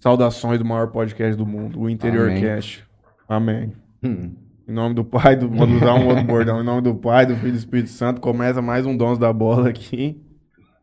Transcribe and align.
Saudações 0.00 0.58
do 0.58 0.64
maior 0.64 0.88
podcast 0.90 1.36
do 1.36 1.46
mundo, 1.46 1.80
o 1.80 1.88
Interior 1.90 2.28
Amém. 2.28 2.42
Cast. 2.42 2.84
Amém. 3.28 3.72
Hum. 4.02 4.34
Em 4.66 4.72
nome 4.72 4.94
do 4.94 5.04
Pai, 5.04 5.36
do, 5.36 5.48
vou 5.48 5.66
usar 5.68 5.94
um 5.94 6.08
outro 6.08 6.24
bordão. 6.24 6.60
Em 6.60 6.64
nome 6.64 6.82
do 6.82 6.94
Pai, 6.94 7.26
do 7.26 7.34
Filho 7.36 7.48
e 7.48 7.52
do 7.52 7.58
Espírito 7.58 7.90
Santo, 7.90 8.20
começa 8.20 8.62
mais 8.62 8.86
um 8.86 8.96
Dons 8.96 9.18
da 9.18 9.32
Bola 9.32 9.68
aqui. 9.68 10.20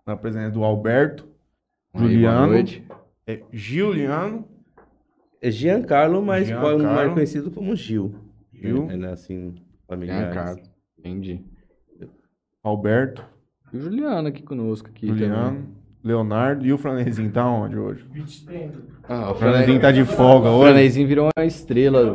Na 0.05 0.15
presença 0.15 0.51
do 0.51 0.63
Alberto, 0.63 1.27
Aí, 1.93 2.01
Juliano, 2.01 2.53
é, 3.27 3.41
Giuliano, 3.51 4.47
É 5.41 5.51
Giancarlo, 5.51 6.21
mas 6.23 6.47
Giancarlo. 6.47 6.83
mais 6.83 7.13
conhecido 7.13 7.51
como 7.51 7.75
Gil. 7.75 8.13
Gil. 8.53 8.89
É, 8.89 8.97
né, 8.97 9.11
assim, 9.11 9.55
familiar. 9.87 10.29
é 10.31 10.33
Carlos? 10.33 10.69
Entendi. 10.97 11.43
Alberto, 12.63 13.23
E 13.73 13.77
o 13.77 13.81
Juliano 13.81 14.27
aqui 14.27 14.43
conosco. 14.43 14.89
Aqui 14.89 15.07
também. 15.07 15.65
Leonardo 16.03 16.65
e 16.65 16.73
o 16.73 16.77
Franezinho 16.77 17.29
tá 17.31 17.45
onde 17.47 17.77
hoje? 17.77 18.03
Ah, 19.07 19.31
O 19.31 19.35
Franezinho 19.35 19.79
tá 19.79 19.91
de 19.91 20.03
folga 20.05 20.49
O 20.49 20.53
hoje. 20.55 20.71
Franezinho 20.71 21.07
virou 21.07 21.29
uma 21.37 21.45
estrela. 21.45 22.13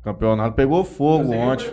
O 0.00 0.04
campeonato 0.04 0.54
pegou 0.54 0.84
fogo 0.84 1.32
ontem. 1.32 1.66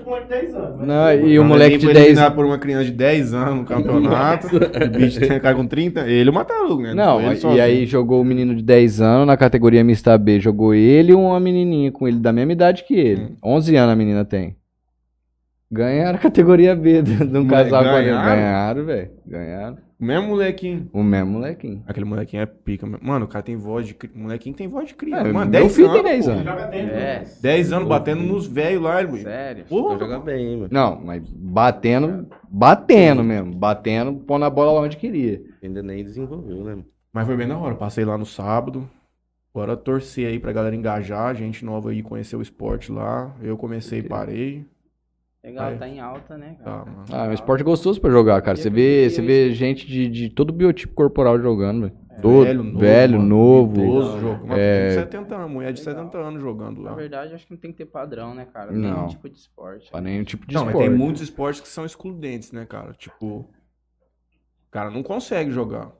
Não, 0.79 1.11
e 1.13 1.37
o 1.39 1.43
Franezinho 1.43 1.43
moleque 1.45 1.77
de 1.77 1.85
foi 1.85 1.93
10 1.93 2.05
eliminado 2.07 2.35
por 2.35 2.45
uma 2.45 2.57
criança 2.57 2.85
de 2.85 2.91
10 2.91 3.33
anos 3.33 3.55
no 3.59 3.65
campeonato. 3.65 4.47
o 4.57 4.89
bicho 4.97 5.19
tem 5.19 5.39
cara 5.39 5.55
com 5.55 5.65
30. 5.67 6.07
Ele 6.09 6.29
o 6.29 6.33
Matarugo, 6.33 6.81
né? 6.81 6.93
Não, 6.93 7.21
e 7.31 7.35
sozinho. 7.37 7.61
aí 7.63 7.85
jogou 7.85 8.19
o 8.21 8.25
menino 8.25 8.55
de 8.55 8.63
10 8.63 8.99
anos 8.99 9.27
na 9.27 9.37
categoria 9.37 9.83
mista 9.83 10.17
B. 10.17 10.39
Jogou 10.39 10.73
ele 10.73 11.11
e 11.11 11.15
uma 11.15 11.39
menininha 11.39 11.91
com 11.91 12.07
ele 12.07 12.17
da 12.17 12.33
mesma 12.33 12.51
idade 12.53 12.83
que 12.83 12.95
ele. 12.95 13.21
Hum. 13.21 13.35
11 13.43 13.75
anos 13.75 13.93
a 13.93 13.95
menina 13.95 14.25
tem. 14.25 14.55
Ganharam 15.71 16.17
a 16.17 16.21
categoria 16.21 16.75
B 16.75 17.01
de 17.01 17.37
um 17.37 17.47
casal 17.47 17.83
ganharam? 17.83 18.25
Ganharam, 18.25 18.85
velho. 18.85 19.11
Ganharam. 19.25 19.77
O 19.99 20.05
mesmo 20.05 20.27
molequinho. 20.27 20.89
O 20.93 21.01
mesmo 21.01 21.31
molequinho. 21.31 21.83
Aquele 21.87 22.05
molequinho 22.05 22.43
é 22.43 22.45
pica. 22.45 22.85
mesmo. 22.85 23.05
Mano, 23.05 23.25
o 23.25 23.27
cara 23.27 23.41
tem 23.43 23.55
voz 23.55 23.87
de. 23.87 23.95
O 24.13 24.19
molequinho 24.19 24.55
tem 24.55 24.67
voz 24.67 24.89
de 24.89 24.93
criança. 24.93 25.27
É, 25.27 25.31
Mano, 25.31 25.49
meu 25.49 25.61
10 25.61 25.75
filho 25.75 25.87
anos. 25.89 26.01
tem 26.01 26.11
10 26.11 26.25
pô. 26.25 26.31
anos. 26.31 26.47
É, 26.73 27.23
10 27.41 27.73
anos 27.73 27.87
batendo 27.87 28.21
nos 28.23 28.45
velhos 28.45 28.83
lá, 28.83 29.01
ele. 29.01 29.17
sério. 29.21 29.65
Porra. 29.65 29.97
Joga 29.97 30.19
bem, 30.19 30.45
hein, 30.47 30.57
mano. 30.57 30.69
Não, 30.71 31.01
mas 31.01 31.23
batendo, 31.29 32.27
batendo 32.49 33.23
mesmo. 33.23 33.53
Batendo, 33.55 34.13
pondo 34.15 34.43
a 34.45 34.49
bola 34.49 34.73
lá 34.73 34.81
onde 34.81 34.97
queria. 34.97 35.41
Ainda 35.63 35.81
nem 35.81 36.03
desenvolveu, 36.03 36.57
né? 36.57 36.71
mano? 36.71 36.85
Mas 37.13 37.25
foi 37.25 37.37
bem 37.37 37.47
na 37.47 37.57
hora. 37.57 37.75
Passei 37.75 38.03
lá 38.03 38.17
no 38.17 38.25
sábado. 38.25 38.87
Bora 39.53 39.77
torcer 39.77 40.27
aí 40.27 40.37
pra 40.37 40.51
galera 40.51 40.75
engajar. 40.75 41.33
Gente 41.33 41.63
nova 41.63 41.91
aí 41.91 42.03
conhecer 42.03 42.35
o 42.35 42.41
esporte 42.41 42.91
lá. 42.91 43.33
Eu 43.41 43.55
comecei 43.57 43.99
e 43.99 44.03
parei. 44.03 44.65
Legal, 45.45 45.67
Aí. 45.67 45.77
tá 45.77 45.87
em 45.87 45.99
alta, 45.99 46.37
né, 46.37 46.55
cara? 46.63 46.79
Tá, 46.83 46.85
mano. 46.91 47.05
Ah, 47.11 47.25
é 47.25 47.29
um 47.29 47.33
esporte 47.33 47.63
gostoso 47.63 48.01
pra 48.01 48.09
jogar, 48.09 48.41
cara. 48.41 48.57
Você 48.57 48.69
vê, 48.69 49.07
você 49.09 49.21
vê 49.21 49.51
gente 49.53 49.85
de, 49.85 50.07
de 50.09 50.29
todo 50.29 50.51
biotipo 50.51 50.93
corporal 50.95 51.39
jogando, 51.39 51.81
velho. 51.81 52.05
Todo 52.21 52.77
velho, 52.79 53.21
novo. 53.21 53.79
Idoso, 53.79 54.19
jogo. 54.19 54.47
Mas 54.47 54.57
é- 54.57 54.79
tem 54.79 54.87
de 54.87 54.93
70 55.03 55.35
anos, 55.35 55.51
mulher 55.51 55.73
de 55.73 55.81
70 55.81 56.17
anos 56.17 56.41
jogando 56.41 56.81
Na 56.81 56.91
lá. 56.91 56.95
verdade, 56.95 57.33
acho 57.35 57.45
que 57.45 57.51
não 57.51 57.59
tem 57.59 57.71
que 57.71 57.77
ter 57.77 57.85
padrão, 57.85 58.33
né, 58.33 58.45
cara? 58.51 58.71
Não. 58.71 58.95
Nenhum 58.95 59.07
tipo 59.09 59.29
de 59.29 59.37
esporte. 59.37 59.91
Pra 59.91 60.01
nenhum 60.01 60.23
tipo 60.23 60.47
de 60.47 60.55
Não, 60.55 60.61
mas 60.65 60.73
esporte. 60.73 60.89
tem 60.89 60.97
muitos 60.97 61.21
esportes 61.21 61.61
que 61.61 61.67
são 61.67 61.85
excludentes, 61.85 62.51
né, 62.51 62.65
cara? 62.65 62.93
Tipo, 62.93 63.25
o 63.41 64.71
cara 64.71 64.89
não 64.89 65.03
consegue 65.03 65.51
jogar. 65.51 65.91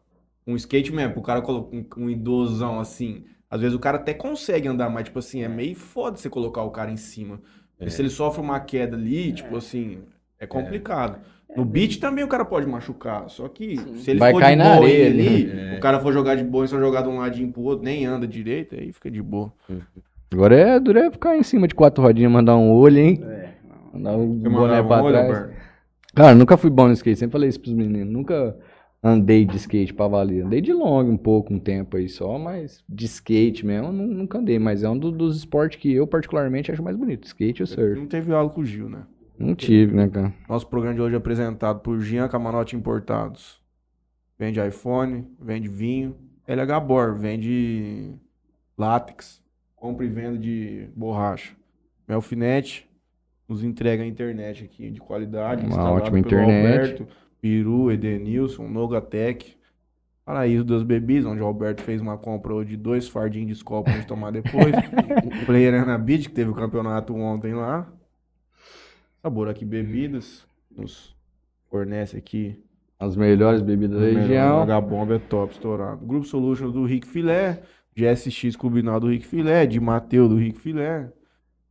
Um 0.47 0.55
skate 0.55 0.91
mesmo, 0.93 1.19
o 1.19 1.21
cara 1.21 1.41
coloca 1.41 1.75
um, 1.75 1.85
um 1.97 2.09
idosão 2.09 2.79
assim. 2.79 3.25
Às 3.49 3.61
vezes 3.61 3.75
o 3.75 3.79
cara 3.79 3.97
até 3.97 4.13
consegue 4.13 4.67
andar, 4.67 4.89
mas, 4.89 5.03
tipo 5.05 5.19
assim, 5.19 5.43
é 5.43 5.47
meio 5.49 5.75
foda 5.75 6.17
você 6.17 6.29
colocar 6.29 6.63
o 6.63 6.71
cara 6.71 6.89
em 6.91 6.97
cima. 6.97 7.41
Porque 7.77 7.89
se 7.91 8.01
ele 8.01 8.09
sofre 8.09 8.41
uma 8.41 8.59
queda 8.59 8.95
ali, 8.95 9.31
tipo 9.33 9.55
assim, 9.57 9.99
é 10.39 10.45
complicado. 10.47 11.19
No 11.55 11.63
beat 11.63 11.99
também 11.99 12.23
o 12.23 12.27
cara 12.27 12.43
pode 12.43 12.67
machucar. 12.67 13.29
Só 13.29 13.47
que 13.47 13.77
Sim. 13.77 13.95
se 13.97 14.11
ele 14.11 14.19
Vai 14.19 14.31
for 14.33 14.41
cair 14.41 14.57
de 14.57 14.63
na 14.63 14.75
boa 14.75 14.85
areia 14.85 15.07
ali, 15.07 15.27
ali. 15.51 15.77
o 15.77 15.79
cara 15.79 15.99
for 15.99 16.11
jogar 16.11 16.35
de 16.35 16.43
boa 16.43 16.65
e 16.65 16.67
só 16.67 16.77
jogar 16.79 17.01
de 17.03 17.07
um 17.09 17.17
ladinho 17.19 17.51
pro 17.51 17.61
outro, 17.61 17.85
nem 17.85 18.05
anda 18.05 18.27
direito, 18.27 18.75
aí 18.75 18.91
fica 18.91 19.09
de 19.09 19.21
boa. 19.21 19.53
Agora 20.33 20.55
é 20.55 20.79
duro 20.79 20.99
é 20.99 21.09
ficar 21.11 21.37
em 21.37 21.43
cima 21.43 21.67
de 21.67 21.73
quatro 21.75 22.03
rodinhas, 22.03 22.31
mandar 22.31 22.57
um 22.57 22.71
olho, 22.71 22.97
hein? 22.97 23.23
É. 23.23 23.49
Mandar 23.93 24.17
o 24.17 24.33
Você 24.37 24.49
boné 24.49 24.83
pra 24.83 24.97
um 25.01 25.05
olho, 25.05 25.13
trás. 25.13 25.27
Alberto? 25.29 25.55
Cara, 26.13 26.35
nunca 26.35 26.57
fui 26.57 26.69
bom 26.69 26.87
no 26.87 26.93
skate, 26.93 27.19
sempre 27.19 27.33
falei 27.33 27.49
isso 27.49 27.59
pros 27.59 27.73
meninos. 27.73 28.11
Nunca 28.11 28.57
andei 29.05 29.45
de 29.45 29.55
skate 29.57 29.93
pra 29.93 30.07
valer. 30.07 30.43
Andei 30.45 30.61
de 30.61 30.73
long 30.73 31.03
um 31.09 31.17
pouco, 31.17 31.53
um 31.53 31.59
tempo 31.59 31.97
aí 31.97 32.09
só, 32.09 32.37
mas 32.39 32.83
de 32.89 33.05
skate 33.05 33.65
mesmo, 33.65 33.91
nunca 33.91 34.37
andei. 34.39 34.57
Mas 34.57 34.83
é 34.83 34.89
um 34.89 34.97
do- 34.97 35.11
dos 35.11 35.37
esportes 35.37 35.79
que 35.79 35.93
eu 35.93 36.07
particularmente 36.07 36.71
acho 36.71 36.81
mais 36.83 36.97
bonito, 36.97 37.25
skate 37.25 37.61
ou 37.61 37.67
surf. 37.67 37.99
Não 37.99 38.07
teve 38.07 38.33
aula 38.33 38.49
com 38.49 38.61
o 38.61 38.65
Gil, 38.65 38.89
né? 38.89 39.03
Não 39.37 39.53
tive, 39.53 39.93
né, 39.93 40.07
cara? 40.07 40.33
Nosso 40.49 40.65
programa 40.67 40.95
de 40.95 41.01
hoje 41.01 41.13
é 41.13 41.17
apresentado 41.17 41.81
por 41.81 41.99
Jean 41.99 42.27
Camarote 42.27 42.75
Importados. 42.75 43.61
Vende 44.39 44.59
iPhone, 44.65 45.27
vende 45.39 45.67
vinho. 45.67 46.15
LH 46.47 46.79
Bor, 46.79 47.15
vende 47.17 48.13
látex. 48.77 49.41
Compra 49.75 50.05
e 50.05 50.09
venda 50.09 50.37
de 50.37 50.87
borracha. 50.95 51.53
Melfinete 52.07 52.89
nos 53.47 53.63
entrega 53.63 54.03
a 54.03 54.07
internet 54.07 54.63
aqui 54.63 54.89
de 54.89 54.99
qualidade. 54.99 55.65
Uma 55.65 55.91
ótima 55.91 56.17
internet. 56.19 56.53
Alberto, 56.93 57.07
Peru, 57.45 57.91
Edenilson, 57.91 58.67
Nogatec. 58.67 59.55
Paraíso 60.25 60.63
das 60.63 60.81
Bebidas, 60.81 61.27
onde 61.27 61.43
o 61.43 61.45
Alberto 61.45 61.83
fez 61.83 62.01
uma 62.01 62.17
compra 62.17 62.65
de 62.65 62.75
dois 62.75 63.07
fardinhos 63.07 63.49
de 63.49 63.53
Skol 63.53 63.83
pra 63.83 63.93
gente 63.93 64.07
tomar 64.07 64.31
depois. 64.31 64.73
Player 65.45 65.75
Ana 65.75 65.95
Beach, 65.95 66.27
que 66.27 66.33
teve 66.33 66.49
o 66.49 66.55
campeonato 66.55 67.13
ontem 67.13 67.53
lá. 67.53 67.87
Sabor 69.21 69.47
aqui 69.47 69.63
Bebidas, 69.63 70.43
nos 70.75 71.15
fornece 71.69 72.17
aqui 72.17 72.59
As 72.99 73.15
melhores 73.15 73.61
bebidas 73.61 73.99
da 73.99 74.07
região. 74.07 74.63
H-Bomba 74.63 75.17
é 75.17 75.19
top, 75.19 75.53
estourado. 75.53 76.03
Grupo 76.03 76.25
Solutions 76.25 76.73
do 76.73 76.83
Rick 76.83 77.05
Filé, 77.05 77.61
GSX 77.95 78.55
Clubinal 78.55 78.99
do 78.99 79.09
Rick 79.09 79.27
Filé, 79.27 79.67
de 79.67 79.79
Mateu 79.79 80.27
do 80.27 80.35
Rick 80.35 80.59
Filé, 80.59 81.11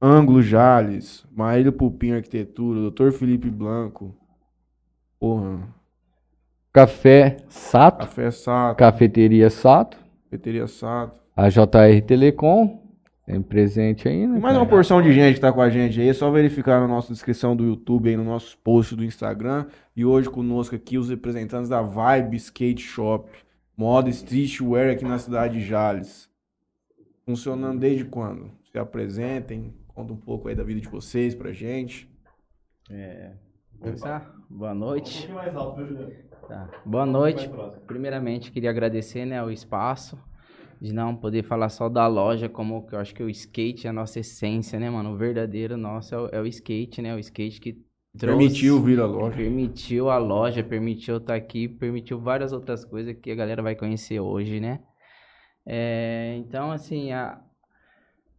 Ângulo 0.01 0.41
Jales, 0.41 1.27
Maíra 1.33 1.73
Pupim 1.73 2.13
Arquitetura, 2.13 2.89
Dr. 2.93 3.11
Felipe 3.11 3.51
Blanco, 3.51 4.15
porra, 5.19 5.69
Café 6.73 7.37
Sato, 7.49 7.99
Café 7.99 8.31
Sato, 8.31 8.77
Cafeteria 8.77 9.51
Sato, 9.51 9.97
Cafeteria 10.25 10.67
Sato. 10.67 11.21
a 11.37 11.49
JR 11.49 12.03
Telecom, 12.07 12.83
tem 13.27 13.41
presente 13.41 14.07
aí, 14.07 14.27
né? 14.27 14.37
E 14.37 14.41
mais 14.41 14.57
uma 14.57 14.67
porção 14.67 15.01
de 15.01 15.13
gente 15.13 15.37
que 15.37 15.41
tá 15.41 15.53
com 15.53 15.63
a 15.63 15.71
gente 15.71 16.01
aí, 16.01 16.09
é 16.09 16.13
só 16.13 16.31
verificar 16.31 16.81
na 16.81 16.87
nossa 16.89 17.13
descrição 17.13 17.57
do 17.57 17.65
YouTube, 17.65 18.11
aí 18.11 18.17
no 18.17 18.25
nosso 18.25 18.59
post 18.59 18.95
do 18.95 19.05
Instagram. 19.05 19.67
E 19.97 20.05
hoje 20.05 20.29
conosco 20.29 20.75
aqui 20.75 20.99
os 20.99 21.09
representantes 21.09 21.69
da 21.69 21.81
Vibe 21.81 22.37
Skate 22.37 22.83
Shop, 22.83 23.31
moda 23.77 24.11
streetwear 24.11 24.91
aqui 24.91 25.05
na 25.05 25.19
cidade 25.19 25.61
de 25.61 25.65
Jales. 25.65 26.29
Funcionando 27.25 27.81
desde 27.81 28.05
quando? 28.05 28.51
Se 28.71 28.79
apresentem, 28.79 29.73
conta 29.89 30.13
um 30.13 30.17
pouco 30.17 30.49
aí 30.49 30.55
da 30.55 30.63
vida 30.63 30.81
de 30.81 30.89
vocês 30.89 31.35
pra 31.35 31.53
gente. 31.53 32.07
Começar? 33.85 34.35
Boa 34.49 34.75
noite. 34.75 35.29
Tá. 36.49 36.71
Boa 36.85 37.05
noite. 37.07 37.51
Primeiramente, 37.87 38.51
queria 38.51 38.71
agradecer 38.71 39.25
né, 39.27 39.43
o 39.43 39.51
espaço 39.51 40.19
de 40.81 40.93
não 40.93 41.15
poder 41.15 41.43
falar 41.43 41.69
só 41.69 41.89
da 41.89 42.07
loja, 42.07 42.49
como 42.49 42.87
que 42.87 42.95
eu 42.95 42.99
acho 42.99 43.15
que 43.15 43.23
o 43.23 43.29
skate 43.31 43.87
é 43.87 43.91
a 43.91 43.93
nossa 43.93 44.21
essência, 44.21 44.79
né, 44.81 44.91
mano? 44.91 45.13
O 45.13 45.17
verdadeiro 45.17 45.77
nosso 45.77 46.15
é 46.15 46.19
o, 46.19 46.29
é 46.33 46.41
o 46.41 46.47
skate, 46.47 47.03
né? 47.03 47.15
O 47.15 47.19
skate 47.19 47.61
que 47.61 47.73
trouxe- 48.19 48.39
Permitiu 48.39 48.83
vir 48.83 49.01
a 49.01 49.07
loja. 49.07 49.37
Permitiu 49.37 50.11
a 50.11 50.19
loja, 50.19 50.63
permitiu 50.65 51.19
estar 51.19 51.35
aqui, 51.35 51.69
permitiu 51.69 52.19
várias 52.21 52.53
outras 52.53 52.85
coisas 52.85 53.15
que 53.21 53.31
a 53.31 53.35
galera 53.35 53.63
vai 53.63 53.75
conhecer 53.77 54.21
hoje, 54.21 54.61
né? 54.61 54.81
É, 55.67 56.37
então, 56.39 56.71
assim, 56.73 57.13
a- 57.13 57.41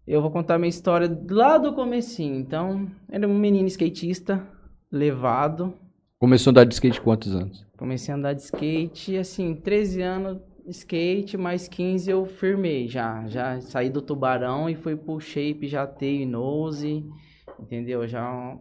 eu 0.07 0.21
vou 0.21 0.31
contar 0.31 0.57
minha 0.59 0.69
história 0.69 1.07
lá 1.29 1.57
do 1.57 1.73
comecinho. 1.73 2.35
Então, 2.35 2.89
era 3.09 3.27
um 3.27 3.37
menino 3.37 3.67
skatista, 3.67 4.47
levado, 4.95 5.73
Começou 6.17 6.49
a 6.49 6.51
andar 6.51 6.63
de 6.63 6.73
skate 6.73 7.01
quantos 7.01 7.35
anos? 7.35 7.65
Comecei 7.77 8.11
a 8.13 8.17
andar 8.17 8.33
de 8.33 8.41
skate, 8.41 9.17
assim, 9.17 9.53
13 9.53 10.01
anos 10.01 10.39
skate, 10.67 11.37
mais 11.37 11.67
15 11.67 12.09
eu 12.09 12.25
firmei 12.25 12.87
já. 12.87 13.27
Já 13.27 13.59
saí 13.61 13.89
do 13.89 14.01
tubarão 14.01 14.69
e 14.69 14.75
fui 14.75 14.95
pro 14.95 15.19
shape, 15.19 15.67
já 15.67 15.85
ter 15.85 16.25
nose, 16.25 17.05
entendeu? 17.59 18.07
Já 18.07 18.57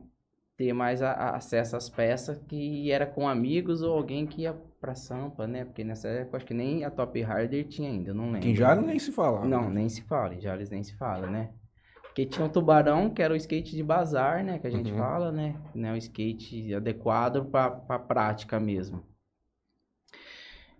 ter 0.59 0.73
mais 0.73 1.01
a- 1.01 1.13
a- 1.13 1.37
acesso 1.37 1.77
às 1.77 1.89
peças 1.89 2.37
que 2.49 2.91
era 2.91 3.07
com 3.07 3.27
amigos 3.29 3.83
ou 3.83 3.95
alguém 3.95 4.27
que 4.27 4.43
ia 4.43 4.53
pra 4.81 4.95
Sampa, 4.95 5.47
né? 5.47 5.65
Porque 5.65 5.83
nessa 5.85 6.09
época 6.09 6.37
acho 6.39 6.47
que 6.47 6.53
nem 6.55 6.85
a 6.85 6.91
Top 6.91 7.23
Harder 7.23 7.65
tinha 7.67 7.89
ainda, 7.89 8.13
não 8.13 8.27
lembro. 8.27 8.41
Quem 8.41 8.55
já 8.55 8.75
nem 8.75 8.99
se 8.99 9.11
fala. 9.13 9.45
Não, 9.47 9.71
nem 9.71 9.89
se 9.89 10.03
fala, 10.03 10.39
já 10.41 10.55
eles 10.55 10.69
nem 10.71 10.83
se 10.83 10.95
fala, 10.97 11.29
né? 11.29 11.51
Porque 12.15 12.27
tinha 12.27 12.47
o 12.47 12.49
tubarão, 12.49 13.11
que 13.11 13.21
era 13.21 13.35
o 13.35 13.37
skate 13.37 13.75
de 13.75 13.83
bazar, 13.83 14.45
né? 14.45 14.61
Que 14.61 14.69
a 14.69 14.71
gente 14.71 14.93
Uhum. 14.93 14.99
fala, 14.99 15.33
né? 15.33 15.57
né? 15.75 15.93
O 15.93 15.97
skate 15.97 16.73
adequado 16.73 17.45
pra, 17.47 17.69
pra 17.69 17.99
prática 17.99 18.61
mesmo. 18.61 19.03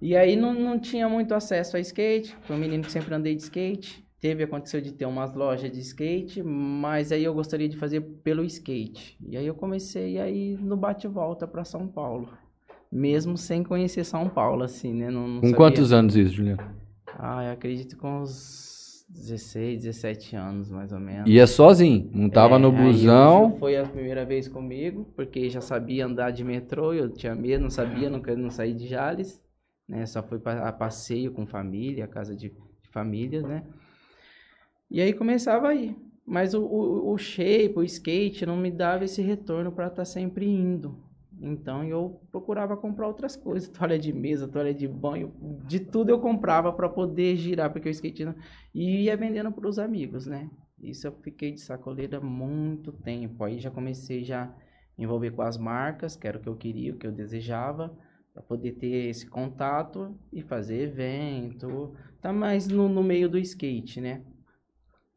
E 0.01 0.15
aí 0.17 0.37
não, 0.37 0.55
não 0.55 0.79
tinha 0.79 1.09
muito 1.09 1.35
acesso 1.35 1.77
a 1.77 1.81
skate. 1.81 2.37
Foi 2.43 2.55
um 2.55 2.59
menino 2.61 2.85
que 2.85 2.93
sempre 2.93 3.13
andei 3.13 3.35
de 3.35 3.43
skate. 3.43 4.05
Teve, 4.21 4.45
aconteceu 4.45 4.81
de 4.81 4.93
ter 4.93 5.07
umas 5.07 5.35
lojas 5.35 5.71
de 5.73 5.81
skate, 5.81 6.41
mas 6.41 7.11
aí 7.11 7.25
eu 7.25 7.35
gostaria 7.35 7.69
de 7.69 7.77
fazer 7.77 8.01
pelo 8.23 8.45
skate. 8.45 9.19
E 9.21 9.37
aí 9.37 9.47
eu 9.47 9.55
comecei 9.57 10.21
aí 10.21 10.57
no 10.61 10.77
bate-volta 10.77 11.49
pra 11.49 11.65
São 11.65 11.89
Paulo. 11.89 12.29
Mesmo 12.93 13.37
sem 13.37 13.65
conhecer 13.65 14.05
São 14.05 14.29
Paulo, 14.29 14.63
assim, 14.63 14.95
né? 14.95 15.11
Não, 15.11 15.27
não 15.27 15.41
Com 15.41 15.47
sabia- 15.49 15.57
quantos 15.57 15.93
anos 15.93 16.15
isso, 16.15 16.35
Juliano? 16.35 16.63
Ah, 17.19 17.45
eu 17.45 17.53
acredito 17.53 17.97
com 17.97 18.21
uns 18.23 18.74
16, 19.15 19.83
17 19.83 20.37
anos, 20.37 20.71
mais 20.71 20.93
ou 20.93 20.99
menos. 20.99 21.31
Ia 21.31 21.47
sozinho, 21.47 22.11
não 22.13 22.29
tava 22.29 22.57
É, 22.57 22.59
no 22.59 22.73
busão. 22.73 23.57
Foi 23.59 23.77
a 23.77 23.87
primeira 23.87 24.25
vez 24.25 24.49
comigo, 24.49 25.07
porque 25.15 25.49
já 25.49 25.61
sabia 25.61 26.05
andar 26.07 26.33
de 26.33 26.43
metrô, 26.43 26.93
eu 26.93 27.09
tinha 27.09 27.35
medo, 27.35 27.63
não 27.63 27.71
sabia, 27.71 28.11
não 28.11 28.21
queria 28.21 28.43
não 28.43 28.51
sair 28.51 28.75
de 28.75 28.89
Jales, 28.89 29.41
né? 29.89 30.05
Só 30.05 30.23
fui 30.23 30.41
a 30.45 30.73
passeio 30.73 31.33
com 31.33 31.47
família, 31.47 32.09
casa 32.09 32.35
de, 32.35 32.49
de 32.51 32.89
família, 32.91 33.41
né? 33.43 33.63
E 34.91 35.01
aí 35.01 35.13
começava 35.13 35.69
aí. 35.69 35.97
Mas 36.27 36.55
o, 36.55 36.63
o, 36.63 37.13
o 37.13 37.19
shape, 37.19 37.75
o 37.77 37.83
skate, 37.83 38.47
não 38.47 38.57
me 38.57 38.71
dava 38.71 39.05
esse 39.05 39.21
retorno 39.23 39.71
para 39.71 39.89
estar 39.89 40.05
sempre 40.05 40.47
indo. 40.47 41.04
Então 41.41 41.85
eu 41.85 42.21
procurava 42.31 42.77
comprar 42.77 43.07
outras 43.07 43.37
coisas, 43.37 43.69
toalha 43.71 43.99
de 43.99 44.13
mesa, 44.13 44.49
toalha 44.49 44.73
de 44.75 44.87
banho, 44.87 45.33
de 45.67 45.81
tudo 45.81 46.11
eu 46.11 46.21
comprava 46.21 46.73
para 46.73 46.89
poder 46.89 47.37
girar, 47.37 47.73
porque 47.73 47.89
o 47.89 47.91
skate 47.91 48.25
não... 48.25 48.35
e 48.75 49.03
ia 49.05 49.17
vendendo 49.17 49.53
para 49.53 49.69
os 49.69 49.79
amigos, 49.79 50.27
né? 50.27 50.51
Isso 50.81 51.07
eu 51.07 51.13
fiquei 51.23 51.53
de 51.53 51.61
sacoleira 51.61 52.21
muito 52.21 52.93
tempo. 52.93 53.43
Aí 53.45 53.59
já 53.59 53.71
comecei 53.71 54.23
já 54.23 54.55
envolver 54.99 55.31
com 55.31 55.43
as 55.43 55.57
marcas, 55.57 56.17
que 56.17 56.27
era 56.27 56.39
o 56.39 56.41
que 56.41 56.49
eu 56.49 56.57
queria, 56.57 56.93
o 56.93 56.99
que 56.99 57.07
eu 57.07 57.13
desejava, 57.13 57.97
para 58.33 58.43
poder 58.43 58.73
ter 58.73 59.09
esse 59.09 59.27
contato 59.27 60.15
e 60.33 60.43
fazer 60.43 60.83
evento. 60.83 61.95
Tá 62.21 62.33
mais 62.33 62.69
no, 62.69 62.89
no 62.89 63.03
meio 63.03 63.29
do 63.29 63.39
skate, 63.39 64.01
né? 64.01 64.23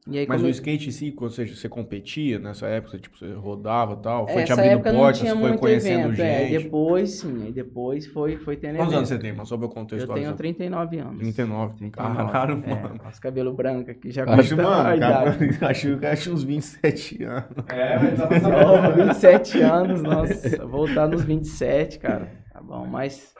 E 0.09 0.17
aí 0.19 0.25
Mas 0.27 0.37
come- 0.41 0.49
o 0.49 0.51
skate 0.51 0.87
em 0.87 0.91
si, 0.91 1.11
quando 1.11 1.31
você, 1.31 1.45
você 1.45 1.67
competia 1.67 2.39
nessa 2.39 2.65
época, 2.67 2.91
você, 2.91 2.99
tipo, 2.99 3.17
você 3.17 3.31
rodava 3.33 3.93
e 3.93 4.01
tal, 4.01 4.25
foi 4.27 4.43
te 4.43 4.51
Essa 4.51 4.53
abrindo 4.61 4.73
época 4.73 4.91
não 4.93 4.99
portas, 4.99 5.19
foi 5.29 5.57
conhecendo 5.57 6.07
evento, 6.13 6.21
é, 6.21 6.47
gente. 6.47 6.63
depois 6.63 7.09
sim, 7.11 7.43
aí 7.43 7.51
depois 7.51 8.07
foi, 8.07 8.37
foi 8.37 8.55
tendo 8.55 8.77
Quantos 8.77 8.93
anos 8.93 9.09
você 9.09 9.19
tem, 9.19 9.31
mano? 9.33 9.45
Só 9.45 9.57
pra 9.57 9.65
eu 9.67 9.69
Eu 9.97 10.07
tenho 10.07 10.33
39 10.33 10.97
anos. 10.99 11.17
39. 11.19 11.75
39, 11.77 11.91
Caralho, 11.91 12.63
é, 12.65 12.69
mano. 12.81 13.01
Os 13.09 13.19
cabelos 13.19 13.55
brancos 13.55 13.89
aqui 13.89 14.11
já 14.11 14.23
Acho, 14.23 14.53
a 14.53 14.57
mano, 14.57 14.95
idade. 14.95 15.47
cara, 15.59 15.71
acho, 15.71 15.99
acho 16.05 16.33
uns 16.33 16.43
27 16.43 17.23
anos. 17.23 17.65
É, 17.69 17.99
mas 17.99 18.17
tá 18.17 18.29
Ó, 18.65 18.91
27 19.05 19.61
anos, 19.61 20.01
nossa, 20.01 20.65
voltar 20.65 21.07
nos 21.07 21.23
27, 21.23 21.99
cara. 21.99 22.31
Tá 22.53 22.61
bom, 22.61 22.85
mas 22.87 23.33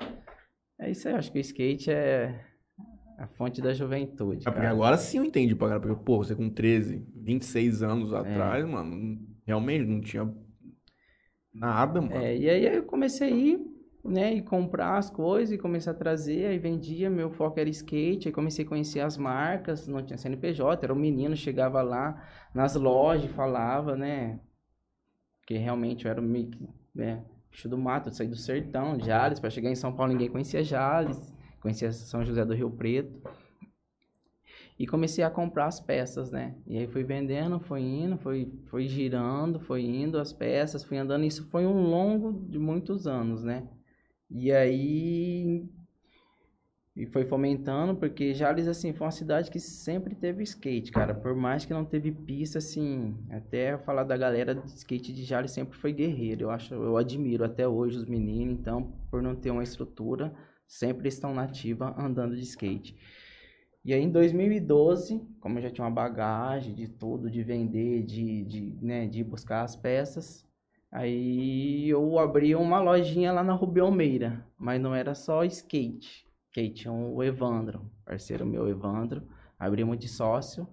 é 0.79 0.91
isso 0.91 1.07
aí, 1.07 1.15
acho 1.15 1.31
que 1.31 1.37
o 1.39 1.41
skate 1.41 1.89
é 1.91 2.39
a 3.17 3.25
fonte 3.27 3.61
da 3.61 3.73
juventude. 3.73 4.47
É 4.47 4.51
porque 4.51 4.65
agora 4.65 4.95
sim 4.97 5.17
eu 5.17 5.25
entendi, 5.25 5.55
pra 5.55 5.69
cara. 5.69 5.79
Porque, 5.79 6.03
pô, 6.03 6.17
você 6.17 6.35
com 6.35 6.49
13, 6.49 7.03
26 7.15 7.81
anos 7.81 8.13
É. 8.13 8.17
atrás, 8.17 8.63
mano, 8.65 9.19
realmente 9.45 9.85
não 9.85 9.99
tinha 9.99 10.31
nada, 11.53 11.99
mano. 11.99 12.15
É, 12.15 12.37
e 12.37 12.49
aí 12.49 12.65
eu 12.75 12.83
comecei 12.83 13.27
a 13.27 13.31
ir, 13.31 13.59
né, 14.05 14.35
e 14.35 14.41
comprar 14.41 14.97
as 14.97 15.09
coisas 15.09 15.53
e 15.53 15.57
comecei 15.57 15.91
a 15.91 15.95
trazer, 15.95 16.45
aí 16.45 16.59
vendia, 16.59 17.09
meu 17.09 17.31
foco 17.31 17.59
era 17.59 17.67
skate, 17.69 18.27
aí 18.27 18.33
comecei 18.33 18.63
a 18.63 18.67
conhecer 18.67 18.99
as 19.01 19.17
marcas, 19.17 19.87
não 19.87 20.01
tinha 20.03 20.17
CNPJ, 20.17 20.85
era 20.85 20.93
um 20.93 20.97
menino, 20.97 21.35
chegava 21.35 21.81
lá 21.81 22.23
nas 22.53 22.75
lojas, 22.75 23.29
falava, 23.31 23.97
né, 23.97 24.39
que 25.45 25.57
realmente 25.57 26.05
eu 26.05 26.11
era 26.11 26.21
meio 26.21 26.47
que, 26.51 26.69
né, 26.93 27.23
bicho 27.49 27.67
do 27.67 27.77
mato, 27.77 28.09
eu 28.09 28.13
saí 28.13 28.27
do 28.27 28.35
sertão, 28.35 28.99
Jales, 28.99 29.39
para 29.39 29.49
chegar 29.49 29.71
em 29.71 29.75
São 29.75 29.91
Paulo 29.93 30.13
ninguém 30.13 30.29
conhecia 30.29 30.63
Jales, 30.63 31.33
conhecia 31.61 31.91
São 31.91 32.23
José 32.23 32.43
do 32.45 32.53
Rio 32.53 32.69
Preto. 32.69 33.21
E 34.79 34.85
comecei 34.85 35.23
a 35.23 35.29
comprar 35.29 35.65
as 35.65 35.79
peças, 35.79 36.29
né? 36.29 36.55
E 36.67 36.77
aí 36.77 36.87
fui 36.87 37.03
vendendo, 37.03 37.59
foi 37.59 37.81
indo, 37.81 38.17
foi, 38.17 38.53
foi 38.67 38.87
girando, 38.87 39.59
foi 39.59 39.81
indo 39.81 40.19
as 40.19 40.31
peças, 40.31 40.83
fui 40.83 40.97
andando. 40.97 41.25
Isso 41.25 41.45
foi 41.45 41.65
um 41.65 41.81
longo 41.81 42.45
de 42.47 42.59
muitos 42.59 43.07
anos, 43.07 43.43
né? 43.43 43.67
E 44.29 44.51
aí 44.51 45.67
e 46.97 47.05
foi 47.05 47.23
fomentando, 47.23 47.95
porque 47.95 48.33
Jales, 48.33 48.67
assim, 48.67 48.91
foi 48.91 49.05
uma 49.05 49.11
cidade 49.11 49.51
que 49.51 49.59
sempre 49.59 50.15
teve 50.15 50.41
skate, 50.41 50.91
cara. 50.91 51.13
Por 51.13 51.35
mais 51.35 51.63
que 51.63 51.71
não 51.71 51.85
teve 51.85 52.11
pista, 52.11 52.57
assim, 52.57 53.15
até 53.29 53.77
falar 53.77 54.03
da 54.03 54.17
galera 54.17 54.55
de 54.55 54.65
skate 54.65 55.13
de 55.13 55.23
Jales 55.23 55.51
sempre 55.51 55.77
foi 55.77 55.93
guerreiro. 55.93 56.45
Eu 56.45 56.49
acho, 56.49 56.73
eu 56.73 56.97
admiro 56.97 57.43
até 57.45 57.67
hoje 57.67 57.97
os 57.97 58.05
meninos, 58.07 58.59
então, 58.59 58.91
por 59.11 59.21
não 59.21 59.35
ter 59.35 59.51
uma 59.51 59.61
estrutura, 59.61 60.33
sempre 60.67 61.07
estão 61.07 61.33
nativa 61.33 61.95
andando 61.97 62.35
de 62.35 62.41
skate. 62.41 62.95
E 63.85 63.93
aí 63.93 64.03
em 64.03 64.09
2012, 64.09 65.21
como 65.39 65.57
eu 65.57 65.63
já 65.63 65.69
tinha 65.69 65.85
uma 65.85 65.93
bagagem 65.93 66.75
de 66.75 66.89
tudo, 66.89 67.31
de 67.31 67.41
vender, 67.41 68.03
de, 68.03 68.43
de, 68.43 68.77
né, 68.81 69.07
de 69.07 69.23
buscar 69.23 69.63
as 69.63 69.75
peças, 69.75 70.45
aí 70.91 71.87
eu 71.87 72.19
abri 72.19 72.53
uma 72.53 72.79
lojinha 72.79 73.31
lá 73.31 73.43
na 73.43 73.53
Rubem 73.53 73.81
Almeida, 73.81 74.45
mas 74.57 74.81
não 74.81 74.93
era 74.93 75.15
só 75.15 75.45
skate. 75.45 76.27
Skate 76.49 76.81
tinha 76.81 76.93
o 76.93 77.23
Evandro, 77.23 77.89
parceiro 78.03 78.45
meu 78.45 78.67
Evandro, 78.67 79.23
abrimos 79.57 79.97
de 79.97 80.09
sócio 80.09 80.67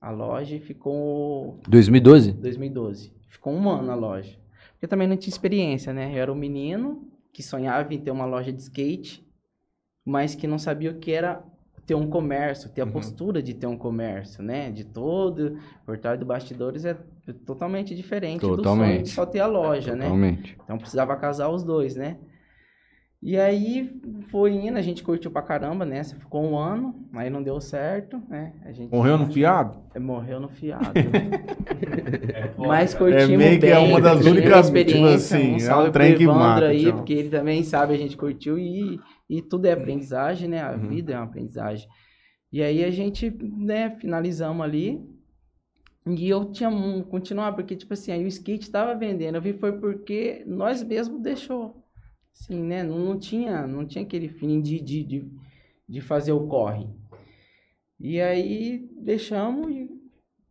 a 0.00 0.10
loja 0.10 0.56
e 0.56 0.60
ficou 0.60 1.60
2012? 1.68 2.32
2012. 2.32 3.12
Ficou 3.28 3.52
um 3.52 3.68
ano 3.70 3.90
a 3.90 3.94
loja. 3.94 4.36
Porque 4.72 4.86
também 4.86 5.06
não 5.06 5.16
tinha 5.16 5.30
experiência, 5.30 5.92
né? 5.92 6.12
Eu 6.12 6.22
era 6.22 6.32
um 6.32 6.36
menino 6.36 7.08
que 7.32 7.42
sonhava 7.42 7.94
em 7.94 8.00
ter 8.00 8.10
uma 8.10 8.26
loja 8.26 8.52
de 8.52 8.60
skate, 8.60 9.24
mas 10.04 10.34
que 10.34 10.46
não 10.46 10.58
sabia 10.58 10.90
o 10.90 10.94
que 10.94 11.12
era 11.12 11.42
ter 11.86 11.94
um 11.96 12.08
comércio, 12.08 12.70
ter 12.70 12.80
a 12.82 12.84
Uhum. 12.84 12.92
postura 12.92 13.42
de 13.42 13.54
ter 13.54 13.66
um 13.66 13.76
comércio, 13.76 14.42
né? 14.42 14.70
De 14.70 14.84
todo, 14.84 15.58
por 15.84 15.98
trás 15.98 16.18
do 16.18 16.24
bastidores 16.24 16.84
é 16.84 16.96
totalmente 17.44 17.94
diferente 17.94 18.40
do 18.40 18.46
sonho 18.46 18.56
de 18.56 18.62
Totalmente. 18.62 19.08
só 19.10 19.26
ter 19.26 19.40
a 19.40 19.46
loja, 19.46 19.94
né? 19.96 20.04
Totalmente. 20.04 20.56
Então 20.64 20.78
precisava 20.78 21.16
casar 21.16 21.48
os 21.48 21.64
dois, 21.64 21.96
né? 21.96 22.18
E 23.24 23.38
aí 23.38 24.00
foi 24.30 24.52
indo, 24.52 24.76
a 24.78 24.82
gente 24.82 25.02
curtiu 25.04 25.30
pra 25.30 25.42
caramba, 25.42 25.84
né? 25.84 26.02
Você 26.02 26.16
ficou 26.16 26.42
um 26.44 26.56
ano, 26.58 26.94
aí 27.14 27.30
não 27.30 27.40
deu 27.42 27.60
certo, 27.60 28.20
né? 28.28 28.52
A 28.64 28.72
gente 28.72 28.90
Morreu 28.92 29.16
no 29.16 29.26
fiado? 29.32 29.78
é, 29.94 29.98
Morreu 30.00 30.40
no 30.40 30.48
fiado. 30.48 30.92
Mas 32.58 32.94
curtimos 32.94 33.30
É 33.30 33.36
meio 33.36 33.50
que 33.52 33.66
bem. 33.66 33.70
é 33.70 33.78
uma 33.78 34.00
das 34.00 34.24
únicas, 34.24 34.52
a 34.52 34.60
experiência. 34.60 35.38
tipo 35.38 35.54
assim, 35.56 35.68
um 35.68 35.70
é 35.70 35.76
um 35.88 35.92
trem 35.92 36.16
que 36.16 36.26
mata, 36.26 36.66
aí, 36.66 36.84
tchau. 36.84 36.92
porque 36.94 37.12
ele 37.12 37.28
também 37.28 37.62
sabe, 37.62 37.94
a 37.94 37.96
gente 37.98 38.16
curtiu 38.16 38.58
e, 38.58 38.98
e 39.28 39.40
tudo 39.42 39.66
é 39.66 39.72
aprendizagem, 39.72 40.48
né? 40.48 40.60
A 40.62 40.72
Uhum. 40.72 40.88
vida 40.88 41.12
é 41.12 41.16
uma 41.16 41.24
aprendizagem. 41.24 41.88
E 42.52 42.62
aí 42.62 42.84
a 42.84 42.90
gente, 42.90 43.30
né, 43.30 43.90
finalizamos 43.98 44.62
ali. 44.62 45.00
E 46.06 46.28
eu 46.28 46.50
tinha 46.52 46.68
um, 46.68 47.02
continuar, 47.02 47.52
porque, 47.52 47.76
tipo 47.76 47.94
assim, 47.94 48.12
aí 48.12 48.24
o 48.24 48.28
skate 48.28 48.70
tava 48.70 48.94
vendendo. 48.94 49.36
Eu 49.36 49.42
vi 49.42 49.52
foi 49.52 49.78
porque 49.78 50.42
nós 50.46 50.82
mesmos 50.82 51.20
deixou. 51.22 51.82
Assim, 52.34 52.62
né? 52.62 52.82
Não, 52.82 52.98
não 52.98 53.18
tinha, 53.18 53.66
não 53.66 53.86
tinha 53.86 54.02
aquele 54.04 54.28
fim 54.28 54.60
de, 54.60 54.80
de, 54.80 55.04
de, 55.04 55.30
de 55.88 56.00
fazer 56.00 56.32
o 56.32 56.46
corre. 56.46 56.86
E 58.00 58.20
aí 58.20 58.88
deixamos 58.96 59.70
e 59.70 59.88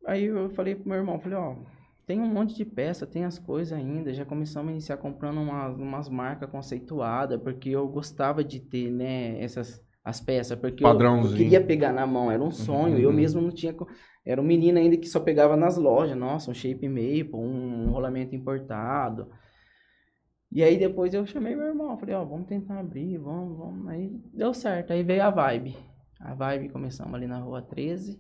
aí 0.05 0.25
eu 0.25 0.49
falei 0.51 0.73
pro 0.75 0.87
meu 0.87 0.97
irmão, 0.99 1.19
falei, 1.19 1.37
ó, 1.37 1.55
tem 2.05 2.19
um 2.19 2.27
monte 2.27 2.55
de 2.55 2.65
peça, 2.65 3.05
tem 3.07 3.25
as 3.25 3.39
coisas 3.39 3.77
ainda, 3.77 4.13
já 4.13 4.25
começamos 4.25 4.69
a 4.69 4.71
iniciar 4.73 4.97
comprando 4.97 5.39
umas, 5.41 5.75
umas 5.77 6.09
marcas 6.09 6.49
conceituadas, 6.49 7.41
porque 7.41 7.69
eu 7.69 7.87
gostava 7.87 8.43
de 8.43 8.59
ter, 8.59 8.91
né, 8.91 9.41
essas 9.41 9.81
as 10.03 10.19
peças, 10.19 10.57
porque 10.59 10.83
eu- 10.83 10.99
eu, 11.21 11.31
queria 11.33 11.63
pegar 11.63 11.93
na 11.93 12.07
mão, 12.07 12.31
era 12.31 12.41
um 12.43 12.49
sonho, 12.51 12.97
eu 12.97 13.09
Uhum. 13.09 13.15
mesmo 13.15 13.39
não 13.39 13.51
tinha, 13.51 13.75
era 14.25 14.41
um 14.41 14.43
menino 14.43 14.79
ainda 14.79 14.97
que 14.97 15.07
só 15.07 15.19
pegava 15.19 15.55
nas 15.55 15.77
lojas, 15.77 16.17
nossa, 16.17 16.49
um 16.49 16.53
shape 16.55 16.87
maple, 16.89 17.35
um, 17.35 17.87
um 17.87 17.91
rolamento 17.91 18.35
importado. 18.35 19.29
E 20.51 20.63
aí 20.63 20.77
depois 20.77 21.13
eu 21.13 21.25
chamei 21.25 21.55
meu 21.55 21.65
irmão, 21.67 21.97
falei, 21.97 22.13
ó, 22.15 22.23
vamos 22.25 22.45
tentar 22.47 22.79
abrir, 22.79 23.17
vamos, 23.17 23.57
vamos. 23.57 23.87
Aí 23.87 24.09
deu 24.33 24.53
certo, 24.53 24.91
aí 24.91 25.01
veio 25.03 25.23
a 25.23 25.29
vibe. 25.29 25.75
A 26.19 26.33
vibe 26.35 26.69
começamos 26.69 27.13
ali 27.15 27.25
na 27.25 27.39
rua 27.39 27.61
13. 27.61 28.19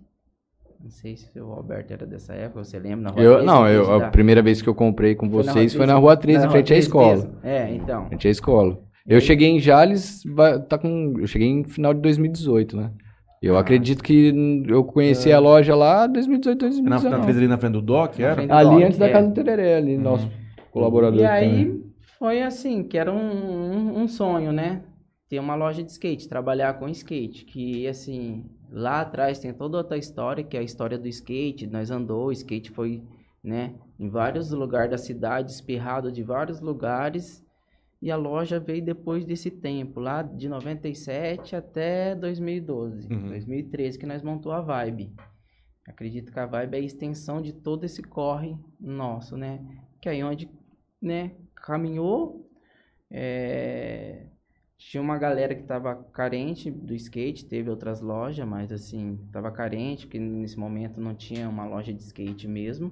Não 0.83 0.89
sei 0.89 1.15
se 1.15 1.39
o 1.39 1.51
Alberto 1.51 1.93
era 1.93 2.05
dessa 2.05 2.33
época, 2.33 2.63
você 2.63 2.79
lembra? 2.79 3.03
Na 3.05 3.09
rua 3.11 3.21
Eu, 3.21 3.31
13, 3.35 3.45
não, 3.45 3.67
eu, 3.67 3.91
a 3.93 3.97
da- 3.99 4.09
primeira 4.09 4.41
vez 4.41 4.61
que 4.61 4.67
eu 4.69 4.75
comprei 4.75 5.13
com 5.15 5.29
Foi 5.29 5.43
na 5.43 5.53
vocês 5.53 5.73
foi 5.73 5.85
na 5.85 5.93
13? 5.93 6.01
Rua 6.01 6.17
13, 6.17 6.39
Na 6.39 6.45
em 6.45 6.49
frente 6.49 6.63
à 6.65 6.67
13 6.75 6.87
escola. 6.87 7.15
mesmo. 7.15 7.31
É, 7.43 7.73
então. 7.75 8.05
Frente 8.07 8.27
à 8.27 8.31
escola. 8.31 8.79
Eu 9.07 9.19
cheguei 9.21 9.49
em 9.49 9.59
Jales, 9.59 10.23
tá 10.69 10.77
com, 10.77 11.15
eu 11.19 11.27
cheguei 11.27 11.47
em 11.47 11.63
final 11.63 11.93
de 11.93 12.01
2018, 12.01 12.77
né? 12.77 12.91
Eu 13.41 13.57
Ah. 13.57 13.61
acredito 13.61 14.03
que 14.03 14.63
eu 14.67 14.83
conheci 14.83 15.31
a 15.31 15.39
loja 15.39 15.75
lá 15.75 16.05
2018, 16.07 16.61
Na, 16.63 16.69
2019. 16.69 17.09
na, 17.17 17.23
fez 17.23 17.37
ali 17.37 17.47
na 17.47 17.57
frente 17.57 17.73
do 17.73 17.81
Doc, 17.81 18.17
Na 18.19 18.25
era? 18.25 18.35
frente 18.35 18.47
do 18.49 18.53
Ali 18.53 18.69
Doc, 18.69 18.83
antes 18.83 18.97
da 18.99 19.07
é. 19.07 19.11
casa 19.11 19.27
do 19.27 19.33
Tereré, 19.33 19.75
ali, 19.77 19.97
nosso 19.97 20.29
colaborador. 20.71 21.19
E 21.19 21.25
aí 21.25 21.65
também. 21.65 21.83
foi 22.19 22.41
assim, 22.43 22.83
que 22.83 22.97
era 22.97 23.11
um, 23.11 23.17
um, 23.17 24.01
um 24.03 24.07
sonho, 24.07 24.51
né? 24.51 24.81
Ter 25.27 25.39
uma 25.39 25.55
loja 25.55 25.81
de 25.81 25.89
skate, 25.91 26.27
trabalhar 26.29 26.73
com 26.77 26.87
skate. 26.89 27.45
Que 27.45 27.87
assim, 27.87 28.43
lá 28.71 29.01
atrás 29.01 29.37
tem 29.39 29.53
toda 29.53 29.77
outra 29.77 29.97
história, 29.97 30.43
que 30.43 30.55
é 30.57 30.61
a 30.61 30.63
história 30.63 30.97
do 30.97 31.07
skate. 31.07 31.67
Nós 31.67 31.91
andou, 31.91 32.27
o 32.27 32.31
skate 32.31 32.71
foi, 32.71 33.03
né, 33.43 33.75
em 33.99 34.09
vários 34.09 34.51
lugares 34.51 34.89
da 34.91 34.97
cidade, 34.97 35.51
espirrado 35.51 36.11
de 36.11 36.23
vários 36.23 36.59
lugares. 36.61 37.45
E 38.01 38.09
a 38.09 38.15
loja 38.15 38.59
veio 38.59 38.83
depois 38.83 39.25
desse 39.25 39.51
tempo, 39.51 39.99
lá 39.99 40.23
de 40.23 40.49
97 40.49 41.55
até 41.55 42.15
2012, 42.15 43.07
Uhum. 43.13 43.27
2013, 43.27 43.99
que 43.99 44.07
nós 44.07 44.23
montou 44.23 44.51
a 44.51 44.61
Vibe. 44.61 45.13
Acredito 45.87 46.31
que 46.31 46.39
a 46.39 46.45
Vibe 46.47 46.73
é 46.75 46.77
a 46.77 46.83
extensão 46.83 47.41
de 47.41 47.53
todo 47.53 47.83
esse 47.83 48.01
corre 48.01 48.57
nosso, 48.79 49.37
né? 49.37 49.59
Que 50.01 50.09
é 50.09 50.13
aí 50.13 50.23
onde, 50.23 50.49
né, 50.99 51.31
caminhou, 51.55 52.49
é, 53.11 54.25
tinha 54.81 55.01
uma 55.01 55.17
galera 55.17 55.53
que 55.53 55.61
tava 55.61 55.95
carente 55.95 56.71
do 56.71 56.93
skate, 56.95 57.45
teve 57.45 57.69
outras 57.69 58.01
lojas, 58.01 58.45
mas 58.47 58.71
assim, 58.71 59.15
tava 59.31 59.51
carente, 59.51 60.07
porque 60.07 60.19
nesse 60.19 60.57
momento 60.57 60.99
não 60.99 61.13
tinha 61.13 61.47
uma 61.47 61.65
loja 61.65 61.93
de 61.93 62.01
skate 62.01 62.47
mesmo. 62.47 62.91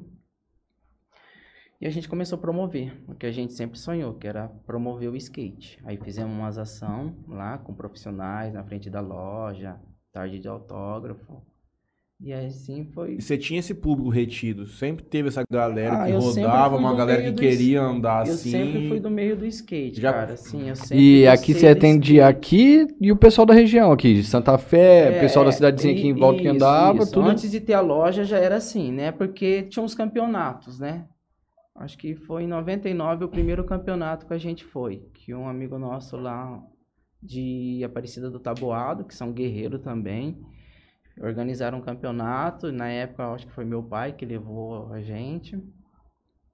E 1.82 1.88
a 1.88 1.90
gente 1.90 2.08
começou 2.08 2.38
a 2.38 2.42
promover, 2.42 2.94
o 3.08 3.16
que 3.16 3.26
a 3.26 3.32
gente 3.32 3.54
sempre 3.54 3.80
sonhou, 3.80 4.14
que 4.14 4.28
era 4.28 4.50
promover 4.68 5.10
o 5.10 5.16
skate. 5.16 5.80
Aí 5.84 5.98
fizemos 5.98 6.32
umas 6.32 6.60
ação 6.60 7.16
lá 7.28 7.58
com 7.58 7.74
profissionais 7.74 8.54
na 8.54 8.64
frente 8.64 8.88
da 8.88 9.02
loja, 9.02 9.82
tarde 10.12 10.40
de 10.40 10.48
autógrafo. 10.48 11.42
E 12.22 12.34
assim 12.34 12.84
foi. 12.94 13.14
E 13.16 13.22
você 13.22 13.38
tinha 13.38 13.62
esse 13.62 13.74
público 13.74 14.10
retido? 14.10 14.68
Sempre 14.68 15.06
teve 15.06 15.30
essa 15.30 15.42
galera 15.50 16.04
Ah, 16.04 16.06
que 16.06 16.12
eu 16.12 16.20
rodava, 16.20 16.76
uma 16.76 16.94
galera 16.94 17.22
que 17.24 17.32
queria 17.32 17.80
es- 17.80 17.86
andar 17.86 18.28
Eu 18.28 18.34
assim. 18.34 18.52
sempre 18.52 18.90
fui 18.90 19.00
do 19.00 19.10
meio 19.10 19.38
do 19.38 19.46
skate, 19.46 20.02
Já- 20.02 20.12
cara. 20.12 20.34
Assim, 20.34 20.68
eu 20.68 20.76
sempre 20.76 21.22
E 21.22 21.26
aqui 21.28 21.54
você 21.54 21.74
do 21.74 21.78
atendia 21.78 22.24
skate. 22.24 22.38
aqui 22.38 22.88
e 23.00 23.10
o 23.10 23.16
pessoal 23.16 23.46
da 23.46 23.54
região 23.54 23.90
aqui, 23.94 24.16
de 24.16 24.24
Santa 24.24 24.58
Fé, 24.58 25.16
É, 25.16 25.22
pessoal 25.22 25.46
da 25.46 25.52
cidadezinha 25.54 25.94
aqui 25.94 26.08
em 26.08 26.14
volta 26.14 26.42
que 26.42 26.48
isso, 26.48 26.56
andava, 26.56 27.04
isso. 27.04 27.12
tudo. 27.14 27.30
Antes 27.30 27.50
de 27.50 27.62
ter 27.62 27.74
a 27.74 27.80
loja 27.80 28.26
já 28.26 28.38
era 28.38 28.58
assim, 28.58 28.92
né? 28.92 29.14
Porque 29.14 29.64
tinha 29.64 29.82
uns 29.82 29.96
campeonatos, 29.96 30.78
né? 30.78 31.06
Acho 31.74 31.98
que 31.98 32.16
foi 32.16 32.44
em 32.44 32.48
99 32.48 33.24
o 33.24 33.30
primeiro 33.30 33.64
campeonato 33.64 34.26
que 34.26 34.34
a 34.34 34.38
gente 34.38 34.66
foi. 34.66 35.04
Que 35.14 35.34
um 35.34 35.48
amigo 35.48 35.80
nosso 35.80 36.18
lá 36.18 36.62
de 37.24 37.82
Aparecida 37.86 38.30
do 38.30 38.40
Taboado, 38.42 39.06
que 39.06 39.16
são 39.16 39.32
guerreiros 39.32 39.82
também, 39.82 40.38
organizaram 41.22 41.78
um 41.80 41.82
campeonato. 41.82 42.72
Na 42.72 42.88
época, 42.88 43.28
acho 43.34 43.48
que 43.48 43.54
foi 43.54 43.66
meu 43.66 43.84
pai 43.84 44.14
que 44.14 44.26
levou 44.26 44.92
a 44.94 45.02
gente. 45.02 45.58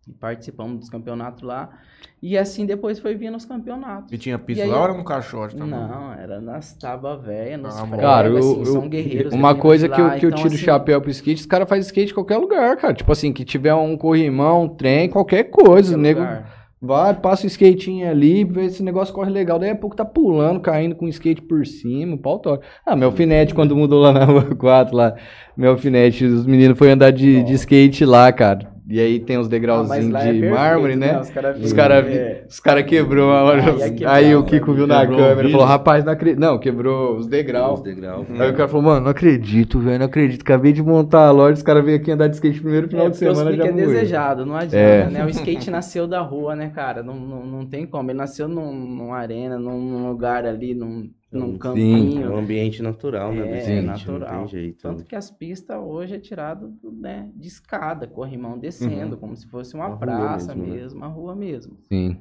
E 0.07 0.13
participamos 0.13 0.77
dos 0.79 0.89
campeonatos 0.89 1.41
lá. 1.41 1.79
E 2.22 2.38
assim 2.38 2.63
depois 2.63 3.00
foi 3.00 3.15
vindo 3.15 3.36
os 3.36 3.45
campeonatos. 3.45 4.12
E 4.12 4.17
tinha 4.19 4.38
pista 4.38 4.63
E 4.63 4.67
aí 4.67 4.72
lá 4.72 4.77
ou 4.77 4.84
era 4.84 4.93
no 4.93 5.03
caixote 5.03 5.55
também? 5.55 5.79
Não, 5.79 6.13
era 6.13 6.39
nas 6.39 6.74
tábuas 6.77 7.24
velhas, 7.24 7.60
nos 7.60 7.75
Ah, 7.75 7.98
Cara, 7.98 8.27
eu- 8.27 8.38
assim, 8.38 8.60
eu- 8.60 8.65
são 8.65 8.88
guerreiros. 8.88 9.34
uma 9.34 9.55
coisa 9.55 9.89
que 9.89 10.00
eu, 10.00 10.12
que 10.12 10.25
eu 10.25 10.29
então, 10.29 10.38
tiro 10.41 10.53
o 10.53 10.55
assim, 10.55 10.63
chapéu 10.65 11.01
pro 11.01 11.10
skate, 11.10 11.41
os 11.41 11.48
caras 11.48 11.67
fazem 11.67 11.81
skate 11.81 12.12
em 12.12 12.13
qualquer 12.13 12.38
lugar, 12.38 12.77
cara. 12.77 12.93
Tipo 12.93 13.12
assim, 13.12 13.34
que 13.34 13.43
tiver 13.43 13.74
um 13.74 13.98
corrimão, 13.98 14.65
um 14.65 14.69
trem, 14.69 15.10
qualquer 15.10 15.45
coisa. 15.45 15.93
qualquer 15.95 15.98
O 15.98 16.01
nego 16.01 16.19
lugar. 16.19 16.54
Vai, 16.85 17.13
passa 17.13 17.45
o 17.45 17.49
skatinho 17.49 18.09
ali, 18.09 18.43
vê 18.43 18.65
esse 18.65 18.83
negócio 18.83 19.13
corre 19.13 19.31
legal. 19.31 19.57
Daí 19.57 19.71
a 19.71 19.75
pouco 19.75 19.95
tá 19.95 20.05
pulando, 20.05 20.59
caindo 20.59 20.95
com 20.95 21.05
o 21.05 21.09
skate 21.09 21.41
por 21.41 21.65
cima, 21.65 22.15
o 22.15 22.17
pau 22.17 22.39
toca. 22.39 22.65
Ah, 22.85 22.95
meu 22.95 23.09
alfinete, 23.09 23.53
quando 23.55 23.75
mudou 23.75 24.01
lá 24.01 24.11
na 24.11 24.25
rua 24.25 24.43
4, 24.55 24.95
lá, 24.95 25.15
meu 25.55 25.71
alfinete, 25.71 26.25
os 26.25 26.45
meninos 26.45 26.77
foram 26.77 26.93
andar 26.93 27.11
de, 27.11 27.43
de 27.43 27.53
skate 27.53 28.05
lá, 28.05 28.31
cara. 28.31 28.75
E 28.87 28.99
aí 28.99 29.19
tem 29.19 29.37
os 29.39 29.47
Ah, 29.47 29.49
degrauzinhos 29.49 30.13
é 30.13 30.19
de 30.19 30.31
perfeito, 30.39 30.53
mármore, 30.53 30.95
né? 30.95 31.19
Os 31.19 31.29
caras 31.31 31.59
Os 31.59 31.73
caras 31.73 32.05
é, 32.05 32.45
os 32.47 32.59
cara 32.59 32.83
quebrou 32.83 33.31
a 33.31 33.43
hora. 33.43 33.63
Ah, 33.63 33.77
ia 33.79 33.89
quebrar, 33.91 34.13
Aí 34.13 34.35
o 34.35 34.41
né? 34.41 34.47
Kiko 34.47 34.73
viu 34.73 34.85
na 34.85 35.01
o 35.01 35.07
câmera 35.07 35.47
e 35.47 35.51
falou: 35.51 35.65
rapaz, 35.65 36.05
não 36.05 36.13
acredito. 36.13 36.39
Não, 36.39 36.59
quebrou 36.59 37.17
os 37.17 37.25
degraus. 37.27 37.79
Os 37.79 37.83
degraus. 37.83 38.27
Aí 38.29 38.51
o 38.51 38.53
cara 38.53 38.67
falou, 38.67 38.83
mano, 38.83 39.01
não 39.01 39.09
acredito, 39.11 39.79
velho, 39.79 39.97
não 39.99 40.05
acredito. 40.05 40.41
Acabei 40.41 40.71
de 40.71 40.83
montar 40.83 41.25
a 41.27 41.31
loja, 41.31 41.53
os 41.53 41.63
caras 41.63 41.83
veio 41.83 41.97
aqui 41.97 42.11
andar 42.11 42.27
de 42.27 42.35
skate 42.35 42.61
primeiro 42.61 42.87
final 42.87 43.07
é, 43.07 43.09
de 43.09 43.17
semana 43.17 43.51
pique 43.51 43.63
já 43.63 43.69
é 43.69 43.71
morreu. 43.71 43.87
desejado, 43.87 44.45
não 44.45 44.55
adianta, 44.55 44.77
É. 44.77 45.09
né? 45.09 45.25
O 45.25 45.29
skate 45.29 45.71
nasceu 45.71 46.05
da 46.07 46.21
rua, 46.21 46.55
né, 46.55 46.69
cara? 46.69 47.01
Não, 47.01 47.15
não, 47.15 47.43
não 47.45 47.65
tem 47.65 47.87
como. 47.87 48.11
Ele 48.11 48.17
nasceu 48.19 48.47
num, 48.47 48.71
numa 48.71 49.17
arena, 49.17 49.57
num, 49.57 49.79
num 49.81 50.07
lugar 50.09 50.45
ali, 50.45 50.75
num, 50.75 51.09
num 51.35 51.53
Sim. 51.53 51.57
campinho. 51.57 52.23
É 52.25 52.29
um 52.29 52.37
ambiente 52.37 52.81
natural, 52.81 53.31
né? 53.33 53.49
É, 53.51 53.59
skate, 53.59 53.81
natural. 53.85 54.33
Não 54.33 54.39
tem 54.39 54.47
jeito. 54.47 54.81
Tanto 54.81 55.05
que 55.05 55.15
as 55.15 55.29
pistas 55.29 55.77
hoje 55.77 56.15
é 56.15 56.19
tirado 56.19 56.73
né, 56.83 57.29
de 57.35 57.47
escada, 57.47 58.07
corrimão 58.07 58.57
descendo, 58.57 59.17
como 59.17 59.35
se 59.35 59.47
fosse 59.47 59.75
uma, 59.75 59.87
Uma 59.87 59.97
praça 59.97 60.55
mesmo, 60.55 60.73
né? 60.73 60.81
mesmo, 60.81 60.97
uma 60.97 61.07
rua 61.07 61.35
mesmo. 61.35 61.77
Sim. 61.91 62.17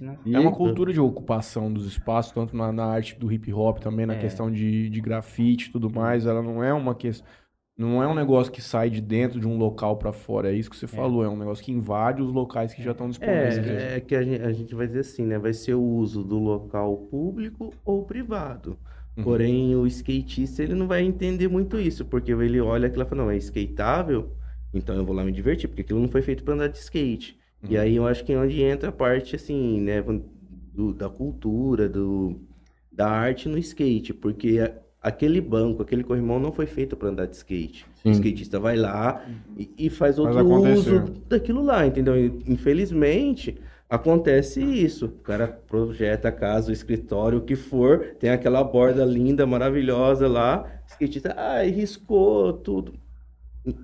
Na... 0.00 0.16
É 0.32 0.40
uma 0.40 0.52
cultura 0.52 0.92
de 0.94 1.00
ocupação 1.00 1.70
dos 1.70 1.86
espaços, 1.86 2.32
tanto 2.32 2.56
na, 2.56 2.72
na 2.72 2.86
arte 2.86 3.18
do 3.18 3.30
hip 3.30 3.52
hop 3.52 3.78
também, 3.80 4.06
na 4.06 4.14
É. 4.14 4.18
questão 4.18 4.50
de, 4.50 4.88
de 4.88 5.00
grafite 5.00 5.68
e 5.68 5.72
tudo 5.72 5.90
mais. 5.92 6.24
Ela 6.24 6.42
não 6.42 6.64
é 6.64 6.72
uma 6.72 6.94
questão. 6.94 7.26
Não 7.76 8.02
é 8.02 8.06
um 8.06 8.14
negócio 8.14 8.52
que 8.52 8.60
sai 8.60 8.90
de 8.90 9.00
dentro 9.00 9.40
de 9.40 9.46
um 9.46 9.56
local 9.56 9.96
pra 9.96 10.12
fora. 10.12 10.52
É 10.52 10.54
isso 10.54 10.70
que 10.70 10.76
você 10.76 10.86
falou. 10.86 11.24
É 11.24 11.28
um 11.28 11.36
negócio 11.36 11.64
que 11.64 11.72
invade 11.72 12.20
os 12.22 12.32
locais 12.32 12.74
que 12.74 12.82
já 12.82 12.92
estão 12.92 13.08
disponíveis. 13.08 13.66
É, 13.66 13.96
é 13.96 14.00
que 14.00 14.14
a 14.14 14.22
gente, 14.22 14.42
a 14.42 14.52
gente 14.52 14.74
vai 14.74 14.86
dizer 14.86 15.00
assim, 15.00 15.24
né? 15.24 15.38
Vai 15.38 15.52
ser 15.52 15.74
o 15.74 15.82
uso 15.82 16.22
do 16.22 16.38
local 16.38 16.96
público 17.10 17.72
ou 17.84 18.04
privado. 18.04 18.78
Uhum. 19.16 19.24
Porém, 19.24 19.74
o 19.76 19.86
skatista, 19.86 20.62
ele 20.62 20.74
não 20.74 20.86
vai 20.86 21.02
entender 21.02 21.48
muito 21.48 21.78
isso, 21.78 22.04
porque 22.04 22.32
ele 22.32 22.60
olha 22.60 22.88
aquilo 22.88 23.02
e 23.04 23.06
fala, 23.06 23.22
não, 23.24 23.30
é 23.30 23.36
skateável, 23.36 24.30
então 24.72 24.96
eu 24.96 25.04
vou 25.04 25.14
lá 25.14 25.22
me 25.22 25.32
divertir, 25.32 25.68
porque 25.68 25.82
aquilo 25.82 26.00
não 26.00 26.08
foi 26.08 26.22
feito 26.22 26.42
para 26.42 26.54
andar 26.54 26.68
de 26.68 26.78
skate. 26.78 27.38
E 27.68 27.76
aí 27.76 27.96
eu 27.96 28.06
acho 28.06 28.24
que 28.24 28.32
é 28.32 28.38
onde 28.38 28.62
entra 28.62 28.88
a 28.88 28.92
parte, 28.92 29.36
assim, 29.36 29.80
né, 29.82 30.00
do- 30.02 30.94
da 30.94 31.08
cultura, 31.08 31.88
do, 31.88 32.40
da 32.90 33.08
arte 33.10 33.48
no 33.48 33.58
skate, 33.58 34.14
porque 34.14 34.58
aquele 35.02 35.40
banco, 35.40 35.82
aquele 35.82 36.04
corrimão 36.04 36.38
não 36.38 36.52
foi 36.52 36.66
feito 36.66 36.96
para 36.96 37.08
andar 37.08 37.26
de 37.26 37.36
skate. 37.36 37.84
Sim. 38.02 38.10
O 38.10 38.12
skatista 38.12 38.60
vai 38.60 38.76
lá 38.76 39.24
e, 39.56 39.70
e 39.76 39.90
faz 39.90 40.18
outro 40.18 40.46
uso 40.46 41.00
daquilo 41.28 41.62
lá, 41.62 41.86
entendeu? 41.86 42.14
Infelizmente, 42.46 43.58
acontece 43.90 44.62
isso. 44.62 45.06
O 45.06 45.22
cara 45.22 45.48
projeta 45.48 46.28
a 46.28 46.32
casa, 46.32 46.70
o 46.70 46.72
escritório, 46.72 47.38
o 47.38 47.42
que 47.42 47.56
for, 47.56 48.14
tem 48.20 48.30
aquela 48.30 48.62
borda 48.62 49.04
linda, 49.04 49.44
maravilhosa 49.44 50.28
lá, 50.28 50.64
o 50.84 50.92
skatista, 50.92 51.34
ai, 51.36 51.68
riscou 51.70 52.52
tudo. 52.52 52.94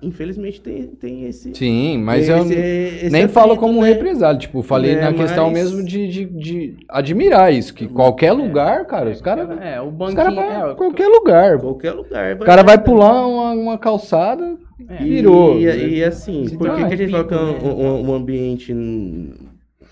Infelizmente 0.02 0.60
tem, 0.60 0.86
tem 0.88 1.24
esse... 1.26 1.54
Sim, 1.54 1.98
mas 1.98 2.28
eu 2.28 2.38
esse- 2.38 2.54
esse 2.54 3.10
nem 3.10 3.28
falo 3.28 3.56
como 3.56 3.80
né? 3.80 3.88
represário. 3.90 4.40
Tipo, 4.40 4.60
falei 4.60 4.96
É, 4.96 5.00
na 5.02 5.12
questão 5.12 5.44
mas- 5.50 5.54
mesmo 5.54 5.84
de, 5.84 6.08
de, 6.08 6.24
de 6.24 6.76
admirar 6.88 7.52
isso. 7.54 7.72
Que 7.72 7.86
qualquer 7.86 8.32
lugar, 8.32 8.84
cara, 8.86 9.10
os 9.10 9.20
caras 9.20 9.48
É, 9.60 9.80
o 9.80 9.86
os 9.86 9.92
banquinho... 9.94 10.16
cara 10.16 10.30
vai 10.32 10.60
é, 10.60 10.66
o- 10.66 10.74
qualquer 10.74 11.06
lugar. 11.06 11.58
Qualquer 11.60 11.92
lugar. 11.92 12.34
O 12.34 12.38
cara 12.44 12.62
vai 12.64 12.76
pular 12.82 13.24
uma, 13.24 13.52
uma 13.52 13.78
calçada, 13.78 14.56
é, 14.88 14.96
virou. 14.96 15.56
E, 15.56 15.98
e 15.98 16.02
assim, 16.04 16.48
Se 16.48 16.56
por 16.58 16.74
que, 16.74 16.82
um 16.82 16.88
que 16.88 16.94
a 16.94 16.96
gente 16.96 17.10
fala 17.12 17.24
que 17.24 17.34
é 17.34 17.38
pico, 17.38 17.66
um, 17.68 17.70
um- 17.86 18.10
um 18.10 18.14
ambiente, 18.14 18.74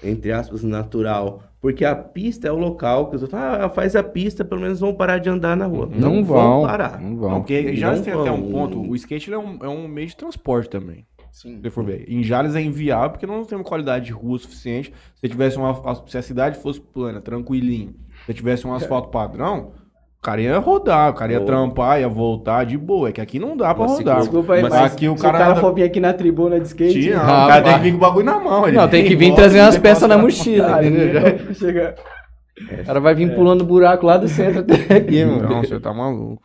entre 0.03 0.33
aspas, 0.33 0.65
natural? 0.65 1.43
Porque 1.67 1.85
a 1.85 1.97
pista 1.97 2.47
é 2.47 2.53
o 2.53 2.57
local 2.57 3.11
que 3.11 3.17
os 3.17 3.23
outros 3.23 3.41
ah, 3.41 3.69
faz 3.69 3.97
a 3.97 4.03
pista, 4.05 4.45
pelo 4.45 4.61
menos 4.61 4.79
vão 4.79 4.95
parar 4.95 5.19
de 5.19 5.29
andar 5.29 5.57
na 5.57 5.67
rua. 5.67 5.91
Não, 5.93 6.23
vão. 6.23 6.63
parar. 6.63 7.01
Não 7.01 7.11
Não, 7.11 7.17
vão. 7.17 7.41
porque 7.41 7.59
em 7.59 7.75
Jales 7.75 7.99
Não 7.99 8.05
tem 8.05 8.15
até 8.15 8.31
um 8.31 8.43
vão. 8.43 8.53
ponto. 8.53 8.81
O 8.89 8.95
skate 8.95 9.29
ele 9.29 9.35
é, 9.35 9.39
um, 9.41 9.59
é 9.63 9.69
um 9.69 9.89
meio 9.89 10.07
de 10.07 10.17
transporte 10.17 10.71
também. 10.71 11.05
Sim. 11.33 11.57
Se 11.57 11.63
você 11.63 11.71
for 11.71 11.85
ver. 11.85 12.05
Em 12.09 12.23
Jales 12.23 12.55
é 12.55 12.63
inviável 12.63 13.11
porque 13.11 13.27
não 13.27 13.45
tem 13.45 13.59
uma 13.59 13.65
qualidade 13.65 14.05
de 14.05 14.13
rua 14.13 14.39
suficiente. 14.39 14.93
Se 15.17 15.29
tivesse 15.29 15.57
uma, 15.57 15.75
se 16.07 16.17
a 16.17 16.23
cidade 16.23 16.57
fosse 16.57 16.81
plana, 16.81 17.21
tranquilinho, 17.21 17.97
se 18.27 18.33
tivesse 18.33 18.65
um 18.65 18.73
asfalto 18.73 19.09
padrão, 19.09 19.73
o 20.19 20.23
cara 20.23 20.41
ia 20.41 20.59
rodar, 20.59 21.11
o 21.11 21.15
cara 21.15 21.33
ia 21.33 21.41
trampar, 21.41 22.01
ia 22.01 22.09
voltar 22.09 22.65
de 22.65 22.77
boa. 22.77 23.09
É 23.09 23.13
que 23.13 23.21
aqui 23.21 23.39
não 23.39 23.57
dá 23.57 23.73
pra 23.75 23.85
Mas 23.85 23.93
rodar. 23.99 24.19
Desculpa 24.21 24.55
aí, 24.55 24.63
Mas 24.63 24.73
mas 24.73 24.93
aqui 24.93 25.09
o 25.09 25.17
se 25.17 25.23
cara 25.23 25.37
o 25.37 25.41
cara 25.41 25.57
for 25.57 25.73
vir 25.75 25.85
aqui 25.85 26.01
na 26.01 26.13
tribuna 26.13 26.59
de 26.59 26.67
skate... 26.67 27.01
Tinha, 27.01 27.19
Ah, 27.21 27.45
o 27.45 27.49
cara 27.49 27.63
tem 27.63 27.75
que 27.75 27.81
vir 27.81 27.91
com 27.93 27.97
o 27.99 28.01
bagulho 28.01 28.27
na 28.27 28.39
mão. 28.41 28.67
ele 28.67 28.77
Não, 28.77 28.89
tem 28.89 29.05
que 29.05 29.15
vir 29.15 29.27
volta, 29.29 29.43
trazer 29.43 29.61
umas 29.61 29.79
peças 29.79 30.09
na 30.09 30.19
mochila, 30.19 30.81
entendeu? 30.85 31.13
Já- 31.13 31.55
Chega... 31.55 31.95
O 32.81 32.85
cara 32.87 33.01
vai 33.01 33.15
vir 33.15 33.35
pulando 33.35 33.65
buraco 33.65 34.07
lá 34.07 34.17
do 34.17 34.27
centro 34.29 34.61
até 34.61 34.75
aqui, 34.97 35.25
mano. 35.25 35.49
Não, 35.49 35.61
você 35.63 35.79
tá 35.79 35.93
maluco. 35.93 36.43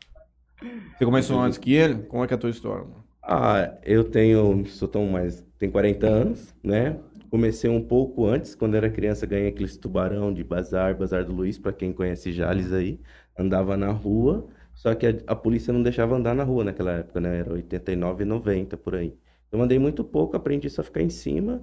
Você 0.98 1.06
começou 1.06 1.40
antes 1.40 1.58
que 1.58 1.74
ele? 1.74 1.96
Como 2.04 2.24
é 2.24 2.28
que 2.28 2.34
é 2.34 2.38
a 2.38 2.40
tua 2.40 2.50
história? 2.50 2.84
mano? 2.84 3.02
Ah, 3.24 3.72
eu 3.86 4.04
tenho, 4.04 4.64
sou 4.68 4.88
tão 4.88 5.06
mais, 5.06 5.44
tenho 5.58 5.72
40 5.72 6.08
anos, 6.08 6.54
né? 6.64 6.98
Comecei 7.30 7.70
um 7.70 7.82
pouco 7.82 8.26
antes, 8.28 8.54
quando 8.56 8.76
era 8.76 8.90
criança, 8.90 9.26
ganhei 9.26 9.48
aqueles 9.48 9.78
tubarão 9.78 10.34
de 10.34 10.44
bazar, 10.44 10.94
bazar 10.98 11.24
do 11.24 11.32
Luiz, 11.32 11.58
pra 11.58 11.72
quem 11.72 11.94
conhece 11.94 12.34
Jales 12.34 12.74
aí, 12.74 13.00
andava 13.38 13.78
na 13.78 13.92
rua, 13.92 14.48
só 14.74 14.94
que 14.96 15.06
a, 15.08 15.14
a 15.28 15.36
polícia 15.36 15.74
não 15.74 15.84
deixava 15.84 16.16
andar 16.16 16.34
na 16.36 16.44
rua 16.44 16.64
naquela 16.64 16.92
época, 16.94 17.20
né? 17.20 17.40
Era 17.40 17.54
89 17.54 18.24
e 18.24 18.26
90 18.26 18.78
por 18.78 18.96
aí. 18.96 19.14
Eu 19.52 19.62
andei 19.62 19.80
muito 19.80 20.04
pouco, 20.04 20.36
aprendi 20.38 20.70
só 20.70 20.82
a 20.82 20.84
ficar 20.86 21.02
em 21.02 21.10
cima, 21.10 21.62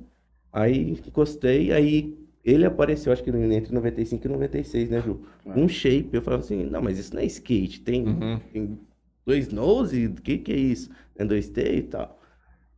aí 0.52 0.90
encostei, 0.92 1.72
aí 1.72 2.16
ele 2.44 2.64
apareceu, 2.64 3.12
acho 3.12 3.22
que 3.22 3.30
entre 3.30 3.72
95 3.74 4.26
e 4.26 4.30
96, 4.30 4.88
né, 4.90 5.00
Ju? 5.02 5.20
Um 5.46 5.68
shape, 5.68 6.10
eu 6.12 6.22
falava 6.22 6.42
assim, 6.42 6.64
não, 6.64 6.82
mas 6.82 6.98
isso 6.98 7.14
não 7.14 7.20
é 7.22 7.26
skate, 7.26 7.80
tem, 7.80 8.04
Uhum. 8.06 8.40
tem 8.52 8.78
dois 9.26 9.48
nose, 9.48 10.06
o 10.06 10.14
que 10.14 10.38
que 10.38 10.52
é 10.52 10.56
isso? 10.56 10.90
É 11.16 11.24
dois 11.24 11.48
T 11.48 11.60
e 11.62 11.82
tal. 11.82 12.18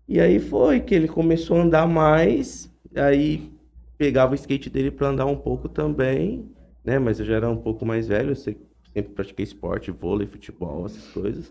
E 0.09 0.21
aí 0.21 0.41
foi 0.41 0.81
que 0.81 0.95
ele 0.95 1.09
começou 1.09 1.57
a 1.59 1.63
andar 1.63 1.87
mais, 1.87 2.71
aí 2.97 3.51
pegava 3.97 4.33
o 4.33 4.35
skate 4.35 4.69
dele 4.71 4.91
para 4.91 5.09
andar 5.09 5.27
um 5.27 5.37
pouco 5.37 5.69
também, 5.69 6.51
né? 6.85 6.99
Mas 6.99 7.21
eu 7.21 7.27
já 7.27 7.37
era 7.37 7.49
um 7.51 7.57
pouco 7.57 7.87
mais 7.87 8.09
velho, 8.09 8.31
eu 8.31 8.37
sei- 8.37 8.59
sempre 8.93 9.13
pratiquei 9.15 9.45
esporte, 9.45 9.91
vôlei, 9.91 10.27
futebol, 10.27 10.87
essas 10.87 11.07
coisas. 11.09 11.51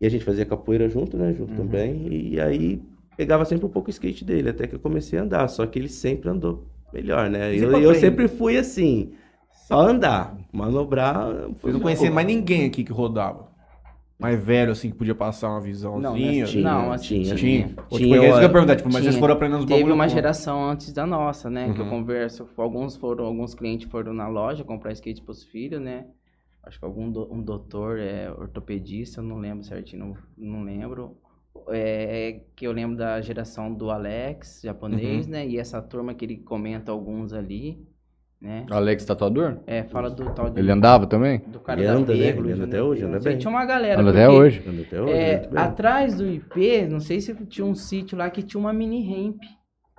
E 0.00 0.06
a 0.06 0.08
gente 0.08 0.24
fazia 0.24 0.44
capoeira 0.44 0.88
junto, 0.88 1.16
né, 1.16 1.32
junto 1.32 1.54
também. 1.54 2.08
E 2.12 2.40
aí 2.40 2.82
pegava 3.16 3.44
sempre 3.44 3.66
um 3.66 3.68
pouco 3.68 3.88
o 3.88 3.90
skate 3.90 4.24
dele, 4.24 4.50
até 4.50 4.66
que 4.66 4.74
eu 4.74 4.80
comecei 4.80 5.18
a 5.18 5.22
andar, 5.22 5.46
só 5.48 5.64
que 5.66 5.78
ele 5.78 5.88
sempre 5.88 6.28
andou 6.28 6.66
melhor, 6.92 7.30
né? 7.30 7.56
Você 7.56 7.64
Eu, 7.64 7.80
eu 7.80 7.94
sempre 7.94 8.26
fui 8.28 8.56
assim, 8.58 9.12
só 9.68 9.80
andar, 9.80 10.36
manobrar. 10.52 11.48
Vocês 11.50 11.72
não 11.72 11.80
conheciam 11.80 12.12
mais 12.12 12.26
ninguém 12.26 12.66
aqui 12.66 12.82
que 12.82 12.92
rodava. 12.92 13.50
mais 14.18 14.42
velho, 14.42 14.70
assim, 14.72 14.90
que 14.90 14.96
podia 14.96 15.14
passar 15.16 15.48
uma 15.48 15.56
Não, 15.60 15.64
visãozinha? 15.64 16.44
nessa- 16.46 16.58
não, 16.58 16.92
assim, 16.92 17.22
tinha. 17.22 17.34
Tinha. 17.34 17.66
Tinha, 17.66 17.76
Ou, 17.90 17.98
tipo, 17.98 18.14
é 18.14 18.18
isso 18.18 18.38
que 18.38 18.44
eu 18.44 18.48
ia 18.48 18.52
perguntar, 18.52 18.76
tipo, 18.76 18.88
mas 18.88 18.98
tinha. 18.98 19.10
vocês 19.10 19.20
foram 19.20 19.34
aprendendo 19.34 19.58
os 19.60 19.64
Teve 19.66 19.78
bagulho 19.80 19.94
uma 19.94 20.04
como? 20.06 20.14
geração 20.16 20.64
antes 20.70 20.92
da 20.92 21.06
nossa, 21.06 21.50
né? 21.50 21.72
Que 21.72 21.80
eu 21.80 21.84
Uhum. 21.84 21.90
converso. 21.90 22.48
Alguns 22.56 22.96
foram, 22.96 23.24
alguns 23.24 23.54
clientes 23.54 23.90
foram 23.90 24.12
na 24.12 24.28
loja 24.28 24.62
comprar 24.64 24.92
skate 24.92 25.22
pros 25.22 25.42
filhos, 25.44 25.80
né? 25.80 26.06
Acho 26.64 26.78
que 26.78 26.84
algum 26.84 27.10
do- 27.10 27.32
um 27.32 27.42
doutor 27.42 27.98
é 27.98 28.30
ortopedista, 28.30 29.20
eu 29.20 29.24
não 29.24 29.38
lembro 29.38 29.64
certinho, 29.64 30.06
não, 30.06 30.16
não 30.58 30.62
lembro. 30.62 31.16
É, 31.68 32.40
que 32.56 32.66
eu 32.66 32.72
lembro 32.72 32.96
da 32.96 33.20
geração 33.20 33.72
do 33.72 33.90
Alex, 33.90 34.60
japonês, 34.64 35.26
Uhum. 35.26 35.32
né? 35.32 35.46
E 35.46 35.58
essa 35.58 35.82
turma 35.82 36.14
que 36.14 36.24
ele 36.24 36.36
comenta 36.38 36.90
alguns 36.90 37.32
ali, 37.32 37.86
né? 38.40 38.64
Alex 38.70 39.04
Tatuador? 39.04 39.58
É, 39.66 39.82
fala 39.84 40.08
do 40.08 40.32
tal 40.34 40.48
de, 40.50 40.58
Ele 40.60 40.70
andava 40.72 41.06
também? 41.06 41.40
do 41.40 41.60
cara 41.60 41.80
Ele 41.80 41.88
da 41.88 41.94
anda, 41.94 42.14
né? 42.14 42.18
Ele 42.28 42.38
anda 42.52 42.56
né? 42.56 42.64
até 42.64 42.82
hoje, 42.82 43.04
anda 43.04 43.20
bem. 43.20 43.38
Tinha 43.38 43.50
uma 43.50 43.64
galera. 43.66 44.00
Anda 44.00 44.10
até 44.10 44.24
porque- 44.26 44.38
hoje. 44.40 44.62
Anda 44.66 44.82
até 44.82 45.02
hoje, 45.02 45.12
é, 45.12 45.36
muito 45.40 45.50
bem. 45.50 45.62
atrás 45.62 46.16
do 46.16 46.26
IP, 46.26 46.86
não 46.88 47.00
sei 47.00 47.20
se 47.20 47.34
tinha 47.46 47.64
um 47.66 47.74
sítio 47.74 48.16
lá 48.16 48.30
que 48.30 48.42
tinha 48.42 48.60
uma 48.60 48.72
mini 48.72 49.04
ramp. 49.06 49.42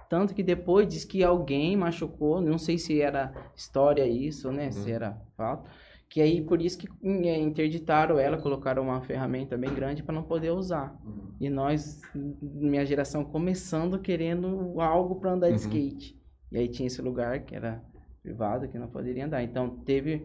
Tanto 0.09 0.33
que 0.35 0.43
depois 0.43 0.87
diz 0.87 1.05
que 1.05 1.23
alguém 1.23 1.75
machucou, 1.77 2.39
não 2.41 2.57
sei 2.57 2.77
se 2.77 2.99
era 3.01 3.31
história 3.55 4.05
isso, 4.07 4.51
né? 4.51 4.71
Se 4.71 4.91
era 4.91 5.17
fato. 5.37 5.69
Que 6.13 6.21
aí 6.21 6.41
por 6.43 6.61
isso 6.61 6.77
que 6.77 6.87
é, 7.03 7.39
interditaram 7.39 8.19
ela, 8.19 8.37
colocaram 8.37 8.83
uma 8.83 9.01
ferramenta 9.01 9.57
bem 9.57 9.73
grande 9.73 10.03
para 10.03 10.13
não 10.13 10.21
poder 10.21 10.51
usar. 10.51 10.95
E 11.41 11.49
nós, 11.49 11.99
minha 12.39 12.85
geração, 12.85 13.25
começando 13.25 13.97
querendo 13.97 14.79
algo 14.79 15.15
para 15.15 15.31
andar 15.31 15.47
de 15.47 15.53
Uhum. 15.53 15.59
skate. 15.59 16.15
E 16.51 16.57
aí 16.59 16.67
tinha 16.67 16.85
esse 16.85 17.01
lugar 17.01 17.39
que 17.39 17.55
era 17.55 17.83
privado, 18.21 18.67
que 18.67 18.77
não 18.77 18.87
poderia 18.87 19.25
andar. 19.25 19.41
Então 19.41 19.67
teve, 19.83 20.23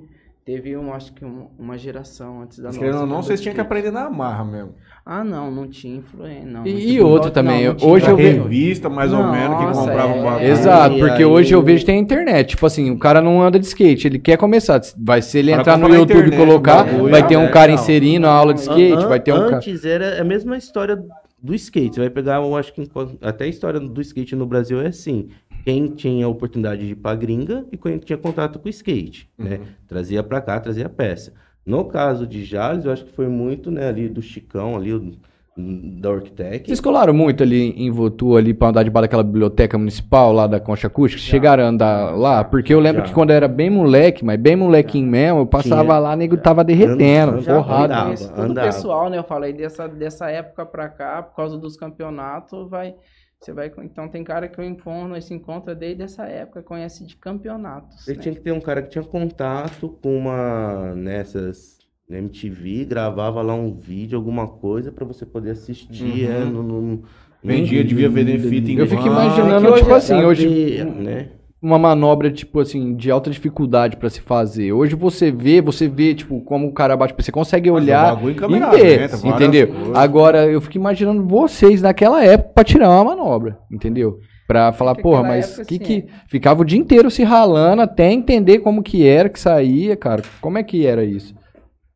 teve 0.48 0.74
um, 0.78 0.94
acho 0.94 1.12
que 1.12 1.26
um- 1.26 1.48
uma 1.58 1.76
geração 1.76 2.40
antes 2.40 2.56
da 2.58 2.68
Mas 2.68 2.76
nossa. 2.76 2.78
querendo 2.78 3.00
ou 3.02 3.06
não, 3.06 3.16
andou 3.16 3.22
vocês 3.22 3.38
de 3.38 3.42
tinha 3.42 3.54
que 3.54 3.60
skate. 3.60 3.66
aprender 3.80 3.90
na 3.90 4.08
marra 4.08 4.42
mesmo. 4.46 4.70
Ah, 5.04 5.22
não, 5.22 5.50
não 5.50 5.68
tinha 5.68 5.96
influência. 5.98 6.46
Não, 6.46 6.66
E- 6.66 6.72
não 6.72 6.78
e 6.80 6.86
tinha- 6.86 7.02
não, 7.02 7.30
também, 7.30 7.64
não 7.66 7.76
hoje 7.86 8.08
eu 8.08 8.16
vejo- 8.16 8.42
Revista, 8.44 8.88
mais 8.88 9.12
ou 9.12 9.24
menos, 9.24 9.58
que 9.58 9.78
comprava 9.78 10.14
um 10.14 10.20
é. 10.20 10.24
bagulho. 10.24 10.46
Exato, 10.46 10.96
porque 10.98 11.12
aí 11.22 11.24
hoje 11.26 11.54
eu 11.54 11.60
vejo 11.62 11.84
tem 11.84 11.98
internet. 12.00 12.48
Tipo 12.48 12.64
assim, 12.64 12.90
o 12.90 12.98
cara 12.98 13.20
não 13.20 13.42
anda 13.42 13.58
de 13.58 13.66
skate, 13.66 14.06
ele 14.06 14.18
quer 14.18 14.38
começar. 14.38 14.80
Vai 14.98 15.20
se 15.20 15.38
ele 15.38 15.52
entrar 15.52 15.76
no 15.76 15.86
YouTube 15.94 16.28
e 16.28 16.36
colocar, 16.36 16.84
bagulho, 16.84 17.10
vai 17.10 17.26
ter 17.26 17.36
um 17.36 17.42
é, 17.44 17.48
cara 17.50 17.68
não. 17.68 17.74
inserindo 17.74 18.26
a 18.26 18.30
aula 18.30 18.54
de 18.54 18.60
skate, 18.60 18.92
An- 19.04 19.06
vai 19.08 19.20
ter 19.20 19.34
um 19.34 19.40
cara. 19.40 19.56
Antes 19.56 19.84
era 19.84 20.18
a 20.18 20.24
mesma 20.24 20.56
história 20.56 20.98
do 21.42 21.54
skate. 21.54 21.94
Você 21.96 22.00
vai 22.00 22.10
pegar, 22.10 22.36
eu 22.36 22.56
acho 22.56 22.72
que 22.72 22.88
até 23.20 23.44
a 23.44 23.48
história 23.48 23.78
do 23.78 24.00
skate 24.00 24.34
no 24.34 24.46
Brasil 24.46 24.80
é 24.80 24.86
assim. 24.86 25.28
Quem 25.64 25.88
tinha 25.88 26.24
a 26.26 26.28
oportunidade 26.28 26.80
de 26.84 26.92
ir 26.92 26.94
pra 26.96 27.14
gringa 27.14 27.66
e 27.70 27.76
quem 27.76 27.98
tinha 27.98 28.16
contato 28.16 28.58
com 28.58 28.66
o 28.66 28.70
skate, 28.70 29.28
né? 29.36 29.56
Uhum. 29.56 29.66
Trazia 29.86 30.22
pra 30.22 30.40
cá, 30.40 30.58
trazia 30.60 30.88
peça. 30.88 31.32
No 31.66 31.84
caso 31.84 32.26
de 32.26 32.44
Jales, 32.44 32.84
eu 32.86 32.92
acho 32.92 33.04
que 33.04 33.12
foi 33.12 33.28
muito, 33.28 33.70
né, 33.70 33.88
ali 33.88 34.08
do 34.08 34.22
Chicão, 34.22 34.74
ali, 34.74 35.18
da 35.56 36.08
Orctec. 36.10 36.66
Vocês 36.66 36.80
colaram 36.80 37.12
muito 37.12 37.42
ali 37.42 37.70
em 37.72 37.90
Votu 37.90 38.36
ali 38.36 38.54
pra 38.54 38.68
andar 38.68 38.84
debaixo 38.84 39.02
daquela 39.02 39.22
biblioteca 39.24 39.76
municipal 39.76 40.32
lá 40.32 40.46
da 40.46 40.60
Concha 40.60 40.86
Acústica? 40.86 41.20
Chegaram 41.20 41.64
a 41.64 41.66
andar 41.66 42.16
lá? 42.16 42.44
Porque 42.44 42.72
eu 42.72 42.78
lembro 42.80 43.02
Já. 43.02 43.08
que 43.08 43.12
quando 43.12 43.30
eu 43.30 43.36
era 43.36 43.48
bem 43.48 43.68
moleque, 43.68 44.24
mas 44.24 44.38
bem 44.40 44.54
molequinho 44.56 45.06
mesmo, 45.08 45.40
eu 45.40 45.46
passava 45.46 45.82
Tinha. 45.82 45.98
lá, 45.98 46.16
nego 46.16 46.36
tava 46.36 46.62
derretendo, 46.64 47.40
Já 47.42 47.56
porrada. 47.56 47.84
andava. 47.84 48.04
conheço 48.04 48.28
todo 48.32 48.38
o 48.38 48.50
andava. 48.50 48.66
pessoal, 48.68 49.10
né? 49.10 49.18
Eu 49.18 49.24
falei 49.24 49.52
dessa, 49.52 49.88
dessa 49.88 50.30
época 50.30 50.64
pra 50.64 50.88
cá, 50.88 51.22
por 51.22 51.34
causa 51.36 51.58
dos 51.58 51.76
campeonatos, 51.76 52.70
vai. 52.70 52.94
Você 53.40 53.52
vai. 53.52 53.72
Então 53.84 54.08
tem 54.08 54.24
cara 54.24 54.48
que 54.48 54.58
eu 54.58 54.64
encontro, 54.64 55.20
se 55.22 55.32
encontra 55.32 55.74
desde 55.74 56.02
essa 56.02 56.24
época, 56.24 56.62
conhece 56.62 57.06
de 57.06 57.16
campeonatos. 57.16 58.04
Você 58.04 58.14
né? 58.14 58.22
tinha 58.22 58.34
que 58.34 58.40
ter 58.40 58.52
um 58.52 58.60
cara 58.60 58.82
que 58.82 58.90
tinha 58.90 59.04
contato 59.04 59.88
com 60.02 60.16
uma 60.18 60.94
nessas 60.94 61.78
MTV, 62.08 62.84
gravava 62.86 63.40
lá 63.42 63.54
um 63.54 63.72
vídeo, 63.72 64.16
alguma 64.16 64.48
coisa 64.48 64.90
pra 64.90 65.04
você 65.04 65.24
poder 65.24 65.50
assistir. 65.50 66.26
Uhum. 66.26 66.32
é, 66.32 66.44
no, 66.44 66.62
no- 66.62 67.02
Vendia, 67.40 67.84
devia 67.84 68.08
vender 68.08 68.40
fita 68.40 68.72
em 68.72 68.78
Eu 68.78 68.86
fico 68.88 69.06
imaginando, 69.06 69.68
É 69.68 69.72
que 69.72 69.78
tipo 69.78 69.94
assim, 69.94 70.24
hoje- 70.24 70.78
sabe, 70.78 70.90
né? 70.90 71.30
Uma 71.60 71.78
manobra, 71.78 72.30
tipo 72.30 72.60
assim, 72.60 72.94
de 72.94 73.10
alta 73.10 73.30
dificuldade 73.30 73.96
pra 73.96 74.08
se 74.08 74.20
fazer. 74.20 74.72
Hoje 74.72 74.94
você 74.94 75.30
vê, 75.30 75.60
você 75.60 75.88
vê, 75.88 76.14
tipo, 76.14 76.40
como 76.42 76.68
o 76.68 76.72
cara 76.72 76.96
bate, 76.96 77.14
você 77.16 77.32
consegue 77.32 77.70
o 77.70 77.74
olhar 77.74 78.16
e 78.22 78.32
ver, 78.32 79.08
várias 79.08 79.24
entendeu? 79.24 79.66
coisas. 79.68 79.96
Agora, 79.96 80.46
eu 80.46 80.60
fico 80.60 80.76
imaginando 80.76 81.26
vocês 81.26 81.82
naquela 81.82 82.24
época 82.24 82.50
pra 82.54 82.64
tirar 82.64 82.90
uma 82.90 83.04
manobra, 83.16 83.58
entendeu? 83.70 84.18
Pra 84.46 84.72
falar, 84.72 84.94
que 84.94 85.02
porra, 85.02 85.22
mas 85.22 85.58
época, 85.58 85.64
que 85.66 85.74
assim, 85.74 86.00
que... 86.00 86.06
Ficava 86.28 86.62
o 86.62 86.64
dia 86.64 86.78
inteiro 86.78 87.10
se 87.10 87.22
ralando 87.22 87.82
até 87.82 88.10
entender 88.10 88.60
como 88.60 88.82
que 88.82 89.06
era 89.06 89.28
que 89.28 89.38
saía, 89.38 89.96
cara. 89.96 90.22
Como 90.40 90.56
é 90.56 90.62
que 90.62 90.86
era 90.86 91.04
isso? 91.04 91.34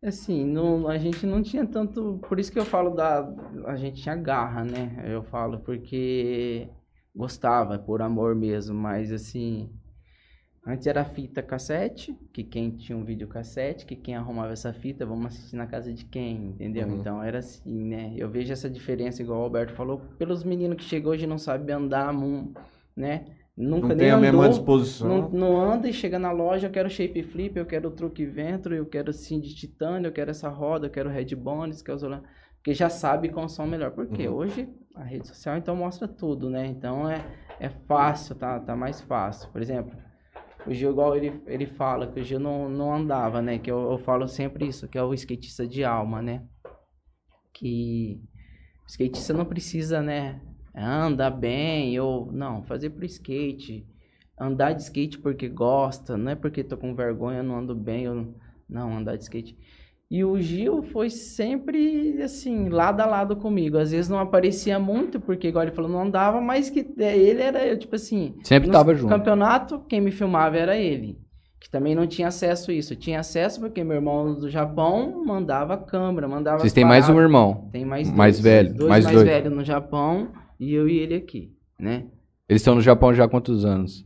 Assim, 0.04 0.44
não, 0.44 0.88
a 0.88 0.98
gente 0.98 1.24
não 1.24 1.40
tinha 1.40 1.64
tanto. 1.64 2.18
Por 2.28 2.40
isso 2.40 2.50
que 2.50 2.58
eu 2.58 2.64
falo 2.64 2.90
da. 2.90 3.24
A 3.66 3.76
gente 3.76 4.02
tinha 4.02 4.16
garra, 4.16 4.64
né? 4.64 5.04
Eu 5.06 5.22
falo 5.22 5.60
porque 5.60 6.66
gostava, 7.14 7.78
por 7.78 8.02
amor 8.02 8.34
mesmo, 8.34 8.74
mas 8.74 9.12
assim. 9.12 9.70
Antes 10.64 10.86
era 10.86 11.04
fita 11.04 11.42
cassete, 11.42 12.16
que 12.32 12.44
quem 12.44 12.70
tinha 12.70 12.96
um 12.96 13.04
videocassete, 13.04 13.84
que 13.84 13.96
quem 13.96 14.14
arrumava 14.14 14.52
essa 14.52 14.72
fita, 14.72 15.04
vamos 15.04 15.26
assistir 15.26 15.56
na 15.56 15.66
casa 15.66 15.92
de 15.92 16.04
quem, 16.04 16.36
entendeu? 16.50 16.86
Uhum. 16.86 17.00
Então 17.00 17.20
era 17.22 17.38
assim, 17.38 17.84
né? 17.84 18.14
Eu 18.16 18.30
vejo 18.30 18.52
essa 18.52 18.70
diferença, 18.70 19.22
igual 19.22 19.40
o 19.40 19.42
Alberto 19.42 19.72
falou, 19.72 19.98
pelos 20.18 20.44
meninos 20.44 20.76
que 20.76 20.84
chegam 20.84 21.10
hoje 21.10 21.24
e 21.24 21.26
não 21.26 21.36
sabem 21.38 21.74
andar, 21.74 22.14
né? 22.96 23.26
Nunca 23.56 23.88
Não 23.88 23.96
nem 23.96 23.98
tem 23.98 24.10
a 24.10 24.16
mesma 24.16 24.48
disposição. 24.48 25.08
não, 25.08 25.30
não 25.30 25.60
anda 25.60 25.88
e 25.88 25.92
chega 25.92 26.18
na 26.18 26.30
loja, 26.30 26.68
eu 26.68 26.70
quero 26.70 26.88
shape 26.88 27.22
flip, 27.24 27.56
eu 27.58 27.66
quero 27.66 27.90
truque 27.90 28.24
ventro, 28.24 28.72
eu 28.74 28.86
quero 28.86 29.12
sim 29.12 29.40
de 29.40 29.54
titânio, 29.54 30.08
eu 30.08 30.12
quero 30.12 30.30
essa 30.30 30.48
roda, 30.48 30.86
eu 30.86 30.90
quero 30.90 31.10
red 31.10 31.34
bones, 31.34 31.82
que 31.82 31.90
é 31.90 31.96
Zolan- 31.96 32.22
porque 32.56 32.72
já 32.72 32.88
sabe 32.88 33.28
qual 33.30 33.48
som 33.48 33.66
melhor. 33.66 33.90
Porque 33.90 34.28
Uhum. 34.28 34.34
hoje 34.34 34.68
a 34.94 35.04
rede 35.04 35.26
social 35.26 35.56
então 35.56 35.74
mostra 35.74 36.06
tudo, 36.06 36.50
né? 36.50 36.66
Então 36.66 37.08
é, 37.08 37.24
é 37.58 37.68
fácil, 37.68 38.34
tá, 38.34 38.60
tá 38.60 38.76
mais 38.76 39.00
fácil. 39.00 39.50
Por 39.50 39.60
exemplo, 39.60 39.96
o 40.66 40.72
Gil, 40.72 40.90
igual 40.90 41.16
ele, 41.16 41.42
ele 41.46 41.66
fala, 41.66 42.06
que 42.06 42.20
o 42.20 42.24
Gil 42.24 42.38
não, 42.38 42.68
não 42.68 42.94
andava, 42.94 43.42
né? 43.42 43.58
Que 43.58 43.70
eu, 43.70 43.92
eu 43.92 43.98
falo 43.98 44.28
sempre 44.28 44.66
isso, 44.66 44.88
que 44.88 44.98
é 44.98 45.02
o 45.02 45.14
skatista 45.14 45.66
de 45.66 45.84
alma, 45.84 46.22
né? 46.22 46.44
Que 47.52 48.20
o 48.84 48.86
skatista 48.86 49.32
não 49.32 49.44
precisa, 49.44 50.00
né? 50.02 50.40
Andar 50.74 51.30
bem, 51.30 51.98
ou 52.00 52.30
não, 52.32 52.62
fazer 52.62 52.90
pro 52.90 53.04
skate. 53.04 53.86
Andar 54.38 54.72
de 54.72 54.82
skate 54.82 55.18
porque 55.18 55.48
gosta, 55.48 56.16
não 56.16 56.32
é 56.32 56.34
porque 56.34 56.64
tô 56.64 56.76
com 56.76 56.94
vergonha, 56.94 57.42
não 57.42 57.58
ando 57.58 57.74
bem, 57.74 58.04
eu 58.04 58.34
não, 58.68 58.96
andar 58.96 59.16
de 59.16 59.24
skate. 59.24 59.56
E 60.14 60.22
o 60.22 60.38
Gil 60.38 60.82
foi 60.82 61.08
sempre 61.08 62.20
assim, 62.22 62.68
lado 62.68 63.00
a 63.00 63.06
lado 63.06 63.34
comigo. 63.34 63.78
Às 63.78 63.92
vezes 63.92 64.10
não 64.10 64.18
aparecia 64.18 64.78
muito, 64.78 65.18
porque 65.18 65.48
igual 65.48 65.64
ele 65.64 65.72
falou, 65.74 65.90
não 65.90 66.02
andava, 66.02 66.38
mas 66.38 66.68
que 66.68 66.86
é, 66.98 67.16
ele 67.16 67.40
era, 67.40 67.66
eu, 67.66 67.78
tipo 67.78 67.96
assim, 67.96 68.34
Sempre 68.44 68.66
no 68.66 68.74
tava 68.74 68.94
junto. 68.94 69.08
campeonato, 69.08 69.80
quem 69.88 70.02
me 70.02 70.10
filmava 70.12 70.58
era 70.58 70.76
ele. 70.76 71.18
Que 71.58 71.70
também 71.70 71.94
não 71.94 72.06
tinha 72.06 72.28
acesso 72.28 72.70
a 72.70 72.74
isso. 72.74 72.94
Tinha 72.94 73.20
acesso 73.20 73.58
porque 73.58 73.82
meu 73.82 73.94
irmão 73.96 74.34
do 74.34 74.50
Japão 74.50 75.24
mandava 75.24 75.78
câmera, 75.78 76.28
mandava. 76.28 76.58
Vocês 76.58 76.74
têm 76.74 76.84
mais 76.84 77.08
um 77.08 77.18
irmão. 77.18 77.70
Tem 77.72 77.86
mais 77.86 78.08
dois. 78.08 78.18
mais 78.18 78.38
velho, 78.38 78.74
Dois 78.74 78.90
mais 78.90 79.04
mais, 79.04 79.16
dois. 79.16 79.26
velhos 79.26 79.50
no 79.54 79.64
Japão 79.64 80.28
e 80.60 80.74
eu 80.74 80.86
e 80.90 80.98
ele 80.98 81.14
aqui, 81.14 81.50
né? 81.80 82.04
Eles 82.46 82.60
estão 82.60 82.74
no 82.74 82.82
Japão 82.82 83.14
já 83.14 83.24
há 83.24 83.28
quantos 83.28 83.64
anos? 83.64 84.04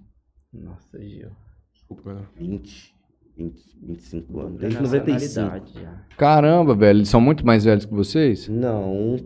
Nossa, 0.53 1.03
Gil. 1.03 1.31
Desculpa. 1.75 2.29
20, 2.39 2.95
20, 3.37 3.55
25 3.83 4.41
anos. 4.41 4.61
Desde 4.61 4.83
95. 4.83 5.13
Nacionalidade 5.13 5.73
já. 5.81 5.93
Caramba, 6.17 6.75
velho, 6.75 6.99
eles 6.99 7.09
são 7.09 7.21
muito 7.21 7.45
mais 7.47 7.65
velhos 7.65 7.85
que 7.85 7.93
vocês? 7.95 8.49
Não, 8.49 8.93
um, 8.93 9.17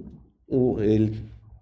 o- 0.49 0.81
ele, 0.81 1.15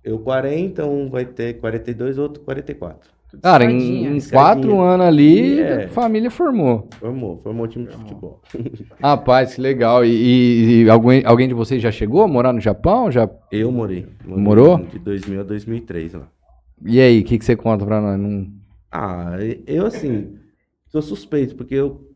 eu 0.03 0.19
40, 0.19 0.87
um 0.87 1.11
vai 1.11 1.25
ter 1.27 1.55
42, 1.61 2.19
outro 2.19 2.43
44. 2.43 3.11
Tudo 3.31 3.43
Cara, 3.43 3.65
em, 3.71 4.17
em 4.17 4.21
quatro 4.31 4.81
anos 4.81 5.05
ali, 5.07 5.61
É. 5.61 5.85
a 5.85 5.89
família 5.89 6.31
formou. 6.31 6.89
Formou, 6.99 7.37
formou 7.43 7.67
o 7.67 7.69
time 7.69 7.87
de 7.87 7.93
futebol. 7.93 8.41
Rapaz, 9.03 9.55
que 9.55 9.61
legal. 9.61 10.03
E, 10.03 10.09
e- 10.09 10.83
e 10.85 10.89
alguém, 10.91 11.23
alguém 11.27 11.47
de 11.47 11.53
vocês 11.53 11.83
já 11.83 11.91
chegou 11.93 12.23
a 12.23 12.27
morar 12.29 12.55
no 12.55 12.61
Japão? 12.61 13.11
Já... 13.11 13.29
Eu 13.53 13.71
morei. 13.71 14.07
morei 14.25 14.43
Morou? 14.43 14.79
De 14.79 14.99
2000 14.99 15.41
a 15.41 15.43
2003 15.43 16.15
lá. 16.15 16.27
E 16.87 16.99
aí, 16.99 17.21
o 17.21 17.25
que, 17.25 17.37
que 17.39 17.45
você 17.45 17.55
conta 17.55 17.85
pra 17.85 18.01
nós? 18.01 18.19
Não- 18.19 18.47
Ah, 18.91 19.33
eu 19.67 19.85
assim, 19.85 20.37
sou 20.87 21.03
suspeito, 21.03 21.55
porque 21.55 21.75
eu 21.75 22.08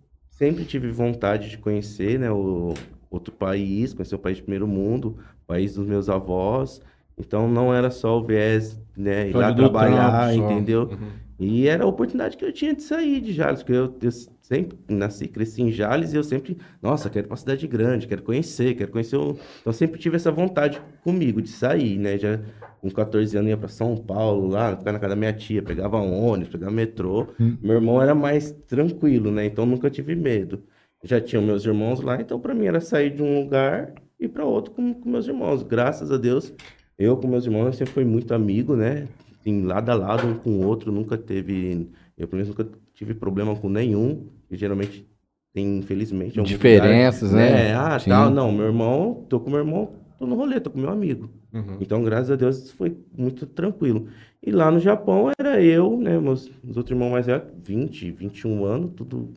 sempre 0.42 0.64
tive 0.64 0.90
vontade 0.90 1.48
de 1.48 1.56
conhecer, 1.56 2.18
né, 2.18 2.28
o 2.28 2.74
outro 3.08 3.32
país, 3.32 3.94
conhecer 3.94 4.16
o 4.16 4.18
país 4.18 4.38
de 4.38 4.42
primeiro 4.42 4.66
mundo, 4.66 5.16
o 5.44 5.46
país 5.46 5.74
dos 5.76 5.86
meus 5.86 6.08
avós. 6.08 6.80
Então 7.16 7.48
não 7.48 7.72
era 7.72 7.92
só 7.92 8.18
o 8.18 8.24
viés, 8.24 8.76
né, 8.96 9.28
ir 9.28 9.36
lá 9.36 9.54
trabalhar, 9.54 10.10
trampo, 10.10 10.42
só. 10.42 10.50
entendeu? 10.50 10.82
Uhum. 10.82 11.10
E 11.44 11.66
era 11.66 11.82
a 11.82 11.86
oportunidade 11.86 12.36
que 12.36 12.44
eu 12.44 12.52
tinha 12.52 12.72
de 12.72 12.82
sair 12.82 13.20
de 13.20 13.32
Jales, 13.32 13.62
porque 13.62 13.76
eu, 13.76 13.92
eu 14.00 14.10
sempre 14.40 14.78
nasci, 14.88 15.26
cresci 15.26 15.62
em 15.62 15.72
Jales 15.72 16.12
e 16.12 16.16
eu 16.16 16.22
sempre, 16.22 16.56
nossa, 16.80 17.10
quero 17.10 17.26
ir 17.26 17.28
pra 17.28 17.32
uma 17.32 17.36
cidade 17.36 17.66
grande, 17.66 18.06
quero 18.06 18.22
conhecer, 18.22 18.74
quero 18.76 18.92
conhecer 18.92 19.16
o... 19.16 19.30
Então 19.30 19.38
eu 19.66 19.72
sempre 19.72 19.98
tive 19.98 20.14
essa 20.14 20.30
vontade 20.30 20.80
comigo 21.02 21.42
de 21.42 21.48
sair, 21.48 21.98
né? 21.98 22.16
Já 22.16 22.38
com 22.80 22.88
14 22.88 23.36
anos 23.36 23.50
ia 23.50 23.56
pra 23.56 23.66
São 23.68 23.96
Paulo, 23.96 24.46
lá, 24.48 24.76
ficar 24.76 24.92
na 24.92 25.00
casa 25.00 25.10
da 25.14 25.16
minha 25.16 25.32
tia, 25.32 25.62
pegava 25.62 26.00
um 26.00 26.24
ônibus, 26.24 26.52
pegava 26.52 26.70
metrô. 26.70 27.26
Meu 27.60 27.74
irmão 27.74 28.00
era 28.00 28.14
mais 28.14 28.52
tranquilo, 28.68 29.32
né? 29.32 29.44
Então 29.44 29.66
nunca 29.66 29.90
tive 29.90 30.14
medo. 30.14 30.62
Já 31.02 31.20
tinha 31.20 31.42
meus 31.42 31.64
irmãos 31.64 32.00
lá, 32.00 32.20
então 32.20 32.38
pra 32.38 32.54
mim 32.54 32.66
era 32.66 32.80
sair 32.80 33.10
de 33.10 33.20
um 33.22 33.40
lugar 33.42 33.92
e 34.18 34.28
para 34.28 34.44
outro 34.44 34.72
com, 34.72 34.94
com 34.94 35.08
meus 35.10 35.26
irmãos. 35.26 35.64
Graças 35.64 36.12
a 36.12 36.16
Deus, 36.16 36.52
eu 36.96 37.16
com 37.16 37.26
meus 37.26 37.46
irmãos 37.46 37.76
sempre 37.76 37.94
fui 37.94 38.04
muito 38.04 38.32
amigo, 38.32 38.76
né? 38.76 39.08
Em 39.44 39.62
lado 39.62 39.90
a 39.90 39.94
lado, 39.94 40.26
um 40.26 40.34
com 40.34 40.50
o 40.50 40.66
outro, 40.66 40.92
nunca 40.92 41.16
teve, 41.16 41.88
eu 42.16 42.28
pelo 42.28 42.42
menos 42.42 42.48
nunca 42.56 42.68
tive 42.94 43.14
problema 43.14 43.54
com 43.56 43.68
nenhum, 43.68 44.28
e 44.50 44.56
geralmente 44.56 45.06
tem, 45.52 45.78
infelizmente, 45.78 46.40
Diferenças, 46.40 47.30
lugares, 47.30 47.52
né? 47.54 47.74
Ah, 47.74 47.98
Sim. 47.98 48.10
tal, 48.10 48.30
não, 48.30 48.52
meu 48.52 48.66
irmão, 48.66 49.26
tô 49.28 49.40
com 49.40 49.50
meu 49.50 49.58
irmão, 49.58 49.90
tô 50.18 50.26
no 50.26 50.34
rolê, 50.34 50.60
tô 50.60 50.70
com 50.70 50.78
meu 50.78 50.90
amigo. 50.90 51.28
Uhum. 51.52 51.76
Então, 51.80 52.02
graças 52.02 52.30
a 52.30 52.36
Deus, 52.36 52.70
foi 52.70 52.96
muito 53.16 53.44
tranquilo. 53.46 54.08
E 54.42 54.50
lá 54.50 54.70
no 54.70 54.78
Japão 54.78 55.30
era 55.38 55.62
eu, 55.62 55.98
né, 55.98 56.18
meus, 56.18 56.50
meus 56.62 56.76
outros 56.76 56.92
irmãos 56.92 57.10
mais 57.10 57.26
velhos, 57.26 57.48
20, 57.62 58.10
21 58.12 58.64
anos, 58.64 58.92
tudo 58.96 59.30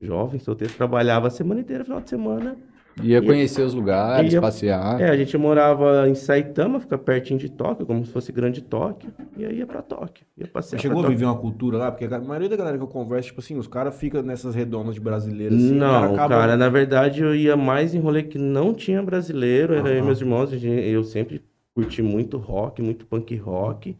jovem, 0.00 0.40
solteiro, 0.40 0.72
trabalhava 0.74 1.28
a 1.28 1.30
semana 1.30 1.60
inteira, 1.60 1.84
final 1.84 2.00
de 2.00 2.10
semana. 2.10 2.56
Ia 3.02 3.22
conhecer 3.22 3.62
os 3.62 3.74
lugares, 3.74 4.32
Ia- 4.32 4.40
passear. 4.40 5.00
É, 5.00 5.10
a 5.10 5.16
gente 5.16 5.36
morava 5.38 6.08
em 6.08 6.14
Saitama, 6.14 6.80
fica 6.80 6.96
pertinho 6.98 7.38
de 7.38 7.48
Tóquio, 7.48 7.86
como 7.86 8.04
se 8.04 8.12
fosse 8.12 8.30
grande 8.32 8.60
Tóquio, 8.62 9.10
e 9.36 9.44
aí 9.44 9.58
ia 9.58 9.66
pra 9.66 9.82
Tóquio. 9.82 10.24
Ia 10.36 10.46
Você 10.46 10.50
passear 10.52 10.80
chegou 10.80 11.04
a 11.04 11.08
viver 11.08 11.24
uma 11.24 11.36
cultura 11.36 11.78
lá? 11.78 11.90
Porque 11.90 12.04
a 12.12 12.20
maioria 12.20 12.48
da 12.48 12.56
galera 12.56 12.76
que 12.76 12.82
eu 12.82 12.88
converso, 12.88 13.28
tipo 13.28 13.40
assim, 13.40 13.56
os 13.56 13.66
caras 13.66 13.94
ficam 13.98 14.22
nessas 14.22 14.54
redondas 14.54 14.94
de 14.94 15.00
brasileiro 15.00 15.54
assim. 15.54 15.74
Não, 15.74 16.14
acaba- 16.14 16.28
cara, 16.36 16.56
na 16.56 16.68
verdade 16.68 17.22
eu 17.22 17.34
ia 17.34 17.56
mais 17.56 17.94
em 17.94 17.98
rolê 18.00 18.22
que 18.22 18.38
não 18.38 18.74
tinha 18.74 19.02
brasileiro, 19.02 19.74
era 19.74 19.88
eu 19.88 19.94
e 19.94 19.98
Aham. 19.98 20.06
meus 20.06 20.20
irmãos, 20.20 20.50
eu 20.62 21.04
sempre 21.04 21.42
curti 21.74 22.02
muito 22.02 22.36
rock, 22.36 22.82
muito 22.82 23.06
punk 23.06 23.34
rock, 23.36 23.96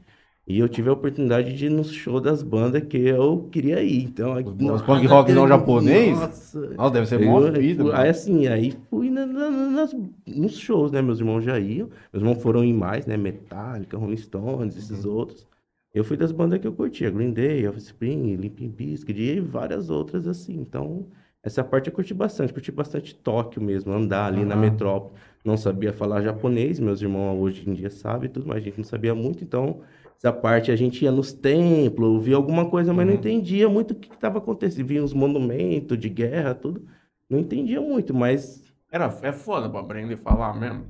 e 0.51 0.59
eu 0.59 0.69
tive 0.69 0.89
a 0.89 0.93
oportunidade 0.93 1.55
de 1.55 1.67
ir 1.67 1.71
no 1.71 1.85
show 1.85 2.21
das 2.21 2.43
bandas 2.43 2.83
que 2.83 2.99
eu 2.99 3.49
queria 3.53 3.83
ir, 3.83 4.03
então... 4.05 4.35
Os 4.75 4.83
punk 4.83 5.07
rockzão 5.07 5.47
japonês? 5.47 6.19
Nossa! 6.19 6.71
Nossa, 6.77 6.91
deve 6.95 7.07
ser 7.07 7.19
mó 7.21 7.41
vida, 7.41 7.97
aí 7.97 8.09
assim, 8.09 8.47
aí 8.49 8.75
fui 8.91 9.11
na- 9.11 9.27
na- 9.27 9.51
na- 9.51 9.71
nas, 9.71 9.97
nos 10.27 10.59
shows, 10.59 10.91
né? 10.91 11.01
Meus 11.01 11.21
irmãos 11.21 11.43
já 11.43 11.59
iam. 11.59 11.89
Meus 12.13 12.23
irmãos 12.25 12.43
foram 12.43 12.65
em 12.65 12.75
mais, 12.75 13.07
né? 13.07 13.17
Metallica, 13.17 13.97
Rolling 13.97 14.17
Stones, 14.17 14.77
esses 14.77 15.05
Uhum. 15.05 15.13
outros. 15.15 15.47
Eu 15.95 16.03
fui 16.05 16.17
das 16.17 16.33
bandas 16.33 16.59
que 16.59 16.67
eu 16.67 16.73
curtia, 16.73 17.11
Green 17.11 17.33
Day, 17.33 17.67
Offspring, 17.69 18.37
Limp 18.37 18.59
Bizkit 18.61 19.21
e 19.21 19.41
várias 19.41 19.91
outras 19.91 20.27
assim. 20.27 20.55
Então, 20.61 21.07
essa 21.43 21.63
parte 21.63 21.89
eu 21.89 21.93
curti 21.93 22.13
bastante. 22.15 22.53
Curti 22.53 22.73
bastante 22.73 23.15
Tóquio 23.15 23.63
mesmo, 23.63 23.93
andar 23.93 24.27
ali 24.27 24.45
na 24.45 24.55
Aham. 24.55 24.63
metrópole. 24.63 25.15
Não 25.45 25.57
sabia 25.57 25.93
falar 25.93 26.23
japonês, 26.23 26.79
meus 26.79 27.01
irmãos 27.03 27.41
hoje 27.41 27.69
em 27.69 27.73
dia 27.73 27.91
sabem 27.91 28.29
tudo, 28.31 28.47
mas 28.47 28.59
a 28.59 28.61
gente 28.61 28.77
não 28.79 28.85
sabia 28.85 29.15
muito. 29.15 29.43
Então, 29.43 29.81
essa 30.23 30.33
parte 30.33 30.71
a 30.71 30.77
gente 30.77 31.03
ia 31.03 31.11
nos 31.11 31.33
templos, 31.33 32.23
via 32.23 32.37
alguma 32.37 32.69
coisa, 32.69 32.93
mas 32.93 33.07
não 33.07 33.15
Uhum. 33.15 33.19
entendia 33.19 33.69
muito 33.71 33.93
o 33.93 33.95
que 33.95 34.13
estava 34.13 34.37
acontecendo. 34.39 34.87
Via 34.87 35.03
uns 35.03 35.15
monumentos 35.15 35.99
de 35.99 36.11
guerra, 36.11 36.55
tudo. 36.55 36.87
Não 37.29 37.39
entendia 37.39 37.81
muito, 37.81 38.13
mas 38.13 38.63
Era, 38.93 39.07
é 39.23 39.33
foda 39.33 39.69
pra 39.71 39.81
aprender 39.81 40.15
a 40.15 40.19
falar 40.19 40.53
mesmo. 40.59 40.85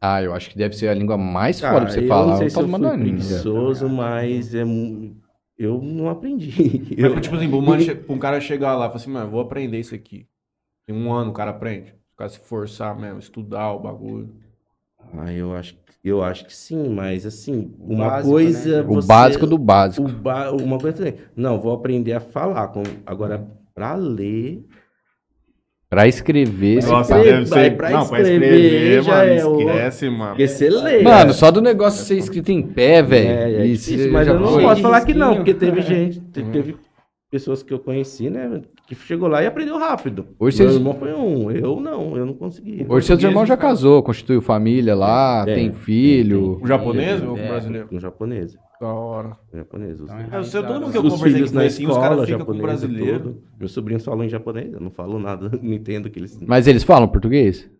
Ah, 0.00 0.22
eu 0.22 0.34
acho 0.34 0.50
que 0.50 0.58
deve 0.58 0.76
ser 0.76 0.88
a 0.88 0.94
língua 0.94 1.16
mais 1.16 1.60
Cara, 1.60 1.74
foda 1.74 1.86
pra 1.86 1.94
você 1.94 2.00
eu 2.02 2.08
falar. 2.08 2.26
não 2.26 2.36
sei 2.36 2.46
Eu 2.46 2.50
se 2.50 2.56
eu 2.60 2.68
falo 2.68 2.90
fui 2.90 2.98
preguiçoso, 2.98 3.88
mas 3.88 4.54
é, 4.54 4.62
eu 5.58 5.80
não 5.82 6.08
aprendi. 6.08 6.94
Eu, 6.98 7.10
Mas, 7.14 7.22
tipo 7.22 7.36
assim, 7.36 7.96
pra 7.96 8.14
um 8.14 8.18
cara 8.18 8.40
chegar 8.40 8.76
lá 8.76 8.84
e 8.86 8.88
falar 8.88 8.96
assim, 8.96 9.10
mano, 9.10 9.26
eu 9.26 9.30
vou 9.30 9.40
aprender 9.40 9.78
isso 9.78 9.94
aqui. 9.94 10.26
Em 10.88 10.92
um 10.92 11.12
ano 11.12 11.30
o 11.30 11.34
cara 11.34 11.50
aprende. 11.50 11.94
O 12.14 12.16
cara 12.16 12.28
se 12.30 12.38
forçar 12.40 12.98
mesmo, 12.98 13.18
estudar 13.18 13.72
o 13.72 13.78
bagulho. 13.80 14.34
ah, 15.14 15.32
eu 15.32 15.54
acho, 15.54 15.76
eu 16.08 16.22
acho 16.22 16.44
que 16.46 16.54
sim, 16.54 16.88
mas 16.88 17.24
assim, 17.26 17.72
uma 17.78 18.08
básico, 18.08 18.30
coisa. 18.30 18.82
né? 18.82 18.88
O 18.88 18.94
você- 18.94 19.08
básico 19.08 19.46
do 19.46 19.58
básico. 19.58 20.06
o 20.06 20.12
ba- 20.12 20.50
Uma 20.52 20.78
coisa 20.78 20.96
também. 20.96 21.14
Não, 21.36 21.60
vou 21.60 21.72
aprender 21.72 22.12
a 22.12 22.20
falar. 22.20 22.68
com- 22.68 22.82
Agora, 23.06 23.46
pra 23.74 23.94
ler. 23.94 24.64
Pra 25.90 26.06
escrever. 26.06 26.80
Pra 26.84 26.98
você- 27.02 27.14
escrever, 27.14 27.44
vai 27.46 27.70
pra 27.70 27.90
não, 27.90 28.06
pra 28.06 28.20
escrever 28.20 28.60
escrever, 28.60 29.02
já 29.02 29.10
mano, 29.16 29.30
é 29.32 29.46
o- 29.46 29.60
esquece, 29.60 30.10
mano. 30.10 30.26
Porque 30.30 30.46
você 30.48 30.68
lê. 30.68 31.02
Mano, 31.02 31.30
é. 31.30 31.32
só 31.32 31.50
do 31.50 31.62
negócio 31.62 32.04
ser 32.04 32.18
escrito 32.18 32.50
em 32.52 32.60
pé, 32.60 33.00
velho. 33.02 33.28
É, 33.30 33.52
é 33.62 33.66
isso 33.66 33.88
difícil, 33.90 34.12
mas 34.12 34.28
eu 34.28 34.38
não 34.38 34.60
posso 34.60 34.82
falar 34.82 35.00
que 35.06 35.14
não, 35.14 35.36
porque 35.36 35.54
teve 35.54 35.80
gente, 35.80 36.20
te- 36.20 36.40
Uhum. 36.40 36.50
teve 36.50 36.76
pessoas 37.30 37.62
que 37.62 37.72
eu 37.72 37.78
conheci, 37.78 38.30
né, 38.30 38.62
que 38.86 38.94
chegou 38.94 39.28
lá 39.28 39.42
e 39.42 39.46
aprendeu 39.46 39.76
rápido. 39.78 40.28
Hoje 40.38 40.58
Meu 40.58 40.68
vocês- 40.70 40.76
irmão 40.80 40.94
foi 40.94 41.12
um, 41.12 41.50
eu 41.50 41.78
não, 41.80 42.16
eu 42.16 42.24
não 42.24 42.32
consegui. 42.34 42.86
Hoje 42.88 43.06
seus 43.06 43.22
irmãos 43.22 43.46
já 43.46 43.56
casou, 43.56 44.02
constituiu 44.02 44.40
família 44.40 44.94
lá, 44.94 45.44
É, 45.46 45.54
tem 45.54 45.72
filho. 45.72 46.58
O 46.62 46.66
japonês 46.66 47.22
ou 47.22 47.34
o 47.34 47.38
É. 47.38 47.48
brasileiro? 47.48 47.88
Um 47.92 48.00
japonês, 48.00 48.56
Da 48.80 48.88
hora. 48.88 49.36
um 49.52 49.58
japonês. 49.58 50.00
Os, 50.00 50.10
Então, 50.10 50.38
Eu 50.38 50.44
sei, 50.44 50.62
todo 50.62 50.80
mundo 50.80 50.90
que 50.92 50.96
eu 50.98 51.02
os 51.02 51.12
conversei 51.14 51.40
na 51.52 51.62
assim, 51.64 51.84
os 51.84 51.90
escola, 51.90 52.00
caras 52.00 52.24
ficam 52.24 52.46
com 52.46 52.52
o 52.52 52.54
japonês 52.56 52.80
brasileiro. 52.80 53.20
tudo. 53.20 53.42
Meus 53.58 53.72
sobrinhos 53.72 54.04
falam 54.04 54.24
em 54.24 54.28
japonês, 54.28 54.72
eu 54.72 54.80
não 54.80 54.90
falo 54.90 55.18
nada, 55.18 55.50
não 55.62 55.72
entendo 55.74 56.06
o 56.06 56.10
que 56.10 56.18
eles... 56.18 56.38
Mas 56.46 56.66
eles 56.66 56.82
falam 56.82 57.06
português? 57.08 57.70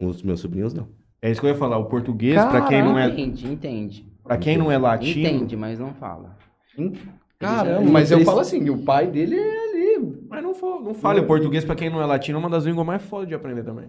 Os 0.00 0.22
meus 0.22 0.38
sobrinhos 0.40 0.72
não. 0.72 0.86
É 1.20 1.30
isso 1.30 1.40
que 1.40 1.46
eu 1.46 1.50
ia 1.50 1.56
falar. 1.56 1.76
O 1.76 1.86
português, 1.86 2.42
pra 2.46 2.62
quem 2.62 2.82
não 2.82 2.96
é, 2.98 3.08
Entende, 3.08 3.46
entende. 3.52 4.06
pra 4.24 4.38
quem 4.38 4.56
não 4.56 4.70
é 4.70 4.78
latino, 4.78 5.28
Entende, 5.28 5.56
mas 5.56 5.78
não 5.78 5.92
fala. 5.92 6.38
Caramba, 7.40 7.90
mas 7.90 8.10
eu 8.10 8.20
falo 8.20 8.40
assim, 8.40 8.68
o 8.68 8.84
pai 8.84 9.06
dele 9.10 9.36
é 9.36 9.64
ali. 9.96 10.18
mas 10.28 10.42
não, 10.42 10.54
fa- 10.54 10.78
não 10.80 10.94
fale. 10.94 11.20
O 11.20 11.26
português, 11.26 11.64
pra 11.64 11.74
quem 11.74 11.88
não 11.90 12.00
é 12.00 12.04
latino, 12.06 12.36
é 12.36 12.40
uma 12.40 12.50
das 12.50 12.64
línguas 12.64 12.86
mais 12.86 13.02
fodas 13.02 13.26
de 13.28 13.34
aprender 13.34 13.64
também. 13.64 13.88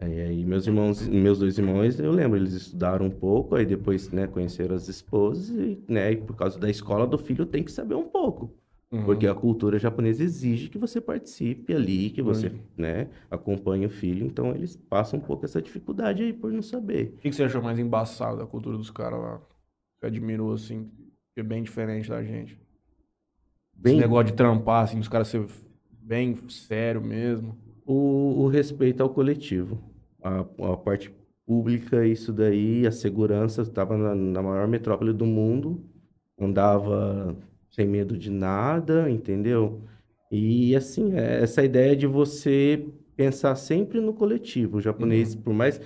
Aí, 0.00 0.20
aí 0.20 0.44
meus 0.44 0.64
irmãos, 0.66 1.06
meus 1.08 1.40
dois 1.40 1.58
irmãos, 1.58 1.98
eu 1.98 2.12
lembro, 2.12 2.38
eles 2.38 2.52
estudaram 2.52 3.06
um 3.06 3.10
pouco, 3.10 3.56
aí 3.56 3.66
depois, 3.66 4.10
né, 4.12 4.28
conheceram 4.28 4.76
as 4.76 4.86
esposas 4.88 5.48
e, 5.50 5.82
né, 5.88 6.12
e 6.12 6.16
por 6.16 6.36
causa 6.36 6.56
da 6.58 6.70
escola 6.70 7.04
do 7.04 7.18
filho 7.18 7.44
tem 7.44 7.64
que 7.64 7.72
saber 7.72 7.96
um 7.96 8.04
pouco. 8.08 8.54
Uhum. 8.92 9.04
Porque 9.04 9.26
a 9.26 9.34
cultura 9.34 9.76
japonesa 9.78 10.22
exige 10.22 10.68
que 10.68 10.78
você 10.78 11.00
participe 11.00 11.74
ali, 11.74 12.10
que 12.10 12.22
você, 12.22 12.52
né, 12.76 13.08
acompanhe 13.28 13.86
o 13.86 13.90
filho, 13.90 14.24
então 14.24 14.54
eles 14.54 14.76
passam 14.76 15.18
um 15.18 15.22
pouco 15.22 15.44
essa 15.44 15.60
dificuldade 15.60 16.22
aí 16.22 16.32
por 16.32 16.52
não 16.52 16.62
saber. 16.62 17.14
O 17.18 17.20
que 17.20 17.28
que 17.30 17.34
você 17.34 17.42
achou 17.42 17.60
mais 17.60 17.78
embaçado 17.80 18.38
da 18.38 18.46
cultura 18.46 18.78
dos 18.78 18.90
caras 18.92 19.20
lá? 19.20 19.40
Você 19.98 20.06
admirou, 20.06 20.52
assim, 20.52 20.88
é 21.40 21.44
bem 21.44 21.62
diferente 21.62 22.08
da 22.08 22.22
gente. 22.22 22.58
Bem, 23.74 23.94
Esse 23.94 24.02
negócio 24.02 24.26
de 24.26 24.32
trampar, 24.34 24.84
assim, 24.84 24.98
dos 24.98 25.08
caras 25.08 25.28
ser 25.28 25.46
bem 26.02 26.36
sério 26.48 27.00
mesmo. 27.02 27.56
o, 27.86 28.42
o 28.44 28.48
respeito 28.48 29.02
ao 29.02 29.10
coletivo. 29.10 29.78
A, 30.22 30.40
a 30.40 30.76
parte 30.76 31.10
pública, 31.46 32.06
isso 32.06 32.32
daí, 32.32 32.86
a 32.86 32.92
segurança, 32.92 33.62
estava 33.62 33.96
na, 33.96 34.14
na 34.14 34.42
maior 34.42 34.68
metrópole 34.68 35.12
do 35.12 35.24
mundo, 35.24 35.82
andava 36.38 37.36
sem 37.70 37.86
medo 37.86 38.16
de 38.18 38.30
nada, 38.30 39.10
entendeu? 39.10 39.82
E 40.30 40.74
assim, 40.76 41.14
é 41.14 41.42
essa 41.42 41.62
ideia 41.64 41.96
de 41.96 42.06
você 42.06 42.86
pensar 43.16 43.54
sempre 43.56 44.00
no 44.00 44.12
coletivo. 44.12 44.78
O 44.78 44.80
japonês, 44.80 45.34
por 45.34 45.52
mais. 45.54 45.80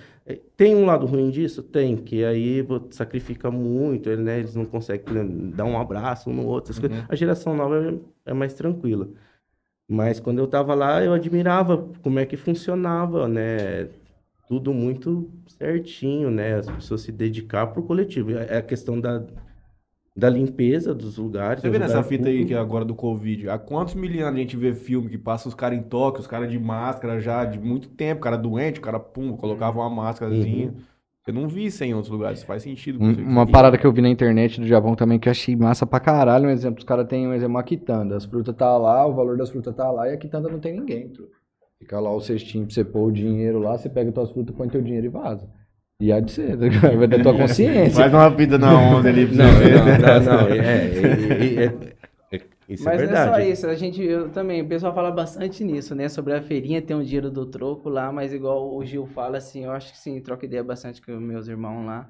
Tem 0.55 0.75
um 0.75 0.85
lado 0.85 1.05
ruim 1.05 1.29
disso? 1.29 1.61
Tem, 1.61 1.97
que 1.97 2.23
aí 2.23 2.65
sacrifica 2.91 3.51
muito, 3.51 4.09
né, 4.15 4.39
eles 4.39 4.55
não 4.55 4.65
conseguem 4.65 5.13
né, 5.13 5.51
dar 5.55 5.65
um 5.65 5.77
abraço 5.77 6.29
um 6.29 6.33
no 6.33 6.45
outro. 6.45 6.79
coisas. 6.79 7.05
A 7.09 7.15
geração 7.15 7.55
nova 7.55 7.99
é, 8.25 8.31
é 8.31 8.33
mais 8.33 8.53
tranquila. 8.53 9.09
Mas 9.87 10.19
quando 10.19 10.39
eu 10.39 10.47
tava 10.47 10.73
lá, 10.73 11.03
eu 11.03 11.13
admirava 11.13 11.89
como 12.01 12.19
é 12.19 12.25
que 12.25 12.37
funcionava, 12.37 13.27
né? 13.27 13.89
Tudo 14.47 14.73
muito 14.73 15.29
certinho, 15.47 16.31
né? 16.31 16.55
As 16.55 16.69
pessoas 16.69 17.01
se 17.01 17.11
dedicar 17.11 17.67
pro 17.67 17.83
coletivo. 17.83 18.31
É 18.31 18.57
a 18.57 18.61
questão 18.61 18.99
da, 18.99 19.23
da 20.15 20.29
limpeza 20.29 20.93
dos 20.93 21.17
lugares. 21.17 21.61
Você 21.61 21.69
vê 21.69 21.79
nessa 21.79 21.93
lugares 21.97 22.07
fita 22.09 22.29
aí 22.29 22.45
que 22.45 22.53
é 22.53 22.57
agora 22.57 22.85
do 22.85 22.93
Covid? 22.93 23.49
Há 23.49 23.57
quantos 23.57 23.95
milianos 23.95 24.35
a 24.35 24.41
gente 24.41 24.55
vê 24.55 24.73
filme 24.73 25.09
que 25.09 25.17
passa 25.17 25.47
os 25.49 25.55
caras 25.55 25.77
em 25.79 25.81
Tóquio, 25.81 26.21
os 26.21 26.27
caras 26.27 26.51
de 26.51 26.59
máscara 26.59 27.19
já 27.19 27.43
de 27.45 27.59
muito 27.59 27.89
tempo, 27.89 28.21
o 28.21 28.23
cara 28.23 28.37
doente, 28.37 28.79
o 28.79 28.81
cara, 28.83 28.99
pum, 28.99 29.35
colocava 29.35 29.79
uma 29.79 29.89
máscarazinha. 29.89 30.67
Uhum. 30.67 30.81
Eu 31.25 31.33
não 31.33 31.47
vi 31.47 31.65
isso 31.65 31.81
em 31.85 31.93
outros 31.93 32.11
lugares, 32.11 32.43
faz 32.43 32.61
sentido. 32.63 33.01
Um- 33.01 33.13
Uma 33.25 33.47
parada 33.47 33.77
que 33.77 33.87
eu 33.87 33.93
vi 33.93 34.01
na 34.01 34.09
internet 34.09 34.59
do 34.59 34.67
Japão 34.67 34.93
também 34.93 35.17
que 35.17 35.29
eu 35.29 35.31
achei 35.31 35.55
massa 35.55 35.85
pra 35.85 35.99
caralho. 35.99 36.47
Um 36.47 36.51
exemplo, 36.51 36.79
os 36.79 36.83
caras 36.85 37.07
têm 37.07 37.25
um 37.27 37.33
exemplo, 37.33 37.55
uma 37.55 37.63
quitanda. 37.63 38.17
As 38.17 38.25
frutas 38.25 38.53
tá 38.55 38.77
lá, 38.77 39.07
o 39.07 39.13
valor 39.13 39.37
das 39.37 39.49
frutas 39.49 39.73
tá 39.73 39.89
lá 39.89 40.09
e 40.09 40.13
a 40.13 40.17
quitanda 40.17 40.49
não 40.49 40.59
tem 40.59 40.73
ninguém. 40.77 41.11
Fica 41.79 41.99
lá 41.99 42.11
o 42.13 42.19
cestinho 42.19 42.65
pra 42.65 42.73
você 42.73 42.83
pôr 42.83 43.07
o 43.07 43.11
dinheiro 43.11 43.59
lá, 43.59 43.77
você 43.77 43.89
pega 43.89 44.11
tuas 44.11 44.31
frutas, 44.31 44.53
põe 44.55 44.67
teu 44.67 44.81
dinheiro 44.81 45.05
e 45.05 45.09
vaza. 45.09 45.47
E 46.03 46.11
há 46.11 46.19
de 46.19 46.31
ser, 46.33 46.57
tá 46.57 46.89
vai 46.97 47.07
da 47.07 47.17
tua 47.23 47.33
consciência. 47.33 48.01
Faz 48.01 48.13
uma 48.13 48.29
vida 48.29 48.57
na 48.57 48.77
onda 48.77 49.07
ali 49.07 49.25
pra 49.25 49.35
Não, 49.35 49.51
você 49.53 49.63
ver. 49.63 49.77
é, 49.77 49.97
não, 49.99 50.19
não, 50.25 50.47
é, 50.49 50.57
é, 50.57 51.63
é, 51.63 52.35
é- 52.35 52.41
isso 52.67 52.89
Mas 52.89 53.01
é 53.01 53.05
não 53.05 53.13
é 53.13 53.15
só 53.15 53.31
verdade. 53.31 53.51
isso, 53.51 53.67
a 53.67 53.75
gente, 53.75 54.01
eu 54.03 54.29
também, 54.29 54.61
o 54.61 54.67
pessoal 54.67 54.93
fala 54.93 55.11
bastante 55.11 55.63
nisso, 55.63 55.95
né? 55.95 56.09
Sobre 56.09 56.33
a 56.33 56.41
feirinha 56.41 56.81
ter 56.81 56.93
um 56.95 57.03
dinheiro 57.03 57.31
do 57.31 57.45
troco 57.45 57.87
lá, 57.87 58.11
mas 58.11 58.33
igual 58.33 58.75
o 58.75 58.83
Gil 58.83 59.05
fala, 59.07 59.37
assim, 59.37 59.63
eu 59.63 59.71
acho 59.71 59.91
que 59.93 59.97
sim, 59.97 60.19
troca 60.21 60.45
ideia 60.45 60.63
bastante 60.63 61.01
com 61.01 61.11
meus 61.19 61.47
irmãos 61.47 61.85
lá. 61.85 62.09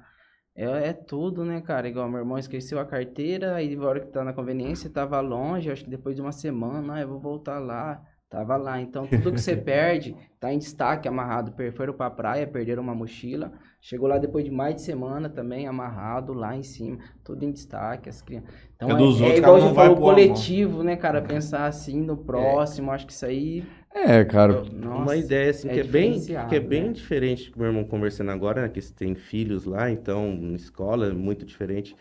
É, 0.56 0.64
é 0.88 0.92
tudo, 0.92 1.44
né, 1.44 1.60
cara? 1.60 1.88
Igual 1.88 2.08
meu 2.08 2.20
irmão 2.20 2.38
esqueceu 2.38 2.78
a 2.80 2.84
carteira, 2.84 3.54
aí 3.56 3.76
na 3.76 3.86
hora 3.86 4.00
que 4.00 4.06
tá 4.08 4.24
na 4.24 4.32
conveniência, 4.32 4.90
tava 4.90 5.20
longe, 5.20 5.70
acho 5.70 5.84
que 5.84 5.90
depois 5.90 6.16
de 6.16 6.22
uma 6.22 6.32
semana, 6.32 6.94
ah, 6.94 7.00
eu 7.00 7.08
vou 7.08 7.20
voltar 7.20 7.58
lá. 7.60 8.02
Tava 8.34 8.56
lá. 8.56 8.80
Então, 8.80 9.06
tudo 9.06 9.30
que 9.30 9.40
você 9.40 9.56
perde, 9.56 10.16
tá 10.40 10.52
em 10.52 10.58
destaque, 10.58 11.06
amarrado. 11.06 11.54
Foram 11.72 11.94
pra 11.94 12.10
praia, 12.10 12.44
perderam 12.48 12.82
uma 12.82 12.92
mochila. 12.92 13.52
Chegou 13.80 14.08
lá 14.08 14.18
depois 14.18 14.44
de 14.44 14.50
mais 14.50 14.74
de 14.74 14.82
semana 14.82 15.28
também, 15.28 15.68
amarrado 15.68 16.32
lá 16.32 16.56
em 16.56 16.64
cima. 16.64 16.98
Tudo 17.22 17.44
em 17.44 17.52
destaque, 17.52 18.08
as 18.08 18.20
crianças. 18.20 18.50
Então, 18.74 18.90
É 18.90 18.94
dos 18.96 19.20
outros, 19.20 19.38
igual 19.38 19.52
cara, 19.52 19.64
a 19.64 19.68
gente 19.68 19.76
falou, 19.76 19.96
coletivo, 19.96 20.82
né, 20.82 20.96
cara? 20.96 21.22
Pensar 21.22 21.66
assim 21.66 22.00
no 22.02 22.16
próximo, 22.16 22.90
acho 22.90 23.06
que 23.06 23.12
isso 23.12 23.24
aí 23.24 23.64
É, 23.94 24.24
cara. 24.24 24.64
Nossa, 24.64 25.02
uma 25.02 25.16
ideia 25.16 25.50
assim 25.50 25.68
é 25.68 25.74
que 25.74 25.78
é 25.78 25.84
bem 25.84 26.10
diferenciado, 26.10 26.48
que 26.48 26.56
é 26.56 26.60
bem 26.60 26.82
né? 26.88 26.92
diferente 26.92 27.50
que 27.52 27.56
o 27.56 27.60
meu 27.60 27.68
irmão 27.68 27.84
conversando 27.84 28.32
agora, 28.32 28.62
né, 28.62 28.68
que 28.68 28.80
têm 28.92 29.14
filhos 29.14 29.64
lá, 29.64 29.88
então 29.88 30.34
na 30.34 30.56
escola 30.56 31.06
é 31.06 31.12
muito 31.12 31.46
diferente. 31.46 31.94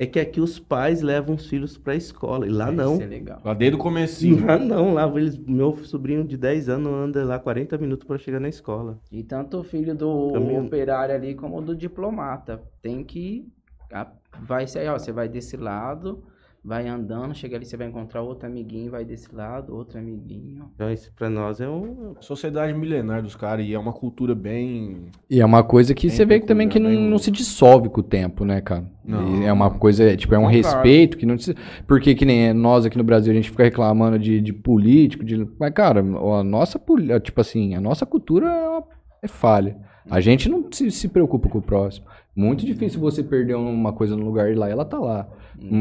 É 0.00 0.06
que 0.06 0.20
aqui 0.20 0.40
os 0.40 0.60
pais 0.60 1.02
levam 1.02 1.34
os 1.34 1.48
filhos 1.48 1.76
pra 1.76 1.92
escola 1.96 2.46
e 2.46 2.50
lá 2.50 2.70
não. 2.70 2.94
Isso 2.94 3.02
é 3.02 3.06
legal. 3.06 3.40
Lá 3.44 3.52
desde 3.52 3.74
o 3.76 3.80
comecinho. 3.80 4.46
Lá 4.46 4.56
não, 4.56 4.94
lá 4.94 5.08
eles, 5.16 5.36
meu 5.36 5.76
sobrinho 5.78 6.22
de 6.24 6.36
10 6.36 6.68
anos 6.68 6.92
anda 6.92 7.24
lá 7.24 7.36
40 7.38 7.76
minutos 7.78 8.06
pra 8.06 8.16
chegar 8.16 8.38
na 8.38 8.48
escola. 8.48 9.00
E 9.10 9.24
tanto 9.24 9.58
o 9.58 9.64
filho 9.64 9.96
do 9.96 10.30
Caminho. 10.32 10.64
operário 10.66 11.12
ali 11.14 11.34
como 11.34 11.60
do 11.60 11.74
diplomata. 11.74 12.62
Tem 12.80 13.02
que. 13.02 13.48
a- 13.92 14.06
Vai 14.40 14.68
ser, 14.68 14.88
ó, 14.88 14.96
você 14.96 15.10
vai 15.10 15.28
desse 15.28 15.56
lado, 15.56 16.22
vai 16.68 16.86
andando, 16.86 17.34
chega 17.34 17.56
ali, 17.56 17.64
você 17.64 17.76
vai 17.76 17.86
encontrar 17.88 18.20
outro 18.20 18.46
amiguinho, 18.46 18.90
vai 18.90 19.04
desse 19.04 19.34
lado, 19.34 19.74
outro 19.74 19.98
amiguinho. 19.98 20.70
Então 20.74 20.92
isso 20.92 21.10
pra 21.16 21.30
nós 21.30 21.60
é 21.60 21.68
um 21.68 22.14
Sociedade 22.20 22.74
milenar 22.74 23.22
dos 23.22 23.34
caras 23.34 23.64
e 23.66 23.72
é 23.72 23.78
uma 23.78 23.92
cultura 23.92 24.34
bem. 24.34 25.06
E 25.30 25.40
é 25.40 25.44
uma 25.46 25.62
coisa 25.64 25.94
que 25.94 26.06
Bem 26.06 26.14
você 26.16 26.24
vê 26.26 26.38
que 26.38 26.46
também 26.46 26.68
que 26.68 26.78
não, 26.78 26.90
bem 26.90 27.08
não 27.08 27.18
se 27.18 27.30
dissolve 27.30 27.88
com 27.88 28.00
o 28.00 28.04
tempo, 28.04 28.44
né, 28.44 28.60
cara? 28.60 28.84
Não. 29.02 29.40
E 29.40 29.46
é 29.46 29.52
uma 29.52 29.70
coisa, 29.70 30.04
é, 30.04 30.14
tipo, 30.16 30.34
é 30.34 30.38
um 30.38 30.44
respeito 30.46 31.16
que 31.16 31.24
não 31.24 31.38
se... 31.38 31.54
Porque 31.86 32.14
que 32.14 32.26
nem 32.26 32.52
nós 32.52 32.84
aqui 32.84 32.98
no 32.98 33.04
Brasil, 33.04 33.32
a 33.32 33.34
gente 33.36 33.50
fica 33.50 33.64
reclamando 33.64 34.18
de, 34.18 34.38
de 34.40 34.52
político, 34.52 35.24
de... 35.24 35.48
Mas, 35.58 35.72
cara, 35.72 36.00
a 36.00 36.44
nossa, 36.44 36.78
poli- 36.78 37.18
tipo 37.20 37.40
assim, 37.40 37.74
a 37.74 37.80
nossa 37.80 38.04
cultura 38.04 38.46
é 38.46 38.68
uma- 38.68 38.84
é 39.22 39.26
falha. 39.28 39.78
A 40.10 40.20
gente 40.20 40.48
não 40.48 40.64
se, 40.70 40.90
se 40.90 41.08
preocupa 41.08 41.48
com 41.48 41.58
o 41.58 41.62
próximo. 41.62 42.06
Muito 42.38 42.64
difícil 42.64 43.00
você 43.00 43.20
perder 43.20 43.56
uma 43.56 43.92
coisa 43.92 44.14
no 44.14 44.24
lugar 44.24 44.48
e 44.48 44.54
lá 44.54 44.68
ela 44.68 44.84
tá 44.84 44.96
lá. 44.96 45.28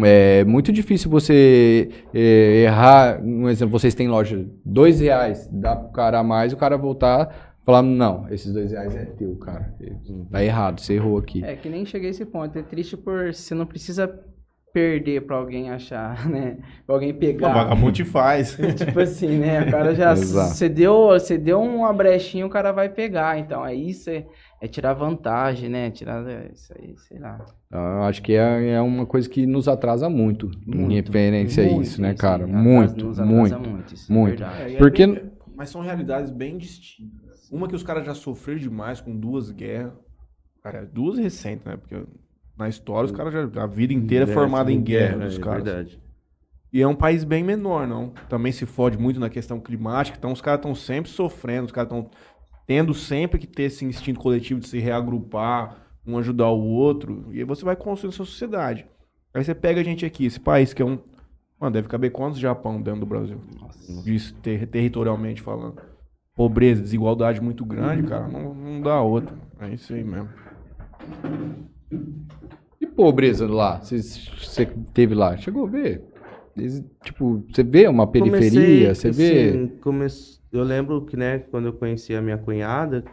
É 0.03 0.43
muito 0.43 0.71
difícil 0.71 1.07
você 1.07 1.87
é, 2.11 2.63
errar. 2.63 3.21
Um 3.23 3.47
exemplo, 3.47 3.77
vocês 3.77 3.93
têm 3.93 4.07
loja, 4.07 4.43
dois 4.65 4.99
reais, 4.99 5.47
dá 5.51 5.75
pro 5.75 5.91
cara 5.91 6.17
a 6.17 6.23
mais, 6.23 6.51
o 6.51 6.57
cara 6.57 6.75
voltar 6.75 7.53
falar, 7.63 7.83
não, 7.83 8.27
esses 8.29 8.51
dois 8.51 8.71
reais 8.71 8.95
é 8.95 9.05
teu, 9.05 9.35
cara. 9.35 9.71
Tá 10.31 10.43
errado, 10.43 10.79
você 10.79 10.93
errou 10.93 11.17
aqui. 11.17 11.43
É 11.43 11.55
que 11.55 11.69
nem 11.69 11.85
cheguei 11.85 12.07
a 12.07 12.11
esse 12.11 12.25
ponto. 12.25 12.57
É 12.57 12.63
triste 12.63 12.97
por 12.97 13.31
você 13.33 13.53
não 13.53 13.65
precisa 13.67 14.07
perder 14.73 15.21
pra 15.21 15.37
alguém 15.37 15.69
achar, 15.69 16.25
né? 16.29 16.57
Pra 16.85 16.95
alguém 16.95 17.11
O 17.11 17.15
pegar. 17.15 17.53
vagabundo 17.53 18.05
faz. 18.05 18.55
Tipo 18.77 18.99
assim, 18.99 19.37
né? 19.39 19.63
O 19.63 19.71
cara 19.71 19.93
já. 19.95 20.15
Você 20.15 20.69
deu, 20.69 21.07
você 21.09 21.37
deu 21.37 21.61
uma 21.61 21.91
brechinha, 21.91 22.45
o 22.45 22.49
cara 22.49 22.71
vai 22.71 22.87
pegar. 22.87 23.37
Então, 23.39 23.65
é 23.65 23.73
isso, 23.73 24.09
é, 24.09 24.25
é 24.59 24.67
tirar 24.67 24.93
vantagem, 24.93 25.69
né? 25.69 25.91
Tirar 25.91 26.27
é, 26.27 26.51
isso 26.53 26.73
aí, 26.77 26.95
sei 26.97 27.19
lá. 27.19 27.45
Eu 27.71 28.03
acho 28.03 28.21
que 28.21 28.33
é, 28.33 28.69
é 28.71 28.81
uma 28.81 29.05
coisa 29.05 29.29
que 29.29 29.45
nos 29.45 29.67
atrasa 29.67 30.09
muito, 30.09 30.49
em 30.67 30.93
referência 30.95 31.63
a 31.63 31.67
isso, 31.67 32.01
né, 32.01 32.13
cara? 32.13 32.47
Muito, 32.47 33.05
nos 33.05 33.19
atrasa 33.19 33.25
muito. 33.25 33.59
muito. 33.69 33.93
Isso 33.93 34.11
é 34.11 34.15
muito. 34.15 34.37
verdade. 34.39 34.61
É, 34.61 34.73
é 34.73 34.77
Porque- 34.77 35.07
bem- 35.07 35.31
Mas 35.55 35.69
são 35.69 35.81
realidades 35.81 36.29
bem 36.31 36.57
distintas. 36.57 37.49
Uma 37.51 37.67
que 37.67 37.75
os 37.75 37.83
caras 37.83 38.05
já 38.05 38.13
sofreram 38.13 38.59
demais 38.59 38.99
com 39.01 39.15
duas 39.15 39.49
guerras. 39.51 39.93
Cara, 40.61 40.85
duas 40.85 41.17
recentes, 41.17 41.65
né? 41.65 41.77
Porque 41.77 41.95
na 42.57 42.67
história 42.67 43.05
os 43.05 43.11
caras 43.11 43.33
já. 43.33 43.63
A 43.63 43.67
vida 43.67 43.93
inteira 43.93 44.25
é 44.29 44.33
formada 44.33 44.71
em 44.71 44.81
guerra 44.81 45.17
dos 45.25 45.37
é 45.37 45.41
caras. 45.41 45.63
verdade. 45.63 46.01
E 46.73 46.81
é 46.81 46.87
um 46.87 46.93
país 46.95 47.23
bem 47.23 47.43
menor, 47.43 47.87
não. 47.87 48.11
Também 48.27 48.51
se 48.51 48.65
fode 48.65 48.97
muito 48.97 49.19
na 49.19 49.29
questão 49.29 49.59
climática. 49.59 50.17
Então 50.17 50.31
os 50.31 50.41
caras 50.41 50.59
estão 50.59 50.75
sempre 50.75 51.09
sofrendo, 51.09 51.67
os 51.67 51.71
caras 51.71 51.89
estão 51.91 52.09
tendo 52.67 52.93
sempre 52.93 53.39
que 53.39 53.47
ter 53.47 53.63
esse 53.63 53.83
instinto 53.85 54.19
coletivo 54.19 54.59
de 54.59 54.67
se 54.67 54.77
reagrupar, 54.77 55.77
um 56.05 56.17
ajudar 56.17 56.49
o 56.49 56.61
outro. 56.63 57.29
E 57.31 57.39
aí 57.39 57.43
você 57.45 57.63
vai 57.65 57.75
construindo 57.75 58.13
sua 58.13 58.25
sociedade. 58.25 58.85
Aí 59.33 59.43
você 59.43 59.55
pega 59.55 59.81
a 59.81 59.83
gente 59.83 60.05
aqui, 60.05 60.25
esse 60.25 60.39
país 60.39 60.73
que 60.73 60.81
é 60.81 60.85
um. 60.85 60.99
Mano, 61.59 61.73
deve 61.73 61.87
caber 61.87 62.11
quantos 62.11 62.39
Japão 62.39 62.79
dentro 62.81 62.99
do 62.99 63.05
Brasil? 63.05 63.39
Disso, 64.03 64.35
ter- 64.43 64.67
territorialmente 64.67 65.41
falando. 65.41 65.81
Pobreza, 66.35 66.81
desigualdade 66.83 67.41
muito 67.41 67.65
grande, 67.65 68.03
cara. 68.03 68.27
Não, 68.27 68.53
não 68.53 68.81
dá 68.81 69.01
outra. 69.01 69.35
É 69.59 69.69
isso 69.73 69.91
aí 69.93 70.03
mesmo. 70.03 70.29
E 72.79 72.85
pobreza 72.85 73.47
lá? 73.47 73.79
Você 73.79 74.65
teve 74.93 75.15
lá? 75.15 75.35
Chegou 75.37 75.65
a 75.65 75.69
ver? 75.69 76.03
Tipo, 77.03 77.43
você 77.51 77.63
vê 77.63 77.87
uma 77.87 78.09
periferia, 78.09 78.93
você 78.95 79.11
vê. 79.11 79.49
assim, 79.51 79.67
come- 79.79 80.07
Eu 80.51 80.63
lembro 80.63 81.05
que, 81.05 81.15
né, 81.17 81.39
quando 81.39 81.67
eu 81.67 81.73
conheci 81.73 82.15
a 82.15 82.21
minha 82.21 82.37
cunhada, 82.37 83.03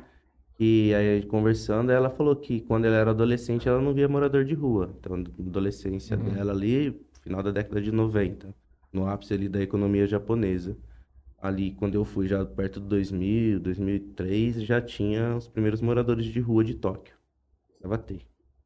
que 0.56 0.94
aí 0.94 1.22
conversando, 1.26 1.90
ela 1.90 2.08
falou 2.10 2.36
que 2.36 2.60
quando 2.62 2.84
ela 2.86 2.96
era 2.96 3.10
adolescente, 3.10 3.68
ela 3.68 3.80
não 3.80 3.92
via 3.92 4.08
morador 4.08 4.44
de 4.44 4.54
rua. 4.54 4.94
Então, 4.98 5.14
adolescência 5.16 6.16
Uhum. 6.16 6.24
dela 6.32 6.52
ali, 6.52 7.00
final 7.22 7.42
da 7.42 7.50
década 7.50 7.80
de 7.82 7.90
90, 7.92 8.54
no 8.92 9.06
ápice 9.08 9.34
ali 9.34 9.48
da 9.48 9.60
economia 9.62 10.06
japonesa. 10.06 10.76
Ali, 11.38 11.72
quando 11.72 11.94
eu 11.96 12.04
fui 12.04 12.26
já 12.28 12.44
perto 12.46 12.80
de 12.80 12.86
2000, 12.88 13.60
2003, 13.60 14.62
já 14.62 14.80
tinha 14.80 15.36
os 15.36 15.48
primeiros 15.48 15.80
moradores 15.82 16.24
de 16.26 16.40
rua 16.40 16.64
de 16.64 16.74
Tóquio. 16.74 17.14
Precisava 17.68 17.98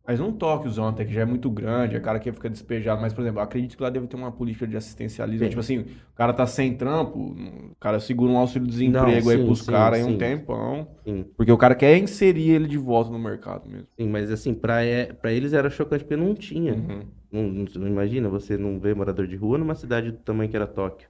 Mas 0.09 0.21
um 0.21 0.33
Tóquiozão 0.33 0.89
até 0.89 1.05
que 1.05 1.13
já 1.13 1.21
é 1.21 1.25
muito 1.27 1.51
grande, 1.51 1.95
é 1.95 2.01
cara 2.01 2.19
que 2.19 2.33
fica 2.33 2.49
despejado. 2.49 2.99
Mas, 3.03 3.13
por 3.13 3.21
exemplo, 3.21 3.41
acredito 3.41 3.77
que 3.77 3.83
lá 3.83 3.91
deve 3.91 4.07
ter 4.07 4.17
uma 4.17 4.33
política 4.33 4.67
de 4.67 4.75
assistencialismo. 4.75 5.41
Tem. 5.41 5.51
Tipo 5.51 5.61
assim, 5.61 5.81
o 5.81 6.15
cara 6.17 6.33
tá 6.33 6.47
sem 6.47 6.75
trampo, 6.75 7.19
o 7.19 7.77
cara 7.79 8.01
segura 8.01 8.33
um 8.33 8.39
auxílio-desemprego 8.39 9.07
Não, 9.27 9.31
aí 9.31 9.39
sim, 9.39 9.45
pros 9.45 9.59
sim, 9.67 9.71
caras 9.71 9.99
aí 9.99 10.05
um 10.07 10.13
sim. 10.13 10.17
tempão. 10.17 10.89
Sim. 11.05 11.27
Porque 11.37 11.53
o 11.53 11.59
cara 11.59 11.75
quer 11.75 11.99
inserir 11.99 12.53
ele 12.53 12.67
de 12.67 12.79
volta 12.79 13.11
no 13.11 13.19
mercado 13.19 13.69
mesmo. 13.69 13.87
Sim, 14.01 14.09
mas 14.09 14.31
assim, 14.31 14.55
pra, 14.55 14.83
é, 14.83 15.13
pra 15.13 15.31
eles 15.31 15.53
era 15.53 15.69
chocante 15.69 16.05
porque 16.05 16.17
não 16.17 16.35
tinha. 16.35 16.73
Uhum. 16.73 17.01
Não, 17.31 17.43
não- 17.43 17.67
não 17.77 17.87
imagina 17.87 18.31
você 18.31 18.57
não 18.57 18.81
ver 18.81 18.97
morador 18.97 19.27
de 19.27 19.37
rua 19.37 19.59
numa 19.59 19.75
cidade 19.75 20.11
do 20.11 20.17
tamanho 20.17 20.49
que 20.49 20.57
era 20.57 20.67
Tóquio. 20.67 21.07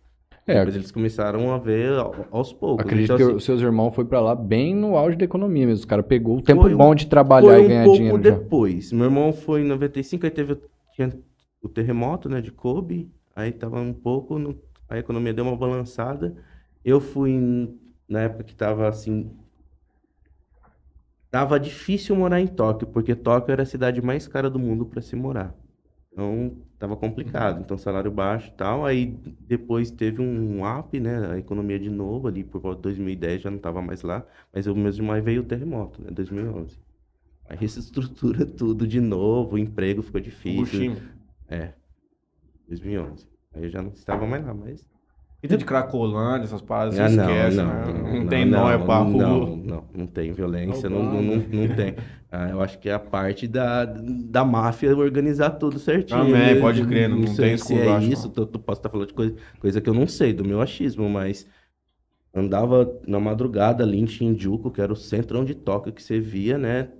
É, 0.48 0.64
Mas 0.64 0.74
eles 0.74 0.90
começaram 0.90 1.52
a 1.52 1.58
ver 1.58 1.92
ao- 1.92 2.26
aos 2.30 2.54
poucos. 2.54 2.82
acredito 2.86 3.04
Então, 3.04 3.16
que 3.18 3.22
assim, 3.24 3.34
os 3.34 3.44
seus 3.44 3.60
irmãos 3.60 3.90
foi 3.94 4.06
pra 4.06 4.18
lá 4.18 4.34
bem 4.34 4.74
no 4.74 4.96
auge 4.96 5.14
da 5.14 5.24
economia 5.26 5.66
mesmo. 5.66 5.80
Os 5.80 5.84
caras 5.84 6.06
pegou 6.06 6.38
o 6.38 6.42
tempo 6.42 6.66
um- 6.66 6.74
bom 6.76 6.94
de 6.94 7.06
trabalhar 7.06 7.48
foi 7.54 7.60
e 7.62 7.64
um 7.66 7.68
ganhar 7.68 7.84
pouco 7.84 7.96
dinheiro 7.98 8.22
já. 8.24 8.30
depois. 8.30 8.90
Meu 8.90 9.04
irmão 9.04 9.30
foi 9.30 9.60
em 9.60 9.64
95, 9.64 10.24
aí 10.24 10.30
teve 10.30 10.54
o- 10.54 10.60
o 11.62 11.68
terremoto, 11.68 12.30
né, 12.30 12.40
de 12.40 12.50
Kobe. 12.50 13.10
Aí 13.36 13.52
tava 13.52 13.78
um 13.78 13.92
pouco, 13.92 14.38
no- 14.38 14.58
a 14.88 14.98
economia 14.98 15.34
deu 15.34 15.44
uma 15.44 15.54
balançada. 15.56 16.34
Eu 16.82 16.98
fui 16.98 17.30
em- 17.30 17.78
na 18.08 18.20
época 18.22 18.42
que 18.44 18.54
tava 18.54 18.88
assim. 18.88 19.30
Tava 21.30 21.60
difícil 21.60 22.16
morar 22.16 22.40
em 22.40 22.46
Tóquio, 22.46 22.88
porque 22.88 23.14
Tóquio 23.14 23.52
era 23.52 23.62
a 23.64 23.66
cidade 23.66 24.00
mais 24.00 24.26
cara 24.26 24.48
do 24.48 24.58
mundo 24.58 24.86
para 24.86 25.02
se 25.02 25.14
morar. 25.14 25.54
Então, 26.18 26.56
tava 26.80 26.96
complicado. 26.96 27.60
Então, 27.60 27.78
salário 27.78 28.10
baixo 28.10 28.48
e 28.48 28.56
tal. 28.56 28.84
Aí, 28.84 29.06
depois 29.46 29.88
teve 29.88 30.20
um 30.20 30.66
up, 30.66 30.98
né? 30.98 31.30
A 31.30 31.38
economia 31.38 31.78
de 31.78 31.88
novo, 31.88 32.26
ali 32.26 32.42
por 32.42 32.60
volta 32.60 32.78
de 32.78 32.82
2010, 32.82 33.42
já 33.42 33.50
não 33.52 33.58
tava 33.58 33.80
mais 33.80 34.02
lá. 34.02 34.26
Mas 34.52 34.66
o 34.66 34.74
mês 34.74 34.96
de 34.96 35.02
maio 35.02 35.22
veio 35.22 35.42
o 35.42 35.44
terremoto, 35.44 36.02
né? 36.02 36.10
2011. 36.10 36.76
Aí, 37.48 37.56
reestrutura 37.56 38.44
tudo 38.44 38.84
de 38.84 39.00
novo, 39.00 39.54
o 39.54 39.58
emprego 39.58 40.02
ficou 40.02 40.20
difícil. 40.20 40.66
Fukushima. 40.66 40.96
É, 41.48 41.74
2011. 42.66 43.28
Aí 43.54 43.62
eu 43.62 43.70
já 43.70 43.80
não 43.80 43.90
estava 43.90 44.26
mais 44.26 44.44
lá, 44.44 44.52
mas... 44.52 44.84
Fita 45.40 45.56
de 45.56 45.64
Cracolândia, 45.64 46.46
essas 46.46 46.60
paradas, 46.62 46.98
Ah, 46.98 47.08
não, 47.08 47.12
esquece, 47.12 47.60
não, 47.62 47.66
né? 47.66 47.92
não, 47.92 48.02
Não, 48.02 48.24
não, 48.24 48.24
tem 48.28 48.44
não, 48.44 48.60
nóia 48.60 48.78
pra 48.78 48.98
rua. 48.98 49.46
Não, 49.46 49.56
não, 49.56 49.88
não 49.94 50.06
tem 50.06 50.32
violência, 50.32 50.88
não, 50.88 51.04
não, 51.04 51.22
não, 51.22 51.68
tem. 51.68 51.94
Ah, 52.30 52.48
eu 52.50 52.60
acho 52.60 52.78
que 52.78 52.88
é 52.88 52.92
a 52.92 52.98
parte 52.98 53.46
da, 53.48 53.84
da 53.86 54.44
máfia 54.44 54.94
organizar 54.96 55.50
tudo 55.52 55.78
certinho. 55.78 56.18
Também, 56.24 56.54
né? 56.54 56.60
pode 56.60 56.82
crer, 56.86 57.08
não- 57.08 57.16
não 57.18 57.36
tem 57.38 57.54
se 57.56 57.78
é 57.78 57.88
esculacho, 57.88 58.08
isso, 58.12 58.28
tu, 58.30 58.46
tu 58.46 58.58
posso 58.58 58.80
estar 58.80 58.90
falando 58.90 59.08
de 59.08 59.14
coisa, 59.14 59.36
coisa 59.60 59.80
que 59.80 59.88
eu 59.88 59.94
não 59.94 60.06
sei, 60.06 60.32
do 60.32 60.44
meu 60.44 60.60
achismo, 60.60 61.08
mas 61.08 61.46
andava 62.34 63.00
na 63.06 63.20
madrugada 63.20 63.84
ali 63.84 63.98
em 64.00 64.06
Shinjuku, 64.06 64.70
que 64.72 64.80
era 64.82 64.92
o 64.92 64.96
centrão 64.96 65.44
de 65.44 65.54
Tóquio 65.54 65.92
que 65.92 66.02
você 66.02 66.20
via, 66.20 66.58
né? 66.58 66.92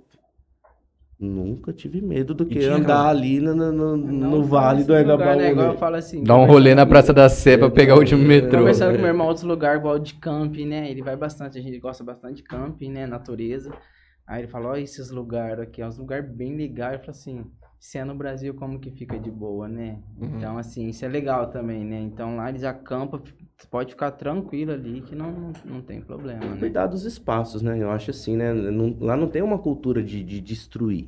Nunca 1.19 1.73
tive 1.73 2.01
medo 2.01 2.33
do 2.33 2.45
que 2.45 2.63
andar 2.63 2.77
aquela- 2.79 3.09
ali 3.09 3.41
no, 3.41 3.53
no, 3.53 3.71
no- 3.73 3.97
Não, 3.97 4.29
no 4.31 4.43
vale 4.43 4.85
do 4.85 4.93
lugar, 4.93 5.03
Engabaú. 5.03 5.37
né, 5.37 5.51
igual 5.51 5.67
eu 5.73 5.77
falo 5.77 5.95
assim. 5.97 6.23
Dá 6.23 6.37
um 6.37 6.45
rolê 6.45 6.73
na 6.73 6.85
Praça 6.85 7.11
da 7.13 7.27
Sé 7.27 7.57
pra 7.57 7.69
pegar 7.69 7.95
o 7.95 7.99
último 7.99 8.23
metrô. 8.23 8.59
Conversando 8.59 8.93
com 8.95 8.99
meu 8.99 9.07
irmão 9.07 9.25
em 9.25 9.27
outros 9.29 9.45
lugares, 9.45 9.79
igual 9.79 9.99
de 9.99 10.13
camping, 10.13 10.65
né? 10.65 10.89
Ele 10.89 11.01
vai 11.01 11.17
bastante, 11.17 11.57
a 11.57 11.61
gente 11.61 11.77
gosta 11.77 12.05
bastante 12.05 12.35
de 12.35 12.43
camping, 12.43 12.89
né? 12.91 13.05
Natureza. 13.05 13.69
Aí 14.25 14.41
ele 14.43 14.47
falou, 14.47 14.71
olha 14.71 14.79
esses 14.81 15.11
lugares 15.11 15.59
aqui, 15.59 15.81
é 15.81 15.87
uns 15.87 15.97
lugares 15.97 16.25
bem 16.31 16.55
legais. 16.55 16.93
Eu 16.93 16.99
falei 16.99 17.11
assim, 17.11 17.45
se 17.79 17.97
é 17.97 18.03
no 18.03 18.13
Brasil, 18.13 18.53
como 18.53 18.77
que 18.79 18.91
fica 18.91 19.17
de 19.17 19.31
boa, 19.31 19.67
né? 19.67 19.99
Uhum. 20.19 20.31
Então, 20.37 20.57
assim, 20.57 20.89
isso 20.89 21.05
é 21.05 21.07
legal 21.07 21.47
também, 21.47 21.85
né? 21.85 21.99
Então 22.01 22.35
lá 22.35 22.49
eles 22.49 22.63
acampam, 22.63 23.21
pode 23.71 23.91
ficar 23.91 24.11
tranquilo 24.11 24.73
ali, 24.73 25.01
que 25.01 25.15
não, 25.15 25.53
não 25.63 25.81
tem 25.81 26.01
problema, 26.01 26.45
né? 26.45 26.57
Cuidar 26.59 26.87
dos 26.87 27.05
espaços, 27.05 27.61
né? 27.61 27.81
Eu 27.81 27.89
acho 27.89 28.11
assim, 28.11 28.35
né? 28.35 28.53
Não- 28.53 28.97
lá 28.99 29.15
não 29.15 29.27
tem 29.27 29.41
uma 29.41 29.57
cultura 29.57 30.03
de, 30.03 30.21
de 30.23 30.41
destruir. 30.41 31.07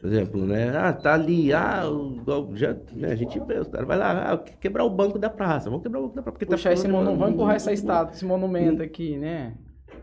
Por 0.00 0.06
exemplo, 0.08 0.46
né? 0.46 0.76
Ah, 0.76 0.92
tá 0.92 1.14
ali, 1.14 1.52
ah, 1.52 1.82
já, 2.54 2.76
né? 2.92 3.10
a 3.12 3.16
gente 3.16 3.38
vê, 3.40 3.58
os 3.58 3.68
caras 3.68 3.86
vai 3.86 3.96
lá, 3.98 4.32
ah, 4.32 4.38
quebrar 4.38 4.84
o 4.84 4.90
banco 4.90 5.18
da 5.18 5.28
praça, 5.30 5.68
vamos 5.70 5.82
quebrar 5.82 5.98
o 6.00 6.02
banco 6.04 6.14
da 6.16 6.22
praça, 6.22 6.32
porque 6.38 6.46
Puxar 6.46 6.72
esse 6.72 6.82
falando- 6.82 6.98
monumento, 6.98 7.18
vamos 7.20 7.34
empurrar 7.34 7.56
essa 7.56 7.72
estátua, 7.72 8.14
esse 8.14 8.24
monumento 8.24 8.80
aqui, 8.82 9.16
né? 9.16 9.54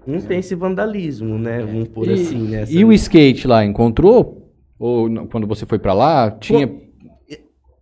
Não 0.05 0.19
tem 0.19 0.39
esse 0.39 0.53
vandalismo, 0.53 1.37
né? 1.37 1.61
Vamos 1.63 1.87
por 1.89 2.09
assim, 2.09 2.41
né? 2.47 2.65
e 2.69 2.83
o 2.83 2.91
skate 2.91 3.47
lá, 3.47 3.63
encontrou? 3.63 4.44
Ou 4.79 5.09
não, 5.09 5.27
quando 5.27 5.47
você 5.47 5.65
foi 5.65 5.79
pra 5.79 5.93
lá, 5.93 6.29
tinha... 6.31 6.69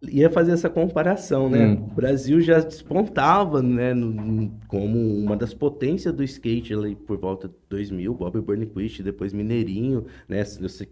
ia 0.04 0.30
fazer 0.30 0.52
essa 0.52 0.70
comparação, 0.70 1.50
né? 1.50 1.66
Hum. 1.68 1.88
O 1.92 1.96
Brasil 1.96 2.42
já 2.42 2.60
despontava, 2.60 3.62
né, 3.62 3.94
no- 3.94 4.52
como 4.68 5.00
uma 5.00 5.36
das 5.36 5.54
potências 5.54 6.14
do 6.14 6.24
skate 6.24 6.74
ali 6.74 6.96
por 6.96 7.18
volta 7.18 7.48
de 7.48 7.56
2000, 7.70 8.14
Bob 8.14 8.40
Burnquist, 8.42 9.02
depois 9.02 9.34
Mineirinho, 9.34 10.06
né? 10.28 10.44
Se 10.44 10.62
Você 10.62 10.90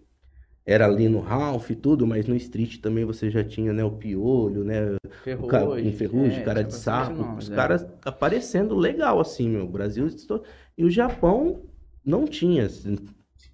era 0.65 0.85
ali 0.85 1.09
no 1.09 1.19
Ralph 1.19 1.71
e 1.71 1.75
tudo, 1.75 2.05
mas 2.07 2.27
no 2.27 2.35
street 2.35 2.77
também 2.77 3.03
você 3.03 3.29
já 3.29 3.43
tinha, 3.43 3.73
né, 3.73 3.83
o 3.83 3.91
Piolho, 3.91 4.63
né, 4.63 4.95
o 5.39 5.47
ca- 5.47 5.65
um 5.65 5.91
Ferrugem, 5.91 6.39
é, 6.39 6.43
cara 6.43 6.63
de 6.63 6.73
sapo, 6.73 7.23
os 7.37 7.49
é. 7.49 7.55
caras 7.55 7.85
aparecendo 8.05 8.75
legal 8.75 9.19
assim, 9.19 9.49
meu. 9.49 9.65
O 9.65 9.67
Brasil 9.69 10.05
estou- 10.07 10.43
e 10.77 10.85
o 10.85 10.89
Japão 10.89 11.63
não 12.05 12.25
tinha, 12.25 12.65
assim, 12.67 12.95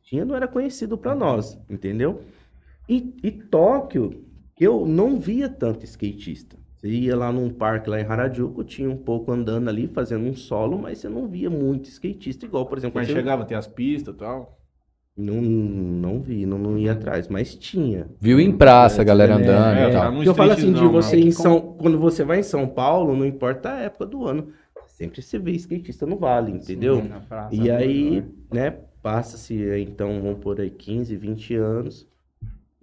tinha 0.03 0.23
não 0.25 0.35
era 0.35 0.47
conhecido 0.47 0.97
pra 0.97 1.15
nós, 1.15 1.57
entendeu? 1.69 2.21
E, 2.87 3.13
e 3.23 3.31
Tóquio, 3.31 4.23
eu 4.59 4.85
não 4.85 5.19
via 5.19 5.49
tanto 5.49 5.83
skatista. 5.85 6.55
Você 6.75 6.87
ia 6.89 7.15
lá 7.15 7.31
num 7.31 7.49
parque 7.49 7.89
lá 7.89 7.99
em 7.99 8.03
Harajuku, 8.05 8.63
tinha 8.63 8.89
um 8.89 8.95
pouco 8.97 9.31
andando 9.31 9.67
ali, 9.67 9.87
fazendo 9.87 10.25
um 10.25 10.35
solo, 10.35 10.77
mas 10.77 10.99
você 10.99 11.09
não 11.09 11.27
via 11.27 11.49
muito 11.49 11.89
skatista, 11.89 12.45
igual, 12.45 12.65
por 12.67 12.77
exemplo, 12.77 12.99
Mas 12.99 13.07
você- 13.07 13.13
chegava 13.13 13.41
a 13.43 13.45
ter 13.45 13.55
as 13.55 13.67
pistas 13.67 14.13
e 14.13 14.17
tal. 14.17 14.57
não, 15.17 15.41
não 15.41 16.21
vi, 16.21 16.45
não, 16.45 16.59
não 16.59 16.77
ia 16.77 16.91
atrás, 16.91 17.27
mas 17.27 17.55
tinha. 17.55 18.07
Viu 18.21 18.39
em 18.39 18.55
praça 18.55 19.01
a 19.01 19.03
galera 19.03 19.33
É, 19.33 19.35
andando 19.35 19.77
é, 19.79 19.89
e 19.89 19.91
tal. 19.91 20.23
eu 20.23 20.35
falo 20.35 20.51
assim, 20.51 20.67
de 20.71 20.73
streetzão, 20.73 20.91
você 20.91 21.15
né? 21.15 21.21
em 21.23 21.27
É 21.29 21.31
São... 21.31 21.59
Quando 21.59 21.97
você 21.99 22.23
vai 22.23 22.39
em 22.39 22.43
São 22.43 22.67
Paulo, 22.67 23.15
não 23.15 23.25
importa 23.25 23.73
a 23.73 23.79
época 23.79 24.05
do 24.05 24.23
ano, 24.25 24.49
sempre 24.85 25.23
se 25.23 25.39
vê 25.39 25.51
skatista 25.53 26.05
no 26.05 26.17
vale, 26.17 26.51
entendeu? 26.51 27.01
Sim, 27.01 27.07
na 27.07 27.19
praça, 27.19 27.55
E 27.55 27.67
no 27.67 27.73
aí, 27.75 28.23
né, 28.53 28.69
passa-se, 29.01 29.55
então, 29.79 30.21
vamos 30.21 30.39
por 30.39 30.61
aí, 30.61 30.69
15, 30.69 31.15
20 31.17 31.55
anos, 31.55 32.07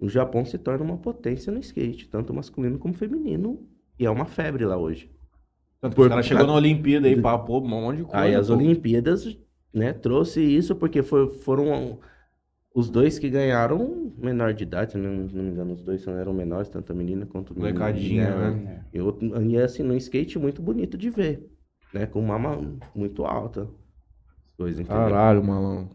o 0.05 0.09
Japão 0.09 0.45
se 0.45 0.57
torna 0.57 0.83
uma 0.83 0.97
potência 0.97 1.51
no 1.51 1.59
skate, 1.59 2.07
tanto 2.07 2.33
masculino 2.33 2.77
como 2.77 2.93
feminino, 2.93 3.67
e 3.99 4.05
é 4.05 4.09
uma 4.09 4.25
febre 4.25 4.65
lá 4.65 4.77
hoje. 4.77 5.09
Tanto 5.81 5.93
que 5.93 5.97
Por- 5.97 6.03
os 6.05 6.09
caras 6.09 6.25
chegou 6.25 6.47
na 6.47 6.53
Olimpíada 6.53 7.07
aí, 7.07 7.21
pô, 7.21 7.59
um 7.59 7.67
monte 7.67 7.97
de 7.97 8.03
coisa. 8.03 8.17
Aí 8.17 8.35
as 8.35 8.47
pô. 8.47 8.55
Olimpíadas, 8.55 9.37
né, 9.73 9.93
trouxe 9.93 10.41
isso 10.41 10.75
porque 10.75 11.03
foi- 11.03 11.31
foram 11.33 11.99
os 12.73 12.89
dois 12.89 13.17
que 13.17 13.29
ganharam 13.29 14.11
menor 14.17 14.53
de 14.53 14.63
idade, 14.63 14.93
se 14.93 14.97
não, 14.97 15.11
não 15.11 15.43
me 15.43 15.49
engano, 15.51 15.73
os 15.73 15.81
dois 15.81 16.05
eram 16.07 16.33
menores, 16.33 16.69
tanto 16.69 16.91
a 16.91 16.95
menina 16.95 17.25
quanto 17.25 17.51
o 17.51 17.55
menino. 17.55 17.79
Molecadinha, 17.79 18.51
né? 18.51 18.85
E, 18.93 18.99
e 19.53 19.57
assim, 19.57 19.83
num 19.83 19.95
skate 19.95 20.37
muito 20.37 20.61
bonito 20.61 20.97
de 20.97 21.09
ver, 21.09 21.49
né, 21.93 22.05
com 22.05 22.21
mama 22.21 22.77
muito 22.93 23.25
alta. 23.25 23.67
Coisa, 24.57 24.81
entendeu? 24.81 25.01
Caralho, 25.01 25.43
mano. 25.43 25.89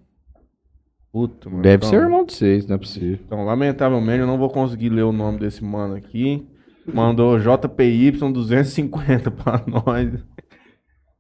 Puta, 1.12 1.50
mano. 1.50 1.62
Deve 1.62 1.76
Então- 1.76 1.90
ser 1.90 1.96
irmão 2.02 2.24
de 2.24 2.32
vocês, 2.32 2.66
não 2.66 2.76
é 2.76 2.78
possível. 2.78 3.18
Então, 3.24 3.44
lamentavelmente, 3.44 4.20
eu 4.20 4.26
não 4.26 4.38
vou 4.38 4.48
conseguir 4.48 4.90
ler 4.90 5.02
o 5.02 5.12
nome 5.12 5.38
desse 5.40 5.62
mano 5.64 5.94
aqui. 5.94 6.46
Mandou 6.92 7.36
JPY250 7.38 9.30
pra 9.42 9.62
nós. 9.66 10.24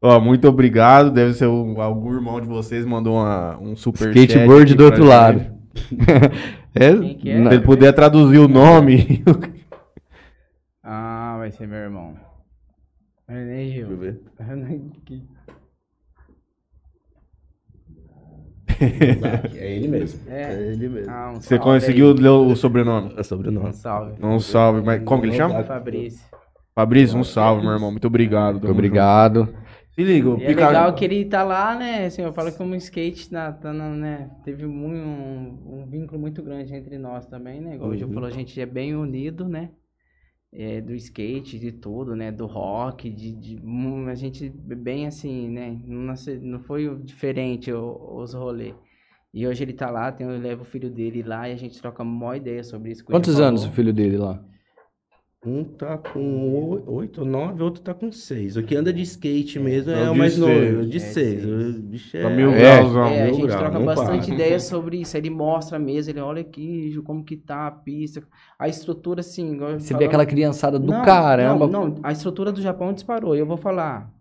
Ó, 0.02 0.18
muito 0.20 0.48
obrigado. 0.48 1.10
Deve 1.10 1.34
ser 1.34 1.46
o, 1.46 1.80
algum 1.80 2.12
irmão 2.14 2.40
de 2.40 2.46
vocês 2.46 2.84
mandou 2.86 3.14
uma, 3.16 3.58
um 3.58 3.76
super 3.76 4.16
Skateboard 4.16 4.74
do 4.74 4.84
outro 4.84 5.04
lado. 5.04 5.44
É, 6.72 6.92
Quem 6.96 7.18
que 7.18 7.28
é? 7.28 7.42
Se 7.42 7.54
ele 7.54 7.60
puder 7.64 7.92
traduzir 7.92 8.38
o 8.38 8.46
nome. 8.46 9.24
Ah, 10.84 11.34
vai 11.36 11.50
ser 11.50 11.66
meu 11.66 11.78
irmão. 11.78 12.14
René 13.28 13.56
Deixa 13.66 13.80
eu 13.80 13.88
Gil. 13.88 13.96
ver. 13.96 14.20
É 18.80 19.76
ele 19.76 19.88
mesmo. 19.88 20.20
É. 20.28 20.42
É 20.42 20.72
ele 20.72 20.88
mesmo. 20.88 21.10
Ah, 21.10 21.32
um 21.36 21.40
Você 21.40 21.58
conseguiu 21.58 22.08
aí. 22.08 22.14
ler 22.14 22.28
o 22.30 22.56
sobrenome? 22.56 23.14
É 23.16 23.22
sobrenome. 23.22 23.68
Um 23.68 23.72
salve. 23.72 24.12
Um 24.22 24.40
salve. 24.40 24.82
Mas 24.82 25.02
como 25.04 25.22
que 25.22 25.28
ele 25.28 25.36
chama? 25.36 25.62
Fabrício. 25.64 26.20
Fabrício, 26.74 27.18
um 27.18 27.24
salve, 27.24 27.62
meu 27.62 27.72
irmão. 27.72 27.90
Muito 27.90 28.06
obrigado. 28.06 28.54
Muito 28.54 28.70
obrigado. 28.70 29.40
junto. 29.46 29.70
Se 29.92 30.04
liga, 30.04 30.30
o 30.30 30.40
é 30.40 30.46
legal 30.46 30.94
que 30.94 31.04
ele 31.04 31.24
tá 31.24 31.42
lá, 31.42 31.74
né? 31.74 32.06
Assim, 32.06 32.22
eu 32.22 32.32
falo 32.32 32.50
que 32.52 32.56
como 32.56 32.74
skate 32.76 33.30
na, 33.32 33.52
tá 33.52 33.72
na, 33.72 33.88
né? 33.90 34.30
Teve 34.44 34.64
um, 34.64 35.58
um 35.66 35.84
vínculo 35.86 36.18
muito 36.18 36.42
grande 36.42 36.74
entre 36.74 36.96
nós 36.96 37.26
também, 37.26 37.60
né? 37.60 37.74
Igual 37.74 37.90
o 37.90 37.96
Gil 37.96 38.06
Uhum. 38.06 38.14
falou, 38.14 38.28
a 38.28 38.32
gente 38.32 38.58
é 38.60 38.64
bem 38.64 38.94
unido, 38.94 39.48
né? 39.48 39.70
É, 40.52 40.80
do 40.80 40.94
skate, 40.94 41.58
de 41.58 41.70
tudo, 41.70 42.16
né? 42.16 42.32
Do 42.32 42.46
rock, 42.46 43.08
de, 43.08 43.32
de 43.32 43.62
a 44.08 44.14
gente 44.16 44.48
bem 44.48 45.06
assim, 45.06 45.48
né? 45.48 45.80
Não, 45.86 46.14
não 46.42 46.60
foi 46.60 46.96
diferente 47.04 47.72
os 47.72 48.34
rolês. 48.34 48.74
E 49.32 49.46
hoje 49.46 49.62
ele 49.62 49.72
tá 49.72 49.88
lá, 49.90 50.10
tem, 50.10 50.26
eu 50.26 50.38
levo 50.38 50.62
o 50.62 50.64
filho 50.64 50.90
dele 50.90 51.22
lá 51.22 51.48
e 51.48 51.52
a 51.52 51.56
gente 51.56 51.80
troca 51.80 52.02
uma 52.02 52.36
ideia 52.36 52.64
sobre 52.64 52.90
isso. 52.90 53.04
Quantos 53.04 53.38
anos 53.38 53.64
o 53.64 53.70
filho 53.70 53.92
dele 53.92 54.16
lá? 54.16 54.44
Um 55.44 55.64
tá 55.64 55.96
com 55.96 56.82
oito, 56.86 57.24
nove, 57.24 57.62
outro 57.62 57.80
tá 57.82 57.94
com 57.94 58.12
seis. 58.12 58.58
O 58.58 58.62
que 58.62 58.76
anda 58.76 58.92
de 58.92 59.00
skate 59.00 59.58
mesmo 59.58 59.90
É 59.90 60.02
é 60.04 60.10
o 60.10 60.14
mais 60.14 60.36
novo, 60.36 60.52
seis. 60.52 60.78
o 60.78 60.86
de 60.86 60.96
É, 60.98 61.00
seis. 61.00 61.44
O 61.46 61.80
bicho 61.82 62.12
Tá 62.12 62.30
é... 62.30 62.36
mil 62.36 62.50
É. 62.50 62.58
grauzão. 62.58 63.06
É, 63.06 63.22
a 63.22 63.24
mil 63.24 63.34
gente 63.36 63.46
grau, 63.46 63.58
troca 63.58 63.78
não 63.78 63.86
bastante 63.86 64.26
para. 64.26 64.34
ideia 64.34 64.60
sobre 64.60 64.98
isso. 65.00 65.16
Aí 65.16 65.22
ele 65.22 65.30
mostra 65.30 65.78
mesmo, 65.78 66.12
ele 66.12 66.20
olha 66.20 66.42
aqui, 66.42 66.94
como 67.06 67.24
que 67.24 67.38
tá 67.38 67.66
a 67.68 67.70
pista. 67.70 68.22
A 68.58 68.68
estrutura, 68.68 69.20
assim, 69.20 69.56
Você 69.56 69.78
vê 69.78 69.80
falava- 69.88 70.04
aquela 70.04 70.26
criançada 70.26 70.78
do 70.78 70.92
Não, 70.92 71.02
caramba. 71.02 71.66
Não, 71.66 71.88
não, 71.88 72.00
a 72.02 72.12
estrutura 72.12 72.52
do 72.52 72.60
Japão 72.60 72.92
disparou. 72.92 73.34
E 73.34 73.38
eu 73.38 73.46
vou 73.46 73.56
falar, 73.56 74.12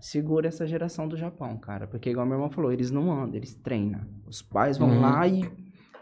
segura 0.00 0.48
essa 0.48 0.66
geração 0.66 1.06
do 1.06 1.16
Japão, 1.16 1.56
cara. 1.58 1.86
Porque 1.86 2.10
igual 2.10 2.26
meu 2.26 2.34
irmão 2.34 2.50
falou, 2.50 2.72
eles 2.72 2.90
não 2.90 3.12
andam, 3.12 3.36
eles 3.36 3.54
treinam. 3.54 4.00
Os 4.26 4.42
pais 4.42 4.76
vão 4.76 4.88
Uhum. 4.90 5.00
lá 5.00 5.28
e 5.28 5.48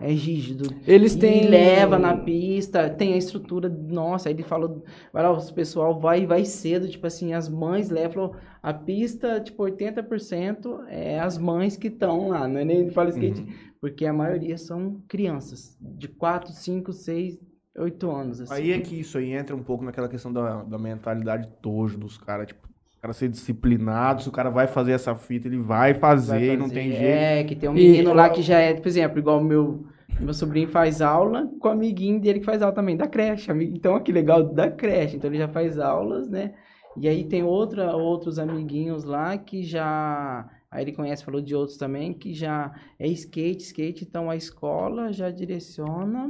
é 0.00 0.10
rígido. 0.12 0.80
Eles 0.86 1.14
E 1.14 1.18
têm. 1.18 1.48
leva 1.48 1.98
na 1.98 2.14
pista, 2.14 2.88
tem 2.90 3.14
a 3.14 3.16
estrutura, 3.16 3.68
nossa, 3.68 4.28
aí 4.28 4.34
ele 4.34 4.42
falou, 4.42 4.84
vai 5.12 5.22
lá, 5.22 5.32
o 5.32 5.52
pessoal 5.52 5.98
vai 5.98 6.26
vai 6.26 6.44
cedo, 6.44 6.88
tipo 6.88 7.06
assim, 7.06 7.32
as 7.34 7.48
mães 7.48 7.90
levam 7.90 8.34
a 8.62 8.72
pista, 8.72 9.40
tipo, 9.40 9.62
80% 9.64 10.84
é 10.88 11.18
as 11.18 11.36
mães 11.38 11.76
que 11.76 11.88
estão 11.88 12.28
lá, 12.28 12.46
não 12.46 12.60
é 12.60 12.64
nem 12.64 12.78
ele 12.78 12.90
fala 12.90 13.10
skate, 13.10 13.44
porque 13.80 14.06
a 14.06 14.12
maioria 14.12 14.56
são 14.58 15.02
crianças, 15.08 15.76
de 15.80 16.08
4, 16.08 16.52
5, 16.52 16.92
6, 16.92 17.38
8 17.76 18.10
anos, 18.10 18.40
assim. 18.40 18.54
Aí 18.54 18.72
é 18.72 18.80
que 18.80 18.98
isso 19.00 19.18
aí 19.18 19.32
entra 19.32 19.54
um 19.54 19.62
pouco 19.62 19.84
naquela 19.84 20.08
questão 20.08 20.32
da, 20.32 20.62
da 20.64 20.78
mentalidade 20.78 21.48
tojo 21.62 21.98
dos 21.98 22.18
caras. 22.18 22.48
Tipo, 22.48 22.67
o 22.98 23.00
cara 23.02 23.12
ser 23.12 23.28
disciplinado, 23.28 24.22
se 24.22 24.28
o 24.28 24.32
cara 24.32 24.50
vai 24.50 24.66
fazer 24.66 24.92
essa 24.92 25.14
fita, 25.14 25.46
ele 25.48 25.58
vai 25.58 25.94
fazer, 25.94 26.30
Vai 26.46 26.54
e 26.54 26.56
não 26.56 26.68
fazer. 26.68 26.74
tem 26.74 26.92
jeito. 26.92 27.04
É, 27.12 27.44
que 27.44 27.54
tem 27.56 27.68
um 27.68 27.76
E- 27.76 27.82
menino 27.82 28.12
lá 28.12 28.28
que 28.30 28.42
já 28.42 28.58
é, 28.58 28.74
por 28.74 28.88
exemplo, 28.88 29.18
igual 29.18 29.38
o 29.40 29.44
meu, 29.44 29.86
meu 30.20 30.34
sobrinho 30.34 30.68
faz 30.68 31.00
aula 31.00 31.46
com 31.60 31.68
o 31.68 31.70
amiguinho 31.72 32.20
dele 32.20 32.40
que 32.40 32.46
faz 32.46 32.60
aula 32.62 32.74
também, 32.74 32.96
da 32.96 33.06
creche. 33.06 33.50
Então, 33.52 33.98
que 34.00 34.12
legal, 34.12 34.42
da 34.44 34.70
creche. 34.70 35.16
Então, 35.16 35.30
ele 35.30 35.38
já 35.38 35.48
faz 35.48 35.78
aulas, 35.78 36.28
né? 36.28 36.54
E 36.96 37.08
aí 37.08 37.24
tem 37.24 37.44
outra, 37.44 37.94
outros 37.96 38.38
amiguinhos 38.38 39.04
lá 39.04 39.38
que 39.38 39.62
já... 39.62 40.48
Aí 40.70 40.84
ele 40.84 40.92
conhece, 40.92 41.24
falou 41.24 41.40
de 41.40 41.54
outros 41.54 41.78
também, 41.78 42.12
que 42.12 42.34
já 42.34 42.74
é 42.98 43.06
skate, 43.08 43.62
skate. 43.64 44.04
Então, 44.04 44.28
a 44.28 44.36
escola 44.36 45.12
já 45.12 45.30
direciona 45.30 46.28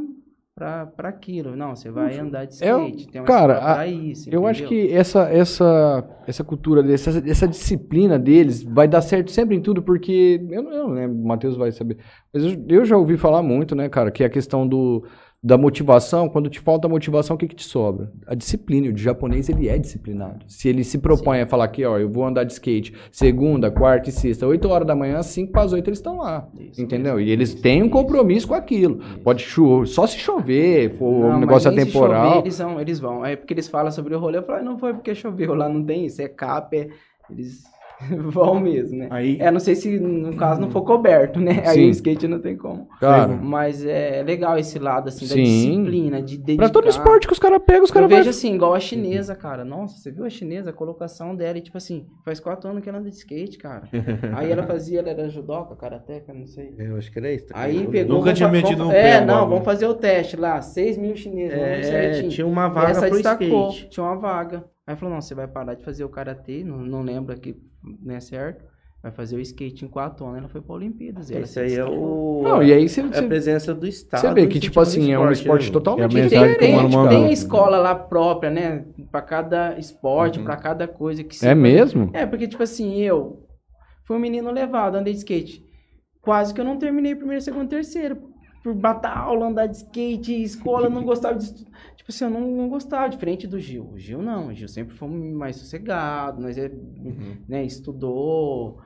pra, 0.59 0.87
pra 0.87 1.09
aquilo. 1.09 1.55
Não, 1.55 1.77
você 1.77 1.88
vai 1.88 2.18
andar 2.18 2.44
de 2.44 2.53
É 2.64 2.66
skate. 2.66 3.09
tem 3.09 3.21
uma 3.21 3.27
cara, 3.27 3.79
a- 3.79 3.87
isso, 3.87 4.29
Eu 4.29 4.44
acho 4.44 4.66
que 4.66 4.92
essa, 4.92 5.23
essa, 5.31 6.05
essa 6.27 6.42
cultura 6.42 6.83
deles, 6.83 7.07
essa, 7.07 7.23
essa 7.31 7.47
disciplina 7.47 8.18
deles 8.18 8.64
vai 8.64 8.88
dar 8.88 9.01
certo 9.01 9.31
sempre 9.31 9.55
em 9.55 9.61
tudo, 9.61 9.81
porque 9.83 10.44
eu, 10.51 10.62
não- 10.62 10.73
eu 10.73 10.88
não 10.88 10.94
lembro, 10.94 11.16
o 11.16 11.27
Matheus 11.27 11.57
vai 11.57 11.71
saber. 11.71 11.99
Mas 12.35 12.42
eu, 12.44 12.64
eu 12.68 12.85
já 12.85 12.97
ouvi 12.97 13.16
falar 13.16 13.40
muito, 13.42 13.77
né, 13.77 13.88
cara, 13.88 14.11
que 14.11 14.25
a 14.25 14.29
questão 14.29 14.66
do, 14.66 15.05
da 15.42 15.57
motivação, 15.57 16.29
quando 16.29 16.51
te 16.51 16.59
falta 16.59 16.88
motivação, 16.88 17.37
o 17.37 17.38
que, 17.38 17.46
que 17.46 17.55
te 17.55 17.62
sobra? 17.64 18.11
A 18.27 18.35
disciplina. 18.35 18.88
O 18.88 18.92
de 18.92 19.01
japonês, 19.03 19.48
ele 19.48 19.68
é 19.68 19.79
disciplinado. 19.79 20.44
Se 20.48 20.68
ele 20.68 20.83
se 20.83 20.98
propõe 20.98 21.40
a 21.40 21.46
falar 21.46 21.64
aqui, 21.66 21.85
ó, 21.85 21.96
eu 21.96 22.11
vou 22.11 22.24
andar 22.24 22.42
de 22.42 22.53
skate 22.53 22.92
segunda, 23.12 23.70
quarta 23.70 24.09
e 24.09 24.12
sexta, 24.12 24.46
8 24.46 24.68
horas 24.68 24.87
da 24.87 24.96
manhã, 24.96 25.22
5 25.22 25.53
para 25.53 25.62
as 25.62 25.72
8 25.72 25.88
eles 25.88 25.98
estão 26.01 26.18
lá. 26.18 26.48
Isso 26.59 26.83
entendeu? 26.83 27.14
mesmo, 27.14 27.29
E 27.29 27.31
eles 27.33 27.51
isso, 27.51 27.62
têm 27.62 27.83
um 27.83 27.87
isso. 27.87 27.92
compromisso 27.94 28.48
com 28.48 28.55
aquilo. 28.55 28.98
Pode 29.22 29.42
chover, 29.44 29.87
só 29.87 30.07
se 30.09 30.18
chover, 30.18 30.96
for 30.96 31.29
Não, 31.29 31.37
um 31.37 31.40
negócio 31.40 31.70
atemporal. 31.70 32.27
chover, 32.27 32.40
eles, 32.40 32.59
vão, 32.59 32.81
eles 32.81 32.98
vão. 33.01 33.24
É 33.24 33.37
porque 33.37 33.55
eles 33.55 33.68
falam 33.68 33.92
sobre 33.92 34.14
o 34.16 34.18
rolê. 34.18 34.38
Eu 34.38 34.42
falo, 34.42 34.59
"Ah, 34.59 34.62
não 34.62 34.77
foi 34.77 34.92
porque 34.92 35.14
choveu 35.14 35.55
lá, 35.55 35.68
não 35.68 35.85
tem 35.85 36.05
isso. 36.07 36.20
É 36.20 36.27
capa, 36.29 36.74
é... 36.74 36.88
eles 37.31 37.62
vão 38.31 38.61
mesmo, 38.61 38.99
né? 38.99 39.09
Aí, 39.11 39.39
É, 39.41 39.51
não 39.51 39.61
sei 39.61 39.75
se 39.75 39.99
no 39.99 40.37
caso 40.37 40.61
não 40.61 40.71
for 40.71 40.83
coberto, 40.83 41.41
né? 41.41 41.63
Aí 41.67 41.75
Sim. 41.81 41.87
o 41.87 41.91
skate 41.91 42.29
não 42.29 42.41
tem 42.41 42.57
como. 42.57 42.87
Cara, 43.01 43.29
Mas 43.29 43.85
é 43.85 44.23
legal 44.23 44.57
esse 44.59 44.79
lado, 44.79 45.09
assim, 45.09 45.27
da 45.27 45.35
Sim. 45.35 45.43
disciplina, 45.43 46.23
de 46.23 46.37
dedicar. 46.39 46.65
pra 46.65 46.73
todo 46.73 46.89
esporte 46.89 47.27
que 47.27 47.33
os 47.33 47.39
caras 47.39 47.61
pegam, 47.67 47.85
os 47.85 47.91
Eu 47.91 47.95
caras 47.95 48.09
vejo 48.09 48.23
vão. 48.25 48.31
assim, 48.31 48.55
igual 48.55 48.75
a 48.75 48.81
chinesa, 48.81 49.35
cara. 49.35 49.65
Nossa, 49.65 49.99
você 49.99 50.11
viu 50.11 50.25
a 50.25 50.31
chinesa, 50.31 50.70
a 50.70 50.72
colocação 50.72 51.35
dela, 51.35 51.59
e 51.59 51.61
tipo 51.61 51.77
assim, 51.77 52.07
faz 52.25 52.39
quatro 52.41 52.68
anos 52.70 52.83
que 52.83 52.89
ela 52.89 52.99
anda 52.99 53.11
de 53.11 53.16
skate, 53.16 53.59
cara. 53.59 53.89
Aí 54.37 54.51
ela 54.51 54.62
fazia, 54.64 55.01
ela 55.01 55.11
era 55.11 55.29
judoca, 55.29 55.75
karateca, 55.75 56.33
não 56.33 56.47
sei. 56.47 56.75
Eu 56.79 56.97
acho 56.97 57.11
que 57.11 57.18
era 57.18 57.33
isso. 57.33 57.47
Aí 57.53 57.85
Eu- 57.85 57.91
pegou. 57.91 58.18
Nunca 58.18 58.33
tinha 58.33 58.49
no 58.49 58.89
pé 58.91 59.11
É, 59.11 59.25
não, 59.25 59.49
vamos 59.49 59.64
fazer 59.64 59.87
o 59.87 59.95
teste 59.95 60.37
lá. 60.37 60.61
6 60.61 60.97
mil 60.97 61.16
chineses, 61.16 61.57
É, 61.59 61.83
certinho. 61.83 62.31
tinha 62.31 62.47
uma 62.47 62.66
E 62.66 62.70
vaga 62.70 62.91
essa 62.91 63.01
pro 63.07 63.11
destacou, 63.16 63.70
skate. 63.70 63.91
tinha 63.91 64.05
uma 64.05 64.16
vaga. 64.16 64.64
Aí 64.87 64.97
falou, 64.97 65.14
não, 65.14 65.20
você 65.20 65.35
vai 65.35 65.47
parar 65.47 65.75
de 65.75 65.85
fazer 65.85 66.03
o 66.05 66.09
karatê, 66.09 66.64
não, 66.64 66.79
não 66.79 67.03
lembro 67.03 67.35
aqui, 67.35 67.55
não 68.03 68.14
é 68.14 68.20
certo. 68.20 68.64
vai 69.03 69.12
fazer 69.12 69.36
o 69.36 69.41
skate 69.41 69.84
em 69.84 69.89
quatro 69.89 70.26
anos, 70.26 70.39
ela 70.39 70.49
foi 70.49 70.61
pra 70.61 70.74
Olimpíadas. 70.74 71.30
Esse 71.30 71.61
aí 71.61 71.72
é 71.74 71.76
se 71.76 71.80
o. 71.82 72.41
Não, 72.43 72.62
e 72.62 72.72
aí 72.72 72.89
você, 72.89 73.01
é 73.01 73.18
a 73.18 73.22
presença 73.22 73.72
do 73.74 73.86
Estado. 73.86 74.20
você 74.20 74.34
vê 74.34 74.47
que, 74.47 74.59
tipo 74.59 74.80
assim, 74.80 75.09
o 75.11 75.12
é 75.14 75.18
um 75.18 75.30
esporte 75.30 75.66
né, 75.66 75.72
totalmente 75.72 76.34
É 76.34 76.39
a 76.39 76.57
Tem, 76.57 76.89
tem, 77.09 77.26
a 77.26 77.30
escola 77.32 77.78
lá 77.78 77.95
própria, 77.95 78.51
né? 78.51 78.84
Pra 79.11 79.22
cada 79.22 79.78
esporte, 79.78 80.39
Uhum. 80.39 80.45
pra 80.45 80.57
cada 80.57 80.89
coisa 80.89 81.22
que 81.22 81.45
É 81.47 81.55
mesmo? 81.55 82.11
É, 82.12 82.26
porque, 82.26 82.49
tipo 82.49 82.62
assim, 82.62 83.01
eu 83.01 83.47
fui 84.05 84.16
um 84.16 84.20
menino 84.20 84.51
levado, 84.51 84.97
andei 84.97 85.12
de 85.12 85.20
skate. 85.20 85.64
Quase 86.20 86.53
que 86.53 86.61
eu 86.61 86.64
não 86.64 86.76
terminei 86.76 87.14
primeiro, 87.14 87.41
segundo, 87.41 87.68
terceiro. 87.68 88.18
Por 88.63 88.75
bater 88.75 89.09
aula, 89.09 89.47
andar 89.47 89.67
de 89.67 89.77
skate, 89.77 90.43
escola, 90.43 90.89
não 90.89 91.03
gostava 91.05 91.37
de 91.39 91.45
estudar. 91.45 91.71
Tipo 91.97 92.11
assim, 92.11 92.25
eu 92.25 92.31
não, 92.31 92.41
não 92.41 92.69
gostava, 92.69 93.09
diferente 93.09 93.47
do 93.47 93.59
Gil. 93.59 93.91
O 93.93 93.99
Gil 93.99 94.23
não, 94.23 94.49
o 94.49 94.55
Gil 94.55 94.69
sempre 94.69 94.95
foi 94.95 95.09
mais 95.09 95.57
sossegado, 95.57 96.41
nós 96.41 96.57
é, 96.59 96.69
Uhum. 96.69 97.37
né, 97.49 97.65
estudou. 97.65 98.81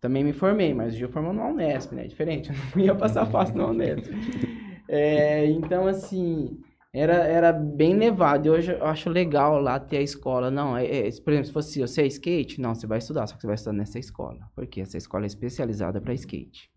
Também 0.00 0.24
me 0.24 0.32
formei, 0.32 0.74
mas 0.74 0.94
o 0.94 0.96
Gil 0.96 1.08
formou 1.08 1.32
no 1.32 1.42
Unesp, 1.42 1.92
né? 1.94 2.06
Diferente, 2.06 2.50
eu 2.50 2.56
não 2.74 2.82
ia 2.84 2.94
passar 2.94 3.26
fácil 3.26 3.56
no 3.56 3.68
Unesp. 3.68 4.10
É, 4.88 5.46
então, 5.46 5.86
assim, 5.86 6.58
era, 6.92 7.14
era 7.14 7.50
bem 7.52 7.94
levado. 7.96 8.44
E 8.46 8.50
hoje 8.50 8.72
eu 8.72 8.84
acho 8.84 9.08
legal 9.08 9.58
lá 9.58 9.80
ter 9.80 9.98
a 9.98 10.02
escola. 10.02 10.50
Não, 10.50 10.76
é, 10.76 10.84
é, 10.84 11.10
por 11.24 11.32
exemplo, 11.32 11.46
se 11.46 11.52
fosse 11.52 11.80
você 11.80 12.02
é 12.02 12.06
skate, 12.06 12.60
não, 12.60 12.74
você 12.74 12.86
vai 12.86 12.98
estudar, 12.98 13.26
só 13.26 13.34
que 13.34 13.40
você 13.40 13.46
vai 13.46 13.54
estudar 13.54 13.72
nessa 13.72 13.98
escola. 13.98 14.40
Porque 14.54 14.82
essa 14.82 14.98
escola 14.98 15.24
é 15.24 15.28
especializada 15.28 15.98
para 15.98 16.12
skate. 16.12 16.68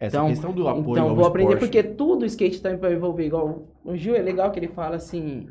Essa 0.00 0.16
Então- 0.16 0.28
questão 0.28 0.52
do 0.52 0.68
apoio 0.68 0.90
então, 0.92 1.14
vou 1.14 1.26
aprender 1.26 1.54
esporte. 1.54 1.70
porque 1.80 1.82
tudo 1.82 2.22
o 2.22 2.26
skate 2.26 2.62
tá 2.62 2.74
vai 2.76 2.94
envolver. 2.94 3.26
Igual 3.26 3.68
o 3.84 3.96
Gil 3.96 4.14
é 4.14 4.22
legal 4.22 4.50
que 4.50 4.58
ele 4.58 4.68
fala 4.68 4.96
assim 4.96 5.48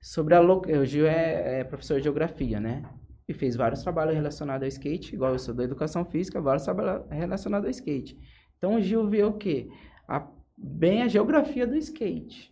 sobre 0.00 0.34
a 0.34 0.40
lo... 0.40 0.60
o 0.60 0.84
Gil 0.84 1.06
é, 1.06 1.60
é 1.60 1.64
professor 1.64 1.98
de 1.98 2.04
geografia, 2.04 2.60
né? 2.60 2.84
E 3.28 3.34
fez 3.34 3.56
vários 3.56 3.82
trabalhos 3.82 4.14
relacionados 4.14 4.62
ao 4.62 4.68
skate, 4.68 5.14
igual 5.14 5.32
eu 5.32 5.38
sou 5.38 5.54
da 5.54 5.64
educação 5.64 6.04
física, 6.04 6.40
vários 6.40 6.64
trabalhos 6.64 7.04
relacionados 7.10 7.66
ao 7.66 7.70
skate. 7.70 8.16
Então 8.58 8.76
o 8.76 8.80
Gil 8.80 9.08
vê 9.08 9.24
o 9.24 9.32
quê? 9.32 9.68
A... 10.06 10.26
bem 10.56 11.02
a 11.02 11.08
geografia 11.08 11.66
do 11.66 11.76
skate. 11.76 12.50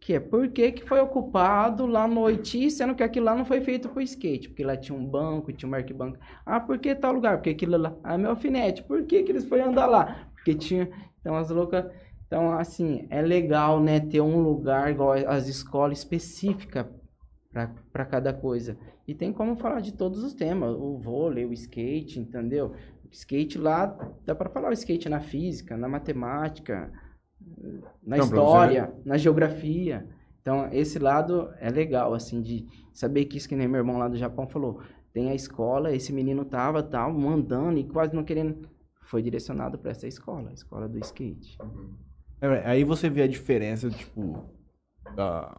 Que 0.00 0.14
é 0.14 0.20
por 0.20 0.48
que, 0.48 0.72
que 0.72 0.84
foi 0.84 1.00
ocupado 1.00 1.84
lá 1.84 2.06
no 2.06 2.24
sendo 2.70 2.94
que 2.94 3.02
aquilo 3.02 3.26
lá 3.26 3.34
não 3.34 3.44
foi 3.44 3.60
feito 3.60 3.88
pro 3.88 4.00
skate. 4.00 4.48
Porque 4.48 4.62
lá 4.62 4.76
tinha 4.76 4.96
um 4.96 5.04
banco, 5.04 5.52
tinha 5.52 5.66
uma 5.68 5.76
arquibanca. 5.76 6.20
Ah, 6.46 6.60
por 6.60 6.78
que 6.78 6.94
tal 6.94 7.12
lugar? 7.12 7.36
Porque 7.38 7.50
aquilo 7.50 7.76
lá. 7.76 7.96
Ah, 8.02 8.16
meu 8.16 8.30
alfinete. 8.30 8.82
Por 8.84 9.02
que, 9.02 9.24
que 9.24 9.32
eles 9.32 9.44
foram 9.44 9.66
andar 9.70 9.86
lá? 9.86 10.27
Porque 10.48 10.54
tinha. 10.54 10.88
Então, 11.20 11.36
as 11.36 11.50
loucas. 11.50 11.84
Então, 12.26 12.52
assim, 12.52 13.06
é 13.10 13.20
legal, 13.20 13.80
né? 13.80 14.00
Ter 14.00 14.20
um 14.20 14.40
lugar 14.40 14.90
igual 14.90 15.12
as 15.12 15.46
escolas 15.46 15.98
específicas 15.98 16.86
para 17.92 18.04
cada 18.06 18.32
coisa. 18.32 18.78
E 19.06 19.14
tem 19.14 19.32
como 19.32 19.56
falar 19.56 19.80
de 19.80 19.92
todos 19.92 20.22
os 20.22 20.32
temas. 20.32 20.74
O 20.74 20.96
vôlei, 20.98 21.44
o 21.44 21.52
skate, 21.52 22.20
entendeu? 22.20 22.72
O 23.04 23.08
skate 23.10 23.58
lá, 23.58 23.86
dá 24.24 24.34
para 24.34 24.50
falar 24.50 24.70
o 24.70 24.72
skate 24.72 25.08
na 25.08 25.20
física, 25.20 25.76
na 25.76 25.88
matemática, 25.88 26.90
na 28.02 28.16
Não, 28.16 28.24
história, 28.24 28.92
na 29.04 29.16
geografia. 29.16 30.06
Então, 30.40 30.68
esse 30.72 30.98
lado 30.98 31.50
é 31.60 31.70
legal, 31.70 32.14
assim, 32.14 32.40
de 32.40 32.66
saber 32.92 33.26
que 33.26 33.36
isso 33.36 33.48
que 33.48 33.56
nem 33.56 33.68
meu 33.68 33.80
irmão 33.80 33.98
lá 33.98 34.08
do 34.08 34.16
Japão 34.16 34.46
falou. 34.46 34.80
Tem 35.12 35.30
a 35.30 35.34
escola, 35.34 35.94
esse 35.94 36.12
menino 36.12 36.44
tava, 36.44 36.82
tal, 36.82 37.12
mandando 37.12 37.78
e 37.78 37.84
quase 37.84 38.14
não 38.14 38.24
querendo. 38.24 38.68
Foi 39.08 39.22
direcionado 39.22 39.78
para 39.78 39.90
essa 39.92 40.06
escola, 40.06 40.50
a 40.50 40.52
escola 40.52 40.86
do 40.86 40.98
skate. 40.98 41.56
É, 42.42 42.66
Aí 42.66 42.84
você 42.84 43.08
vê 43.08 43.22
a 43.22 43.26
diferença, 43.26 43.88
tipo, 43.88 44.44
da- 45.16 45.58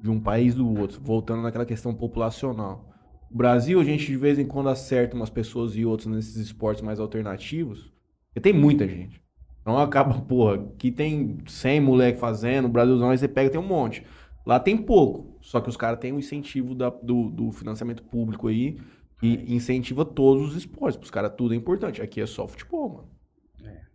de 0.00 0.10
um 0.10 0.18
país 0.18 0.56
do 0.56 0.68
outro, 0.76 1.00
voltando 1.00 1.42
naquela 1.42 1.64
questão 1.64 1.94
populacional. 1.94 2.84
O 3.30 3.36
Brasil, 3.36 3.78
a 3.80 3.84
gente 3.84 4.06
de 4.06 4.16
vez 4.16 4.40
em 4.40 4.44
quando 4.46 4.70
acerta 4.70 5.14
umas 5.14 5.30
pessoas 5.30 5.76
e 5.76 5.84
outras 5.84 6.08
nesses 6.08 6.34
esportes 6.36 6.82
mais 6.82 6.98
alternativos, 6.98 7.92
porque 8.26 8.40
tem 8.40 8.52
muita 8.52 8.88
gente. 8.88 9.22
Então 9.60 9.78
acaba, 9.78 10.18
porra, 10.26 10.54
aqui 10.56 10.90
tem 10.90 11.38
100 11.46 11.80
moleque 11.80 12.18
fazendo, 12.18 12.64
o 12.64 12.68
Brasilzão 12.68 13.10
aí 13.10 13.18
você 13.18 13.28
pega 13.28 13.50
tem 13.50 13.60
um 13.60 13.66
monte. 13.66 14.04
Lá 14.44 14.58
tem 14.58 14.76
pouco, 14.76 15.38
só 15.42 15.60
que 15.60 15.68
os 15.68 15.76
caras 15.76 16.00
têm 16.00 16.12
o 16.12 16.18
incentivo 16.18 16.74
da- 16.74 16.90
do, 16.90 17.30
do 17.30 17.52
financiamento 17.52 18.02
público 18.02 18.48
aí 18.48 18.78
e 19.22 19.54
incentiva 19.54 20.04
todos 20.04 20.48
os 20.50 20.56
esportes, 20.56 21.00
os 21.02 21.10
caras 21.10 21.32
tudo 21.36 21.54
é 21.54 21.56
importante. 21.56 22.00
Aqui 22.02 22.20
é 22.20 22.26
só 22.26 22.46
futebol, 22.46 22.88
mano. 22.88 23.08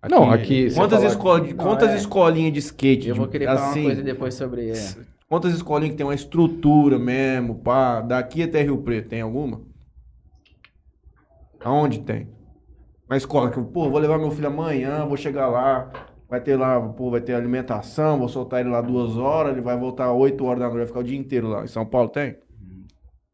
Não, 0.10 0.30
aqui, 0.30 0.70
você 0.70 0.76
Quantas, 0.76 1.00
falar- 1.00 1.12
escola, 1.12 1.40
Não, 1.40 1.56
quantas 1.56 1.92
é. 1.92 1.96
escolinhas 1.96 2.52
de 2.52 2.60
skate? 2.60 3.08
Eu 3.08 3.16
vou 3.16 3.28
querer 3.28 3.46
falar 3.46 3.70
assim, 3.70 3.80
uma 3.82 3.86
coisa 3.88 4.04
depois 4.04 4.34
sobre. 4.34 4.70
É, 4.72 4.96
Quantas 5.30 5.54
escolinhas 5.54 5.92
que 5.94 5.98
tem 5.98 6.06
uma 6.06 6.14
estrutura 6.14 7.00
mesmo, 7.00 7.56
pá, 7.56 8.02
daqui 8.02 8.44
até 8.44 8.62
Rio 8.62 8.78
Preto, 8.82 9.08
tem 9.10 9.22
alguma? 9.22 9.62
Aonde 11.64 12.00
tem? 12.02 12.28
Uma 13.10 13.18
escola 13.18 13.50
que, 13.50 13.62
pô, 13.62 13.90
vou 13.90 14.00
levar 14.00 14.18
meu 14.18 14.32
filho 14.32 14.48
amanhã, 14.48 15.06
vou 15.06 15.16
chegar 15.16 15.48
lá, 15.48 15.90
vai 16.30 16.42
ter 16.42 16.58
lá, 16.58 16.80
pô, 16.82 17.10
vai 17.10 17.22
ter 17.22 17.34
alimentação, 17.34 18.20
vou 18.20 18.28
soltar 18.28 18.60
ele 18.60 18.70
lá 18.70 18.82
duas 18.82 19.16
horas, 19.18 19.54
ele 19.54 19.62
vai 19.62 19.78
voltar 19.78 20.12
oito 20.12 20.44
horas 20.46 20.60
da 20.60 20.66
noite, 20.66 20.78
vai 20.80 20.88
ficar 20.88 21.00
o 21.00 21.04
dia 21.04 21.18
inteiro 21.18 21.48
lá. 21.48 21.64
Em 21.64 21.68
São 21.68 21.86
Paulo 21.86 22.10
tem? 22.10 22.38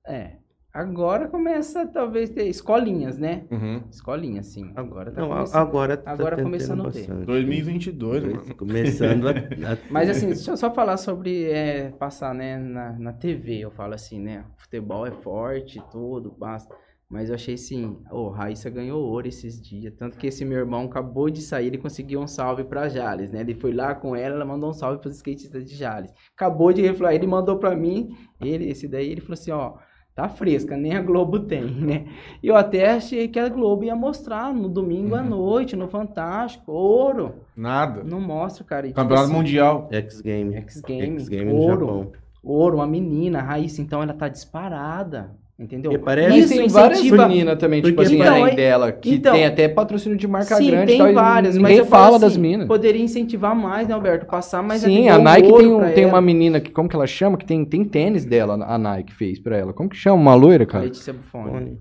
é. 0.06 0.39
Agora 0.72 1.28
começa 1.28 1.86
talvez 1.88 2.30
ter 2.30 2.48
escolinhas, 2.48 3.18
né? 3.18 3.44
Uhum. 3.50 3.82
Escolinhas, 3.90 4.46
sim. 4.48 4.72
Agora 4.76 5.12
tá 5.12 5.22
Não, 5.22 5.32
a- 5.32 5.36
começando. 5.38 5.62
agora 5.62 5.98
tá 5.98 6.12
Agora 6.12 6.36
tendo 6.36 6.46
começando 6.46 6.82
a 6.88 6.92
ter. 6.92 7.00
bastante. 7.08 7.26
2022, 7.26 8.24
mano. 8.24 8.56
Começando 8.56 9.28
a, 9.28 9.32
a- 9.32 9.78
Mas 9.90 10.10
assim, 10.12 10.28
deixa 10.28 10.52
eu 10.52 10.58
só 10.58 10.72
falar 10.72 10.98
sobre 10.98 11.46
é, 11.50 11.90
passar, 11.98 12.36
né, 12.36 12.58
na, 12.60 12.92
na 13.00 13.14
TV, 13.14 13.60
eu 13.60 13.72
falo 13.72 13.96
assim, 13.96 14.20
né? 14.20 14.46
Futebol 14.58 15.08
é 15.08 15.12
forte, 15.12 15.82
tudo, 15.92 16.32
basta. 16.38 16.74
Mas 17.10 17.30
eu 17.30 17.34
achei 17.36 17.56
assim, 17.56 17.98
ô, 18.12 18.30
Raíssa 18.30 18.70
ganhou 18.70 19.02
ouro 19.02 19.28
esses 19.28 19.60
dias. 19.60 19.92
Tanto 19.96 20.16
que 20.20 20.28
esse 20.28 20.46
meu 20.46 20.60
irmão 20.60 20.86
acabou 20.86 21.32
de 21.32 21.42
sair, 21.42 21.66
ele 21.66 21.80
conseguiu 21.80 22.20
um 22.22 22.28
salve 22.28 22.64
pra 22.64 22.88
Jales, 22.88 23.32
né? 23.32 23.40
Ele 23.40 23.56
foi 23.56 23.72
lá 23.74 23.96
com 23.96 24.16
ela, 24.16 24.36
ela 24.36 24.46
mandou 24.46 24.70
um 24.70 24.74
salve 24.74 25.02
pros 25.02 25.16
skatistas 25.16 25.66
de 25.68 25.76
Jales. 25.76 26.14
Acabou 26.36 26.72
de 26.72 26.84
reflar, 26.84 27.16
ele 27.16 27.26
mandou 27.26 27.58
pra 27.58 27.76
mim, 27.76 28.16
ele, 28.40 28.70
esse 28.70 28.88
daí, 28.88 29.10
ele 29.10 29.22
falou 29.22 29.34
assim, 29.34 29.50
ó, 29.50 29.74
tá 30.20 30.30
fresca, 30.30 30.76
nem 30.76 30.96
a 30.96 31.02
Globo 31.02 31.40
tem, 31.40 31.64
né? 31.72 32.06
E 32.44 32.48
eu 32.48 32.56
até 32.56 32.92
achei 32.92 33.28
que 33.28 33.40
a 33.40 33.48
Globo 33.48 33.84
ia 33.84 33.96
mostrar 33.96 34.54
no 34.54 34.68
domingo 34.68 35.16
à 35.16 35.22
noite, 35.24 35.76
no 35.76 35.88
Fantástico, 35.88 36.72
ouro. 36.72 37.36
Nada. 37.56 38.04
Não 38.04 38.20
mostra, 38.20 38.64
cara. 38.64 38.86
E, 38.86 38.90
tipo 38.90 39.02
Campeonato 39.02 39.28
assim, 39.28 39.36
Mundial. 39.36 39.88
X 39.92 40.22
Game. 40.22 40.56
X 40.56 40.82
Game, 40.82 41.20
X 41.20 41.30
Game 41.30 41.52
no 41.52 41.58
ouro. 41.58 41.86
Japão. 41.86 42.12
Ouro, 42.44 42.78
uma 42.78 42.88
menina, 42.88 43.42
Raíssa, 43.42 43.82
então 43.82 44.02
ela 44.02 44.14
tá 44.14 44.28
disparada. 44.28 45.36
Entendeu? 45.60 45.92
E 45.92 45.98
parece- 45.98 46.38
Isso 46.40 46.54
tem 46.56 46.68
várias 46.70 47.02
meninas 47.04 47.58
também, 47.58 47.82
tipo 47.82 48.02
assim, 48.02 48.16
Então, 48.16 48.28
além 48.34 48.44
aí- 48.46 48.56
dela, 48.56 48.92
que 48.94 49.16
então- 49.16 49.34
tem 49.34 49.46
até 49.46 49.68
patrocínio 49.68 50.18
de 50.18 50.26
marca 50.26 50.56
Sim, 50.56 50.68
grande 50.72 50.94
e 50.94 50.96
tem 50.96 50.98
tal, 51.06 51.14
várias, 51.14 51.56
mas 51.58 51.64
ninguém 51.64 51.78
eu 51.80 51.86
falo 51.86 52.04
fala 52.04 52.16
assim, 52.16 52.26
das 52.26 52.38
minas. 52.38 52.66
Poderia 52.68 53.02
incentivar 53.04 53.54
mais, 53.54 53.86
né, 53.86 53.94
Alberto? 53.94 54.26
Passar 54.26 54.64
mais 54.64 54.82
Sim, 54.84 55.10
a 55.10 55.18
Nike 55.20 55.52
tem, 55.52 55.68
um- 55.68 55.92
tem 55.92 56.06
uma 56.06 56.22
menina 56.22 56.62
que, 56.62 56.72
como 56.72 56.88
que 56.88 56.96
ela 56.96 57.06
chama? 57.06 57.36
Que 57.38 57.46
tem, 57.46 57.66
tem 57.66 57.84
tênis 57.84 58.24
dela, 58.24 58.54
a 58.66 58.78
Nike 58.78 59.14
fez 59.14 59.38
pra 59.38 59.58
ela. 59.58 59.74
Como 59.74 59.90
que 59.90 59.98
chama? 59.98 60.16
Uma 60.16 60.34
loira, 60.34 60.66
cara? 60.66 60.86
Letícia 60.86 61.12
Buffoni. 61.12 61.50
Fone. 61.52 61.78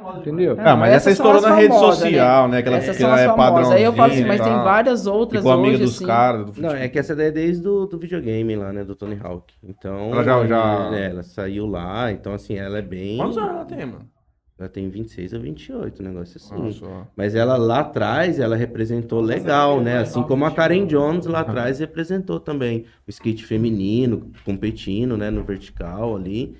Exato. 0.00 0.18
Entendeu? 0.18 0.56
Ah, 0.58 0.76
mas 0.76 0.92
essa 0.94 1.10
estourou 1.10 1.40
na 1.40 1.54
rede 1.54 1.74
social, 1.74 2.48
né? 2.48 2.58
Aquela 2.58 2.76
Essas 2.78 2.96
que 2.96 3.02
são 3.02 3.16
é 3.16 3.26
famosas. 3.26 3.70
Aí 3.72 3.82
eu 3.82 3.92
falo 3.92 4.12
assim, 4.12 4.24
mas 4.24 4.40
tem 4.40 4.52
várias 4.52 5.06
outras 5.06 5.40
Ficou 5.42 5.52
amiga 5.52 5.74
hoje, 5.74 5.84
dos 5.84 5.96
assim. 5.96 6.06
caras 6.06 6.46
do 6.50 6.60
Não, 6.62 6.70
é 6.70 6.88
que 6.88 6.98
essa 6.98 7.14
daí 7.16 7.26
é 7.26 7.30
desde 7.30 7.62
do, 7.62 7.86
do 7.86 7.98
videogame 7.98 8.56
lá, 8.56 8.72
né? 8.72 8.84
Do 8.84 8.94
Tony 8.94 9.18
Hawk. 9.22 9.54
Então. 9.62 10.10
Ela 10.12 10.24
já- 10.24 10.46
já- 10.46 10.90
é, 10.94 11.10
ela 11.10 11.22
saiu 11.22 11.66
lá, 11.66 12.10
então 12.12 12.32
assim, 12.34 12.54
ela 12.56 12.78
é 12.78 12.82
bem. 12.82 13.16
Quantos 13.16 13.36
anos 13.38 13.50
ela 13.50 13.64
tem, 13.64 13.86
mano? 13.86 14.08
Ela 14.58 14.68
tem 14.68 14.88
26 14.88 15.32
ou 15.32 15.40
28, 15.40 16.02
um 16.02 16.06
negócio 16.06 16.36
assim. 16.36 16.54
Nossa. 16.54 17.08
Mas 17.16 17.34
ela 17.34 17.56
lá 17.56 17.80
atrás, 17.80 18.38
ela 18.38 18.54
representou 18.54 19.20
legal, 19.20 19.80
né? 19.80 19.98
Assim 19.98 20.22
como 20.22 20.44
a 20.44 20.52
Karen 20.52 20.86
Jones 20.86 21.26
lá 21.26 21.40
atrás 21.40 21.80
representou 21.80 22.38
também 22.38 22.84
o 23.06 23.10
skate 23.10 23.44
feminino, 23.44 24.30
competindo, 24.44 25.16
né? 25.16 25.30
No 25.30 25.42
vertical 25.42 26.14
ali. 26.14 26.56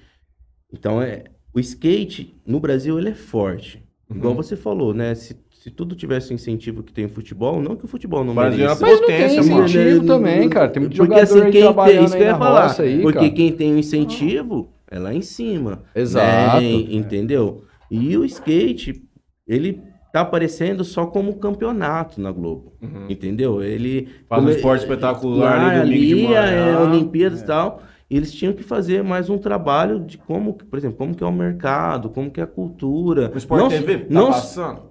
Então, 0.72 1.00
é, 1.02 1.24
o 1.54 1.60
skate, 1.60 2.34
no 2.46 2.58
Brasil, 2.60 2.98
ele 2.98 3.10
é 3.10 3.14
forte. 3.14 3.82
Igual 4.14 4.34
você 4.34 4.56
falou, 4.56 4.92
né? 4.92 5.14
Se, 5.14 5.36
se 5.50 5.70
tudo 5.70 5.94
tivesse 5.94 6.32
o 6.32 6.34
incentivo 6.34 6.82
que 6.82 6.92
tem 6.92 7.06
o 7.06 7.08
futebol, 7.08 7.60
não 7.62 7.76
que 7.76 7.84
o 7.84 7.88
futebol 7.88 8.22
não 8.24 8.34
Brasil 8.34 8.64
é 8.64 8.68
mereça. 8.68 8.84
uma 8.84 8.90
Mas 8.90 9.00
não 9.00 9.06
tem 9.06 9.38
incentivo 9.38 10.06
também, 10.06 10.48
cara. 10.48 10.68
Tem 10.68 10.80
muito 10.82 10.96
Porque 10.96 11.14
jogador 11.14 11.22
assim, 11.22 11.40
aí 11.46 11.52
quem 11.52 11.74
tem, 11.74 12.04
isso 12.04 12.16
que 12.16 12.22
eu 12.22 12.26
ia 12.26 12.36
falar. 12.36 12.80
aí, 12.80 13.00
porque 13.02 13.18
cara. 13.18 13.30
quem 13.30 13.52
tem 13.52 13.74
o 13.74 13.78
incentivo 13.78 14.72
é 14.90 14.98
lá 14.98 15.14
em 15.14 15.22
cima. 15.22 15.82
Exato. 15.94 16.60
né? 16.60 16.68
Entendeu? 16.90 17.64
E 17.90 18.16
o 18.16 18.24
skate, 18.24 19.02
ele 19.46 19.80
tá 20.12 20.20
aparecendo 20.20 20.84
só 20.84 21.06
como 21.06 21.36
campeonato 21.36 22.20
na 22.20 22.30
Globo. 22.30 22.74
Uhum. 22.82 23.06
Entendeu? 23.08 23.62
Ele. 23.62 24.08
Faz 24.28 24.44
um 24.44 24.50
esporte 24.50 24.82
espetacular 24.82 25.80
ali, 25.80 25.80
domingo 25.80 26.06
de 26.06 26.12
ali, 26.12 26.24
manhã. 26.24 26.40
é, 26.40 26.78
Olimpíadas 26.78 27.40
e 27.40 27.46
tal. 27.46 27.82
E 28.12 28.16
eles 28.18 28.30
tinham 28.30 28.52
que 28.52 28.62
fazer 28.62 29.02
mais 29.02 29.30
um 29.30 29.38
trabalho 29.38 29.98
de 29.98 30.18
como, 30.18 30.52
por 30.52 30.78
exemplo, 30.78 30.98
como 30.98 31.14
que 31.14 31.24
é 31.24 31.26
o 31.26 31.32
mercado, 31.32 32.10
como 32.10 32.30
que 32.30 32.40
é 32.40 32.44
a 32.44 32.46
cultura. 32.46 33.32
O 33.34 33.38
Sport 33.38 33.62
não, 33.62 33.68
TV 33.70 33.98
tá 34.00 34.06
não 34.10 34.26
passando? 34.26 34.82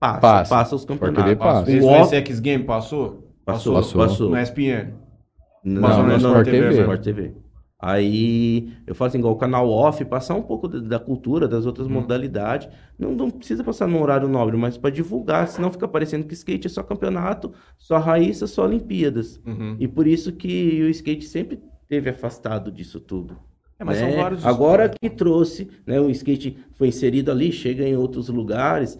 passa, 0.00 0.20
Passa. 0.20 0.54
passa, 0.54 0.74
os 0.74 0.86
campeonatos. 0.86 1.34
Passa. 1.34 1.70
O 1.70 1.84
Op- 1.86 2.00
esse 2.00 2.16
X 2.16 2.40
Game 2.40 2.64
passou? 2.64 3.28
Passou, 3.44 3.74
Passou. 3.74 4.00
passou. 4.00 4.30
No 4.30 4.38
ESPN? 4.38 4.94
Não, 5.62 5.82
Passou 5.82 6.02
não, 6.02 6.16
no 6.16 6.18
não, 6.18 6.30
Sport 6.30 6.44
TV, 6.46 6.80
Sport. 6.80 7.02
TV. 7.02 7.34
Aí 7.78 8.72
eu 8.86 8.94
falo 8.94 9.08
assim, 9.08 9.18
igual 9.18 9.34
o 9.34 9.36
canal 9.36 9.68
off, 9.68 10.02
passar 10.06 10.34
um 10.34 10.40
pouco 10.40 10.66
da, 10.66 10.98
cultura, 10.98 11.46
das 11.46 11.66
outras 11.66 11.86
modalidades. 11.86 12.70
Não, 12.98 13.12
não 13.12 13.28
precisa 13.28 13.62
passar 13.62 13.86
no 13.86 14.00
horário 14.00 14.26
nobre, 14.28 14.56
mas 14.56 14.78
para 14.78 14.88
divulgar, 14.88 15.46
senão 15.48 15.70
fica 15.70 15.86
parecendo 15.86 16.24
que 16.26 16.32
skate 16.32 16.68
é 16.68 16.70
só 16.70 16.82
campeonato, 16.82 17.52
só 17.76 17.98
raíça, 17.98 18.46
só 18.46 18.64
Olimpíadas. 18.64 19.38
Uhum. 19.44 19.76
E 19.78 19.86
por 19.86 20.06
isso 20.06 20.32
que 20.32 20.80
o 20.82 20.88
skate 20.88 21.26
sempre 21.26 21.60
teve 21.94 22.10
afastado 22.10 22.72
disso 22.72 22.98
tudo. 22.98 23.38
É, 23.78 23.84
mas 23.84 24.00
né? 24.00 24.10
são 24.10 24.20
vários 24.22 24.44
Agora 24.44 24.88
que 24.88 25.10
trouxe, 25.10 25.70
né, 25.86 26.00
o 26.00 26.10
skate 26.10 26.56
foi 26.72 26.88
inserido 26.88 27.30
ali, 27.30 27.52
chega 27.52 27.86
em 27.86 27.96
outros 27.96 28.28
lugares, 28.28 28.98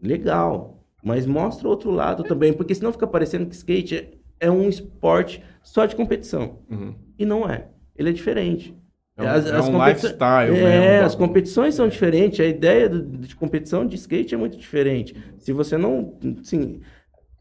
legal. 0.00 0.84
Mas 1.04 1.26
mostra 1.26 1.68
outro 1.68 1.90
lado 1.90 2.22
também, 2.24 2.52
porque 2.52 2.74
senão 2.74 2.92
fica 2.92 3.06
parecendo 3.06 3.46
que 3.46 3.54
skate 3.54 3.96
é, 3.96 4.46
é 4.46 4.50
um 4.50 4.68
esporte 4.68 5.42
só 5.62 5.86
de 5.86 5.94
competição. 5.96 6.58
Uhum. 6.70 6.94
E 7.18 7.24
não 7.24 7.48
é. 7.48 7.68
Ele 7.96 8.10
é 8.10 8.12
diferente. 8.12 8.76
É 9.16 9.22
um, 9.22 9.26
As- 9.28 9.46
é 9.46 9.56
as 9.56 9.68
um 9.68 9.86
lifestyle 9.88 10.56
É, 10.56 10.90
mesmo. 10.90 11.06
as 11.06 11.14
competições 11.14 11.74
são 11.74 11.88
diferentes, 11.88 12.40
a 12.40 12.46
ideia 12.46 12.88
de 12.88 13.36
competição 13.36 13.86
de 13.86 13.96
skate 13.96 14.34
é 14.34 14.38
muito 14.38 14.56
diferente. 14.56 15.14
Se 15.38 15.52
você 15.52 15.76
não, 15.76 16.16
assim, 16.40 16.80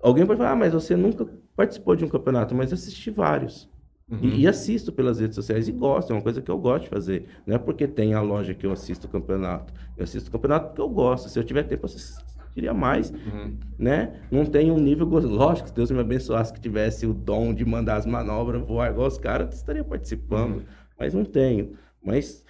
alguém 0.02 0.26
pode 0.26 0.38
falar, 0.40 0.52
ah, 0.52 0.56
mas 0.56 0.74
você 0.74 0.96
nunca 0.96 1.28
participou 1.56 1.96
de 1.96 2.04
um 2.04 2.10
campeonato, 2.10 2.54
mas 2.54 2.74
assisti 2.74 3.10
vários. 3.10 3.70
Uhum. 4.12 4.20
E, 4.22 4.42
e 4.42 4.48
assisto 4.48 4.92
pelas 4.92 5.20
redes 5.20 5.36
sociais 5.36 5.68
e 5.70 5.72
gosto, 5.72 6.12
é 6.12 6.16
uma 6.16 6.22
coisa 6.22 6.42
que 6.42 6.52
eu 6.52 6.58
gosto 6.58 6.84
de 6.84 6.90
fazer. 6.90 7.28
Não 7.48 7.56
é 7.56 7.58
porque 7.58 7.88
tem 7.88 8.14
a 8.14 8.22
loja 8.22 8.54
que 8.54 8.66
eu 8.66 8.72
assisto 8.74 9.08
o 9.08 9.10
campeonato. 9.10 9.74
Eu 9.98 10.04
assisto 10.04 10.28
o 10.28 10.32
campeonato 10.32 10.68
porque 10.68 10.82
eu 10.82 10.90
gosto. 10.90 11.30
Se 11.30 11.40
eu 11.40 11.44
tiver 11.44 11.64
tempo, 11.64 11.84
eu 11.84 11.86
assistiria 11.86 12.74
mais, 12.74 13.10
Uhum. 13.12 13.56
né? 13.80 14.20
Não 14.30 14.46
tem 14.46 14.70
um 14.70 14.78
nível... 14.78 15.08
Lógico, 15.08 15.70
se 15.70 15.74
Deus 15.74 15.90
me 15.92 16.00
abençoasse 16.00 16.52
que 16.52 16.60
tivesse 16.60 17.08
o 17.08 17.14
dom 17.14 17.54
de 17.54 17.64
mandar 17.64 17.96
as 17.96 18.06
manobras 18.06 18.62
voar 18.62 18.92
igual 18.92 19.08
os 19.08 19.18
caras, 19.18 19.56
estaria 19.56 19.84
participando. 19.84 20.56
Uhum. 20.58 20.62
Mas 21.00 21.14
não 21.14 21.24
tenho. 21.24 21.72
Mas 22.04 22.44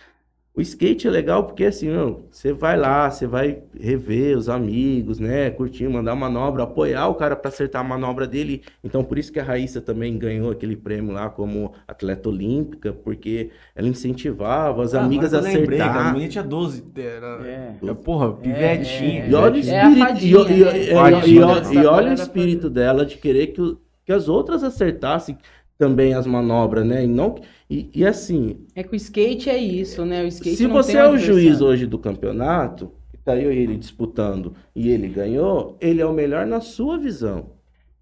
o 0.53 0.59
skate 0.61 1.07
é 1.07 1.09
legal 1.09 1.45
porque 1.45 1.63
assim, 1.63 1.87
meu, 1.89 2.25
você 2.29 2.51
vai 2.51 2.75
lá, 2.77 3.09
você 3.09 3.25
vai 3.25 3.63
rever 3.79 4.37
os 4.37 4.49
amigos, 4.49 5.17
né? 5.17 5.49
Curtir, 5.49 5.87
mandar 5.87 6.13
manobra, 6.13 6.63
apoiar 6.63 7.07
o 7.07 7.15
cara 7.15 7.35
para 7.37 7.47
acertar 7.49 7.79
a 7.81 7.87
manobra 7.87 8.27
dele. 8.27 8.61
Então, 8.83 9.01
por 9.03 9.17
isso 9.17 9.31
que 9.31 9.39
a 9.39 9.43
Raíssa 9.43 9.79
também 9.79 10.17
ganhou 10.17 10.51
aquele 10.51 10.75
prêmio 10.75 11.13
lá 11.13 11.29
como 11.29 11.71
atleta 11.87 12.27
olímpica, 12.27 12.91
porque 12.91 13.49
ela 13.73 13.87
incentivava 13.87 14.83
as 14.83 14.93
Ah, 14.93 15.01
amigas 15.03 15.33
a 15.33 15.37
eu 15.37 15.43
lembrei, 15.43 15.77
cara, 15.79 15.89
a 15.89 15.93
acertar. 15.93 16.13
menina 16.13 16.29
tinha 16.31 16.43
12. 16.43 16.83
Era... 16.97 17.47
É. 17.47 17.75
É, 17.87 17.93
porra, 17.93 18.33
pivetinha. 18.33 19.23
é, 19.23 19.29
E 19.29 19.33
olha 19.33 19.53
o 19.53 19.57
É 19.57 19.79
a 19.79 19.89
espírito, 19.89 19.99
fadinha, 19.99 20.37
e, 20.37 20.59
e- 20.59 20.63
né? 20.63 20.77
e- 20.77 20.83
e- 20.83 20.89
e- 20.91 21.71
e- 21.71 21.81
e 21.81 21.85
olha 21.85 22.09
o 22.11 22.13
espírito 22.13 22.69
dela 22.69 23.05
de 23.05 23.17
querer 23.17 23.47
que, 23.47 23.77
que 24.05 24.11
as 24.11 24.27
outras 24.27 24.63
acertassem 24.63 25.37
também 25.81 26.13
as 26.13 26.27
manobras, 26.27 26.85
né? 26.85 27.03
E, 27.03 27.07
não, 27.07 27.41
e, 27.67 27.89
e 27.95 28.05
assim, 28.05 28.67
É 28.75 28.83
que 28.83 28.93
o 28.93 28.95
skate 28.95 29.49
é 29.49 29.57
isso, 29.57 30.05
né? 30.05 30.23
O 30.23 30.27
skate 30.27 30.55
Se 30.57 30.67
não 30.67 30.73
você 30.75 30.91
tem 30.91 31.01
é 31.01 31.09
o 31.09 31.17
juiz 31.17 31.59
hoje 31.59 31.87
do 31.87 31.97
campeonato, 31.97 32.91
que 33.09 33.17
tá 33.17 33.35
eu 33.35 33.51
e 33.51 33.57
ele 33.57 33.75
disputando 33.77 34.53
e 34.75 34.89
ele 34.89 35.07
ganhou, 35.07 35.75
ele 35.81 35.99
é 35.99 36.05
o 36.05 36.13
melhor 36.13 36.45
na 36.45 36.61
sua 36.61 36.99
visão. 36.99 37.53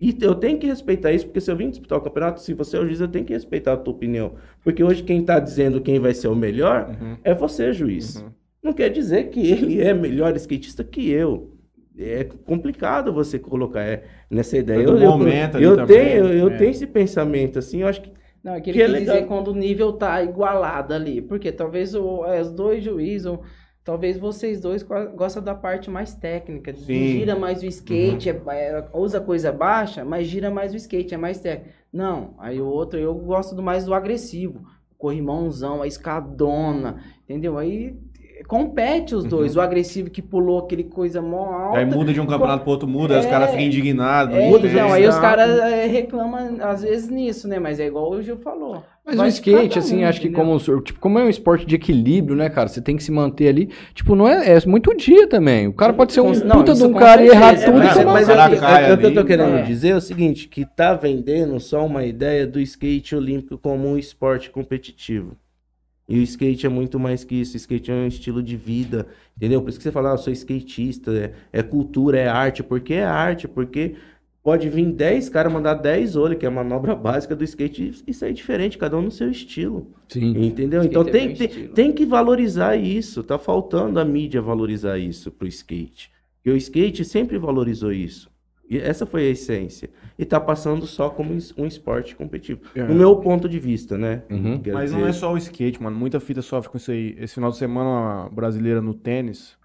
E 0.01 0.13
eu 0.21 0.35
tenho 0.35 0.59
que 0.59 0.67
respeitar 0.67 1.13
isso, 1.13 1.25
porque 1.25 1.39
se 1.39 1.49
eu 1.49 1.55
vim 1.55 1.69
disputar 1.69 1.97
o 1.99 2.01
campeonato, 2.01 2.41
se 2.41 2.53
você 2.53 2.75
é 2.75 2.79
o 2.81 2.85
juiz, 2.85 2.99
eu 2.99 3.07
tenho 3.07 3.23
que 3.25 3.33
respeitar 3.33 3.73
a 3.73 3.77
tua 3.77 3.93
opinião. 3.93 4.33
Porque 4.61 4.83
hoje 4.83 5.03
quem 5.03 5.23
tá 5.23 5.39
dizendo 5.39 5.79
quem 5.81 5.99
vai 5.99 6.13
ser 6.13 6.27
o 6.27 6.35
melhor 6.35 6.89
Uhum. 7.01 7.17
é 7.23 7.33
você, 7.33 7.71
juiz. 7.71 8.17
Uhum. 8.17 8.29
Não 8.61 8.73
quer 8.73 8.89
dizer 8.89 9.29
que 9.29 9.39
ele 9.39 9.79
é 9.81 9.93
melhor 9.93 10.35
skatista 10.35 10.83
que 10.83 11.09
eu. 11.09 11.51
É 11.99 12.23
complicado 12.23 13.13
você 13.13 13.37
colocar 13.39 13.81
é, 13.83 14.05
nessa 14.29 14.57
ideia. 14.57 14.81
É 14.81 14.83
do 14.83 14.91
eu, 14.93 14.97
eu- 14.97 15.59
eu 15.59 15.75
também, 15.75 15.87
tenho, 15.87 16.25
eu 16.33 16.49
é. 16.49 16.57
tenho 16.57 16.71
esse 16.71 16.87
pensamento 16.87 17.59
assim, 17.59 17.81
eu 17.81 17.87
acho 17.87 18.01
que 18.01 18.13
Não, 18.43 18.53
é 18.55 18.61
que 18.61 18.69
ele 18.69 18.77
Que 18.77 18.81
é 18.81 18.85
quis 18.85 18.93
legal. 18.93 19.15
dizer 19.15 19.27
quando 19.27 19.49
o 19.49 19.55
nível 19.55 19.93
tá 19.93 20.23
igualado 20.23 20.93
ali. 20.93 21.21
Porque 21.21 21.51
talvez 21.51 21.93
o, 21.95 22.25
é, 22.25 22.41
os 22.41 22.51
dois 22.51 22.83
juízes, 22.83 23.25
ou 23.25 23.43
talvez 23.83 24.17
vocês 24.17 24.61
dois 24.61 24.81
go- 24.83 25.09
gostam 25.15 25.43
da 25.43 25.53
parte 25.55 25.89
mais 25.89 26.15
técnica. 26.15 26.73
Gira 26.73 27.35
mais 27.35 27.61
o 27.61 27.65
skate, 27.65 28.29
é- 28.29 28.41
é- 28.47 28.89
usa 28.93 29.19
coisa 29.19 29.51
baixa, 29.51 30.05
mas 30.05 30.27
gira 30.27 30.49
mais 30.49 30.73
o 30.73 30.77
skate, 30.77 31.13
é 31.13 31.17
mais 31.17 31.39
técnico. 31.39 31.73
Não, 31.91 32.35
aí 32.39 32.61
o 32.61 32.67
outro, 32.67 32.99
eu 32.99 33.13
gosto 33.15 33.55
do 33.55 33.63
mais 33.63 33.85
do 33.85 33.93
agressivo. 33.93 34.63
Corrimãozão, 34.97 35.81
a 35.81 35.87
escadona, 35.87 37.01
entendeu? 37.23 37.57
Aí 37.57 37.95
compete 38.47 39.13
os 39.15 39.23
dois. 39.23 39.55
O 39.55 39.61
agressivo 39.61 40.09
que 40.09 40.21
pulou 40.21 40.59
aquele 40.59 40.83
coisa 40.83 41.21
mó 41.21 41.51
alta. 41.51 41.79
Aí 41.79 41.85
muda 41.85 42.13
de 42.13 42.19
um 42.19 42.25
campeonato 42.25 42.63
pro 42.63 42.71
outro, 42.71 42.87
muda, 42.87 43.13
aí 43.15 43.19
os 43.19 43.25
É. 43.25 43.29
caras 43.29 43.49
ficam 43.51 43.65
indignados. 43.65 44.35
É, 44.35 44.49
muda, 44.49 44.67
já 44.67 44.91
aí 44.93 45.07
os 45.07 45.17
caras 45.19 45.59
é, 45.59 45.85
reclamam 45.87 46.57
às 46.61 46.81
vezes 46.81 47.09
nisso, 47.09 47.47
né? 47.47 47.59
Mas 47.59 47.79
é 47.79 47.87
igual 47.87 48.09
o 48.11 48.21
Gil 48.21 48.37
falou. 48.37 48.83
Mas 49.05 49.15
Vai 49.15 49.27
o 49.27 49.29
skate, 49.29 49.79
assim, 49.79 50.03
um, 50.03 50.07
acho 50.07 50.21
que 50.21 50.29
como, 50.29 50.55
tipo, 50.81 50.99
como 50.99 51.17
é 51.17 51.23
um 51.23 51.29
esporte 51.29 51.65
de 51.65 51.73
equilíbrio, 51.75 52.35
né, 52.35 52.47
cara? 52.47 52.67
Você 52.67 52.79
tem 52.79 52.95
que 52.95 53.01
se 53.03 53.11
manter 53.11 53.47
ali. 53.47 53.69
Tipo, 53.95 54.15
não 54.15 54.27
é, 54.27 54.53
é 54.55 54.65
muito 54.67 54.95
dia 54.95 55.27
também. 55.27 55.67
O 55.67 55.73
cara 55.73 55.93
pode 55.93 56.13
ser 56.13 56.21
um 56.21 56.31
Não, 56.45 56.57
puta 56.57 56.75
de 56.75 56.83
um 56.83 56.93
cara 56.93 57.23
e 57.23 57.27
errar 57.29 57.53
É, 57.53 57.65
tudo 57.65 57.77
e 57.77 57.85
mas- 57.85 57.97
tomar 57.97 58.13
mas 58.13 58.29
é, 58.29 58.89
é, 58.89 58.93
o 58.93 58.97
que 58.99 59.05
eu 59.07 59.13
tô 59.15 59.25
querendo 59.25 59.57
É. 59.57 59.61
dizer 59.63 59.89
é 59.89 59.95
o 59.95 60.01
seguinte, 60.01 60.47
que 60.47 60.63
tá 60.63 60.93
vendendo 60.93 61.59
só 61.59 61.83
uma 61.83 62.05
ideia 62.05 62.45
do 62.45 62.59
skate 62.59 63.15
olímpico 63.15 63.57
como 63.57 63.87
um 63.87 63.97
esporte 63.97 64.51
competitivo. 64.51 65.35
E 66.09 66.17
o 66.17 66.23
skate 66.23 66.65
é 66.65 66.69
muito 66.69 66.99
mais 66.99 67.23
que 67.23 67.35
isso. 67.35 67.53
O 67.53 67.57
skate 67.57 67.91
é 67.91 67.93
um 67.93 68.07
estilo 68.07 68.41
de 68.41 68.57
vida, 68.57 69.05
entendeu? 69.37 69.61
Por 69.61 69.69
isso 69.69 69.77
que 69.77 69.83
você 69.83 69.91
fala, 69.91 70.09
ah, 70.09 70.13
eu 70.13 70.17
sou 70.17 70.33
skatista, 70.33 71.11
é, 71.13 71.33
é 71.53 71.61
cultura, 71.61 72.19
é 72.19 72.27
arte. 72.27 72.63
Por 72.63 72.79
que 72.79 72.95
é 72.95 73.05
arte? 73.05 73.47
Porque 73.47 73.95
pode 74.41 74.67
vir 74.69 74.91
10 74.91 75.29
caras 75.29 75.53
mandar 75.53 75.75
10 75.75 76.15
olhos, 76.15 76.39
que 76.39 76.45
é 76.47 76.49
a 76.49 76.51
manobra 76.51 76.95
básica 76.97 77.35
do 77.35 77.43
skate, 77.43 78.03
e 78.07 78.13
sair 78.13 78.33
diferente, 78.33 78.75
cada 78.75 78.97
um 78.97 79.03
no 79.03 79.11
seu 79.11 79.29
estilo. 79.29 79.85
Sim. 80.07 80.47
Entendeu? 80.47 80.83
Então 80.83 81.03
é 81.03 81.11
tem, 81.11 81.27
meu 81.27 81.37
tem, 81.37 81.67
tem 81.67 81.91
que 81.91 82.07
valorizar 82.07 82.75
isso. 82.75 83.21
Tá 83.21 83.37
faltando 83.37 83.99
a 83.99 84.03
mídia 84.03 84.41
valorizar 84.41 84.97
isso 84.97 85.29
pro 85.29 85.47
skate. 85.47 86.09
E 86.43 86.49
o 86.49 86.57
skate 86.57 87.05
sempre 87.05 87.37
valorizou 87.37 87.93
isso. 87.93 88.31
E 88.69 88.77
essa 88.77 89.05
foi 89.05 89.23
a 89.27 89.29
essência. 89.31 89.89
E 90.17 90.23
tá 90.25 90.39
passando 90.39 90.85
só 90.85 91.09
como 91.09 91.31
um 91.57 91.65
esporte 91.65 92.15
competitivo. 92.15 92.61
É. 92.75 92.83
No 92.83 92.93
meu 92.93 93.15
ponto 93.15 93.49
de 93.49 93.57
vista, 93.59 93.97
né? 93.97 94.21
Uhum. 94.29 94.61
Mas 94.73 94.91
não 94.91 94.99
dizer- 94.99 95.09
é 95.09 95.13
só 95.13 95.33
o 95.33 95.37
skate, 95.37 95.81
mano. 95.81 95.97
Muita 95.97 96.19
fita 96.19 96.41
sofre 96.41 96.69
com 96.69 96.77
isso 96.77 96.91
aí. 96.91 97.15
Esse 97.17 97.33
final 97.33 97.49
de 97.49 97.57
semana, 97.57 97.89
uma 97.89 98.29
brasileira 98.29 98.79
no 98.79 98.93
tênis, 98.93 99.57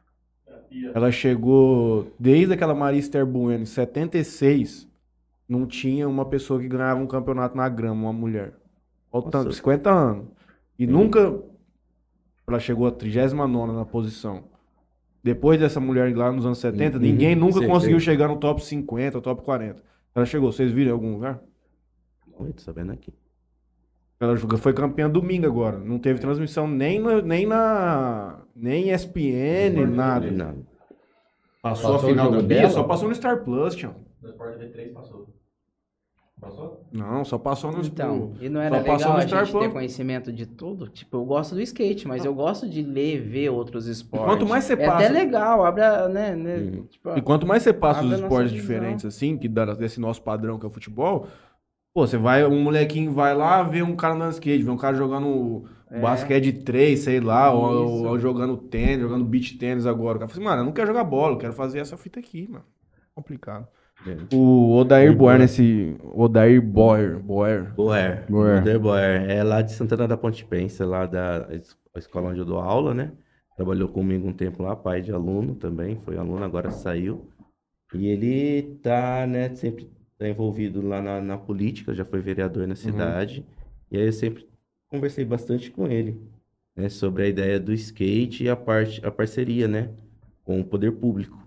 ela 0.94 1.10
chegou 1.12 2.10
desde 2.18 2.54
aquela 2.54 2.74
Marista 2.74 3.24
Bueno, 3.26 3.62
em 3.62 3.66
76, 3.66 4.88
não 5.46 5.66
tinha 5.66 6.08
uma 6.08 6.24
pessoa 6.24 6.58
que 6.58 6.66
ganhava 6.66 6.98
um 7.00 7.06
campeonato 7.06 7.56
na 7.56 7.68
grama, 7.68 8.04
uma 8.04 8.12
mulher. 8.12 8.54
Faltando 9.12 9.44
Nossa. 9.44 9.56
50 9.58 9.90
anos. 9.90 10.26
E 10.78 10.86
nunca 10.86 11.38
ela 12.48 12.58
chegou 12.58 12.86
a 12.86 12.90
39 12.90 13.72
na 13.72 13.84
posição. 13.84 14.44
Depois 15.24 15.58
dessa 15.58 15.80
mulher 15.80 16.14
lá 16.14 16.30
nos 16.30 16.44
anos 16.44 16.58
70, 16.58 16.98
Uhum. 16.98 17.02
ninguém 17.02 17.34
nunca 17.34 17.66
conseguiu 17.66 17.98
chegar 17.98 18.28
no 18.28 18.36
top 18.36 18.62
50, 18.62 19.20
top 19.22 19.42
40. 19.42 19.82
Ela 20.14 20.26
chegou, 20.26 20.52
vocês 20.52 20.70
viram 20.70 20.90
em 20.90 20.92
algum 20.92 21.14
lugar? 21.14 21.40
Oi, 22.38 22.52
tô 22.52 22.60
sabendo 22.60 22.92
aqui. 22.92 23.10
Ela 24.20 24.36
jogou- 24.36 24.58
foi 24.58 24.74
campeã 24.74 25.08
domingo 25.08 25.46
agora. 25.46 25.78
Não 25.78 25.98
teve 25.98 26.20
transmissão 26.20 26.68
nem, 26.68 26.98
no- 27.00 27.22
nem 27.22 27.46
na. 27.46 28.42
Nem 28.54 28.90
ESPN, 28.90 29.86
nada. 29.86 30.30
Não. 30.30 30.66
Passou, 31.62 31.92
Passou 31.92 31.96
a 31.96 31.98
final 32.12 32.26
o 32.26 32.30
da 32.30 32.36
jogo 32.36 32.48
Bia, 32.48 32.58
dela? 32.58 32.70
só 32.70 32.82
passou 32.84 33.08
no 33.08 33.14
Star 33.14 33.42
Plus, 33.42 33.74
tio. 33.74 33.94
No 34.22 34.28
Sport 34.28 34.58
TV3 34.58 34.92
passou. 34.92 35.26
Passou? 36.44 36.80
Não, 36.92 37.24
só 37.24 37.38
passou 37.38 37.72
no 37.72 37.84
Então, 37.84 38.32
e 38.40 38.48
não 38.48 38.60
era 38.60 38.76
passou 38.82 39.12
legal 39.12 39.16
a 39.16 39.20
gente 39.26 39.52
ter 39.58 39.72
conhecimento 39.72 40.32
de 40.32 40.46
tudo? 40.46 40.88
Tipo, 40.88 41.16
eu 41.16 41.24
gosto 41.24 41.54
do 41.54 41.60
skate, 41.62 42.06
mas 42.06 42.24
eu 42.24 42.34
gosto 42.34 42.68
de 42.68 42.82
ler, 42.82 43.20
ver 43.20 43.48
outros 43.50 43.86
esportes. 43.86 44.26
Quanto 44.28 44.46
mais 44.46 44.64
você 44.64 44.74
É 44.74 44.86
passa. 44.86 45.04
até 45.04 45.08
legal, 45.08 45.64
abre 45.64 45.82
a, 45.82 46.08
né, 46.08 46.36
né, 46.36 46.56
Uhum. 46.58 46.84
tipo, 46.84 47.10
E 47.16 47.22
quanto 47.22 47.46
mais 47.46 47.62
você 47.62 47.72
passa 47.72 48.04
os 48.04 48.12
esportes 48.12 48.52
diferentes, 48.52 49.04
assim, 49.04 49.36
que 49.36 49.48
dá 49.48 49.64
desse 49.74 49.98
nosso 49.98 50.22
padrão 50.22 50.58
que 50.58 50.64
é 50.66 50.68
o 50.68 50.72
futebol, 50.72 51.26
pô, 51.94 52.06
você 52.06 52.16
vai, 52.18 52.44
um 52.44 52.62
molequinho 52.62 53.12
vai 53.12 53.34
lá 53.34 53.62
ver 53.62 53.82
um 53.82 53.96
cara 53.96 54.14
andando 54.14 54.32
skate, 54.32 54.62
ver 54.62 54.70
um 54.70 54.76
cara 54.76 54.96
jogando 54.96 55.64
É. 55.90 56.00
basquete 56.00 56.44
de 56.44 56.52
três, 56.64 57.00
sei 57.00 57.20
lá, 57.20 57.52
ou, 57.52 57.84
Isso. 57.84 58.06
ou 58.08 58.18
jogando 58.18 58.56
tênis, 58.56 59.00
jogando 59.00 59.24
beach 59.24 59.56
tênis 59.58 59.86
agora. 59.86 60.16
O 60.16 60.20
cara 60.20 60.28
fala 60.28 60.38
assim, 60.40 60.44
mano, 60.44 60.60
eu 60.62 60.64
não 60.66 60.72
quero 60.72 60.88
jogar 60.88 61.04
bola, 61.04 61.34
eu 61.34 61.38
quero 61.38 61.52
fazer 61.52 61.78
essa 61.78 61.96
fita 61.96 62.18
aqui, 62.20 62.46
mano. 62.48 62.64
Complicado. 63.14 63.68
O 64.32 64.76
Odair 64.76 65.16
Boer 65.16 65.38
nesse. 65.38 65.96
Odair 66.12 66.60
Boer. 66.60 67.18
Boer. 67.18 67.72
Boer. 67.74 68.26
Boer. 68.28 68.62
Boer. 68.62 68.78
Boer. 68.78 69.30
É 69.30 69.42
lá 69.42 69.62
de 69.62 69.72
Santana 69.72 70.06
da 70.06 70.16
Ponte 70.16 70.44
Pensa, 70.44 70.84
lá 70.84 71.06
da 71.06 71.48
escola 71.96 72.30
onde 72.30 72.40
eu 72.40 72.44
dou 72.44 72.58
aula, 72.58 72.92
né? 72.92 73.12
Trabalhou 73.56 73.88
comigo 73.88 74.26
um 74.26 74.32
tempo 74.32 74.62
lá, 74.62 74.74
pai 74.74 75.00
de 75.00 75.12
aluno 75.12 75.54
também, 75.54 75.96
foi 76.00 76.18
aluno, 76.18 76.44
agora 76.44 76.70
saiu. 76.70 77.30
E 77.94 78.08
ele 78.08 78.78
tá, 78.82 79.26
né, 79.26 79.54
sempre 79.54 79.88
tá 80.18 80.28
envolvido 80.28 80.84
lá 80.84 81.00
na, 81.00 81.20
na 81.20 81.38
política, 81.38 81.94
já 81.94 82.04
foi 82.04 82.20
vereador 82.20 82.66
na 82.66 82.74
cidade. 82.74 83.46
E 83.92 83.96
aí 83.96 84.06
eu 84.06 84.12
sempre 84.12 84.48
conversei 84.88 85.24
bastante 85.24 85.70
com 85.70 85.86
ele, 85.86 86.20
né, 86.74 86.88
sobre 86.88 87.22
a 87.22 87.28
ideia 87.28 87.60
do 87.60 87.72
skate 87.72 88.42
e 88.42 88.48
a 88.48 88.56
parte, 88.56 89.04
a 89.06 89.10
parceria, 89.10 89.68
né, 89.68 89.90
com 90.42 90.60
o 90.60 90.64
poder 90.64 90.90
público. 90.90 91.43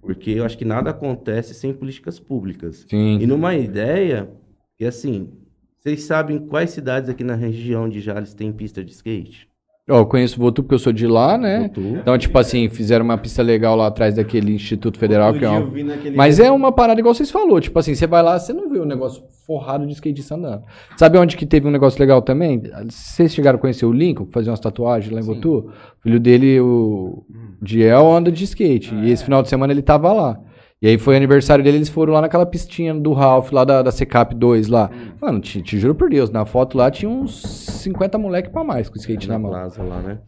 Porque 0.00 0.30
eu 0.30 0.44
acho 0.44 0.58
que 0.58 0.64
nada 0.64 0.90
acontece 0.90 1.54
sem 1.54 1.72
políticas 1.74 2.18
públicas. 2.20 2.88
Sim. 2.90 3.18
E 3.18 3.26
numa 3.26 3.54
ideia 3.54 4.30
que, 4.76 4.84
assim, 4.84 5.32
Vocês 5.78 6.04
sabem 6.04 6.38
quais 6.46 6.70
cidades 6.72 7.10
aqui 7.10 7.24
na 7.24 7.34
região 7.36 7.88
de 7.88 8.00
Jales 8.00 8.34
tem 8.34 8.52
pista 8.52 8.84
de 8.84 8.92
skate? 8.92 9.47
Ó, 9.88 9.98
eu 9.98 10.06
conheço 10.06 10.38
Votu 10.38 10.62
porque 10.62 10.74
eu 10.74 10.78
sou 10.78 10.92
de 10.92 11.06
lá, 11.06 11.38
né? 11.38 11.68
Votu. 11.68 11.80
Então, 11.80 12.18
tipo 12.18 12.38
assim, 12.38 12.68
fizeram 12.68 13.04
uma 13.04 13.16
pista 13.16 13.42
legal 13.42 13.74
lá 13.74 13.86
atrás 13.86 14.14
daquele 14.14 14.52
Instituto 14.52 14.98
Federal, 14.98 15.28
Outro 15.28 15.40
que 15.40 15.46
é 15.46 15.48
uma... 15.48 15.70
Mas 16.14 16.38
é 16.38 16.50
uma 16.50 16.70
parada 16.70 17.00
igual 17.00 17.14
vocês 17.14 17.30
falou, 17.30 17.60
tipo 17.60 17.78
assim, 17.78 17.94
você 17.94 18.06
vai 18.06 18.22
lá, 18.22 18.38
você 18.38 18.52
não 18.52 18.68
vê 18.68 18.78
o 18.78 18.84
negócio 18.84 19.22
forrado 19.46 19.86
de 19.86 19.92
skatista 19.94 20.34
andando. 20.34 20.62
Sabe 20.94 21.16
onde 21.16 21.36
que 21.36 21.46
teve 21.46 21.66
um 21.66 21.70
negócio 21.70 21.98
legal 21.98 22.20
também? 22.20 22.62
Vocês 22.86 23.32
chegaram 23.32 23.56
a 23.56 23.60
conhecer 23.60 23.86
o 23.86 23.92
Lincoln, 23.92 24.26
que 24.26 24.32
fazia 24.32 24.50
umas 24.50 24.60
tatuagens 24.60 25.10
lá 25.10 25.20
em 25.20 25.22
Sim. 25.22 25.34
Votu? 25.34 25.70
O 25.98 26.02
filho 26.02 26.20
dele, 26.20 26.60
o 26.60 27.24
Diel, 27.60 28.12
anda 28.12 28.30
de 28.30 28.44
skate. 28.44 28.94
Ah, 28.94 29.04
e 29.06 29.10
esse 29.10 29.24
final 29.24 29.42
de 29.42 29.48
semana 29.48 29.72
ele 29.72 29.80
tava 29.80 30.12
lá. 30.12 30.38
E 30.80 30.86
aí 30.86 30.96
foi 30.96 31.16
aniversário 31.16 31.64
dele, 31.64 31.78
eles 31.78 31.88
foram 31.88 32.12
lá 32.12 32.20
naquela 32.20 32.46
pistinha 32.46 32.94
do 32.94 33.12
Ralph, 33.12 33.50
lá 33.50 33.64
da, 33.64 33.82
da 33.82 33.90
Secap 33.90 34.32
2 34.32 34.68
lá. 34.68 34.88
Hum. 34.92 35.12
Mano, 35.20 35.40
te, 35.40 35.60
te 35.60 35.76
juro 35.78 35.92
por 35.94 36.08
Deus, 36.08 36.30
na 36.30 36.44
foto 36.46 36.78
lá 36.78 36.88
tinha 36.88 37.10
uns 37.10 37.42
50 37.42 38.16
moleque 38.16 38.48
pra 38.50 38.62
mais 38.62 38.88
com 38.88 38.96
skate 38.96 39.26
na 39.26 39.34
Na 39.34 39.38
mão. 39.40 39.50
plaza 39.50 39.82
lá, 39.82 40.00
né? 40.00 40.20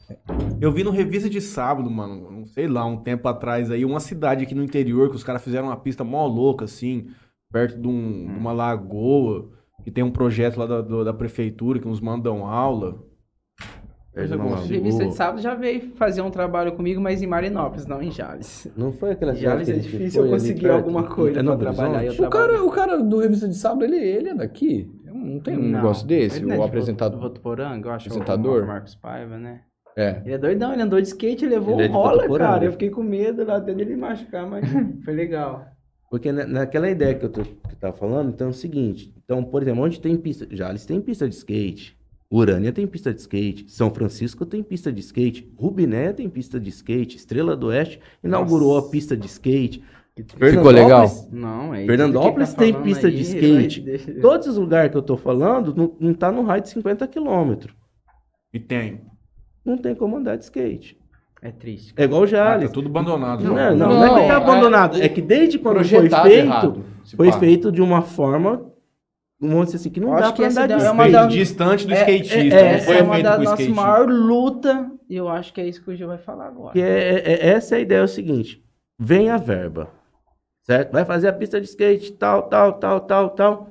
Eu 0.61 0.73
vi 0.73 0.83
no 0.83 0.91
Revista 0.91 1.31
de 1.31 1.41
Sábado, 1.41 1.89
mano, 1.89 2.29
não 2.33 2.47
sei 2.47 2.67
lá, 2.67 2.85
um 2.85 2.97
tempo 2.97 3.29
atrás 3.29 3.71
aí, 3.71 3.85
uma 3.85 4.01
cidade 4.01 4.43
aqui 4.43 4.55
no 4.55 4.65
interior 4.65 5.09
que 5.09 5.15
os 5.17 5.23
caras 5.23 5.43
fizeram 5.45 5.69
uma 5.69 5.77
pista 5.77 6.03
mó 6.03 6.27
louca, 6.27 6.65
assim, 6.65 7.07
perto 7.53 7.81
de, 7.81 7.87
um- 7.87 8.27
de 8.33 8.39
uma 8.39 8.53
lagoa, 8.53 9.51
que 9.85 9.91
tem 9.91 10.03
um 10.03 10.11
projeto 10.11 10.57
lá 10.59 10.67
da, 10.67 10.81
do- 10.81 11.05
da 11.05 11.13
prefeitura 11.15 11.79
que 11.79 11.87
uns 11.87 12.01
mandam 12.01 12.45
aula. 12.45 12.99
Perto 14.13 14.35
Eu 14.35 15.09
de 15.09 15.15
sábado 15.15 15.41
já 15.41 15.55
veio 15.55 15.93
fazer 15.95 16.21
um 16.21 16.31
trabalho 16.31 16.73
comigo, 16.73 17.01
mas 17.01 17.23
em 17.23 17.27
Marinópolis, 17.29 17.87
não 17.87 18.03
em 18.03 18.11
Jales. 18.11 18.67
Não 18.77 18.93
foi 18.93 19.13
aquela 19.13 19.35
Jales 19.35 19.69
cidade 19.69 19.87
é 19.87 19.89
difícil 19.91 20.25
eu 20.25 20.31
conseguir 20.33 20.63
perto? 20.63 20.75
alguma 20.75 21.05
coisa 21.05 21.39
É 21.39 21.43
pra 21.45 21.57
trabalhar. 21.57 22.05
Eu? 22.05 22.13
O 22.15 22.29
cara, 22.31 22.65
o 22.65 22.71
cara 22.71 22.99
do 22.99 23.19
Revista 23.21 23.47
de 23.47 23.55
Sábado, 23.55 23.85
ele, 23.85 23.97
ele 23.97 24.31
é 24.31 24.35
daqui? 24.35 24.91
Não 25.05 25.39
tem 25.39 25.57
um 25.57 25.63
Não, 25.63 25.71
negócio 25.79 26.07
desse? 26.07 26.45
não 26.45 26.55
é 26.55 26.59
O 26.59 26.63
apresentador. 26.65 27.21
Votuporanga, 27.21 27.89
eu 27.89 27.93
acho. 27.93 28.09
Apresentador? 28.09 28.65
O 28.65 28.67
Marcos 28.67 28.97
Paiva, 28.97 29.39
né? 29.39 29.61
É. 29.97 30.23
Ele 30.25 30.35
é 30.35 30.39
doidão, 30.39 30.73
ele 30.73 30.83
andou 30.83 31.01
de 31.01 31.07
skate 31.09 31.45
e 31.45 31.49
levou 31.49 31.75
Ele 31.75 31.83
é 31.83 31.85
um 31.87 31.89
de 31.89 31.95
rola, 31.95 32.39
cara. 32.39 32.65
Eu 32.65 32.73
fiquei 32.73 32.91
com 32.91 33.03
medo 33.03 33.45
lá 33.45 33.57
até 33.57 33.73
dele 33.75 33.97
machucar, 33.97 34.49
mas 34.49 34.65
foi 35.05 35.15
legal. 35.15 35.67
Porque 36.11 36.33
na- 36.33 36.47
naquela 36.47 36.89
ideia 36.91 37.15
que 37.15 37.25
eu, 37.25 37.29
tô, 37.29 37.43
que 37.43 37.51
eu 37.51 37.77
tava 37.81 37.97
falando, 37.97 38.31
então 38.31 38.49
é 38.49 38.51
o 38.51 38.55
seguinte. 38.55 39.15
Então, 39.25 39.45
por 39.45 39.63
exemplo, 39.63 39.83
onde 39.85 40.01
tem 40.01 40.17
pista... 40.17 40.47
Jales 40.51 40.85
tem 40.85 41.01
pista 41.01 41.29
de 41.29 41.35
skate. 41.37 41.97
Urânia 42.33 42.73
tem 42.73 42.87
pista 42.87 43.13
de 43.13 43.21
skate. 43.21 43.65
São 43.71 43.91
Francisco 43.93 44.47
tem 44.47 44.63
pista 44.63 44.93
de 44.93 45.01
skate. 45.01 45.53
Rubiné 45.59 46.13
tem 46.13 46.29
pista 46.29 46.61
de 46.61 46.69
skate. 46.71 47.17
Estrela 47.17 47.57
do 47.57 47.67
Oeste 47.69 48.01
inaugurou 48.23 48.79
a 48.79 48.89
pista 48.89 49.17
de 49.17 49.27
skate. 49.27 49.83
Ficou 50.17 50.71
legal? 50.71 51.07
Não, 51.33 51.75
é 51.75 51.79
isso 51.81 51.87
Fernandópolis 51.87 52.53
tá 52.53 52.59
tem 52.63 52.75
pista 52.83 53.07
aí, 53.09 53.15
de 53.17 53.23
skate. 53.23 53.81
deixar- 53.83 54.13
Todos 54.21 54.47
os 54.49 54.57
lugares 54.59 54.91
que 54.93 54.97
eu 54.97 55.03
tô 55.03 55.17
falando 55.17 55.75
não, 55.75 55.97
não 55.99 56.15
tá 56.15 56.31
no 56.31 56.43
raio 56.43 56.63
de 56.63 56.69
50 56.69 57.07
quilômetros. 57.09 57.75
E 58.53 58.61
tem. 58.61 59.01
Não 59.65 59.77
tem 59.79 59.95
como 59.95 60.17
andar 60.17 60.37
de 60.37 60.45
skate. 60.45 60.99
É 61.43 61.51
triste. 61.51 61.95
É 61.97 62.05
igual 62.05 62.21
o 62.21 62.25
Ah, 62.25 62.27
Jales. 62.27 62.67
tá 62.69 62.75
tudo 62.75 62.89
abandonado. 62.89 63.43
Não, 63.43 63.57
já. 63.57 63.71
não, 63.75 63.89
não, 63.89 64.05
é 64.05 64.09
que 64.23 64.29
tá 64.29 64.35
Não, 64.39 64.43
abandonado. 64.43 65.01
é- 65.01 65.07
É, 65.07 65.09
que 65.09 65.23
desde 65.23 65.59
quando 65.59 65.77
foi 65.85 66.09
feito, 66.11 66.27
errado, 66.27 66.85
foi 67.17 67.31
pá. 67.31 67.39
feito 67.39 67.73
de 67.73 67.81
uma 67.81 68.03
forma, 68.03 68.70
vamos 69.41 69.67
dizer 69.67 69.77
assim, 69.79 69.91
que 69.91 70.01
não 70.01 70.15
dá 70.15 70.33
pra 70.33 70.47
essa 70.47 70.65
andar 70.65 70.79
de 70.79 70.85
é 70.85 70.91
uma 70.91 71.07
skate. 71.09 71.13
da- 71.13 71.27
Distante 71.27 71.87
do 71.87 71.95
É, 71.95 71.97
skatista. 72.17 72.35
é, 72.57 72.61
é, 72.61 72.73
Essa 72.75 72.93
é 72.95 73.03
uma 73.03 73.19
nossas 73.19 73.41
skatista. 73.43 73.75
maior 73.75 74.09
luta 74.09 74.91
e 75.09 75.17
eu 75.17 75.29
acho 75.29 75.53
que 75.55 75.61
é 75.61 75.67
isso 75.69 75.83
que 75.83 75.91
o 75.91 75.97
Gil 75.97 76.09
vai 76.09 76.19
falar 76.19 76.47
agora. 76.49 76.73
Que 76.73 76.81
é, 76.81 77.15
é- 77.15 77.33
é- 77.33 77.49
essa 77.51 77.75
é 77.75 77.79
a 77.79 77.81
ideia, 77.81 77.99
é 78.01 78.03
o 78.03 78.09
seguinte, 78.09 78.63
vem 78.99 79.31
a 79.31 79.37
verba, 79.37 79.89
certo? 80.65 80.93
Vai 80.93 81.05
fazer 81.05 81.29
a 81.29 81.33
pista 81.33 81.61
de 81.61 81.67
skate, 81.67 82.13
tal, 82.13 82.43
tal, 82.45 82.75
tal, 82.75 83.01
tal, 83.01 83.31
tal. 83.31 83.69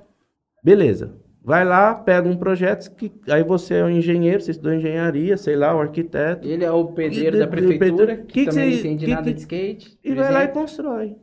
Beleza. 0.64 1.14
Vai 1.42 1.64
lá, 1.64 1.96
pega 1.96 2.28
um 2.28 2.36
projeto 2.36 2.94
que 2.96 3.12
aí 3.30 3.44
você 3.44 3.76
é 3.76 3.84
um 3.86 3.90
engenheiro, 3.90 4.42
você 4.42 4.52
estudou 4.52 4.74
engenharia, 4.74 5.38
sei 5.38 5.56
lá, 5.56 5.74
o 5.76 5.80
arquiteto, 5.80 6.46
Ele 6.48 6.66
é 6.66 6.72
o 6.72 6.86
pedreiro 6.88 7.40
da 7.40 7.48
prefeitura, 7.48 8.18
que 8.18 8.24
que, 8.24 8.44
que 8.44 8.50
também 8.52 8.72
você- 8.72 8.84
não 8.84 8.92
entende 8.94 9.06
que- 9.06 9.12
nada 9.12 9.24
que- 9.24 9.34
de 9.34 9.40
skate. 9.40 9.98
e 10.04 10.14
vai 10.14 10.32
lá 10.34 10.40
e 10.42 10.44
exemplo. 10.44 10.62
constrói. 10.62 11.16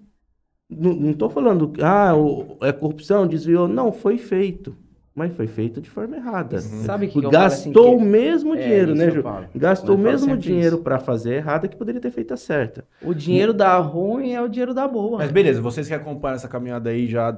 Não, 0.68 1.12
tô 1.12 1.28
falando, 1.30 1.72
ah, 1.80 2.14
o- 2.16 2.56
é 2.62 2.72
corrupção, 2.72 3.26
desviou. 3.26 3.68
Não, 3.68 3.92
foi 3.92 4.18
feito. 4.18 4.74
Mas 5.14 5.32
foi 5.32 5.46
feito 5.46 5.80
de 5.80 5.88
forma 5.88 6.16
errada. 6.16 6.60
Sabe 6.60 7.06
o 7.06 7.08
que 7.08 7.18
assim, 7.20 7.70
Gastou 7.70 7.96
que- 7.96 8.02
o 8.04 8.06
mesmo 8.06 8.54
É, 8.54 8.58
dinheiro, 8.62 8.94
né, 8.94 9.10
Ju? 9.10 9.24
Gastou 9.54 9.94
o 9.94 9.98
mesmo 9.98 10.36
dinheiro 10.36 10.78
pra 10.78 10.98
fazer 10.98 11.36
errada 11.36 11.66
que 11.68 11.76
poderia 11.76 12.00
ter 12.00 12.10
feito 12.10 12.34
a 12.34 12.36
certa. 12.36 12.84
O 13.00 13.14
dinheiro 13.14 13.54
da 13.54 13.78
ruim 13.78 14.32
é 14.34 14.42
o 14.42 14.48
dinheiro 14.48 14.74
da 14.74 14.86
boa. 14.86 15.16
Mas 15.18 15.30
beleza, 15.32 15.62
vocês 15.62 15.88
que 15.88 15.94
acompanham 15.94 16.34
essa 16.34 16.48
caminhada 16.48 16.90
aí 16.90 17.06
já, 17.06 17.34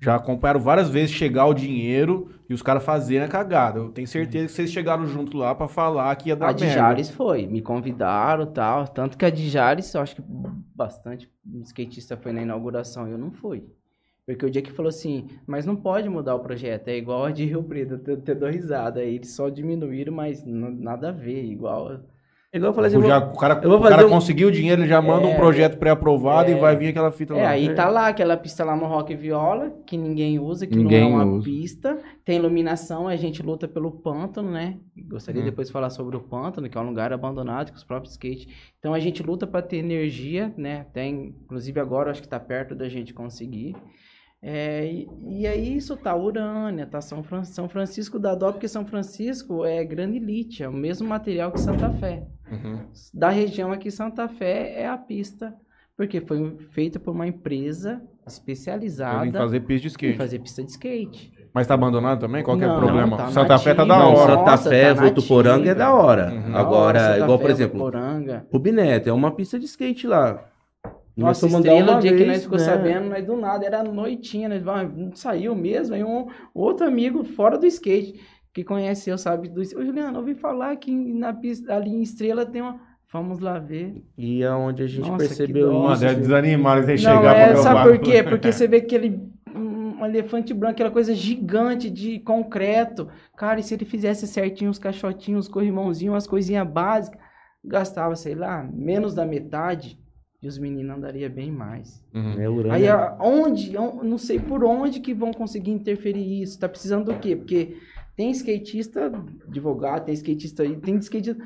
já 0.00 0.16
acompanharam 0.16 0.60
várias 0.60 0.88
vezes 0.88 1.10
chegar 1.14 1.46
o 1.46 1.54
dinheiro 1.54 2.30
e 2.48 2.54
os 2.54 2.62
caras 2.62 2.82
fazerem 2.84 3.24
a 3.24 3.28
cagada. 3.28 3.78
Eu 3.78 3.90
tenho 3.90 4.08
certeza 4.08 4.46
que 4.46 4.52
vocês 4.52 4.72
chegaram 4.72 5.06
junto 5.06 5.36
lá 5.36 5.54
pra 5.54 5.68
falar 5.68 6.14
que 6.16 6.28
ia 6.30 6.36
dar 6.36 6.46
A 6.46 6.48
merda. 6.48 6.66
de 6.66 6.72
Jales 6.72 7.10
foi, 7.10 7.46
me 7.46 7.60
convidaram 7.60 8.44
e 8.44 8.46
tal. 8.46 8.88
Tanto 8.88 9.18
que 9.18 9.24
a 9.24 9.30
de 9.30 9.48
Jales, 9.48 9.92
eu 9.94 10.00
acho 10.00 10.16
que 10.16 10.22
bastante 10.74 11.30
skatista 11.62 12.16
foi 12.16 12.32
na 12.32 12.42
inauguração 12.42 13.06
e 13.08 13.12
eu 13.12 13.18
não 13.18 13.30
fui. 13.30 13.64
Porque 14.26 14.46
o 14.46 14.50
dia 14.50 14.62
que 14.62 14.70
falou 14.72 14.88
assim, 14.90 15.28
mas 15.46 15.66
não 15.66 15.74
pode 15.76 16.08
mudar 16.08 16.34
o 16.36 16.40
projeto, 16.40 16.88
é 16.88 16.96
igual 16.96 17.24
a 17.24 17.30
de 17.32 17.44
Rio 17.44 17.62
Preto, 17.64 17.94
eu 17.94 17.98
te- 17.98 18.22
te 18.22 18.34
dou 18.34 18.48
risada. 18.48 19.00
Aí 19.00 19.16
eles 19.16 19.32
só 19.34 19.48
diminuíram, 19.48 20.12
mas 20.12 20.44
nada 20.46 21.08
a 21.08 21.12
ver, 21.12 21.44
igual. 21.44 22.00
É 22.52 22.56
igual 22.56 22.70
eu 22.70 22.74
falei 22.74 22.88
assim, 22.90 23.06
Já- 23.06 23.20
vou- 23.20 23.32
o 23.32 23.38
cara, 23.38 23.60
eu 23.62 23.70
vou 23.70 23.78
o 23.78 23.82
cara 23.88 24.04
um- 24.06 24.10
conseguiu 24.10 24.48
o 24.48 24.50
dinheiro, 24.50 24.82
ele 24.82 24.88
já 24.88 25.00
manda 25.00 25.24
um 25.24 25.30
É, 25.30 25.36
projeto 25.36 25.78
pré-aprovado 25.78 26.50
é. 26.50 26.56
e 26.56 26.58
vai 26.58 26.74
vir 26.74 26.88
aquela 26.88 27.12
fita 27.12 27.32
É, 27.34 27.42
lá. 27.44 27.48
aí 27.50 27.72
tá 27.76 27.88
lá 27.88 28.08
aquela 28.08 28.36
pista 28.36 28.64
lá 28.64 28.74
no 28.74 28.86
Rock 28.86 29.14
Viola, 29.14 29.70
que 29.86 29.96
ninguém 29.96 30.36
usa, 30.40 30.66
que 30.66 30.74
Ninguém 30.76 31.08
não 31.12 31.20
é 31.20 31.24
uma 31.24 31.32
usa. 31.36 31.44
pista. 31.44 31.98
Tem 32.24 32.36
iluminação, 32.38 33.06
a 33.06 33.14
gente 33.14 33.40
luta 33.40 33.68
pelo 33.68 33.92
pântano, 33.92 34.50
né? 34.50 34.78
Gostaria 35.08 35.40
Uhum. 35.42 35.46
depois 35.46 35.68
de 35.68 35.72
falar 35.72 35.90
sobre 35.90 36.16
o 36.16 36.20
pântano, 36.20 36.68
que 36.68 36.76
é 36.76 36.80
um 36.80 36.88
lugar 36.88 37.12
abandonado 37.12 37.70
com 37.70 37.76
os 37.76 37.84
próprios 37.84 38.14
skate. 38.14 38.48
Então 38.80 38.92
a 38.92 38.98
gente 38.98 39.22
luta 39.22 39.46
para 39.46 39.62
ter 39.62 39.76
energia, 39.76 40.52
né? 40.56 40.86
Tem, 40.92 41.32
inclusive 41.44 41.78
agora 41.78 42.10
acho 42.10 42.20
que 42.20 42.28
tá 42.28 42.40
perto 42.40 42.74
da 42.74 42.88
gente 42.88 43.14
conseguir. 43.14 43.76
É, 44.42 44.86
e, 44.86 45.08
e 45.40 45.46
aí 45.46 45.76
isso 45.76 45.96
tá 45.96 46.16
Urânia, 46.16 46.86
tá 46.86 47.00
São, 47.00 47.22
Fran- 47.22 47.44
São 47.44 47.68
Francisco 47.68 48.18
da 48.18 48.34
Dó, 48.34 48.52
porque 48.52 48.68
São 48.68 48.86
Francisco 48.86 49.64
é 49.66 49.84
granilite, 49.84 50.62
é 50.62 50.68
o 50.68 50.72
mesmo 50.72 51.06
material 51.06 51.52
que 51.52 51.60
Santa 51.60 51.90
Fé 51.90 52.22
Uhum. 52.50 52.80
da 53.14 53.28
região 53.28 53.70
aqui, 53.70 53.90
Santa 53.90 54.26
Fé 54.28 54.72
é 54.80 54.88
a 54.88 54.96
pista, 54.96 55.54
porque 55.96 56.20
foi 56.22 56.56
feita 56.70 56.98
por 56.98 57.12
uma 57.14 57.26
empresa 57.26 58.02
especializada 58.26 59.30
fazer 59.38 59.60
pista 59.60 59.82
de 59.82 59.86
em 59.86 59.90
skate. 59.90 60.16
fazer 60.18 60.38
pista 60.38 60.62
de 60.64 60.70
skate. 60.70 61.32
Mas 61.52 61.66
tá 61.66 61.74
abandonado 61.74 62.20
também? 62.20 62.42
Qual 62.44 62.56
que 62.56 62.64
é 62.64 62.66
o 62.66 62.70
Não, 62.70 62.78
problema? 62.80 63.16
tá 63.16 63.26
Santa 63.28 63.58
Fé 63.58 63.74
tá 63.74 63.84
da. 63.84 63.98
Não, 63.98 64.14
hora. 64.14 64.36
Santa 64.36 64.56
Fé, 64.56 64.94
tá 64.94 65.02
Votuporanga 65.02 65.70
é 65.70 65.74
da 65.74 65.92
hora. 65.94 66.32
Uhum. 66.32 66.56
Agora, 66.56 67.00
Nossa, 67.08 67.18
igual, 67.18 67.38
Fé, 67.38 67.42
por 67.42 67.50
exemplo, 67.50 67.78
Votuporanga. 67.78 68.46
Rubineto 68.52 69.08
é 69.08 69.12
uma 69.12 69.34
pista 69.34 69.58
de 69.58 69.64
skate 69.66 70.06
lá. 70.06 70.44
Nossa, 71.20 71.46
estrela, 71.46 71.92
uma 71.92 71.98
o 71.98 72.00
dia 72.00 72.10
que 72.12 72.16
vez, 72.16 72.28
nós 72.28 72.42
ficou 72.42 72.58
né? 72.58 72.64
sabendo, 72.64 73.08
nós 73.08 73.24
do 73.24 73.36
nada, 73.36 73.66
era 73.66 73.82
noitinha, 73.82 74.48
nós 74.48 74.62
vamos, 74.62 74.96
não 74.96 75.14
saiu 75.14 75.54
mesmo, 75.54 75.94
aí 75.94 76.02
um 76.02 76.26
outro 76.54 76.86
amigo 76.86 77.22
fora 77.24 77.58
do 77.58 77.66
skate, 77.66 78.20
que 78.52 78.64
conheceu, 78.64 79.16
sabe, 79.16 79.48
do 79.48 79.60
Ô 79.60 79.84
Juliano, 79.84 80.16
eu 80.16 80.20
ouvi 80.20 80.34
falar 80.34 80.74
que 80.76 80.92
na 80.92 81.32
pista, 81.32 81.74
ali 81.74 81.90
em 81.90 82.02
Estrela 82.02 82.44
tem 82.44 82.62
uma, 82.62 82.80
vamos 83.12 83.38
lá 83.38 83.58
ver. 83.58 84.02
E 84.18 84.42
é 84.42 84.50
onde 84.50 84.82
a 84.82 84.86
gente 84.86 85.08
Nossa, 85.08 85.22
que 85.22 85.28
percebeu 85.28 85.70
dó. 85.70 85.92
isso. 85.92 86.02
Mano, 86.02 86.12
é 86.12 86.14
desanimado 86.14 86.82
você 86.82 86.92
Não, 86.92 86.98
chegar 86.98 87.36
é, 87.36 87.44
pro 87.44 87.54
meu 87.54 87.62
sabe 87.62 87.88
por 87.90 87.98
quê? 87.98 88.22
Porque 88.22 88.50
você 88.52 88.66
vê 88.66 88.78
aquele 88.78 89.30
um 90.00 90.06
elefante 90.06 90.54
branco, 90.54 90.72
aquela 90.72 90.90
coisa 90.90 91.14
gigante 91.14 91.90
de 91.90 92.18
concreto. 92.20 93.08
Cara, 93.36 93.60
e 93.60 93.62
se 93.62 93.74
ele 93.74 93.84
fizesse 93.84 94.26
certinho 94.26 94.70
os 94.70 94.78
caixotinhos, 94.78 95.46
os 95.46 95.52
corrimãozinhos, 95.52 96.16
as 96.16 96.26
coisinhas 96.26 96.66
básicas, 96.66 97.20
gastava, 97.62 98.16
sei 98.16 98.34
lá, 98.34 98.66
menos 98.72 99.14
da 99.14 99.26
metade 99.26 99.98
e 100.42 100.48
os 100.48 100.58
meninos 100.58 100.96
andariam 100.96 101.30
bem 101.30 101.50
mais. 101.50 102.02
Uhum. 102.14 102.34
É. 102.68 102.70
Aí, 102.70 102.88
a- 102.88 103.16
onde, 103.20 103.76
on- 103.76 104.02
não 104.02 104.16
sei 104.18 104.38
por 104.38 104.64
onde 104.64 105.00
que 105.00 105.12
vão 105.12 105.32
conseguir 105.32 105.70
interferir 105.70 106.42
isso. 106.42 106.58
Tá 106.58 106.68
precisando 106.68 107.06
do 107.12 107.18
quê? 107.18 107.36
Porque 107.36 107.76
tem 108.16 108.30
skatista 108.30 109.12
advogado, 109.46 110.04
tem 110.06 110.14
skatista 110.14 110.62
aí, 110.62 110.76
tem 110.76 110.96
skatista, 110.96 111.42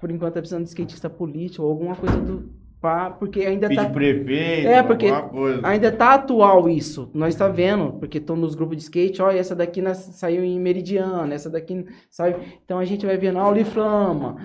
por 0.00 0.10
enquanto 0.10 0.34
tá 0.34 0.40
precisando 0.40 0.64
de 0.64 0.68
skatista 0.70 1.08
político 1.08 1.62
ou 1.64 1.70
alguma 1.70 1.94
coisa 1.96 2.16
do... 2.20 2.64
Porque 3.18 3.40
ainda 3.40 3.66
tá... 3.66 3.82
Pedir 3.82 3.94
prefeito, 3.94 4.68
É, 4.68 4.82
porque 4.82 5.06
alguma 5.06 5.30
coisa. 5.30 5.66
Ainda 5.66 5.90
tá 5.90 6.12
atual 6.12 6.68
isso. 6.68 7.10
Nós 7.14 7.34
tá 7.34 7.48
vendo, 7.48 7.94
porque 7.94 8.18
estão 8.18 8.36
nos 8.36 8.54
grupos 8.54 8.76
de 8.76 8.82
skate, 8.82 9.22
olha, 9.22 9.38
essa 9.38 9.56
daqui 9.56 9.80
saiu 9.94 10.44
em 10.44 10.60
Meridiano, 10.60 11.32
essa 11.32 11.48
daqui 11.48 11.86
saiu. 12.10 12.36
Então 12.62 12.78
a 12.78 12.84
gente 12.84 13.06
vai 13.06 13.16
vendo 13.16 13.38
aula 13.38 13.58
e 13.58 13.64
flama. 13.64 14.36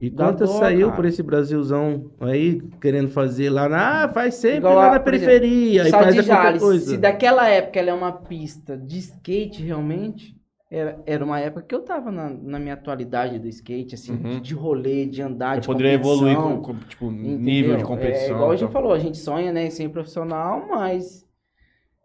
E 0.00 0.10
dó, 0.10 0.36
saiu 0.46 0.88
cara. 0.88 0.96
por 0.96 1.04
esse 1.06 1.22
Brasilzão 1.22 2.10
aí, 2.20 2.60
querendo 2.80 3.08
fazer 3.08 3.48
lá 3.50 3.68
na... 3.68 4.04
Ah, 4.04 4.08
faz 4.10 4.34
sempre 4.34 4.58
Igual 4.58 4.74
lá 4.74 4.80
a- 4.82 4.90
na 4.90 4.96
exemplo, 4.96 5.04
periferia. 5.10 5.82
Aí 5.84 5.90
Sal 5.90 6.02
faz 6.02 6.14
Jales, 6.26 6.62
coisa. 6.62 6.90
se 6.90 6.96
daquela 6.98 7.48
época 7.48 7.78
ela 7.80 7.90
é 7.90 7.94
uma 7.94 8.12
pista 8.12 8.76
de 8.76 8.98
skate 8.98 9.62
realmente, 9.62 10.36
era, 10.70 11.00
era 11.06 11.24
uma 11.24 11.40
época 11.40 11.62
que 11.66 11.74
eu 11.74 11.80
tava 11.80 12.10
na, 12.12 12.28
na 12.28 12.58
minha 12.58 12.74
atualidade 12.74 13.38
do 13.38 13.48
skate, 13.48 13.94
assim, 13.94 14.12
Uhum. 14.12 14.22
de, 14.34 14.40
de 14.40 14.54
rolê, 14.54 15.06
de 15.06 15.22
andar, 15.22 15.56
Eu 15.56 15.60
de 15.62 15.66
poderia 15.66 15.98
competição. 15.98 16.28
evoluir 16.30 16.58
com, 16.58 16.74
com, 16.74 16.78
tipo, 16.86 17.10
nível 17.10 17.76
de 17.78 17.84
competição. 17.84 18.26
É, 18.26 18.30
igual 18.32 18.50
a 18.50 18.56
gente 18.56 18.68
então. 18.68 18.72
falou, 18.72 18.92
a 18.92 18.98
gente 18.98 19.16
sonha, 19.16 19.50
né, 19.52 19.66
em 19.66 19.70
ser 19.70 19.88
profissional, 19.88 20.66
mas... 20.68 21.24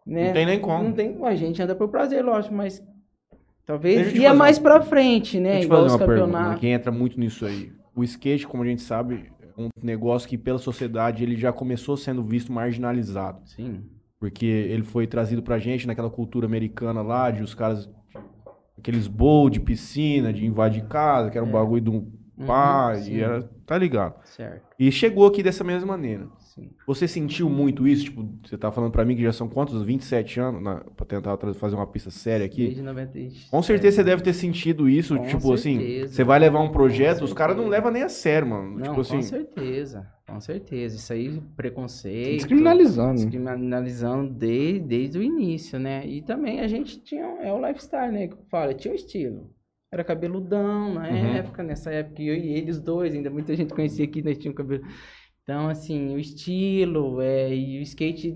Né, 0.06 0.26
Não 0.28 0.32
tem 0.32 0.46
nem 0.46 0.58
como. 0.60 0.82
Não 0.84 0.92
tem, 0.92 1.16
a 1.24 1.34
gente 1.34 1.60
anda 1.62 1.74
por 1.74 1.88
prazer, 1.88 2.24
lógico, 2.24 2.54
mas 2.54 2.82
Talvez 3.64 4.12
ia 4.14 4.34
mais 4.34 4.58
uma- 4.58 4.62
pra 4.70 4.80
frente, 4.80 5.38
né? 5.38 5.62
Igual 5.62 5.82
fazer 5.82 5.94
os 5.94 6.00
uma 6.00 6.06
pergunta, 6.06 6.26
campeonatos. 6.26 6.54
né, 6.54 6.58
que 6.60 6.66
entra 6.66 6.90
muito 6.90 7.20
nisso 7.20 7.46
aí. 7.46 7.70
O 7.94 8.02
skate, 8.04 8.46
como 8.46 8.62
a 8.62 8.66
gente 8.66 8.82
sabe, 8.82 9.30
é 9.40 9.60
um 9.60 9.68
negócio 9.82 10.28
que 10.28 10.38
pela 10.38 10.58
sociedade 10.58 11.22
ele 11.22 11.36
já 11.36 11.52
começou 11.52 11.96
sendo 11.96 12.22
visto 12.22 12.52
marginalizado. 12.52 13.40
Sim. 13.44 13.84
Porque 14.18 14.46
ele 14.46 14.82
foi 14.82 15.06
trazido 15.06 15.42
pra 15.42 15.58
gente 15.58 15.86
naquela 15.86 16.10
cultura 16.10 16.46
americana 16.46 17.02
lá, 17.02 17.30
de 17.30 17.42
os 17.42 17.54
caras. 17.54 17.90
Aqueles 18.78 19.06
bowl 19.06 19.48
de 19.50 19.60
piscina, 19.60 20.32
de 20.32 20.44
invadir 20.44 20.86
casa, 20.88 21.30
que 21.30 21.36
era 21.36 21.46
um 21.46 21.50
bagulho 21.50 21.82
do 21.82 22.12
pai, 22.46 22.96
sim. 23.02 23.14
e 23.14 23.20
era. 23.20 23.42
Tá 23.66 23.78
ligado? 23.78 24.14
Certo. 24.24 24.62
E 24.78 24.90
chegou 24.90 25.26
aqui 25.26 25.42
dessa 25.42 25.62
mesma 25.62 25.86
maneira. 25.86 26.26
Sim. 26.54 26.70
Você 26.86 27.08
sentiu 27.08 27.48
muito 27.48 27.86
isso? 27.88 28.04
Tipo, 28.04 28.28
você 28.44 28.58
tá 28.58 28.70
falando 28.70 28.90
pra 28.92 29.04
mim 29.04 29.16
que 29.16 29.22
já 29.22 29.32
são 29.32 29.48
quantos? 29.48 29.82
27 29.82 30.38
anos 30.40 30.62
na, 30.62 30.76
pra 30.96 31.06
tentar 31.06 31.36
fazer 31.54 31.74
uma 31.76 31.86
pista 31.86 32.10
séria 32.10 32.44
aqui? 32.44 32.64
Desde 32.64 32.82
97. 32.82 33.50
Com 33.50 33.62
certeza 33.62 33.96
você 33.96 34.04
deve 34.04 34.22
ter 34.22 34.32
sentido 34.34 34.88
isso, 34.88 35.16
Com 35.16 35.24
tipo 35.26 35.52
assim, 35.52 35.78
certeza. 35.78 36.12
você 36.14 36.24
vai 36.24 36.38
levar 36.38 36.60
um 36.60 36.70
projeto, 36.70 37.22
os 37.22 37.32
caras 37.32 37.56
não 37.56 37.68
levam 37.68 37.90
nem 37.90 38.02
a 38.02 38.08
sério, 38.08 38.48
mano. 38.48 38.74
Não, 38.78 38.82
tipo 38.82 39.00
assim, 39.00 39.16
com 39.16 39.22
certeza. 39.22 40.06
Com 40.28 40.40
certeza. 40.40 40.96
Isso 40.96 41.12
aí, 41.12 41.40
preconceito. 41.56 42.36
Descriminalizando. 42.36 43.14
Descriminalizando 43.14 44.32
desde, 44.32 44.80
desde 44.80 45.18
o 45.18 45.22
início, 45.22 45.78
né? 45.78 46.06
E 46.06 46.22
também 46.22 46.60
a 46.60 46.68
gente 46.68 47.02
tinha. 47.02 47.24
É 47.42 47.52
o 47.52 47.66
lifestyle, 47.66 48.12
né? 48.12 48.28
Que 48.28 48.34
eu 48.34 48.44
falo, 48.50 48.72
tinha 48.74 48.92
o 48.92 48.96
estilo. 48.96 49.50
Era 49.92 50.02
cabeludão 50.04 50.94
na 50.94 51.08
Uhum. 51.08 51.34
época, 51.34 51.62
nessa 51.62 51.90
época, 51.90 52.22
eu 52.22 52.34
e 52.34 52.54
eles 52.54 52.80
dois, 52.80 53.14
ainda 53.14 53.28
muita 53.28 53.54
gente 53.54 53.74
conhecia 53.74 54.04
aqui, 54.06 54.22
nós 54.22 54.38
tínhamos 54.38 54.56
cabelo. 54.56 54.82
Então, 55.42 55.68
assim, 55.68 56.14
o 56.14 56.18
estilo 56.18 57.20
é, 57.20 57.54
e 57.54 57.78
o 57.78 57.82
skate 57.82 58.32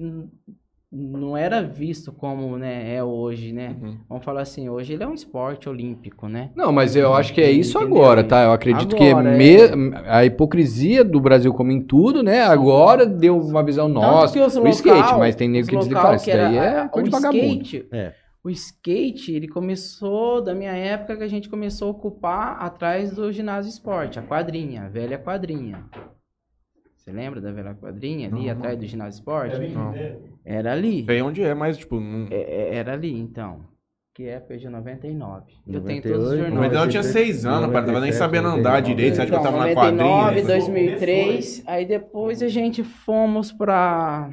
não 0.91 1.37
era 1.37 1.63
visto 1.63 2.11
como 2.13 2.57
né, 2.57 2.95
é 2.95 3.03
hoje, 3.03 3.53
né? 3.53 3.77
Uhum. 3.81 3.99
Vamos 4.09 4.25
falar 4.25 4.41
assim, 4.43 4.69
hoje 4.69 4.93
ele 4.95 5.03
é 5.03 5.07
um 5.07 5.15
esporte 5.15 5.69
olímpico, 5.69 6.29
né? 6.29 6.51
Não, 6.57 6.73
mas 6.73 6.97
eu 6.97 7.13
acho 7.15 7.33
que 7.35 7.41
é 7.41 7.51
isso 7.51 7.79
Entendeu? 7.79 7.97
agora, 7.99 8.25
tá? 8.25 8.45
Eu 8.45 8.53
acredito 8.53 8.97
Agora, 8.97 9.31
que 9.31 9.37
me- 9.77 9.97
a 10.07 10.25
hipocrisia 10.25 11.05
do 11.05 11.21
Brasil 11.21 11.53
como 11.53 11.71
em 11.71 11.81
tudo, 11.81 12.23
né? 12.23 12.41
Agora 12.43 13.05
deu 13.07 13.39
uma 13.39 13.63
visão 13.63 13.87
Tanto 13.89 14.01
nossa. 14.01 14.39
o 14.39 14.43
local- 14.43 14.71
skate, 14.71 15.19
mas 15.19 15.35
tem 15.37 15.49
nego 15.49 15.67
que 15.69 15.91
fala, 15.95 16.17
isso 16.17 16.27
daí 16.27 16.57
é 16.57 16.89
coisa 16.89 17.09
de 17.11 17.17
o 17.17 17.21
vagabundo. 17.21 17.63
skate, 17.63 17.87
É. 17.93 18.13
O 18.45 18.51
skate, 18.51 19.33
ele 19.35 19.49
começou 19.49 20.41
da 20.41 20.55
minha 20.55 20.71
época 20.71 21.17
que 21.17 21.25
a 21.25 21.29
gente 21.29 21.49
começou 21.49 21.89
a 21.89 21.91
ocupar 21.91 22.57
atrás 22.63 23.11
do 23.13 23.33
ginásio 23.33 23.69
esporte, 23.69 24.21
a 24.21 24.23
quadrinha, 24.23 24.85
a 24.85 24.89
velha 24.89 25.19
quadrinha. 25.19 25.85
Você 27.07 27.13
lembra 27.13 27.41
da 27.41 27.53
velha 27.53 27.73
quadrinha 27.73 28.27
ali 28.29 28.51
atrás 28.51 28.77
do 28.77 28.85
ginásio 28.85 29.19
esporte? 29.21 29.61
Não. 29.69 29.95
Era 30.45 30.73
ali. 30.73 31.05
Sei 31.05 31.23
onde 31.23 31.41
é, 31.41 31.55
mas 31.55 31.79
tipo, 31.79 32.01
não... 32.01 32.27
É- 32.29 32.35
é- 32.35 32.75
era 32.75 32.95
ali, 32.95 33.17
então. 33.17 33.61
Que 34.13 34.25
época 34.25 34.59
de 34.59 34.69
99. 34.69 35.53
Eu 35.69 35.81
tenho 35.83 36.03
98, 36.03 36.03
todos 36.03 36.33
os 36.33 36.39
Mas 36.41 36.51
jornais. 36.51 36.73
eu 36.73 36.89
tinha 36.89 37.03
seis 37.05 37.47
anos, 37.47 37.67
pai, 37.71 37.85
tava 37.85 38.01
nem 38.01 38.11
97, 38.11 38.19
sabendo 38.19 38.49
andar 38.49 38.81
direito, 38.83 39.15
você 39.15 39.23
acha 39.23 39.31
que 39.31 39.37
eu 39.37 39.43
tava 39.43 39.57
na 39.59 39.67
99, 39.69 40.25
quadrinha? 40.25 40.47
2003, 40.47 41.63
aí 41.67 41.87
depois 41.87 42.43
a 42.43 42.49
gente 42.49 42.83
fomos 42.83 43.53
pra 43.53 44.31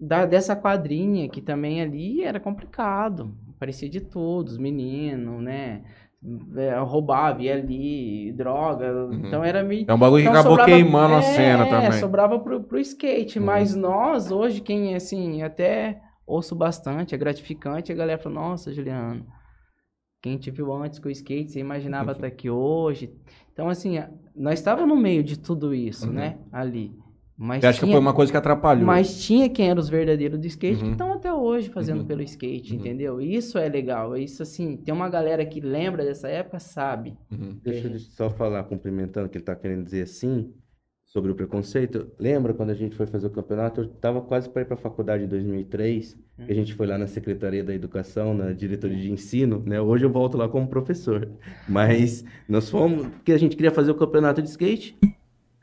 da, 0.00 0.26
dessa 0.26 0.56
quadrinha 0.56 1.28
que 1.28 1.40
também 1.40 1.80
ali 1.82 2.24
era 2.24 2.40
complicado, 2.40 3.32
parecia 3.60 3.88
de 3.88 4.00
tudo, 4.00 4.48
os 4.48 4.58
meninos, 4.58 5.40
né? 5.40 5.82
É, 6.56 6.78
roubava, 6.78 7.42
ia 7.42 7.54
ali, 7.54 8.32
droga, 8.32 9.08
então 9.12 9.42
era 9.42 9.60
meio... 9.64 9.84
É 9.88 9.92
um 9.92 9.98
bagulho 9.98 10.22
que 10.22 10.28
Então, 10.28 10.38
acabou 10.40 10.56
sobrava- 10.56 10.70
queimando 10.70 11.14
a 11.14 11.18
é, 11.18 11.22
cena 11.22 11.66
também. 11.68 11.92
sobrava 11.94 12.38
pro, 12.38 12.62
pro 12.62 12.78
skate, 12.78 13.40
Uhum. 13.40 13.44
mas 13.44 13.74
nós 13.74 14.30
hoje, 14.30 14.60
quem 14.60 14.94
assim, 14.94 15.42
até 15.42 16.00
ouço 16.24 16.54
bastante, 16.54 17.12
é 17.12 17.18
gratificante, 17.18 17.90
a 17.90 17.94
galera 17.96 18.22
fala, 18.22 18.36
nossa, 18.36 18.72
Juliano, 18.72 19.26
quem 20.22 20.38
te 20.38 20.48
viu 20.52 20.72
antes 20.72 21.00
com 21.00 21.08
o 21.08 21.10
skate, 21.10 21.50
você 21.50 21.58
imaginava 21.58 22.12
estar 22.12 22.28
aqui 22.28 22.48
hoje. 22.48 23.12
Então, 23.52 23.68
assim, 23.68 23.98
a- 23.98 24.08
nós 24.36 24.60
estávamos 24.60 24.88
no 24.94 25.02
meio 25.02 25.24
de 25.24 25.36
tudo 25.36 25.74
isso, 25.74 26.06
Uhum. 26.06 26.12
né? 26.12 26.38
Ali. 26.52 26.94
Mas 27.44 27.60
Você 27.60 27.66
acha 27.66 27.80
que 27.84 27.90
foi 27.90 27.98
uma 28.00 28.14
coisa 28.14 28.30
que 28.30 28.38
atrapalhou? 28.38 28.86
mas 28.86 29.20
tinha 29.24 29.48
quem 29.48 29.68
eram 29.68 29.80
os 29.80 29.88
verdadeiros 29.88 30.38
do 30.38 30.46
skate 30.46 30.76
Uhum. 30.80 30.86
que 30.86 30.92
estão 30.92 31.12
até 31.12 31.32
hoje 31.34 31.68
fazendo 31.70 31.98
Uhum. 32.02 32.06
pelo 32.06 32.22
skate, 32.22 32.72
Uhum. 32.72 32.78
entendeu? 32.78 33.20
Isso 33.20 33.58
é 33.58 33.68
legal. 33.68 34.16
Isso, 34.16 34.44
assim, 34.44 34.76
tem 34.76 34.94
uma 34.94 35.08
galera 35.08 35.44
que 35.44 35.60
lembra 35.60 36.04
dessa 36.04 36.28
época, 36.28 36.60
sabe. 36.60 37.14
Uhum. 37.32 37.58
Deixa 37.64 37.88
eu 37.88 37.98
só 37.98 38.30
falar, 38.30 38.62
complementando, 38.62 39.28
que 39.28 39.38
ele 39.38 39.44
tá 39.44 39.56
querendo 39.56 39.82
dizer 39.84 40.02
assim, 40.02 40.52
sobre 41.04 41.32
o 41.32 41.34
preconceito. 41.34 42.06
Lembra 42.18 42.54
quando 42.54 42.70
a 42.70 42.74
gente 42.74 42.94
foi 42.94 43.06
fazer 43.06 43.26
o 43.26 43.30
campeonato? 43.30 43.80
Eu 43.82 43.88
tava 43.88 44.20
quase 44.22 44.48
para 44.48 44.62
ir 44.62 44.64
para 44.64 44.74
a 44.74 44.78
faculdade 44.78 45.24
em 45.24 45.28
2003, 45.28 46.16
que 46.46 46.52
a 46.52 46.54
gente 46.54 46.72
foi 46.74 46.86
lá 46.86 46.96
na 46.96 47.06
Secretaria 47.08 47.62
da 47.64 47.74
Educação, 47.74 48.32
na 48.34 48.52
diretoria 48.52 48.96
de 48.96 49.10
ensino, 49.10 49.62
né? 49.66 49.80
Hoje 49.80 50.04
eu 50.06 50.10
volto 50.10 50.38
lá 50.38 50.48
como 50.48 50.68
professor. 50.68 51.28
Mas 51.68 52.24
nós 52.48 52.70
fomos, 52.70 53.08
porque 53.08 53.32
a 53.32 53.36
gente 53.38 53.56
queria 53.56 53.72
fazer 53.72 53.90
o 53.90 53.94
campeonato 53.96 54.40
de 54.40 54.48
skate. 54.48 54.96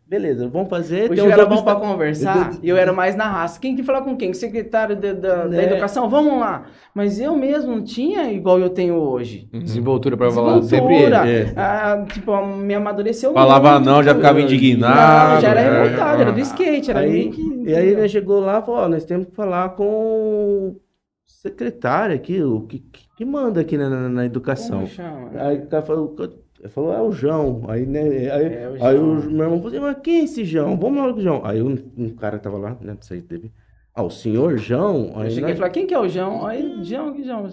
Beleza, 0.09 0.47
vamos 0.49 0.69
fazer. 0.69 1.11
O 1.11 1.15
Gil 1.15 1.25
uns 1.25 1.31
era 1.31 1.45
bom 1.45 1.61
pra 1.63 1.75
conversar 1.75 2.53
e 2.63 2.67
eu 2.67 2.75
era 2.75 2.91
mais 2.91 3.15
na 3.15 3.25
raça. 3.29 3.59
Quem 3.59 3.75
que 3.75 3.83
falar 3.83 4.01
com 4.01 4.17
quem? 4.17 4.33
Secretário 4.33 4.95
de- 4.95 5.13
da, 5.13 5.43
da 5.43 5.47
Né? 5.49 5.65
educação? 5.65 6.09
Vamos 6.09 6.39
lá. 6.39 6.65
Mas 6.95 7.19
eu 7.19 7.35
mesmo 7.35 7.75
não 7.75 7.83
tinha 7.83 8.31
igual 8.33 8.57
eu 8.59 8.71
tenho 8.71 8.95
hoje. 8.95 9.47
Desenvoltura 9.53 10.17
pra 10.17 10.31
falar 10.31 10.63
sempre 10.63 11.03
é. 11.05 11.53
Ah, 11.55 12.03
tipo, 12.11 12.43
me 12.43 12.73
amadureceu 12.73 13.33
Falava 13.33 13.73
muito. 13.75 13.85
não, 13.85 14.01
já 14.01 14.15
ficava 14.15 14.41
indignado. 14.41 15.35
Não, 15.35 15.41
já 15.41 15.49
era 15.49 15.61
né? 15.61 15.83
revoltado, 15.83 16.21
era 16.23 16.31
do 16.31 16.39
skate, 16.39 16.89
era 16.89 16.99
Aí, 17.01 17.29
que... 17.29 17.63
e 17.67 17.75
aí 17.75 17.87
ele 17.89 18.09
chegou 18.09 18.39
lá 18.39 18.59
e 18.59 18.65
falou, 18.65 18.81
ó, 18.81 18.87
nós 18.89 19.05
temos 19.05 19.27
que 19.27 19.35
falar 19.35 19.69
com 19.69 19.83
o 19.85 20.81
secretário 21.27 22.15
aqui, 22.15 22.41
o 22.41 22.61
que, 22.61 22.79
que 22.79 23.09
que 23.19 23.25
manda 23.25 23.59
aqui 23.61 23.77
na, 23.77 23.89
na- 23.89 24.09
na 24.09 24.25
educação. 24.25 24.77
Como 24.77 24.87
chama? 24.87 25.29
Aí 25.35 25.57
o 25.59 25.67
cara 25.67 25.83
falou, 25.85 26.15
ele 26.59 26.69
falou, 26.69 26.93
é 26.93 27.01
o 27.01 27.11
João. 27.11 27.63
Aí, 27.67 27.85
né, 27.85 28.01
aí, 28.01 28.53
É, 28.53 28.69
o 28.79 28.85
aí 28.85 28.97
o 28.97 29.15
meu 29.31 29.43
irmão 29.45 29.57
falou 29.61 29.67
assim, 29.67 29.79
mas 29.79 29.97
quem 30.03 30.21
é 30.21 30.23
esse 30.25 30.43
João? 30.43 30.77
Vamos 30.77 31.03
lá 31.05 31.13
com 31.13 31.19
o 31.19 31.21
João. 31.23 31.41
Aí 31.45 31.61
um, 31.61 31.77
um 31.97 32.09
cara 32.09 32.37
tava 32.39 32.57
lá, 32.57 32.71
né, 32.81 32.93
não 32.93 33.01
sei, 33.01 33.21
teve... 33.21 33.51
Ah, 33.95 34.03
o 34.03 34.09
senhor 34.09 34.57
João? 34.57 35.11
Eu 35.15 35.19
Aí 35.21 35.29
cheguei 35.31 35.41
nós- 35.49 35.51
e 35.53 35.57
falei, 35.57 35.71
quem 35.73 35.87
que 35.87 35.93
é 35.93 35.99
o 35.99 36.07
João? 36.07 36.45
Aí, 36.45 36.83
João, 36.83 37.11
que 37.13 37.23
João? 37.23 37.47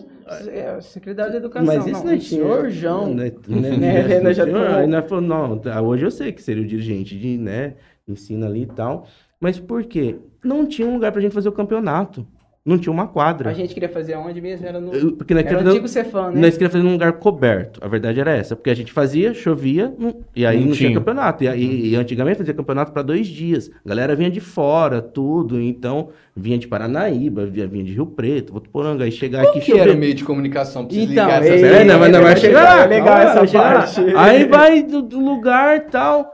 É, 0.48 0.80
secretário 0.80 1.32
de 1.32 1.38
Educação. 1.38 1.66
Mas 1.66 1.86
isso 1.86 2.04
não, 2.04 2.12
é 2.12 2.16
o 2.16 2.20
senhor 2.20 2.70
João. 2.70 3.14
Né, 3.14 3.32
né, 3.48 3.70
Né, 3.76 4.02
né, 4.09 4.20
nós 4.20 4.36
já 4.36 4.44
senhor. 4.44 4.66
Aí 4.68 4.86
nós 4.86 5.09
falamos, 5.09 5.28
não, 5.28 5.59
tá, 5.59 5.80
hoje 5.80 6.04
eu 6.04 6.11
sei 6.11 6.30
que 6.32 6.42
seria 6.42 6.62
o 6.62 6.66
dirigente 6.66 7.18
de, 7.18 7.36
né, 7.38 7.74
ensino 8.07 8.46
ali 8.46 8.62
e 8.62 8.66
tal. 8.66 9.07
Mas 9.40 9.59
por 9.59 9.82
quê? 9.84 10.16
Não 10.44 10.66
tinha 10.66 10.86
um 10.86 10.94
lugar 10.94 11.11
pra 11.11 11.20
gente 11.20 11.32
fazer 11.32 11.48
o 11.48 11.52
campeonato. 11.52 12.24
Não 12.66 12.76
tinha 12.76 12.92
uma 12.92 13.06
quadra. 13.06 13.48
A 13.48 13.52
gente 13.52 13.72
queria 13.72 13.88
fazer 13.88 14.16
onde 14.16 14.40
mesmo? 14.40 14.66
Era 14.66 14.80
no... 14.80 15.12
Porque 15.12 15.32
nós 15.32 15.46
Era 15.46 15.60
antigo 15.60 15.86
Cefam, 15.86 16.32
né? 16.32 16.40
nós 16.40 16.54
queríamos 16.54 16.72
fazer 16.72 16.84
num 16.84 16.92
lugar 16.94 17.12
coberto. 17.12 17.78
A 17.80 17.86
verdade 17.86 18.18
era 18.18 18.32
essa. 18.32 18.56
Porque 18.56 18.70
a 18.70 18.74
gente 18.74 18.92
fazia, 18.92 19.32
chovia, 19.32 19.94
não- 19.96 20.16
e 20.34 20.44
aí 20.44 20.58
Não 20.58 20.66
não, 20.66 20.72
tinha 20.72 20.88
tinha. 20.88 20.98
campeonato. 20.98 21.44
E, 21.44 21.48
aí- 21.48 21.90
e 21.90 21.94
antigamente 21.94 22.38
fazia 22.38 22.52
campeonato 22.52 22.90
para 22.90 23.02
dois 23.02 23.28
dias. 23.28 23.70
A 23.84 23.88
galera 23.88 24.16
vinha 24.16 24.28
de 24.28 24.40
fora, 24.40 25.00
tudo. 25.00 25.60
Então, 25.62 26.08
vinha 26.34 26.58
de 26.58 26.66
Paranaíba, 26.66 27.46
vinha, 27.46 27.68
vinha 27.68 27.84
de 27.84 27.92
Rio 27.92 28.06
Preto, 28.06 28.52
Votuporanga. 28.52 29.04
Aí 29.04 29.12
chegar 29.12 29.42
aqui 29.44 29.60
que 29.60 29.72
era 29.78 29.92
o 29.92 29.96
meio 29.96 30.14
de 30.14 30.24
comunicação 30.24 30.84
pra 30.86 30.96
Então, 30.96 31.08
ligar 31.08 31.42
essas 31.44 31.62
É, 31.62 31.84
não, 31.84 32.00
mas 32.00 32.10
não 32.12 32.22
vai 32.22 32.36
chegar 32.36 32.84
é 32.84 32.86
legal 32.88 33.16
essa 33.18 33.34
vai 33.34 33.46
chegar 33.46 33.72
parte. 33.74 34.00
Aí 34.16 34.44
vai 34.48 34.82
do, 34.82 35.02
do 35.02 35.20
lugar 35.20 35.76
e 35.76 35.80
tal. 35.82 36.32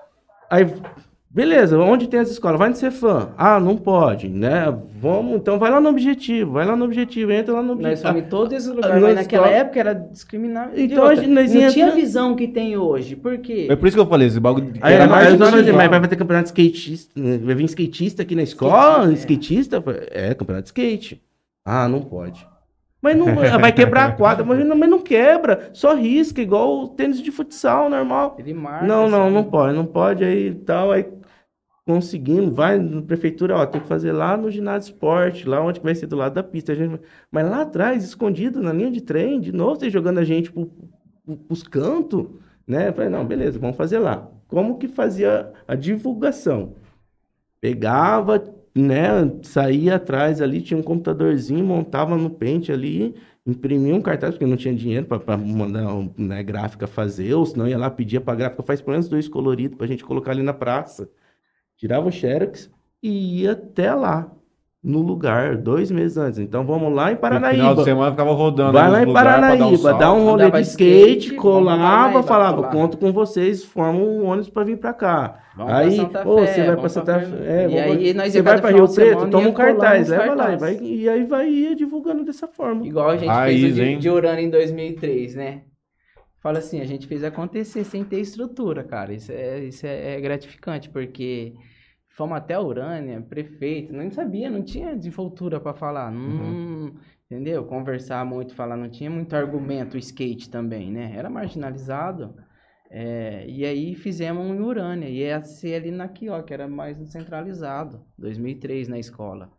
Aí, 0.50 0.66
beleza, 1.34 1.78
onde 1.78 2.06
tem 2.08 2.20
essa 2.20 2.32
escola? 2.32 2.58
Vai 2.58 2.68
no 2.68 2.74
Cefam. 2.76 3.30
Ah, 3.36 3.58
não 3.58 3.76
pode, 3.76 4.28
né? 4.28 4.64
Vamos, 5.00 5.36
então 5.36 5.58
vai 5.58 5.70
lá 5.70 5.80
no 5.80 5.88
objetivo, 5.88 6.52
vai 6.52 6.66
lá 6.66 6.76
no 6.76 6.84
objetivo, 6.84 7.32
entra 7.32 7.54
lá 7.54 7.62
no 7.62 7.68
Nós 7.74 7.78
objetivo. 7.78 8.08
fomos 8.08 8.22
em 8.22 8.28
todos 8.28 8.52
esses 8.52 8.68
lugares, 8.68 8.90
Ah, 8.90 9.00
mas 9.00 9.02
nós 9.02 9.14
naquela 9.16 9.46
só- 9.48 9.52
época 9.52 9.80
era 9.80 9.94
discriminado. 9.94 10.70
Então, 10.76 11.04
a 11.06 11.14
gente- 11.14 11.28
nós 11.28 11.52
não 11.54 11.60
ia 11.60 11.70
tinha 11.70 11.86
a 11.88 11.90
visão 11.90 12.36
que 12.36 12.46
tem 12.46 12.76
hoje. 12.76 13.16
Por 13.16 13.38
quê? 13.38 13.66
É 13.70 13.74
por 13.76 13.86
isso 13.88 13.96
que 13.96 14.00
eu 14.00 14.06
falei, 14.06 14.28
esse 14.28 14.38
bagulho. 14.38 14.72
Aí, 14.80 14.94
era 14.94 15.06
mais 15.06 15.38
nós- 15.38 15.50
mas 15.50 15.90
vai 15.90 16.08
ter 16.08 16.16
campeonato 16.16 16.52
de 16.52 16.60
skatista, 16.62 17.20
vai 17.44 17.54
vir 17.54 17.64
skatista 17.64 18.22
aqui 18.22 18.34
na 18.34 18.42
escola, 18.42 19.10
skatista, 19.14 19.82
é, 20.10 20.34
campeonato 20.34 20.64
de 20.64 20.68
skate. 20.68 21.22
Ah, 21.64 21.88
não 21.88 22.00
pode. 22.00 22.46
Mas 23.00 23.16
não 23.16 23.34
vai 23.34 23.72
quebrar 23.72 24.04
a 24.10 24.12
quadra, 24.12 24.44
mas 24.44 24.64
não, 24.64 24.76
mas 24.76 24.88
não 24.88 25.00
quebra, 25.00 25.70
só 25.72 25.92
risca, 25.92 26.40
igual 26.40 26.84
o 26.84 26.88
tênis 26.88 27.20
de 27.20 27.32
futsal 27.32 27.90
normal. 27.90 28.36
Ele 28.38 28.54
marca. 28.54 28.86
Não, 28.86 29.08
não, 29.08 29.22
sabe? 29.24 29.34
não 29.34 29.42
pode, 29.44 29.74
não 29.76 29.84
pode, 29.86 30.22
aí 30.24 30.54
tal, 30.54 30.92
aí 30.92 31.04
conseguimos, 31.92 32.54
vai 32.54 32.78
na 32.78 33.02
prefeitura, 33.02 33.56
ó, 33.56 33.66
tem 33.66 33.80
que 33.80 33.86
fazer 33.86 34.12
lá 34.12 34.36
no 34.36 34.50
ginásio 34.50 34.92
esporte, 34.92 35.46
lá 35.46 35.60
onde 35.62 35.80
vai 35.80 35.94
ser 35.94 36.06
do 36.06 36.16
lado 36.16 36.34
da 36.34 36.42
pista. 36.42 36.74
Gente- 36.74 37.00
mas 37.30 37.48
lá 37.48 37.62
atrás, 37.62 38.02
escondido 38.04 38.62
na 38.62 38.72
linha 38.72 38.90
de 38.90 39.00
trem, 39.02 39.38
de 39.40 39.52
novo, 39.52 39.78
vocês 39.78 39.92
jogando 39.92 40.18
a 40.18 40.24
gente 40.24 40.50
pro, 40.50 40.70
pros 41.46 41.62
cantos, 41.62 42.26
né? 42.66 42.88
Eu 42.88 42.92
falei, 42.94 43.10
não, 43.10 43.26
beleza, 43.26 43.58
vamos 43.58 43.76
fazer 43.76 43.98
lá. 43.98 44.26
Como 44.48 44.78
que 44.78 44.88
fazia 44.88 45.52
a 45.68 45.74
divulgação? 45.74 46.74
Pegava, 47.60 48.42
né, 48.74 49.06
saía 49.42 49.96
atrás 49.96 50.40
ali, 50.40 50.60
tinha 50.62 50.78
um 50.78 50.82
computadorzinho, 50.82 51.64
montava 51.64 52.16
no 52.16 52.30
pente 52.30 52.72
ali, 52.72 53.14
imprimia 53.46 53.94
um 53.94 54.00
cartaz, 54.00 54.32
porque 54.34 54.46
não 54.46 54.56
tinha 54.56 54.74
dinheiro 54.74 55.06
para 55.06 55.36
mandar 55.36 55.86
né, 56.16 56.42
gráfica 56.42 56.86
fazer, 56.86 57.34
ou 57.34 57.44
senão 57.46 57.68
ia 57.68 57.78
lá, 57.78 57.90
pedia 57.90 58.20
para 58.20 58.34
gráfica, 58.36 58.62
faz 58.62 58.80
pelo 58.80 58.92
menos 58.92 59.08
dois 59.08 59.28
coloridos 59.28 59.76
para 59.76 59.84
a 59.86 59.88
gente 59.88 60.04
colocar 60.04 60.32
ali 60.32 60.42
na 60.42 60.54
praça. 60.54 61.08
Tirava 61.82 62.06
o 62.06 62.12
xerox 62.12 62.70
e 63.02 63.42
ia 63.42 63.52
até 63.52 63.92
lá. 63.92 64.30
no 64.84 65.00
lugar, 65.00 65.56
dois 65.56 65.90
meses 65.92 66.16
antes. 66.16 66.38
Então 66.38 66.64
vamos 66.64 66.92
lá 66.94 67.10
em 67.10 67.14
No 67.14 67.20
final 67.20 67.40
Paranaíba. 67.40 67.74
de 67.74 67.84
semana 67.84 68.10
ficava 68.12 68.32
rodando. 68.32 68.72
Vai 68.72 68.88
lá 68.90 69.02
em 69.02 69.12
Paranaíba, 69.12 69.94
dá 69.94 70.12
um 70.12 70.24
rolê 70.24 70.48
de 70.50 70.60
skate, 70.60 71.18
skate, 71.26 71.34
colava, 71.36 71.78
Paranaíba, 71.82 72.22
falava, 72.22 72.62
conto 72.68 72.96
com 72.96 73.12
vocês, 73.12 73.64
forma 73.64 73.98
um 73.98 74.24
ônibus 74.26 74.48
pra 74.48 74.62
vir 74.62 74.76
pra 74.78 74.92
cá. 74.92 75.38
Vamos 75.56 75.72
aí, 75.72 75.96
pra 75.96 76.04
Santa 76.04 76.28
ô, 76.28 76.38
Fé, 76.38 76.46
você 76.46 76.56
vai 76.58 76.66
pra 76.66 76.74
vamos 76.76 76.92
Santa 76.92 77.20
Fé, 77.20 77.26
é, 77.44 77.64
E 77.64 77.68
vamos- 77.68 77.96
aí 77.96 78.14
nós 78.14 78.32
você 78.32 78.38
ia 78.38 78.42
vai 78.44 78.58
final 78.60 78.70
Rio 78.70 78.88
Preto, 78.94 79.26
toma 79.28 79.42
ia 79.44 79.50
um 79.50 79.52
cartaz, 79.52 80.08
leva 80.08 80.34
lá, 80.34 80.52
e, 80.52 80.56
vai, 80.56 80.78
e 80.80 81.08
aí 81.08 81.24
vai 81.24 81.48
ir 81.48 81.74
divulgando 81.74 82.24
dessa 82.24 82.46
forma. 82.46 82.86
Igual 82.86 83.10
a 83.10 83.16
gente 83.16 83.28
Raiz, 83.28 83.60
fez 83.60 83.72
o 83.72 83.76
de, 83.80 83.96
de 83.98 84.10
Urano 84.10 84.38
em 84.40 84.50
2003, 84.50 85.34
né? 85.34 85.60
Fala 86.42 86.58
assim, 86.58 86.80
a 86.80 86.84
gente 86.84 87.06
fez 87.06 87.22
acontecer 87.22 87.84
sem 87.84 88.04
ter 88.04 88.20
estrutura, 88.20 88.82
cara. 88.82 89.14
Isso 89.14 89.30
é, 89.30 89.64
isso 89.64 89.86
é, 89.86 90.16
é 90.16 90.20
gratificante, 90.20 90.90
porque 90.90 91.54
fomos 92.08 92.36
até 92.36 92.54
a 92.54 92.60
Urânia, 92.60 93.20
prefeito, 93.22 93.92
não 93.92 94.10
sabia, 94.10 94.50
não 94.50 94.62
tinha 94.62 94.96
desenvoltura 94.96 95.60
pra 95.60 95.72
falar. 95.72 96.10
Não, 96.10 96.20
Uhum. 96.20 96.94
Entendeu? 97.30 97.64
Conversar 97.64 98.26
muito, 98.26 98.54
falar, 98.54 98.76
não 98.76 98.90
tinha 98.90 99.08
muito 99.08 99.34
argumento, 99.34 99.94
o 99.94 99.98
skate 99.98 100.50
também, 100.50 100.90
né? 100.90 101.14
Era 101.16 101.30
marginalizado. 101.30 102.34
É, 102.90 103.46
e 103.48 103.64
aí 103.64 103.94
fizemos 103.94 104.44
um 104.44 104.54
em 104.54 104.60
Urânia, 104.60 105.08
e 105.08 105.20
ia 105.20 105.42
ser 105.42 105.76
ali 105.76 105.90
na 105.90 106.08
Quio, 106.08 106.42
que 106.42 106.52
era 106.52 106.68
mais 106.68 106.98
centralizado, 107.10 108.04
2003 108.18 108.88
na 108.88 108.98
escola. 108.98 109.50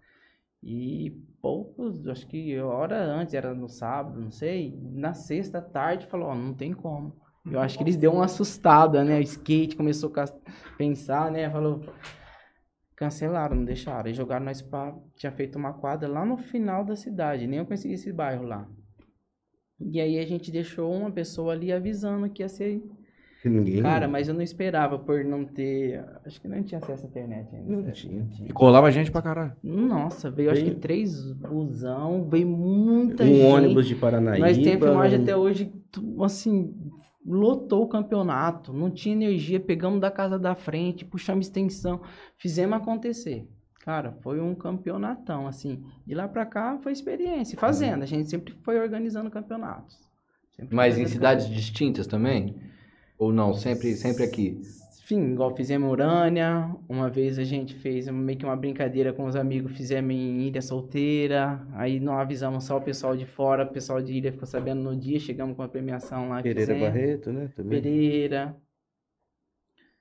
E 0.62 1.18
poucos, 1.44 2.08
acho 2.08 2.26
que 2.26 2.58
hora 2.58 3.04
antes, 3.04 3.34
era 3.34 3.54
no 3.54 3.68
sábado, 3.68 4.18
não 4.18 4.32
sei, 4.32 4.80
na 4.82 5.14
sexta 5.14 5.62
tarde 5.62 6.08
falou, 6.08 6.30
ó, 6.30 6.36
não 6.36 6.54
tem 6.54 6.72
como. 6.74 7.22
Eu 7.46 7.60
acho 7.60 7.78
que 7.78 7.84
eles 7.84 7.98
deu 7.98 8.14
uma 8.14 8.24
assustada, 8.24 9.04
né? 9.04 9.18
O 9.18 9.22
skate 9.22 9.76
começou 9.76 10.10
a 10.16 10.26
pensar, 10.78 11.30
né? 11.30 11.50
Falou, 11.50 11.82
cancelaram, 12.96 13.58
não 13.58 13.66
deixaram. 13.66 14.08
Aí 14.08 14.14
jogaram 14.14 14.46
nós 14.46 14.62
pra, 14.62 14.96
tinha 15.18 15.34
feito 15.34 15.58
uma 15.58 15.74
quadra 15.74 16.08
lá 16.08 16.26
no 16.26 16.38
final 16.38 16.86
da 16.86 16.96
cidade, 16.96 17.46
nem 17.46 17.60
eu 17.60 17.66
conhecia 17.66 17.94
esse 17.94 18.14
bairro 18.14 18.46
lá. 18.46 18.66
E 19.82 20.00
aí 20.00 20.18
a 20.20 20.26
gente 20.26 20.50
deixou 20.50 20.94
uma 20.94 21.12
pessoa 21.12 21.52
ali 21.52 21.74
avisando 21.74 22.30
que 22.30 22.42
ia 22.42 22.48
ser 22.48 22.82
Ninguém. 23.46 23.82
Cara, 23.82 24.08
mas 24.08 24.28
eu 24.28 24.34
não 24.34 24.42
esperava 24.42 24.98
por 24.98 25.24
não 25.24 25.44
ter. 25.44 26.04
Acho 26.26 26.40
que 26.40 26.48
não 26.48 26.64
tinha 26.64 26.80
acesso 26.80 27.06
à 27.06 27.10
internet 27.10 27.54
ainda. 27.56 27.76
Não 27.76 27.92
tinha. 27.92 28.28
E 28.48 28.54
colava 28.54 28.90
gente 28.92 29.12
pra 29.12 29.22
caralho. 29.22 29.54
Nossa, 29.62 30.32
veio 30.32 30.52
acho 30.52 30.64
que 30.64 30.76
três 30.76 31.34
busão, 31.34 32.28
veio 32.30 32.48
muita 32.48 33.24
um 33.24 33.28
gente. 33.28 33.46
ônibus 33.46 33.88
de 33.88 33.96
Paranaíba. 33.96 34.46
Nós 34.46 34.58
temos 34.58 34.86
filmagem 34.86 35.22
até 35.22 35.36
hoje, 35.36 35.74
assim, 36.24 36.74
lotou 37.26 37.84
o 37.84 37.88
campeonato, 37.88 38.72
não 38.72 38.90
tinha 38.90 39.14
energia, 39.14 39.60
pegamos 39.60 40.00
da 40.00 40.12
casa 40.12 40.40
da 40.40 40.56
frente, 40.56 41.06
puxamos 41.06 41.48
extensão, 41.48 42.02
fizemos 42.38 42.78
acontecer. 42.78 43.48
Cara, 43.84 44.14
foi 44.22 44.40
um 44.40 44.56
campeonatão, 44.56 45.46
assim. 45.46 45.84
De 46.08 46.16
lá 46.16 46.26
pra 46.28 46.46
cá 46.46 46.78
foi 46.82 46.94
experiência, 46.94 47.58
fazendo. 47.58 48.04
A 48.04 48.06
gente 48.06 48.30
sempre 48.30 48.54
foi 48.64 48.80
organizando 48.80 49.30
campeonatos. 49.30 49.98
Sempre 50.56 50.74
Mas 50.74 50.98
em 50.98 51.06
cidades 51.06 51.50
distintas 51.50 52.08
também? 52.08 52.56
Ou 53.24 53.32
não? 53.32 53.54
Sempre, 53.54 53.96
sempre 53.96 54.24
aqui? 54.24 54.62
Enfim, 55.02 55.34
igual 55.34 55.56
fizemos 55.56 55.88
em 55.88 55.92
Urânia, 55.92 56.76
uma 56.88 57.10
vez 57.10 57.38
a 57.38 57.44
gente 57.44 57.76
fez 57.76 58.08
meio 58.10 58.38
que 58.38 58.46
uma 58.46 58.56
brincadeira 58.56 59.12
com 59.12 59.26
os 59.26 59.36
amigos, 59.36 59.76
fizemos 59.76 60.14
em 60.14 60.42
Ilha 60.48 60.62
Solteira, 60.62 61.66
aí 61.74 62.00
não 62.00 62.18
avisamos 62.18 62.64
só 62.64 62.78
o 62.78 62.82
pessoal 62.82 63.16
de 63.16 63.26
fora, 63.26 63.66
o 63.66 63.72
pessoal 63.72 64.02
de 64.02 64.14
Ilha 64.14 64.32
ficou 64.32 64.48
sabendo 64.48 64.82
no 64.82 64.96
dia, 64.96 65.20
chegamos 65.20 65.58
com 65.58 65.62
a 65.62 65.68
premiação 65.68 66.30
lá. 66.30 66.42
Pereira 66.42 66.74
fizemos. 66.74 66.94
Barreto, 66.94 67.32
né? 67.34 67.50
Também. 67.54 67.82
Pereira. 67.82 68.56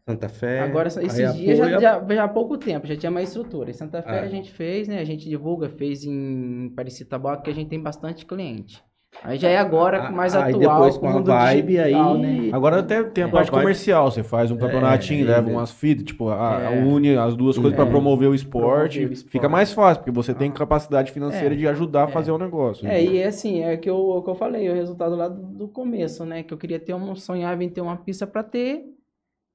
Santa 0.05 0.29
Fé. 0.29 0.61
Agora, 0.61 0.89
esses 0.89 1.35
dias 1.35 1.59
já, 1.59 1.81
já, 1.81 2.05
já 2.09 2.25
há 2.25 2.29
pouco 2.29 2.57
tempo, 2.59 2.87
já 2.87 2.97
tinha 2.97 3.11
mais 3.11 3.29
estrutura. 3.29 3.71
Em 3.71 3.75
Santa 3.75 4.03
Fé 4.03 4.19
É. 4.19 4.21
a 4.21 4.29
gente 4.29 4.51
fez, 4.53 4.89
né? 4.89 4.99
A 4.99 5.05
gente 5.05 5.29
divulga, 5.29 5.69
fez 5.69 6.05
em 6.05 6.71
Paricitaboa, 6.75 7.41
que 7.41 7.51
a 7.51 7.55
gente 7.55 7.69
tem 7.69 7.81
bastante 7.81 8.25
cliente. 8.27 8.83
Aí 9.25 9.39
já 9.39 9.49
é 9.49 9.57
agora 9.57 10.11
mais 10.11 10.35
Aí 10.35 10.53
atual, 10.53 10.75
depois 10.77 10.97
com 10.99 11.07
a 11.09 11.13
mundo 11.13 11.27
vibe, 11.27 11.77
digital, 11.77 12.15
aí- 12.15 12.21
né? 12.21 12.51
Agora 12.53 12.81
até 12.81 13.05
tem 13.05 13.25
a 13.25 13.29
É. 13.29 13.31
parte 13.31 13.51
comercial. 13.51 14.11
Você 14.11 14.23
faz 14.23 14.51
um 14.51 14.57
campeonatinho, 14.57 15.25
É, 15.25 15.35
leva 15.37 15.49
é. 15.49 15.53
umas 15.53 15.71
fitas, 15.71 16.05
tipo, 16.05 16.29
a, 16.29 16.61
É. 16.75 16.83
une 16.85 17.17
as 17.17 17.37
duas 17.37 17.57
coisas 17.57 17.75
pra 17.75 17.85
É. 17.87 17.89
promover 17.89 18.29
o 18.29 18.35
esporte. 18.35 18.97
Promover 18.99 19.11
o 19.11 19.13
esporte. 19.13 19.31
Fica 19.31 19.49
mais 19.49 19.73
fácil, 19.73 20.03
porque 20.03 20.11
você 20.11 20.35
tem 20.35 20.51
capacidade 20.51 21.13
financeira 21.13 21.55
É. 21.55 21.57
de 21.57 21.69
ajudar 21.69 22.07
a 22.07 22.09
É. 22.09 22.13
fazer 22.13 22.33
o 22.33 22.39
negócio. 22.39 22.87
É, 22.89 23.03
e 23.03 23.19
é 23.19 23.27
assim, 23.27 23.63
é 23.63 23.77
que 23.77 23.89
eu, 23.89 23.97
o 23.97 24.23
que 24.23 24.31
eu 24.31 24.35
falei, 24.35 24.69
o 24.69 24.75
resultado 24.75 25.15
lá 25.15 25.29
do, 25.29 25.41
do 25.41 25.69
começo, 25.69 26.25
né? 26.25 26.43
Que 26.43 26.53
eu 26.53 26.59
queria 26.59 26.81
ter 26.81 26.95
um, 26.95 27.15
sonhava 27.15 27.63
em 27.63 27.69
ter 27.69 27.81
uma 27.81 27.97
pista 27.97 28.27
para 28.27 28.43
ter 28.43 28.85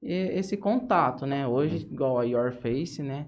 e- 0.02 0.30
esse 0.38 0.56
contato, 0.56 1.26
né? 1.26 1.46
Hoje, 1.46 1.86
igual 1.90 2.18
a 2.18 2.24
Your 2.24 2.52
Face, 2.52 3.02
né? 3.02 3.26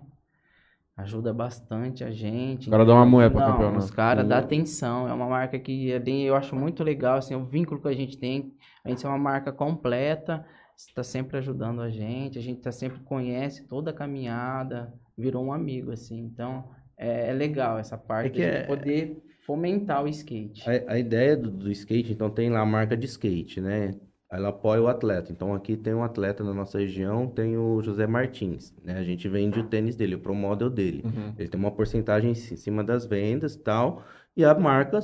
Ajuda 1.01 1.33
bastante 1.33 2.05
a 2.05 2.11
gente. 2.11 2.69
O 2.69 2.71
cara 2.71 2.85
dá 2.85 2.95
uma 2.95 3.07
moeda 3.07 3.31
pra 3.35 3.47
Não, 3.47 3.53
campeonato. 3.53 3.85
Os 3.85 3.91
caras 3.91 4.27
dão 4.27 4.39
atenção, 4.39 5.09
é 5.09 5.13
uma 5.13 5.29
marca 5.29 5.59
que 5.59 5.91
é 5.93 5.99
bem, 5.99 6.25
eu 6.25 6.35
acho 6.37 6.55
muito 6.55 6.83
legal, 6.85 7.17
assim, 7.19 7.35
o 7.35 7.45
vínculo 7.45 7.81
que 7.81 7.89
a 7.89 7.95
gente 7.95 8.19
tem. 8.19 8.53
A 8.85 8.89
gente 8.89 9.05
é 9.05 9.09
uma 9.09 9.19
marca 9.19 9.53
completa, 9.53 10.45
está 10.77 11.03
sempre 11.03 11.37
ajudando 11.39 11.81
a 11.81 11.91
gente, 11.91 12.39
a 12.39 12.43
gente 12.43 12.61
tá 12.61 12.73
sempre 12.73 13.01
conhece 13.01 13.67
toda 13.67 13.91
a 13.91 13.95
caminhada, 13.95 14.93
virou 15.17 15.45
um 15.45 15.53
amigo, 15.53 15.93
assim. 15.93 16.19
Então, 16.19 16.65
é, 16.97 17.31
é 17.31 17.33
legal 17.33 17.79
essa 17.79 17.97
parte 17.97 18.27
É 18.27 18.31
que 18.31 18.43
é- 18.43 18.63
poder 18.63 19.23
fomentar 19.47 20.05
o 20.05 20.09
skate. 20.09 20.69
A, 20.69 20.93
a 20.95 20.99
ideia 20.99 21.37
do, 21.37 21.51
do 21.51 21.71
skate, 21.71 22.13
então 22.13 22.31
tem 22.31 22.51
lá 22.51 22.61
a 22.61 22.67
marca 22.67 22.97
de 22.97 23.07
skate, 23.07 23.61
né? 23.61 23.95
Ela 24.31 24.51
apoia 24.51 24.81
o 24.81 24.87
atleta. 24.87 25.33
Então 25.33 25.53
aqui 25.55 25.77
tem 25.77 25.93
um 25.93 26.05
atleta 26.05 26.45
na 26.45 26.55
nossa 26.55 26.79
região, 26.79 27.27
tem 27.27 27.57
o 27.57 27.83
José 27.83 28.07
Martins, 28.07 28.73
né? 28.85 28.99
A 28.99 29.03
gente 29.03 29.29
vende 29.29 29.59
o 29.59 29.65
tênis 29.65 29.97
dele, 29.97 30.15
o 30.15 30.21
pro 30.21 30.35
model 30.35 30.71
dele. 30.71 31.03
Uhum. 31.05 31.35
Ele 31.37 31.49
tem 31.49 31.59
uma 31.61 31.71
porcentagem 31.73 32.31
em 32.31 32.35
ci- 32.35 32.55
em 32.55 32.57
cima 32.57 32.85
das 32.85 33.05
vendas 33.07 33.55
e 33.55 33.59
tal, 33.59 34.05
e 34.37 34.45
a 34.45 34.55
marca, 34.55 35.01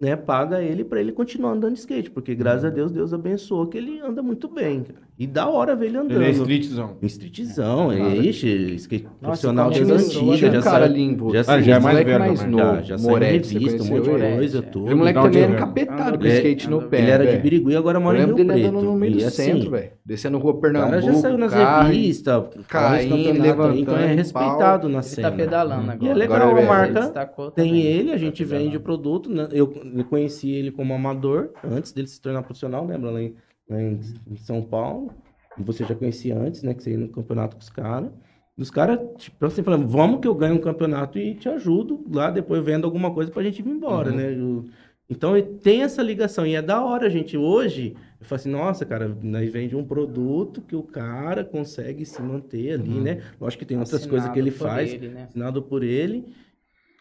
né, 0.00 0.14
paga 0.14 0.62
ele 0.62 0.84
para 0.84 1.00
ele 1.00 1.10
continuar 1.12 1.52
andando 1.52 1.72
de 1.74 1.80
skate, 1.80 2.10
porque 2.10 2.34
graças 2.36 2.62
Uhum. 2.62 2.70
a 2.70 2.72
Deus, 2.72 2.92
Deus 2.92 3.12
abençoou 3.12 3.66
que 3.66 3.76
ele 3.78 4.00
anda 4.00 4.22
muito 4.22 4.46
bem, 4.48 4.84
cara. 4.84 5.07
E 5.18 5.26
da 5.26 5.48
hora 5.48 5.74
ver 5.74 5.86
ele 5.86 5.96
andando. 5.96 6.12
Ele 6.12 6.26
é 6.26 6.30
streetzão. 6.30 6.96
Streetzão, 7.02 7.88
Cara. 7.88 8.16
ixi, 8.16 8.74
skate 8.76 9.04
Nossa, 9.04 9.16
profissional 9.20 9.68
antigas, 9.68 9.88
né? 10.06 10.20
Tinha 10.20 10.36
já 10.36 10.58
um 10.58 10.62
cara 10.62 10.86
envolvido. 10.98 11.42
já 11.44 11.52
Ah, 11.54 11.60
já 11.60 11.74
é 11.76 11.80
mais 11.80 11.98
velho 11.98 12.18
mais 12.20 12.40
também. 12.40 12.56
novo. 12.56 12.74
já, 12.76 12.82
já 12.82 12.98
Moretti, 12.98 13.54
revista, 13.58 13.82
um 13.82 13.86
monte 13.86 14.04
de 14.04 14.10
ele? 14.10 14.36
coisa, 14.36 14.58
é. 14.58 14.62
tudo. 14.62 14.84
Aquele 14.84 14.94
moleque 14.98 15.20
também 15.20 15.42
era 15.42 15.50
de- 15.50 15.56
encapetado 15.56 16.18
com 16.18 16.24
Ele- 16.24 16.34
skate 16.34 16.70
no 16.70 16.82
pé, 16.82 16.98
Ele 17.02 17.10
era 17.10 17.26
de. 17.26 17.36
Birigui 17.38 17.72
e 17.72 17.76
agora 17.76 17.98
Eu 17.98 18.02
mora 18.02 18.16
em 18.16 18.20
lembro 18.20 18.36
Rio 18.36 18.46
dele 18.46 18.60
Preto. 18.60 18.68
andando 18.76 18.84
no 18.84 18.96
meio 18.96 19.12
do 19.16 19.18
assim, 19.26 19.30
centro, 19.42 19.70
velho. 19.70 19.90
Descendo 20.06 20.38
rua 20.38 20.50
O 20.52 20.60
cara 20.60 20.72
Pernambuco, 20.72 21.12
já 21.12 21.14
saiu 21.14 21.38
nas 21.38 21.52
revistas, 21.52 22.44
caindo, 22.68 23.42
levantando, 23.42 23.78
então 23.80 23.96
é 23.96 24.14
respeitado 24.14 24.88
na 24.88 24.98
Ele 24.98 25.02
cena. 25.04 25.30
tá 25.30 25.36
pedalando 25.36 25.90
agora. 25.90 26.04
E 26.04 26.08
é 26.08 26.14
legal, 26.14 26.50
ele 26.50 26.60
a 26.60 26.62
é- 26.62 26.66
marca 26.66 27.30
Ele 27.38 27.50
tem 27.56 27.80
ele, 27.80 28.12
a 28.12 28.16
gente 28.16 28.38
Tá 28.42 28.44
pedalando. 28.44 28.64
vende 28.64 28.76
o 28.76 28.80
produto. 28.80 29.28
né? 29.30 29.48
Eu, 29.52 29.72
eu 29.96 30.04
conheci 30.04 30.50
ele 30.52 30.70
como 30.70 30.94
amador, 30.94 31.50
antes 31.64 31.92
dele 31.92 32.06
se 32.06 32.20
tornar 32.20 32.42
profissional, 32.42 32.86
lembra? 32.86 33.10
Lá 33.10 33.20
em, 33.20 33.34
lá 33.68 33.80
em- 33.82 34.00
São 34.36 34.62
Paulo. 34.62 35.10
Você 35.58 35.84
já 35.84 35.94
conhecia 35.94 36.36
antes, 36.38 36.62
né? 36.62 36.72
Que 36.74 36.82
você 36.82 36.92
ia 36.92 36.98
no 36.98 37.08
campeonato 37.08 37.56
com 37.56 37.62
os 37.62 37.68
caras. 37.68 38.10
Os 38.56 38.70
caras, 38.70 38.98
tipo, 39.18 39.44
assim, 39.46 39.62
falando, 39.62 39.86
vamos 39.86 40.20
que 40.20 40.26
eu 40.28 40.34
ganho 40.34 40.54
um 40.56 40.60
campeonato 40.60 41.18
e 41.18 41.34
te 41.34 41.48
ajudo. 41.48 42.04
Lá 42.12 42.30
depois 42.30 42.62
vendo 42.64 42.84
alguma 42.84 43.12
coisa 43.12 43.30
pra 43.30 43.42
gente 43.42 43.62
vir 43.62 43.70
embora, 43.70 44.10
Uhum. 44.10 44.16
né? 44.16 44.32
Eu- 44.34 44.64
então 45.10 45.34
tem 45.62 45.82
essa 45.82 46.02
ligação. 46.02 46.46
E 46.46 46.54
é 46.54 46.62
da 46.62 46.84
hora, 46.84 47.06
a 47.06 47.10
gente. 47.10 47.36
Hoje, 47.36 47.94
eu 48.20 48.26
falo 48.26 48.36
assim, 48.40 48.50
nossa, 48.50 48.84
cara, 48.84 49.16
nós 49.22 49.50
vende 49.50 49.74
um 49.76 49.84
produto 49.84 50.60
que 50.60 50.74
o 50.76 50.82
cara 50.82 51.44
consegue 51.44 52.04
se 52.04 52.20
manter 52.20 52.72
ali, 52.74 52.90
Uhum. 52.90 53.02
né? 53.02 53.22
Lógico 53.40 53.60
que 53.60 53.66
tem 53.66 53.78
outras 53.78 54.04
coisas 54.06 54.28
que 54.30 54.38
ele 54.38 54.50
Assinado 54.50 54.74
faz 54.74 54.92
ele, 54.92 55.08
né? 55.08 55.22
assinado 55.24 55.62
por 55.62 55.82
ele. 55.84 56.24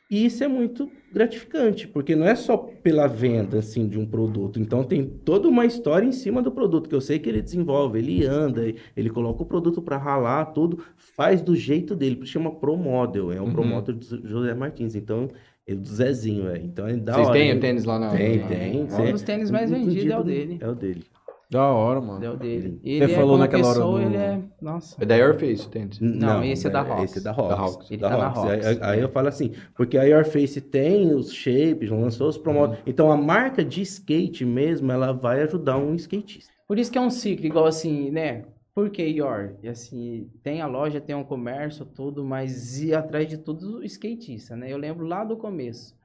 E 0.10 0.26
isso 0.26 0.42
é 0.44 0.48
muito 0.48 0.90
gratificante, 1.14 1.88
porque 1.88 2.16
não 2.16 2.26
é 2.26 2.34
só 2.36 2.56
pela 2.56 3.08
venda 3.08 3.60
assim 3.60 3.88
de 3.88 4.00
um 4.00 4.06
produto. 4.06 4.60
Então 4.60 4.84
tem 4.84 5.04
toda 5.06 5.48
uma 5.50 5.66
história 5.66 6.06
em 6.06 6.12
cima 6.14 6.42
do 6.42 6.52
produto 6.52 6.88
que 6.88 6.96
eu 6.96 7.02
sei 7.02 7.20
que 7.20 7.28
ele 7.28 7.42
desenvolve, 7.42 8.00
ele 8.00 8.26
anda, 8.26 8.62
ele 8.96 9.10
coloca 9.10 9.44
o 9.44 9.46
produto 9.46 9.82
para 9.82 9.98
ralar, 9.98 10.46
tudo, 10.48 10.80
faz 10.96 11.42
do 11.42 11.56
jeito 11.56 11.94
dele, 11.96 12.16
por 12.16 12.26
chama 12.26 12.52
Pro 12.56 12.78
Model, 12.78 13.32
é 13.34 13.42
o 13.42 13.52
Pro 13.52 13.64
Uhum. 13.64 13.68
Model 13.70 13.96
do 13.96 14.28
José 14.28 14.54
Martins. 14.54 14.96
Então, 14.96 15.30
é 15.66 15.76
do 15.76 15.86
Zezinho, 15.88 16.44
velho. 16.46 16.64
Então 16.64 16.88
é 16.88 16.96
da 16.96 17.14
Vocês 17.14 17.28
hora. 17.28 17.38
têm 17.40 17.50
né? 17.52 17.56
o 17.56 17.60
tênis 17.60 17.84
lá 17.84 18.00
na... 18.00 18.10
Tem, 18.12 18.40
tem. 18.48 18.84
na- 18.86 19.02
Um 19.02 19.12
dos 19.12 19.22
tênis 19.24 19.52
mais 19.52 19.70
vendidos 19.70 20.10
é 20.10 20.18
o 20.18 20.24
dele. 20.24 20.58
É 20.62 20.70
o 20.70 20.74
dele. 20.76 21.04
Da 21.50 21.66
hora, 21.72 22.02
mano. 22.02 22.24
É 22.26 22.30
o 22.30 22.36
dele. 22.36 22.78
Você 22.84 22.90
Ele 22.90 23.06
é, 23.06 23.08
falou 23.08 23.30
como 23.30 23.38
naquela 23.40 23.68
hora 23.68 23.76
pessoa, 23.78 24.00
do- 24.02 24.06
ele 24.06 24.18
é... 24.18 24.44
Nossa. 24.62 25.02
É 25.02 25.06
da 25.06 25.16
Airface 25.16 25.70
tênis. 25.70 26.00
Não, 26.02 26.44
esse 26.44 26.68
é 26.68 26.70
da 26.70 26.82
Hawks. 26.82 27.04
Esse 27.06 27.20
é 27.20 27.22
da 27.22 27.32
Hawks. 27.32 27.50
Da 27.50 27.56
Hawks. 27.56 27.92
Ele 27.92 28.02
da 28.02 28.10
tá 28.10 28.18
na 28.18 28.28
Hawks. 28.28 28.44
Hawks. 28.44 28.66
Aí, 28.68 28.80
aí 28.82 29.00
eu 29.00 29.10
falo 29.10 29.28
assim, 29.30 29.54
porque 29.76 29.98
a 29.98 30.02
Airface 30.02 30.60
tem 30.60 31.14
os 31.16 31.32
shapes, 31.32 31.90
lançou 31.90 32.28
os 32.28 32.38
promotores. 32.38 32.82
Então 32.86 33.10
a 33.10 33.16
marca 33.16 33.64
de 33.64 33.82
skate 33.82 34.44
mesmo, 34.44 34.92
ela 34.92 35.14
vai 35.14 35.42
ajudar 35.44 35.78
um 35.78 35.96
skatista. 35.96 36.52
Por 36.68 36.78
isso 36.78 36.92
que 36.92 36.98
é 36.98 37.02
um 37.02 37.10
ciclo, 37.10 37.46
igual 37.46 37.66
assim, 37.66 38.12
né? 38.12 38.44
Por 38.76 38.90
que 38.90 39.02
Yor? 39.08 39.56
E 39.64 39.70
assim, 39.70 40.30
tem 40.44 40.62
a 40.62 40.68
loja, 40.68 41.00
tem 41.00 41.16
um 41.16 41.24
comércio, 41.24 41.86
tudo, 41.86 42.26
mas 42.26 42.80
e 42.84 42.94
atrás 42.94 43.28
de 43.28 43.38
tudo 43.38 43.78
o 43.78 43.84
skatista, 43.86 44.56
né? 44.56 44.72
Eu 44.72 44.78
lembro 44.78 45.06
lá 45.08 45.24
do 45.24 45.38
começo. 45.38 45.96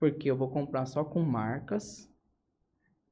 Porque 0.00 0.28
eu 0.28 0.36
vou 0.36 0.48
comprar 0.50 0.84
só 0.86 1.04
com 1.04 1.20
marcas 1.22 2.10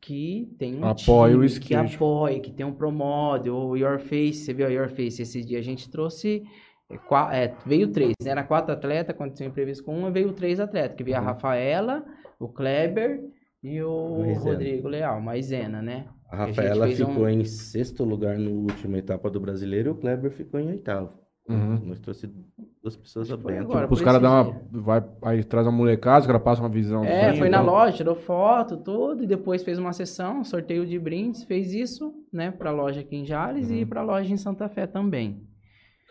que 0.01 0.55
tem 0.59 0.77
um 0.77 0.85
Apoia 0.87 1.37
o 1.37 1.41
time, 1.41 1.47
skate. 1.47 1.69
que 1.69 1.75
apoia, 1.97 2.41
que 2.41 2.51
tem 2.53 2.65
um 2.65 2.73
promode, 2.73 3.51
o 3.51 3.77
Your 3.77 3.99
Face, 3.99 4.45
você 4.45 4.55
viu 4.55 4.67
a 4.67 4.71
Your 4.71 4.89
Face 4.89 5.21
esse 5.23 5.45
dia 5.45 5.59
a 5.59 5.63
gente 5.63 5.91
trouxe 5.91 6.43
é, 6.91 7.45
é, 7.45 7.55
veio 7.65 7.89
três, 7.93 8.15
né? 8.23 8.31
Era 8.33 8.43
quatro 8.43 8.73
atletas, 8.73 9.17
quando 9.17 9.35
tinha 9.35 9.49
previsto 9.49 9.85
com 9.85 9.97
uma, 9.97 10.11
veio 10.11 10.33
três 10.33 10.59
atletas, 10.59 10.97
que 10.97 11.05
veio 11.05 11.17
a 11.19 11.21
Rafaela, 11.21 12.05
o 12.39 12.49
Kleber 12.49 13.21
e 13.63 13.81
o 13.83 14.19
Maisena. 14.19 14.41
Rodrigo 14.51 14.89
Leal, 14.89 15.21
Maisena, 15.21 15.81
né? 15.81 16.07
A 16.29 16.35
a 16.43 16.47
Rafaela 16.47 16.87
um- 16.89 16.93
ficou 16.93 17.29
em 17.29 17.45
sexto 17.45 18.03
lugar 18.05 18.39
no 18.39 18.51
última 18.63 18.99
etapa 18.99 19.31
do 19.31 19.39
brasileiro 19.39 19.91
e 19.91 19.93
o 19.93 19.95
Kleber 19.97 20.33
ficou 20.33 20.59
em 20.59 20.69
oitavo. 20.69 21.20
Uhum. 21.55 21.81
Nós 21.87 21.99
trouxemos 22.01 22.37
duas 22.83 22.97
pessoas 22.97 23.31
a 23.31 23.37
foi 23.37 23.53
bem. 23.53 23.61
agora. 23.61 23.83
Tipo, 23.83 23.95
os 23.95 24.01
caras 24.01 24.21
dão 24.23 24.33
uma. 24.33 24.61
Vai, 24.83 25.05
aí 25.23 25.45
traz 25.45 25.67
uma 25.67 25.77
molecada, 25.77 26.21
os 26.21 26.27
caras 26.27 26.43
passam 26.43 26.65
uma 26.65 26.71
visão. 26.71 27.05
É, 27.05 27.35
foi 27.37 27.49
na 27.49 27.61
então. 27.61 27.73
loja, 27.73 27.97
tirou 27.97 28.15
foto, 28.15 28.77
tudo, 28.77 29.25
e 29.25 29.27
depois 29.27 29.63
fez 29.63 29.79
uma 29.79 29.93
sessão, 29.93 30.45
sorteio 30.45 30.87
de 30.87 30.99
brindes, 30.99 31.45
fez 31.45 31.73
isso, 31.75 32.15
né, 32.33 32.51
pra 32.51 32.71
loja 32.71 33.01
aqui 33.01 33.17
em 33.17 33.25
Jales 33.25 33.69
Uhum. 33.71 33.77
e 33.77 33.85
pra 33.87 34.03
loja 34.03 34.33
em 34.33 34.37
Santa 34.37 34.69
Fé 34.69 34.87
também. 34.87 35.43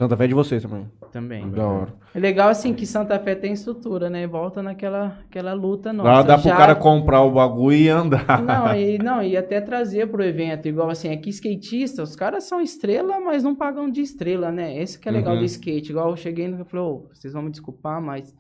Santa 0.01 0.15
Fé 0.15 0.23
é 0.23 0.27
de 0.27 0.33
vocês 0.33 0.63
também. 0.63 0.87
Também. 1.11 1.49
Da 1.51 1.67
hora. 1.67 1.93
É 2.15 2.19
legal 2.19 2.47
assim 2.47 2.73
que 2.73 2.85
Santa 2.85 3.19
Fé 3.19 3.35
tem 3.35 3.51
estrutura, 3.51 4.09
né? 4.09 4.25
Volta 4.25 4.63
naquela 4.63 5.19
aquela 5.27 5.51
luta 5.51 5.91
nossa. 5.91 6.09
Dá, 6.09 6.21
dá 6.23 6.33
pro 6.37 6.49
Já- 6.49 6.55
cara 6.55 6.73
comprar 6.73 7.21
o 7.23 7.31
bagulho 7.31 7.75
e 7.75 7.89
andar. 7.89 8.41
Não, 8.41 8.73
e, 8.75 8.97
não, 8.97 9.21
e 9.21 9.35
até 9.35 9.59
trazer 9.59 10.07
pro 10.09 10.23
evento, 10.23 10.69
igual 10.69 10.89
assim, 10.89 11.11
aqui 11.11 11.29
skatista, 11.31 12.01
os 12.01 12.15
caras 12.15 12.45
são 12.45 12.61
estrela, 12.61 13.19
mas 13.19 13.43
não 13.43 13.53
pagam 13.53 13.91
de 13.91 13.99
estrela, 14.01 14.49
né? 14.53 14.81
Esse 14.81 14.97
que 14.97 15.09
é 15.09 15.11
legal 15.11 15.33
Uhum. 15.33 15.39
do 15.39 15.45
skate. 15.45 15.91
Igual 15.91 16.11
eu 16.11 16.15
cheguei 16.15 16.45
e 16.47 16.63
falei, 16.63 16.85
ô, 16.85 17.09
vocês 17.13 17.33
vão 17.33 17.41
me 17.43 17.51
desculpar, 17.51 18.01
mas 18.01 18.33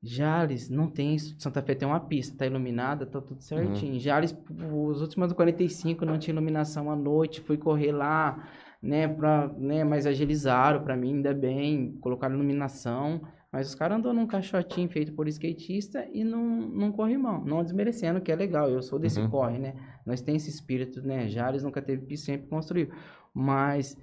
Jales 0.00 0.70
não 0.70 0.88
tem 0.88 1.16
isso. 1.16 1.34
Santa 1.40 1.60
Fé 1.60 1.74
tem 1.74 1.88
uma 1.88 1.98
pista, 1.98 2.36
tá 2.38 2.46
iluminada, 2.46 3.04
tá 3.04 3.20
tudo 3.20 3.42
certinho. 3.42 3.94
Uhum. 3.94 3.98
Jales, 3.98 4.36
os 4.72 5.00
últimos 5.02 5.32
45 5.32 6.04
não 6.06 6.18
tinha 6.20 6.32
iluminação 6.32 6.88
à 6.88 6.94
noite, 6.94 7.40
fui 7.40 7.56
correr 7.56 7.90
lá, 7.90 8.46
né, 8.82 9.08
pra, 9.08 9.48
né, 9.56 9.84
mas 9.84 10.06
agilizaram 10.06 10.82
pra 10.82 10.96
mim, 10.96 11.14
ainda 11.16 11.34
bem, 11.34 11.96
colocaram 12.00 12.34
iluminação. 12.34 13.20
Mas 13.50 13.68
os 13.68 13.74
caras 13.74 13.96
andam 13.98 14.12
num 14.12 14.26
caixotinho 14.26 14.90
feito 14.90 15.12
por 15.12 15.26
skatista 15.26 16.06
e 16.12 16.22
não, 16.22 16.44
não 16.44 16.92
corrimão. 16.92 17.42
Não 17.44 17.62
desmerecendo, 17.62 18.20
que 18.20 18.30
é 18.30 18.36
legal. 18.36 18.68
Eu 18.68 18.82
sou 18.82 18.98
desse 18.98 19.20
Uhum. 19.20 19.30
corre, 19.30 19.58
né? 19.58 19.74
Nós 20.04 20.20
tem 20.20 20.36
esse 20.36 20.50
espírito, 20.50 21.00
né? 21.00 21.28
Jales 21.28 21.62
nunca 21.64 21.80
teve 21.80 22.04
piso, 22.04 22.24
sempre 22.26 22.46
construiu. 22.46 22.90
Mas 23.32 23.96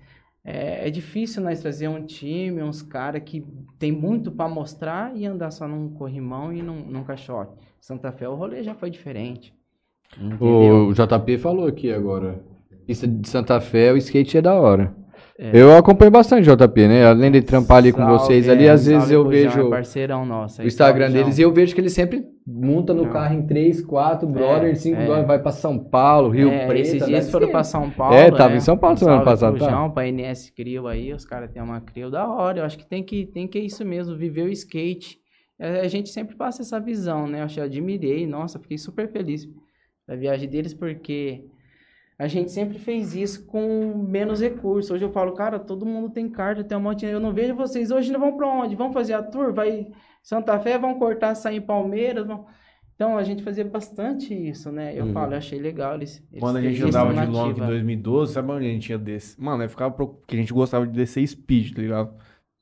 é, 0.44 0.88
é 0.88 0.90
difícil 0.90 1.44
nós 1.44 1.62
trazer 1.62 1.88
um 1.88 2.04
time, 2.04 2.64
uns 2.64 2.82
caras 2.82 3.22
que 3.24 3.46
tem 3.78 3.92
muito 3.92 4.32
pra 4.32 4.48
mostrar 4.50 5.16
e 5.16 5.28
andar 5.28 5.52
só 5.52 5.68
num 5.68 5.90
corrimão 5.94 6.52
e 6.52 6.64
num, 6.64 6.84
num 6.84 7.04
caixote. 7.04 7.54
Santa 7.80 8.12
Fé, 8.12 8.28
o 8.28 8.34
rolê 8.34 8.64
já 8.64 8.74
foi 8.74 8.90
diferente. 8.90 9.54
Entendeu? 10.18 10.88
O 10.88 10.94
JP 10.94 11.38
falou 11.38 11.68
aqui 11.68 11.92
agora. 11.92 12.44
Pista 12.86 13.08
de 13.08 13.28
Santa 13.28 13.60
Fé, 13.60 13.92
o 13.92 13.98
skate 13.98 14.38
é 14.38 14.42
da 14.42 14.54
hora. 14.54 14.96
É. 15.38 15.52
Eu 15.54 15.76
acompanho 15.76 16.12
bastante 16.12 16.50
o 16.50 16.56
JP, 16.56 16.88
né? 16.88 17.06
Além 17.06 17.30
de 17.30 17.42
trampar 17.42 17.78
ali 17.80 17.92
com 17.92 17.98
Salve, 17.98 18.14
vocês 18.20 18.48
ali, 18.48 18.68
é, 18.68 18.70
às 18.70 18.86
vezes 18.86 19.12
eu 19.12 19.28
vejo 19.28 19.68
É 19.68 19.70
parceirão 19.70 20.26
nosso. 20.26 20.62
o 20.62 20.66
Instagram 20.66 21.08
salve, 21.08 21.20
deles 21.24 21.38
e 21.38 21.42
eu 21.42 21.52
vejo 21.52 21.76
que 21.76 21.82
ele 21.82 21.90
sempre 21.90 22.24
monta 22.48 22.94
no 22.94 23.04
Não. 23.04 23.12
carro 23.12 23.34
em 23.36 23.46
3, 23.46 23.82
4 23.84 24.26
brothers, 24.30 24.80
5 24.80 24.96
é. 24.96 25.06
brothers, 25.06 25.28
vai 25.28 25.40
pra 25.40 25.52
São 25.52 25.78
Paulo, 25.78 26.30
Rio 26.30 26.48
É, 26.50 26.66
Preto. 26.68 26.82
esses 26.84 27.06
dias 27.06 27.30
foram 27.30 27.50
pra 27.50 27.66
São 27.66 27.90
Paulo. 27.90 28.16
É, 28.16 28.32
tava 28.32 28.52
né? 28.52 28.58
em 28.58 28.62
São 28.62 28.78
Paulo 28.78 28.96
semana 28.96 29.26
passada, 29.26 29.58
tá? 29.60 29.70
João, 29.70 29.92
pra 29.92 30.08
NS 30.08 30.52
Crio 30.56 30.88
aí, 30.88 31.12
os 31.12 31.26
caras 31.26 31.52
têm 31.52 31.62
uma 31.62 31.82
Crio 31.82 32.10
da 32.10 32.26
hora. 32.26 32.60
Eu 32.60 32.64
acho 32.64 32.78
que 32.78 32.88
tem 32.88 33.04
que, 33.04 33.26
tem 33.26 33.46
que 33.46 33.60
isso 33.60 33.84
mesmo, 33.84 34.16
viver 34.16 34.44
o 34.44 34.50
skate. 34.50 35.18
É, 35.60 35.82
A 35.82 35.88
gente 35.90 36.08
sempre 36.10 36.38
passa 36.38 36.62
essa 36.62 36.80
visão, 36.80 37.28
né? 37.28 37.42
Eu 37.42 37.44
achei, 37.44 37.62
admirei, 37.62 38.26
nossa, 38.26 38.58
fiquei 38.58 38.78
super 38.78 39.12
feliz 39.12 39.46
da 40.08 40.16
viagem 40.16 40.48
deles, 40.48 40.74
porque 40.74 41.44
a 42.18 42.28
gente 42.28 42.52
sempre 42.52 42.80
fez 42.80 43.14
isso 43.16 43.46
com 43.46 43.94
menos 44.08 44.40
recursos. 44.42 44.92
Hoje 44.92 45.04
eu 45.04 45.12
falo, 45.12 45.34
cara, 45.34 45.60
todo 45.60 45.86
mundo 45.86 46.10
tem 46.10 46.30
carta, 46.30 46.64
tem 46.64 46.78
um 46.78 46.82
monte 46.82 47.00
de... 47.06 47.08
Eu 47.12 47.20
não 47.20 47.34
vejo 47.34 47.56
vocês 47.56 47.92
hoje, 47.92 48.12
não 48.12 48.20
vão 48.20 48.38
pra 48.38 48.48
onde? 48.48 48.76
Vão 48.76 48.92
fazer 48.94 49.14
a 49.14 49.22
tour? 49.24 49.54
Vai 49.54 49.88
Santa 50.24 50.58
Fé, 50.60 50.78
vão 50.78 50.98
cortar, 50.98 51.36
sair 51.36 51.58
em 51.58 51.62
Palmeiras, 51.62 52.26
vão... 52.26 52.46
Então 52.96 53.18
a 53.18 53.24
gente 53.24 53.44
fazia 53.44 53.66
bastante 53.66 54.34
isso, 54.34 54.72
né? 54.72 54.98
Eu 54.98 55.06
Uhum. 55.08 55.12
falo, 55.14 55.34
eu 55.34 55.38
achei 55.38 55.60
legal 55.60 55.96
eles. 55.96 56.24
eles 56.32 56.40
Quando 56.40 56.56
a 56.56 56.62
gente 56.62 56.82
andava 56.82 57.10
de 57.10 57.16
na 57.18 57.26
long 57.26 57.48
em 57.48 57.52
ativa. 57.52 57.68
2012, 57.68 58.34
sabe 58.34 58.52
onde 58.54 58.66
a 58.66 58.70
gente 58.70 58.90
ia 58.90 58.98
descer? 58.98 59.42
Mano, 59.44 59.64
aí 59.64 59.68
ficava 59.68 59.94
pro... 59.94 60.08
porque 60.08 60.36
a 60.36 60.40
gente 60.40 60.54
gostava 60.54 60.88
de 60.88 60.94
descer 60.94 61.28
speed, 61.28 61.74
tá 61.76 61.82
ligado? 61.82 62.14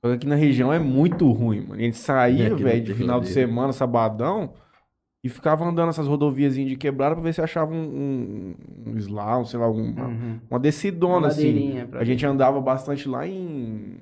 Só 0.04 0.10
que 0.10 0.16
aqui 0.16 0.28
na 0.28 0.36
região 0.36 0.74
é 0.74 0.80
muito 0.80 1.32
ruim, 1.32 1.62
mano. 1.62 1.76
A 1.76 1.84
gente 1.84 1.98
saía, 1.98 2.48
É, 2.48 2.50
velho, 2.56 2.84
de 2.84 2.96
final 2.96 3.22
de 3.22 3.28
semana, 3.30 3.72
sabadão, 3.72 4.56
e 5.24 5.30
ficava 5.30 5.64
andando 5.66 5.90
essas 5.90 6.08
rodovias 6.08 6.54
de 6.56 6.76
quebrada 6.76 7.16
pra 7.16 7.24
ver 7.24 7.34
se 7.34 7.42
achava 7.42 7.74
um, 7.74 8.56
um, 8.86 8.92
um 8.92 8.98
slalom, 8.98 9.46
sei 9.46 9.60
lá, 9.60 9.66
alguma, 9.66 10.08
Uhum. 10.08 10.40
uma 10.50 10.60
decidona, 10.60 11.28
assim. 11.28 11.48
Madeirinha 11.48 11.88
pra 11.88 12.00
A 12.02 12.04
gente 12.04 12.26
andava 12.26 12.60
bastante 12.60 13.08
lá 13.08 13.26
em, 13.26 14.00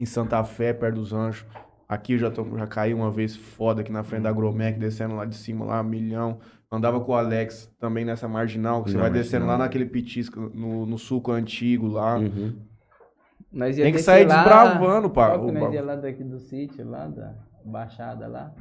em 0.00 0.04
Santa 0.06 0.42
Fé, 0.44 0.72
perto 0.72 0.94
dos 0.96 1.12
Anjos. 1.12 1.44
Aqui 1.88 2.12
eu 2.14 2.18
já, 2.18 2.30
tô, 2.30 2.44
já 2.56 2.66
caí 2.66 2.94
uma 2.94 3.10
vez 3.10 3.34
foda 3.36 3.80
aqui 3.82 3.90
na 3.92 4.02
frente 4.04 4.22
da 4.22 4.30
Agromec, 4.30 4.78
descendo 4.78 5.16
lá 5.16 5.24
de 5.24 5.34
cima, 5.36 5.64
lá, 5.64 5.82
milhão. 5.82 6.38
Andava 6.72 7.00
com 7.00 7.10
o 7.12 7.14
Alex 7.16 7.68
também 7.80 8.04
nessa 8.04 8.28
marginal, 8.28 8.84
que 8.84 8.92
você 8.92 8.96
Na 8.96 9.02
vai 9.02 9.10
descendo 9.10 9.44
lá 9.44 9.58
naquele 9.58 9.84
pitisco, 9.84 10.38
no, 10.54 10.86
no 10.86 10.96
suco 10.96 11.32
antigo 11.32 11.88
lá. 11.88 12.16
Uhum. 12.16 12.56
Nós 13.52 13.76
ia 13.76 13.84
Tem 13.84 13.92
que 13.92 13.98
sair 13.98 14.24
lá- 14.24 14.36
desbravando, 14.36 15.10
pá. 15.10 15.30
Qual 15.30 15.46
que 15.46 15.50
o 15.50 15.52
nós 15.60 15.74
ia 15.74 15.82
lá 15.82 15.96
daqui 15.96 16.22
do 16.22 16.38
sítio, 16.38 16.88
lá 16.88 17.08
da 17.08 17.34
Baixada 17.64 18.28
lá? 18.28 18.54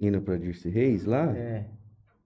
Indo 0.00 0.20
pra 0.22 0.36
Dirce 0.36 0.68
Reis 0.68 1.04
lá? 1.04 1.32
É, 1.36 1.64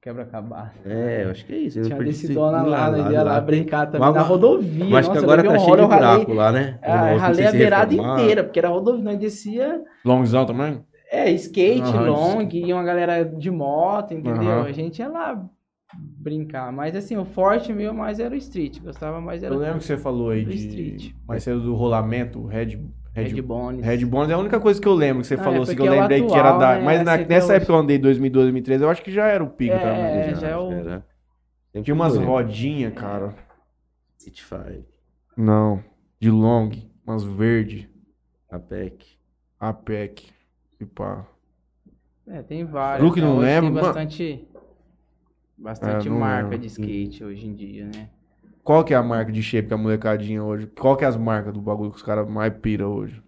quebra-cabaça. 0.01 0.79
É, 0.87 1.25
eu 1.25 1.31
acho 1.31 1.45
que 1.45 1.53
é 1.53 1.59
isso. 1.59 1.83
Tinha 1.83 1.99
Dirce- 1.99 2.23
decidona 2.23 2.63
lá, 2.63 2.91
nós 2.91 3.13
ia 3.13 3.23
lá 3.23 3.37
tem- 3.41 3.47
brincar 3.47 3.87
também 3.87 4.01
Mas- 4.01 4.15
na 4.15 4.23
rodovia. 4.23 4.85
Mas 4.85 4.95
acho 5.09 5.13
que 5.13 5.25
agora 5.25 5.43
tá 5.43 5.59
cheio 5.59 5.77
de 5.77 5.83
buraco 5.87 6.33
lá, 6.33 6.53
né? 6.53 6.79
Ah, 6.83 7.13
eu 7.13 7.19
ralei 7.19 7.37
sei 7.37 7.47
a 7.47 7.53
beirada 7.53 7.95
inteira, 7.95 8.45
porque 8.45 8.59
era 8.59 8.69
rodovia, 8.69 9.03
nós 9.03 9.19
descia, 9.19 9.83
Longzão 10.05 10.47
também? 10.47 10.85
é, 11.11 11.31
skate, 11.33 11.81
Aham, 11.83 12.07
long, 12.11 12.49
e 12.53 12.73
uma 12.73 12.83
galera 12.85 13.25
de 13.25 13.51
moto, 13.51 14.13
entendeu? 14.15 14.43
Aham. 14.43 14.65
A 14.67 14.73
gente 14.73 14.99
ia 14.99 15.09
lá 15.09 15.45
brincar, 15.97 16.73
mas 16.73 16.95
assim, 16.97 17.17
o 17.17 17.25
forte 17.25 17.73
meu 17.73 17.95
mais 17.95 18.19
era 18.19 18.35
o 18.35 18.37
street, 18.37 18.81
gostava 18.81 19.21
mais 19.21 19.43
era 19.43 19.55
Eu 19.55 19.59
lembro 19.59 19.79
que 19.79 19.85
você 19.85 19.97
falou 19.97 20.31
aí 20.31 20.45
do 20.45 20.51
de. 20.51 20.57
street. 20.57 21.13
Mais 21.27 21.43
cedo 21.45 21.61
do 21.61 21.75
rolamento, 21.75 22.45
Red. 22.47 22.79
Red, 23.15 23.29
Red 23.29 23.43
Bones. 23.43 23.85
Red 23.85 24.05
Bones 24.05 24.31
é 24.31 24.35
a 24.35 24.39
única 24.39 24.59
coisa 24.59 24.81
que 24.81 24.89
eu 24.89 24.95
lembro 24.95 25.23
que 25.23 25.29
você 25.29 25.35
Ah, 25.35 25.39
falou, 25.39 25.61
é 25.61 25.63
assim, 25.63 25.77
que 25.77 25.83
eu 25.83 25.87
é 25.87 25.91
lembrei 26.01 26.19
que 26.21 26.27
atual, 26.27 26.39
era 26.41 26.59
da. 26.59 26.79
né? 26.79 26.85
Mas 26.85 27.05
na- 27.05 27.13
Você 27.17 27.19
vê 27.25 27.35
nessa 27.35 27.47
hoje. 27.47 27.55
época 27.57 27.73
eu 27.73 27.77
andei 27.77 27.99
2012, 27.99 28.45
2013, 28.47 28.83
eu 28.85 28.91
acho 28.91 29.03
que 29.03 29.13
já 29.13 29.27
era 29.29 29.45
o 29.45 29.49
pico 29.51 29.75
É, 29.75 29.79
também. 29.79 30.03
é, 30.05 30.25
Já, 30.31 30.35
já 30.41 30.49
é 30.49 30.55
acho 30.55 30.65
o- 30.65 30.69
que 30.69 30.75
era. 30.75 31.07
Tinha 31.83 31.95
umas 31.95 32.17
rodinhas, 32.17 32.93
cara. 32.95 33.35
Cityfire, 34.17 34.85
Não. 35.37 35.83
De 36.21 36.31
long, 36.31 36.71
umas 37.07 37.23
verde, 37.25 37.89
a 38.51 38.59
PEC. 38.59 39.19
APEC. 39.61 40.33
E 40.81 40.85
pá. 40.87 41.27
É, 42.27 42.43
tem 42.43 42.65
várias. 42.65 43.13
Que 43.13 43.21
né? 43.21 43.27
não 43.27 43.37
Hoje 43.37 43.47
lembra, 43.47 43.71
Tem 43.71 43.83
bastante, 43.83 44.49
bastante 45.59 46.09
É, 46.09 46.11
marca 46.11 46.43
lembro. 46.51 46.59
de 46.59 46.67
skate 46.69 47.23
hoje 47.25 47.47
em 47.47 47.55
dia, 47.55 47.85
né? 47.87 48.09
Qual 48.65 48.85
que 48.85 48.93
é 48.93 48.97
a 48.97 49.03
marca 49.03 49.31
de 49.31 49.41
shape 49.45 49.69
que 49.69 49.75
a 49.75 49.77
molecadinha 49.77 50.43
hoje? 50.43 50.67
Qual 50.67 50.97
que 50.97 51.05
é 51.05 51.07
as 51.07 51.17
marcas 51.17 51.53
do 51.53 51.61
bagulho 51.63 51.91
que 51.93 51.99
os 51.99 52.03
caras 52.03 52.29
mais 52.29 52.53
pira 52.59 52.89
hoje? 52.89 53.23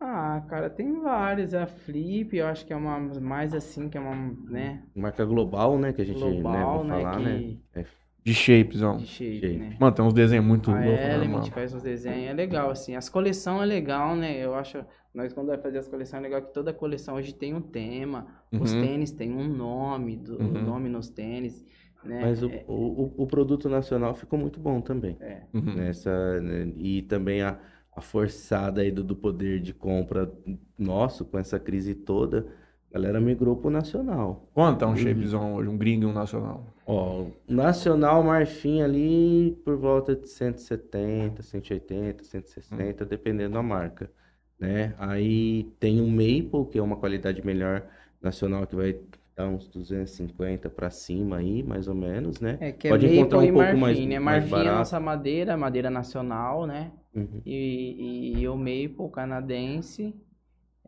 Ah, 0.00 0.44
cara, 0.48 0.68
tem 0.70 1.00
várias. 1.00 1.54
A 1.54 1.66
Flip, 1.66 2.36
eu 2.36 2.46
acho 2.46 2.66
que 2.66 2.72
é 2.72 2.76
uma 2.76 2.98
mais 3.20 3.54
assim, 3.54 3.88
que 3.88 3.96
é 3.96 4.00
uma, 4.00 4.14
né, 4.50 4.82
Marca 4.94 5.24
global, 5.24 5.78
né? 5.78 5.92
Que 5.92 6.02
a 6.02 6.04
gente 6.04 6.20
global, 6.20 6.82
né, 6.84 6.84
né, 6.84 7.04
vai 7.04 7.06
falar, 7.12 7.12
que... 7.12 7.60
né? 7.74 7.86
De 8.24 8.34
shapezão. 8.34 8.98
De 8.98 9.06
shape, 9.06 9.50
Shape. 9.50 9.56
né? 9.56 9.78
Mano, 9.78 9.94
tem 9.94 10.04
uns 10.04 10.14
desenhos 10.14 10.44
muito 10.44 10.70
A 10.70 10.72
loucos, 10.72 11.10
né, 11.10 11.14
Element 11.14 11.24
mano? 11.24 11.52
faz 11.52 11.74
uns 11.74 11.82
desenhos, 11.82 12.30
é 12.30 12.34
legal, 12.34 12.70
assim. 12.70 12.96
As 12.96 13.08
coleções 13.08 13.62
é 13.62 13.66
legal, 13.66 14.16
né? 14.16 14.38
Eu 14.44 14.54
acho, 14.54 14.84
nós 15.14 15.32
quando 15.32 15.48
vai 15.48 15.58
fazer 15.58 15.78
as 15.78 15.88
coleções, 15.88 16.20
é 16.20 16.22
legal 16.24 16.42
que 16.42 16.52
toda 16.54 16.72
coleção 16.74 17.16
hoje 17.16 17.32
tem 17.34 17.54
um 17.54 17.62
tema. 17.62 18.26
Os 18.58 18.74
Uhum. 18.74 18.80
tênis 18.80 19.12
tem 19.12 19.32
um 19.32 19.48
nome, 19.48 20.16
do, 20.16 20.36
o 20.38 20.42
Uhum. 20.42 20.62
nome 20.62 20.88
nos 20.88 21.08
tênis, 21.10 21.64
né? 22.08 22.22
Mas 22.22 22.42
o, 22.42 22.48
É, 22.48 22.64
o, 22.66 22.74
o- 23.04 23.22
o 23.24 23.26
produto 23.26 23.68
nacional 23.68 24.14
ficou 24.14 24.38
muito 24.38 24.58
bom 24.60 24.80
também. 24.80 25.16
é. 25.20 25.42
Uhum. 25.52 25.74
Nessa, 25.74 26.40
né, 26.40 26.72
e 26.76 27.02
também 27.02 27.42
a, 27.42 27.58
a 27.94 28.00
forçada 28.00 28.80
aí 28.82 28.90
do, 28.90 29.02
do 29.04 29.16
poder 29.16 29.60
de 29.60 29.72
compra 29.74 30.32
nosso, 30.78 31.24
com 31.24 31.38
essa 31.38 31.58
crise 31.60 31.94
toda, 31.94 32.46
a 32.90 32.94
galera 32.94 33.20
migrou 33.20 33.56
pro 33.56 33.70
nacional. 33.70 34.48
Quanto 34.54 34.80
tá 34.80 34.86
um 34.86 34.90
Uhum. 34.90 34.96
shapezão 34.96 35.54
hoje? 35.54 35.68
Um 35.68 35.78
gringo 35.78 36.04
e 36.04 36.06
um 36.06 36.12
nacional? 36.12 36.66
Ó, 36.86 37.30
Nacional 37.46 38.22
Marfim 38.22 38.80
ali 38.82 39.54
por 39.64 39.76
volta 39.76 40.16
de 40.16 40.28
170, 40.28 41.42
180, 41.42 42.24
160, 42.24 43.04
dependendo 43.04 43.54
da 43.54 43.62
marca, 43.62 44.10
né? 44.58 44.94
Aí 44.98 45.64
tem 45.78 46.00
o 46.00 46.06
Maple, 46.08 46.66
que 46.70 46.78
é 46.78 46.82
uma 46.82 46.96
qualidade 46.96 47.44
melhor 47.44 47.86
nacional, 48.20 48.66
que 48.66 48.74
vai 48.74 48.98
dar 49.38 49.48
uns 49.48 49.68
250 49.68 50.68
para 50.68 50.90
cima 50.90 51.36
aí, 51.36 51.62
mais 51.62 51.86
ou 51.86 51.94
menos, 51.94 52.40
né? 52.40 52.58
É, 52.60 52.72
que 52.72 52.88
Pode 52.88 53.06
é 53.06 53.14
encontrar 53.14 53.38
Maple 53.38 53.38
um 53.38 53.48
e 53.48 53.52
pouco 53.52 53.76
Marfim, 53.76 53.80
mais- 53.80 53.98
né? 54.06 54.18
mais 54.18 54.42
Marfim 54.42 54.56
é 54.56 54.60
a 54.60 54.64
barato. 54.64 54.78
nossa 54.78 55.00
madeira, 55.00 55.56
madeira 55.56 55.90
nacional, 55.90 56.66
né? 56.66 56.92
Uhum. 57.14 57.40
E, 57.46 58.34
e, 58.36 58.40
e 58.40 58.48
o 58.48 58.56
Maple 58.56 59.10
canadense 59.12 60.14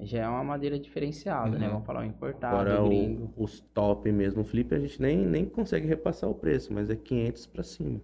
já 0.00 0.20
é 0.24 0.28
uma 0.28 0.42
madeira 0.44 0.78
diferenciada, 0.78 1.58
né? 1.58 1.66
Uhum. 1.66 1.72
Vamos 1.74 1.86
falar 1.86 2.00
o 2.00 2.04
importado, 2.04 2.56
Agora, 2.56 2.82
o 2.82 2.86
o- 2.86 2.88
gringo. 2.88 3.34
os 3.36 3.60
top 3.60 4.10
mesmo, 4.12 4.44
flip, 4.44 4.74
a 4.74 4.78
gente 4.80 5.00
nem, 5.00 5.16
nem 5.18 5.46
consegue 5.46 5.86
repassar 5.86 6.28
o 6.30 6.34
preço, 6.34 6.72
mas 6.72 6.90
é 6.90 6.96
500 6.96 7.46
para 7.46 7.62
cima 7.62 8.00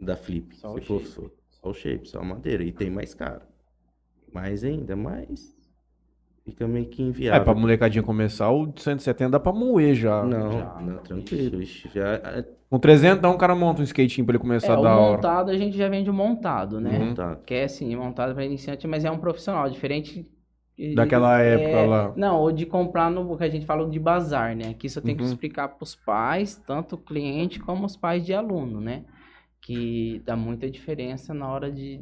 da 0.00 0.16
flip. 0.16 0.54
Só 0.56 0.72
se 0.72 0.78
o 0.78 0.82
for 0.82 1.00
shape. 1.00 1.08
só, 1.08 1.22
só 1.50 1.70
o 1.70 1.74
shape, 1.74 2.08
só 2.08 2.20
a 2.20 2.24
madeira. 2.24 2.62
E 2.64 2.72
tem 2.72 2.90
mais 2.90 3.14
caro. 3.14 3.42
mais 4.32 4.62
ainda, 4.64 4.94
mas 4.96 5.55
fica 6.46 6.66
meio 6.66 6.86
que 6.86 7.02
É, 7.02 7.06
inviável. 7.06 7.44
pra 7.44 7.54
molecadinha 7.54 8.02
começar, 8.02 8.50
o 8.50 8.72
170 8.76 9.30
dá 9.32 9.40
pra 9.40 9.52
moer 9.52 9.94
já. 9.94 10.22
Não, 10.24 10.80
não, 10.80 10.98
tranquilo. 11.02 11.60
ixi, 11.60 11.90
Já, 11.94 12.14
é, 12.14 12.44
Com 12.70 12.78
300, 12.78 13.18
então 13.18 13.32
o 13.32 13.38
cara 13.38 13.54
monta 13.54 13.80
um 13.82 13.84
skatinho 13.84 14.24
pra 14.24 14.34
ele 14.34 14.40
começar 14.42 14.72
É, 14.74 14.76
o 14.78 14.82
da 14.82 14.96
hora. 14.96 15.16
montado 15.16 15.50
a 15.50 15.56
gente 15.56 15.76
já 15.76 15.88
vende 15.88 16.08
o 16.08 16.14
montado, 16.14 16.80
né? 16.80 17.12
Tá. 17.14 17.36
Que 17.44 17.54
é 17.54 17.68
sim, 17.68 17.94
montado 17.96 18.32
para 18.34 18.44
iniciante, 18.44 18.86
mas 18.86 19.04
é 19.04 19.10
um 19.10 19.18
profissional, 19.18 19.68
diferente. 19.68 20.26
de- 20.78 20.94
Daquela 20.94 21.40
é, 21.40 21.54
época 21.54 21.86
lá. 21.86 22.12
Não, 22.16 22.38
ou 22.40 22.52
de 22.52 22.66
comprar 22.66 23.10
no 23.10 23.36
que 23.36 23.44
a 23.44 23.48
gente 23.48 23.64
fala 23.66 23.88
de 23.88 23.98
bazar, 23.98 24.54
né? 24.54 24.74
Que 24.74 24.86
isso 24.88 24.98
eu 24.98 25.02
tenho 25.02 25.16
que 25.16 25.24
Uhum. 25.24 25.30
explicar 25.30 25.68
para 25.68 25.82
os 25.82 25.94
pais, 25.94 26.62
tanto 26.66 26.96
o 26.96 26.98
cliente 26.98 27.58
como 27.58 27.86
os 27.86 27.96
pais 27.96 28.24
de 28.26 28.34
aluno, 28.34 28.78
né? 28.80 29.04
Que 29.60 30.20
dá 30.24 30.36
muita 30.36 30.70
diferença 30.70 31.32
na 31.32 31.48
hora 31.50 31.72
de, 31.72 32.00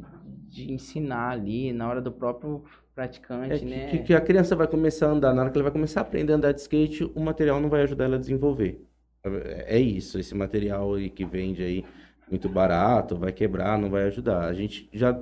de 0.49 0.71
ensinar 0.71 1.29
ali, 1.29 1.71
na 1.73 1.87
hora 1.87 2.01
do 2.01 2.11
próprio 2.11 2.63
praticante, 2.95 3.53
É 3.53 3.59
que, 3.59 3.65
né? 3.65 3.87
que- 3.89 3.99
que 3.99 4.13
a 4.13 4.21
criança 4.21 4.55
vai 4.55 4.67
começar 4.67 5.07
a 5.07 5.11
andar, 5.11 5.33
na 5.33 5.41
hora 5.43 5.51
que 5.51 5.57
ela 5.57 5.63
vai 5.63 5.71
começar 5.73 6.01
a 6.01 6.03
aprender 6.03 6.33
a 6.33 6.35
andar 6.37 6.51
de 6.53 6.61
skate, 6.61 7.03
o 7.03 7.19
material 7.19 7.59
não 7.61 7.69
vai 7.69 7.81
ajudar 7.83 8.05
ela 8.05 8.15
a 8.15 8.19
desenvolver. 8.19 8.81
É 9.23 9.77
é 9.77 9.79
isso, 9.79 10.19
esse 10.19 10.35
material 10.35 10.93
aí 10.95 11.09
que 11.09 11.25
vende 11.25 11.63
aí 11.63 11.83
muito 12.29 12.47
barato, 12.49 13.15
vai 13.17 13.31
quebrar, 13.33 13.77
não 13.77 13.89
vai 13.89 14.03
ajudar. 14.05 14.45
A 14.45 14.53
gente 14.53 14.89
já, 14.93 15.19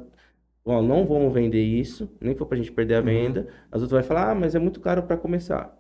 ó, 0.65 0.81
não 0.81 1.05
vamos 1.05 1.33
vender 1.33 1.63
isso, 1.63 2.09
nem 2.21 2.35
for 2.35 2.45
pra 2.45 2.57
gente 2.57 2.71
perder 2.71 2.95
a 2.95 2.99
Uhum. 2.99 3.05
venda. 3.05 3.47
As 3.71 3.81
outras 3.81 4.01
vai 4.01 4.03
falar, 4.03 4.31
ah, 4.31 4.35
mas 4.35 4.55
é 4.55 4.59
muito 4.59 4.79
caro 4.81 5.03
para 5.03 5.17
começar. 5.17 5.77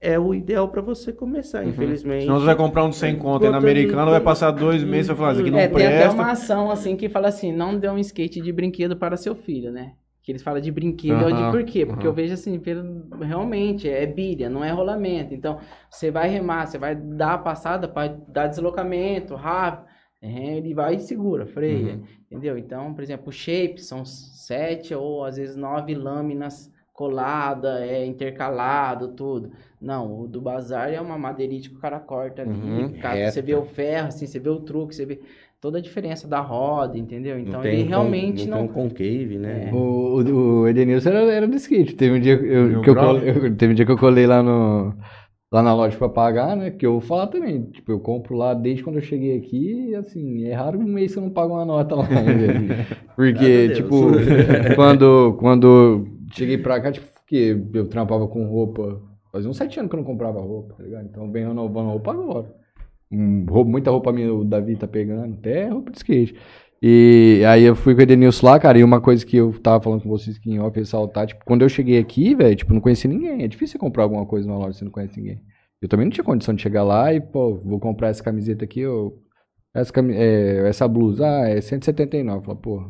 É 0.00 0.18
o 0.18 0.34
ideal 0.34 0.68
para 0.68 0.82
você 0.82 1.12
começar, 1.12 1.64
infelizmente. 1.64 2.24
Senão 2.24 2.40
você 2.40 2.46
vai 2.46 2.56
comprar 2.56 2.84
um 2.84 2.90
de 2.90 2.96
100 2.96 3.16
conto 3.16 3.44
aí 3.44 3.50
na 3.50 3.58
Conta 3.58 3.68
americana, 3.68 4.10
vai 4.10 4.20
passar 4.20 4.50
dois 4.50 4.82
meses 4.82 5.06
e 5.06 5.08
vai 5.08 5.16
falar, 5.16 5.32
isso 5.32 5.40
aqui 5.42 5.50
não 5.50 5.58
É, 5.60 5.68
tem 5.68 5.86
até 5.86 5.96
presta. 5.98 6.14
uma 6.22 6.32
ação 6.32 6.70
assim 6.70 6.96
que 6.96 7.08
fala 7.08 7.28
assim, 7.28 7.52
não 7.52 7.78
dê 7.78 7.88
um 7.88 7.98
skate 7.98 8.40
de 8.40 8.52
brinquedo 8.52 8.96
para 8.96 9.16
seu 9.16 9.34
filho, 9.36 9.70
né? 9.70 9.94
Que 10.22 10.32
eles 10.32 10.42
falam 10.42 10.60
de 10.60 10.70
brinquedo, 10.70 11.22
é 11.28 11.32
de 11.32 11.44
Aham, 11.44 11.50
por 11.50 11.64
quê? 11.64 11.84
Porque 11.84 12.06
aham. 12.06 12.06
eu 12.06 12.12
vejo 12.14 12.34
assim, 12.34 12.58
pelo- 12.60 13.18
realmente 13.20 13.88
é 13.88 14.06
bilha, 14.06 14.48
não 14.48 14.64
é 14.64 14.70
rolamento. 14.70 15.34
Então, 15.34 15.58
você 15.90 16.10
vai 16.10 16.28
remar, 16.28 16.66
você 16.66 16.78
vai 16.78 16.94
dar 16.94 17.34
a 17.34 17.38
passada 17.38 17.88
para 17.88 18.08
dar 18.28 18.46
deslocamento 18.48 19.34
rápido, 19.34 19.90
é, 20.20 20.56
ele 20.56 20.72
vai 20.74 20.94
e 20.96 21.00
segura, 21.00 21.46
freia, 21.46 22.00
Uhum. 22.00 22.22
entendeu? 22.26 22.56
Então, 22.56 22.94
por 22.94 23.02
exemplo, 23.02 23.28
o 23.28 23.32
shape 23.32 23.80
são 23.82 24.04
sete 24.04 24.94
ou 24.94 25.24
às 25.24 25.36
vezes 25.36 25.56
nove 25.56 25.94
lâminas 25.94 26.70
colada, 26.92 27.84
é 27.84 28.04
intercalado, 28.06 29.08
tudo. 29.14 29.50
Não, 29.80 30.20
o 30.20 30.28
do 30.28 30.40
bazar 30.40 30.92
é 30.92 31.00
uma 31.00 31.18
madeirite 31.18 31.70
que 31.70 31.76
o 31.76 31.80
cara 31.80 31.98
corta 31.98 32.42
ali, 32.42 32.84
Uhum, 32.84 32.98
cara, 32.98 33.26
você 33.26 33.42
vê 33.42 33.54
o 33.54 33.64
ferro, 33.64 34.08
assim, 34.08 34.26
você 34.26 34.38
vê 34.38 34.48
o 34.50 34.60
truque, 34.60 34.94
você 34.94 35.04
vê 35.06 35.20
toda 35.62 35.78
a 35.78 35.80
diferença 35.80 36.26
da 36.26 36.40
roda, 36.40 36.98
entendeu? 36.98 37.36
Não 37.36 37.42
Então 37.42 37.60
tem 37.62 37.74
ele 37.74 37.88
realmente 37.88 38.48
não. 38.48 38.58
não. 38.58 38.66
tem 38.66 38.70
um 38.70 38.74
concave, 38.74 39.38
né? 39.38 39.68
É. 39.70 39.72
O, 39.72 40.16
o, 40.62 40.68
Edenilson 40.68 41.10
era, 41.10 41.32
era 41.32 41.46
do 41.46 41.54
skate. 41.56 41.94
Teve 41.94 42.18
um 42.18 42.20
dia 42.20 42.36
que 42.36 42.44
eu, 42.44 42.82
que 42.82 42.90
eu 42.90 42.96
eu- 42.96 43.56
teve 43.56 43.72
um 43.72 43.76
dia 43.76 43.86
que 43.86 43.92
eu 43.92 43.96
colei 43.96 44.26
lá 44.26 44.42
no 44.42 44.92
lá 45.52 45.62
na 45.62 45.72
loja 45.72 45.96
pra 45.96 46.08
pagar, 46.08 46.56
né? 46.56 46.70
Que 46.72 46.84
eu 46.84 46.92
vou 46.92 47.00
falar 47.00 47.28
também. 47.28 47.62
Tipo, 47.66 47.92
eu 47.92 48.00
compro 48.00 48.34
lá 48.34 48.54
desde 48.54 48.82
quando 48.82 48.96
eu 48.96 49.02
cheguei 49.02 49.36
aqui, 49.38 49.90
e 49.90 49.94
assim, 49.94 50.44
é 50.46 50.52
raro 50.52 50.80
um 50.80 50.82
mês 50.82 51.12
que 51.12 51.18
eu 51.18 51.22
não 51.22 51.30
pago 51.30 51.54
uma 51.54 51.64
nota 51.64 51.94
lá 51.94 52.08
ainda. 52.08 52.84
Porque, 53.14 53.68
tipo, 53.74 54.06
quando, 54.74 55.36
quando 55.38 56.06
cheguei 56.32 56.58
pra 56.58 56.80
cá, 56.80 56.90
tipo, 56.90 57.06
porque 57.20 57.56
eu 57.74 57.86
trampava 57.86 58.26
com 58.26 58.44
roupa. 58.46 59.00
Fazia 59.30 59.48
uns 59.48 59.56
sete 59.56 59.78
anos 59.78 59.88
que 59.90 59.96
eu 59.96 60.00
não 60.00 60.06
comprava 60.06 60.40
roupa, 60.40 60.74
tá 60.74 60.82
ligado? 60.82 61.06
Então 61.06 61.30
vem 61.30 61.46
renovando 61.46 61.88
roupa 61.90 62.10
agora. 62.10 62.61
Hum, 63.12 63.44
roupa- 63.48 63.70
muita 63.70 63.90
roupa 63.90 64.12
minha, 64.12 64.32
o 64.32 64.44
Davi 64.44 64.76
tá 64.76 64.86
pegando, 64.88 65.34
até 65.34 65.68
roupa 65.68 65.90
de 65.90 65.98
skate. 65.98 66.34
E 66.84 67.42
aí 67.46 67.62
eu 67.62 67.76
fui 67.76 67.94
com 67.94 68.00
o 68.00 68.02
Edenilson 68.02 68.46
lá, 68.46 68.58
cara, 68.58 68.76
e 68.78 68.82
uma 68.82 69.00
coisa 69.00 69.24
que 69.24 69.36
eu 69.36 69.52
tava 69.60 69.80
falando 69.82 70.02
com 70.02 70.08
vocês 70.08 70.36
que 70.38 70.50
em 70.50 70.58
off 70.58 70.76
ressaltar, 70.76 71.26
tipo, 71.26 71.44
quando 71.44 71.62
eu 71.62 71.68
cheguei 71.68 71.98
aqui, 71.98 72.34
velho, 72.34 72.56
tipo, 72.56 72.74
não 72.74 72.80
conheci 72.80 73.06
ninguém. 73.06 73.42
É 73.44 73.48
difícil 73.48 73.78
comprar 73.78 74.02
alguma 74.02 74.26
coisa 74.26 74.48
numa 74.48 74.58
loja 74.58 74.78
se 74.78 74.84
não 74.84 74.90
conhece 74.90 75.16
ninguém. 75.20 75.40
Eu 75.80 75.88
também 75.88 76.06
não 76.06 76.10
tinha 76.10 76.24
condição 76.24 76.54
de 76.54 76.62
chegar 76.62 76.82
lá 76.82 77.12
e, 77.14 77.20
pô, 77.20 77.54
vou 77.64 77.78
comprar 77.78 78.08
essa 78.08 78.22
camiseta 78.22 78.64
aqui, 78.64 78.84
ou 78.86 79.20
essa, 79.74 79.92
cami- 79.92 80.14
é, 80.16 80.66
essa 80.68 80.88
blusa, 80.88 81.24
ah, 81.26 81.48
é 81.48 81.60
179. 81.60 82.38
Eu 82.38 82.42
falei, 82.42 82.60
pô, 82.60 82.84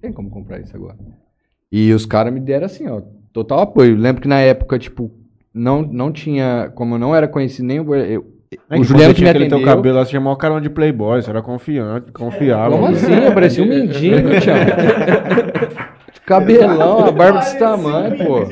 tem 0.00 0.12
como 0.12 0.30
comprar 0.30 0.60
isso 0.60 0.74
agora. 0.74 0.96
E 1.70 1.92
os 1.92 2.06
caras 2.06 2.32
me 2.32 2.40
deram 2.40 2.66
assim, 2.66 2.88
ó, 2.88 3.00
total 3.32 3.60
apoio. 3.60 3.96
Lembro 3.96 4.22
que 4.22 4.28
na 4.28 4.40
época, 4.40 4.78
tipo, 4.78 5.12
não, 5.54 5.82
não 5.82 6.10
tinha, 6.12 6.72
como 6.74 6.94
eu 6.94 6.98
não 6.98 7.14
era 7.14 7.28
conhecido 7.28 7.66
nem 7.66 7.78
o, 7.80 7.94
eu, 7.94 8.24
o 8.70 8.82
que 8.82 8.84
Juliano 8.84 9.14
que 9.14 9.20
me 9.20 9.26
tinha 9.26 9.30
aquele 9.30 9.48
teu 9.48 9.58
atendeu. 9.58 9.74
cabelo 9.74 9.96
lá, 9.96 10.04
você 10.04 10.12
chamou 10.12 10.32
o 10.32 10.36
carão 10.36 10.60
de 10.60 10.70
playboy, 10.70 11.20
você 11.20 11.30
era 11.30 11.42
confiante, 11.42 12.12
confiável. 12.12 12.78
Como 12.78 12.86
assim? 12.86 13.12
Eu 13.12 13.32
parecia 13.32 13.64
um 13.64 13.68
mendigo, 13.68 14.28
tchau. 14.40 14.54
Cabelão, 16.24 17.06
a 17.06 17.12
barba 17.12 17.38
desse 17.40 17.58
tamanho, 17.58 18.16
pô. 18.18 18.46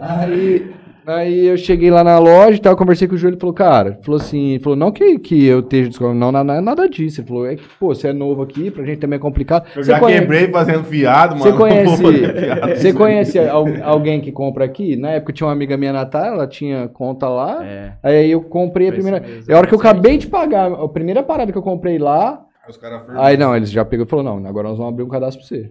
Aí, 0.00 0.72
aí 1.06 1.46
eu 1.46 1.56
cheguei 1.56 1.90
lá 1.90 2.02
na 2.04 2.18
loja 2.18 2.56
e 2.56 2.60
tal, 2.60 2.76
conversei 2.76 3.08
com 3.08 3.14
o 3.14 3.18
Júlio, 3.18 3.34
ele 3.34 3.40
falou, 3.40 3.54
cara, 3.54 3.98
falou 4.02 4.20
assim, 4.20 4.58
falou, 4.60 4.76
não 4.76 4.90
que, 4.92 5.18
que 5.18 5.44
eu 5.46 5.60
esteja 5.60 5.88
descobrindo, 5.88 6.18
não, 6.20 6.30
não, 6.32 6.44
não 6.44 6.54
é 6.54 6.60
nada 6.60 6.88
disso. 6.88 7.20
Ele 7.20 7.28
falou, 7.28 7.46
é 7.46 7.56
que, 7.56 7.62
pô, 7.80 7.94
você 7.94 8.08
é 8.08 8.12
novo 8.12 8.42
aqui, 8.42 8.70
pra 8.70 8.84
gente 8.84 8.98
também 8.98 9.16
é 9.16 9.20
complicado. 9.20 9.66
Eu 9.74 9.82
Você 9.82 9.90
já 9.92 9.98
conhe- 9.98 10.20
quebrei 10.20 10.48
fazendo 10.48 10.84
fiado, 10.84 11.36
mano. 11.36 11.44
Você 11.50 11.56
conhece, 11.56 11.96
fiado. 11.96 12.76
você 12.76 12.92
conhece 12.92 13.38
al- 13.38 13.66
alguém 13.84 14.20
que 14.20 14.30
compra 14.32 14.64
aqui? 14.64 14.96
Na 14.96 15.10
época 15.10 15.32
tinha 15.32 15.46
uma 15.46 15.52
amiga 15.52 15.76
minha, 15.76 15.92
Natália, 15.92 16.34
ela 16.34 16.46
tinha 16.46 16.88
conta 16.88 17.28
lá, 17.28 17.64
É. 17.64 17.92
aí 18.02 18.30
eu 18.30 18.40
comprei 18.42 18.88
a 18.88 18.90
Foi 18.92 18.98
isso 18.98 19.08
primeira, 19.08 19.26
mesmo, 19.34 19.50
e 19.50 19.54
a 19.54 19.58
hora 19.58 19.66
que 19.66 19.74
eu 19.74 19.78
acabei 19.78 20.18
de 20.18 20.26
pagar, 20.26 20.70
a 20.72 20.88
primeira 20.88 21.22
parada 21.22 21.50
que 21.52 21.58
eu 21.58 21.62
comprei 21.62 21.98
lá, 21.98 22.40
Os 22.68 22.76
caras 22.76 23.02
Aí 23.16 23.36
não, 23.36 23.56
eles 23.56 23.70
já 23.70 23.84
pegou 23.84 24.06
e 24.06 24.08
falou, 24.08 24.24
não, 24.24 24.46
agora 24.46 24.68
nós 24.68 24.78
vamos 24.78 24.92
abrir 24.92 25.02
um 25.04 25.08
cadastro 25.08 25.40
pra 25.40 25.48
você. 25.48 25.68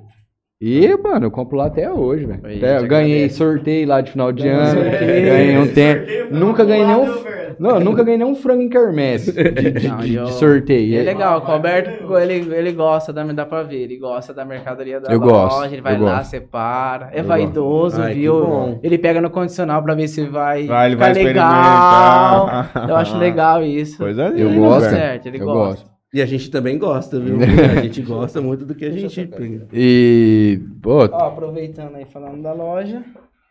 E, 0.61 0.95
mano, 0.97 1.25
eu 1.25 1.31
compro 1.31 1.57
lá 1.57 1.65
até 1.65 1.91
hoje, 1.91 2.25
velho. 2.25 2.39
Até 2.39 2.77
eu 2.77 2.87
ganhei 2.87 3.15
agradece. 3.15 3.35
sorteio 3.35 3.87
lá 3.87 3.99
de 4.01 4.11
final 4.11 4.31
de 4.31 4.43
Ganhou 4.43 4.61
ano, 4.61 4.81
sorteio. 4.91 5.25
ganhei 5.25 5.57
um 5.57 5.67
tempo. 5.67 5.99
Sorteio 6.05 6.27
Nunca 6.35 6.63
ganhei 6.65 6.85
nenhum. 6.85 7.31
Não, 7.59 7.69
eu 7.71 7.79
nunca 7.79 8.03
ganhei 8.03 8.17
nenhum 8.17 8.33
frango 8.35 8.61
em 8.61 8.69
quermesse 8.69 9.31
de, 9.31 9.43
de- 9.71 9.87
Não, 9.87 9.97
de- 9.97 10.07
e 10.11 10.15
eu- 10.15 10.23
de 10.25 10.33
sorteio. 10.33 10.99
É 10.99 11.03
legal, 11.03 11.39
o 11.39 11.43
Roberto, 11.43 12.15
ele, 12.17 12.55
ele 12.55 12.71
gosta, 12.71 13.11
dá, 13.13 13.23
dá 13.23 13.45
pra 13.45 13.61
ver, 13.63 13.81
ele 13.83 13.97
gosta 13.97 14.33
da 14.33 14.43
mercadoria 14.45 14.99
da 14.99 15.11
Eu 15.11 15.19
loja, 15.19 15.31
gosto, 15.31 15.73
ele 15.73 15.81
vai 15.81 15.95
eu 15.95 16.01
lá, 16.03 16.15
gosto. 16.17 16.29
separa, 16.31 17.09
é 17.13 17.19
Eu 17.19 17.23
vaidoso, 17.23 18.01
Ai, 18.01 18.13
viu? 18.15 18.79
Ele 18.81 18.97
pega 18.97 19.19
no 19.21 19.29
condicional 19.29 19.83
pra 19.83 19.93
ver 19.93 20.07
se 20.07 20.23
vai, 20.25 20.65
Vai, 20.65 20.87
ele 20.87 20.95
ficar 20.95 21.13
vai 21.13 21.23
legal. 21.23 21.51
experimentar. 21.51 22.89
Eu 22.89 22.95
acho 22.95 23.17
legal 23.19 23.63
isso. 23.63 23.97
Coisa 23.97 24.23
Eu 24.35 24.49
linda, 24.49 24.59
gosto. 24.67 24.89
certo, 24.89 25.25
ele 25.27 25.37
eu 25.41 25.45
gosta. 25.45 25.59
gosto. 25.69 25.90
E 26.13 26.21
a 26.21 26.25
gente 26.25 26.51
também 26.51 26.77
gosta, 26.77 27.19
viu? 27.19 27.37
A 27.71 27.81
gente 27.81 28.01
gosta 28.01 28.41
muito 28.41 28.65
do 28.65 28.75
que 28.75 28.83
a 28.83 28.91
gente. 28.91 29.29
E, 29.71 30.59
pô, 30.81 31.05
Ó, 31.09 31.27
aproveitando 31.27 31.95
aí, 31.95 32.05
falando 32.05 32.41
da 32.43 32.51
loja. 32.51 33.01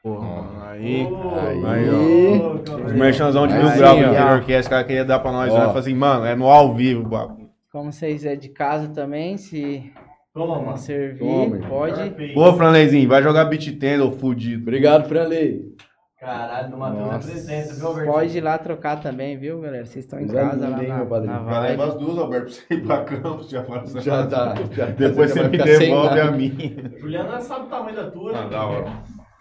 Porra, 0.02 0.70
aí, 0.70 1.06
Aí. 1.06 1.64
aí, 1.64 1.90
ó. 1.90 2.86
Os 2.86 2.92
merchanzão 2.92 3.46
de 3.46 3.54
mil 3.54 3.70
graus 3.76 4.44
que 4.44 4.54
ó. 4.54 4.60
o 4.60 4.68
cara 4.68 4.84
queria 4.84 5.04
dar 5.04 5.20
pra 5.20 5.32
nós. 5.32 5.52
Ó. 5.52 5.58
Né? 5.58 5.66
Falei 5.66 5.80
assim, 5.80 5.94
mano, 5.94 6.24
é 6.26 6.34
no 6.34 6.46
ao 6.46 6.74
vivo, 6.74 7.08
bagulho. 7.08 7.48
Como 7.72 7.92
vocês 7.92 8.24
é 8.24 8.34
de 8.34 8.48
casa 8.48 8.88
também, 8.88 9.36
se 9.36 9.90
Toma, 10.34 10.76
servir, 10.76 11.18
Toma, 11.18 11.58
pode. 11.68 12.34
Ô, 12.36 12.52
Franleizinho, 12.54 13.08
vai 13.08 13.22
jogar 13.22 13.44
beat 13.46 13.78
tender, 13.78 14.02
ô 14.02 14.12
fudido. 14.12 14.62
obrigado, 14.62 15.08
Franley. 15.08 15.62
Caralho, 16.20 16.68
no 16.68 16.76
Matheus 16.76 17.14
é 17.14 17.30
presença, 17.32 17.74
viu, 17.74 17.86
Albertinho? 17.86 18.12
Pode 18.12 18.36
ir 18.36 18.40
lá 18.42 18.58
trocar 18.58 19.00
também, 19.00 19.38
viu, 19.38 19.58
galera? 19.58 19.86
Vocês 19.86 20.04
estão 20.04 20.20
em 20.20 20.28
Já 20.28 20.50
casa 20.50 20.68
lá 20.68 20.70
mandei, 20.72 20.88
na, 20.88 20.96
meu 20.98 21.06
padrinho. 21.06 21.32
na 21.32 21.50
Já 21.50 21.60
leva 21.60 21.86
vibe. 21.86 21.90
as 21.94 21.98
duas, 21.98 22.18
Alberto, 22.18 22.44
pra 22.44 22.52
você 22.52 22.74
ir 22.74 22.86
pra 22.86 23.04
campo, 23.04 23.42
já 23.48 23.64
fala. 23.64 23.86
Já 24.02 24.26
tá. 24.26 24.54
já 24.70 24.86
tá. 24.86 24.92
Depois 24.92 25.30
você 25.30 25.40
vai 25.40 25.48
me 25.48 25.56
devolve 25.56 26.20
a 26.20 26.30
minha. 26.30 26.98
Juliana 26.98 27.40
sabe 27.40 27.64
o 27.64 27.68
tamanho 27.70 27.96
da 27.96 28.10
tua. 28.10 28.36
Ah, 28.36 28.42
né? 28.44 28.50
da 28.50 28.66
hora. 28.66 28.92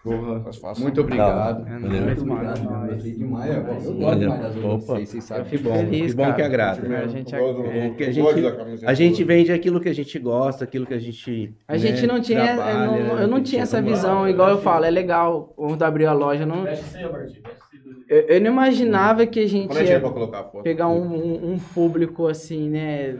Porra. 0.01 0.45
Muito 0.79 1.01
obrigado. 1.01 1.67
É 1.67 1.77
Muito 1.77 2.21
obrigado. 2.21 2.91
é 2.91 2.95
demais. 2.95 3.85
Eu 3.85 3.93
gosto 3.95 4.19
demais 4.19 4.41
das 4.41 4.55
vocês, 4.55 5.09
vocês 5.09 5.23
sabem. 5.25 5.45
Fico 5.45 5.63
bom, 5.65 5.73
feliz, 5.75 6.11
que 6.13 6.17
bom 6.17 6.33
que 6.33 6.41
agrada. 6.41 6.97
A 7.03 7.07
gente, 7.07 7.35
é, 7.35 7.89
que 7.89 8.03
a 8.05 8.11
gente- 8.11 8.85
A 8.85 8.93
gente 8.93 9.23
vende 9.25 9.51
aquilo 9.51 9.81
que 9.81 9.89
a 9.89 9.93
gente 9.93 10.17
gosta, 10.17 10.63
aquilo 10.63 10.85
que 10.85 10.93
a 10.93 10.99
gente. 10.99 11.53
A 11.67 11.75
gente 11.77 12.01
né, 12.03 12.07
não 12.07 12.21
tinha, 12.21 12.55
eu 12.55 12.85
não, 12.85 13.19
eu 13.19 13.27
não 13.27 13.37
que 13.39 13.49
tinha 13.49 13.63
essa 13.63 13.81
visão, 13.81 14.27
igual 14.27 14.49
eu 14.49 14.61
falo, 14.61 14.85
é 14.85 14.89
legal 14.89 15.53
quando 15.57 15.83
abriu 15.83 16.09
a 16.09 16.13
loja, 16.13 16.43
eu 16.43 16.47
não, 16.47 16.65
eu, 18.07 18.19
eu 18.21 18.41
não 18.41 18.51
imaginava 18.51 19.27
que 19.27 19.41
a 19.41 19.47
gente 19.47 19.77
é 19.77 19.83
que 19.83 19.89
é 19.89 19.93
ia 19.95 20.01
foto? 20.01 20.63
pegar 20.63 20.87
um, 20.87 21.13
um, 21.13 21.53
um 21.53 21.59
público 21.59 22.25
assim, 22.27 22.69
né, 22.69 23.17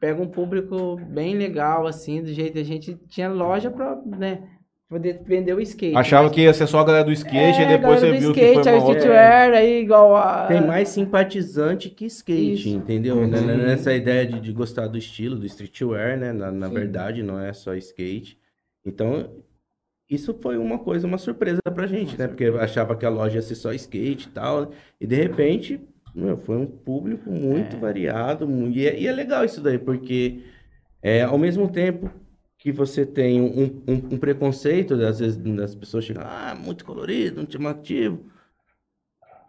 pega 0.00 0.22
um 0.22 0.28
público 0.28 0.96
bem 1.08 1.34
legal, 1.34 1.86
assim, 1.86 2.22
do 2.22 2.32
jeito 2.32 2.52
que 2.52 2.60
a 2.60 2.64
gente 2.64 2.94
tinha 3.08 3.28
loja 3.28 3.70
pra, 3.70 3.98
né, 4.06 4.42
poder 4.90 5.22
vender 5.24 5.54
o 5.54 5.60
skate. 5.60 5.96
Achava 5.96 6.24
mas- 6.24 6.32
que 6.34 6.40
ia 6.42 6.52
ser 6.52 6.66
só 6.66 6.80
a 6.80 6.84
galera 6.84 7.04
do 7.04 7.12
skate, 7.12 7.60
é, 7.60 7.62
e 7.62 7.68
depois 7.68 8.00
você 8.00 8.06
do 8.12 8.18
viu 8.18 8.30
skate, 8.32 8.56
que 8.58 8.62
foi 8.64 8.72
uma 8.72 8.78
streetwear, 8.90 9.52
aí 9.52 9.80
igual 9.82 10.16
a... 10.16 10.46
Tem 10.48 10.60
mais 10.66 10.88
simpatizante 10.88 11.88
que 11.88 12.06
skate, 12.06 12.52
Isso. 12.54 12.68
entendeu? 12.70 13.16
Uhum. 13.16 13.28
Né, 13.28 13.40
Nessa 13.40 13.94
ideia 13.94 14.26
de, 14.26 14.40
de 14.40 14.52
gostar 14.52 14.88
do 14.88 14.98
estilo, 14.98 15.36
do 15.36 15.46
streetwear, 15.46 16.18
né? 16.18 16.32
Na, 16.32 16.50
na 16.50 16.68
verdade, 16.68 17.22
não 17.22 17.38
é 17.38 17.52
só 17.52 17.72
skate. 17.76 18.36
Então, 18.84 19.30
isso 20.10 20.36
foi 20.42 20.58
uma 20.58 20.78
coisa, 20.80 21.06
uma 21.06 21.18
surpresa 21.18 21.60
pra 21.72 21.86
gente, 21.86 22.18
né? 22.18 22.26
Porque 22.26 22.46
achava 22.46 22.96
que 22.96 23.06
a 23.06 23.10
loja 23.10 23.36
ia 23.36 23.42
ser 23.42 23.54
só 23.54 23.72
skate 23.72 24.26
e 24.26 24.32
tal. 24.32 24.72
E 25.00 25.06
de 25.06 25.14
repente, 25.14 25.80
meu, 26.12 26.36
foi 26.36 26.56
um 26.56 26.66
público 26.66 27.30
muito 27.30 27.76
É. 27.76 27.78
variado. 27.78 28.50
E 28.70 28.88
é, 28.88 28.98
e 28.98 29.06
é 29.06 29.12
legal 29.12 29.44
isso 29.44 29.60
daí, 29.60 29.78
porque 29.78 30.40
é, 31.00 31.22
ao 31.22 31.38
mesmo 31.38 31.68
tempo 31.68 32.10
que 32.60 32.70
você 32.70 33.06
tem 33.06 33.40
um, 33.40 33.82
um, 33.88 34.14
um 34.14 34.18
preconceito, 34.18 34.94
às 34.94 35.18
vezes 35.18 35.36
das 35.38 35.74
pessoas 35.74 36.04
chegam, 36.04 36.22
ah, 36.24 36.54
muito 36.54 36.84
colorido, 36.84 37.38
muito 37.38 37.54
chamativo. 37.54 38.30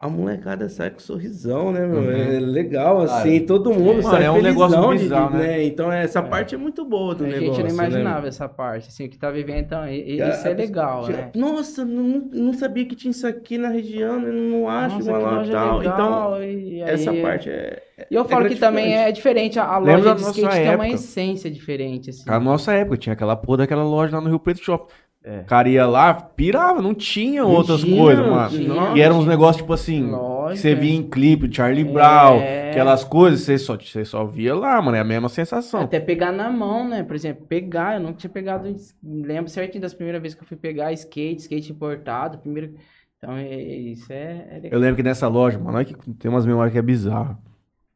A 0.01 0.09
molecada 0.09 0.67
sai 0.67 0.89
com 0.89 0.99
sorrisão, 0.99 1.71
né, 1.71 1.85
meu? 1.85 2.09
É 2.11 2.39
legal, 2.39 3.01
assim, 3.03 3.39
todo 3.45 3.71
mundo 3.71 4.01
sai 4.01 4.23
é 4.25 4.31
um 4.31 4.41
negócio 4.41 4.89
bizarro, 4.89 5.33
de- 5.33 5.37
né? 5.37 5.63
Então, 5.63 5.91
essa 5.91 6.23
parte 6.23 6.55
é 6.55 6.57
muito 6.57 6.83
boa 6.83 7.13
do 7.13 7.23
a 7.23 7.27
negócio, 7.27 7.45
gente 7.53 7.57
não 7.71 7.77
né? 7.77 7.87
imaginava 7.87 8.27
essa 8.27 8.49
parte, 8.49 8.87
assim, 8.87 9.05
o 9.05 9.09
que 9.11 9.17
tá 9.19 9.29
vivendo, 9.29 9.59
então, 9.59 9.87
e- 9.87 10.13
e 10.19 10.29
isso 10.29 10.47
é 10.47 10.53
legal, 10.55 11.05
Chega, 11.05 11.17
né? 11.19 11.31
Nossa, 11.35 11.85
não, 11.85 12.27
não 12.33 12.51
sabia 12.53 12.83
que 12.83 12.95
tinha 12.95 13.11
isso 13.11 13.27
aqui 13.27 13.59
na 13.59 13.67
região, 13.69 14.19
eu 14.25 14.33
não 14.33 14.67
acho 14.67 14.95
Nossa, 14.95 15.11
uma 15.11 15.19
que 15.19 15.23
lá 15.51 15.59
tal. 15.61 15.77
legal, 15.77 15.93
Então, 16.33 16.43
e 16.43 16.81
essa 16.81 17.11
aí- 17.11 17.21
parte 17.21 17.49
é. 17.51 17.83
E 18.09 18.15
eu 18.15 18.25
falo 18.25 18.49
que 18.49 18.55
também 18.55 18.95
é 18.95 19.11
diferente, 19.11 19.59
a, 19.59 19.65
a 19.65 19.77
Lembra 19.77 20.13
loja 20.13 20.15
de 20.15 20.21
skate 20.21 20.49
tem 20.49 20.61
uma 20.63 20.71
época? 20.87 20.87
essência 20.95 21.51
diferente, 21.51 22.09
assim. 22.09 22.23
A 22.27 22.39
nossa 22.39 22.73
época 22.73 22.97
tinha 22.97 23.13
aquela 23.13 23.35
porra 23.35 23.59
daquela 23.59 23.83
loja 23.83 24.15
lá 24.15 24.21
no 24.21 24.29
Rio 24.29 24.39
Preto 24.39 24.63
Shopping. 24.63 24.91
É. 25.23 25.41
O 25.41 25.45
cara 25.45 25.69
ia 25.69 25.85
lá, 25.85 26.13
pirava, 26.15 26.81
não 26.81 26.95
tinha 26.95 27.43
Não 27.43 27.51
outras 27.51 27.81
tinha, 27.81 27.95
coisas, 27.95 28.25
não 28.25 28.33
mano. 28.33 28.97
E 28.97 29.01
eram 29.01 29.19
uns 29.19 29.27
negócios, 29.27 29.57
tipo 29.57 29.71
assim, 29.71 30.09
Lógico, 30.09 30.55
que 30.55 30.57
você 30.61 30.73
via 30.73 30.95
em 30.95 31.03
clipe, 31.07 31.53
Charlie 31.53 31.83
Brown, 31.83 32.39
É. 32.39 32.71
aquelas 32.71 33.03
coisas, 33.03 33.41
você 33.41 33.57
só, 33.59 33.77
você 33.77 34.03
só 34.03 34.25
via 34.25 34.55
lá, 34.55 34.81
mano, 34.81 34.97
é 34.97 34.99
a 34.99 35.03
mesma 35.03 35.29
sensação. 35.29 35.81
Até 35.81 35.99
pegar 35.99 36.31
na 36.31 36.49
mão, 36.49 36.87
né? 36.89 37.03
Por 37.03 37.15
exemplo, 37.15 37.45
pegar, 37.45 37.95
eu 37.95 37.99
nunca 37.99 38.15
tinha 38.17 38.31
pegado. 38.31 38.67
Lembro 39.03 39.47
certinho 39.51 39.81
das 39.83 39.93
primeiras 39.93 40.19
vezes 40.23 40.35
que 40.35 40.43
eu 40.43 40.47
fui 40.47 40.57
pegar 40.57 40.91
skate, 40.93 41.41
skate 41.41 41.71
importado. 41.71 42.39
Primeiro. 42.39 42.73
Então, 43.19 43.35
é- 43.37 43.61
isso 43.61 44.11
é, 44.11 44.59
é. 44.63 44.69
Eu 44.71 44.79
lembro 44.79 44.95
que 44.95 45.03
nessa 45.03 45.27
loja, 45.27 45.59
mano, 45.59 45.77
olha 45.77 45.85
que 45.85 45.93
tem 46.15 46.31
umas 46.31 46.47
memórias 46.47 46.73
que 46.73 46.79
é 46.79 46.81
bizarro. 46.81 47.37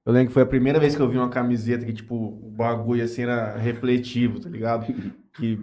Eu 0.06 0.14
lembro 0.14 0.28
que 0.28 0.34
foi 0.36 0.44
a 0.44 0.46
primeira 0.46 0.80
vez 0.80 0.96
que 0.96 1.02
eu 1.02 1.10
vi 1.10 1.18
uma 1.18 1.30
camiseta 1.30 1.84
que, 1.84 1.92
tipo, 1.94 2.14
o 2.16 2.52
bagulho 2.56 3.04
assim 3.04 3.24
era 3.24 3.58
refletivo, 3.58 4.40
tá 4.40 4.48
ligado? 4.48 4.86
Que 5.34 5.60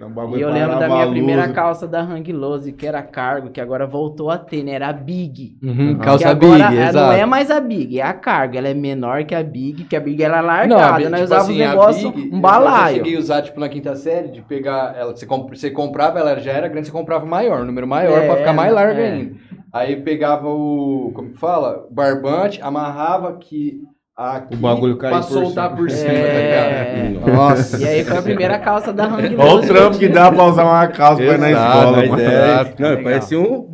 é 0.00 0.04
bagulho 0.04 0.38
E 0.38 0.42
eu 0.42 0.50
lembro 0.50 0.78
da 0.78 0.88
minha 0.88 1.08
primeira 1.08 1.48
calça 1.52 1.86
da 1.86 2.00
Hang 2.00 2.32
Lose, 2.32 2.72
que 2.72 2.86
era 2.86 3.02
cargo, 3.02 3.50
que 3.50 3.60
agora 3.60 3.86
voltou 3.86 4.28
a 4.30 4.36
ter, 4.36 4.64
né? 4.64 4.72
Era 4.72 4.88
a 4.88 4.92
Big. 4.92 5.56
Uhum, 5.62 5.94
Que 5.94 6.00
calça 6.04 6.28
agora 6.30 6.68
big, 6.70 6.78
é- 6.78 6.88
exato. 6.88 7.06
não 7.06 7.12
é 7.12 7.24
mais 7.26 7.50
a 7.50 7.60
Big, 7.60 8.00
é 8.00 8.02
a 8.02 8.12
cargo. 8.12 8.56
Ela 8.56 8.68
é 8.68 8.74
menor 8.74 9.24
que 9.24 9.34
a 9.34 9.42
Big, 9.42 9.84
que 9.84 9.94
a 9.94 10.00
Big 10.00 10.22
ela 10.22 10.38
é 10.38 10.40
Não, 10.42 10.46
largada. 10.76 10.84
a 10.94 10.96
Big, 10.98 11.08
Nós 11.10 11.20
tipo 11.20 11.24
usávamos 11.34 11.50
assim, 11.50 11.62
um 11.62 11.68
negócio, 11.68 12.12
Big, 12.12 12.30
um 12.32 12.36
Eu 12.36 12.40
balaio. 12.40 12.96
cheguei 12.96 13.16
a 13.16 13.18
usar, 13.20 13.42
tipo, 13.42 13.60
na 13.60 13.68
quinta 13.68 13.94
série, 13.94 14.28
de 14.28 14.42
pegar 14.42 14.94
ela, 14.98 15.14
você, 15.16 15.26
comp- 15.26 15.54
você 15.54 15.70
comprava, 15.70 16.18
ela 16.18 16.38
já 16.40 16.52
era 16.52 16.66
grande, 16.68 16.86
você 16.88 16.92
comprava 16.92 17.24
maior, 17.24 17.62
um 17.62 17.64
número 17.66 17.86
maior, 17.86 18.22
É, 18.22 18.26
pra 18.26 18.36
ficar 18.36 18.52
mais 18.52 18.72
larga 18.72 19.00
é. 19.00 19.12
ainda. 19.12 19.36
Aí 19.72 19.96
pegava 19.96 20.48
o, 20.48 21.10
como 21.14 21.30
que 21.30 21.38
fala? 21.38 21.86
Barbante, 21.90 22.60
amarrava 22.62 23.28
aqui, 23.30 23.82
aqui 24.16 24.54
O 24.54 24.58
bagulho 24.58 24.96
caía 24.96 25.18
pra 25.18 25.26
por 25.26 25.32
soltar 25.32 25.64
cima. 25.70 25.76
por 25.76 25.90
cima, 25.90 26.12
É. 26.12 26.84
tá 26.94 27.02
ligado? 27.08 27.32
Nossa. 27.34 27.78
E 27.82 27.86
aí 27.88 28.04
foi 28.04 28.16
a 28.18 28.22
primeira 28.22 28.58
calça 28.58 28.92
da 28.92 29.04
Hang. 29.06 29.36
Olha 29.36 29.54
o 29.54 29.60
trampo 29.62 29.98
que 29.98 30.08
dá 30.08 30.30
pra 30.30 30.44
usar 30.44 30.64
uma 30.64 30.86
calça 30.88 31.22
pra 31.22 31.34
ir 31.34 31.38
na 31.38 31.50
escola, 31.50 31.96
mas 31.96 32.10
mano. 32.10 32.22
é. 32.22 32.74
Não, 32.78 32.88
Legal. 32.90 33.02
parece 33.04 33.36
um. 33.36 33.72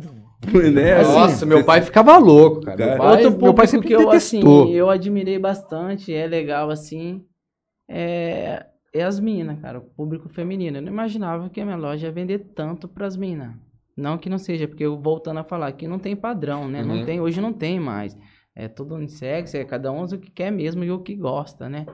Né, 0.73 0.93
assim, 0.93 1.13
Nossa, 1.13 1.45
meu 1.45 1.63
pai 1.63 1.81
ficava 1.83 2.17
louco, 2.17 2.61
cara. 2.61 2.75
Cara, 2.77 2.89
Meu 2.91 2.97
pai, 2.97 3.07
Outro 3.11 3.23
meu 3.29 3.31
público 3.33 3.55
pai 3.57 3.67
sempre 3.67 3.87
que 3.87 3.93
eu, 3.93 4.09
assim, 4.09 4.73
eu 4.73 4.89
admirei 4.89 5.37
bastante, 5.37 6.11
é 6.11 6.25
legal, 6.25 6.71
assim, 6.71 7.21
é, 7.87 8.65
é 8.93 9.03
as 9.03 9.19
minas, 9.19 9.59
cara, 9.59 9.77
o 9.77 9.81
público 9.81 10.27
feminino. 10.29 10.77
Eu 10.77 10.81
não 10.81 10.91
imaginava 10.91 11.47
que 11.49 11.61
a 11.61 11.65
minha 11.65 11.77
loja 11.77 12.07
ia 12.07 12.11
vender 12.11 12.39
tanto 12.55 12.87
pras 12.87 13.15
minas. 13.15 13.51
Não 13.95 14.17
que 14.17 14.29
não 14.31 14.37
seja, 14.39 14.67
porque 14.67 14.83
eu 14.85 14.99
voltando 14.99 15.39
a 15.39 15.43
falar 15.43 15.71
que 15.73 15.87
não 15.87 15.99
tem 15.99 16.15
padrão, 16.15 16.67
né? 16.67 16.81
Não 16.83 16.95
Uhum. 16.95 17.05
tem, 17.05 17.21
hoje 17.21 17.39
não 17.39 17.53
tem 17.53 17.79
mais. 17.79 18.17
É 18.55 18.67
tudo 18.67 18.95
unissex, 18.95 19.53
é 19.55 19.63
cada 19.63 19.91
um 19.91 20.01
usa 20.01 20.15
o 20.17 20.19
que 20.19 20.29
quer 20.31 20.51
mesmo 20.51 20.83
e 20.83 20.91
o 20.91 20.99
que 20.99 21.15
gosta, 21.15 21.69
né? 21.69 21.85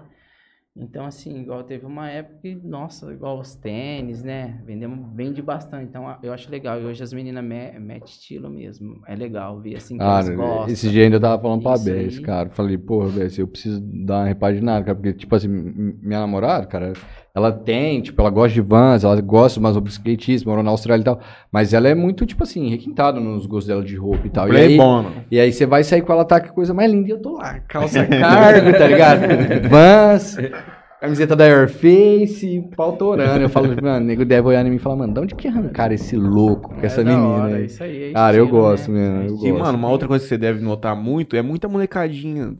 Então, 0.79 1.05
assim, 1.05 1.41
igual 1.41 1.63
teve 1.63 1.87
uma 1.87 2.07
época 2.07 2.37
que, 2.39 2.53
nossa, 2.53 3.11
igual 3.11 3.39
os 3.39 3.55
tênis, 3.55 4.23
né? 4.23 4.61
Vendemos, 4.63 5.11
vende 5.15 5.41
bastante. 5.41 5.85
Então, 5.89 6.15
eu 6.21 6.31
acho 6.31 6.51
legal. 6.51 6.79
E 6.79 6.85
hoje 6.85 7.01
as 7.01 7.11
meninas 7.11 7.43
me- 7.43 7.71
metem 7.79 8.05
estilo 8.07 8.47
mesmo. 8.47 9.01
É 9.07 9.15
legal 9.15 9.59
ver, 9.59 9.77
assim, 9.77 9.97
que 9.97 10.03
Ah, 10.03 10.19
elas 10.19 10.29
gostam. 10.29 10.73
esse 10.73 10.89
dia 10.91 11.03
ainda 11.05 11.15
eu 11.15 11.19
tava 11.19 11.41
falando 11.41 11.63
pra 11.63 11.77
Bess, 11.79 12.19
cara. 12.19 12.51
Falei, 12.51 12.77
porra, 12.77 13.09
Bess, 13.09 13.39
eu 13.39 13.47
preciso 13.47 13.81
dar 13.81 14.19
uma 14.19 14.25
repaginada, 14.27 14.85
cara. 14.85 14.95
Porque, 14.95 15.13
tipo 15.13 15.35
assim, 15.35 15.47
minha 15.47 16.19
namorada, 16.19 16.67
cara, 16.67 16.93
ela 17.37 17.51
tem, 17.51 18.01
tipo, 18.01 18.19
ela 18.19 18.31
gosta 18.31 18.51
de 18.55 18.61
vans, 18.61 19.03
ela 19.03 19.21
gosta 19.21 19.59
mais 19.61 19.75
do 19.75 19.87
skatismo, 19.87 20.49
morou 20.49 20.63
na 20.63 20.71
Austrália 20.71 21.03
e 21.03 21.05
tal. 21.05 21.19
Mas 21.51 21.71
ela 21.71 21.87
é 21.87 21.93
muito, 21.93 22.25
tipo 22.25 22.41
assim, 22.41 22.67
requintada 22.67 23.19
nos 23.19 23.45
gostos 23.45 23.67
dela 23.67 23.83
de 23.83 23.95
roupa 23.95 24.25
e 24.25 24.29
tal. 24.31 24.47
E 24.47 24.57
aí, 24.57 24.75
Playboy, 24.75 25.05
e 25.29 25.39
aí 25.39 25.53
você 25.53 25.67
vai 25.67 25.83
sair 25.83 26.01
com 26.01 26.11
ela, 26.11 26.25
tá 26.25 26.39
com 26.41 26.47
a 26.47 26.51
coisa 26.51 26.73
mais 26.73 26.91
linda 26.91 27.09
e 27.09 27.11
eu 27.11 27.21
tô 27.21 27.33
lá, 27.33 27.59
calça 27.67 28.03
cargo, 28.09 28.71
tá 28.75 28.87
ligado? 28.87 29.21
Vans, 29.69 30.35
camiseta 30.99 31.35
da 31.35 31.43
Airface, 31.43 32.67
pau 32.75 32.93
torando. 32.93 33.39
Eu 33.39 33.49
falo, 33.49 33.67
mano, 33.83 34.03
nego 34.03 34.25
deve 34.25 34.47
olhar 34.47 34.65
em 34.65 34.71
mim 34.71 34.77
e 34.77 34.79
falar, 34.79 34.95
mano, 34.95 35.13
de 35.13 35.19
onde 35.19 35.35
que 35.35 35.47
arrancaram 35.47 35.93
esse 35.93 36.15
louco 36.15 36.73
com 36.73 36.83
essa 36.83 37.01
É 37.01 37.03
da 37.03 37.11
menina 37.11 37.27
hora, 37.27 37.55
aí? 37.57 37.65
Isso 37.65 37.83
aí 37.83 38.03
é 38.05 38.13
Cara, 38.13 38.35
eu 38.35 38.47
gosto 38.47 38.91
né? 38.91 39.19
mesmo, 39.19 39.45
É 39.45 39.47
eu. 39.47 39.55
E, 39.55 39.59
mano, 39.59 39.77
uma 39.77 39.91
outra 39.91 40.07
coisa 40.07 40.23
que 40.23 40.29
você 40.29 40.39
deve 40.39 40.59
notar 40.59 40.95
muito 40.95 41.35
é 41.35 41.43
muita 41.43 41.67
molecadinha. 41.67 42.55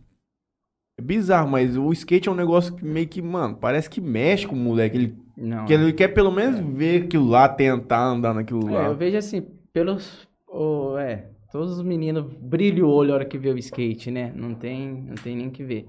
É 0.97 1.01
bizarro, 1.01 1.47
mas 1.49 1.77
o 1.77 1.91
skate 1.93 2.27
é 2.27 2.31
um 2.31 2.35
negócio 2.35 2.73
que 2.75 2.83
meio 2.83 3.07
que, 3.07 3.21
mano, 3.21 3.55
parece 3.55 3.89
que 3.89 4.01
mexe 4.01 4.47
com 4.47 4.55
o 4.55 4.59
moleque. 4.59 4.97
Ele, 4.97 5.15
Não, 5.37 5.65
que 5.65 5.73
ele 5.73 5.93
quer 5.93 6.07
pelo 6.09 6.31
menos 6.31 6.59
ver 6.75 7.03
aquilo 7.03 7.27
lá, 7.27 7.47
tentar 7.47 8.03
andar 8.03 8.33
naquilo 8.33 8.67
é, 8.69 8.73
lá. 8.73 8.85
eu 8.87 8.95
vejo 8.95 9.15
assim, 9.17 9.45
pelos. 9.71 10.27
o- 10.47 10.97
é, 10.97 11.27
todos 11.51 11.77
os 11.77 11.83
meninos 11.83 12.25
brilham 12.41 12.87
o 12.87 12.91
olho 12.91 13.09
na 13.09 13.15
hora 13.15 13.25
que 13.25 13.37
vê 13.37 13.49
o 13.49 13.57
skate, 13.59 14.09
né? 14.09 14.31
Não 14.35 14.55
tem, 14.55 15.03
não 15.07 15.15
tem 15.15 15.35
nem 15.35 15.49
que 15.51 15.63
ver. 15.63 15.85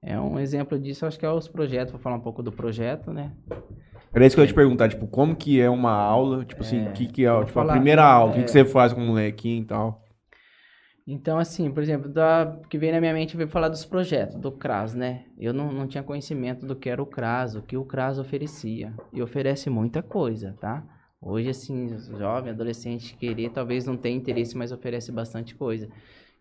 É 0.00 0.20
um 0.20 0.38
exemplo 0.38 0.78
disso, 0.78 1.04
acho 1.06 1.18
que 1.18 1.26
é 1.26 1.30
os 1.30 1.48
projetos. 1.48 1.90
Vou 1.90 2.00
falar 2.00 2.16
um 2.16 2.20
pouco 2.20 2.42
do 2.42 2.52
projeto, 2.52 3.10
né? 3.12 3.32
Era 4.14 4.24
isso 4.26 4.36
que 4.36 4.40
eu 4.40 4.44
ia 4.44 4.48
te 4.48 4.54
perguntar, 4.54 4.88
tipo, 4.88 5.08
como 5.08 5.34
que 5.34 5.60
é 5.60 5.68
uma 5.68 5.90
aula? 5.90 6.44
Tipo 6.44 6.62
assim, 6.62 6.86
o 6.86 6.92
que 6.92 7.06
que 7.06 7.24
é, 7.26 7.30
tipo, 7.30 7.40
a 7.42 7.46
falar. 7.46 7.72
primeira 7.72 8.04
aula, 8.04 8.30
o 8.30 8.34
que 8.34 8.40
É. 8.40 8.42
que 8.44 8.50
você 8.52 8.64
faz 8.64 8.92
com 8.92 9.00
o 9.02 9.06
molequinho 9.06 9.62
e 9.62 9.64
tal? 9.64 10.03
Então, 11.06 11.38
assim, 11.38 11.70
por 11.70 11.82
exemplo, 11.82 12.08
da, 12.10 12.58
que 12.70 12.78
veio 12.78 12.94
na 12.94 13.00
minha 13.00 13.12
mente 13.12 13.36
veio 13.36 13.48
falar 13.48 13.68
dos 13.68 13.84
projetos, 13.84 14.36
do 14.36 14.50
CRAS, 14.50 14.94
né? 14.94 15.26
Eu 15.36 15.52
não, 15.52 15.70
não 15.70 15.86
tinha 15.86 16.02
conhecimento 16.02 16.64
do 16.64 16.74
que 16.74 16.88
era 16.88 17.02
o 17.02 17.06
CRAS, 17.06 17.54
o 17.54 17.62
que 17.62 17.76
o 17.76 17.84
CRAS 17.84 18.18
oferecia. 18.18 18.94
E 19.12 19.20
oferece 19.22 19.68
muita 19.68 20.02
coisa, 20.02 20.56
tá? 20.58 20.82
Hoje, 21.20 21.50
assim, 21.50 21.88
jovem, 22.18 22.52
adolescente, 22.52 23.16
querer, 23.16 23.50
talvez 23.50 23.86
não 23.86 23.96
tenha 23.96 24.16
interesse, 24.16 24.56
mas 24.56 24.72
oferece 24.72 25.12
bastante 25.12 25.54
coisa. 25.54 25.88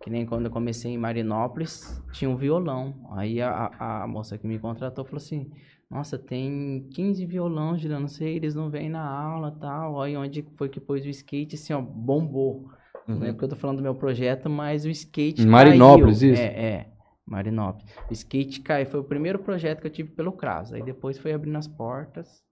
Que 0.02 0.10
nem 0.10 0.26
quando 0.26 0.46
eu 0.46 0.52
comecei 0.52 0.92
em 0.92 0.98
Marinópolis, 0.98 2.02
tinha 2.12 2.30
um 2.30 2.36
violão. 2.36 2.94
Aí 3.12 3.42
a, 3.42 3.72
a, 4.04 4.08
moça 4.08 4.38
que 4.38 4.46
me 4.46 4.60
contratou 4.60 5.06
falou 5.06 5.18
assim, 5.18 5.50
nossa, 5.90 6.18
tem 6.18 6.88
15 6.94 7.26
violões, 7.26 7.82
Juliano, 7.82 8.02
não 8.02 8.08
sei, 8.10 8.36
eles 8.36 8.56
não 8.56 8.70
vêm 8.70 8.90
na 8.90 9.06
aula 9.06 9.52
tal. 9.52 10.02
Aí 10.02 10.18
onde 10.18 10.46
foi 10.58 10.68
que 10.68 10.80
pôs 10.82 11.06
o 11.06 11.10
skate, 11.10 11.56
assim, 11.56 11.74
ó, 11.74 11.82
bombou. 11.82 12.70
Uhum. 13.08 13.16
Não 13.16 13.28
é 13.28 13.32
porque 13.32 13.46
eu 13.46 13.50
tô 13.50 13.56
falando 13.56 13.78
do 13.78 13.84
meu 13.84 13.96
projeto, 13.96 14.50
mas 14.50 14.86
o 14.86 14.90
skate 14.90 15.46
Marinópolis, 15.46 16.20
caiu. 16.20 16.34
isso? 16.34 16.42
É, 16.42 16.46
é. 16.46 16.88
Marinópolis. 17.26 17.94
O 18.10 18.14
skate 18.14 18.62
caiu. 18.62 18.86
Foi 18.86 19.00
o 19.00 19.04
primeiro 19.04 19.40
projeto 19.40 19.82
que 19.82 19.88
eu 19.88 19.92
tive 19.92 20.12
pelo 20.12 20.32
CRAS. 20.32 20.74
Aí 20.74 20.84
depois 20.84 21.18
foi 21.18 21.34
abrindo 21.34 21.58
as 21.58 21.68
portas. 21.68 22.44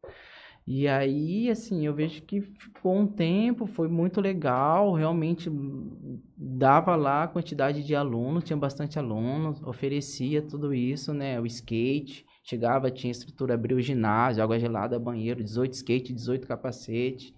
E 0.66 0.88
aí, 0.88 1.50
assim, 1.50 1.86
eu 1.86 1.94
vejo 1.94 2.22
que 2.22 2.40
ficou 2.40 2.96
um 2.96 3.08
tempo, 3.08 3.66
foi 3.66 3.88
muito 3.88 4.22
legal. 4.22 4.94
Realmente 4.94 5.52
dava 6.38 6.96
lá 6.96 7.24
a 7.24 7.28
quantidade 7.28 7.84
de 7.84 7.96
alunos, 7.96 8.44
tinha 8.44 8.58
bastante 8.58 9.00
alunos, 9.00 9.62
oferecia 9.64 10.42
tudo 10.42 10.74
isso, 10.74 11.14
né? 11.14 11.40
O 11.40 11.46
skate. 11.46 12.26
Chegava, 12.44 12.90
tinha 12.90 13.12
estrutura, 13.12 13.54
abriu 13.54 13.78
o 13.78 13.82
ginásio, 13.82 14.44
água 14.44 14.60
gelada, 14.60 14.98
banheiro, 14.98 15.44
18 15.44 15.74
skate, 15.74 16.14
18 16.14 16.48
capacete. 16.48 17.36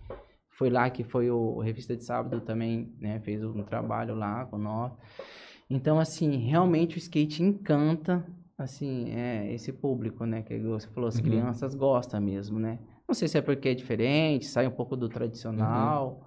Foi 0.54 0.70
lá 0.70 0.90
que 0.90 1.04
foi 1.04 1.32
o, 1.32 1.56
o 1.56 1.62
Revista 1.62 1.96
de 1.96 2.04
Sábado 2.04 2.42
também, 2.42 2.94
né? 3.00 3.20
Fez 3.22 3.44
um 3.44 3.64
trabalho 3.64 4.16
lá 4.16 4.46
com 4.46 4.58
nós. 4.58 4.92
Então, 5.70 6.00
assim, 6.00 6.38
realmente 6.38 6.96
o 6.96 7.00
skate 7.00 7.42
encanta, 7.42 8.24
assim, 8.58 9.10
é, 9.10 9.52
esse 9.52 9.74
público, 9.74 10.26
né? 10.26 10.44
Que 10.44 10.60
você 10.60 10.88
falou, 10.90 11.08
as 11.08 11.20
crianças 11.20 11.74
gostam 11.74 12.22
mesmo, 12.22 12.60
né? 12.60 12.78
Não 13.08 13.16
sei 13.16 13.28
se 13.28 13.38
é 13.38 13.42
porque 13.42 13.70
é 13.70 13.74
diferente, 13.74 14.46
sai 14.46 14.68
um 14.68 14.72
pouco 14.72 14.96
do 14.96 15.10
tradicional, 15.10 16.24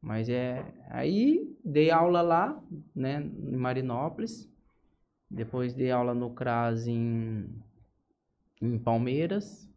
mas 0.00 0.28
é... 0.28 0.62
Aí, 0.90 1.56
dei 1.64 1.90
aula 1.90 2.20
lá, 2.20 2.62
né? 2.94 3.22
Em 3.22 3.56
Marinópolis. 3.56 4.46
Depois 5.30 5.72
dei 5.72 5.90
aula 5.90 6.12
no 6.12 6.30
CRAS 6.30 6.86
em, 6.86 7.48
em 8.60 8.78
Palmeiras. 8.78 9.69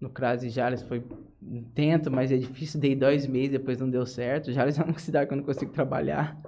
No 0.00 0.10
CRAS 0.10 0.42
e 0.42 0.50
Jales 0.50 0.82
foi 0.82 1.02
tento, 1.74 2.10
mas 2.10 2.30
é 2.30 2.36
difícil. 2.36 2.78
Dei 2.80 2.94
dois 2.94 3.26
meses, 3.26 3.50
depois 3.50 3.78
não 3.78 3.88
deu 3.88 4.04
certo. 4.04 4.52
Jales 4.52 4.78
é 4.78 4.82
uma 4.82 4.98
cidade 4.98 5.26
que 5.26 5.32
eu 5.32 5.38
não 5.38 5.44
consigo 5.44 5.72
trabalhar. 5.72 6.38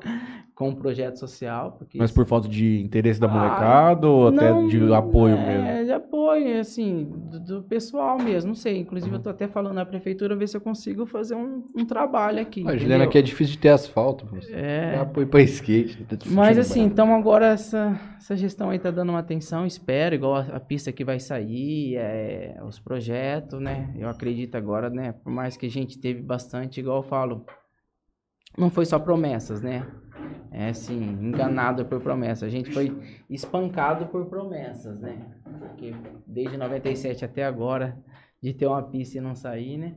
Com 0.58 0.70
o 0.70 0.74
projeto 0.76 1.20
social. 1.20 1.76
Porque 1.78 1.96
Mas 1.96 2.10
por 2.10 2.26
falta 2.26 2.48
de 2.48 2.80
interesse 2.80 3.20
da 3.20 3.28
Ah, 3.28 3.30
molecada 3.30 4.08
ou 4.08 4.26
até 4.26 4.50
não, 4.50 4.66
de 4.66 4.92
apoio 4.92 5.36
é, 5.36 5.58
mesmo? 5.68 5.86
de 5.86 5.92
apoio, 5.92 6.58
assim, 6.58 7.04
do, 7.30 7.38
do 7.38 7.62
pessoal 7.62 8.18
mesmo, 8.18 8.48
não 8.48 8.54
sei. 8.56 8.78
Inclusive, 8.80 9.14
eu 9.14 9.20
tô 9.20 9.30
até 9.30 9.46
falando 9.46 9.74
na 9.76 9.86
prefeitura, 9.86 10.34
ver 10.34 10.48
se 10.48 10.56
eu 10.56 10.60
consigo 10.60 11.06
fazer 11.06 11.36
um, 11.36 11.62
um 11.76 11.86
trabalho 11.86 12.40
aqui. 12.40 12.66
A 12.66 12.76
Juliana 12.76 13.04
aqui 13.04 13.16
é 13.18 13.22
difícil 13.22 13.52
de 13.52 13.60
ter 13.60 13.68
asfalto. 13.68 14.26
pô. 14.26 14.36
É. 14.50 14.96
Dá 14.96 15.02
apoio 15.02 15.28
pra 15.28 15.40
skate. 15.42 16.02
tá 16.06 16.16
Mas 16.26 16.58
assim, 16.58 16.80
brabo. 16.80 16.92
então 16.92 17.14
agora 17.14 17.46
essa, 17.52 17.96
essa 18.16 18.36
gestão 18.36 18.70
aí 18.70 18.80
tá 18.80 18.90
dando 18.90 19.10
uma 19.10 19.20
atenção, 19.20 19.64
espero, 19.64 20.16
igual 20.16 20.34
a, 20.34 20.40
a 20.40 20.58
pista 20.60 20.90
que 20.90 21.04
vai 21.04 21.20
sair, 21.20 21.94
é, 21.98 22.60
os 22.66 22.80
projetos, 22.80 23.60
né? 23.60 23.94
Eu 23.96 24.08
acredito 24.08 24.56
agora, 24.56 24.90
né? 24.90 25.12
Por 25.22 25.30
mais 25.32 25.56
que 25.56 25.66
a 25.66 25.70
gente 25.70 26.00
teve 26.00 26.20
bastante, 26.20 26.80
igual 26.80 26.96
eu 26.96 27.02
falo, 27.04 27.46
não 28.58 28.70
foi 28.70 28.84
só 28.84 28.98
promessas, 28.98 29.62
né? 29.62 29.86
É 30.50 30.70
assim, 30.70 31.00
enganado 31.00 31.84
por 31.84 32.00
promessas. 32.00 32.42
A 32.42 32.48
gente 32.50 32.70
foi 32.72 32.96
espancado 33.30 34.06
por 34.06 34.26
promessas, 34.26 35.00
né? 35.00 35.18
Porque 35.58 35.94
desde 36.26 36.56
97 36.56 37.24
até 37.24 37.44
agora, 37.44 37.96
de 38.42 38.52
ter 38.52 38.66
uma 38.66 38.82
pista 38.82 39.18
e 39.18 39.20
não 39.20 39.34
sair, 39.34 39.78
né? 39.78 39.94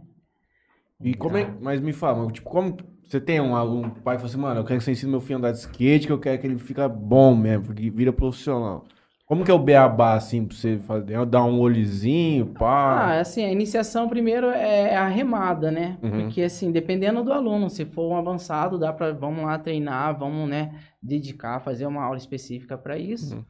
E 1.03 1.15
como 1.15 1.37
é, 1.37 1.51
mas 1.59 1.81
me 1.81 1.93
fala, 1.93 2.31
tipo, 2.31 2.47
como 2.47 2.77
você 3.03 3.19
tem 3.19 3.41
um 3.41 3.55
um 3.55 3.89
pai 3.89 4.15
que 4.15 4.21
fala 4.21 4.31
assim, 4.31 4.37
mano, 4.37 4.59
eu 4.59 4.63
quero 4.63 4.77
que 4.77 4.85
você 4.85 4.91
ensine 4.91 5.11
meu 5.11 5.19
filho 5.19 5.35
a 5.35 5.39
andar 5.39 5.51
de 5.51 5.57
skate, 5.57 6.05
que 6.05 6.13
eu 6.13 6.19
quero 6.19 6.39
que 6.39 6.45
ele 6.45 6.59
fica 6.59 6.87
bom 6.87 7.35
mesmo, 7.35 7.65
porque 7.65 7.89
vira 7.89 8.13
profissional. 8.13 8.85
Como 9.31 9.45
que 9.45 9.51
é 9.51 9.53
o 9.53 9.59
beabá, 9.59 10.15
assim, 10.15 10.45
pra 10.45 10.57
você 10.57 10.77
fazer, 10.79 11.25
dar 11.25 11.45
um 11.45 11.57
olhozinho, 11.61 12.47
pá? 12.47 12.97
Ah, 12.99 13.19
assim, 13.21 13.45
a 13.45 13.49
iniciação 13.49 14.09
primeiro 14.09 14.47
é 14.47 14.93
a 14.97 15.07
remada, 15.07 15.71
né? 15.71 15.97
Uhum. 16.03 16.23
Porque 16.23 16.41
assim, 16.41 16.69
dependendo 16.69 17.23
do 17.23 17.31
aluno, 17.31 17.69
se 17.69 17.85
for 17.85 18.11
um 18.11 18.17
avançado, 18.17 18.77
dá 18.77 18.91
para 18.91 19.13
vamos 19.13 19.45
lá 19.45 19.57
treinar, 19.57 20.19
vamos, 20.19 20.49
né, 20.49 20.73
dedicar, 21.01 21.61
fazer 21.61 21.85
uma 21.85 22.03
aula 22.03 22.17
específica 22.17 22.77
para 22.77 22.97
isso. 22.97 23.37
Uhum. 23.37 23.45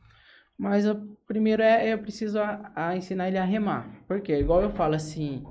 Mas 0.55 0.87
o 0.87 1.01
primeiro 1.27 1.63
é 1.63 1.91
eu 1.91 1.97
preciso 1.97 2.37
a, 2.37 2.71
a 2.75 2.95
ensinar 2.95 3.29
ele 3.29 3.39
a 3.39 3.43
remar. 3.43 3.89
Porque 4.07 4.37
igual 4.37 4.61
eu 4.61 4.69
falo 4.69 4.93
assim, 4.93 5.43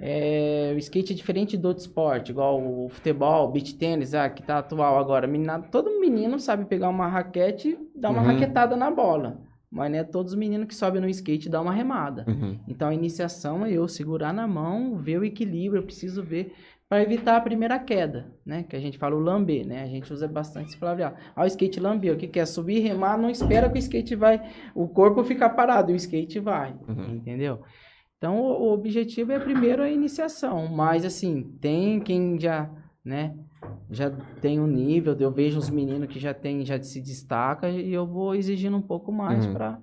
é, 0.00 0.74
o 0.76 0.78
skate 0.78 1.12
é 1.12 1.16
diferente 1.16 1.56
do 1.56 1.66
outro 1.66 1.82
esporte, 1.82 2.30
igual 2.30 2.62
o 2.62 2.88
futebol, 2.88 3.50
beach 3.50 3.74
tênis, 3.74 4.14
ah, 4.14 4.30
que 4.30 4.44
tá 4.44 4.58
atual 4.58 4.96
agora. 4.96 5.26
Menina, 5.26 5.58
todo 5.58 5.98
menino 5.98 6.38
sabe 6.38 6.66
pegar 6.66 6.88
uma 6.88 7.08
raquete 7.08 7.76
e 7.96 7.98
dar 8.00 8.10
uma 8.10 8.20
Uhum. 8.20 8.28
raquetada 8.28 8.76
na 8.76 8.92
bola. 8.92 9.44
Mas 9.76 9.90
não 9.92 9.98
é 9.98 10.04
todos 10.04 10.32
os 10.32 10.38
meninos 10.38 10.66
que 10.66 10.74
sobem 10.74 11.00
no 11.00 11.08
skate 11.08 11.48
e 11.48 11.50
dão 11.50 11.62
uma 11.62 11.72
remada. 11.72 12.24
Uhum. 12.26 12.58
Então 12.66 12.88
a 12.88 12.94
iniciação 12.94 13.64
é 13.64 13.70
eu 13.72 13.86
segurar 13.86 14.32
na 14.32 14.46
mão, 14.48 14.96
ver 14.96 15.18
o 15.18 15.24
equilíbrio, 15.24 15.80
eu 15.80 15.84
preciso 15.84 16.22
ver 16.22 16.54
para 16.88 17.02
evitar 17.02 17.36
a 17.36 17.40
primeira 17.40 17.78
queda, 17.78 18.32
né? 18.44 18.62
Que 18.62 18.76
a 18.76 18.80
gente 18.80 18.96
fala 18.96 19.14
o 19.16 19.18
lamber, 19.18 19.66
né? 19.66 19.82
A 19.82 19.86
gente 19.86 20.12
usa 20.12 20.26
bastante 20.28 20.68
esse 20.68 20.78
palavreado. 20.78 21.16
Ah, 21.34 21.42
o 21.42 21.46
skate 21.46 21.80
lamber, 21.80 22.14
o 22.14 22.16
que 22.16 22.28
que 22.28 22.38
é 22.40 22.46
subir, 22.46 22.78
remar, 22.80 23.18
não 23.18 23.28
espera 23.28 23.68
que 23.68 23.76
o 23.76 23.78
skate 23.78 24.14
vai, 24.14 24.40
o 24.74 24.86
corpo 24.88 25.22
ficar 25.24 25.50
parado, 25.50 25.92
o 25.92 25.96
skate 25.96 26.38
vai, 26.40 26.74
Uhum. 26.88 27.16
entendeu? 27.16 27.60
Então 28.16 28.40
o, 28.40 28.68
o 28.68 28.72
objetivo 28.72 29.32
é 29.32 29.38
primeiro 29.38 29.82
a 29.82 29.90
iniciação, 29.90 30.68
mas 30.68 31.04
assim, 31.04 31.42
tem 31.60 32.00
quem 32.00 32.38
já, 32.40 32.70
né, 33.04 33.34
já 33.90 34.10
tem 34.40 34.60
um 34.60 34.66
nível, 34.66 35.14
eu 35.18 35.30
vejo 35.30 35.58
os 35.58 35.70
meninos 35.70 36.08
que 36.08 36.18
já 36.18 36.32
tem, 36.34 36.64
já 36.64 36.80
se 36.82 37.00
destaca 37.00 37.68
e 37.68 37.92
eu 37.92 38.06
vou 38.06 38.34
exigindo 38.34 38.76
um 38.76 38.82
pouco 38.82 39.12
mais 39.12 39.46
Uhum. 39.46 39.52
para 39.52 39.78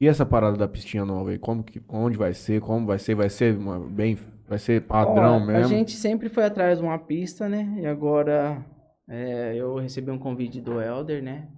E 0.00 0.06
essa 0.06 0.26
parada 0.26 0.56
da 0.56 0.68
pistinha 0.68 1.04
nova 1.04 1.30
aí, 1.30 1.38
como 1.38 1.62
que, 1.64 1.80
onde 1.88 2.16
vai 2.18 2.34
ser, 2.34 2.60
como 2.60 2.86
vai 2.86 2.98
ser, 2.98 3.14
vai 3.14 3.28
ser 3.30 3.56
uma, 3.56 3.78
bem, 3.78 4.18
vai 4.48 4.58
ser 4.58 4.82
padrão 4.82 5.36
Ó, 5.36 5.40
mesmo? 5.46 5.64
A 5.64 5.68
gente 5.68 5.92
sempre 5.92 6.28
foi 6.28 6.44
atrás 6.44 6.78
de 6.78 6.84
uma 6.84 6.98
pista, 6.98 7.48
né? 7.48 7.76
E 7.80 7.86
agora 7.86 8.64
é, 9.08 9.54
eu 9.56 9.76
recebi 9.76 10.10
um 10.10 10.18
convite 10.18 10.60
do 10.60 10.80
Elder, 10.80 11.22
né? 11.22 11.48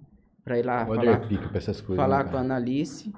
Pra 0.43 0.57
ir 0.57 0.65
lá 0.65 0.83
O 0.83 0.95
falar, 0.95 1.21
essas 1.53 1.81
coisas. 1.81 1.95
falar 1.97 2.23
né, 2.23 2.31
com 2.31 2.37
a? 2.37 2.39
Analice. 2.41 3.13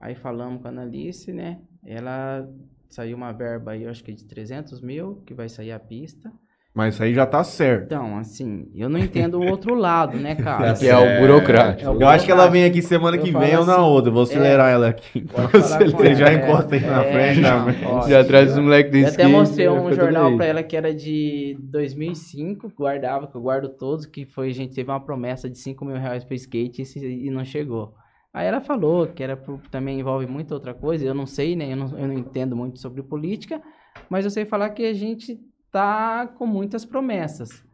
Aí 0.00 0.14
falamos 0.14 0.60
com 0.62 0.68
a 0.68 0.70
Analice, 0.70 1.32
né? 1.32 1.60
Ela 1.84 2.48
saiu 2.88 3.16
uma 3.16 3.32
verba 3.32 3.72
aí, 3.72 3.82
eu 3.84 3.90
acho 3.90 4.02
que 4.02 4.12
de 4.12 4.24
300 4.24 4.80
mil, 4.80 5.16
que 5.26 5.34
vai 5.34 5.48
sair 5.48 5.72
a 5.72 5.78
pista. 5.78 6.32
Mas 6.74 6.94
isso 6.94 7.04
aí 7.04 7.14
já 7.14 7.24
tá 7.24 7.44
certo. 7.44 7.84
Então, 7.84 8.18
assim, 8.18 8.68
eu 8.74 8.88
não 8.88 8.98
entendo 8.98 9.38
o 9.38 9.46
outro 9.48 9.74
lado, 9.76 10.18
né, 10.18 10.34
cara? 10.34 10.74
Que 10.74 10.88
é 10.88 10.96
o 10.96 11.20
burocrático. 11.20 11.88
É 11.88 11.92
o 11.92 12.00
Eu 12.00 12.08
acho 12.08 12.24
que 12.26 12.32
ela 12.32 12.48
burocrático. 12.48 12.52
vem 12.52 12.64
aqui 12.64 12.82
semana 12.82 13.16
Eu 13.16 13.22
que 13.22 13.30
vem 13.30 13.56
ou 13.56 13.64
na 13.64 13.74
assim, 13.74 13.82
outra. 13.82 14.10
Vou 14.10 14.22
acelerar 14.24 14.72
ela 14.72 14.88
aqui. 14.88 15.24
Você 15.94 16.14
já 16.16 16.30
é, 16.30 16.34
encosta 16.34 16.74
aí 16.74 16.80
na 16.80 17.04
é, 17.04 17.12
frente. 17.12 17.40
não, 17.40 17.72
pode. 17.72 18.10
Já 18.10 18.24
traz 18.24 18.50
os 18.50 18.58
moleques 18.58 18.90
do 18.90 18.98
Eu 18.98 19.06
até 19.06 19.26
mostrei 19.28 19.68
um 19.68 19.92
jornal 19.92 20.36
pra 20.36 20.46
ela 20.46 20.62
que 20.64 20.76
era 20.76 20.92
de 20.92 21.56
2005, 21.60 22.72
guardava, 22.76 23.28
que 23.28 23.36
eu 23.36 23.40
guardo 23.40 23.68
todos, 23.68 24.04
que 24.04 24.26
foi, 24.26 24.48
a 24.48 24.52
gente 24.54 24.74
teve 24.74 24.90
uma 24.90 24.98
promessa 25.00 25.48
de 25.48 25.58
5 25.58 25.84
mil 25.84 25.96
reais 25.96 26.24
pro 26.24 26.34
skate 26.34 26.82
e, 26.98 27.26
e 27.26 27.30
não 27.30 27.44
chegou. 27.44 27.94
Aí 28.32 28.48
ela 28.48 28.60
falou 28.60 29.06
que 29.06 29.22
era 29.22 29.36
pro- 29.36 29.60
também 29.70 30.00
envolve 30.00 30.26
muita 30.26 30.54
outra 30.54 30.74
coisa, 30.74 31.04
eu 31.06 31.14
não 31.14 31.24
sei, 31.24 31.54
né, 31.54 31.72
eu 31.72 31.76
não, 31.76 31.86
eu 31.96 32.08
não 32.08 32.14
entendo 32.14 32.56
muito 32.56 32.80
sobre 32.80 33.00
política, 33.00 33.62
mas 34.10 34.24
eu 34.24 34.30
sei 34.32 34.44
falar 34.44 34.70
que 34.70 34.84
a 34.84 34.92
gente 34.92 35.38
tá 35.74 36.28
com 36.28 36.46
muitas 36.46 36.84
promessas. 36.84 37.64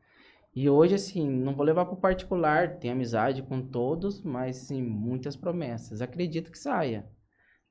E 0.55 0.71
hoje, 0.71 0.95
assim, 0.95 1.29
não 1.29 1.55
vou 1.55 1.67
levar 1.67 1.85
pro 1.85 1.97
particular, 1.99 2.79
tenho 2.79 2.95
amizade 2.95 3.43
com 3.43 3.61
todos, 3.61 4.23
mas, 4.23 4.57
sim, 4.57 4.83
muitas 4.83 5.37
promessas. 5.37 6.01
Acredito 6.01 6.51
que 6.51 6.59
saia. 6.59 7.07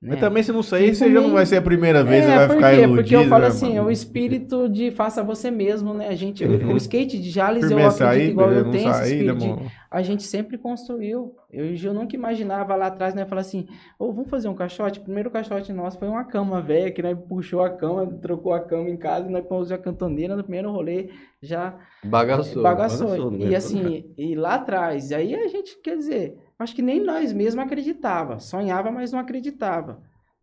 Né? 0.01 0.11
Mas 0.11 0.19
também 0.21 0.41
se 0.43 0.51
não 0.53 0.63
sair, 0.63 0.95
você 0.95 1.11
já 1.11 1.19
não 1.19 1.33
vai 1.33 1.45
ser 1.45 1.57
a 1.57 1.61
primeira 1.61 2.03
vez, 2.03 2.23
você 2.23 2.31
É, 2.31 2.35
vai 2.37 2.47
por 2.47 2.55
ficar 2.55 2.69
quê? 2.75 2.81
iludido. 2.83 3.01
Porque 3.03 3.15
eu 3.15 3.25
falo 3.27 3.41
né, 3.41 3.47
assim, 3.47 3.69
mano? 3.75 3.87
o 3.87 3.91
espírito 3.91 4.69
de 4.69 4.91
faça 4.91 5.21
você 5.23 5.51
mesmo, 5.51 5.93
né? 5.93 6.07
A 6.07 6.15
gente, 6.15 6.45
Uhum. 6.45 6.73
o 6.73 6.77
skate 6.77 7.19
de 7.19 7.29
Jales, 7.29 7.63
eu 7.63 7.67
Primeiro 7.69 7.91
acredito 7.91 8.13
sair, 8.15 8.29
igual 8.31 8.51
eu 8.51 8.63
não 8.63 8.71
tenho 8.71 8.89
esse 8.89 8.99
sair, 8.99 9.11
espírito 9.27 9.37
de- 9.63 9.71
a 9.91 10.01
gente 10.01 10.23
sempre 10.23 10.57
construiu. 10.57 11.35
Eu, 11.51 11.65
eu 11.75 11.93
nunca 11.93 12.15
imaginava 12.15 12.75
lá 12.75 12.87
atrás, 12.87 13.13
né? 13.13 13.25
Falar 13.25 13.41
assim, 13.41 13.67
ô, 13.97 14.13
vamos 14.13 14.29
fazer 14.29 14.47
um 14.47 14.53
caixote? 14.55 14.99
O 14.99 15.03
primeiro 15.03 15.29
caixote 15.31 15.73
nosso 15.73 15.97
foi 15.99 16.07
uma 16.07 16.23
cama 16.23 16.61
velha, 16.61 16.91
que 16.91 17.01
nós 17.01 17.17
puxou 17.27 17.61
a 17.61 17.69
cama, 17.69 18.05
trocou 18.21 18.53
a 18.53 18.59
cama 18.61 18.89
em 18.89 18.95
casa, 18.97 19.27
e 19.27 19.31
nós 19.31 19.45
pôs 19.45 19.69
a 19.71 19.77
cantoneira 19.77 20.35
no 20.35 20.43
primeiro 20.43 20.71
rolê, 20.71 21.09
já 21.41 21.75
Bagaçou. 22.05 22.61
bagaçou. 22.63 23.07
bagaçou 23.09 23.31
no 23.31 23.45
E 23.47 23.55
assim, 23.55 24.05
e 24.17 24.35
lá 24.35 24.55
atrás, 24.55 25.11
aí 25.11 25.35
a 25.35 25.47
gente, 25.47 25.77
quer 25.83 25.97
dizer, 25.97 26.35
acho 26.59 26.75
que 26.75 26.81
nem 26.81 27.03
nós 27.03 27.33
mesmos 27.33 27.63
acreditava. 27.65 28.39
Sonhava, 28.39 28.91
mas 28.91 29.11
não 29.11 29.19
acreditava. 29.19 30.01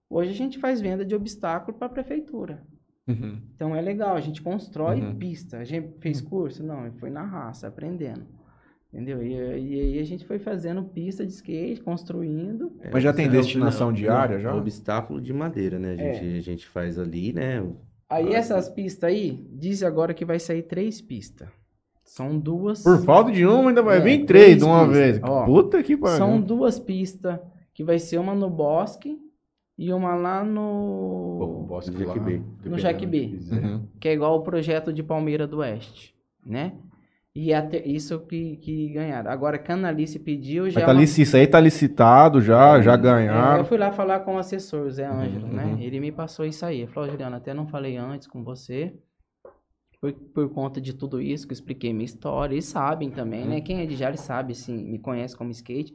Hoje 0.09 0.30
a 0.30 0.34
gente 0.34 0.59
faz 0.59 0.80
venda 0.80 1.05
de 1.05 1.14
obstáculo 1.14 1.76
para 1.76 1.86
a 1.86 1.90
prefeitura. 1.90 2.62
Uhum. 3.09 3.40
Então 3.55 3.74
é 3.76 3.80
legal, 3.80 4.16
a 4.16 4.20
gente 4.20 4.43
constrói 4.43 5.01
Uhum. 5.01 5.14
pista. 5.16 5.59
A 5.59 5.64
gente 5.64 6.01
fez 6.01 6.20
curso? 6.20 6.62
Não, 6.64 6.90
foi 6.94 7.10
na 7.10 7.22
raça, 7.22 7.68
aprendendo. 7.68 8.26
Entendeu? 8.93 9.22
E, 9.22 9.32
e 9.34 9.80
aí 9.80 9.98
a 9.98 10.05
gente 10.05 10.24
foi 10.24 10.38
fazendo 10.38 10.82
pista 10.84 11.26
de 11.26 11.32
skate, 11.32 11.82
construindo. 11.82 12.72
Mas 12.93 13.02
já 13.02 13.12
tem 13.12 13.26
Não, 13.26 13.32
destinação 13.32 13.88
não, 13.88 13.93
diária, 13.93 14.38
já? 14.40 14.55
Obstáculo 14.55 15.20
de 15.20 15.32
madeira, 15.32 15.78
né? 15.78 15.90
A 15.90 15.93
É. 15.94 16.14
gente, 16.14 16.36
a 16.38 16.40
gente 16.40 16.66
faz 16.66 16.98
ali, 16.98 17.32
né? 17.32 17.60
Aí 18.09 18.34
Ah, 18.34 18.38
essas 18.38 18.68
pistas 18.68 19.05
aí, 19.10 19.47
diz 19.52 19.82
agora 19.82 20.14
que 20.14 20.24
vai 20.24 20.38
sair 20.38 20.62
três 20.62 21.01
pistas. 21.01 21.48
São 22.06 22.38
duas. 22.38 22.82
Por 22.82 22.98
falta 23.04 23.30
de 23.32 23.44
uma, 23.44 23.68
ainda 23.68 23.82
vai 23.82 23.98
É, 23.98 24.00
vir 24.00 24.24
três 24.24 24.44
três 24.44 24.56
de 24.58 24.64
uma 24.64 24.84
pistas. 24.86 24.96
vez. 24.96 25.20
Ó, 25.22 25.44
Puta 25.44 25.82
que 25.82 25.96
pariu. 25.96 26.16
São 26.16 26.40
duas 26.40 26.78
pistas, 26.78 27.38
que 27.74 27.84
vai 27.84 27.98
ser 27.98 28.18
uma 28.18 28.34
no 28.34 28.48
bosque 28.48 29.18
e 29.76 29.92
uma 29.92 30.14
lá 30.14 30.40
Pô, 30.42 30.46
o 30.46 30.52
no. 30.52 31.66
Bosque 31.68 31.90
No 31.90 31.98
Jack 31.98 32.18
B. 32.20 32.38
dependendo 32.62 32.76
Jack 32.80 33.06
B. 33.06 33.20
que 33.20 33.28
quiser. 33.36 33.62
Uhum. 33.64 33.82
Que 34.00 34.08
é 34.08 34.12
igual 34.14 34.36
o 34.38 34.42
projeto 34.42 34.92
de 34.92 35.02
Palmeira 35.02 35.46
do 35.46 35.58
Oeste, 35.58 36.14
né? 36.44 36.72
E 37.34 37.52
até 37.52 37.84
isso 37.86 38.18
que, 38.20 38.56
que 38.56 38.88
ganharam. 38.94 39.30
Agora, 39.30 39.58
Canalice 39.58 40.18
pediu 40.18 40.70
já. 40.70 40.80
Tá 40.80 40.86
uma- 40.86 40.94
lici- 41.00 41.20
Isso 41.20 41.36
aí 41.36 41.46
tá 41.46 41.60
licitado 41.60 42.40
já, 42.40 42.80
já 42.80 42.94
É, 42.94 42.96
ganharam. 42.96 43.58
eu 43.58 43.64
fui 43.66 43.76
lá 43.76 43.92
falar 43.92 44.20
com 44.20 44.36
o 44.36 44.38
assessor, 44.38 44.88
Zé 44.90 45.04
Ângelo, 45.06 45.46
Uhum, 45.48 45.52
né? 45.52 45.64
uhum. 45.66 45.78
Ele 45.78 46.00
me 46.00 46.10
passou 46.10 46.46
isso 46.46 46.64
aí. 46.64 46.78
Ele 46.82 46.86
falou, 46.86 47.10
Juliana, 47.10 47.36
até 47.36 47.52
não 47.52 47.66
falei 47.66 47.98
antes 47.98 48.26
com 48.26 48.42
você. 48.42 48.94
Por, 50.12 50.46
por 50.46 50.48
conta 50.54 50.80
de 50.80 50.92
tudo 50.94 51.20
isso, 51.20 51.46
que 51.46 51.52
eu 51.52 51.54
expliquei 51.54 51.92
minha 51.92 52.04
história. 52.04 52.54
Eles 52.54 52.66
sabem 52.66 53.10
também, 53.10 53.42
Uhum. 53.42 53.48
né? 53.50 53.60
Quem 53.60 53.80
é 53.80 53.86
de 53.86 53.96
Jales 53.96 54.20
sabe, 54.20 54.52
assim, 54.52 54.76
me 54.84 54.98
conhece 54.98 55.36
como 55.36 55.50
skate. 55.50 55.94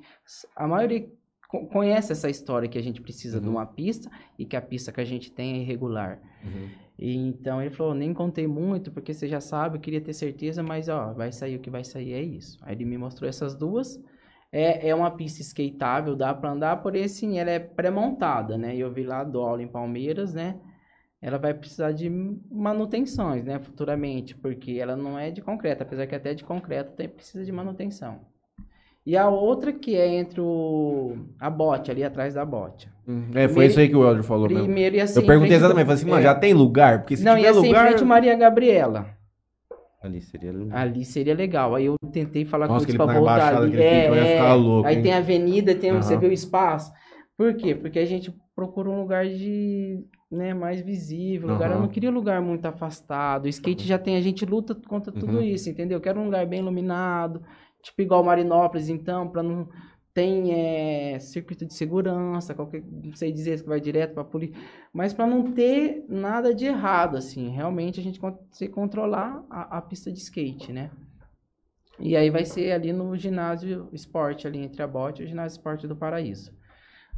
A 0.55 0.67
maioria 0.67 1.07
co- 1.47 1.65
conhece 1.67 2.11
essa 2.11 2.29
história 2.29 2.67
que 2.69 2.77
a 2.77 2.81
gente 2.83 3.01
precisa 3.01 3.39
de 3.39 3.47
Uhum. 3.47 3.53
uma 3.53 3.65
pista 3.65 4.09
e 4.37 4.45
que 4.45 4.55
a 4.55 4.61
pista 4.61 4.91
que 4.91 5.01
a 5.01 5.05
gente 5.05 5.31
tem 5.31 5.55
é 5.55 5.61
irregular. 5.61 6.19
Uhum. 6.43 6.69
E, 6.97 7.15
então 7.15 7.61
ele 7.61 7.71
falou, 7.71 7.93
nem 7.95 8.13
contei 8.13 8.47
muito, 8.47 8.91
porque 8.91 9.13
você 9.13 9.27
já 9.27 9.39
sabe, 9.41 9.77
eu 9.77 9.81
queria 9.81 10.01
ter 10.01 10.13
certeza, 10.13 10.61
mas 10.61 10.87
ó, 10.89 11.13
vai 11.13 11.31
sair 11.31 11.55
o 11.55 11.59
que 11.59 11.69
vai 11.69 11.83
sair, 11.83 12.13
é 12.13 12.21
isso. 12.21 12.57
Aí 12.61 12.75
ele 12.75 12.85
me 12.85 12.97
mostrou 12.97 13.27
essas 13.29 13.55
duas. 13.55 13.99
É, 14.51 14.89
é 14.89 14.93
uma 14.95 15.09
pista 15.11 15.41
skateável, 15.41 16.15
dá 16.15 16.33
pra 16.33 16.51
andar, 16.51 16.77
porém 16.83 17.05
assim, 17.05 17.39
ela 17.39 17.49
é 17.51 17.59
pré-montada, 17.59 18.57
né? 18.57 18.75
Eu 18.75 18.91
vi 18.91 19.03
lá 19.03 19.23
do 19.23 19.39
aula 19.39 19.63
em 19.63 19.67
Palmeiras, 19.67 20.33
né? 20.33 20.59
Ela 21.21 21.37
vai 21.37 21.53
precisar 21.53 21.91
de 21.91 22.09
manutenções, 22.09 23.45
né? 23.45 23.59
Futuramente, 23.59 24.35
porque 24.35 24.79
ela 24.79 24.95
não 24.95 25.19
é 25.19 25.29
de 25.29 25.41
concreto, 25.41 25.83
apesar 25.83 26.07
que 26.07 26.15
até 26.15 26.33
de 26.33 26.43
concreto 26.43 26.93
tem, 26.93 27.07
precisa 27.07 27.45
de 27.45 27.51
manutenção. 27.51 28.19
E 29.05 29.15
a 29.17 29.29
outra 29.29 29.71
que 29.71 29.95
é 29.95 30.07
entre 30.07 30.41
o, 30.41 31.15
a 31.39 31.49
bote, 31.49 31.89
ali 31.91 32.03
atrás 32.03 32.33
da 32.33 32.45
bote. 32.45 32.89
Uhum. 33.07 33.31
É, 33.33 33.47
foi 33.47 33.65
isso 33.65 33.79
aí 33.79 33.89
que 33.89 33.95
o 33.95 34.07
Elder 34.07 34.23
falou 34.23 34.47
mesmo. 34.47 34.63
Primeiro 34.63 34.95
e 34.95 35.01
assim... 35.01 35.19
Eu 35.19 35.25
perguntei 35.25 35.55
exatamente, 35.55 35.85
falei 35.85 36.01
assim, 36.01 36.09
mano, 36.09 36.21
é. 36.21 36.23
já 36.23 36.35
tem 36.35 36.53
lugar? 36.53 36.99
Porque 36.99 37.17
se 37.17 37.23
não, 37.23 37.35
tiver 37.35 37.47
e 37.47 37.49
assim, 37.49 37.67
lugar... 37.67 37.87
frente 37.87 38.03
Maria 38.03 38.35
Gabriela. 38.35 39.07
Ali 40.03 40.21
seria. 40.21 40.51
Ali 40.71 41.05
seria 41.05 41.35
legal. 41.35 41.75
Aí 41.75 41.85
eu 41.85 41.95
tentei 42.11 42.43
falar 42.43 42.67
Nossa, 42.67 42.85
com 42.85 42.91
eles 42.91 42.97
pra 42.97 43.13
voltar 43.13 43.55
ali. 43.55 43.77
ia 43.77 44.25
ficar 44.25 44.53
louco, 44.55 44.87
aí 44.87 45.01
tem 45.01 45.13
a 45.13 45.17
avenida, 45.17 45.75
tem, 45.75 45.91
você 45.93 46.13
Aham. 46.13 46.21
vê 46.21 46.27
o 46.27 46.33
espaço. 46.33 46.91
Por 47.37 47.53
quê? 47.53 47.75
Porque 47.75 47.99
a 47.99 48.05
gente 48.05 48.33
procura 48.55 48.89
um 48.89 49.01
lugar 49.01 49.27
de, 49.27 50.03
né, 50.29 50.53
mais 50.53 50.81
visível. 50.81 51.49
Lugar, 51.49 51.71
eu 51.71 51.79
não 51.79 51.87
queria 51.87 52.09
um 52.09 52.13
lugar 52.13 52.41
muito 52.41 52.65
afastado. 52.65 53.45
O 53.45 53.49
skate 53.49 53.87
já 53.87 53.97
tem, 53.97 54.15
a 54.15 54.21
gente 54.21 54.45
luta 54.45 54.75
contra 54.75 55.11
tudo 55.11 55.37
Uhum. 55.37 55.41
isso, 55.41 55.69
entendeu? 55.69 55.97
Eu 55.97 56.01
quero 56.01 56.19
um 56.19 56.25
lugar 56.25 56.45
bem 56.45 56.59
iluminado, 56.59 57.41
tipo 57.81 58.01
igual 58.01 58.23
Marinópolis, 58.23 58.89
então, 58.89 59.27
pra 59.29 59.41
não 59.41 59.67
tem 60.13 60.51
é, 60.53 61.19
circuito 61.19 61.65
de 61.65 61.73
segurança, 61.73 62.53
qualquer, 62.53 62.83
não 62.83 63.13
sei 63.15 63.31
dizer 63.31 63.61
que 63.61 63.67
vai 63.67 63.79
direto 63.79 64.13
pra 64.13 64.23
polícia, 64.25 64.55
mas 64.91 65.13
para 65.13 65.25
não 65.25 65.53
ter 65.53 66.05
nada 66.09 66.53
de 66.53 66.65
errado, 66.65 67.15
assim, 67.15 67.49
realmente 67.49 67.99
a 67.99 68.03
gente 68.03 68.19
conseguir 68.19 68.73
controlar 68.73 69.43
a, 69.49 69.77
a 69.77 69.81
pista 69.81 70.11
de 70.11 70.19
skate, 70.19 70.73
né? 70.73 70.91
E 71.99 72.15
aí 72.17 72.29
vai 72.29 72.43
ser 72.43 72.71
ali 72.71 72.91
no 72.91 73.15
ginásio 73.15 73.87
esporte, 73.93 74.47
ali 74.47 74.59
entre 74.59 74.81
a 74.81 74.87
bote 74.87 75.21
e 75.21 75.25
o 75.25 75.27
ginásio 75.27 75.57
esporte 75.57 75.87
do 75.87 75.95
Paraíso. 75.95 76.51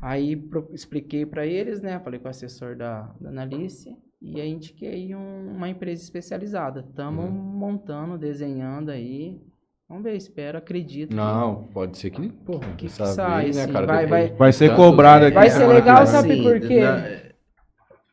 Aí 0.06 0.36
pro- 0.36 0.68
expliquei 0.74 1.26
para 1.26 1.46
eles, 1.46 1.82
né? 1.82 1.98
Falei 2.00 2.20
com 2.20 2.28
o 2.28 2.30
assessor 2.30 2.76
da, 2.76 3.10
da 3.22 3.30
Analice 3.30 3.96
e 4.22 4.42
aí 4.42 4.50
indiquei 4.52 5.16
um- 5.16 5.54
uma 5.56 5.70
empresa 5.70 6.04
especializada. 6.04 6.82
Estamos 6.90 7.30
montando, 7.32 8.18
desenhando 8.18 8.90
aí. 8.92 9.40
Vamos 9.88 10.04
ver, 10.04 10.16
espero, 10.18 10.58
acredito. 10.58 11.16
Não, 11.16 11.64
pode 11.74 11.98
ser 11.98 12.10
que. 12.10 12.28
Pô, 12.30 12.60
que 12.78 12.86
dessa 12.88 13.06
sai, 13.06 13.52
né, 13.52 13.64
assim, 13.64 13.72
cara? 13.72 13.86
vai- 13.86 14.06
vai- 14.08 14.28
Vai 14.34 14.52
ser 14.52 14.70
tanto 14.70 14.82
cobrado 14.82 15.26
aqui. 15.26 15.36
Vai 15.36 15.50
ser 15.50 15.68
que 15.68 15.74
legal, 15.74 16.06
sabe 16.06 16.42
por 16.44 16.60
quê? 16.60 16.82
Da, 16.82 17.24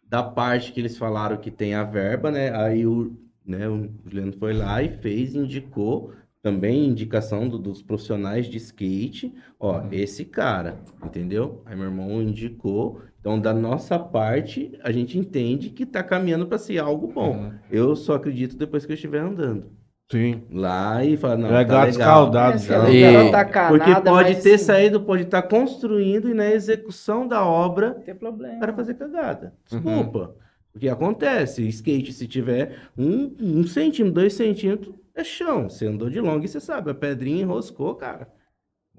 da 0.09 0.23
parte 0.23 0.73
que 0.73 0.81
eles 0.81 0.97
falaram 0.97 1.39
que 1.39 1.51
tem 1.51 1.75
a 1.75 1.83
verba, 1.83 2.31
né? 2.31 2.55
Aí 2.55 2.87
o, 2.87 3.17
né, 3.45 3.69
o 3.69 3.89
Juliano 4.05 4.33
foi 4.35 4.53
lá 4.53 4.81
e 4.83 4.97
fez, 4.99 5.35
indicou 5.35 6.13
também 6.43 6.87
indicação 6.87 7.49
do- 7.49 7.59
dos 7.59 7.83
profissionais 7.83 8.47
de 8.47 8.57
skate. 8.57 9.35
Ó, 9.59 9.83
esse 9.93 10.25
cara, 10.25 10.79
entendeu? 11.05 11.63
Aí 11.67 11.77
meu 11.77 11.87
irmão 11.87 12.23
indicou. 12.23 13.01
Então, 13.21 13.39
da 13.39 13.53
nossa 13.53 13.99
parte, 13.99 14.73
a 14.83 14.91
gente 14.91 15.19
entende 15.19 15.69
que 15.71 15.85
tá 15.85 16.03
caminhando 16.03 16.47
para 16.47 16.57
ser 16.57 16.79
algo 16.79 17.07
bom. 17.09 17.37
Uhum. 17.37 17.53
Eu 17.71 17.95
só 17.95 18.15
acredito 18.15 18.57
depois 18.57 18.87
que 18.87 18.93
eu 18.93 18.95
estiver 18.95 19.19
andando. 19.21 19.67
Sim. 20.11 20.43
Lá 20.51 21.05
e 21.05 21.17
falar, 21.17 21.37
não, 21.37 21.49
é 21.49 21.53
tá 21.53 21.63
gato 21.63 21.91
legal. 21.91 21.91
escaldado 21.91 22.59
já. 22.59 22.91
E- 22.91 23.31
tá 23.31 23.69
Porque 23.69 23.95
pode 24.01 24.43
ter 24.43 24.55
assim, 24.55 24.65
saído, 24.65 25.01
pode 25.03 25.23
estar 25.25 25.43
construindo 25.43 26.29
e 26.29 26.35
na 26.35 26.51
execução 26.51 27.29
da 27.29 27.45
obra 27.45 27.91
tem 28.05 28.15
problema. 28.15 28.57
o 28.57 28.61
cara 28.61 28.73
fazer 28.73 28.95
cagada. 28.95 29.55
Uhum. 29.71 29.81
Desculpa. 29.83 30.35
Porque 30.73 30.89
acontece, 30.89 31.67
skate, 31.69 32.13
se 32.13 32.27
tiver 32.27 32.77
um, 32.97 33.35
um 33.41 33.65
centímetro, 33.67 34.15
dois 34.15 34.33
centímetros, 34.35 34.95
é 35.21 35.25
chão. 35.25 35.69
Você 35.69 35.87
andou 35.87 36.11
de 36.11 36.21
longa 36.21 36.45
e 36.45 36.49
você 36.49 36.61
sabe, 36.61 36.91
a 36.91 36.95
pedrinha 36.95 37.43
enroscou, 37.43 37.95
cara. 37.95 38.29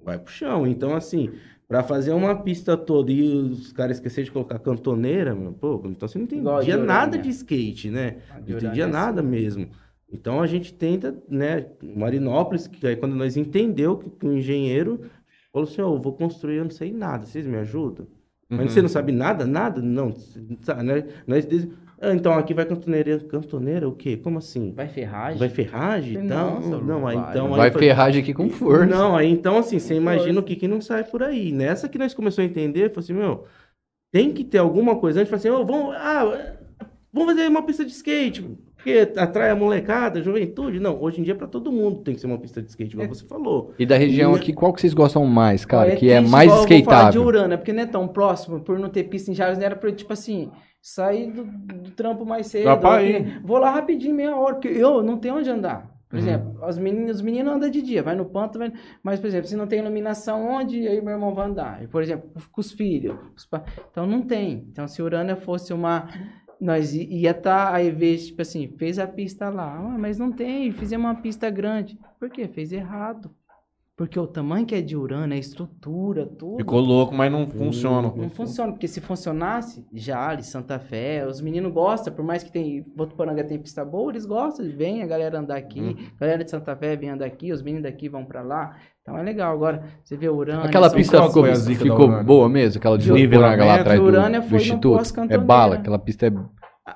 Vai 0.03 0.17
pro 0.17 0.31
chão. 0.31 0.65
Então, 0.65 0.95
assim, 0.95 1.31
pra 1.67 1.83
fazer 1.83 2.11
uma 2.11 2.35
pista 2.43 2.75
toda 2.75 3.11
e 3.11 3.21
os 3.23 3.71
caras 3.71 3.97
esquecerem 3.97 4.25
de 4.25 4.31
colocar 4.31 4.59
cantoneira, 4.59 5.33
meu, 5.35 5.53
pô, 5.53 5.81
então 5.85 6.07
você 6.07 6.17
não 6.17 6.25
entendia 6.25 6.61
de 6.61 6.77
nada 6.77 7.17
de 7.17 7.29
skate, 7.29 7.89
né? 7.89 8.17
A 8.29 8.39
Não 8.39 8.57
entendia 8.57 8.83
é 8.83 8.87
nada 8.87 9.21
assim. 9.21 9.29
mesmo. 9.29 9.69
Então 10.11 10.41
a 10.41 10.47
gente 10.47 10.73
tenta, 10.73 11.15
né, 11.29 11.67
Marinópolis, 11.81 12.67
que 12.67 12.85
aí 12.85 12.95
quando 12.95 13.15
nós 13.15 13.37
entendeu 13.37 13.97
que, 13.97 14.09
que 14.09 14.27
o 14.27 14.33
engenheiro 14.33 15.09
falou 15.53 15.67
assim, 15.67 15.81
ó, 15.81 15.93
eu 15.93 16.01
vou 16.01 16.13
construir, 16.13 16.57
eu 16.57 16.63
não 16.65 16.71
sei 16.71 16.91
nada, 16.91 17.25
vocês 17.25 17.47
me 17.47 17.57
ajudam? 17.57 18.05
Uhum. 18.49 18.57
Mas 18.57 18.73
você 18.73 18.81
não 18.81 18.89
sabe 18.89 19.13
nada? 19.13 19.45
Nada? 19.45 19.81
Não. 19.81 20.13
Sabe, 20.61 20.83
né? 20.83 21.05
Nós 21.25 21.47
Ah, 22.01 22.13
então 22.15 22.33
aqui 22.33 22.53
vai 22.53 22.65
cantoneira. 22.65 23.19
Cantoneira 23.19 23.87
o 23.87 23.91
quê? 23.93 24.17
Como 24.17 24.39
assim? 24.39 24.73
Vai 24.73 24.87
ferragem? 24.87 25.37
Vai 25.37 25.49
ferragem? 25.49 26.13
Então, 26.25 26.55
Nossa, 26.59 26.77
não, 26.83 27.05
aí 27.07 27.15
vai. 27.15 27.29
então 27.31 27.49
Vai 27.51 27.67
aí 27.67 27.71
foi- 27.71 27.81
ferragem 27.83 28.21
aqui 28.23 28.33
com 28.33 28.49
força. 28.49 28.85
Não, 28.87 29.15
aí 29.15 29.29
então 29.29 29.57
assim, 29.59 29.77
você 29.77 29.93
imagina 29.93 30.39
o 30.39 30.43
que 30.43 30.55
que 30.55 30.67
não 30.67 30.81
sai 30.81 31.03
por 31.03 31.21
aí. 31.21 31.51
Nessa 31.51 31.87
que 31.87 31.99
nós 31.99 32.13
começamos 32.13 32.49
a 32.49 32.51
entender, 32.51 32.89
falou 32.89 33.03
assim, 33.03 33.13
meu, 33.13 33.43
tem 34.11 34.31
que 34.33 34.43
ter 34.43 34.57
alguma 34.57 34.95
coisa 34.95 35.19
antes, 35.21 35.29
falou 35.29 35.39
assim, 35.39 35.49
ó, 35.49 35.63
vamos, 35.63 35.95
ah, 35.95 36.55
vamos 37.13 37.33
fazer 37.35 37.47
uma 37.47 37.61
pista 37.63 37.85
de 37.85 37.91
skate, 37.91 38.41
porque 38.75 39.07
atrai 39.15 39.51
a 39.51 39.55
molecada, 39.55 40.19
a 40.19 40.23
juventude. 40.23 40.79
Não, 40.79 40.99
hoje 40.99 41.21
em 41.21 41.23
dia 41.23 41.35
para 41.35 41.45
todo 41.45 41.71
mundo 41.71 42.01
tem 42.01 42.15
que 42.15 42.19
ser 42.19 42.25
uma 42.27 42.39
pista 42.39 42.63
de 42.63 42.69
skate, 42.69 42.93
igual 42.95 43.07
você 43.07 43.25
falou. 43.27 43.73
E 43.77 43.85
da 43.85 43.95
região 43.95 44.33
E- 44.33 44.37
aqui, 44.37 44.53
qual 44.53 44.73
que 44.73 44.81
vocês 44.81 44.95
gostam 44.95 45.23
mais, 45.27 45.65
cara? 45.65 45.93
Ó, 45.93 45.95
que 45.95 46.09
é 46.09 46.19
mais 46.19 46.45
igual 46.51 46.63
eu 46.63 46.67
vou 46.67 46.67
falar 46.67 46.71
de 46.71 46.81
skateável? 46.81 47.21
Urana, 47.23 47.57
porque 47.59 47.71
não 47.71 47.83
é 47.83 47.85
tão 47.85 48.07
próximo, 48.07 48.59
por 48.59 48.79
não 48.79 48.89
ter 48.89 49.03
pista 49.03 49.29
em 49.29 49.35
Jales, 49.35 49.59
não 49.59 49.65
era 49.65 49.75
pra, 49.75 49.91
tipo 49.91 50.11
assim, 50.11 50.49
sair 50.81 51.31
do, 51.31 51.43
do 51.43 51.91
trampo 51.91 52.25
mais 52.25 52.47
cedo. 52.47 52.65
Dá 52.65 52.75
pra 52.77 53.03
ir. 53.03 53.39
Vou 53.43 53.57
lá 53.57 53.69
rapidinho, 53.71 54.15
meia 54.15 54.35
hora, 54.35 54.55
porque 54.55 54.67
eu 54.69 55.03
não 55.03 55.17
tenho 55.17 55.35
onde 55.37 55.49
andar. 55.49 55.89
Por 56.09 56.15
Uhum. 56.17 56.21
exemplo, 56.25 56.67
os 56.67 56.77
meninos, 56.77 57.15
os 57.17 57.21
meninos 57.21 57.53
andam 57.53 57.69
de 57.69 57.81
dia, 57.81 58.03
vai 58.03 58.15
no 58.15 58.25
panto, 58.25 58.59
vai... 58.59 58.73
mas, 59.01 59.17
por 59.19 59.27
exemplo, 59.27 59.47
se 59.47 59.55
não 59.55 59.65
tem 59.65 59.79
iluminação, 59.79 60.45
onde 60.45 60.85
aí 60.85 60.99
meu 61.01 61.13
irmão 61.13 61.33
vai 61.33 61.47
andar? 61.47 61.81
E, 61.83 61.87
por 61.87 62.01
exemplo, 62.03 62.29
com 62.51 62.59
os 62.59 62.71
filhos. 62.73 63.15
os 63.35 63.45
pa- 63.45 63.63
Então 63.89 64.05
não 64.05 64.21
tem. 64.21 64.65
Então, 64.69 64.87
se 64.89 65.01
Urânia 65.01 65.37
fosse 65.37 65.71
uma. 65.71 66.09
Nós 66.59 66.93
ia 66.93 67.31
estar, 67.31 67.73
aí 67.73 67.89
vez, 67.89 68.27
tipo 68.27 68.41
assim, 68.41 68.67
fez 68.77 68.99
a 68.99 69.07
pista 69.07 69.49
lá, 69.49 69.73
ah, 69.75 69.97
mas 69.97 70.19
não 70.19 70.31
tem, 70.31 70.71
fizemos 70.71 71.05
uma 71.07 71.15
pista 71.15 71.49
grande. 71.49 71.97
Por 72.19 72.29
quê? 72.29 72.47
Fez 72.47 72.71
errado. 72.71 73.31
Porque 74.01 74.19
o 74.19 74.25
tamanho 74.25 74.65
que 74.65 74.73
é 74.73 74.81
de 74.81 74.97
Urânia, 74.97 75.35
a 75.35 75.39
estrutura, 75.39 76.25
tudo. 76.25 76.57
Ficou 76.57 76.79
louco, 76.79 77.13
mas 77.13 77.31
não 77.31 77.45
funciona. 77.45 78.11
Não 78.15 78.31
funciona, 78.31 78.71
porque 78.71 78.87
se 78.87 78.99
funcionasse, 78.99 79.85
Jales, 79.93 80.47
Santa 80.47 80.79
Fé, 80.79 81.23
os 81.27 81.39
meninos 81.39 81.71
gostam, 81.71 82.11
por 82.11 82.25
mais 82.25 82.41
que 82.41 82.51
tem, 82.51 82.83
Votuporanga 82.95 83.43
tem 83.43 83.59
pista 83.59 83.85
boa, 83.85 84.11
eles 84.11 84.25
gostam, 84.25 84.67
vem 84.67 85.03
a 85.03 85.05
galera 85.05 85.37
andar 85.37 85.55
aqui, 85.55 85.79
Uhum. 85.79 85.95
galera 86.19 86.43
de 86.43 86.49
Santa 86.49 86.75
Fé 86.75 86.95
vem 86.95 87.11
andar 87.11 87.27
aqui, 87.27 87.51
os 87.51 87.61
meninos 87.61 87.83
daqui 87.83 88.09
vão 88.09 88.25
pra 88.25 88.41
lá, 88.41 88.75
então 89.03 89.15
é 89.15 89.21
legal. 89.21 89.53
Agora, 89.53 89.83
você 90.03 90.17
vê 90.17 90.27
Urânia... 90.27 90.65
Aquela 90.65 90.89
pista 90.89 91.21
ficou, 91.27 91.45
a 91.45 91.55
ficou 91.55 92.07
Urânia? 92.07 92.23
boa 92.23 92.49
mesmo? 92.49 92.79
Aquela 92.79 92.97
de 92.97 93.07
Votuporanga 93.07 93.65
lá 93.65 93.75
atrás 93.75 93.99
do, 93.99 94.05
Urânia 94.07 94.41
do 94.41 94.55
Instituto? 94.55 94.99
É 95.29 95.37
bala, 95.37 95.75
aquela 95.75 95.99
pista 95.99 96.25
é... 96.25 96.31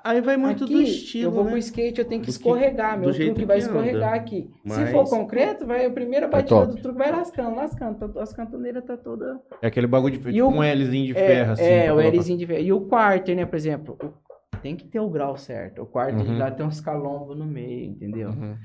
Aí 0.03 0.19
vai 0.19 0.35
muito 0.35 0.63
aqui, 0.63 0.73
do 0.73 0.81
estilo, 0.81 1.25
eu 1.27 1.31
vou 1.31 1.43
né? 1.43 1.51
com 1.51 1.57
skate, 1.57 1.99
eu 1.99 2.05
tenho 2.05 2.19
que 2.21 2.25
Do 2.27 2.31
que- 2.31 2.37
escorregar, 2.37 2.97
meu 2.97 3.09
do 3.11 3.13
jeito 3.13 3.29
truque 3.35 3.45
vai 3.45 3.57
que 3.57 3.63
escorregar 3.63 4.09
anda. 4.09 4.15
aqui. 4.19 4.49
Se 4.65 4.79
Mas- 4.79 4.89
for 4.91 5.07
concreto, 5.07 5.65
vai 5.67 5.85
a 5.85 5.91
primeira 5.91 6.25
É 6.25 6.29
batida 6.29 6.49
top. 6.61 6.75
do 6.75 6.81
truque 6.81 6.97
vai 6.97 7.11
lascando, 7.11 7.55
lascando, 7.55 8.11
tá- 8.11 8.21
as 8.21 8.33
cantoneiras 8.33 8.83
tá 8.83 8.97
toda... 8.97 9.39
É 9.61 9.67
aquele 9.67 9.85
bagulho 9.85 10.17
de 10.17 10.29
E 10.31 10.41
o- 10.41 10.51
com 10.51 10.57
um 10.59 10.63
Lzinho 10.63 11.05
de 11.13 11.19
É, 11.19 11.27
ferro, 11.27 11.51
assim. 11.51 11.63
É, 11.63 11.93
o 11.93 11.97
colocar. 11.97 12.17
Lzinho 12.17 12.37
de 12.39 12.47
ferro. 12.47 12.61
E 12.61 12.73
o 12.73 12.81
quarter, 12.81 13.35
né, 13.35 13.45
por 13.45 13.55
exemplo, 13.55 13.97
o- 14.03 14.57
tem 14.57 14.75
que 14.75 14.85
ter 14.87 14.99
o 14.99 15.07
grau 15.09 15.37
certo. 15.37 15.83
O 15.83 15.85
quarter 15.85 16.25
Uhum. 16.25 16.39
lá 16.39 16.49
tem 16.49 16.65
uns 16.65 16.79
calombos 16.81 17.37
no 17.37 17.45
meio, 17.45 17.85
entendeu? 17.91 18.29
Uhum. 18.29 18.55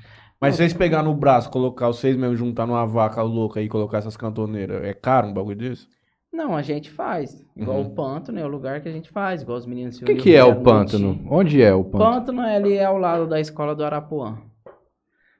Mas 0.41 0.55
se 0.55 0.63
vocês 0.63 0.73
pegar 0.73 1.03
no 1.03 1.13
braço, 1.15 1.51
colocar 1.51 1.89
vocês 1.89 2.17
mesmo 2.17 2.35
juntar 2.35 2.67
numa 2.67 2.87
vaca 2.87 3.21
louca 3.21 3.61
aí 3.61 3.67
e 3.67 3.69
colocar 3.69 3.99
essas 3.99 4.17
cantoneiras, 4.17 4.83
é 4.85 4.95
caro 4.95 5.27
um 5.29 5.35
bagulho 5.35 5.55
desse? 5.57 5.87
Não, 6.33 6.57
a 6.57 6.63
gente 6.63 6.91
faz. 6.91 7.45
Igual 7.57 7.79
Uhum. 7.81 7.87
o 7.87 7.91
pântano 7.95 8.39
é 8.39 8.45
o 8.45 8.49
lugar 8.49 8.81
que 8.81 8.89
a 8.89 8.93
gente 8.93 9.11
faz, 9.11 9.43
igual 9.43 9.59
os 9.59 9.67
meninos 9.67 9.97
se 9.97 10.03
O 10.05 10.07
que, 10.07 10.15
que 10.15 10.35
é 10.35 10.45
o 10.45 10.55
no 10.55 10.63
pântano? 10.63 11.15
time. 11.15 11.29
Onde 11.31 11.63
é 11.63 11.75
o 11.75 11.85
pântano? 11.85 12.11
Pântano 12.15 12.43
ele 12.47 12.75
é 12.75 12.85
ao 12.85 12.97
lado 12.99 13.27
da 13.27 13.41
escola 13.41 13.75
do 13.75 13.85
Arapuã. 13.85 14.39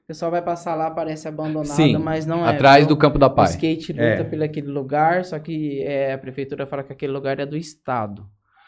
O 0.03 0.07
pessoal 0.11 0.29
vai 0.29 0.41
passar 0.41 0.75
lá, 0.75 0.91
parece 0.91 1.27
abandonado, 1.29 1.67
Sim, 1.75 1.97
mas 1.97 2.25
não 2.25 2.45
é. 2.45 2.49
Atrás 2.53 2.85
do 2.85 2.97
Campo 2.97 3.17
da 3.17 3.27
O 3.27 3.29
Paz. 3.29 3.51
skate 3.51 3.93
luta 3.93 4.03
É. 4.03 4.23
pelo 4.25 4.43
aquele 4.43 4.67
lugar, 4.67 5.23
só 5.23 5.39
que 5.39 5.81
é, 5.83 6.11
a 6.13 6.17
prefeitura 6.17 6.65
fala 6.67 6.83
que 6.83 6.91
aquele 6.91 7.13
lugar 7.13 7.39
é 7.39 7.45
do 7.45 7.55
estado. 7.55 8.25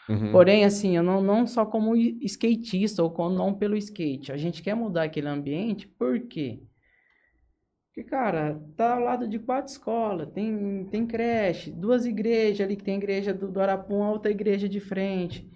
Uhum. 0.08 0.32
Porém, 0.32 0.64
assim, 0.64 0.96
eu 0.96 1.02
não, 1.02 1.20
não 1.20 1.46
só 1.46 1.66
como 1.66 1.94
skatista 1.96 3.02
ou 3.02 3.10
como, 3.10 3.34
não 3.36 3.52
pelo 3.52 3.76
skate. 3.76 4.32
A 4.32 4.36
gente 4.38 4.62
quer 4.62 4.74
mudar 4.74 5.02
aquele 5.04 5.28
ambiente, 5.28 5.86
por 5.86 6.18
quê? 6.20 6.60
Porque, 6.60 6.62
cara, 8.02 8.60
tá 8.76 8.94
ao 8.94 9.00
lado 9.00 9.28
de 9.28 9.38
quatro 9.38 9.70
escolas, 9.70 10.28
tem, 10.32 10.84
tem 10.90 11.06
creche, 11.06 11.70
duas 11.70 12.04
igrejas 12.04 12.66
ali, 12.66 12.76
que 12.76 12.82
tem 12.82 12.94
a 12.94 12.98
igreja 12.98 13.32
do, 13.32 13.50
do 13.50 13.60
Arapuã, 13.60 14.10
outra 14.10 14.30
igreja 14.30 14.68
de 14.68 14.80
frente. 14.80 15.48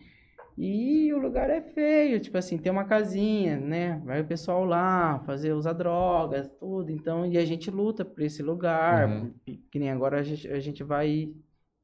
E 0.56 1.12
o 1.12 1.18
lugar 1.18 1.50
é 1.50 1.60
feio, 1.60 2.18
tipo 2.20 2.36
assim, 2.36 2.58
tem 2.58 2.70
uma 2.72 2.84
casinha, 2.84 3.58
né? 3.58 4.02
Vai 4.04 4.20
o 4.22 4.26
pessoal 4.26 4.64
lá 4.64 5.20
fazer, 5.20 5.52
usar 5.52 5.72
drogas, 5.72 6.48
tudo. 6.58 6.90
Então, 6.90 7.24
e 7.24 7.38
a 7.38 7.44
gente 7.44 7.70
luta 7.70 8.04
por 8.04 8.20
esse 8.22 8.42
lugar, 8.42 9.08
Uhum. 9.08 9.32
que 9.70 9.78
nem 9.78 9.90
agora 9.90 10.18
a 10.18 10.22
gente, 10.22 10.48
a 10.48 10.58
gente 10.58 10.82
vai 10.82 11.32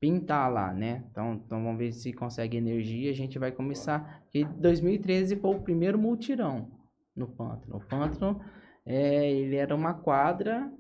pintar 0.01 0.52
lá, 0.52 0.72
né? 0.74 1.05
Então, 1.10 1.35
então 1.35 1.62
vamos 1.62 1.78
ver 1.78 1.93
se 1.93 2.12
consegue 2.12 2.56
energia, 2.56 3.10
a 3.10 3.14
gente 3.14 3.39
vai 3.39 3.52
começar. 3.52 4.22
Porque 4.24 4.44
2013 4.44 5.36
foi 5.36 5.55
o 5.55 5.60
primeiro 5.60 5.97
multirão 5.98 6.68
no 7.14 7.28
pântano. 7.28 7.76
O 7.76 7.81
pântano, 7.81 8.40
é, 8.86 9.31
ele 9.31 9.56
era 9.56 9.74
uma 9.74 9.94
quadra 9.94 10.70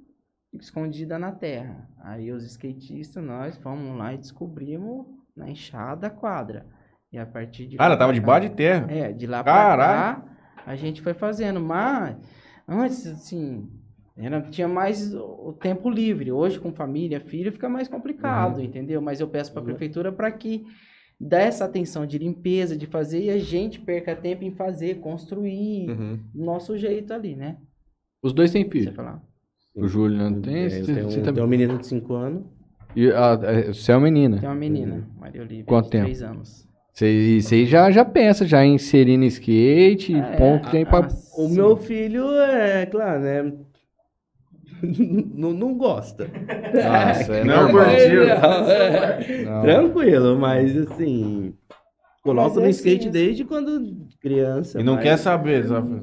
escondida 0.52 1.18
na 1.18 1.32
terra. 1.32 1.88
Aí 2.00 2.30
os 2.30 2.44
skatistas, 2.44 3.22
nós 3.24 3.56
fomos 3.58 3.96
lá 3.98 4.14
e 4.14 4.18
descobrimos 4.18 5.06
na 5.36 5.50
enxada 5.50 6.06
a 6.06 6.10
quadra. 6.10 6.66
E 7.12 7.18
a 7.18 7.26
partir 7.26 7.66
de 7.66 7.76
Cara, 7.76 7.90
lá 7.94 7.96
tava 7.98 8.12
pra 8.12 8.20
debaixo 8.20 8.48
de 8.48 8.54
terra. 8.56 8.86
é, 8.90 9.12
de 9.12 9.26
lá 9.26 9.42
pra 9.42 9.52
Caralho. 9.52 10.22
cá, 10.22 10.36
a 10.66 10.76
gente 10.76 11.00
foi 11.02 11.14
fazendo. 11.14 11.60
Mas, 11.60 12.16
antes, 12.68 13.06
assim, 13.06 13.68
era, 14.16 14.42
tinha 14.42 14.68
mais 14.68 15.14
o 15.14 15.52
tempo 15.52 15.88
livre. 15.90 16.30
Hoje, 16.32 16.58
com 16.60 16.72
família, 16.72 17.20
filho, 17.20 17.52
fica 17.52 17.68
mais 17.68 17.88
complicado, 17.88 18.58
Uhum. 18.58 18.64
entendeu? 18.64 19.00
Mas 19.00 19.20
eu 19.20 19.28
peço 19.28 19.52
pra 19.52 19.62
prefeitura 19.62 20.12
para 20.12 20.30
que 20.30 20.64
dê 21.20 21.36
essa 21.36 21.64
atenção 21.64 22.04
de 22.06 22.18
limpeza, 22.18 22.76
de 22.76 22.86
fazer, 22.86 23.24
e 23.24 23.30
a 23.30 23.38
gente 23.38 23.80
perca 23.80 24.14
tempo 24.16 24.44
em 24.44 24.50
fazer, 24.50 25.00
construir 25.00 25.88
Uhum. 25.90 26.18
nosso 26.34 26.76
jeito 26.76 27.12
ali, 27.12 27.34
né? 27.36 27.56
Os 28.24 28.32
dois 28.32 28.50
têm 28.50 28.64
Você 28.64 28.70
filho. 28.70 28.92
falar. 28.92 29.22
O 29.76 29.86
Júlio 29.86 30.16
não 30.16 30.40
tem? 30.40 30.64
É, 30.64 30.68
Você- 30.70 30.94
tenho, 30.94 31.10
você 31.10 31.20
um- 31.20 31.22
tá- 31.22 31.32
tenho 31.32 31.46
um 31.46 31.48
menino 31.48 31.78
de 31.78 31.86
5 31.86 32.14
anos. 32.14 32.42
E 32.96 33.10
a- 33.10 33.32
a- 33.32 33.72
você 33.72 33.92
é 33.92 33.96
uma 33.96 34.02
menina. 34.04 34.38
Tem 34.38 34.48
uma 34.48 34.54
menina, 34.54 35.06
Maria 35.20 35.42
Olivia, 35.42 35.64
Quanto 35.64 35.90
tempo? 35.90 36.04
3 36.04 36.22
anos. 36.22 36.66
Você, 36.92 37.40
você 37.40 37.66
já, 37.66 37.90
já 37.90 38.04
pensa 38.04 38.46
já 38.46 38.64
em 38.64 38.74
inserir 38.76 39.16
no 39.16 39.24
skate, 39.24 40.14
É, 40.14 40.36
ponto 40.36 40.70
tem 40.70 40.86
pra... 40.86 41.00
ah, 41.00 41.08
O 41.36 41.48
meu 41.48 41.76
filho 41.76 42.30
é, 42.40 42.86
claro, 42.86 43.20
né? 43.20 43.52
não, 45.34 45.52
não 45.52 45.74
gosta. 45.76 46.24
Nossa, 46.28 47.34
é 47.34 47.44
Não. 47.44 47.68
Tranquilo. 47.72 49.44
Não. 49.44 49.62
Tranquilo, 49.62 50.38
mas 50.38 50.76
assim. 50.76 51.54
É 52.26 52.32
no 52.32 52.68
skate 52.68 53.00
assim. 53.08 53.10
desde 53.10 53.44
quando 53.44 54.06
criança. 54.20 54.80
E 54.80 54.84
não 54.84 54.94
mas- 54.94 55.02
quer 55.02 55.16
saber, 55.18 55.66
sabe? 55.66 56.00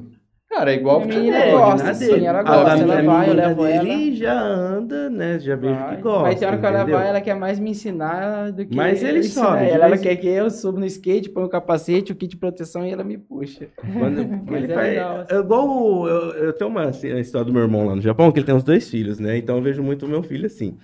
Cara, 0.54 0.70
é 0.70 0.74
igual 0.76 1.00
A 1.00 1.06
menina 1.06 1.38
futebol. 1.38 1.60
gosta, 1.60 1.94
dele. 1.94 2.24
ela 2.26 2.40
A- 2.40 2.42
gosta, 2.42 2.72
a, 2.74 2.78
ela 2.78 3.02
vai, 3.02 3.30
eu 3.30 3.34
menina 3.34 3.48
levo 3.48 3.64
dele 3.64 4.14
já 4.14 4.38
anda, 4.38 5.08
né? 5.08 5.38
Já 5.40 5.56
vejo 5.56 5.74
Vai. 5.74 5.96
que 5.96 6.02
gosta. 6.02 6.22
Mas 6.24 6.38
tem 6.38 6.46
hora 6.48 6.58
que 6.58 6.66
ela 6.66 6.84
vai, 6.84 7.08
ela 7.08 7.20
quer 7.22 7.34
mais 7.34 7.58
me 7.58 7.70
ensinar 7.70 8.52
do 8.52 8.66
que 8.66 8.76
Mas 8.76 9.02
ele 9.02 9.22
sobe, 9.22 9.64
Ela, 9.70 9.86
ela 9.86 9.98
quer 9.98 10.14
que 10.16 10.28
eu 10.28 10.50
suba 10.50 10.78
no 10.78 10.84
skate, 10.84 11.30
põe 11.30 11.42
o 11.44 11.48
capacete, 11.48 12.12
o 12.12 12.14
kit 12.14 12.30
de 12.32 12.36
proteção 12.36 12.86
e 12.86 12.90
ela 12.90 13.02
me 13.02 13.16
puxa. 13.16 13.68
Quando, 13.98 14.26
Mas 14.46 14.62
ele 14.64 14.72
é 14.72 14.74
faz- 14.76 14.88
legal, 14.90 15.16
assim. 15.20 15.34
é 15.34 15.38
igual 15.38 15.68
o- 15.68 16.08
eu, 16.08 16.30
eu 16.44 16.52
tenho 16.52 16.68
uma 16.70 16.82
assim, 16.84 17.10
a 17.12 17.18
história 17.20 17.46
do 17.46 17.52
meu 17.52 17.62
irmão 17.62 17.86
lá 17.86 17.96
no 17.96 18.02
Japão, 18.02 18.30
que 18.30 18.38
ele 18.38 18.46
tem 18.46 18.54
uns 18.54 18.62
dois 18.64 18.88
filhos, 18.90 19.18
né? 19.18 19.38
Então 19.38 19.56
eu 19.56 19.62
vejo 19.62 19.82
muito 19.82 20.04
o 20.04 20.08
meu 20.08 20.22
filho 20.22 20.44
assim. 20.44 20.76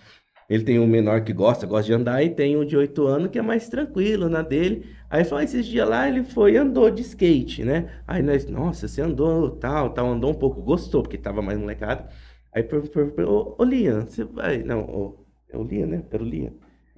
Ele 0.49 0.65
tem 0.65 0.79
um 0.79 0.87
menor 0.87 1.23
que 1.25 1.33
gosta, 1.33 1.67
gosta 1.67 1.85
de 1.87 1.93
andar, 1.93 2.23
e 2.23 2.31
tem 2.31 2.57
um 2.57 2.65
de 2.65 2.77
8 2.77 3.07
anos 3.07 3.31
que 3.31 3.39
é 3.39 3.43
mais 3.43 3.69
tranquilo 3.69 4.29
na 4.31 4.41
dele. 4.43 4.87
Aí 5.11 5.23
foi 5.25 5.45
esses 5.45 5.67
dias 5.67 5.87
lá, 5.89 6.09
ele 6.09 6.25
foi 6.25 6.53
e 6.55 6.57
andou 6.57 6.91
de 6.91 7.03
skate, 7.03 7.65
né? 7.65 8.01
Aí 8.07 8.23
nós, 8.23 8.47
nossa, 8.47 8.89
você 8.89 9.03
andou 9.03 9.51
tal, 9.51 9.91
tal, 9.91 10.07
andou 10.09 10.31
um 10.31 10.35
pouco, 10.35 10.63
gostou, 10.63 11.03
porque 11.03 11.19
tava 11.19 11.43
mais 11.43 11.59
molecado. 11.59 12.09
Aí 12.53 12.63
perguntou, 12.63 13.57
ô, 13.59 13.65
Lian, 13.65 14.07
você 14.07 14.25
vai. 14.25 14.63
Não, 14.63 14.81
ô, 14.85 15.27
é 15.51 15.57
o 15.59 15.63
Lian, 15.63 15.87
né? 15.87 16.03
Era 16.11 16.23
o 16.23 16.27
Lian. 16.27 16.53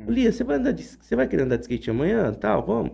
Ô, 0.06 0.10
Lian, 0.10 0.30
você 0.30 0.44
vai 0.44 0.56
andar 0.56 0.72
de, 0.72 0.84
você 0.84 1.16
vai 1.16 1.26
querer 1.26 1.42
andar 1.42 1.56
de 1.56 1.62
skate 1.62 1.90
amanhã? 1.90 2.32
Tal, 2.32 2.64
vamos? 2.64 2.92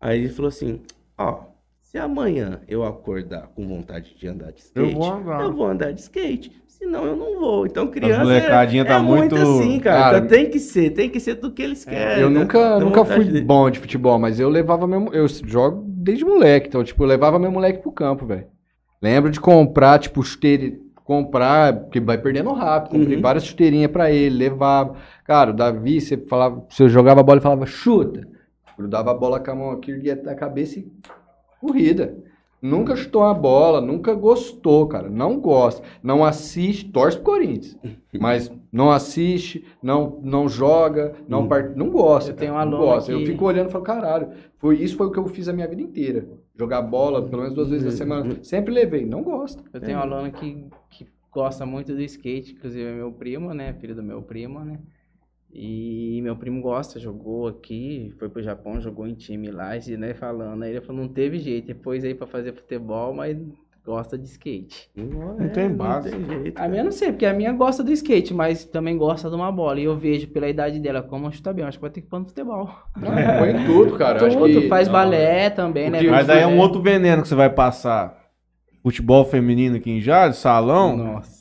Aí 0.00 0.20
ele 0.20 0.28
falou 0.28 0.48
assim, 0.48 0.80
ó, 1.18 1.46
se 1.80 1.98
amanhã 1.98 2.60
eu 2.68 2.84
acordar 2.84 3.48
com 3.48 3.66
vontade 3.66 4.14
de 4.16 4.28
andar 4.28 4.52
de 4.52 4.60
skate, 4.60 4.92
Eu 4.92 4.98
vou 4.98 5.12
andar. 5.12 5.42
eu 5.42 5.52
vou 5.52 5.66
andar 5.66 5.92
de 5.92 6.00
skate. 6.00 6.52
Senão 6.78 7.04
eu 7.06 7.16
não 7.16 7.38
vou. 7.40 7.66
Então 7.66 7.86
criança 7.88 8.20
molecadinha 8.22 8.82
é, 8.82 8.84
tá 8.84 8.96
é 8.96 8.98
muito... 9.00 9.34
muito- 9.34 9.60
assim, 9.60 9.80
cara. 9.80 10.00
Cara, 10.00 10.16
Então, 10.18 10.28
tem 10.28 10.50
que 10.50 10.58
ser, 10.58 10.90
tem 10.90 11.08
que 11.08 11.18
ser 11.18 11.34
do 11.34 11.50
que 11.50 11.62
eles 11.62 11.84
querem. 11.84 12.22
Eu 12.22 12.28
nunca, 12.30 12.78
Da 12.78 12.80
nunca 12.80 13.04
fui 13.04 13.40
bom 13.40 13.70
de 13.70 13.78
futebol, 13.78 14.18
mas 14.18 14.38
eu 14.38 14.48
levava 14.48 14.86
meu. 14.86 15.08
Eu 15.12 15.26
jogo 15.28 15.84
desde 15.88 16.24
moleque, 16.24 16.68
então, 16.68 16.84
tipo, 16.84 17.02
eu 17.02 17.06
levava 17.08 17.38
meu 17.38 17.50
moleque 17.50 17.80
pro 17.80 17.90
campo, 17.92 18.26
velho. 18.26 18.46
Lembro 19.00 19.30
de 19.30 19.40
comprar, 19.40 19.98
tipo, 19.98 20.22
chuteira. 20.22 20.76
Comprar, 21.04 21.72
porque 21.84 22.00
vai 22.00 22.18
perdendo 22.18 22.52
rápido. 22.52 22.92
Comprei 22.98 23.16
Uhum. 23.16 23.22
várias 23.22 23.44
chuteirinhas 23.46 23.90
pra 23.92 24.10
ele, 24.10 24.36
levava. 24.36 24.96
Cara, 25.24 25.50
o 25.50 25.54
Davi, 25.54 26.00
você 26.00 26.16
falava, 26.16 26.64
você 26.68 26.88
jogava 26.88 27.20
a 27.20 27.22
bola 27.22 27.38
e 27.38 27.42
falava, 27.42 27.64
chuta. 27.64 28.26
Grudava 28.76 29.12
a 29.12 29.14
bola 29.14 29.38
com 29.40 29.50
a 29.50 29.54
mão 29.54 29.70
aqui, 29.70 29.92
ia 29.92 30.16
na 30.16 30.34
cabeça 30.34 30.78
e 30.80 30.88
corrida. 31.60 32.16
Nunca 32.66 32.96
chutou 32.96 33.22
uma 33.22 33.34
bola, 33.34 33.80
nunca 33.80 34.12
gostou, 34.14 34.86
cara. 34.86 35.08
Não 35.08 35.38
gosta. 35.40 35.82
Não 36.02 36.24
assiste, 36.24 36.90
torce 36.90 37.16
pro 37.16 37.32
Corinthians. 37.32 37.76
Mas 38.18 38.50
não 38.72 38.90
assiste, 38.90 39.64
não, 39.82 40.18
não 40.22 40.48
joga, 40.48 41.14
não, 41.28 41.42
Hum. 41.42 41.48
part... 41.48 41.76
não 41.76 41.90
gosta. 41.90 42.30
Eu 42.32 42.36
tenho 42.36 42.52
um 42.52 42.54
não 42.56 42.60
aluno 42.62 42.78
gosta. 42.78 43.12
Eu 43.12 43.18
que- 43.20 43.26
fico 43.26 43.44
olhando 43.44 43.68
e 43.68 43.72
falo, 43.72 43.84
caralho, 43.84 44.28
foi, 44.58 44.76
isso 44.76 44.96
foi 44.96 45.06
o 45.06 45.10
que 45.10 45.18
eu 45.18 45.26
fiz 45.26 45.48
a 45.48 45.52
minha 45.52 45.68
vida 45.68 45.82
inteira. 45.82 46.26
Jogar 46.58 46.82
bola 46.82 47.22
pelo 47.22 47.42
menos 47.42 47.54
duas 47.54 47.68
vezes 47.68 47.84
na 47.84 47.90
semana. 47.92 48.38
Sempre 48.42 48.72
levei, 48.72 49.04
não 49.04 49.22
gosta. 49.22 49.62
Eu 49.72 49.80
tenho 49.80 49.98
um 49.98 50.00
aluno 50.02 50.30
que, 50.32 50.66
que 50.90 51.06
gosta 51.30 51.66
muito 51.66 51.94
do 51.94 52.00
skate, 52.02 52.54
inclusive 52.54 52.82
é 52.84 52.92
meu 52.94 53.12
primo, 53.12 53.52
né? 53.52 53.74
Filho 53.74 53.94
do 53.94 54.02
meu 54.02 54.22
primo, 54.22 54.60
né? 54.60 54.78
E 55.58 56.20
meu 56.22 56.36
primo 56.36 56.60
gosta, 56.60 57.00
jogou 57.00 57.48
aqui, 57.48 58.12
foi 58.18 58.28
pro 58.28 58.42
Japão, 58.42 58.78
jogou 58.78 59.06
em 59.06 59.14
time 59.14 59.50
lá, 59.50 59.74
e 59.74 59.96
né, 59.96 60.12
falando. 60.12 60.62
Aí 60.62 60.70
ele 60.72 60.82
falou, 60.82 61.00
não 61.00 61.08
teve 61.08 61.38
jeito, 61.38 61.68
depois 61.68 62.04
aí 62.04 62.14
pra 62.14 62.26
fazer 62.26 62.52
futebol, 62.52 63.14
mas 63.14 63.38
gosta 63.82 64.18
de 64.18 64.26
skate. 64.26 64.90
Não, 64.94 65.38
Não 65.38 65.48
tem 65.48 65.70
base. 65.70 66.10
Não 66.10 66.18
tem 66.28 66.42
jeito. 66.42 66.58
A 66.60 66.68
minha 66.68 66.80
eu 66.80 66.84
não 66.84 66.92
sei, 66.92 67.10
porque 67.10 67.24
a 67.24 67.32
minha 67.32 67.52
gosta 67.52 67.82
do 67.82 67.90
skate, 67.90 68.34
mas 68.34 68.66
também 68.66 68.98
gosta 68.98 69.30
de 69.30 69.34
uma 69.34 69.50
bola. 69.50 69.80
E 69.80 69.84
eu 69.84 69.96
vejo 69.96 70.28
pela 70.28 70.46
idade 70.46 70.78
dela 70.78 71.02
como 71.02 71.32
chuta 71.32 71.54
bem. 71.54 71.64
Acho 71.64 71.78
que 71.78 71.82
vai 71.82 71.90
ter 71.90 72.02
que 72.02 72.08
pôr 72.08 72.18
no 72.18 72.26
futebol. 72.26 72.68
Não, 72.94 73.10
põe 73.38 73.64
tudo, 73.64 73.96
cara. 73.96 74.28
Tudo, 74.28 74.60
que- 74.60 74.68
faz 74.68 74.88
não, 74.88 74.92
balé 74.92 75.48
também, 75.48 75.88
né? 75.88 76.02
Mas 76.02 76.28
aí 76.28 76.42
é 76.42 76.46
um 76.46 76.58
outro 76.58 76.82
veneno 76.82 77.22
que 77.22 77.28
você 77.28 77.34
vai 77.34 77.48
passar. 77.48 78.26
Futebol 78.82 79.24
feminino 79.24 79.76
aqui 79.76 79.90
em 79.90 80.00
Jales, 80.02 80.36
salão. 80.36 80.96
Nossa. 80.96 81.35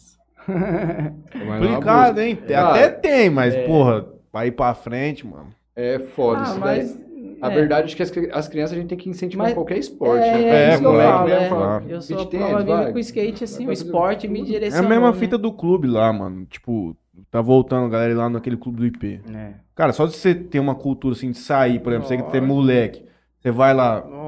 Complicado, 0.46 2.16
busca. 2.16 2.24
hein? 2.26 2.36
Cara, 2.36 2.70
Até 2.70 2.90
tem, 2.90 3.30
mas, 3.30 3.56
porra, 3.66 4.06
vai 4.32 4.48
ir 4.48 4.52
pra 4.52 4.74
frente, 4.74 5.26
mano. 5.26 5.48
É 5.76 6.00
foda. 6.00 6.40
Ah, 6.42 6.44
isso 6.44 6.60
daí. 6.60 6.78
mas... 6.84 7.06
A 7.42 7.52
é. 7.52 7.54
verdade 7.56 7.92
é 7.94 7.96
que 7.96 8.02
as, 8.02 8.12
as 8.32 8.48
crianças 8.48 8.78
a 8.78 8.80
gente 8.80 8.88
tem 8.90 8.98
que 8.98 9.10
incentivar 9.10 9.44
Mas- 9.46 9.52
em 9.52 9.56
qualquer 9.56 9.78
esporte. 9.78 10.24
É, 10.24 10.32
né? 10.32 10.44
é, 10.44 10.48
É, 10.48 10.70
isso 10.70 10.80
que 10.80 10.86
eu 10.86 10.92
moleque 10.92 11.12
falo, 11.12 11.30
é. 11.30 11.50
claro. 11.50 11.86
Eu 11.90 12.02
sou 12.02 12.26
prova 12.28 12.58
viva 12.64 12.78
vai. 12.84 12.92
com 12.92 12.98
o 12.98 13.00
skate, 13.00 13.44
assim, 13.44 13.66
Vai 13.66 13.68
o 13.68 13.74
esporte 13.74 14.28
me 14.28 14.40
tudo. 14.40 14.48
É 14.48 14.56
a 14.56 14.60
direcionou, 14.60 14.90
mesma 14.90 15.12
né? 15.12 15.18
fita 15.18 15.38
do 15.38 15.52
clube 15.52 15.86
lá, 15.86 16.14
mano. 16.14 16.46
Tipo, 16.46 16.96
tá 17.30 17.42
voltando 17.42 17.88
a 17.88 17.90
galera 17.90 18.16
lá 18.16 18.30
naquele 18.30 18.56
clube 18.56 18.78
do 18.78 18.86
IP. 18.86 19.20
É, 19.36 19.50
Cara, 19.76 19.92
só 19.92 20.06
de 20.06 20.14
você 20.14 20.34
ter 20.34 20.60
uma 20.62 20.76
cultura 20.76 21.14
assim 21.14 21.32
de 21.32 21.38
sair, 21.38 21.80
por 21.80 21.92
exemplo, 21.92 22.08
você 22.08 22.18
que 22.18 22.32
tem 22.32 22.40
moleque, 22.42 23.04
você 23.42 23.52
vai 23.52 23.74
lá, 23.74 23.96
lógico. 23.96 24.25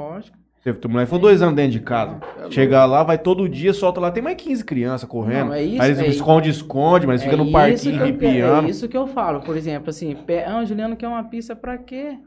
Teu 0.64 0.90
moleque 0.90 1.10
foi 1.10 1.20
dois 1.20 1.42
anos 1.42 1.56
dentro 1.56 1.72
de 1.72 1.80
casa. 1.80 2.20
Chegar 2.50 2.86
lá, 2.86 3.04
vai 3.04 3.18
todo 3.18 3.48
dia, 3.48 3.74
solta 3.74 4.00
lá, 4.00 4.12
tem 4.12 4.22
mais 4.22 4.36
15 4.36 4.64
crianças 4.66 5.08
correndo. 5.08 5.48
Não, 5.48 5.54
é 5.54 5.64
isso, 5.64 5.82
aí 5.82 5.90
eles 5.90 6.00
é- 6.00 6.08
esconde-esconde, 6.08 7.08
mas 7.08 7.24
fica 7.24 7.38
no 7.38 7.52
parquinho 7.52 8.02
arrepiando. 8.02 8.68
É 8.68 8.70
isso 8.70 8.88
que 8.90 8.98
eu 8.98 9.08
falo, 9.08 9.42
por 9.42 9.56
exemplo, 9.56 9.90
assim, 9.90 10.16
pe- 10.16 10.44
ah, 10.44 10.64
Juliano 10.66 10.96
quer 10.98 11.08
uma 11.08 11.24
pista 11.24 11.56
pra 11.56 11.78
quê? 11.78 12.20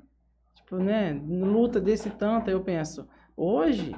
Tipo, 0.54 0.76
né, 0.76 1.20
luta 1.28 1.80
desse 1.80 2.10
tanto, 2.10 2.48
aí 2.48 2.54
eu 2.54 2.60
penso, 2.60 3.06
hoje 3.36 3.94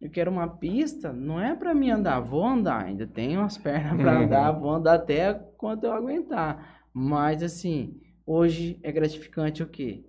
eu 0.00 0.08
quero 0.10 0.30
uma 0.30 0.46
pista, 0.48 1.12
não 1.12 1.40
é 1.40 1.54
pra 1.54 1.74
mim 1.74 1.90
andar, 1.90 2.20
vou 2.20 2.46
andar, 2.46 2.84
ainda 2.84 3.06
tenho 3.06 3.40
umas 3.40 3.58
pernas 3.58 4.00
pra 4.00 4.12
Uhum. 4.18 4.24
andar, 4.24 4.52
vou 4.52 4.70
andar 4.72 4.94
até 4.94 5.34
quanto 5.58 5.84
eu 5.84 5.92
aguentar. 5.92 6.80
Mas 6.92 7.42
assim, 7.42 7.96
hoje 8.26 8.78
é 8.82 8.90
gratificante 8.92 9.62
o 9.62 9.66
quê? 9.66 10.04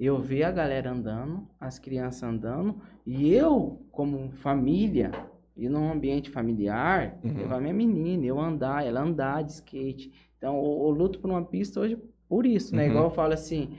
Eu 0.00 0.20
ver 0.20 0.42
a 0.44 0.50
galera 0.50 0.90
andando, 0.90 1.46
as 1.60 1.78
crianças 1.78 2.22
andando, 2.24 2.80
e 3.06 3.32
eu, 3.32 3.84
como 3.90 4.30
família, 4.32 5.10
e 5.56 5.68
num 5.68 5.90
ambiente 5.90 6.30
familiar, 6.30 7.18
Uhum. 7.22 7.36
levar 7.36 7.60
minha 7.60 7.74
menina, 7.74 8.24
eu 8.24 8.40
andar, 8.40 8.86
ela 8.86 9.02
andar 9.02 9.42
de 9.42 9.52
skate. 9.52 10.12
Então, 10.38 10.56
eu, 10.56 10.86
eu 10.86 10.90
luto 10.90 11.18
por 11.18 11.30
uma 11.30 11.44
pista 11.44 11.80
hoje 11.80 11.98
por 12.28 12.46
isso, 12.46 12.74
né? 12.74 12.84
Uhum. 12.84 12.90
Igual 12.90 13.04
eu 13.04 13.10
falo 13.10 13.32
assim, 13.34 13.76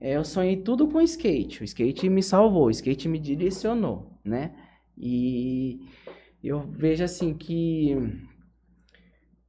é, 0.00 0.16
eu 0.16 0.24
sonhei 0.24 0.56
tudo 0.56 0.88
com 0.88 1.00
skate. 1.02 1.62
O 1.62 1.64
skate 1.64 2.08
me 2.08 2.22
salvou, 2.22 2.66
o 2.66 2.70
skate 2.70 3.08
me 3.08 3.18
direcionou, 3.18 4.18
né? 4.24 4.52
E 4.96 5.80
eu 6.42 6.60
vejo 6.60 7.04
assim 7.04 7.34
que 7.34 7.96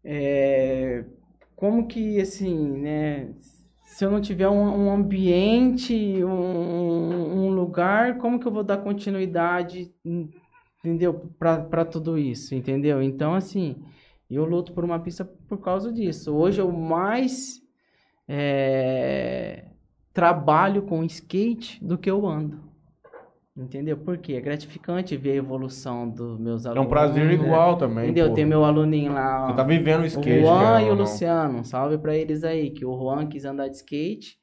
é, 0.03 1.05
como 1.55 1.87
que 1.87 2.19
assim, 2.19 2.57
né? 2.79 3.29
Se 3.91 4.05
eu 4.05 4.09
não 4.09 4.21
tiver 4.21 4.47
um, 4.47 4.85
um 4.85 4.89
ambiente, 4.89 5.93
um, 6.23 7.45
um 7.45 7.49
lugar, 7.49 8.17
como 8.19 8.39
que 8.39 8.47
eu 8.47 8.51
vou 8.51 8.63
dar 8.63 8.77
continuidade, 8.77 9.93
entendeu? 10.81 11.13
Para 11.37 11.83
tudo 11.83 12.17
isso, 12.17 12.55
entendeu? 12.55 13.03
Então, 13.03 13.35
assim, 13.35 13.83
eu 14.29 14.45
luto 14.45 14.71
por 14.71 14.85
uma 14.85 14.97
pista 14.97 15.25
por 15.25 15.57
causa 15.57 15.91
disso. 15.91 16.33
Hoje 16.33 16.61
eu 16.61 16.71
mais 16.71 17.61
é, 18.29 19.65
trabalho 20.13 20.83
com 20.83 21.03
skate 21.03 21.83
do 21.83 21.97
que 21.97 22.09
eu 22.09 22.25
ando. 22.25 22.70
Entendeu? 23.61 23.97
Porque 23.97 24.33
é 24.33 24.41
gratificante 24.41 25.15
ver 25.15 25.31
a 25.31 25.35
evolução 25.35 26.09
dos 26.09 26.39
meus 26.39 26.65
É 26.65 26.69
alunos. 26.69 26.85
um 26.87 26.89
prazer 26.89 27.25
né? 27.27 27.33
igual 27.33 27.77
também. 27.77 28.05
Entendeu? 28.05 28.29
pô. 28.29 28.33
Tem 28.33 28.45
meu 28.45 28.63
aluninho 28.65 29.13
lá. 29.13 29.47
Você 29.47 29.55
tá 29.55 29.63
vivendo 29.63 29.99
o 29.99 30.03
O 30.03 30.05
skate, 30.07 30.39
Juan 30.41 30.59
cara, 30.59 30.81
e 30.81 30.85
o 30.85 30.89
não? 30.89 31.01
Luciano, 31.01 31.63
salve 31.65 31.97
pra 31.97 32.15
eles 32.15 32.43
aí, 32.43 32.71
que 32.71 32.85
o 32.85 32.97
Juan 32.97 33.27
quis 33.27 33.45
andar 33.45 33.67
de 33.67 33.75
skate, 33.77 34.37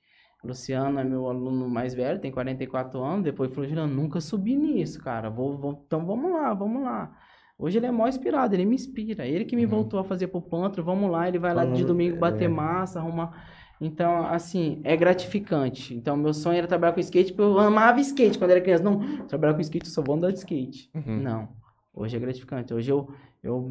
o 0.44 0.48
Luciano 0.48 1.00
é 1.00 1.04
meu 1.04 1.26
aluno 1.28 1.68
mais 1.68 1.94
velho, 1.94 2.20
tem 2.20 2.30
44 2.30 3.02
anos, 3.02 3.24
depois 3.24 3.52
falou, 3.52 3.68
Juliano, 3.68 3.92
nunca 3.92 4.20
subi 4.20 4.54
nisso, 4.54 5.02
cara, 5.02 5.28
vou, 5.28 5.58
vou- 5.58 5.82
então 5.86 6.06
vamos 6.06 6.30
lá, 6.32 6.54
vamos 6.54 6.82
lá. 6.82 7.10
Hoje 7.58 7.76
ele 7.78 7.86
é 7.86 7.90
mó 7.90 8.06
inspirado, 8.06 8.54
ele 8.54 8.64
me 8.64 8.76
inspira, 8.76 9.26
ele 9.26 9.44
que 9.44 9.56
me 9.56 9.64
Uhum. 9.64 9.70
voltou 9.70 9.98
a 9.98 10.04
fazer 10.04 10.28
pro 10.28 10.40
Pantro, 10.40 10.84
vamos 10.84 11.10
lá, 11.10 11.26
ele 11.26 11.40
vai 11.40 11.52
lá 11.52 11.64
de 11.64 11.84
domingo 11.84 12.16
bater 12.16 12.44
é. 12.44 12.48
massa, 12.48 13.00
arrumar... 13.00 13.48
Então, 13.80 14.26
assim, 14.26 14.80
é 14.82 14.96
gratificante. 14.96 15.94
Então, 15.94 16.16
meu 16.16 16.34
sonho 16.34 16.58
era 16.58 16.66
trabalhar 16.66 16.92
com 16.92 17.00
skate, 17.00 17.32
porque 17.32 17.42
eu 17.42 17.58
amava 17.58 18.00
skate 18.00 18.38
quando 18.38 18.50
era 18.50 18.60
criança. 18.60 18.82
Não, 18.82 19.26
trabalhar 19.26 19.54
com 19.54 19.60
skate, 19.60 19.86
eu 19.86 19.92
só 19.92 20.02
vou 20.02 20.16
andar 20.16 20.32
de 20.32 20.38
skate. 20.38 20.90
Uhum. 20.94 21.20
Não. 21.20 21.48
Hoje 21.94 22.16
é 22.16 22.20
gratificante. 22.20 22.74
Hoje 22.74 22.90
eu, 22.90 23.08
eu 23.42 23.70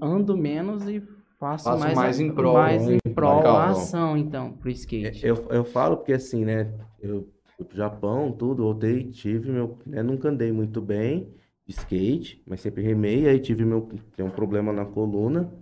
ando 0.00 0.36
menos 0.36 0.88
e 0.88 1.00
faço, 1.38 1.64
Faço 1.64 1.78
mais, 1.80 1.94
mais 1.94 2.20
em 2.20 2.32
prol, 2.32 2.54
mais 2.54 2.86
né? 2.86 2.98
em 3.04 3.12
prol 3.12 3.38
Legal, 3.38 3.56
a 3.56 3.66
ação, 3.66 4.16
então, 4.16 4.52
pro 4.52 4.70
skate. 4.70 5.26
Eu, 5.26 5.46
eu 5.50 5.64
falo 5.64 5.96
porque 5.96 6.12
assim, 6.12 6.44
né? 6.44 6.72
Eu 7.00 7.28
fui 7.56 7.64
pro 7.64 7.76
Japão, 7.76 8.32
tudo, 8.32 8.62
voltei, 8.62 9.04
tive 9.04 9.50
meu. 9.50 9.78
Né, 9.86 10.02
nunca 10.02 10.28
andei 10.28 10.52
muito 10.52 10.80
bem. 10.80 11.28
de 11.66 11.74
skate, 11.74 12.42
mas 12.46 12.60
sempre 12.60 12.82
remei, 12.82 13.28
aí 13.28 13.38
tive 13.38 13.64
meu 13.64 13.88
tem 14.16 14.24
um 14.24 14.30
problema 14.30 14.72
na 14.72 14.84
coluna. 14.84 15.52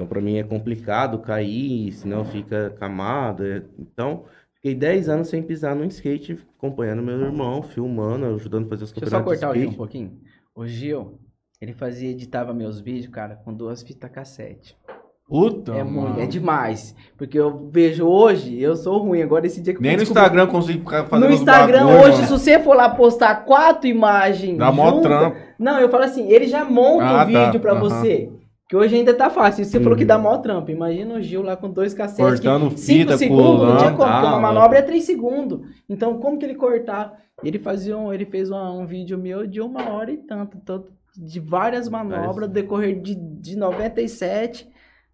Então 0.00 0.08
pra 0.08 0.18
mim 0.22 0.38
é 0.38 0.42
complicado 0.42 1.18
cair, 1.18 1.92
senão 1.92 2.24
fica 2.24 2.70
camado. 2.80 3.44
Então, 3.78 4.24
fiquei 4.54 4.74
10 4.74 5.10
anos 5.10 5.28
sem 5.28 5.42
pisar 5.42 5.76
no 5.76 5.84
skate, 5.84 6.38
acompanhando 6.56 7.02
meu 7.02 7.20
irmão, 7.20 7.60
filmando, 7.62 8.24
ajudando 8.34 8.64
a 8.64 8.68
fazer 8.70 8.84
os 8.84 8.92
Deixa 8.92 9.04
eu 9.04 9.10
só 9.10 9.22
cortar 9.22 9.50
o 9.50 9.54
Gil 9.54 9.68
um 9.68 9.74
pouquinho. 9.74 10.12
O 10.54 10.66
Gil, 10.66 11.18
ele 11.60 11.74
fazia, 11.74 12.08
editava 12.08 12.54
meus 12.54 12.80
vídeos, 12.80 13.12
cara, 13.12 13.34
com 13.44 13.52
duas 13.52 13.82
fitas 13.82 14.10
cassete. 14.10 14.74
Puta, 15.28 15.72
é 15.72 15.84
mano. 15.84 16.08
muito, 16.08 16.20
é 16.20 16.26
demais. 16.26 16.96
Porque 17.18 17.38
eu 17.38 17.68
vejo 17.70 18.06
hoje, 18.06 18.58
eu 18.58 18.74
sou 18.76 18.96
ruim. 19.02 19.20
Agora 19.20 19.46
esse 19.46 19.60
dia 19.60 19.74
que 19.74 19.78
eu 19.78 19.82
Nem 19.82 19.92
no 19.92 19.98
descobri- 19.98 20.22
Instagram 20.22 20.42
eu 20.44 20.48
consigo 20.48 20.78
ficar 20.80 21.04
fazendo 21.04 21.28
No 21.28 21.34
Instagram 21.34 21.84
bagulho, 21.84 21.98
hoje, 22.00 22.12
mano. 22.22 22.26
se 22.26 22.32
você 22.32 22.58
for 22.58 22.74
lá 22.74 22.88
postar 22.88 23.44
quatro 23.44 23.86
imagens. 23.86 24.56
Dá 24.56 24.72
mó 24.72 24.98
trampo. 25.02 25.36
Não, 25.58 25.78
eu 25.78 25.90
falo 25.90 26.04
assim, 26.04 26.26
ele 26.32 26.46
já 26.48 26.64
monta 26.64 27.04
Ah, 27.04 27.22
o 27.22 27.26
vídeo 27.26 27.52
tá. 27.52 27.58
pra 27.60 27.72
Aham. 27.72 27.80
você. 27.80 28.30
Que 28.70 28.76
hoje 28.76 28.94
ainda 28.94 29.12
tá 29.12 29.28
fácil. 29.28 29.64
Você 29.64 29.80
falou 29.80 29.96
que 29.96 30.04
Uhum. 30.04 30.08
dá 30.08 30.16
mó 30.16 30.38
trampo. 30.38 30.70
Imagina 30.70 31.16
o 31.16 31.20
Gil 31.20 31.42
lá 31.42 31.56
com 31.56 31.68
dois 31.68 31.92
cassetes. 31.92 32.24
Cortando 32.24 32.70
que 32.70 32.78
cinco 32.78 33.00
fita, 33.00 33.18
segundos, 33.18 33.66
não 33.68 33.76
tinha 33.78 33.92
colando, 33.92 34.22
como, 34.22 34.36
ah, 34.36 34.40
manobra 34.40 34.78
é 34.78 34.82
3 34.82 35.02
segundos. 35.02 35.60
Então, 35.88 36.18
como 36.20 36.38
que 36.38 36.46
ele 36.46 36.54
cortar? 36.54 37.18
Ele 37.42 37.58
fazia 37.58 37.98
um, 37.98 38.12
ele 38.12 38.24
fez 38.26 38.48
uma- 38.48 38.70
um 38.72 38.86
vídeo 38.86 39.18
meu 39.18 39.44
de 39.44 39.60
uma 39.60 39.90
hora 39.90 40.12
e 40.12 40.18
tanto, 40.18 40.56
tanto 40.64 40.92
de 41.16 41.40
várias 41.40 41.88
manobras, 41.88 42.46
no 42.46 42.54
decorrer 42.54 43.00
de, 43.00 43.16
de 43.16 43.56
97. 43.56 44.68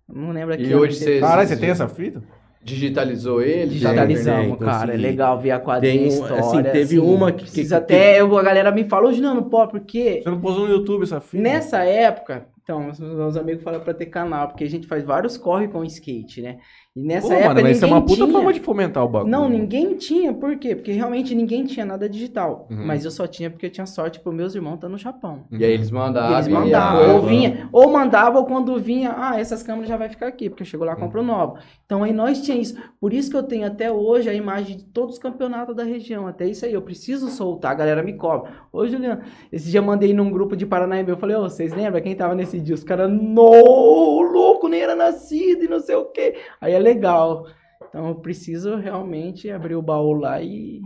Não 0.06 0.32
lembro 0.32 0.52
aqui. 0.52 0.64
E 0.64 0.74
hoje 0.74 0.98
você- 0.98 1.18
Caralho, 1.20 1.48
você 1.48 1.56
tem 1.56 1.70
essa 1.70 1.88
fita? 1.88 2.22
Digitalizou 2.62 3.40
ele? 3.40 3.70
Digitalizamos, 3.70 4.58
cara. 4.58 4.72
É 4.92 4.96
consegui. 4.96 5.02
legal 5.02 5.38
ver 5.40 5.52
a 5.52 5.60
quadrinha, 5.60 5.94
Tem 5.94 6.04
um- 6.04 6.08
história. 6.08 6.40
assim, 6.40 6.62
teve 6.64 6.98
uma 6.98 7.32
que- 7.32 7.44
Precisa 7.44 7.76
que- 7.78 7.82
até... 7.84 8.20
eu- 8.20 8.36
a 8.36 8.42
galera 8.42 8.70
me 8.70 8.84
falou, 8.84 9.08
hoje 9.08 9.22
não, 9.22 9.34
não 9.34 9.44
pode, 9.44 9.70
porque... 9.70 10.20
Você 10.22 10.28
não 10.30 10.40
posou 10.40 10.66
no 10.66 10.74
YouTube 10.74 11.04
essa 11.04 11.20
fita? 11.20 11.42
Nessa 11.42 11.84
época, 11.84 12.46
então, 12.66 12.90
os 12.90 12.98
meus 12.98 13.36
amigos 13.36 13.62
falam 13.62 13.80
pra 13.80 13.94
ter 13.94 14.06
canal, 14.06 14.48
porque 14.48 14.64
a 14.64 14.68
gente 14.68 14.88
faz 14.88 15.04
vários 15.04 15.36
corre 15.36 15.68
com 15.68 15.84
skate, 15.84 16.42
né? 16.42 16.58
E 16.96 17.02
nessa 17.02 17.28
Pô, 17.28 17.34
época 17.34 17.48
mano, 17.50 17.60
mas 17.62 17.76
isso 17.76 17.84
é 17.84 17.88
uma 17.88 17.96
ninguém 18.00 18.14
puta 18.16 18.24
tinha. 18.26 18.32
forma 18.38 18.52
de 18.54 18.60
fomentar 18.60 19.04
o 19.04 19.08
bagulho. 19.08 19.30
Não, 19.30 19.48
ninguém 19.50 19.94
tinha, 19.96 20.32
por 20.32 20.56
quê? 20.56 20.74
Porque 20.74 20.92
realmente 20.92 21.34
ninguém 21.34 21.62
tinha 21.66 21.84
nada 21.84 22.08
digital. 22.08 22.66
Uhum. 22.70 22.86
Mas 22.86 23.04
eu 23.04 23.10
só 23.10 23.26
tinha 23.26 23.50
porque 23.50 23.66
eu 23.66 23.70
tinha 23.70 23.84
sorte 23.84 24.18
por 24.18 24.32
meus 24.32 24.54
irmãos 24.54 24.76
estar 24.76 24.88
no 24.88 24.96
Japão. 24.96 25.44
E 25.52 25.62
aí 25.62 25.72
eles 25.72 25.90
mandavam. 25.90 26.32
Eles 26.32 26.48
mandavam, 26.48 27.14
ou 27.16 27.22
vinha, 27.22 27.68
ou 27.70 27.90
mandava, 27.92 28.38
ou 28.38 28.46
quando 28.46 28.74
vinha, 28.78 29.14
ah, 29.14 29.38
essas 29.38 29.62
câmeras 29.62 29.88
já 29.90 29.96
vai 29.98 30.08
ficar 30.08 30.26
aqui, 30.26 30.48
porque 30.48 30.62
eu 30.62 30.66
chego 30.66 30.84
lá 30.84 30.92
e 30.92 30.94
Uhum. 30.94 31.00
compro 31.02 31.22
nova. 31.22 31.58
Então 31.84 32.02
aí 32.02 32.14
nós 32.14 32.40
tínhamos 32.40 32.70
isso. 32.70 32.80
Por 32.98 33.12
isso 33.12 33.30
que 33.30 33.36
eu 33.36 33.42
tenho 33.42 33.66
até 33.66 33.92
hoje 33.92 34.30
a 34.30 34.34
imagem 34.34 34.78
de 34.78 34.84
todos 34.84 35.16
os 35.16 35.18
campeonatos 35.20 35.76
da 35.76 35.84
região. 35.84 36.26
Até 36.26 36.46
isso 36.48 36.64
aí, 36.64 36.72
eu 36.72 36.80
preciso 36.80 37.28
soltar, 37.28 37.72
a 37.72 37.74
galera 37.74 38.02
me 38.02 38.14
cobra. 38.14 38.50
Ô, 38.72 38.86
Juliano, 38.86 39.20
esse 39.52 39.70
dia 39.70 39.80
eu 39.80 39.84
mandei 39.84 40.14
num 40.14 40.30
grupo 40.30 40.56
de 40.56 40.64
Paranaíba, 40.64 41.10
eu 41.10 41.18
falei, 41.18 41.36
ô, 41.36 41.42
vocês 41.42 41.74
lembram 41.74 42.00
quem 42.00 42.16
tava 42.16 42.34
nesse 42.34 42.58
dia? 42.58 42.74
Os 42.74 42.82
caras, 42.82 43.10
no, 43.10 44.22
louco, 44.22 44.66
nem 44.66 44.80
era 44.80 44.94
nascido 44.94 45.62
e 45.64 45.68
não 45.68 45.78
sei 45.80 45.96
o 45.96 46.06
quê. 46.06 46.36
Aí 46.58 46.72
é 46.72 46.85
legal. 46.86 47.46
Então 47.88 48.08
eu 48.08 48.14
preciso 48.16 48.76
realmente 48.76 49.50
abrir 49.50 49.74
o 49.74 49.82
baú 49.82 50.12
lá 50.12 50.40
e 50.40 50.82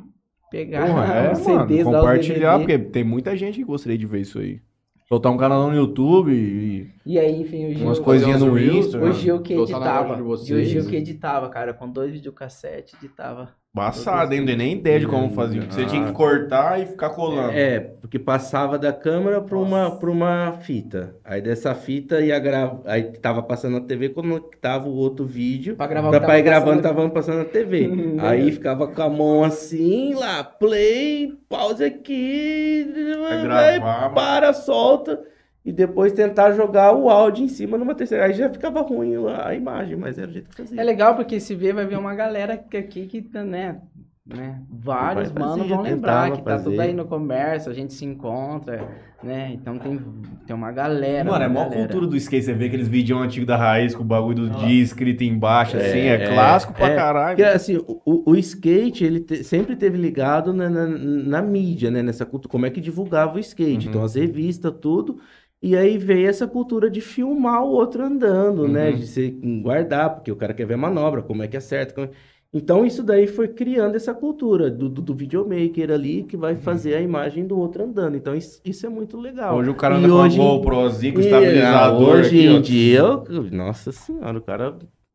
pegar 0.51 0.87
Porra, 0.87 1.15
é, 1.15 1.33
os 1.33 1.47
mano, 1.47 1.61
CDs 1.61 1.87
os 1.87 1.93
compartilhar, 1.93 2.59
porque 2.59 2.79
tem 2.79 3.05
muita 3.05 3.37
gente 3.37 3.57
que 3.57 3.65
gostaria 3.65 3.99
de 3.99 4.07
ver 4.07 4.21
isso 4.21 4.39
aí. 4.39 4.61
Soltar 5.09 5.33
um 5.33 5.37
canal 5.37 5.69
no 5.69 5.75
YouTube 5.75 6.33
e 6.33 6.89
E 7.05 7.19
aí, 7.19 7.41
enfim, 7.41 7.67
o 7.67 7.75
Gil... 7.75 7.85
umas 7.85 7.99
coisinhas 7.99 8.41
no 8.41 8.57
Insta. 8.57 8.97
O 8.97 9.07
né? 9.07 9.13
Gil 9.13 9.43
que 9.43 9.55
editava. 9.55 10.15
de 10.15 10.53
E 10.53 10.55
o. 10.55 10.65
Gil 10.65 10.87
que 10.87 10.97
editava, 10.97 11.49
cara, 11.49 11.75
com 11.75 11.91
dois 11.91 12.13
videocassetes, 12.13 12.95
editava. 12.95 13.53
Passado, 13.73 14.33
hein? 14.33 14.41
Não 14.41 14.57
nem 14.57 14.73
ideia 14.73 14.99
de 14.99 15.07
como 15.07 15.31
fazia. 15.33 15.63
Você 15.63 15.87
tinha 15.87 16.05
que 16.05 16.13
cortar 16.13 16.81
e 16.81 16.87
ficar 16.87 17.11
colando. 17.11 17.53
É, 17.53 17.79
porque 17.79 18.19
passava 18.19 18.77
da 18.77 18.93
câmera 18.93 19.41
para 19.41 19.57
uma, 19.57 19.93
pra 19.97 20.11
uma 20.11 20.59
fita. 20.61 21.15
Aí 21.25 21.41
dessa 21.41 21.73
fita 21.73 22.21
ia 22.21 22.37
gravar. 22.41 22.81
Aí 22.85 23.05
tava 23.19 23.45
passando 23.45 23.75
na 23.75 23.87
TV, 23.87 24.09
conectava 24.09 24.89
o 24.89 24.95
outro 24.97 25.25
vídeo. 25.25 25.77
Pra 25.77 25.87
gravar 25.87 26.09
o 26.09 26.11
Pra 26.11 26.21
pai 26.21 26.43
tava 26.43 26.43
gravando, 26.43 26.83
passando. 26.83 26.97
tava 26.97 27.11
passando 27.11 27.39
na 27.39 27.45
TV. 27.45 27.87
Hum, 27.87 28.17
Aí 28.27 28.51
ficava 28.51 28.89
com 28.89 29.03
a 29.03 29.09
mão 29.09 29.45
assim, 29.45 30.15
lá, 30.15 30.43
play, 30.43 31.33
pausa 31.49 31.87
aqui, 31.87 32.93
Vai 33.21 33.43
gravar, 33.43 34.11
para, 34.11 34.53
solta. 34.53 35.21
E 35.65 35.73
depois 35.73 36.13
tentar 36.13 36.53
jogar 36.53 36.95
o 36.95 37.11
áudio 37.11 37.45
em 37.45 37.49
cima 37.49 37.77
numa 37.77 37.95
terceira. 37.95 38.25
Aí 38.25 38.33
já 38.33 38.49
ficava 38.49 38.81
ruim 38.81 39.15
a 39.27 39.55
imagem, 39.55 39.97
mas 39.97 40.19
era 40.19 40.29
o 40.31 40.33
jeito 40.33 40.49
que 40.49 40.57
fazia. 40.57 40.81
É 40.81 40.85
legal 40.85 41.15
porque 41.15 41.39
se 41.39 41.55
vê, 41.55 41.73
vai 41.73 41.85
ver 41.87 41.99
uma 41.99 42.15
galera 42.15 42.57
que 42.57 42.77
aqui 42.77 43.07
que 43.07 43.21
tá, 43.21 43.45
né? 43.45 43.81
né? 44.27 44.61
Vários 44.71 45.31
Vai 45.31 45.43
manos 45.43 45.67
vão 45.69 45.83
lembrar 45.83 46.31
que 46.33 46.43
tá 46.43 46.57
tudo 46.57 46.71
fazer. 46.71 46.81
aí 46.81 46.93
no 46.95 47.05
comércio, 47.05 47.71
a 47.71 47.75
gente 47.75 47.93
se 47.93 48.05
encontra, 48.05 48.89
né? 49.23 49.51
Então 49.53 49.77
tem, 49.79 50.01
tem 50.47 50.55
uma 50.57 50.71
galera. 50.73 51.29
Mano, 51.31 51.45
é 51.45 51.49
uma 51.49 51.53
mó 51.65 51.65
galera. 51.69 51.89
cultura 51.89 52.07
do 52.07 52.17
skate. 52.17 52.45
Você 52.45 52.55
vê 52.55 52.67
aqueles 52.67 52.87
vídeos 52.89 53.21
antigos 53.21 53.47
da 53.47 53.57
raiz 53.57 53.95
com 53.95 54.03
o 54.03 54.07
bagulho 54.07 54.49
do 54.49 54.51
dia 54.67 54.83
escrito 54.83 55.25
embaixo, 55.25 55.77
assim. 55.77 55.99
É, 55.99 56.15
É, 56.23 56.27
clássico 56.29 56.73
pra 56.73 56.89
é. 56.89 56.97
caralho. 56.97 57.37
Porque 57.37 57.51
assim, 57.51 57.77
o, 57.79 58.01
o- 58.05 58.31
o 58.31 58.37
skate, 58.37 59.05
ele 59.05 59.21
te- 59.21 59.43
sempre 59.43 59.75
teve 59.77 59.99
ligado 59.99 60.53
na, 60.55 60.71
na, 60.71 60.87
na 60.87 61.43
mídia, 61.43 61.91
né? 61.91 62.03
Nessa 62.03 62.25
cultura, 62.25 62.51
como 62.53 62.67
é 62.67 62.71
que 62.71 62.81
divulgava 62.81 63.37
o 63.37 63.39
skate. 63.41 63.87
Uhum. 63.87 63.91
Então, 63.91 64.05
as 64.05 64.15
revistas, 64.15 64.73
tudo. 64.81 65.19
E 65.63 65.77
aí 65.77 65.99
veio 65.99 66.29
essa 66.29 66.47
cultura 66.47 66.89
de 66.91 67.01
filmar 67.03 67.63
o 67.63 67.69
outro 67.71 68.03
andando, 68.03 68.67
né? 68.67 68.91
Uhum. 68.91 68.97
De 68.97 69.07
você 69.07 69.31
guardar, 69.63 70.15
porque 70.15 70.33
o 70.33 70.37
cara 70.37 70.55
quer 70.55 70.67
ver 70.67 70.75
a 70.75 70.79
manobra, 70.79 71.23
como 71.23 71.43
é 71.43 71.49
que 71.49 71.57
acerta. 71.57 71.95
como- 71.95 72.09
Então, 72.53 72.85
isso 72.85 73.03
daí 73.03 73.27
foi 73.27 73.47
criando 73.49 73.95
essa 73.95 74.13
cultura 74.15 74.71
do, 74.71 74.89
do, 74.89 75.01
do 75.03 75.15
videomaker 75.15 75.91
ali, 75.91 76.25
que 76.25 76.37
vai 76.37 76.57
fazer 76.57 76.95
a 76.95 77.01
imagem 77.01 77.47
do 77.47 77.59
outro 77.59 77.85
andando. 77.85 78.17
Então, 78.17 78.35
isso, 78.35 78.61
isso 78.65 78.87
é 78.87 78.89
muito 78.89 79.17
legal. 79.21 79.57
Hoje 79.57 79.71
o 79.71 79.75
cara 79.75 79.95
E 79.97 79.99
anda 79.99 80.15
hoje- 80.15 80.37
com 80.39 80.43
a 80.43 80.47
GoProzinho, 80.57 81.13
com 81.13 81.19
o 81.21 81.23
E, 81.23 81.27
estabilizador 81.27 82.09
ah, 82.17 82.19
Hoje 82.21 82.27
aqui, 82.41 82.49
ó. 82.49 82.53
em 82.57 82.61
dia, 82.63 82.99
eu- 82.99 83.51
nossa 83.53 83.93
senhora, 83.93 84.39
o 84.39 84.43
cara, 84.43 84.75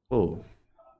pô, 0.10 0.38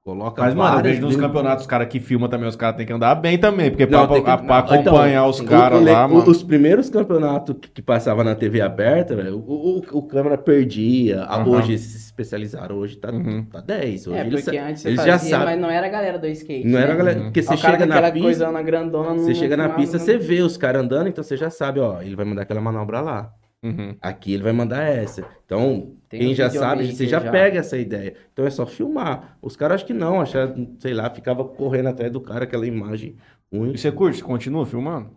coloca 0.06 0.40
Mas, 0.44 0.54
mano, 0.54 0.78
eu 0.78 0.84
vejo 0.84 1.02
nos 1.02 1.16
campeonatos, 1.16 1.64
os 1.64 1.68
caras 1.68 1.88
que 1.88 2.00
filmam 2.00 2.30
também, 2.30 2.48
os 2.48 2.56
caras 2.56 2.78
têm 2.78 2.86
que 2.86 2.94
andar 2.94 3.16
bem 3.16 3.40
também, 3.40 3.72
porque 3.72 3.88
pra, 3.88 4.02
Não, 4.02 4.08
tem 4.08 4.18
que- 4.18 4.22
pra- 4.24 4.38
pra 4.38 4.62
não, 4.62 4.76
então, 4.82 4.94
acompanhar 4.94 5.26
os 5.28 5.40
o- 5.40 5.46
caras 5.46 5.84
lá, 5.84 6.06
o- 6.06 6.10
mano. 6.14 6.30
Os 6.30 6.44
primeiros 6.44 6.92
campeonatos 6.92 7.56
que, 7.60 7.70
que 7.72 7.82
passava 7.82 8.24
na 8.24 8.36
TV 8.36 8.62
aberta, 8.62 9.16
velho, 9.16 9.40
o, 9.40 9.80
o, 9.80 9.98
o 9.98 10.02
câmera 10.04 10.38
perdia. 10.38 11.24
Aham. 11.24 11.50
Hoje 11.50 11.72
eles 11.72 11.82
se 11.82 11.98
especializaram, 11.98 12.76
hoje 12.76 12.98
tá, 12.98 13.12
Uhum. 13.12 13.46
tá 13.46 13.60
10. 13.62 14.06
Hoje 14.06 14.18
É, 14.20 14.22
eles, 14.28 14.44
porque 14.44 14.58
antes 14.60 14.84
você 14.84 14.90
eles 14.90 14.98
fazia, 15.00 15.14
já 15.14 15.18
sabem. 15.20 15.46
mas 15.48 15.60
não 15.60 15.72
era 15.72 15.88
a 15.88 15.90
galera 15.90 16.20
do 16.20 16.28
skate. 16.28 16.68
Não 16.68 16.78
era 16.78 16.88
né? 16.90 16.94
a 16.94 16.98
galera. 16.98 17.18
Uhum. 17.18 17.26
Porque 17.26 17.42
você 17.42 17.58
chega 17.58 17.86
na 17.88 17.96
aquela 17.96 18.12
pista. 18.12 18.26
coisona 18.28 18.62
grandona 18.62 19.10
não 19.10 19.18
Você 19.24 19.34
chega 19.34 19.58
na 19.58 19.64
filmava, 19.64 19.82
pista, 19.82 19.98
não- 19.98 20.06
você 20.06 20.18
vê 20.20 20.42
os 20.44 20.56
caras 20.56 20.84
andando, 20.84 21.08
então 21.08 21.24
você 21.24 21.36
já 21.36 21.50
sabe, 21.50 21.80
ó, 21.80 22.00
ele 22.04 22.16
vai 22.16 22.26
mandar 22.26 22.44
aquela 22.44 22.62
manobra 22.62 23.02
lá. 23.02 23.32
Uhum. 23.64 23.96
Aqui 24.00 24.36
ele 24.36 24.44
vai 24.44 24.54
mandar 24.54 24.84
essa. 24.84 25.24
Então, 25.44 25.94
Tem 26.10 26.20
quem 26.20 26.36
já 26.36 26.50
sabe, 26.50 26.86
você 26.94 27.08
já, 27.08 27.20
já. 27.20 27.32
pega 27.32 27.60
essa 27.60 27.78
ideia. 27.78 28.16
Então 28.32 28.46
é 28.46 28.50
só 28.50 28.66
filmar. 28.66 29.38
Os 29.42 29.56
caras 29.56 29.76
acho 29.76 29.86
que 29.86 29.94
não, 29.94 30.22
achar, 30.22 30.54
sei 30.80 30.94
lá, 30.94 31.10
ficava 31.10 31.44
correndo 31.44 31.90
atrás 31.90 32.12
do 32.12 32.22
cara, 32.22 32.44
aquela 32.44 32.66
imagem 32.68 33.16
ruim. 33.52 33.72
E 33.74 33.78
você 33.78 33.92
curte? 33.92 34.20
Você 34.20 34.24
continua 34.24 34.66
filmando? 34.66 35.10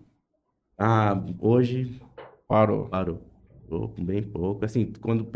Ah, 0.79 1.21
hoje 1.41 2.01
Parou. 2.47 2.87
parou. 2.87 3.21
Pouco, 3.69 4.01
bem 4.03 4.23
pouco. 4.23 4.65
Assim, 4.65 4.93
quando 5.01 5.27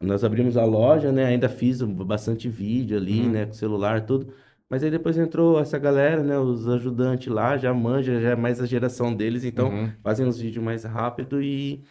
nós 0.00 0.24
abrimos 0.24 0.56
a 0.56 0.64
loja, 0.64 1.12
né, 1.12 1.24
ainda 1.26 1.48
fiz 1.48 1.80
bastante 1.82 2.48
vídeo 2.48 2.96
ali, 2.96 3.20
Uhum. 3.22 3.30
né, 3.30 3.46
com 3.46 3.52
celular, 3.52 4.00
tudo. 4.04 4.32
Mas 4.68 4.82
aí 4.82 4.90
depois 4.90 5.16
entrou 5.16 5.60
essa 5.60 5.78
galera, 5.78 6.22
né, 6.24 6.36
os 6.38 6.66
ajudantes 6.68 7.32
lá, 7.32 7.56
já 7.56 7.72
manja, 7.72 8.20
já 8.20 8.30
é 8.30 8.34
mais 8.36 8.60
a 8.60 8.66
geração 8.66 9.14
deles, 9.14 9.44
então 9.44 9.68
Uhum. 9.68 9.90
fazem 10.02 10.26
os 10.26 10.40
vídeos 10.40 10.64
mais 10.64 10.82
rápido 10.84 11.40
e 11.40 11.84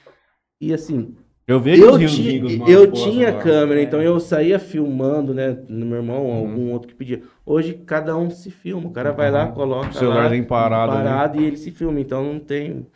e 0.59 0.73
assim, 0.73 1.15
Eu 1.45 1.59
vejo 1.59 1.83
eu, 1.83 1.91
os 1.91 1.97
rios 1.97 2.15
ti- 2.15 2.21
amigos, 2.21 2.55
mano, 2.55 2.71
eu 2.71 2.91
tinha 2.91 3.33
lá. 3.33 3.39
câmera, 3.41 3.81
É. 3.81 3.83
então 3.83 4.01
eu 4.01 4.17
saía 4.19 4.57
filmando, 4.57 5.33
né, 5.33 5.57
no 5.67 5.85
meu 5.85 5.97
irmão, 5.97 6.25
Uhum. 6.25 6.37
algum 6.37 6.71
outro 6.71 6.87
que 6.87 6.95
pedia. 6.95 7.21
Hoje 7.45 7.73
cada 7.85 8.15
um 8.17 8.29
se 8.29 8.49
filma, 8.49 8.87
o 8.87 8.91
cara 8.91 9.11
vai 9.11 9.29
lá, 9.29 9.47
Uhum. 9.47 9.51
coloca 9.51 9.89
O 9.89 9.93
celularzinho 9.93 10.45
parado 10.45 10.93
parado 10.93 11.41
e 11.41 11.45
ele 11.45 11.57
se 11.57 11.69
filma, 11.71 11.99
então 11.99 12.23
não 12.23 12.39
tem... 12.39 12.87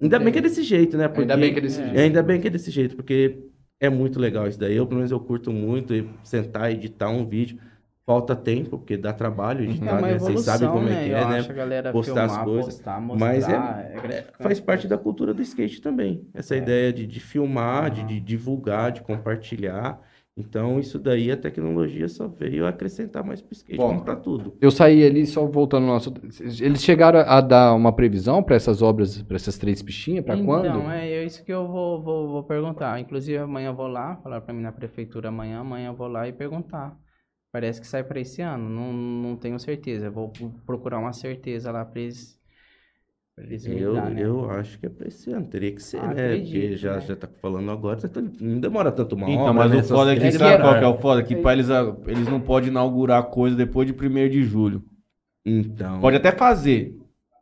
Ainda 0.00 0.18
bem 0.18 0.30
que 0.30 0.38
é 0.38 0.42
desse 0.42 0.62
jeito, 0.62 0.94
né? 0.98 1.04
Ainda 1.04 1.14
porque- 1.14 1.36
bem 1.36 1.52
que 1.54 1.58
é 1.58 1.62
desse 1.62 1.80
É. 1.80 1.84
jeito. 1.84 1.98
Ainda 1.98 2.22
bem 2.22 2.40
que 2.40 2.46
é 2.48 2.50
desse 2.50 2.70
jeito, 2.70 2.96
porque 2.96 3.38
é 3.80 3.88
muito 3.88 4.20
legal 4.20 4.46
isso 4.46 4.60
daí. 4.60 4.76
Eu, 4.76 4.86
pelo 4.86 4.98
menos, 4.98 5.10
eu 5.10 5.18
curto 5.18 5.50
muito 5.50 5.94
e 5.94 6.06
sentar 6.22 6.70
e 6.70 6.74
editar 6.74 7.08
um 7.08 7.24
vídeo. 7.26 7.56
Falta 8.06 8.36
tempo, 8.36 8.70
porque 8.78 8.96
dá 8.96 9.12
trabalho 9.12 9.62
É 9.62 9.68
editar, 9.68 9.98
uma 9.98 10.06
né? 10.06 10.16
Vocês 10.16 10.40
sabem 10.42 10.68
como 10.68 10.84
né? 10.84 10.92
é 11.02 11.04
que 11.04 11.10
Eu 11.10 11.16
é, 11.16 11.26
né? 11.26 11.38
acho 11.38 11.92
Postar 11.92 12.24
as 12.24 12.30
filmar, 12.30 12.44
coisas. 12.44 12.74
postar, 12.76 13.00
Mas 13.00 13.48
é- 13.48 13.58
mostrar, 13.58 13.84
é 13.84 14.00
gratificante. 14.00 14.42
Faz 14.44 14.60
parte 14.60 14.86
da 14.86 14.96
cultura 14.96 15.34
do 15.34 15.42
skate 15.42 15.80
também. 15.82 16.24
Essa 16.32 16.54
É. 16.54 16.58
ideia 16.58 16.92
de, 16.92 17.04
de 17.04 17.18
filmar, 17.18 17.90
de, 17.90 18.04
de 18.04 18.20
divulgar, 18.20 18.92
de 18.92 19.00
compartilhar. 19.00 20.00
Então, 20.38 20.78
isso 20.78 20.98
daí 20.98 21.32
a 21.32 21.36
tecnologia 21.36 22.06
só 22.08 22.28
veio 22.28 22.66
acrescentar 22.66 23.24
mais 23.24 23.40
pro 23.40 23.52
skate, 23.54 23.78
Bom, 23.78 23.88
como 23.88 24.04
pra 24.04 24.14
tudo. 24.14 24.52
Eu 24.60 24.70
saí 24.70 25.02
ali, 25.02 25.26
só 25.26 25.44
voltando 25.46 25.86
no 25.86 25.92
nosso. 25.94 26.12
Eles 26.60 26.84
chegaram 26.84 27.20
a 27.20 27.40
dar 27.40 27.74
uma 27.74 27.90
previsão 27.90 28.40
para 28.42 28.54
essas 28.54 28.82
obras, 28.82 29.20
para 29.22 29.34
essas 29.36 29.56
três 29.58 29.82
pistinhas, 29.82 30.24
para 30.24 30.34
então, 30.34 30.46
quando? 30.46 30.90
é 30.90 31.10
é 31.10 31.24
isso 31.24 31.42
que 31.42 31.52
eu 31.52 31.66
vou, 31.66 32.02
vou, 32.02 32.28
vou 32.28 32.42
perguntar. 32.44 33.00
Inclusive, 33.00 33.38
amanhã 33.38 33.68
eu 33.70 33.74
vou 33.74 33.88
lá, 33.88 34.16
falar 34.16 34.42
pra 34.42 34.52
mim 34.54 34.60
na 34.62 34.70
prefeitura 34.72 35.30
amanhã, 35.30 35.60
amanhã 35.60 35.88
eu 35.88 35.94
vou 35.94 36.06
lá 36.06 36.28
e 36.28 36.32
perguntar. 36.32 36.94
Parece 37.56 37.80
que 37.80 37.86
sai 37.86 38.04
pra 38.04 38.20
esse 38.20 38.42
ano, 38.42 38.68
não, 38.68 38.92
não 38.92 39.34
tenho 39.34 39.58
certeza. 39.58 40.10
Vou 40.10 40.30
procurar 40.66 40.98
uma 40.98 41.14
certeza 41.14 41.72
lá 41.72 41.86
pra 41.86 42.02
eles 42.02 42.38
Pra 43.34 43.44
eles 43.44 43.64
Eu, 43.64 43.94
mudar, 43.94 44.10
né? 44.10 44.22
eu 44.22 44.50
acho 44.50 44.78
que 44.78 44.84
é 44.84 44.88
pra 44.90 45.08
esse 45.08 45.30
ano, 45.32 45.46
teria 45.46 45.72
que 45.72 45.82
ser, 45.82 45.96
Ah, 45.98 46.02
né? 46.08 46.08
Porque 46.14 46.22
acredito, 46.22 46.76
já, 46.76 46.94
né? 46.96 47.00
já 47.00 47.16
tá 47.16 47.26
falando 47.40 47.70
agora, 47.70 47.98
já 47.98 48.08
tá- 48.10 48.20
não 48.20 48.60
demora 48.60 48.92
tanto 48.92 49.14
uma 49.14 49.30
Então, 49.30 49.54
mas 49.54 49.70
né? 49.70 49.78
o 49.78 49.84
foda 49.84 50.12
é 50.12 50.16
que 50.16 50.20
Só 50.26 50.30
se 50.32 50.38
sabe 50.38 50.50
quiser. 50.52 50.60
qual 50.62 50.78
que 50.78 50.84
é 50.84 50.88
o 50.88 50.98
foda? 50.98 51.22
Que 51.22 51.36
pra 51.36 51.52
eles, 51.54 51.68
eles 52.06 52.28
não 52.28 52.40
podem 52.42 52.68
inaugurar 52.68 53.22
coisa 53.24 53.56
depois 53.56 53.86
de 53.86 53.94
1 53.94 54.28
de 54.28 54.42
julho. 54.42 54.84
Então, 55.44 55.98
Pode 56.00 56.16
até 56.18 56.30
fazer. 56.32 56.98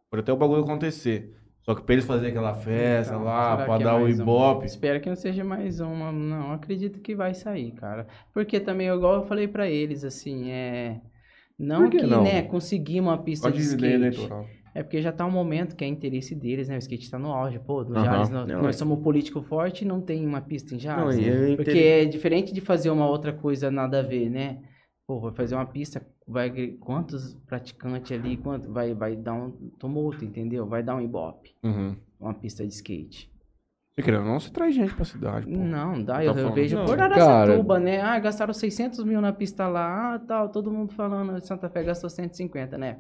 Pode 0.08 0.20
até 0.22 0.32
o 0.32 0.36
bagulho 0.36 0.62
acontecer. 0.62 1.32
Só 1.64 1.74
que 1.74 1.82
pra 1.82 1.94
eles 1.94 2.04
fazerem 2.04 2.30
aquela 2.30 2.54
festa 2.54 3.14
Então, 3.14 3.24
lá, 3.24 3.56
pra 3.64 3.76
é 3.76 3.78
dar 3.78 3.96
o 3.96 4.02
mais 4.02 4.16
uma? 4.16 4.22
ibope. 4.22 4.66
Espero 4.66 5.00
que 5.00 5.08
não 5.08 5.16
seja 5.16 5.42
mais 5.42 5.80
uma. 5.80 6.12
Não, 6.12 6.52
acredito 6.52 7.00
que 7.00 7.14
vai 7.14 7.32
sair, 7.34 7.72
cara. 7.72 8.06
Porque 8.34 8.60
também, 8.60 8.88
igual 8.88 9.14
eu 9.14 9.26
falei 9.26 9.48
pra 9.48 9.68
eles, 9.68 10.04
assim, 10.04 10.50
é. 10.50 11.00
Não 11.58 11.88
que 11.88 11.98
que, 11.98 12.06
não? 12.06 12.22
né, 12.22 12.42
conseguir 12.42 13.00
uma 13.00 13.16
pista 13.16 13.48
Pode 13.48 13.62
de 13.62 13.68
skate. 13.68 13.86
eleitoral. 13.86 14.46
É 14.74 14.82
porque 14.82 15.00
já 15.00 15.12
tá 15.12 15.24
um 15.24 15.30
momento 15.30 15.76
que 15.76 15.84
é 15.84 15.86
interesse 15.86 16.34
deles, 16.34 16.68
né? 16.68 16.74
O 16.74 16.78
skate 16.78 17.08
tá 17.08 17.18
no 17.18 17.32
auge. 17.32 17.60
Pô, 17.60 17.84
no. 17.84 17.94
Jales, 18.04 18.28
nós, 18.28 18.48
Não, 18.48 18.62
nós 18.62 18.74
é- 18.74 18.78
somos 18.78 19.00
político 19.02 19.40
forte 19.40 19.82
e 19.82 19.88
não 19.88 20.00
tem 20.00 20.26
uma 20.26 20.40
pista 20.40 20.74
em 20.74 20.78
não, 20.78 20.82
Jales. 20.82 21.16
e 21.16 21.26
eu 21.28 21.56
Porque 21.56 21.78
é 21.78 22.04
diferente 22.04 22.52
de 22.52 22.60
fazer 22.60 22.90
uma 22.90 23.08
outra 23.08 23.32
coisa 23.32 23.70
nada 23.70 24.00
a 24.00 24.02
ver, 24.02 24.28
né? 24.28 24.58
Pô, 25.06 25.20
vai 25.20 25.32
fazer 25.32 25.54
uma 25.54 25.66
pista, 25.66 26.04
vai 26.26 26.50
quantos 26.80 27.34
praticantes 27.46 28.12
ali, 28.12 28.36
quanto 28.36 28.70
vai 28.72 28.94
vai 28.94 29.14
dar 29.16 29.34
um 29.34 29.50
tumulto, 29.78 30.24
entendeu? 30.24 30.66
Vai 30.66 30.82
dar 30.82 30.96
um 30.96 31.00
ibope, 31.00 31.54
Uhum. 31.62 31.96
uma 32.18 32.34
pista 32.34 32.66
de 32.66 32.72
skate. 32.72 33.30
Se 33.96 34.02
querendo 34.02 34.24
não, 34.24 34.40
você 34.40 34.50
traz 34.50 34.74
gente 34.74 34.92
pra 34.94 35.04
cidade, 35.04 35.46
pô. 35.46 35.56
Não, 35.56 36.02
dá, 36.02 36.14
Tá 36.14 36.24
eu, 36.24 36.36
eu 36.36 36.52
vejo 36.52 36.76
Não, 36.76 36.84
por. 36.84 37.00
Aracatuba, 37.00 37.78
né? 37.78 38.00
Ah, 38.00 38.18
gastaram 38.18 38.52
600 38.52 39.04
mil 39.04 39.20
na 39.20 39.32
pista 39.32 39.68
lá, 39.68 40.14
ah, 40.14 40.18
tal, 40.18 40.48
todo 40.48 40.70
mundo 40.72 40.92
falando, 40.94 41.40
Santa 41.46 41.68
Fé 41.68 41.84
gastou 41.84 42.10
150, 42.10 42.76
né? 42.76 42.98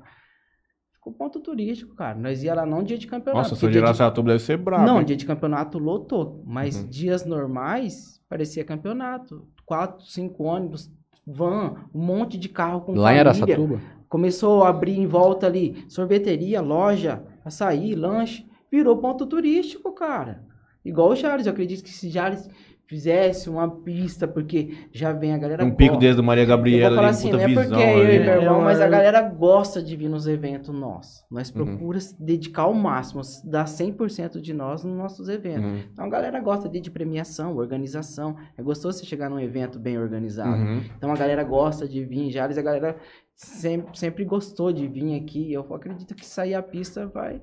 Ficou 0.92 1.12
ponto 1.12 1.40
turístico, 1.40 1.94
cara. 1.96 2.16
Nós 2.16 2.44
ia 2.44 2.54
lá 2.54 2.64
não 2.64 2.82
dia 2.82 2.96
de 2.96 3.06
campeonato. 3.08 3.38
Nossa, 3.48 3.56
seu 3.56 3.68
de 3.68 3.72
dia 3.72 3.80
de- 3.82 3.86
Araçatuba 3.88 4.28
deve 4.32 4.42
ser 4.44 4.56
brabo. 4.56 4.86
Não, 4.86 5.00
hein? 5.00 5.04
dia 5.04 5.16
de 5.16 5.26
campeonato 5.26 5.78
lotou, 5.78 6.42
mas 6.46 6.76
Uhum. 6.76 6.88
dias 6.88 7.26
normais 7.26 8.22
parecia 8.28 8.64
campeonato. 8.64 9.48
Quatro, 9.66 10.04
cinco 10.06 10.44
ônibus, 10.44 10.90
van, 11.26 11.74
um 11.94 12.00
monte 12.00 12.36
de 12.36 12.48
carro 12.48 12.82
com 12.82 12.92
Lá 12.92 13.14
em 13.14 13.18
família. 13.18 13.20
Araçatuba? 13.20 13.80
Começou 14.08 14.62
a 14.62 14.68
abrir 14.68 14.98
em 14.98 15.06
volta 15.06 15.46
ali 15.46 15.84
sorveteria, 15.88 16.60
loja, 16.60 17.22
açaí, 17.44 17.94
lanche. 17.94 18.46
Virou 18.70 18.96
ponto 18.96 19.26
turístico, 19.26 19.92
cara. 19.92 20.44
Igual 20.84 21.10
o 21.10 21.16
Charles. 21.16 21.46
Eu 21.46 21.52
acredito 21.52 21.82
que 21.82 21.90
se 21.90 22.10
Charles 22.10 22.48
fizesse 22.94 23.50
uma 23.50 23.68
pista, 23.82 24.28
porque 24.28 24.72
já 24.92 25.12
vem 25.12 25.34
a 25.34 25.38
galera. 25.38 25.64
Um 25.64 25.74
pico 25.74 25.96
desde 25.96 26.16
do 26.16 26.22
Maria 26.22 26.44
Eu 26.44 26.46
vou 26.46 26.56
Gabriela 26.56 26.94
falar 26.94 27.08
ali, 27.08 27.16
assim, 27.16 27.30
puta 27.30 27.36
não 27.38 27.44
é 27.44 27.48
visão 27.48 27.64
porque 27.64 27.82
é 27.82 27.94
eu 27.94 27.98
e 28.04 28.06
ali. 28.16 28.18
meu 28.24 28.34
irmão, 28.42 28.60
É, 28.60 28.64
mas 28.64 28.78
a 28.78 28.82
mas- 28.82 28.90
galera 28.90 29.22
gosta 29.22 29.82
de 29.82 29.96
vir 29.96 30.08
nos 30.08 30.26
eventos 30.28 30.72
nossos. 30.72 31.24
Nós 31.30 31.48
Uhum. 31.50 31.54
procura 31.64 31.98
se 31.98 32.22
dedicar 32.22 32.62
ao 32.62 32.74
máximo, 32.74 33.20
dar 33.44 33.66
100% 33.66 34.40
de 34.40 34.54
nós 34.54 34.84
nos 34.84 34.96
nossos 34.96 35.28
eventos. 35.28 35.64
Uhum. 35.64 35.80
Então 35.92 36.04
a 36.04 36.08
galera 36.08 36.40
gosta 36.40 36.68
de, 36.68 36.80
de 36.80 36.90
premiação, 36.90 37.56
organização. 37.56 38.36
É 38.56 38.62
gostoso 38.62 38.98
você 38.98 39.04
chegar 39.06 39.28
num 39.28 39.40
evento 39.40 39.78
bem 39.78 39.98
organizado. 39.98 40.56
Uhum. 40.56 40.80
Então 40.96 41.10
a 41.12 41.16
galera 41.16 41.42
gosta 41.42 41.88
de 41.88 42.04
vir 42.04 42.20
em 42.20 42.30
Jales, 42.30 42.56
a 42.56 42.62
galera 42.62 42.96
sempre, 43.34 43.98
sempre 43.98 44.24
gostou 44.24 44.72
de 44.72 44.86
vir 44.86 45.16
aqui. 45.20 45.52
Eu 45.52 45.62
acredito 45.74 46.14
que 46.14 46.24
sair 46.24 46.54
a 46.54 46.62
pista 46.62 47.06
vai, 47.08 47.42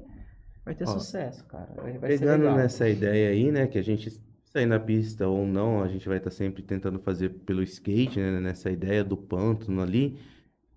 vai 0.66 0.74
ter 0.74 0.86
Ó, 0.86 0.88
sucesso, 0.88 1.46
cara. 1.48 1.68
Vai, 1.76 1.98
Pegando 2.00 2.44
legal. 2.44 2.56
nessa 2.56 2.88
ideia 2.88 3.30
aí, 3.32 3.52
né, 3.52 3.68
que 3.68 3.78
a 3.78 3.84
gente 3.84 4.10
sair 4.52 4.66
na 4.66 4.80
pista 4.80 5.28
ou 5.28 5.46
não, 5.48 5.82
a 5.82 5.88
gente 5.88 6.08
vai 6.08 6.18
estar 6.18 6.32
sempre 6.32 6.62
tentando 6.62 7.00
fazer 7.00 7.30
pelo 7.30 7.64
skate, 7.64 8.20
né, 8.20 8.40
nessa 8.40 8.70
ideia 8.70 9.04
do 9.04 9.16
pântano 9.16 9.82
ali, 9.82 10.18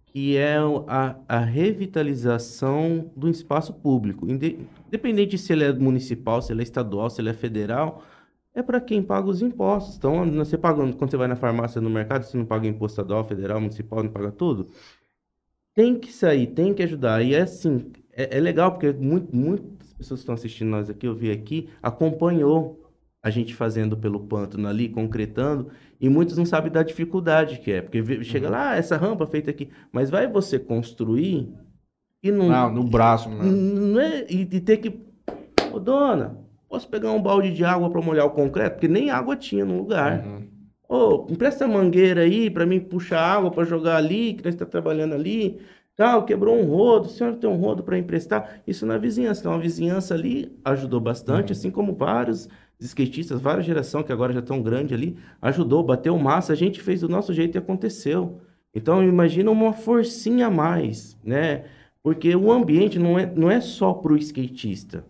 que 0.06 0.36
é 0.36 0.56
a, 0.86 1.16
a 1.28 1.38
revitalização 1.40 3.10
do 3.16 3.28
espaço 3.28 3.74
público. 3.74 4.30
Inde- 4.30 4.58
Independente 4.88 5.36
se 5.36 5.52
ele 5.52 5.64
é 5.64 5.72
municipal, 5.72 6.40
se 6.40 6.52
ele 6.52 6.60
é 6.60 6.64
estadual, 6.64 7.10
se 7.10 7.20
ele 7.20 7.30
é 7.30 7.34
federal, 7.34 8.04
é 8.54 8.62
para 8.62 8.80
quem 8.80 9.02
paga 9.02 9.28
os 9.28 9.42
impostos. 9.42 9.96
Então, 9.96 10.30
você 10.32 10.56
paga, 10.56 10.80
quando 10.92 11.10
você 11.10 11.16
vai 11.16 11.26
na 11.26 11.36
farmácia, 11.36 11.80
no 11.80 11.90
mercado, 11.90 12.22
você 12.24 12.36
não 12.36 12.46
paga 12.46 12.68
imposto 12.68 13.00
estadual, 13.00 13.24
federal, 13.26 13.60
municipal, 13.60 14.02
não 14.04 14.10
paga 14.10 14.30
tudo? 14.30 14.68
Tem 15.74 15.98
que 15.98 16.12
sair, 16.12 16.46
tem 16.48 16.72
que 16.72 16.82
ajudar. 16.84 17.22
E 17.22 17.34
é 17.34 17.42
assim, 17.42 17.90
é, 18.12 18.36
é 18.36 18.40
legal 18.40 18.70
porque 18.72 18.92
muito, 18.92 19.34
muitas 19.34 19.92
pessoas 19.94 20.20
que 20.20 20.22
estão 20.22 20.34
assistindo 20.34 20.68
nós 20.68 20.88
aqui, 20.88 21.06
eu 21.06 21.14
vi 21.14 21.30
aqui, 21.32 21.68
acompanhou 21.82 22.83
a 23.24 23.30
gente 23.30 23.54
fazendo 23.54 23.96
pelo 23.96 24.20
pântano 24.20 24.68
ali, 24.68 24.86
concretando, 24.86 25.68
e 25.98 26.10
muitos 26.10 26.36
não 26.36 26.44
sabem 26.44 26.70
da 26.70 26.82
dificuldade 26.82 27.58
que 27.58 27.72
é. 27.72 27.80
Porque 27.80 28.22
chega 28.22 28.50
lá, 28.50 28.72
ah, 28.72 28.76
essa 28.76 28.98
rampa 28.98 29.26
feita 29.26 29.50
aqui, 29.50 29.70
mas 29.90 30.10
vai 30.10 30.26
você 30.26 30.58
construir 30.58 31.48
e 32.22 32.30
não, 32.30 32.52
Ah, 32.52 32.68
no 32.68 32.84
braço, 32.84 33.30
né? 33.30 33.44
não 33.44 33.98
é, 33.98 34.26
e, 34.28 34.42
e 34.42 34.60
ter 34.60 34.76
que. 34.76 35.00
Ô, 35.72 35.80
dona, 35.80 36.38
posso 36.68 36.86
pegar 36.86 37.12
um 37.12 37.22
balde 37.22 37.50
de 37.50 37.64
água 37.64 37.88
para 37.88 38.02
molhar 38.02 38.26
o 38.26 38.30
concreto? 38.30 38.74
Porque 38.74 38.88
nem 38.88 39.08
água 39.08 39.34
tinha 39.36 39.64
no 39.64 39.78
lugar. 39.78 40.22
Uhum. 40.22 40.46
Ô, 40.86 41.26
empresta 41.30 41.64
a 41.64 41.68
mangueira 41.68 42.20
aí 42.20 42.50
para 42.50 42.66
mim 42.66 42.78
puxar 42.78 43.20
água 43.20 43.50
para 43.50 43.64
jogar 43.64 43.96
ali, 43.96 44.34
que 44.34 44.44
nós 44.44 44.54
está 44.54 44.66
trabalhando 44.66 45.14
ali. 45.14 45.58
Tal, 45.96 46.24
quebrou 46.26 46.56
um 46.56 46.66
rodo, 46.66 47.06
o 47.06 47.10
senhor 47.10 47.36
tem 47.36 47.48
um 47.48 47.56
rodo 47.56 47.82
para 47.82 47.96
emprestar? 47.96 48.60
Isso 48.66 48.84
na 48.84 48.98
vizinhança. 48.98 49.40
Então, 49.40 49.54
a 49.54 49.58
vizinhança 49.58 50.12
ali 50.12 50.52
ajudou 50.64 51.00
bastante, 51.00 51.52
assim 51.52 51.70
como 51.70 51.94
vários 51.94 52.48
skatistas, 52.80 53.40
várias 53.40 53.64
gerações 53.64 54.04
que 54.04 54.12
agora 54.12 54.32
já 54.32 54.40
estão 54.40 54.60
grandes 54.62 54.92
ali, 54.92 55.16
ajudou, 55.40 55.82
bateu 55.82 56.16
massa, 56.18 56.52
a 56.52 56.56
gente 56.56 56.80
fez 56.82 57.00
do 57.00 57.08
nosso 57.08 57.32
jeito 57.32 57.56
e 57.56 57.58
aconteceu. 57.58 58.40
Então, 58.74 59.02
imagina 59.02 59.50
uma 59.50 59.72
forcinha 59.72 60.48
a 60.48 60.50
mais, 60.50 61.16
né? 61.24 61.64
Porque 62.02 62.34
o 62.36 62.50
ambiente 62.52 62.98
não 62.98 63.18
é, 63.18 63.24
não 63.34 63.50
é 63.50 63.60
só 63.60 63.92
pro 63.94 64.16
skatista. 64.16 65.04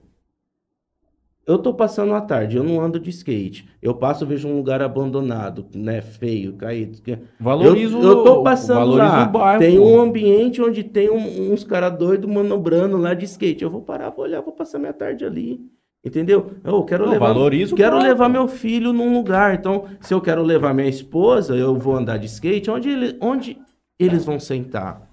Eu 1.47 1.59
tô 1.59 1.75
passando 1.75 2.15
a 2.15 2.23
tarde, 2.23 2.57
eu 2.57 2.65
não 2.65 2.81
ando 2.81 2.99
de 2.99 3.11
skate. 3.11 3.69
Eu 3.83 3.95
passo, 3.95 4.25
vejo 4.25 4.49
um 4.49 4.57
lugar 4.57 4.81
abandonado, 4.81 5.67
né, 5.75 6.01
feio, 6.01 6.55
caído. 6.55 6.99
Valoriza 7.39 7.95
eu, 7.95 8.01
o 8.01 8.05
eu 8.07 8.25
tô 8.25 8.43
passando 8.43 8.93
lá, 8.93 9.29
o 9.29 9.33
bairro, 9.33 9.59
tem 9.59 9.79
um 9.79 10.01
ambiente 10.01 10.63
onde 10.63 10.83
tem 10.83 11.11
um- 11.11 11.53
uns 11.53 11.63
caras 11.63 11.99
doidos 11.99 12.31
manobrando 12.31 12.97
lá 12.97 13.13
de 13.13 13.27
skate. 13.27 13.63
Eu 13.63 13.69
vou 13.71 13.83
parar, 13.83 14.09
vou 14.09 14.25
olhar, 14.25 14.41
vou 14.41 14.55
passar 14.55 14.79
minha 14.79 14.93
tarde 14.95 15.23
ali. 15.27 15.61
Entendeu? 16.05 16.53
Eu 16.63 16.83
quero 16.85 17.05
Não, 17.07 17.13
levar, 17.13 17.29
valoriza 17.33 17.73
o 17.75 17.77
quero 17.77 17.99
levar 17.99 18.27
pô. 18.27 18.33
meu 18.33 18.47
filho 18.49 18.93
num 18.93 19.15
lugar. 19.15 19.55
Então, 19.55 19.87
se 20.01 20.13
eu 20.13 20.21
quero 20.21 20.43
levar 20.43 20.75
minha 20.75 20.89
esposa, 20.89 21.57
eu 21.57 21.79
vou 21.79 21.97
andar 21.97 22.19
de 22.19 22.27
skate, 22.27 22.71
onde, 22.71 22.91
ele, 22.91 23.17
onde 23.21 23.57
eles 23.99 24.25
vão 24.25 24.39
sentar? 24.39 25.11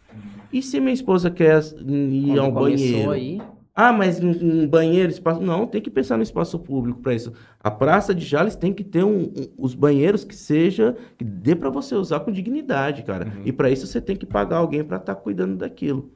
E 0.52 0.62
se 0.62 0.82
minha 0.82 0.94
esposa 0.94 1.32
quer 1.32 1.62
ir 1.88 2.26
Quando 2.28 2.40
ao 2.40 2.52
banheiro? 2.52 3.12
aí, 3.12 3.42
Ah, 3.74 3.94
mas 3.94 4.20
em, 4.20 4.32
em 4.64 4.68
banheiro, 4.68 5.10
espaço. 5.10 5.40
Não, 5.40 5.66
tem 5.66 5.82
que 5.82 5.90
pensar 5.90 6.18
no 6.18 6.24
espaço 6.24 6.60
público 6.60 7.00
para 7.00 7.14
isso. 7.16 7.32
A 7.64 7.72
Praça 7.72 8.14
de 8.14 8.26
Jales 8.26 8.58
tem 8.58 8.74
que 8.74 8.84
ter 8.84 9.06
um- 9.06 9.24
um- 9.24 9.48
os 9.58 9.74
banheiros 9.74 10.26
que 10.26 10.36
seja, 10.36 10.94
que 11.18 11.24
dê 11.24 11.56
para 11.56 11.70
você 11.70 11.96
usar 11.96 12.20
com 12.20 12.34
dignidade, 12.34 13.02
cara. 13.04 13.26
Uhum. 13.28 13.44
E 13.46 13.54
para 13.54 13.70
isso 13.72 13.88
você 13.88 14.02
tem 14.02 14.18
que 14.18 14.26
pagar 14.26 14.58
alguém 14.58 14.84
para 14.84 14.98
estar 14.98 15.16
cuidando 15.16 15.56
daquilo. 15.56 16.12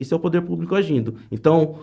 Isso 0.00 0.12
é 0.12 0.16
o 0.16 0.20
poder 0.20 0.42
público 0.42 0.74
agindo. 0.74 1.14
Então, 1.30 1.78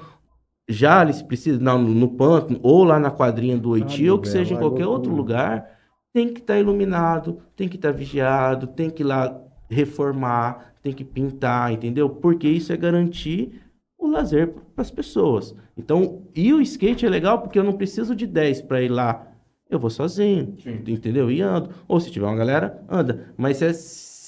Jales 0.67 1.21
precisa, 1.21 1.59
não, 1.59 1.77
no, 1.81 1.89
no 1.89 2.09
pântano, 2.09 2.59
ou 2.63 2.83
lá 2.83 2.99
na 2.99 3.11
quadrinha 3.11 3.57
do 3.57 3.71
Oiti, 3.71 4.09
ou 4.09 4.19
que 4.19 4.27
velho, 4.27 4.39
seja 4.39 4.53
em 4.53 4.57
qualquer 4.57 4.87
outro 4.87 5.09
tudo. 5.09 5.17
lugar, 5.17 5.69
tem 6.13 6.31
que 6.31 6.39
estar 6.39 6.59
iluminado, 6.59 7.39
tem 7.55 7.67
que 7.67 7.75
estar 7.75 7.91
vigiado, 7.91 8.67
tem 8.67 8.89
que 8.89 9.03
ir 9.03 9.05
lá 9.05 9.41
reformar, 9.69 10.73
tem 10.81 10.93
que 10.93 11.03
pintar, 11.03 11.71
entendeu? 11.71 12.09
Porque 12.09 12.47
isso 12.47 12.71
é 12.71 12.77
garantir 12.77 13.61
o 13.97 14.07
lazer 14.07 14.49
para 14.75 14.81
as 14.81 14.91
pessoas. 14.91 15.55
Então, 15.77 16.23
e 16.35 16.53
o 16.53 16.61
skate 16.61 17.05
é 17.05 17.09
legal 17.09 17.41
porque 17.41 17.57
eu 17.57 17.63
não 17.63 17.73
preciso 17.73 18.15
de 18.15 18.27
10 18.27 18.61
para 18.61 18.81
ir 18.81 18.89
lá. 18.89 19.27
Eu 19.69 19.79
vou 19.79 19.89
sozinho, 19.89 20.55
entendeu? 20.87 21.31
E 21.31 21.41
ando. 21.41 21.71
Ou 21.87 21.99
se 21.99 22.11
tiver 22.11 22.27
uma 22.27 22.35
galera, 22.35 22.83
anda. 22.87 23.33
Mas 23.35 23.57
se, 23.57 23.73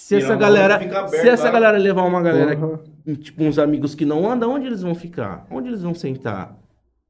se 0.08 0.16
essa 0.18 0.36
galera, 0.36 0.76
aberto 0.76 1.10
se 1.10 1.28
essa 1.30 1.46
lá. 1.46 1.52
galera 1.52 1.78
levar 1.78 2.04
uma 2.04 2.22
galera, 2.22 2.56
Porra. 2.56 2.80
tipo 3.22 3.44
uns 3.44 3.58
amigos 3.58 3.96
que 3.96 4.06
não 4.06 4.30
andam, 4.30 4.52
onde 4.52 4.68
eles 4.68 4.82
vão 4.82 4.94
ficar? 4.96 5.46
Onde 5.50 5.70
eles 5.70 5.82
vão 5.82 5.94
sentar? 5.94 6.58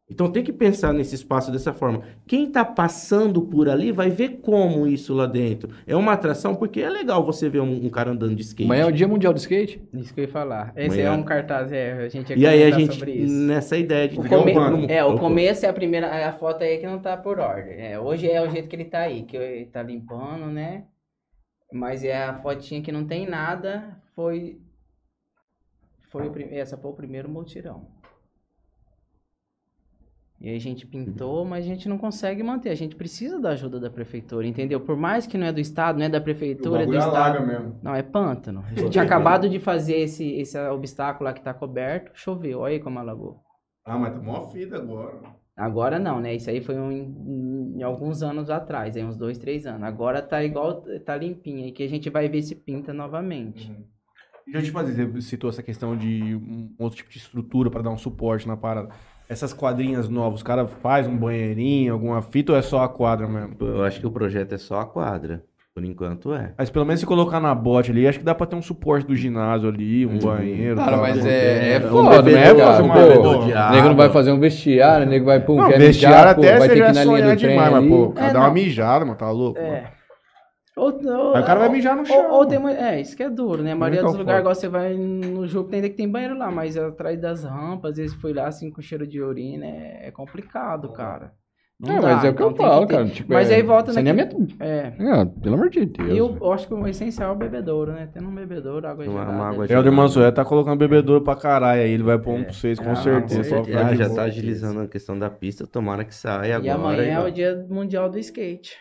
Então 0.07 0.29
tem 0.31 0.43
que 0.43 0.53
pensar 0.53 0.93
nesse 0.93 1.15
espaço 1.15 1.51
dessa 1.51 1.73
forma. 1.73 2.03
Quem 2.27 2.45
tá 2.51 2.63
passando 2.63 3.41
por 3.41 3.67
ali 3.67 3.91
vai 3.91 4.11
ver 4.11 4.37
como 4.39 4.85
isso 4.85 5.15
lá 5.15 5.25
dentro. 5.25 5.71
É 5.87 5.95
uma 5.95 6.13
atração 6.13 6.53
porque 6.53 6.79
é 6.79 6.87
legal 6.87 7.25
você 7.25 7.49
ver 7.49 7.59
um, 7.61 7.85
um 7.87 7.89
cara 7.89 8.11
andando 8.11 8.35
de 8.35 8.43
skate. 8.43 8.65
Amanhã 8.69 8.83
é 8.83 8.85
o 8.85 8.91
Dia 8.91 9.07
Mundial 9.07 9.33
do 9.33 9.39
Skate? 9.39 9.81
isso 9.95 10.13
que 10.13 10.19
eu 10.19 10.25
ia 10.25 10.31
falar. 10.31 10.71
Esse 10.75 11.01
Amanhã. 11.01 11.07
é 11.07 11.11
um 11.11 11.23
cartaz, 11.23 11.71
é, 11.71 11.93
a 12.05 12.07
gente 12.07 12.29
ia 12.29 12.37
E 12.37 12.45
aí 12.45 12.63
a 12.63 12.69
gente 12.77 12.93
sobre 12.93 13.13
isso. 13.13 13.33
nessa 13.33 13.75
ideia 13.77 14.07
de 14.07 14.19
O 14.19 14.21
um 14.21 14.27
come- 14.27 14.53
plano- 14.53 14.85
É, 14.87 15.03
o 15.03 15.17
começo 15.17 15.65
é 15.65 15.69
a 15.69 15.73
primeira, 15.73 16.29
a 16.29 16.31
foto 16.33 16.63
aí 16.63 16.77
que 16.77 16.85
não 16.85 16.99
tá 16.99 17.17
por 17.17 17.39
ordem. 17.39 17.73
É, 17.83 17.99
hoje 17.99 18.29
é 18.29 18.39
o 18.47 18.51
jeito 18.51 18.69
que 18.69 18.75
ele 18.75 18.85
tá 18.85 18.99
aí, 18.99 19.23
que 19.23 19.35
ele 19.35 19.65
tá 19.65 19.81
limpando, 19.81 20.45
né? 20.45 20.83
Mas 21.71 22.03
é 22.03 22.23
a 22.23 22.41
fotinha 22.41 22.81
que 22.81 22.91
não 22.91 23.05
tem 23.05 23.27
nada, 23.27 24.01
foi 24.15 24.61
foi 26.09 26.29
o 26.29 26.53
essa 26.53 26.77
foi 26.77 26.91
o 26.91 26.95
primeiro 26.95 27.27
multirão. 27.27 27.87
E 30.39 30.49
aí 30.49 30.55
a 30.55 30.59
gente 30.59 30.85
pintou, 30.85 31.45
mas 31.45 31.65
a 31.65 31.67
gente 31.67 31.87
não 31.87 31.97
consegue 31.97 32.43
manter. 32.43 32.69
A 32.69 32.75
gente 32.75 32.95
precisa 32.95 33.39
da 33.39 33.51
ajuda 33.51 33.79
da 33.79 33.89
prefeitura, 33.89 34.45
entendeu? 34.45 34.79
Por 34.79 34.95
mais 34.95 35.25
que 35.25 35.37
não 35.37 35.47
é 35.47 35.51
do 35.51 35.59
estado, 35.59 35.97
não 35.97 36.05
é 36.05 36.09
da 36.09 36.21
prefeitura, 36.21 36.83
é 36.83 36.85
do 36.85 36.95
estado. 36.95 37.45
mesmo. 37.45 37.79
Não, 37.81 37.95
é 37.95 38.03
pântano. 38.03 38.63
A 38.67 38.75
gente 38.75 38.91
tinha 38.91 39.03
acabado 39.03 39.49
de 39.49 39.59
fazer 39.59 39.95
esse, 39.95 40.33
esse 40.33 40.57
obstáculo 40.69 41.25
lá 41.25 41.33
que 41.33 41.41
tá 41.41 41.53
coberto, 41.53 42.11
choveu. 42.13 42.59
Olha 42.59 42.73
aí 42.73 42.79
como 42.79 42.99
alagou. 42.99 43.41
Ah, 43.83 43.97
mas 43.97 44.13
tá 44.13 44.19
mó 44.21 44.47
fita 44.49 44.75
agora. 44.75 45.19
Agora 45.55 45.97
não, 45.97 46.19
né? 46.19 46.35
Isso 46.35 46.49
aí 46.49 46.61
foi 46.61 46.77
um, 46.77 46.91
em, 46.91 47.77
em 47.77 47.83
alguns 47.83 48.21
anos 48.21 48.49
atrás, 48.49 48.97
aí 48.97 49.03
uns 49.03 49.15
dois, 49.15 49.37
três 49.37 49.65
anos. 49.65 49.83
Agora 49.83 50.21
tá 50.21 50.43
igual, 50.43 50.81
tá 51.05 51.15
limpinho 51.15 51.63
aí, 51.63 51.71
que 51.71 51.83
a 51.83 51.87
gente 51.87 52.09
vai 52.09 52.27
ver 52.27 52.41
se 52.41 52.55
pinta 52.55 52.93
novamente. 52.93 53.71
Deixa 54.45 54.59
eu 54.59 54.63
te 54.63 54.71
fazer, 54.71 55.07
você 55.07 55.29
citou 55.29 55.49
essa 55.49 55.63
questão 55.63 55.97
de 55.97 56.35
um 56.35 56.73
outro 56.77 56.97
tipo 56.97 57.09
de 57.09 57.17
estrutura 57.17 57.71
pra 57.71 57.81
dar 57.81 57.89
um 57.89 57.97
suporte 57.97 58.47
na 58.47 58.55
parada. 58.57 58.89
Essas 59.27 59.53
quadrinhas 59.53 60.07
novas, 60.07 60.39
os 60.39 60.43
cara 60.43 60.67
faz 60.67 61.07
um 61.07 61.17
banheirinho, 61.17 61.93
alguma 61.93 62.21
fita 62.21 62.51
ou 62.51 62.57
é 62.57 62.61
só 62.61 62.83
a 62.83 62.89
quadra 62.89 63.27
mesmo? 63.27 63.55
Eu 63.59 63.83
acho 63.83 63.99
que 63.99 64.05
o 64.05 64.11
projeto 64.11 64.53
é 64.53 64.57
só 64.57 64.81
a 64.81 64.85
quadra. 64.85 65.43
Por 65.75 65.83
enquanto 65.83 66.33
é. 66.33 66.53
Mas 66.57 66.69
pelo 66.69 66.85
menos 66.85 67.01
se 67.01 67.05
colocar 67.05 67.41
na 67.41 67.53
bote 67.53 67.91
ali, 67.91 68.07
acho 68.07 68.17
que 68.19 68.23
dá 68.23 68.33
pra 68.33 68.47
ter 68.47 68.55
um 68.55 68.61
suporte 68.61 69.05
do 69.05 69.13
ginásio 69.13 69.67
ali, 69.67 70.05
um 70.05 70.11
Uhum. 70.13 70.19
banheiro. 70.19 70.77
Cara, 70.77 70.95
mas 70.95 71.25
é, 71.25 71.73
é 71.73 71.77
um 71.79 71.81
foda, 71.89 72.21
né, 72.21 72.31
bebedouro, 72.31 72.57
cara? 72.57 72.83
um 72.83 72.87
Pô, 72.87 73.29
o 73.31 73.39
de 73.45 73.71
nego 73.75 73.87
não 73.89 73.95
vai 73.97 74.09
fazer 74.09 74.31
um 74.31 74.39
vestiário, 74.39 75.05
o 75.05 75.09
nego 75.09 75.25
vai, 75.25 75.41
pô, 75.41 75.55
Não, 75.57 75.67
quer 75.67 75.77
vestiário 75.77 76.17
mijar, 76.17 76.35
pô, 76.35 76.41
até 76.43 76.59
vai 76.59 76.69
ter 76.69 76.73
que 76.75 76.79
ir 76.79 76.93
na 76.93 77.03
linha 77.03 77.21
do 77.23 77.37
trem 77.37 77.49
demais, 77.49 77.71
mas 77.73 77.81
ali. 77.83 77.89
pô, 77.89 78.09
cara, 78.11 78.27
É, 78.29 78.33
dá 78.33 78.39
uma 78.39 78.51
mijada, 78.53 79.03
mano, 79.05 79.17
tá 79.17 79.29
louco? 79.29 79.59
mano. 79.61 79.73
É. 79.73 79.91
Ou, 80.77 80.85
ou, 81.05 81.35
Aí 81.35 81.41
o 81.41 81.45
cara 81.45 81.59
vai 81.59 81.69
mijar 81.69 81.93
no 81.95 82.01
ou- 82.01 82.05
chão. 82.05 82.31
Ou, 82.31 82.45
tem, 82.45 82.57
mu- 82.59 82.69
é, 82.69 83.01
isso 83.01 83.15
que 83.15 83.23
é 83.23 83.29
duro, 83.29 83.61
né? 83.61 83.73
A 83.73 83.75
maioria 83.75 84.01
Muito 84.01 84.11
dos 84.13 84.19
lugares, 84.19 84.39
igual 84.41 84.55
você 84.55 84.69
vai 84.69 84.93
no 84.93 85.45
jogo, 85.45 85.69
tem 85.69 85.81
que 85.81 85.89
tem 85.89 86.09
banheiro 86.09 86.37
lá, 86.37 86.49
mas 86.49 86.77
atrás 86.77 87.19
das 87.19 87.43
rampas, 87.43 87.91
às 87.91 87.97
vezes 87.97 88.13
foi 88.15 88.31
lá 88.33 88.47
assim 88.47 88.71
com 88.71 88.81
cheiro 88.81 89.05
de 89.05 89.21
urina, 89.21 89.65
é, 89.65 90.07
é 90.07 90.11
complicado, 90.11 90.87
cara. 90.93 91.33
Não 91.77 91.97
É, 91.97 91.99
dá, 91.99 92.07
mas 92.15 92.23
é 92.23 92.29
o 92.29 92.33
que 92.33 92.35
então 92.41 92.47
eu 92.47 92.53
tem 92.53 92.65
falo, 92.65 92.87
cara. 92.87 93.05
Tipo, 93.09 93.33
Mas 93.33 93.51
é 93.51 93.55
aí 93.55 93.61
volta 93.61 93.91
naquele- 93.91 94.17
saneamento. 94.21 94.47
É. 94.61 94.93
É, 94.97 95.25
pelo 95.25 95.55
amor 95.55 95.69
de 95.69 95.85
Deus. 95.85 96.09
E 96.13 96.17
eu, 96.17 96.37
eu 96.39 96.53
acho 96.53 96.67
que 96.69 96.73
o 96.73 96.87
essencial 96.87 97.31
é 97.31 97.33
o 97.33 97.35
bebedouro, 97.35 97.91
né? 97.91 98.07
Tendo 98.13 98.29
um 98.29 98.33
bebedouro, 98.33 98.87
água 98.87 99.03
Uma- 99.03 99.13
uma 99.13 99.25
gelada. 99.25 99.43
água 99.49 99.63
É, 99.63 99.65
o 99.65 99.67
gelada. 99.67 99.91
Mansué 99.91 100.31
tá 100.31 100.45
colocando 100.45 100.79
bebedouro 100.79 101.21
pra 101.21 101.35
caralho 101.35 101.81
aí, 101.81 101.91
ele 101.91 102.03
vai 102.03 102.17
pôr 102.17 102.35
um 102.35 102.43
pra 102.45 102.53
vocês, 102.53 102.79
com 102.79 102.91
Ah, 102.91 102.95
certeza. 102.95 103.37
com 103.37 103.43
certeza. 103.43 103.79
Ah, 103.87 103.93
já 103.93 104.09
tá 104.09 104.23
agilizando 104.23 104.79
a 104.79 104.87
questão 104.87 105.19
da 105.19 105.29
pista, 105.29 105.67
tomara 105.67 106.05
que 106.05 106.15
saia 106.15 106.47
E 106.47 106.53
agora. 106.53 106.73
amanhã 106.75 107.19
é 107.19 107.19
o 107.27 107.29
dia 107.29 107.65
mundial 107.69 108.09
do 108.09 108.17
skate. 108.19 108.77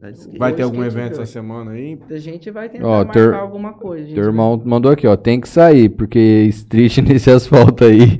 Tá. 0.00 0.08
Vai 0.38 0.52
ter 0.52 0.62
algum 0.64 0.84
evento 0.84 1.12
essa 1.12 1.24
semana 1.24 1.70
aí? 1.70 1.98
A 2.10 2.18
gente 2.18 2.50
vai 2.50 2.68
tentar 2.68 2.86
Ó, 2.86 3.04
marcar 3.04 3.36
alguma 3.38 3.72
coisa. 3.72 4.06
Teu 4.06 4.16
vai- 4.16 4.24
irmão 4.26 4.60
mandou 4.62 4.92
aqui, 4.92 5.06
ó. 5.06 5.16
Tem 5.16 5.40
que 5.40 5.48
sair, 5.48 5.88
porque 5.88 6.18
street 6.50 6.98
nesse 7.08 7.30
asfalto 7.30 7.84
aí 7.84 8.18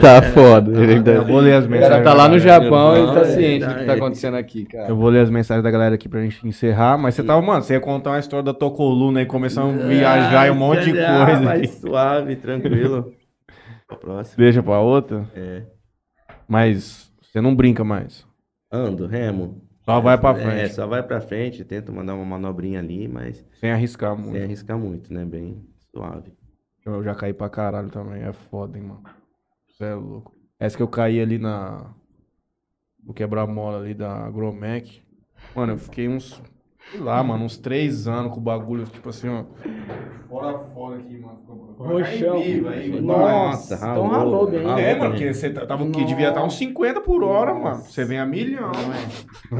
tá 0.00 0.20
foda. 0.20 0.72
Tá- 1.02 1.10
Eu 1.12 1.24
vou 1.24 1.38
ler 1.40 1.54
as 1.54 1.64
O 1.64 1.70
mensagens. 1.70 1.90
cara 2.02 2.04
tá 2.04 2.12
lá 2.14 2.28
no. 2.28 2.38
Japão 2.38 2.96
e 3.10 3.14
tá 3.14 3.24
ciente 3.24 3.64
do 3.64 3.72
tá, 3.72 3.78
que 3.78 3.84
tá 3.86 3.92
é. 3.92 3.96
acontecendo 3.96 4.34
aqui, 4.36 4.66
cara. 4.66 4.88
Eu 4.90 4.96
vou 4.96 5.08
ler 5.08 5.20
as 5.20 5.30
mensagens 5.30 5.64
da 5.64 5.70
galera 5.70 5.94
aqui 5.94 6.06
pra 6.08 6.20
gente 6.20 6.46
encerrar, 6.46 6.98
mas 6.98 7.14
você 7.14 7.22
tava, 7.22 7.40
mano, 7.40 7.62
você 7.62 7.72
ia 7.74 7.80
contar 7.80 8.10
uma 8.10 8.18
história 8.18 8.44
da 8.44 8.52
tua 8.52 8.70
coluna 8.70 9.20
aí, 9.20 9.26
começando 9.26 9.80
a 9.82 9.86
viajar 9.86 10.46
e 10.46 10.50
um 10.50 10.54
monte 10.54 10.92
de 10.92 10.98
Ah, 11.00 11.24
coisa. 11.26 11.40
mais 11.40 11.70
suave, 11.76 12.36
tranquilo. 12.36 13.10
Pra 13.88 13.96
próxima. 13.96 14.34
Deixa 14.36 14.62
pra 14.62 14.80
outra? 14.80 15.24
É. 15.34 15.62
Mas 16.48 17.10
você 17.22 17.40
não 17.40 17.54
brinca 17.54 17.82
mais. 17.84 18.26
Ando, 18.70 19.06
remo. 19.06 19.62
Só 19.86 20.00
vai 20.00 20.18
pra 20.18 20.30
É, 20.30 20.34
frente. 20.42 20.74
só 20.74 20.86
vai 20.86 21.02
pra 21.02 21.20
frente, 21.20 21.64
tento 21.64 21.92
mandar 21.92 22.14
uma 22.14 22.24
manobrinha 22.24 22.80
ali, 22.80 23.06
mas 23.06 23.44
Sem 23.60 23.70
arriscar 23.70 24.16
muito. 24.16 24.32
sem 24.32 24.42
arriscar 24.42 24.76
muito, 24.78 25.14
né? 25.14 25.24
Bem 25.24 25.64
suave. 25.94 26.32
Eu 26.84 27.02
já 27.04 27.14
caí 27.14 27.32
pra 27.32 27.48
caralho 27.48 27.88
também. 27.88 28.22
É 28.22 28.32
foda, 28.32 28.76
hein, 28.76 28.84
mano. 28.84 29.02
Você 29.68 29.84
é 29.84 29.94
louco. 29.94 30.34
Essa 30.58 30.76
que 30.76 30.82
eu 30.82 30.88
caí 30.88 31.20
ali 31.20 31.38
na. 31.38 31.94
No 33.02 33.14
quebra-mola 33.14 33.78
ali 33.78 33.94
da 33.94 34.24
Agromec. 34.26 35.02
Mano, 35.54 35.74
eu 35.74 35.78
fiquei 35.78 36.08
uns. 36.08 36.42
Sei 36.90 37.00
lá, 37.00 37.22
mano, 37.22 37.44
uns 37.44 37.56
três 37.56 38.06
anos 38.06 38.32
com 38.32 38.38
o 38.38 38.42
bagulho, 38.42 38.84
tipo 38.84 39.08
assim, 39.08 39.28
ó. 39.28 39.44
Fora 40.28 40.58
fora 40.74 40.96
aqui, 40.98 41.18
mano. 41.18 41.36
Roxão. 41.78 42.36
Aí, 42.36 43.00
Nossa, 43.02 43.74
então 43.74 44.08
ralou 44.08 44.50
bem. 44.50 44.62
ralou 44.64 44.78
É, 44.78 44.94
mano, 44.94 45.00
bem. 45.10 45.10
porque 45.10 45.34
você 45.34 45.50
tá- 45.50 45.66
tava 45.66 45.84
o 45.84 45.90
quê? 45.90 46.04
Devia 46.04 46.28
estar 46.30 46.42
uns 46.42 46.56
50 46.56 47.00
por 47.00 47.22
hora, 47.22 47.52
mano. 47.54 47.82
Você 47.82 48.04
vem 48.04 48.18
a 48.18 48.24
milhão. 48.24 48.70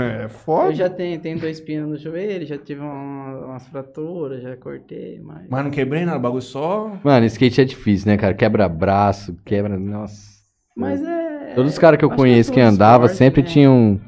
É 0.01 0.29
foda. 0.29 0.71
Eu 0.71 0.75
já 0.75 0.89
tenho, 0.89 1.21
tenho 1.21 1.39
dois 1.39 1.61
pinos 1.61 1.89
no 1.91 1.97
joelho, 1.99 2.47
já 2.47 2.57
tive 2.57 2.81
uma- 2.81 3.47
umas 3.47 3.67
fraturas, 3.69 4.43
já 4.43 4.57
cortei, 4.57 5.21
mas. 5.23 5.47
Mas 5.49 5.65
não 5.65 5.71
quebrei 5.71 6.05
nada, 6.05 6.19
o 6.19 6.23
bagulho 6.23 6.43
só. 6.43 6.91
Mano, 7.05 7.27
skate 7.27 7.61
é 7.61 7.65
difícil, 7.65 8.09
né, 8.11 8.17
cara? 8.17 8.35
Quebra 8.35 8.69
braço, 8.69 9.37
quebra. 9.45 9.77
Nossa. 9.79 10.37
Mas 10.77 11.03
é. 11.03 11.53
Todos 11.55 11.73
os 11.73 11.79
caras 11.79 11.99
que 11.99 12.05
eu 12.05 12.09
acho 12.09 12.17
conheço 12.17 12.51
que 12.53 12.61
todo 12.61 12.69
andava 12.69 13.05
esporte, 13.07 13.19
sempre 13.19 13.43
né? 13.43 13.49
tinham. 13.49 14.01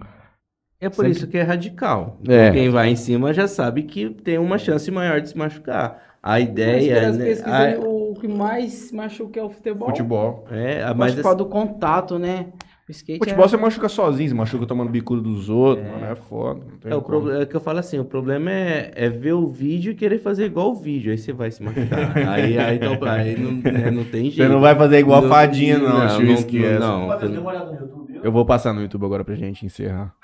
É 0.80 0.88
por 0.88 0.96
Sempre- 1.04 1.10
isso 1.10 1.26
que 1.26 1.36
é 1.36 1.42
radical. 1.42 2.18
É. 2.28 2.52
Quem 2.52 2.68
vai 2.70 2.88
em 2.88 2.96
cima 2.96 3.32
já 3.32 3.48
sabe 3.48 3.82
que 3.82 4.10
tem 4.10 4.38
uma 4.38 4.58
chance 4.58 4.88
maior 4.90 5.20
de 5.20 5.30
se 5.30 5.36
machucar. 5.36 6.00
A 6.22 6.38
ideia 6.40 7.00
pelas 7.00 7.16
né, 7.16 7.34
a- 7.44 7.80
o 7.80 8.14
que 8.14 8.28
mais 8.28 8.92
machuca 8.92 9.40
é 9.40 9.42
o 9.42 9.50
futebol. 9.50 9.88
Futebol. 9.88 10.44
é, 10.50 10.82
a- 10.82 10.94
mas 10.94 11.14
por 11.14 11.22
causa 11.22 11.38
do 11.38 11.46
contato, 11.46 12.18
né? 12.18 12.46
O 12.88 12.90
skate 12.90 13.18
Futebol 13.18 13.44
é... 13.44 13.48
você 13.48 13.56
machuca 13.56 13.88
sozinho, 13.88 14.30
você 14.30 14.34
machuca 14.34 14.66
tomando 14.66 14.88
bicudo 14.90 15.20
dos 15.20 15.50
outros, 15.50 15.86
mano. 15.86 16.06
É 16.06 16.14
foda. 16.14 16.60
Não 16.64 16.78
tem 16.78 16.92
é, 16.92 16.94
o 16.94 17.02
problema 17.02 17.42
é 17.42 17.46
que 17.46 17.54
eu 17.54 17.60
falo 17.60 17.78
assim, 17.80 17.98
o 17.98 18.04
problema 18.04 18.50
é, 18.50 18.92
é 18.94 19.08
ver 19.10 19.34
o 19.34 19.46
vídeo 19.48 19.92
e 19.92 19.94
querer 19.94 20.18
fazer 20.18 20.46
igual 20.46 20.70
o 20.70 20.74
vídeo, 20.74 21.12
aí 21.12 21.18
você 21.18 21.32
vai 21.32 21.50
se 21.50 21.62
machucar. 21.62 22.16
aí, 22.16 22.56
aí, 22.58 22.76
então, 22.76 22.98
aí 23.06 23.38
não, 23.38 23.52
né, 23.52 23.90
não 23.90 24.04
tem 24.04 24.30
jeito. 24.30 24.36
Você 24.36 24.48
não 24.48 24.60
vai 24.60 24.74
fazer 24.74 24.98
igual 25.00 25.24
a 25.24 25.28
fadinha, 25.28 25.76
não, 25.78 25.88
não, 25.88 25.98
não, 25.98 26.06
não. 26.08 26.20
no 26.20 27.74
YouTube, 27.74 28.12
viu? 28.12 28.20
Eu 28.24 28.32
vou 28.32 28.46
passar 28.46 28.72
no 28.72 28.80
YouTube 28.80 29.04
agora 29.04 29.22
pra 29.24 29.34
gente 29.34 29.66
encerrar. 29.66 30.14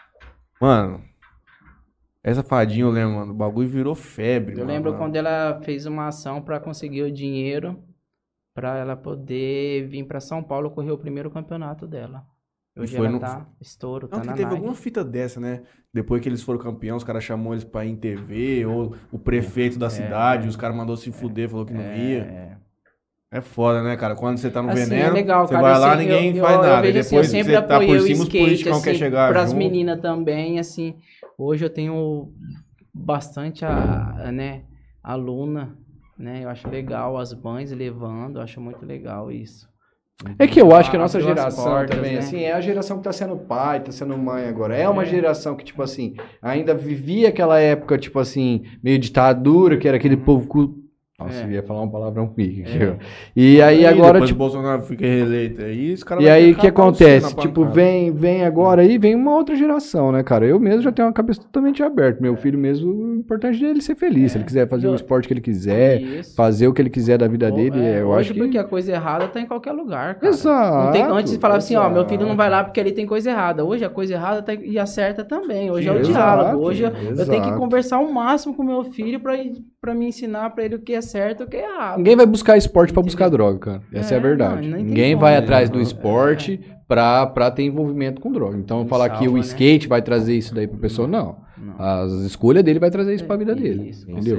Mano, 0.60 1.02
essa 2.22 2.43
fadinha 2.43 2.85
eu 2.85 2.90
lembro, 2.90 3.16
mano. 3.16 3.32
O 3.32 3.36
bagulho 3.36 3.68
virou 3.68 3.94
febre. 3.94 4.52
Eu 4.55 4.59
mano. 4.60 4.70
lembro 4.72 4.97
quando 4.97 5.16
ela 5.16 5.60
fez 5.62 5.86
uma 5.86 6.06
ação 6.09 6.40
pra 6.40 6.59
conseguir 6.60 7.02
o 7.02 7.12
dinheiro 7.12 7.82
pra 8.55 8.76
ela 8.78 8.97
poder 8.97 9.86
vir 9.89 10.05
pra 10.06 10.20
São 10.20 10.43
Paulo 10.43 10.70
correr 10.70 10.93
o 10.93 10.98
primeiro 10.98 11.31
campeonato 11.31 11.86
dela. 11.86 12.24
Hoje 12.76 12.97
foi 12.97 13.06
ela 13.06 13.14
no- 13.14 13.20
tá 13.20 13.47
estouro, 13.60 14.09
Não, 14.10 14.18
tá 14.18 14.20
que 14.20 14.26
na 14.26 14.32
teve 14.32 14.44
Nike. 14.47 14.56
alguma 14.56 14.74
fita 14.74 15.05
dessa, 15.05 15.39
né? 15.39 15.62
Depois 15.93 16.20
que 16.20 16.28
eles 16.28 16.43
foram 16.43 16.59
campeões, 16.59 17.02
os 17.02 17.05
caras 17.06 17.22
chamou 17.22 17.52
eles 17.52 17.62
pra 17.64 17.85
ir 17.85 17.90
em 17.90 17.97
TV, 17.97 18.66
ou 18.66 18.97
o 19.12 19.18
prefeito 19.18 19.78
da 19.78 19.89
cidade, 19.90 20.48
os 20.48 20.56
caras 20.56 20.76
mandou 20.76 20.97
se 20.97 21.12
fuder, 21.12 21.48
falou 21.48 21.64
que 21.66 21.72
não 21.72 21.82
ia. 21.82 22.22
É. 22.22 22.56
É 23.35 23.40
foda, 23.40 23.82
né, 23.82 23.97
cara? 23.97 24.15
Quando 24.15 24.39
você 24.39 24.48
tá 24.48 24.62
no 24.62 24.70
Assim, 24.70 24.85
veneno, 24.90 25.09
é 25.09 25.11
legal, 25.11 25.44
você 25.44 25.55
cara. 25.55 25.62
vai 25.69 25.78
lá, 25.81 25.94
assim, 25.94 26.02
ninguém 26.05 26.36
eu, 26.36 26.44
faz 26.44 26.55
eu, 26.56 26.62
nada. 26.62 26.77
Eu 26.77 26.82
vejo 26.82 26.98
assim, 27.01 27.16
eu 27.16 27.23
depois 27.23 27.31
sempre 27.32 27.52
você 27.55 27.62
tá 27.62 27.81
por 27.81 27.85
o 27.85 27.89
cima, 27.89 27.98
os 28.01 28.09
skate, 28.20 28.39
politicão 28.39 28.73
assim, 28.77 28.85
quer 28.85 28.94
chegar 28.94 29.32
pras 29.32 29.51
junto. 29.51 29.59
meninas 29.59 30.01
também, 30.01 30.59
assim. 30.61 30.94
Hoje 31.36 31.65
eu 31.65 31.70
tenho 31.70 32.28
bastante, 32.94 33.65
a, 33.65 34.15
a, 34.27 34.31
né, 34.31 34.62
aluna, 35.02 35.77
né? 36.16 36.44
Eu 36.44 36.48
acho 36.48 36.69
legal 36.69 37.19
as 37.19 37.35
mães 37.35 37.73
levando, 37.73 38.36
eu 38.39 38.43
acho 38.43 38.61
muito 38.61 38.86
legal 38.86 39.32
isso. 39.32 39.69
É 40.39 40.47
que 40.47 40.61
eu 40.61 40.73
acho 40.73 40.90
que 40.93 40.97
a 40.97 41.01
nossa 41.01 41.19
as 41.19 41.24
geração 41.24 41.65
portas, 41.65 41.97
também, 41.97 42.12
né? 42.12 42.19
assim, 42.20 42.40
é 42.40 42.52
a 42.52 42.61
geração 42.61 42.98
que 42.98 43.02
tá 43.02 43.12
sendo 43.12 43.36
pai, 43.36 43.81
tá 43.81 43.90
sendo 43.90 44.16
mãe 44.16 44.47
agora. 44.47 44.77
É 44.77 44.89
uma 44.89 45.02
É. 45.02 45.06
geração 45.06 45.56
que, 45.56 45.65
tipo 45.65 45.82
assim, 45.82 46.15
ainda 46.40 46.73
vivia 46.73 47.31
aquela 47.31 47.59
época, 47.59 47.98
tipo 47.98 48.20
assim, 48.20 48.62
meio 48.81 48.97
ditadura, 48.97 49.77
que 49.77 49.89
era 49.89 49.97
aquele 49.97 50.16
povo. 50.16 50.84
Nossa, 51.16 51.42
É. 51.42 51.44
eu 51.44 51.50
ia 51.52 51.62
falar 51.62 51.82
um 51.82 52.26
pique. 52.26 52.64
E 53.36 53.62
aí 53.62 53.86
agora, 53.86 54.14
depois 54.14 54.30
tipo. 54.30 54.42
o 54.42 54.46
Bolsonaro 54.48 54.82
fica 54.82 55.06
reeleito 55.06 55.62
aí, 55.62 55.92
os 55.92 56.02
caras 56.02 56.24
E 56.24 56.28
aí 56.28 56.50
o 56.50 56.56
que 56.56 56.66
acontece? 56.66 57.36
Tipo, 57.36 57.64
vem, 57.66 58.10
vem 58.10 58.44
agora 58.44 58.82
aí, 58.82 58.98
vem 58.98 59.14
uma 59.14 59.32
outra 59.36 59.54
geração, 59.54 60.10
né, 60.10 60.24
cara? 60.24 60.44
Eu 60.44 60.58
mesmo 60.58 60.82
já 60.82 60.90
tenho 60.90 61.06
uma 61.06 61.14
cabeça 61.14 61.40
totalmente 61.40 61.80
aberta. 61.84 62.20
Meu 62.20 62.36
filho 62.36 62.58
mesmo, 62.58 62.90
o 62.92 63.14
importante 63.16 63.64
é 63.64 63.70
ele 63.70 63.80
ser 63.80 63.94
feliz. 63.94 64.32
Se 64.32 64.38
ele 64.38 64.44
quiser 64.44 64.68
fazer 64.68 64.88
o 64.88 64.90
Eu- 64.90 64.94
esporte 64.96 65.28
que 65.28 65.34
ele 65.34 65.40
quiser, 65.40 66.00
Isso. 66.02 66.34
fazer 66.34 66.66
o 66.66 66.72
que 66.72 66.82
ele 66.82 66.90
quiser 66.90 67.16
da 67.16 67.28
vida 67.28 67.48
dele, 67.48 67.80
É, 67.80 68.00
eu 68.00 68.08
hoje 68.08 68.20
acho 68.20 68.32
que. 68.34 68.40
porque 68.40 68.58
a 68.58 68.64
coisa 68.64 68.90
errada 68.90 69.28
tá 69.28 69.40
em 69.40 69.46
qualquer 69.46 69.70
lugar, 69.72 70.16
cara. 70.16 70.26
Exato. 70.32 70.84
Não 70.86 70.92
tem, 70.92 71.02
antes 71.04 71.36
falava 71.36 71.58
assim, 71.58 71.76
ó, 71.76 71.84
meu 71.84 71.98
exato. 71.98 72.08
filho 72.10 72.26
não 72.26 72.34
vai 72.34 72.50
lá 72.50 72.64
porque 72.64 72.80
ali 72.80 72.90
tem 72.90 73.06
coisa 73.06 73.30
errada. 73.30 73.64
Hoje 73.64 73.84
a 73.84 73.88
coisa 73.88 74.14
errada 74.14 74.42
tá, 74.42 74.52
e 74.52 74.76
a 74.80 74.84
certa 74.86 75.24
também. 75.24 75.70
Hoje 75.70 75.86
é 75.88 75.92
o 75.92 75.98
Exato, 75.98 76.08
diálogo. 76.12 76.64
Hoje 76.66 76.82
eu, 76.82 76.88
eu 76.90 76.94
tenho 77.16 77.40
que 77.42 77.48
exato. 77.48 77.56
conversar 77.58 77.98
o 78.00 78.12
máximo 78.12 78.52
com 78.52 78.64
meu 78.64 78.82
filho 78.82 79.20
pra, 79.20 79.34
pra 79.80 79.94
me 79.94 80.06
ensinar 80.08 80.50
pra 80.50 80.64
ele 80.64 80.74
o 80.74 80.80
que 80.80 80.92
é 80.92 81.03
certo 81.05 81.44
o 81.44 81.47
que 81.47 81.56
é 81.56 81.64
errado. 81.64 81.98
Ninguém 81.98 82.16
vai 82.16 82.26
buscar 82.26 82.56
esporte 82.56 82.93
pra 82.93 83.02
buscar 83.02 83.28
droga, 83.28 83.59
cara. 83.59 83.82
Essa 83.93 84.14
é, 84.14 84.16
a 84.16 84.18
É, 84.18 84.22
verdade. 84.22 84.68
não, 84.68 84.76
tem 84.76 84.85
Ninguém 84.85 85.12
como, 85.14 85.20
vai 85.22 85.32
né? 85.32 85.39
atrás 85.39 85.70
do 85.70 85.78
É. 85.78 85.82
esporte 85.82 86.60
pra, 86.89 87.26
pra 87.26 87.51
ter 87.51 87.62
envolvimento 87.62 88.20
com 88.20 88.32
droga. 88.32 88.56
Então, 88.59 88.81
Não 88.81 88.86
falar 88.89 89.09
que 89.10 89.16
salva, 89.18 89.31
o 89.32 89.35
né? 89.35 89.40
skate 89.40 89.86
vai 89.89 90.02
trazer 90.02 90.35
isso 90.36 90.55
daí 90.55 90.66
pra 90.66 90.78
pessoa, 90.78 91.06
não. 91.09 91.36
Não. 91.56 91.74
As 91.78 92.10
escolhas 92.22 92.62
dele 92.64 92.78
vai 92.78 92.90
trazer 92.90 93.14
isso 93.14 93.24
pra 93.24 93.36
vida 93.36 93.55
dele. 93.55 93.89
Isso, 93.90 94.10
entendeu? 94.10 94.39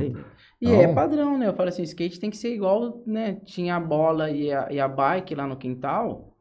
E 0.62 0.68
Então- 0.68 0.82
é 0.82 0.88
padrão, 0.94 1.38
né? 1.38 1.48
Eu 1.48 1.54
falo 1.54 1.70
assim, 1.70 1.82
o 1.82 1.86
skate 1.86 2.20
tem 2.20 2.30
que 2.30 2.38
ser 2.38 2.54
igual, 2.54 3.02
né? 3.06 3.38
Tinha 3.46 3.76
a 3.76 3.80
bola 3.80 4.30
e 4.32 4.52
a, 4.52 4.68
e 4.72 4.80
a 4.80 4.88
bike 4.88 5.34
lá 5.36 5.46
no 5.48 5.56
quintal. 5.58 6.35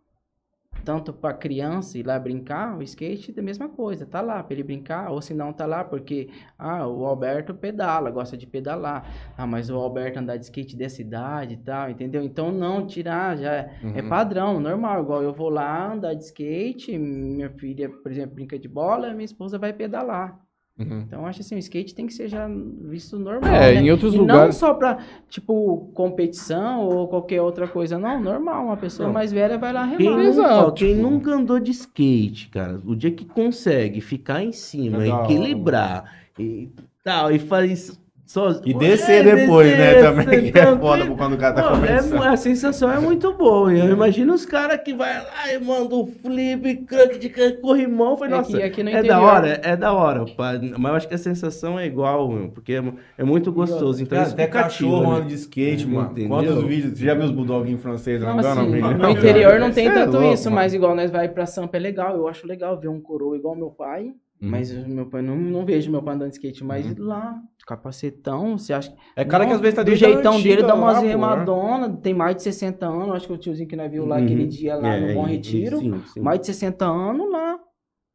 Tanto 0.85 1.13
pra 1.13 1.33
criança 1.33 1.97
ir 1.99 2.07
lá 2.07 2.19
brincar, 2.19 2.77
o 2.77 2.83
skate 2.83 3.33
é 3.37 3.41
a 3.41 3.43
mesma 3.43 3.69
coisa, 3.69 4.05
tá 4.05 4.21
lá 4.21 4.43
pra 4.43 4.53
ele 4.55 4.63
brincar, 4.63 5.11
ou 5.11 5.23
se 5.23 5.33
não 5.33 5.53
tá 5.53 5.65
lá 5.67 5.83
porque 5.83 6.29
ah, 6.59 6.87
o 6.87 7.07
Alberto 7.07 7.55
pedala, 7.55 8.11
gosta 8.11 8.37
de 8.37 8.47
pedalar. 8.47 9.11
Ah, 9.37 9.47
mas 9.47 9.71
o 9.71 9.77
Alberto 9.77 10.19
andar 10.19 10.37
de 10.37 10.45
skate 10.45 10.77
dessa 10.77 11.01
idade 11.01 11.55
e 11.55 11.57
tal, 11.57 11.91
entendeu? 11.91 12.23
Então 12.23 12.53
não 12.53 12.87
tirar, 12.87 13.37
já 13.39 13.53
é, 13.55 13.71
é 13.95 14.03
Uhum. 14.03 14.09
padrão, 14.09 14.61
normal, 14.61 15.03
igual 15.03 15.23
eu 15.23 15.33
vou 15.33 15.49
lá 15.49 15.93
andar 15.93 16.15
de 16.15 16.25
skate, 16.25 16.99
minha 16.99 17.49
filha, 17.51 17.89
por 17.89 18.11
exemplo, 18.13 18.35
brinca 18.35 18.59
de 18.59 18.69
bola, 18.69 19.13
minha 19.15 19.25
esposa 19.25 19.59
vai 19.59 19.73
pedalar. 19.73 20.44
Uhum. 20.77 21.03
Então 21.07 21.21
eu 21.21 21.27
acho 21.27 21.41
assim, 21.41 21.55
o 21.55 21.59
skate 21.59 21.95
tem 21.95 22.05
que 22.05 22.13
ser 22.13 22.27
já 22.27 22.49
visto 22.49 23.17
normal, 23.17 23.55
É, 23.55 23.75
né? 23.75 23.81
em 23.83 23.91
outros 23.93 24.13
e 24.13 24.17
não 24.17 24.23
lugares- 24.25 24.57
só 24.57 24.75
pra, 24.75 24.99
tipo, 25.29 25.89
competição 25.95 26.81
ou 26.81 27.07
qualquer 27.07 27.41
outra 27.41 27.69
coisa, 27.69 27.97
não, 27.97 28.21
normal, 28.21 28.65
uma 28.67 28.77
pessoa 28.77 29.07
Não. 29.07 29.13
mais 29.15 29.31
velha 29.31 29.57
vai 29.57 29.73
lá 29.73 29.87
Quem, 29.87 29.99
remar. 30.09 30.17
nunca, 30.17 30.29
Exato, 30.31 30.67
ó, 30.69 30.71
quem 30.73 30.95
nunca 30.97 31.31
andou 31.33 31.61
de 31.61 31.71
skate, 31.71 32.49
cara, 32.49 32.81
o 32.85 32.97
dia 32.97 33.13
que 33.13 33.25
consegue 33.25 34.01
ficar 34.01 34.43
em 34.43 34.51
cima, 34.51 35.07
É 35.07 35.11
hora, 35.11 35.25
equilibrar 35.25 36.13
e 36.39 36.69
tal, 37.05 37.31
e 37.31 37.39
faz 37.39 37.97
só 38.27 38.51
E 38.65 38.73
descer 38.73 39.23
depois, 39.23 39.71
né? 39.71 40.01
Também 40.03 40.51
que 40.51 40.59
é 40.59 40.77
foda 40.77 41.07
quando 41.15 41.35
o 41.35 41.37
cara 41.39 41.55
tá 41.55 41.63
Pô, 41.63 41.69
é, 41.85 41.89
começando. 41.89 42.23
a 42.23 42.37
sensação 42.37 42.91
é 42.91 42.99
muito 42.99 43.33
boa. 43.35 43.73
Eu 43.73 43.91
imagino 43.93 44.33
os 44.33 44.47
caras 44.47 44.81
que 44.83 44.95
vai 44.95 45.15
lá 45.23 45.53
e 45.53 45.59
manda 45.59 45.95
um 45.95 46.07
flip, 46.07 46.77
crunk 46.87 47.19
de 47.19 47.29
corrimão. 47.61 48.17
Foi, 48.17 48.27
É 48.27 48.31
nossa, 48.31 48.57
que 48.57 48.63
aqui 48.63 48.83
no 48.83 48.91
é 48.91 49.03
da 49.03 49.21
hora, 49.21 49.61
é 49.63 49.77
da 49.77 49.93
hora. 49.93 50.25
pá. 50.37 50.53
Mas 50.79 50.91
eu 50.91 50.97
acho 50.97 51.09
que 51.09 51.15
a 51.15 51.19
sensação 51.19 51.79
é 51.79 51.87
igual, 51.87 52.29
meu, 52.31 52.49
porque 52.49 52.73
é, 52.75 52.83
é 53.19 53.25
muito 53.25 53.53
gostoso. 53.53 54.03
Então 54.03 54.17
Cara, 54.17 54.27
isso 54.27 54.35
até 54.35 54.47
cachorro 54.47 55.13
né? 55.13 55.19
ando 55.19 55.29
de 55.29 55.35
skate, 55.35 55.87
mano. 55.87 56.11
Entendeu? 56.13 56.29
Quantos 56.31 56.65
vídeos? 56.65 56.99
Você 56.99 57.05
já 57.05 57.15
viu 57.15 57.25
os 57.25 57.31
bulldoguinhos 57.31 57.83
franceses 57.83 58.23
Não, 58.23 58.39
andando? 58.39 58.47
assim, 58.61 58.61
amigo? 58.83 58.89
no 58.95 59.11
interior 59.11 59.61
não 59.61 59.71
tem 59.71 59.89
é 59.89 59.93
tanto 59.93 60.17
louco, 60.17 60.33
isso, 60.35 60.45
mano. 60.45 60.57
mas 60.57 60.73
igual 60.75 60.95
nós 60.97 61.11
vai 61.11 61.29
pra 61.29 61.45
Sampa 61.47 61.77
é 61.77 61.81
legal. 61.81 62.17
Eu 62.17 62.27
acho 62.27 62.47
legal 62.47 62.81
ver 62.81 62.89
um 62.89 63.01
coroa 63.01 63.37
igual 63.37 63.55
meu 63.55 63.69
pai. 63.71 64.13
Uhum. 64.43 64.51
Mas 64.51 64.71
meu 64.87 65.07
pai, 65.07 65.23
não, 65.23 65.37
não 65.37 65.65
vejo 65.65 65.91
meu 65.91 66.03
pai 66.03 66.15
andando 66.17 66.29
de 66.31 66.35
skate, 66.35 66.63
mas 66.65 66.97
lá, 66.99 67.41
capacetão, 67.67 68.59
você 68.59 68.73
acha 68.73 68.91
que. 68.91 68.97
É 69.17 69.25
cara 69.25 69.45
que 69.45 69.51
Não, 69.51 69.57
às 69.57 69.61
vezes 69.63 69.77
tá 69.77 69.83
do 69.83 69.95
jeitão 69.95 70.35
antiga 70.35 70.57
dele, 70.57 70.67
dá 70.67 70.75
umas 70.75 70.99
pô, 70.99 71.05
remadonas, 71.07 71.99
tem 72.03 72.13
mais 72.13 72.37
de 72.37 72.43
60 72.43 72.87
anos, 72.87 73.15
acho 73.15 73.27
que 73.27 73.33
o 73.33 73.39
tiozinho 73.39 73.69
que 73.69 73.77
nós 73.77 73.91
viu 73.91 74.05
lá 74.05 74.17
Uhum. 74.19 74.25
aquele 74.25 74.47
dia 74.47 74.75
lá 74.75 74.83
no 74.99 75.07
É, 75.07 75.15
Bom 75.15 75.27
e- 75.29 75.33
Retiro, 75.37 75.79
sim, 75.79 76.03
sim. 76.13 76.21
mais 76.21 76.41
de 76.41 76.47
60 76.47 76.85
anos 76.85 77.31
lá, 77.31 77.59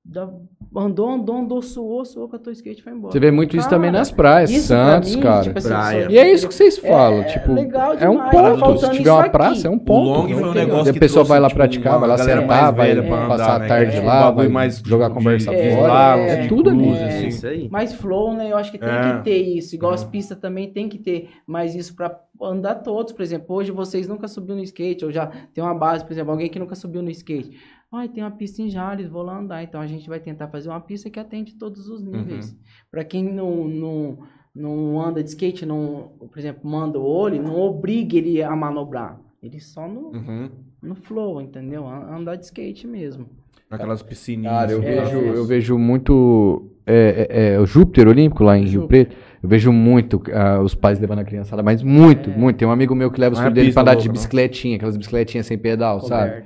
dá- 0.06 0.32
andou, 0.76 1.10
andou, 1.10 1.36
andou, 1.38 1.62
suou, 1.62 2.06
suou, 2.06 2.28
catou 2.30 2.52
o 2.52 2.54
skate 2.54 2.80
e 2.82 2.84
foi 2.84 2.94
embora. 2.94 3.12
Você 3.12 3.20
vê 3.20 3.32
muito 3.32 3.56
isso 3.58 3.68
Cara, 3.68 3.78
também 3.78 3.92
nas 3.92 4.12
praias, 4.12 4.50
Isso 4.52 4.68
pra 4.68 4.78
Santos, 4.94 5.16
mim, 5.16 5.22
cara. 5.22 5.42
tipo 5.44 5.58
assim, 5.58 5.68
Praia. 5.70 6.08
E 6.10 6.18
é 6.18 6.32
isso 6.32 6.48
que 6.48 6.54
vocês 6.54 6.78
É, 6.84 6.88
falam, 6.88 7.22
é 7.22 7.24
tipo, 7.24 7.54
legal 7.54 7.94
é 7.94 8.10
um 8.10 8.18
tá 8.18 8.30
ponto. 8.30 8.78
Se 8.80 8.92
tiver 8.92 9.12
uma 9.12 9.22
isso 9.24 9.32
praça, 9.32 9.68
é 9.68 9.70
um 9.72 9.74
aqui. 9.76 9.82
O 9.84 9.86
ponto. 9.86 10.08
long 10.10 10.28
foi 10.28 10.36
um 10.36 10.40
entendeu? 10.40 10.54
negócio 10.54 10.90
a 10.90 10.94
que 10.94 11.00
pessoa 11.00 11.14
trouxe, 11.26 11.30
vai 11.30 11.40
lá 11.40 11.48
tipo, 11.48 11.58
praticar, 11.58 11.94
uma 11.94 12.00
vai 12.00 12.10
lá 12.10 12.18
sentar, 12.18 12.74
vai 12.74 12.96
pra 12.96 13.28
passar 13.28 13.34
andar, 13.44 13.56
a 13.56 13.60
né? 13.60 13.68
tarde 13.68 13.98
É, 13.98 14.02
lá, 14.02 14.32
vai 14.32 14.48
mais 14.48 14.78
jogar 14.86 15.08
de- 15.10 15.14
conversa 15.16 15.52
de 15.52 15.76
fora. 15.76 16.18
É, 16.20 16.48
tudo 16.48 16.70
ali. 16.70 16.90
É, 16.90 17.04
assim. 17.08 17.28
Isso 17.28 17.48
aí. 17.48 17.70
Mais 17.70 17.94
flow, 17.94 18.34
né? 18.34 18.52
Eu 18.52 18.58
acho 18.58 18.72
que 18.72 18.78
tem 18.78 18.90
É. 18.90 19.18
que 19.18 19.24
ter 19.24 19.38
isso. 19.38 19.76
Igual 19.76 19.94
as 19.94 20.04
Uhum. 20.04 20.10
pistas 20.10 20.38
também 20.38 20.72
tem 20.72 20.88
que 20.88 20.98
ter 20.98 21.30
mais 21.48 21.74
isso 21.76 21.96
pra 21.96 22.16
andar 22.42 22.76
todos. 22.76 23.12
Por 23.12 23.22
exemplo, 23.22 23.56
hoje 23.56 23.72
vocês 23.72 24.08
nunca 24.08 24.28
subiu 24.28 24.56
no 24.56 24.62
skate, 24.64 25.04
ou 25.04 25.12
já 25.12 25.28
tem 25.54 25.64
uma 25.64 25.74
base, 25.74 26.06
por 26.06 26.12
exemplo, 26.14 26.32
alguém 26.32 26.50
que 26.50 26.60
nunca 26.60 26.76
subiu 26.76 27.02
no 27.02 27.10
skate. 27.10 27.52
Ai, 27.92 28.08
tem 28.08 28.24
uma 28.24 28.32
pista 28.32 28.62
em 28.62 28.70
Jales, 28.70 29.10
vou 29.10 29.24
lá 29.24 29.40
andar. 29.40 29.64
Então 29.64 29.82
a 29.82 29.88
gente 29.88 30.08
vai 30.08 30.20
tentar 30.20 30.48
fazer 30.48 30.70
uma 30.70 30.80
pista 30.80 31.10
que 31.10 31.20
atende 31.20 31.56
todos 31.56 31.88
os 31.90 32.04
níveis. 32.04 32.56
Pra 32.92 33.04
quem 33.04 33.24
não, 33.24 33.68
não, 33.68 34.20
não 34.54 35.02
anda 35.02 35.24
de 35.24 35.30
skate, 35.30 35.66
não, 35.66 36.12
por 36.20 36.38
exemplo, 36.38 36.70
manda 36.70 37.00
o 37.00 37.04
olho, 37.04 37.42
não 37.42 37.56
obrigue 37.60 38.18
ele 38.18 38.44
a 38.44 38.56
manobrar. 38.56 39.20
Ele 39.42 39.60
só 39.60 39.88
no, 39.88 40.12
Uhum. 40.12 40.50
no 40.84 40.94
flow, 40.96 41.42
entendeu? 41.42 41.88
Andar 41.88 42.36
de 42.36 42.46
skate 42.46 42.86
mesmo. 42.86 43.26
Aquelas 43.72 44.02
piscininhas. 44.04 44.52
Cara, 44.54 44.72
eu 44.72 44.82
É, 44.84 45.02
vejo, 45.06 45.18
é. 45.18 45.30
eu 45.38 45.46
vejo 45.46 45.78
muito 45.78 46.72
é, 46.86 47.28
é, 47.30 47.54
é, 47.54 47.60
o 47.60 47.66
Júpiter 47.68 48.08
Olímpico 48.08 48.44
lá 48.44 48.58
em 48.58 48.62
Rio 48.64 48.82
Júpiter. 48.82 49.06
Preto. 49.08 49.30
Eu 49.42 49.48
vejo 49.50 49.72
muito 49.72 50.22
ah, 50.34 50.60
os 50.62 50.74
pais 50.76 51.00
levando 51.00 51.20
a 51.20 51.24
criançada, 51.24 51.62
mas 51.64 51.82
muito, 51.84 52.30
É. 52.32 52.36
muito. 52.38 52.58
Tem 52.58 52.68
um 52.68 52.72
amigo 52.72 52.94
meu 52.96 53.10
que 53.12 53.20
leva 53.22 53.34
os 53.34 53.40
é 53.40 53.44
filhos 53.44 53.56
dele 53.56 53.72
pra 53.72 53.82
andar 53.84 53.92
de 53.94 53.98
louca, 54.00 54.08
não. 54.10 54.14
bicicletinha, 54.14 54.76
aquelas 54.76 54.98
bicicletinhas 54.98 55.46
sem 55.46 55.58
pedal, 55.58 56.02
sabe? 56.02 56.44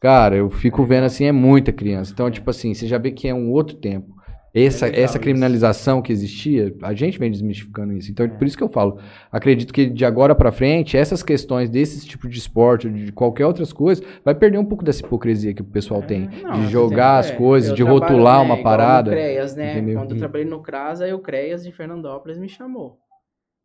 Cara, 0.00 0.36
eu 0.36 0.50
fico 0.50 0.84
vendo 0.84 1.04
assim, 1.04 1.24
é 1.24 1.32
muita 1.32 1.72
criança. 1.72 2.12
Então, 2.12 2.30
tipo 2.30 2.50
assim, 2.50 2.74
você 2.74 2.86
já 2.86 2.98
vê 2.98 3.10
que 3.10 3.28
é 3.28 3.34
um 3.34 3.50
outro 3.50 3.76
tempo. 3.76 4.16
Essa, 4.56 4.86
É 4.86 5.02
essa 5.02 5.18
isso. 5.18 5.20
criminalização 5.20 6.00
que 6.00 6.10
existia, 6.10 6.74
a 6.80 6.94
gente 6.94 7.18
vem 7.18 7.30
desmistificando 7.30 7.92
isso. 7.92 8.10
Então, 8.10 8.26
por 8.26 8.46
isso 8.46 8.56
que 8.56 8.64
eu 8.64 8.70
falo. 8.70 8.98
Acredito 9.30 9.70
que 9.70 9.84
de 9.84 10.02
agora 10.02 10.34
pra 10.34 10.50
frente, 10.50 10.96
essas 10.96 11.22
questões 11.22 11.68
desse 11.68 12.06
tipo 12.06 12.26
de 12.26 12.38
esporte, 12.38 12.86
ou 12.86 12.92
de 12.92 13.12
qualquer 13.12 13.44
outras 13.44 13.70
coisas, 13.70 14.02
vai 14.24 14.34
perder 14.34 14.56
um 14.56 14.64
pouco 14.64 14.82
dessa 14.82 15.04
hipocrisia 15.04 15.52
que 15.52 15.60
o 15.60 15.64
pessoal 15.64 16.00
tem. 16.00 16.30
Não, 16.42 16.52
de 16.52 16.68
jogar 16.68 17.20
exemplo, 17.20 17.28
as 17.28 17.30
é, 17.30 17.36
coisas, 17.36 17.70
eu 17.70 17.76
de 17.76 17.82
rotular 17.82 18.38
né, 18.38 18.44
uma 18.46 18.62
parada. 18.62 19.10
No 19.10 19.16
CREAS, 19.16 19.54
né? 19.54 19.72
entendeu? 19.72 19.98
Quando 19.98 20.12
eu 20.12 20.18
trabalhei 20.18 20.46
no 20.46 20.62
CRAS, 20.62 21.02
aí 21.02 21.12
o 21.12 21.18
CREAS 21.18 21.62
de 21.62 21.72
Fernandópolis 21.72 22.38
me 22.38 22.48
chamou. 22.48 22.98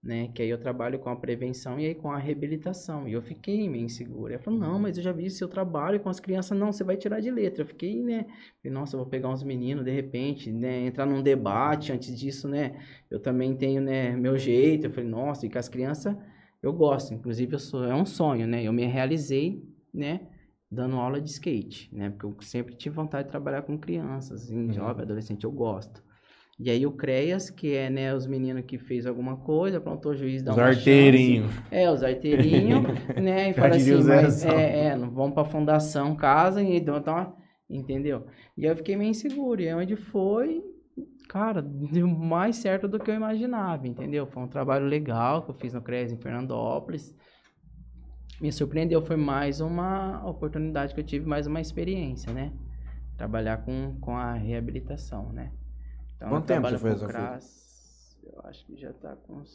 Né? 0.03 0.29
Que 0.29 0.41
aí 0.41 0.49
eu 0.49 0.57
trabalho 0.57 0.97
com 0.97 1.09
a 1.09 1.15
prevenção 1.15 1.79
e 1.79 1.85
aí 1.85 1.93
com 1.93 2.11
a 2.11 2.17
reabilitação. 2.17 3.07
E 3.07 3.13
eu 3.13 3.21
fiquei 3.21 3.69
meio 3.69 3.85
inseguro. 3.85 4.33
Eu 4.33 4.39
falei, 4.39 4.59
não, 4.59 4.79
mas 4.79 4.97
eu 4.97 5.03
já 5.03 5.11
vi 5.11 5.29
seu 5.29 5.47
trabalho 5.47 5.99
com 5.99 6.09
as 6.09 6.19
crianças. 6.19 6.57
Não, 6.57 6.71
você 6.71 6.83
vai 6.83 6.97
tirar 6.97 7.19
de 7.19 7.29
letra. 7.29 7.61
Eu 7.61 7.67
fiquei, 7.67 8.01
né? 8.01 8.25
Falei, 8.63 8.73
nossa, 8.73 8.95
eu 8.95 9.01
vou 9.01 9.07
pegar 9.07 9.29
uns 9.29 9.43
meninos, 9.43 9.85
de 9.85 9.91
repente, 9.91 10.51
né? 10.51 10.87
Entrar 10.87 11.05
num 11.05 11.21
debate 11.21 11.91
antes 11.91 12.17
disso, 12.19 12.47
né? 12.47 12.79
Eu 13.11 13.19
também 13.19 13.55
tenho, 13.55 13.79
né? 13.79 14.15
Meu 14.15 14.37
jeito. 14.39 14.87
Eu 14.87 14.91
falei, 14.91 15.09
nossa, 15.09 15.45
e 15.45 15.49
com 15.51 15.59
as 15.59 15.69
crianças 15.69 16.15
eu 16.61 16.73
gosto. 16.73 17.13
Inclusive, 17.13 17.53
eu 17.55 17.59
sou, 17.59 17.85
é 17.85 17.93
um 17.93 18.05
sonho, 18.05 18.47
né? 18.47 18.63
Eu 18.63 18.73
me 18.73 18.85
realizei, 18.85 19.63
né? 19.93 20.21
Dando 20.69 20.95
aula 20.95 21.19
de 21.21 21.29
skate, 21.29 21.93
né? 21.93 22.09
Porque 22.09 22.25
eu 22.25 22.35
sempre 22.41 22.75
tive 22.75 22.95
vontade 22.95 23.25
de 23.25 23.31
trabalhar 23.31 23.61
com 23.63 23.77
crianças, 23.77 24.43
assim, 24.43 24.71
jovem, 24.71 25.03
adolescente, 25.03 25.43
eu 25.43 25.51
gosto. 25.51 26.03
E 26.63 26.69
aí 26.69 26.85
o 26.85 26.91
CREAS, 26.91 27.49
que 27.49 27.75
é, 27.75 27.89
né, 27.89 28.13
os 28.13 28.27
meninos 28.27 28.63
que 28.65 28.77
fez 28.77 29.07
alguma 29.07 29.35
coisa, 29.37 29.81
pronto, 29.81 30.09
o 30.09 30.15
juiz 30.15 30.43
dá 30.43 30.51
Os 30.51 30.57
uma 30.57 30.67
arteirinhos. 30.67 31.51
chance. 31.51 31.67
É, 31.71 31.89
os 31.89 32.03
arteirinhos, 32.03 32.83
né, 33.17 33.49
e 33.49 33.53
fala 33.53 33.75
assim, 33.75 33.95
mas, 34.03 34.45
é, 34.45 34.85
é, 34.89 34.95
não 34.95 35.09
vamos 35.09 35.33
pra 35.33 35.43
fundação, 35.43 36.15
casa 36.15 36.61
e 36.61 36.79
dão 36.79 37.01
uma- 37.01 37.35
entendeu? 37.67 38.27
E 38.55 38.65
aí 38.65 38.71
eu 38.71 38.75
fiquei 38.75 38.95
meio 38.95 39.09
inseguro, 39.09 39.59
e 39.59 39.67
aí 39.69 39.73
onde 39.73 39.95
foi, 39.95 40.63
cara, 41.27 41.63
deu 41.63 42.07
mais 42.07 42.57
certo 42.57 42.87
do 42.87 42.99
que 42.99 43.09
eu 43.09 43.15
imaginava, 43.15 43.87
entendeu? 43.87 44.27
Foi 44.27 44.43
um 44.43 44.47
trabalho 44.47 44.85
legal 44.85 45.41
que 45.41 45.49
eu 45.49 45.55
fiz 45.55 45.73
no 45.73 45.81
CREAS 45.81 46.11
em 46.11 46.17
Fernandópolis, 46.17 47.15
me 48.39 48.51
surpreendeu, 48.51 49.01
foi 49.01 49.15
mais 49.15 49.61
uma 49.61 50.23
oportunidade 50.27 50.93
que 50.93 50.99
eu 50.99 51.03
tive, 51.03 51.25
mais 51.25 51.47
uma 51.47 51.59
experiência, 51.59 52.31
né? 52.31 52.51
Trabalhar 53.17 53.57
com, 53.65 53.95
com 53.99 54.15
a 54.15 54.33
reabilitação, 54.33 55.31
né? 55.33 55.51
Então, 56.21 56.29
Quanto 56.29 56.49
eu 56.51 56.55
tempo 56.55 56.69
você 56.69 56.77
fez 56.77 56.99
fita? 56.99 57.07
CRAS, 57.07 58.17
eu 58.23 58.41
acho 58.49 58.65
que 58.67 58.75
já 58.79 58.93
tá 58.93 59.15
com 59.27 59.33
uns... 59.37 59.49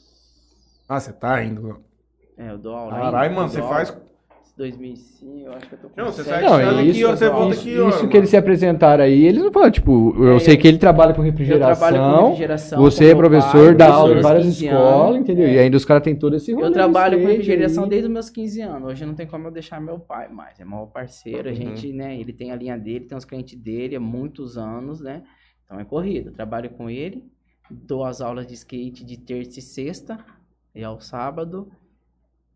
Ah, 0.89 0.99
você 0.99 1.13
tá 1.13 1.43
indo. 1.45 1.79
É, 2.37 2.51
eu 2.51 2.59
dou 2.59 2.75
aula 2.75 2.91
Caralho, 2.93 3.35
mano, 3.35 3.47
eu 3.47 3.51
você 3.51 3.63
faz. 3.63 3.91
aula. 3.91 4.03
2005, 4.57 5.39
eu 5.47 5.53
acho 5.53 5.67
que 5.69 5.75
eu 5.75 5.79
tô 5.79 5.89
com 5.91 6.01
Não, 6.01 6.07
você 6.11 6.25
sai 6.25 6.43
Não, 6.43 6.55
aqui, 6.55 6.89
isso, 6.89 7.07
hora 7.07 7.17
você 7.17 7.29
volta 7.29 7.51
isso, 7.55 7.61
aqui, 7.61 7.79
hora. 7.79 7.89
isso 7.91 7.99
que 7.99 8.05
mano. 8.07 8.17
eles 8.17 8.31
se 8.31 8.37
apresentaram 8.39 9.05
aí, 9.05 9.25
eles 9.27 9.43
não 9.43 9.53
falam, 9.53 9.71
tipo, 9.71 10.15
eu 10.19 10.37
É, 10.37 10.39
sei 10.39 10.55
eu- 10.55 10.59
que 10.59 10.67
ele 10.67 10.79
trabalha 10.79 11.13
com 11.13 11.21
Eu 11.21 11.25
refrigeração, 11.27 11.89
trabalho 11.89 12.15
com 12.21 12.23
refrigeração. 12.29 12.81
você 12.81 13.11
é 13.11 13.15
professor, 13.15 13.67
pai, 13.67 13.75
dá 13.75 13.93
aula 13.93 14.19
em 14.19 14.23
várias 14.23 14.45
15 14.47 14.65
escolas, 14.67 15.09
anos. 15.11 15.21
entendeu? 15.21 15.47
É. 15.47 15.53
E 15.55 15.59
ainda 15.59 15.77
os 15.77 15.85
caras 15.85 16.03
têm 16.03 16.17
todo 16.17 16.37
esse 16.37 16.53
rolê 16.55 16.67
Eu 16.69 16.73
trabalho 16.73 17.21
com 17.21 17.27
refrigeração 17.27 17.85
aí. 17.85 17.91
desde 17.91 18.07
os 18.09 18.13
meus 18.15 18.31
15 18.31 18.61
anos. 18.63 18.89
Hoje 18.89 19.05
não 19.05 19.15
tem 19.15 19.27
como 19.27 19.47
eu 19.47 19.51
deixar 19.53 19.79
meu 19.79 19.99
pai 20.01 20.29
mais. 20.31 20.59
É 20.59 20.65
maior 20.65 20.87
parceiro. 20.87 21.49
A 21.49 21.53
Uhum. 21.53 21.57
gente, 21.57 21.93
né? 21.93 22.19
Ele 22.19 22.33
tem 22.33 22.51
a 22.51 22.57
linha 22.57 22.79
dele, 22.79 23.05
tem 23.05 23.17
os 23.19 23.27
clientes 23.27 23.59
dele 23.59 23.95
há 23.97 24.01
muitos 24.01 24.57
anos, 24.57 25.01
né? 25.03 25.23
Então 25.67 25.79
é 25.79 25.85
corrida. 25.85 26.31
Eu 26.31 26.35
trabalho 26.35 26.71
com 26.71 26.89
ele, 26.89 27.23
dou 27.71 28.05
as 28.05 28.21
aulas 28.23 28.47
de 28.47 28.55
skate 28.55 29.05
de 29.05 29.19
terça 29.19 29.59
e 29.59 29.63
sexta, 29.63 30.19
e 30.75 30.83
ao 30.83 31.01
sábado, 31.01 31.71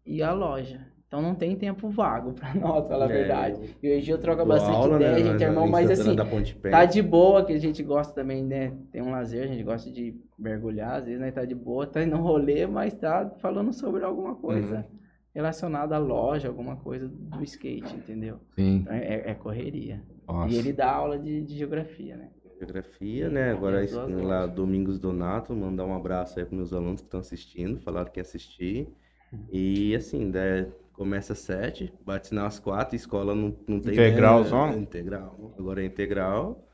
e 0.07 0.23
a 0.23 0.33
loja. 0.33 0.87
Então 1.09 1.21
não 1.21 1.35
tem 1.35 1.57
tempo 1.57 1.89
vago 1.89 2.33
pra 2.39 2.55
nós, 2.55 2.87
falar 2.87 3.07
a 3.07 3.11
É, 3.11 3.13
verdade. 3.13 3.77
E 3.83 3.97
hoje 3.97 4.11
eu 4.13 4.19
troco 4.19 4.47
bastante 4.47 4.77
aula, 4.77 4.97
ideia, 4.97 5.11
né, 5.11 5.17
a 5.17 5.33
gente 5.33 5.43
é 5.43 5.47
irmão, 5.49 5.67
em 5.67 5.71
mas 5.71 5.89
Santana 5.89 6.23
assim. 6.23 6.61
Tá 6.71 6.85
de 6.85 7.03
boa, 7.03 7.45
que 7.45 7.53
a 7.53 7.59
gente 7.59 7.83
gosta 7.83 8.15
também, 8.15 8.45
né? 8.45 8.73
Tem 8.93 9.03
um 9.03 9.11
lazer, 9.11 9.43
a 9.43 9.47
gente 9.49 9.65
gosta 9.65 9.91
de 9.91 10.15
mergulhar, 10.39 10.99
às 10.99 11.05
vezes, 11.07 11.21
né? 11.21 11.33
Tá 11.33 11.45
de 11.45 11.55
boa, 11.55 11.85
tá 11.85 12.01
indo 12.03 12.17
rolê, 12.17 12.65
mas 12.67 12.95
tá 12.95 13.29
falando 13.41 13.73
sobre 13.73 14.05
alguma 14.05 14.37
coisa 14.37 14.77
Uhum. 14.77 14.99
relacionada 15.35 15.97
à 15.97 15.99
loja, 15.99 16.47
alguma 16.47 16.77
coisa 16.77 17.09
do 17.09 17.43
skate, 17.43 17.93
entendeu? 17.97 18.39
Sim. 18.55 18.77
Então 18.83 18.93
é, 18.95 19.31
é 19.31 19.35
correria. 19.35 20.01
Nossa. 20.29 20.55
E 20.55 20.57
ele 20.59 20.73
dá 20.73 20.93
aula 20.93 21.19
de, 21.19 21.43
de 21.43 21.57
geografia, 21.59 22.17
né? 22.17 22.29
Geografia, 22.61 23.31
né? 23.31 23.53
Agora 23.53 23.83
lá. 24.23 24.47
Domingos 24.47 24.99
Donato, 24.99 25.55
mandar 25.55 25.87
um 25.87 25.95
abraço 25.95 26.39
aí 26.39 26.45
para 26.45 26.55
meus 26.55 26.75
alunos 26.75 27.01
que 27.01 27.07
estão 27.07 27.21
assistindo, 27.21 27.81
falaram 27.81 28.11
que 28.11 28.21
ia 28.21 28.23
assistir. 28.23 28.87
Uhum. 29.33 29.47
E 29.51 29.97
assim, 29.97 30.27
né, 30.27 30.71
começa 30.93 31.33
às 31.33 31.39
sete, 31.39 31.91
bate 32.05 32.29
sinal 32.29 32.45
às 32.45 32.59
quatro, 32.59 32.95
escola 32.95 33.35
não, 33.35 33.57
não 33.67 33.81
tem. 33.81 33.95
Integral 33.95 34.43
né, 34.43 34.49
só? 34.51 34.69
Integral. 34.73 35.55
Agora 35.59 35.83
é 35.83 35.87
integral. 35.87 36.70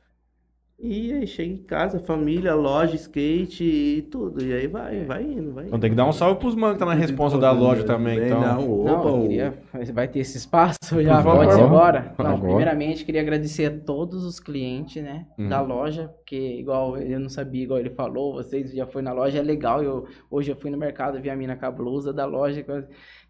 E 0.79 1.11
aí 1.11 1.27
chega 1.27 1.51
em 1.55 1.57
casa, 1.57 1.99
família, 1.99 2.55
loja, 2.55 2.95
skate 2.97 3.65
e 3.65 4.03
tudo. 4.03 4.45
E 4.45 4.53
aí 4.53 4.67
vai, 4.67 5.05
vai 5.07 5.23
indo, 5.23 5.53
vai 5.55 5.65
indo. 5.65 5.69
Então 5.69 5.81
tem 5.81 5.89
que 5.89 5.97
dar 5.97 6.05
um 6.07 6.13
salve 6.13 6.39
pros 6.39 6.55
manos 6.55 6.75
que 6.75 6.81
tá 6.81 6.85
na 6.85 6.93
responsa 6.93 7.39
da 7.39 7.51
loja 7.51 7.83
também, 7.85 8.19
então. 8.27 8.41
Não, 8.43 8.85
Não, 8.85 8.99
opa, 8.99 9.09
eu 9.09 9.15
o- 9.17 9.23
queria... 9.23 9.59
Vai 9.95 10.07
ter 10.07 10.19
esse 10.19 10.37
espaço 10.37 10.77
já? 11.03 11.23
favor. 11.23 11.37
Pode 11.47 11.55
ser 11.55 11.63
agora? 11.63 12.15
Não, 12.19 12.27
Agora. 12.27 12.41
primeiramente, 12.41 13.07
queria 13.07 13.23
agradecer 13.23 13.65
a 13.67 13.71
todos 13.85 14.23
os 14.23 14.39
clientes, 14.39 15.03
né? 15.03 15.27
Uhum. 15.39 15.49
Da 15.49 15.63
loja, 15.63 16.09
porque 16.09 16.37
igual 16.37 16.99
eu 16.99 17.19
não 17.21 17.31
sabia, 17.31 17.63
igual 17.63 17.81
ele 17.81 17.91
falou, 17.91 18.35
vocês 18.35 18.71
já 18.73 18.87
foi 18.87 19.01
na 19.01 19.15
loja, 19.15 19.39
é 19.39 19.43
legal. 19.43 19.83
Eu, 19.83 20.05
hoje 20.31 20.53
eu 20.53 20.57
fui 20.57 20.71
no 20.71 20.77
mercado, 20.77 21.19
vi 21.23 21.31
a 21.31 21.37
mina 21.37 21.57
com 21.57 21.65
a 21.65 21.71
blusa 21.71 22.13
da 22.13 22.27
loja. 22.27 22.61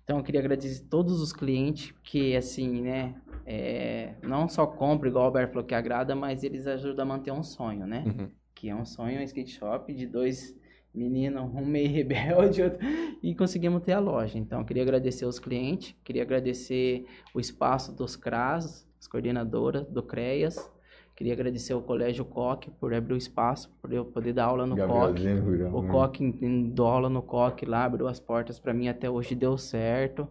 Então 0.05 0.19
eu 0.19 0.23
queria 0.25 0.41
agradecer 0.41 0.85
a 0.85 0.91
todos 0.91 1.21
os 1.21 1.33
clientes, 1.33 1.93
que 2.03 2.37
assim, 2.37 2.81
né? 2.83 3.15
É, 3.47 4.15
não 4.25 4.49
só 4.49 4.67
compram, 4.67 5.09
igual 5.09 5.25
o 5.25 5.27
Alberto 5.29 5.53
falou 5.53 5.65
que 5.65 5.75
agrada, 5.75 6.17
mas 6.17 6.43
eles 6.43 6.67
ajudam 6.67 7.05
a 7.05 7.09
manter 7.09 7.31
um 7.31 7.45
sonho, 7.45 7.87
né? 7.87 8.03
Uhum. 8.05 8.29
Que 8.53 8.69
é 8.69 8.75
um 8.75 8.85
sonho, 8.85 9.21
um 9.21 9.23
skate 9.23 9.53
shop 9.53 9.95
de 9.95 10.05
dois 10.05 10.59
meninos, 10.93 11.43
um 11.55 11.65
meio 11.65 11.89
rebelde 11.95 12.63
outro, 12.63 12.81
e 13.23 13.35
conseguimos 13.37 13.83
ter 13.83 13.93
a 13.93 14.01
loja. 14.01 14.37
Então, 14.37 14.59
eu 14.59 14.65
queria 14.65 14.83
agradecer 14.83 15.25
os 15.27 15.39
clientes, 15.39 15.95
queria 16.03 16.23
agradecer 16.23 17.07
o 17.33 17.39
espaço 17.39 17.95
dos 17.95 18.17
CRAS, 18.17 18.85
as 18.99 19.07
coordenadoras 19.07 19.87
do 19.87 20.03
CREAS, 20.03 20.73
queria 21.15 21.33
agradecer 21.33 21.73
ao 21.73 21.83
Colégio 21.83 22.25
Coque 22.25 22.69
por 22.71 22.93
abrir 22.93 23.15
o 23.15 23.17
espaço, 23.17 23.71
por 23.81 23.93
eu 23.93 24.05
poder 24.05 24.33
dar 24.33 24.47
aula 24.47 24.67
no 24.67 24.77
Coque. 24.77 24.89
Gabrielzinho, 24.89 25.45
Rurão, 25.45 25.75
O 25.75 25.83
né? 25.83 25.91
Coque, 25.93 26.33
dou 26.73 26.89
aula 26.89 27.09
no 27.09 27.23
Coque 27.23 27.65
lá, 27.65 27.85
abriu 27.85 28.09
as 28.09 28.19
portas 28.19 28.59
pra 28.59 28.75
mim, 28.75 28.89
até 28.89 29.09
hoje 29.09 29.37
deu 29.37 29.57
certo. 29.57 30.27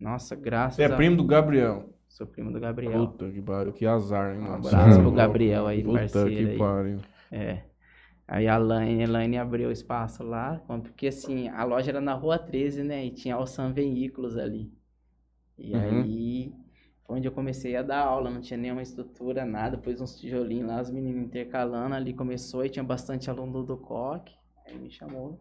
Nossa, 0.00 0.34
graças 0.34 0.80
é 0.80 0.86
a... 0.86 0.96
primo 0.96 1.16
do 1.16 1.24
Gabriel. 1.24 1.95
Sou 2.16 2.26
primo 2.26 2.50
do 2.50 2.58
Gabriel. 2.58 3.08
Puta 3.08 3.30
que 3.30 3.42
pariu, 3.42 3.72
que 3.74 3.84
azar, 3.86 4.34
hein, 4.34 4.40
Um 4.40 4.44
mano. 4.44 4.54
abraço 4.66 5.00
pro 5.00 5.12
Gabriel 5.12 5.66
aí, 5.66 5.82
Puta 5.82 5.98
parceiro 5.98 6.30
que 6.30 6.46
aí. 6.46 6.58
pariu. 6.58 7.00
É. 7.30 7.62
Aí 8.26 8.48
a 8.48 8.56
Laine, 8.56 9.04
a 9.04 9.08
Laine 9.08 9.38
abriu 9.38 9.70
espaço 9.70 10.22
lá, 10.24 10.58
porque 10.66 11.08
assim, 11.08 11.48
a 11.48 11.62
loja 11.64 11.90
era 11.90 12.00
na 12.00 12.14
rua 12.14 12.38
13, 12.38 12.82
né? 12.82 13.04
E 13.04 13.10
tinha 13.10 13.44
Sam 13.46 13.72
Veículos 13.72 14.36
ali. 14.38 14.72
E 15.58 15.74
Uhum. 15.74 15.82
aí 15.82 16.54
foi 17.06 17.16
onde 17.18 17.28
eu 17.28 17.32
comecei 17.32 17.76
a 17.76 17.82
dar 17.82 18.00
aula, 18.00 18.30
não 18.30 18.40
tinha 18.40 18.56
nenhuma 18.58 18.82
estrutura, 18.82 19.44
nada, 19.44 19.78
pus 19.78 20.00
uns 20.00 20.18
tijolinhos 20.18 20.68
lá, 20.68 20.80
os 20.80 20.90
meninos 20.90 21.24
intercalando, 21.24 21.94
ali 21.94 22.14
começou 22.14 22.64
e 22.64 22.70
tinha 22.70 22.84
bastante 22.84 23.30
aluno 23.30 23.62
do 23.62 23.76
Coque. 23.76 24.34
Aí 24.66 24.78
me 24.78 24.90
chamou 24.90 25.38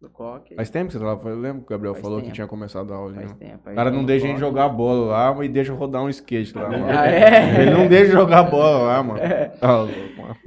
do 0.00 0.08
Coque. 0.08 0.54
Faz 0.54 0.70
tempo 0.70 0.86
que 0.86 0.92
você 0.92 1.04
lá? 1.04 1.18
Eu 1.24 1.40
lembro 1.40 1.60
que 1.62 1.66
o 1.66 1.70
Gabriel 1.70 1.94
Faz 1.94 2.02
falou 2.04 2.18
que 2.18 2.24
tempo. 2.26 2.34
tinha 2.36 2.46
começado 2.46 2.92
a 2.92 2.96
aula. 2.96 3.14
Faz 3.14 3.30
né? 3.32 3.36
tempo. 3.38 3.70
O 3.70 3.74
cara 3.74 3.90
eu 3.90 3.94
não 3.94 4.04
deixa 4.04 4.26
a 4.26 4.28
gente 4.28 4.38
jogar 4.38 4.68
bola 4.68 5.06
lá, 5.06 5.34
mas 5.34 5.50
deixa 5.50 5.72
rodar 5.72 6.02
um 6.02 6.08
skate 6.08 6.56
lá, 6.56 6.68
mano. 6.68 6.86
Ah, 6.88 7.06
é? 7.08 7.62
Ele 7.62 7.70
não 7.72 7.88
deixa 7.88 8.12
jogar 8.12 8.44
bola 8.44 8.78
lá, 8.86 9.02
mano. 9.02 9.20
Tá 9.58 9.86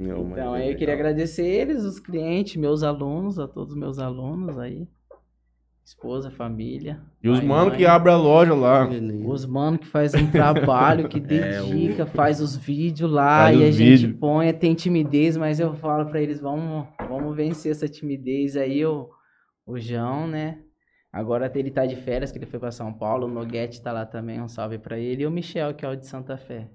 Então, 0.00 0.56
é 0.56 0.62
aí 0.62 0.70
eu 0.72 0.76
queria 0.76 0.94
agradecer 0.94 1.44
eles, 1.44 1.82
os 1.84 1.98
clientes, 2.00 2.56
meus 2.56 2.82
alunos, 2.82 3.38
a 3.38 3.46
todos 3.46 3.72
os 3.74 3.78
meus 3.78 3.98
alunos 3.98 4.58
aí. 4.58 4.86
Esposa, 5.84 6.30
família. 6.30 7.00
E 7.22 7.28
os 7.28 7.40
mano 7.40 7.68
mãe. 7.70 7.78
que 7.78 7.84
abrem 7.84 8.14
a 8.14 8.16
loja 8.16 8.54
lá. 8.54 8.88
Os 9.26 9.44
mano 9.44 9.76
que 9.78 9.86
faz 9.88 10.14
um 10.14 10.30
trabalho, 10.30 11.08
que 11.08 11.18
É, 11.34 11.60
o- 11.60 11.66
dedica, 11.66 12.06
faz 12.06 12.40
os 12.40 12.56
vídeos 12.56 13.10
lá 13.10 13.44
Faz 13.46 13.58
e 13.60 13.64
a 13.64 13.68
os 13.68 13.74
gente 13.74 14.08
põe, 14.14 14.52
tem 14.52 14.74
timidez, 14.74 15.36
mas 15.36 15.58
eu 15.58 15.74
falo 15.74 16.06
pra 16.06 16.22
eles, 16.22 16.40
vamos, 16.40 16.86
vamos 17.08 17.34
vencer 17.36 17.72
essa 17.72 17.88
timidez 17.88 18.56
aí, 18.56 18.86
o, 18.86 19.08
o 19.66 19.78
João, 19.78 20.26
né? 20.26 20.58
Agora 21.12 21.50
ele 21.54 21.70
tá 21.70 21.84
de 21.84 21.96
férias, 21.96 22.32
que 22.32 22.38
ele 22.38 22.46
foi 22.46 22.58
pra 22.58 22.70
São 22.70 22.92
Paulo, 22.92 23.26
o 23.26 23.30
Noguete 23.30 23.82
tá 23.82 23.92
lá 23.92 24.06
também, 24.06 24.40
um 24.40 24.48
salve 24.48 24.78
pra 24.78 24.98
ele, 24.98 25.24
e 25.24 25.26
o 25.26 25.30
Michel, 25.30 25.74
que 25.74 25.84
é 25.84 25.88
o 25.88 25.94
de 25.94 26.06
Santa 26.06 26.36
Fé. 26.38 26.68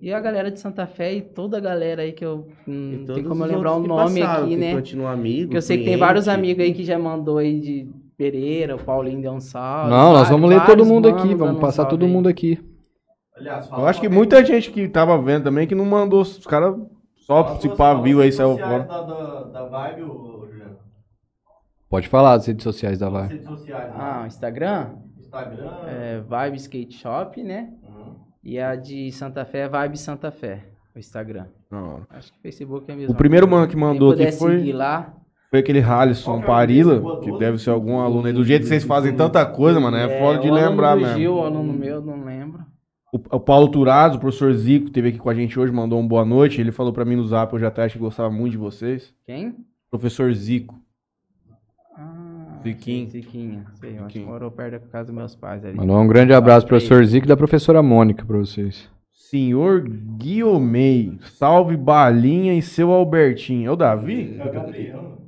E 0.00 0.12
a 0.12 0.20
galera 0.20 0.50
de 0.50 0.60
Santa 0.60 0.86
Fé 0.86 1.14
e 1.14 1.22
toda 1.22 1.56
a 1.56 1.60
galera 1.60 2.02
aí 2.02 2.12
que 2.12 2.24
eu 2.24 2.48
E 2.66 2.70
hum, 2.70 3.04
não 3.08 3.14
tem 3.14 3.24
como 3.24 3.42
eu 3.44 3.48
lembrar 3.48 3.72
o 3.74 3.82
que 3.82 3.88
nome 3.88 4.20
passaram, 4.20 4.44
aqui, 4.44 4.50
que 4.50 4.56
né? 4.60 4.74
Continuam 4.74 5.10
amigos. 5.10 5.46
Porque 5.46 5.56
eu 5.56 5.62
sei 5.62 5.78
que 5.78 5.84
tem 5.84 5.94
cliente. 5.94 6.06
vários 6.06 6.28
amigos 6.28 6.62
aí 6.64 6.74
que 6.74 6.84
já 6.84 6.98
mandou 6.98 7.38
aí 7.38 7.58
de 7.58 7.90
Pereira, 8.16 8.76
o 8.76 8.78
Paulinho 8.78 9.22
deu 9.22 9.32
um 9.32 9.40
salve. 9.40 9.90
Não, 9.90 10.12
nós 10.12 10.28
vamos 10.28 10.48
ler 10.50 10.64
todo 10.66 10.84
mundo 10.84 11.08
aqui, 11.08 11.34
vamos 11.34 11.56
um 11.56 11.60
passar 11.60 11.76
salve 11.84 11.90
todo 11.90 12.04
aí. 12.04 12.10
mundo 12.10 12.28
aqui. 12.28 12.60
Aliás, 13.36 13.70
Eu 13.70 13.86
acho 13.86 14.00
que 14.00 14.08
muita 14.08 14.44
gente 14.44 14.70
que 14.70 14.86
tava 14.88 15.20
vendo 15.20 15.44
também 15.44 15.66
que 15.66 15.74
não 15.74 15.84
mandou. 15.84 16.20
Os 16.20 16.46
caras 16.46 16.74
só 17.16 17.58
se 17.58 17.68
pá, 17.70 17.94
viu 17.94 18.20
aí, 18.20 18.30
saiu 18.30 18.56
fora. 18.58 18.84
Da, 18.84 19.02
da, 19.02 19.42
da 19.44 19.64
Vibe, 19.64 20.02
Juliano. 20.02 20.45
Pode 21.96 22.08
falar 22.08 22.36
das 22.36 22.46
redes 22.46 22.62
sociais 22.62 22.98
da 22.98 23.06
As 23.06 23.12
Vai. 23.14 23.28
redes 23.28 23.46
sociais. 23.46 23.90
Ah, 23.96 24.20
o? 24.22 24.26
Instagram 24.26 24.88
Instagram. 25.18 25.70
é 25.86 26.20
Vibe 26.20 26.56
Skate 26.58 26.94
Shop, 26.94 27.42
né? 27.42 27.70
Uhum. 27.82 28.16
E 28.44 28.58
a 28.58 28.76
de 28.76 29.10
Santa 29.12 29.46
Fé 29.46 29.60
é 29.60 29.68
Vibe 29.68 29.96
Santa 29.96 30.30
Fé, 30.30 30.66
o 30.94 30.98
Instagram. 30.98 31.46
Hora. 31.72 32.06
Acho 32.10 32.30
que 32.34 32.38
o 32.38 32.42
Facebook 32.42 32.84
é 32.90 32.92
a 32.92 32.96
mesma 32.98 33.14
O 33.14 33.16
primeiro 33.16 33.48
mano 33.48 33.66
que 33.66 33.74
mandou 33.78 34.12
aqui 34.12 34.30
foi, 34.32 34.72
lá. 34.74 35.14
foi 35.50 35.60
aquele 35.60 35.80
Halisson 35.80 36.32
Qual 36.32 36.38
que 36.40 36.44
é 36.44 36.46
Parila, 36.48 37.20
que 37.22 37.38
deve 37.38 37.56
ser 37.56 37.70
algum 37.70 37.98
aluno 37.98 38.26
aí. 38.26 38.32
Do 38.34 38.44
jeito 38.44 38.64
que 38.64 38.68
vocês 38.68 38.84
fazem 38.84 39.16
tanta 39.16 39.46
coisa, 39.46 39.80
mano, 39.80 39.96
é 39.96 40.18
foda 40.18 40.38
de 40.40 40.50
lembrar 40.50 40.98
mesmo. 40.98 41.16
Gil, 41.16 41.36
o 41.36 41.44
aluno 41.44 41.72
meu, 41.72 42.02
não 42.02 42.22
lembro. 42.26 42.62
O, 43.10 43.16
o 43.36 43.40
Paulo 43.40 43.68
Turazzo, 43.68 44.18
o 44.18 44.20
professor 44.20 44.52
Zico, 44.52 44.90
teve 44.90 45.08
aqui 45.08 45.18
com 45.18 45.30
a 45.30 45.34
gente 45.34 45.58
hoje, 45.58 45.72
mandou 45.72 45.98
um 45.98 46.06
boa 46.06 46.26
noite. 46.26 46.60
Ele 46.60 46.72
falou 46.72 46.92
pra 46.92 47.06
mim 47.06 47.16
no 47.16 47.24
zap, 47.24 47.54
eu 47.54 47.58
já 47.58 47.68
até 47.68 47.84
acho 47.84 47.94
que 47.94 48.00
gostava 48.00 48.28
muito 48.28 48.52
de 48.52 48.58
vocês. 48.58 49.14
Quem? 49.24 49.56
Professor 49.90 50.30
Zico. 50.34 50.78
Ah, 52.70 52.72
Ziquinho. 52.72 53.10
sei, 53.10 53.20
Ziquinho. 53.22 53.64
Sei, 53.80 53.98
eu 53.98 54.04
acho 54.04 54.12
que 54.18 54.24
morou 54.24 54.50
perto 54.50 54.72
da 54.72 54.78
casa 54.80 55.06
dos 55.06 55.14
meus 55.14 55.34
pais 55.36 55.64
ali. 55.64 55.76
Mandar 55.76 55.98
um 55.98 56.06
grande 56.06 56.32
abraço 56.32 56.66
pro 56.66 56.76
professor 56.76 57.04
Zico 57.04 57.26
e 57.26 57.28
da 57.28 57.36
professora 57.36 57.82
Mônica 57.82 58.24
pra 58.24 58.36
vocês. 58.38 58.88
Senhor 59.12 59.82
Guiomei, 60.18 61.18
salve 61.34 61.76
Balinha 61.76 62.54
e 62.54 62.62
seu 62.62 62.90
Albertinho. 62.92 63.68
É 63.68 63.72
o 63.72 63.76
Davi? 63.76 64.36
É 64.38 64.44
o 64.46 64.52
Gabriel. 64.52 65.18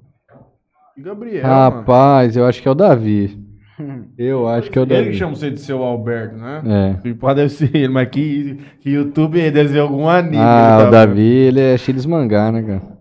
Gabriel, 0.96 1.42
mano. 1.46 1.54
Rapaz, 1.54 2.36
eu 2.36 2.44
acho 2.46 2.60
que 2.62 2.68
é 2.68 2.70
o 2.70 2.74
Davi. 2.74 3.46
Eu 4.18 4.48
acho 4.48 4.68
que 4.72 4.76
é 4.76 4.82
o 4.82 4.84
Ele 4.84 4.94
que 4.96 5.04
Davi. 5.04 5.14
chama 5.16 5.36
você 5.36 5.52
de 5.52 5.60
seu 5.60 5.84
Alberto, 5.84 6.36
né? 6.36 6.98
É. 7.04 7.14
Pode 7.14 7.36
deve 7.36 7.48
ser 7.50 7.70
ele, 7.76 7.86
mas 7.92 8.08
que, 8.08 8.58
que 8.80 8.90
YouTube 8.90 9.38
deve 9.52 9.68
ser 9.68 9.78
algum 9.78 10.08
anime. 10.08 10.36
Ah, 10.36 10.78
o 10.80 10.84
tá- 10.86 10.90
Davi, 10.90 11.22
ele 11.22 11.60
é 11.60 11.78
cheio 11.78 11.96
de 11.96 12.08
mangá, 12.08 12.50
né, 12.50 12.60
cara? 12.60 12.97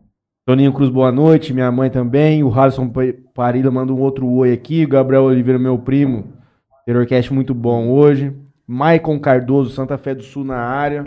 Toninho 0.47 0.71
Cruz, 0.71 0.89
boa 0.89 1.11
noite. 1.11 1.53
Minha 1.53 1.69
mãe 1.69 1.89
também. 1.89 2.41
O 2.41 2.47
Harrison 2.47 2.87
Pa- 2.87 3.01
Parila 3.33 3.69
manda 3.69 3.91
um 3.91 3.99
outro 3.99 4.25
oi 4.29 4.53
aqui. 4.53 4.85
O 4.85 4.87
Gabriel 4.87 5.23
Oliveira, 5.23 5.59
meu 5.59 5.77
primo. 5.77 6.31
Terrorcast 6.85 7.33
muito 7.33 7.53
bom 7.53 7.89
hoje. 7.89 8.31
Maicon 8.65 9.19
Cardoso, 9.19 9.71
Santa 9.71 9.97
Fé 9.97 10.15
do 10.15 10.23
Sul 10.23 10.45
na 10.45 10.55
área. 10.55 11.03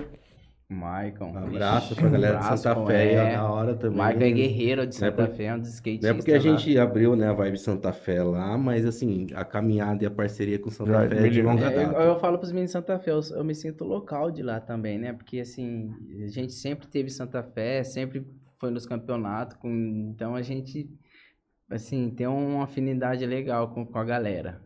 Maicon. 0.69 1.33
Um 1.33 1.39
abraço 1.39 1.97
pra 1.97 2.09
galera 2.11 2.37
de 2.37 2.45
abraço, 2.45 2.63
Santa 2.65 2.81
pô, 2.81 2.87
Fé 2.89 3.13
é. 3.15 3.37
na 3.37 3.51
hora 3.51 3.75
também. 3.75 3.97
Maicon 3.97 4.21
é 4.25 4.31
guerreiro 4.31 4.83
de 4.87 4.95
é 4.95 4.99
Santa 4.99 5.27
por- 5.27 5.35
Fé, 5.35 5.45
é 5.47 5.55
um 5.55 5.59
dos 5.59 5.69
Não 5.69 5.75
skatistas 5.75 6.11
é 6.11 6.15
porque 6.15 6.31
a 6.33 6.35
lá. 6.35 6.41
gente 6.41 6.79
abriu, 6.79 7.17
né, 7.17 7.29
a 7.29 7.33
Vibe 7.33 7.57
Santa 7.59 7.93
Fé 7.95 8.23
lá, 8.23 8.59
mas 8.59 8.85
assim, 8.87 9.27
a 9.35 9.43
caminhada 9.45 10.05
e 10.05 10.07
a 10.07 10.11
parceria 10.13 10.59
com 10.61 10.71
Santa 10.71 10.93
Já 10.93 11.09
Fé 11.09 11.27
é 11.27 11.29
de 11.31 11.43
longa 11.43 11.65
É, 11.65 11.75
eu, 11.85 11.89
data. 11.89 12.03
eu 12.05 12.19
falo 12.21 12.37
pros 12.39 12.53
meninos 12.53 12.69
de 12.69 12.73
Santa 12.75 12.99
Fé, 13.01 13.11
eu, 13.11 13.21
eu 13.35 13.43
me 13.43 13.55
sinto 13.55 13.83
local 13.85 14.31
de 14.31 14.45
lá 14.45 14.61
também, 14.61 14.97
né? 14.97 15.13
Porque 15.13 15.41
assim, 15.41 15.91
a 16.23 16.29
gente 16.29 16.53
sempre 16.53 16.87
teve 16.87 17.11
Santa 17.11 17.43
Fé, 17.43 17.83
sempre 17.83 18.25
foi 18.61 18.71
nos 18.71 18.85
campeonatos, 18.85 19.57
com, 19.57 19.71
então 20.15 20.35
a 20.35 20.43
gente, 20.43 20.87
assim, 21.71 22.11
tem 22.11 22.27
uma 22.27 22.65
afinidade 22.65 23.25
legal 23.25 23.69
com, 23.69 23.87
com 23.87 23.99
a 23.99 24.05
galera. 24.05 24.61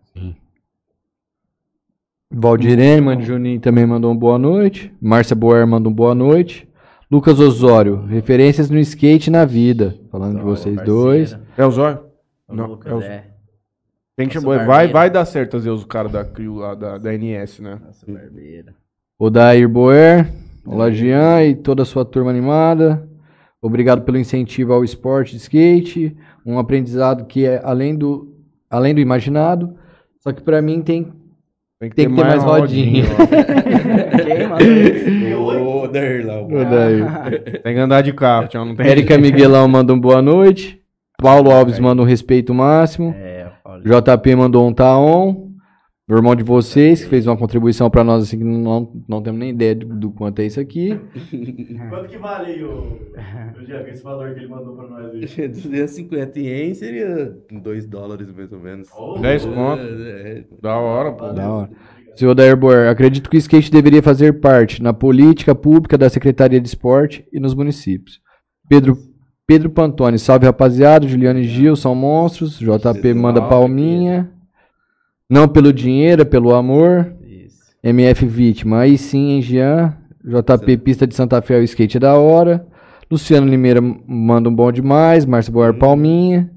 Valdirene, 2.29 3.01
mano, 3.01 3.23
Juninho 3.23 3.61
também 3.61 3.87
mandou 3.87 4.13
um 4.13 4.17
boa 4.17 4.37
noite. 4.37 4.93
Márcia 5.01 5.37
Boer 5.37 5.65
mandou 5.65 5.93
um 5.93 5.95
boa 5.95 6.15
noite. 6.15 6.69
Lucas 7.09 7.39
Osório, 7.39 8.05
referências 8.07 8.69
no 8.69 8.79
skate 8.81 9.29
e 9.29 9.33
na 9.33 9.45
vida. 9.45 9.97
Falando 10.11 10.39
de 10.39 10.43
vocês 10.43 10.75
Parceiro, 10.75 11.01
dois. 11.01 11.39
É 11.57 11.65
o 11.65 11.71
Zóio? 11.71 12.01
o 12.49 12.55
Não, 12.57 12.67
Lucas, 12.67 12.91
é 12.93 12.95
o- 12.97 13.03
é. 13.03 13.31
Tem 14.17 14.27
que 14.27 14.35
chamar. 14.35 14.67
Vai, 14.67 14.89
vai 14.89 15.11
dar 15.11 15.25
certo 15.25 15.53
trazer 15.53 15.71
os 15.71 15.85
caras 15.85 16.11
da 16.11 16.25
CRIO 16.25 16.57
lá, 16.57 16.75
da, 16.75 16.99
da 16.99 17.13
NS, 17.15 17.61
né? 17.63 17.81
Nossa, 17.85 18.11
barbeira. 18.11 18.75
Odair 19.17 19.69
Boer. 19.69 20.33
Olá, 20.67 20.91
Jean 20.91 21.45
e 21.45 21.55
toda 21.55 21.83
a 21.83 21.87
sua 21.87 22.05
turma 22.05 22.31
animada. 22.31 23.09
Obrigado 23.65 24.03
pelo 24.03 24.19
incentivo 24.19 24.75
ao 24.75 24.85
esporte 24.85 25.31
de 25.31 25.39
skate. 25.39 26.15
Um 26.45 26.59
aprendizado 26.59 27.25
que 27.25 27.47
é 27.47 27.63
além 27.65 27.97
do, 27.97 28.31
além 28.69 28.95
do 28.95 29.01
imaginado. 29.01 29.75
Só 30.19 30.33
que 30.33 30.43
pra 30.43 30.61
mim 30.61 30.83
tem 30.83 31.11
Tem 31.81 31.89
que 31.89 31.97
ter 31.97 32.07
mais 32.07 32.45
rodinha. 32.45 33.05
Isso? 34.61 35.39
Ô, 35.39 35.89
Dair 35.89 36.27
lá, 36.27 36.43
o-. 36.43 36.49
Tem 37.63 37.75
que 37.75 37.81
andar 37.81 38.03
de 38.03 38.13
carro, 38.13 38.49
tchau, 38.49 38.67
não 38.67 38.77
tem. 38.77 38.87
Érica 38.87 39.17
Miguelão 39.17 39.67
manda 39.67 39.95
um 39.95 39.99
boa 39.99 40.21
noite. 40.21 40.79
Paulo 41.17 41.51
Alves 41.51 41.79
manda 41.79 42.03
um 42.03 42.05
respeito 42.05 42.53
máximo. 42.53 43.15
É. 43.19 43.51
JP 43.83 44.37
mandou 44.37 44.69
um 44.69 44.75
tá 44.75 44.99
on. 44.99 45.54
O 46.07 46.15
irmão 46.15 46.35
de 46.37 46.45
vocês, 46.45 47.03
que 47.03 47.09
fez 47.09 47.27
uma 47.27 47.37
contribuição 47.37 47.89
pra 47.89 48.05
nós, 48.05 48.25
assim, 48.25 48.37
que 48.37 48.45
não, 48.45 48.93
não 49.09 49.23
temos 49.23 49.41
nem 49.41 49.49
ideia 49.51 49.75
do, 49.75 49.87
do 49.87 50.11
quanto 50.11 50.41
é 50.41 50.45
isso 50.45 50.61
aqui. 50.61 51.01
Quanto 51.89 52.09
que 52.09 52.19
vale 52.19 52.53
aí 52.53 52.63
o, 52.63 52.99
o 53.59 53.65
Diego, 53.65 53.89
esse 53.89 54.03
valor 54.03 54.35
que 54.35 54.41
ele 54.41 54.49
mandou 54.49 54.77
pra 54.77 54.87
nós 54.87 55.15
aí? 55.15 55.21
250 55.49 56.39
ien 56.41 56.75
seria 56.75 57.35
2 57.51 57.87
dólares 57.87 58.31
mais 58.31 58.53
ou 58.53 58.61
menos. 58.61 58.89
Oh, 58.95 59.19
10 59.19 59.47
conto. 59.47 59.81
É, 59.81 60.45
Da 60.61 60.77
hora, 60.77 61.13
pô. 61.13 61.33
Da 61.33 61.51
hora. 61.51 61.71
Seu 62.15 62.31
Odair 62.31 62.55
Boer, 62.57 62.91
acredito 62.91 63.31
que 63.31 63.37
o 63.37 63.39
skate 63.39 63.71
deveria 63.71 64.03
fazer 64.03 64.41
parte 64.41 64.83
na 64.83 64.93
política 64.93 65.55
pública 65.55 65.97
da 65.97 66.11
Secretaria 66.11 66.61
de 66.61 66.69
Esporte 66.69 67.27
e 67.33 67.41
nos 67.41 67.55
municípios. 67.55 68.21
Pedro, 68.69 68.99
Pedro 69.47 69.71
Pantone, 69.71 70.19
salve 70.19 70.45
rapaziada. 70.45 71.09
Juliano 71.09 71.39
e 71.39 71.45
Gil 71.45 71.75
são 71.75 71.95
monstros. 71.95 72.59
JP 72.59 73.15
manda 73.15 73.41
palminha. 73.41 74.31
Não 75.31 75.49
pelo 75.49 75.73
dinheiro, 75.73 76.23
é 76.23 76.25
pelo 76.25 76.55
amor. 76.55 77.13
Isso. 77.27 77.59
MF 77.83 78.27
Vítima, 78.27 78.81
aí 78.81 78.99
sim, 78.99 79.31
hein, 79.33 79.43
Jean. 79.43 79.97
JP 80.25 80.79
Pista 80.79 81.07
de 81.07 81.15
Santa 81.15 81.41
Fé, 81.43 81.59
o 81.59 81.63
skate 81.63 81.99
é 81.99 82.01
da 82.01 82.15
hora. 82.17 82.67
Luciano 83.11 83.47
Limeira 83.47 83.81
manda 84.07 84.49
um 84.49 84.55
bom 84.55 84.73
demais. 84.73 85.27
Márcio 85.27 85.53
Boer, 85.53 85.75
palminha. 85.75 86.51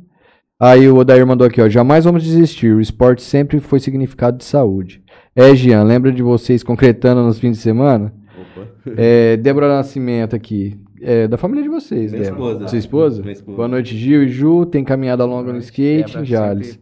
Aí 0.60 0.88
o 0.89 0.95
Odair 0.95 1.26
mandou 1.27 1.45
aqui, 1.45 1.61
ó. 1.61 1.69
Jamais 1.69 2.06
vamos 2.06 2.23
desistir. 2.23 2.73
O 2.73 2.81
esporte 2.81 3.22
sempre 3.22 3.60
foi 3.60 3.80
significado 3.80 4.38
de 4.38 4.45
saúde. 4.45 5.03
É, 5.35 5.53
Jean, 5.53 5.84
lembra 5.84 6.11
de 6.11 6.23
vocês 6.23 6.64
concretando 6.64 7.22
nos 7.22 7.39
fins 7.39 7.57
de 7.57 7.61
semana? 7.64 8.14
Opa. 8.39 8.68
É, 8.98 9.35
Débora 9.38 9.68
Nascimento 9.68 10.34
aqui. 10.35 10.80
é 11.02 11.27
da 11.27 11.38
família 11.38 11.61
de 11.61 11.69
vocês, 11.69 12.11
Minha 12.11 12.23
né? 12.23 12.30
esposa. 12.30 12.68
Sua 12.69 12.77
esposa? 12.77 13.22
Minha 13.22 13.34
esposa. 13.34 13.56
Boa 13.57 13.68
noite, 13.68 13.95
Gil 13.98 14.23
e 14.23 14.30
Ju. 14.30 14.65
Tem 14.65 14.84
caminhada 14.84 15.26
longa 15.26 15.52
no 15.52 15.60
skate 15.60 16.06
Débora 16.06 16.22
em 16.22 16.26
Jales. 16.26 16.80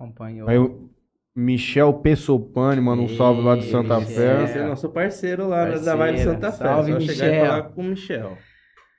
Acompanhou. 0.00 0.48
Aí 0.48 0.56
o 0.56 0.88
Michel 1.36 1.92
Pessopani 1.94 2.80
manda 2.80 3.02
um 3.02 3.08
salve 3.08 3.42
lá 3.42 3.54
de 3.54 3.64
Santa 3.70 3.98
Ei, 3.98 4.04
Fé. 4.06 4.44
Esse 4.44 4.58
é 4.58 4.66
nosso 4.66 4.88
parceiro 4.88 5.46
lá 5.46 5.58
Parceiro. 5.66 5.84
da 5.84 5.94
Vibe 5.96 6.18
Santa 6.20 6.52
Fé. 6.52 6.64
Salve, 6.64 6.92
Só 6.92 7.00
chegar 7.00 7.26
e 7.26 7.30
Michel. 7.30 7.46
falar 7.46 7.62
com 7.62 7.80
o 7.80 7.84
Michel. 7.84 8.38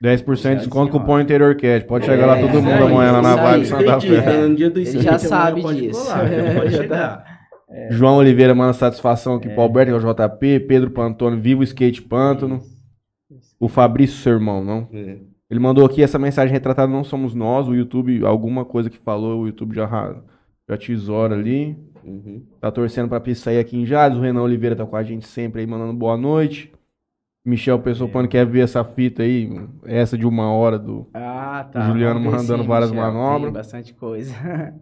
10% 0.02 0.50
de 0.50 0.56
desconto 0.56 0.92
cupom 0.92 1.20
Interior 1.20 1.54
Cat. 1.56 1.84
Pode 1.86 2.06
chegar 2.06 2.26
lá 2.26 2.38
É, 2.38 2.40
todo 2.40 2.62
mundo 2.62 2.84
amanhã 2.84 3.12
lá 3.12 3.22
na 3.22 3.50
aí. 3.50 3.64
Santa 3.66 4.00
Fé. 4.00 4.20
tá 4.22 4.48
no 4.48 4.54
dia 4.56 4.70
do 4.70 4.80
Ele 4.80 5.00
já 5.00 5.18
sabe 5.18 5.62
pode 5.62 5.80
disso. 5.80 6.06
pode 6.56 6.70
chegar. 6.76 7.24
João 7.90 8.16
Oliveira 8.16 8.54
manda 8.54 8.72
satisfação 8.72 9.34
aqui 9.36 9.48
É. 9.48 9.52
pro 9.54 9.62
Alberto, 9.62 9.92
que 9.98 10.04
é 10.06 10.08
o 10.08 10.12
JP. 10.14 10.60
Pedro 10.68 10.90
Pantone, 10.90 11.40
Viva 11.40 11.60
o 11.60 11.64
Skate 11.64 12.02
Pântano. 12.02 12.60
O 13.58 13.68
Fabrício, 13.68 14.16
seu 14.18 14.32
irmão, 14.34 14.64
não? 14.64 14.88
É. 14.92 15.18
Ele 15.50 15.60
mandou 15.60 15.84
aqui 15.84 16.02
essa 16.02 16.18
mensagem 16.18 16.52
retratada, 16.52 16.90
não 16.90 17.04
somos 17.04 17.34
nós. 17.34 17.68
O 17.68 17.74
YouTube, 17.74 18.24
alguma 18.24 18.64
coisa 18.64 18.90
que 18.90 18.98
falou, 18.98 19.42
o 19.42 19.46
YouTube 19.46 19.74
já, 19.74 19.86
já 20.72 20.78
tesoura 20.78 21.34
ali. 21.34 21.76
Uhum. 22.04 22.44
Tá 22.60 22.70
torcendo 22.70 23.08
pra 23.08 23.20
pista 23.20 23.44
sair 23.44 23.58
aqui 23.58 23.76
em 23.76 23.86
Jales. 23.86 24.18
O 24.18 24.20
Renan 24.20 24.42
Oliveira 24.42 24.74
tá 24.74 24.84
com 24.84 24.96
a 24.96 25.02
gente 25.02 25.26
sempre 25.26 25.60
aí, 25.60 25.66
mandando 25.66 25.92
boa 25.92 26.16
noite. 26.16 26.72
Michel 27.44 27.78
Pessopano 27.80 28.28
quer 28.28 28.46
ver 28.46 28.60
essa 28.60 28.84
fita 28.84 29.22
aí, 29.24 29.50
essa 29.84 30.16
de 30.16 30.24
uma 30.24 30.52
hora 30.52 30.78
do 30.78 31.08
Ah, 31.12 31.68
tá. 31.72 31.80
Juliano 31.88 32.20
Vamos 32.22 32.40
mandando 32.42 32.62
sim, 32.62 32.68
várias 32.68 32.90
Michel. 32.92 33.04
manobras. 33.12 33.42
Tem 33.44 33.52
bastante 33.52 33.94
coisa. 33.94 34.32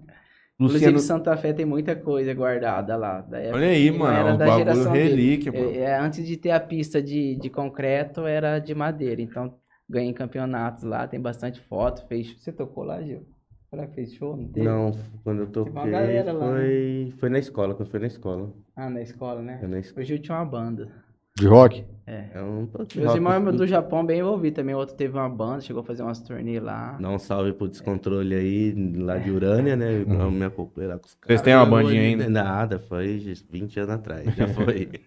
Luciano. 0.60 0.78
Inclusive, 0.88 0.98
Santa 1.00 1.34
Fé 1.38 1.54
tem 1.54 1.64
muita 1.64 1.96
coisa 1.96 2.34
guardada 2.34 2.94
lá. 2.94 3.26
época 3.32 3.56
Olha 3.56 3.66
aí, 3.68 3.90
mano, 3.90 4.14
era 4.18 4.32
os 4.32 4.38
da 4.38 4.44
bagulho 4.44 4.58
geração 4.58 4.92
dele. 4.92 5.08
relíquia, 5.08 5.52
mano. 5.52 5.70
É, 5.70 5.78
é, 5.78 5.98
antes 5.98 6.26
de 6.26 6.36
ter 6.36 6.50
a 6.50 6.60
pista 6.60 7.02
de, 7.02 7.36
de 7.36 7.48
concreto, 7.48 8.26
era 8.26 8.58
de 8.58 8.74
madeira. 8.74 9.22
Então, 9.22 9.54
ganhei 9.88 10.12
campeonatos 10.12 10.84
lá, 10.84 11.08
tem 11.08 11.18
bastante 11.18 11.58
foto. 11.62 12.06
Fez... 12.08 12.36
Você 12.38 12.52
tocou 12.52 12.84
lá, 12.84 13.00
Gil? 13.02 13.26
Será 13.70 13.86
que 13.86 13.94
fez 13.94 14.12
show? 14.14 14.36
Não 14.36 14.48
teve? 14.48 14.66
Não, 14.66 14.92
quando 15.22 15.42
eu 15.42 15.46
toquei, 15.46 15.72
uma 15.72 15.86
galera 15.86 16.32
lá, 16.32 16.48
foi, 16.48 17.14
foi 17.18 17.28
na 17.28 17.38
escola, 17.38 17.74
quando 17.74 17.88
foi 17.88 18.00
na 18.00 18.06
escola. 18.08 18.52
Ah, 18.74 18.90
na 18.90 19.00
escola, 19.00 19.40
né? 19.40 19.58
Foi 19.58 19.68
na 19.68 19.78
escola. 19.78 20.02
O 20.02 20.06
Gil 20.06 20.18
tinha 20.18 20.36
uma 20.36 20.44
banda. 20.44 20.88
De 21.36 21.46
rock? 21.46 21.84
É 22.06 22.42
um 22.42 22.66
pouco 22.66 22.88
Meus 22.96 23.14
irmãos 23.14 23.56
do 23.56 23.64
Japão 23.68 24.04
bem 24.04 24.18
envolvido 24.18 24.56
também. 24.56 24.74
Outro 24.74 24.96
teve 24.96 25.16
uma 25.16 25.28
banda, 25.28 25.60
chegou 25.60 25.80
a 25.80 25.84
fazer 25.84 26.02
umas 26.02 26.18
turnês 26.20 26.60
lá. 26.60 26.98
Dá 27.00 27.08
um 27.08 27.20
salve 27.20 27.52
pro 27.52 27.68
descontrole 27.68 28.34
aí, 28.34 28.74
lá 28.96 29.16
de 29.16 29.30
Urânia, 29.30 29.76
né? 29.76 30.00
Eu 30.02 30.30
me 30.32 30.44
acoplei 30.44 30.88
lá 30.88 30.98
com 30.98 31.06
os 31.06 31.14
caras. 31.14 31.28
Vocês 31.28 31.42
têm 31.42 31.54
uma 31.54 31.64
Eu 31.64 31.70
bandinha 31.70 32.02
ainda? 32.02 32.28
Nada, 32.28 32.80
foi 32.80 33.18
20 33.48 33.78
anos 33.78 33.94
atrás, 33.94 34.34
já 34.34 34.48
foi. 34.48 34.90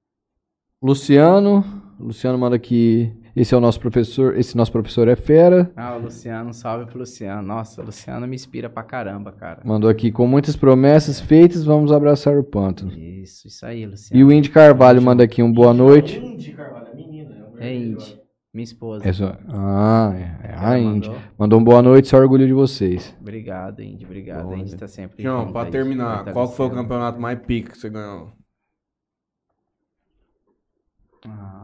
Luciano. 0.82 1.62
Luciano 2.00 2.38
manda 2.38 2.56
aqui. 2.56 3.12
Esse 3.34 3.54
é 3.54 3.56
o 3.56 3.60
nosso 3.60 3.80
professor. 3.80 4.36
Esse 4.36 4.56
nosso 4.56 4.72
professor 4.72 5.08
é 5.08 5.16
fera. 5.16 5.70
Ah, 5.76 5.96
o 5.96 6.00
Luciano, 6.00 6.52
salve 6.52 6.86
pro 6.86 6.98
Luciano. 6.98 7.42
Nossa, 7.42 7.80
o 7.80 7.84
Luciano 7.84 8.26
me 8.26 8.34
inspira 8.34 8.68
pra 8.68 8.82
caramba, 8.82 9.32
cara. 9.32 9.60
Mandou 9.64 9.88
aqui 9.88 10.10
com 10.10 10.26
muitas 10.26 10.56
promessas 10.56 11.20
feitas, 11.20 11.64
vamos 11.64 11.92
abraçar 11.92 12.36
o 12.36 12.44
pântano. 12.44 12.92
Isso, 12.92 13.46
isso 13.46 13.64
aí, 13.64 13.86
Luciano. 13.86 14.20
E 14.20 14.24
o 14.24 14.32
Indy 14.32 14.50
Carvalho 14.50 15.00
manda 15.00 15.22
aqui 15.22 15.42
um 15.42 15.52
boa 15.52 15.72
noite. 15.72 16.18
Indy, 16.18 16.52
Carvalho, 16.52 16.88
é 16.88 16.96
menina. 16.96 17.34
É 17.34 17.68
vermelho, 17.68 17.92
Indy, 17.92 18.20
minha 18.52 18.64
esposa. 18.64 19.08
É 19.08 19.12
só... 19.12 19.36
Ah, 19.48 20.12
é, 20.14 20.50
é 20.50 20.54
a 20.56 20.78
Indy. 20.78 21.08
mandou. 21.08 21.22
Mandou 21.38 21.60
um 21.60 21.64
boa 21.64 21.82
noite, 21.82 22.08
só 22.08 22.16
orgulho 22.16 22.46
de 22.46 22.52
vocês. 22.52 23.16
Obrigado, 23.20 23.80
Indy. 23.82 24.04
Obrigado. 24.04 24.44
Bom, 24.44 24.54
a 24.54 24.58
Indy 24.58 24.72
né? 24.72 24.78
tá 24.78 24.88
sempre. 24.88 25.22
João, 25.22 25.42
junto 25.42 25.52
pra 25.52 25.66
terminar, 25.66 26.24
tá 26.24 26.32
qual 26.32 26.48
foi 26.50 26.66
o 26.66 26.70
campeonato 26.70 27.20
mais 27.20 27.38
pica 27.38 27.72
que 27.72 27.78
você 27.78 27.88
ganhou? 27.88 28.32
Ah, 31.26 31.59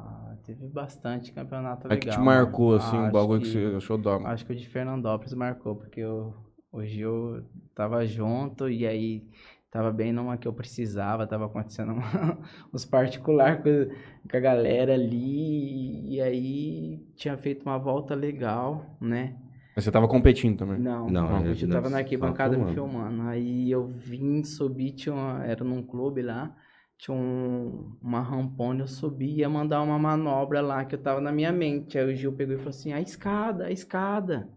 teve 0.47 0.66
bastante 0.68 1.32
campeonato 1.32 1.86
É 1.89 1.90
legal. 1.90 2.01
que 2.01 2.09
te 2.10 2.16
mano. 2.18 2.27
marcou, 2.27 2.77
assim, 2.77 2.97
um 2.97 3.02
Acho 3.02 3.12
bagulho 3.12 3.40
que 3.40 3.47
que- 3.52 3.70
você 3.70 3.77
achou 3.77 3.98
da. 3.98 4.16
Acho 4.16 4.47
que 4.47 4.52
o 4.52 4.56
de 4.56 4.68
Fernandópolis 4.68 5.35
marcou, 5.35 5.74
porque 5.77 6.01
eu, 6.01 6.32
o 6.73 6.85
Gil 6.85 7.43
tava 7.74 8.06
junto 8.06 8.68
e 8.68 8.86
aí 8.86 9.24
tava 9.70 9.90
bem 9.93 10.12
numa 10.12 10.36
que 10.39 10.48
eu 10.48 10.52
precisava, 10.52 11.27
tava 11.27 11.47
acontecendo 11.47 11.93
uma- 11.93 12.39
uns 12.73 12.85
particular 12.85 13.62
com, 13.62 13.89
com 14.31 14.36
a 14.36 14.40
galera 14.40 14.94
ali, 14.94 16.14
e 16.14 16.20
aí 16.20 16.98
tinha 17.16 17.36
feito 17.36 17.62
uma 17.66 17.78
volta 17.78 18.14
legal, 18.14 18.97
né? 19.01 19.36
Mas 19.74 19.85
você 19.85 19.90
tava 19.90 20.09
competindo 20.09 20.56
também. 20.56 20.78
Não, 20.78 21.10
Não, 21.10 21.28
não, 21.28 21.47
eu- 21.47 21.55
eu 21.55 21.68
tava 21.68 21.90
na 21.90 21.98
arquibancada 21.98 22.56
me 22.56 22.73
filmando. 22.73 23.23
Aí 23.24 23.70
eu 23.70 23.85
vim, 23.86 24.43
subi, 24.43 24.90
tinha 24.93 25.14
uma, 25.14 25.44
era 25.44 25.62
num 25.62 25.82
clube 25.82 26.23
lá, 26.23 26.55
tinha 26.98 27.14
um, 27.16 27.93
uma 28.02 28.20
rampona, 28.20 28.82
eu 28.85 28.89
subi 28.89 29.36
ia 29.36 29.48
mandar 29.48 29.82
uma 29.82 29.98
manobra 29.98 30.60
lá 30.60 30.85
que 30.85 30.94
eu 30.94 30.98
tava 31.02 31.20
na 31.20 31.31
minha 31.32 31.52
mente. 31.52 31.98
Aí 31.98 32.05
o 32.12 32.16
Gil 32.16 32.32
pegou 32.32 32.55
e 32.55 32.59
falou 32.59 32.70
assim, 32.70 32.93
a 32.93 33.01
escada, 33.01 33.66
a 33.66 33.70
escada. 33.70 34.48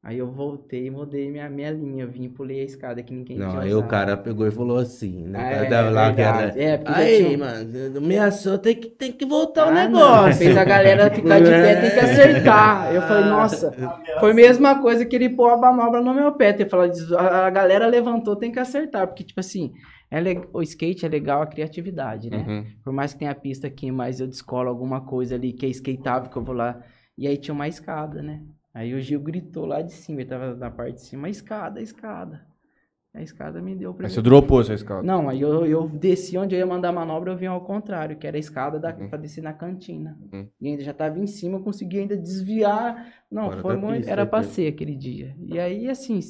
Aí 0.00 0.16
eu 0.18 0.30
voltei 0.30 0.86
e 0.86 0.90
mudei 0.90 1.28
minha, 1.28 1.50
minha 1.50 1.72
linha, 1.72 2.04
eu 2.04 2.08
vim 2.08 2.24
e 2.24 2.28
pulei 2.28 2.60
a 2.60 2.64
escada 2.64 3.02
que 3.02 3.12
ninguém 3.12 3.36
Não, 3.36 3.50
tinha 3.50 3.62
aí 3.62 3.74
o 3.74 3.78
usado. 3.78 3.90
cara 3.90 4.16
pegou 4.16 4.46
e 4.46 4.50
falou 4.50 4.78
assim, 4.78 5.26
né? 5.26 5.64
É, 5.66 5.68
Tava 5.68 5.90
lá 5.90 6.12
era-. 6.12 6.54
É, 6.56 6.76
porque 6.78 6.92
Aí, 7.00 7.24
tinha- 7.24 7.38
mano, 7.38 7.98
ameaçou, 7.98 8.58
tem 8.58 8.76
que, 8.76 8.88
tem 8.90 9.12
que 9.12 9.26
voltar 9.26 9.66
o 9.66 9.70
Ah, 9.70 9.88
não, 9.88 9.90
negócio. 9.90 10.34
Fez 10.38 10.56
a 10.56 10.64
galera 10.64 11.10
ficar 11.10 11.40
de 11.40 11.50
pé, 11.50 11.80
tem 11.80 11.90
que 11.90 11.98
acertar. 12.00 12.94
Eu 12.94 13.02
falei, 13.02 13.24
nossa, 13.28 13.72
foi 14.20 14.30
a 14.30 14.34
mesma 14.34 14.80
coisa 14.80 15.04
que 15.04 15.16
ele 15.16 15.30
pôr 15.30 15.50
a 15.50 15.56
manobra 15.56 16.00
no 16.00 16.14
meu 16.14 16.32
pé. 16.32 16.50
Ele 16.50 16.68
falou, 16.68 16.88
a 17.18 17.50
galera 17.50 17.86
levantou, 17.88 18.36
tem 18.36 18.52
que 18.52 18.60
acertar. 18.60 19.06
Porque, 19.08 19.24
tipo 19.24 19.40
assim, 19.40 19.72
é 20.10 20.20
le- 20.20 20.48
o 20.52 20.62
skate 20.62 21.04
é 21.04 21.08
legal 21.08 21.42
a 21.42 21.46
criatividade, 21.46 22.30
né? 22.30 22.44
Uhum. 22.48 22.64
Por 22.82 22.92
mais 22.92 23.12
que 23.12 23.18
tenha 23.20 23.34
pista 23.34 23.66
aqui, 23.66 23.90
mas 23.90 24.20
eu 24.20 24.26
descolo 24.26 24.68
alguma 24.68 25.00
coisa 25.00 25.34
ali 25.34 25.52
que 25.52 25.66
é 25.66 25.68
skateável, 25.68 26.30
que 26.30 26.36
eu 26.36 26.44
vou 26.44 26.54
lá. 26.54 26.80
E 27.16 27.26
aí 27.26 27.36
tinha 27.36 27.54
uma 27.54 27.68
escada, 27.68 28.22
né? 28.22 28.42
Aí 28.72 28.94
o 28.94 29.00
Gil 29.00 29.20
gritou 29.20 29.66
lá 29.66 29.82
de 29.82 29.92
cima, 29.92 30.20
ele 30.20 30.28
tava 30.30 30.54
na 30.54 30.70
parte 30.70 30.94
de 30.96 31.00
cima, 31.02 31.26
a 31.26 31.30
escada, 31.30 31.80
a 31.80 31.82
escada. 31.82 32.46
A 33.14 33.22
escada 33.22 33.60
me 33.60 33.74
deu 33.74 33.90
o 33.90 33.96
Aí 34.02 34.08
você 34.08 34.22
dropou 34.22 34.60
essa 34.60 34.74
escada. 34.74 35.02
Não, 35.02 35.28
aí 35.28 35.40
eu, 35.40 35.66
eu 35.66 35.88
desci 35.88 36.36
onde 36.38 36.54
eu 36.54 36.58
ia 36.60 36.66
mandar 36.66 36.90
a 36.90 36.92
manobra, 36.92 37.32
eu 37.32 37.36
vim 37.36 37.46
ao 37.46 37.60
contrário, 37.62 38.16
que 38.16 38.26
era 38.26 38.36
a 38.36 38.40
escada 38.40 38.78
da, 38.78 38.94
Uhum. 38.94 39.08
pra 39.08 39.18
descer 39.18 39.42
na 39.42 39.52
cantina. 39.52 40.16
Uhum. 40.32 40.46
E 40.60 40.68
ainda 40.68 40.84
já 40.84 40.92
tava 40.92 41.18
em 41.18 41.26
cima, 41.26 41.56
eu 41.58 41.62
consegui 41.62 41.98
ainda 41.98 42.16
desviar. 42.16 43.12
Não, 43.30 43.50
foi 43.60 43.76
muito. 43.76 44.08
era 44.08 44.24
pra 44.26 44.42
ser 44.42 44.68
aquele 44.68 44.94
dia. 44.94 45.34
E 45.40 45.58
aí, 45.58 45.88
assim, 45.88 46.20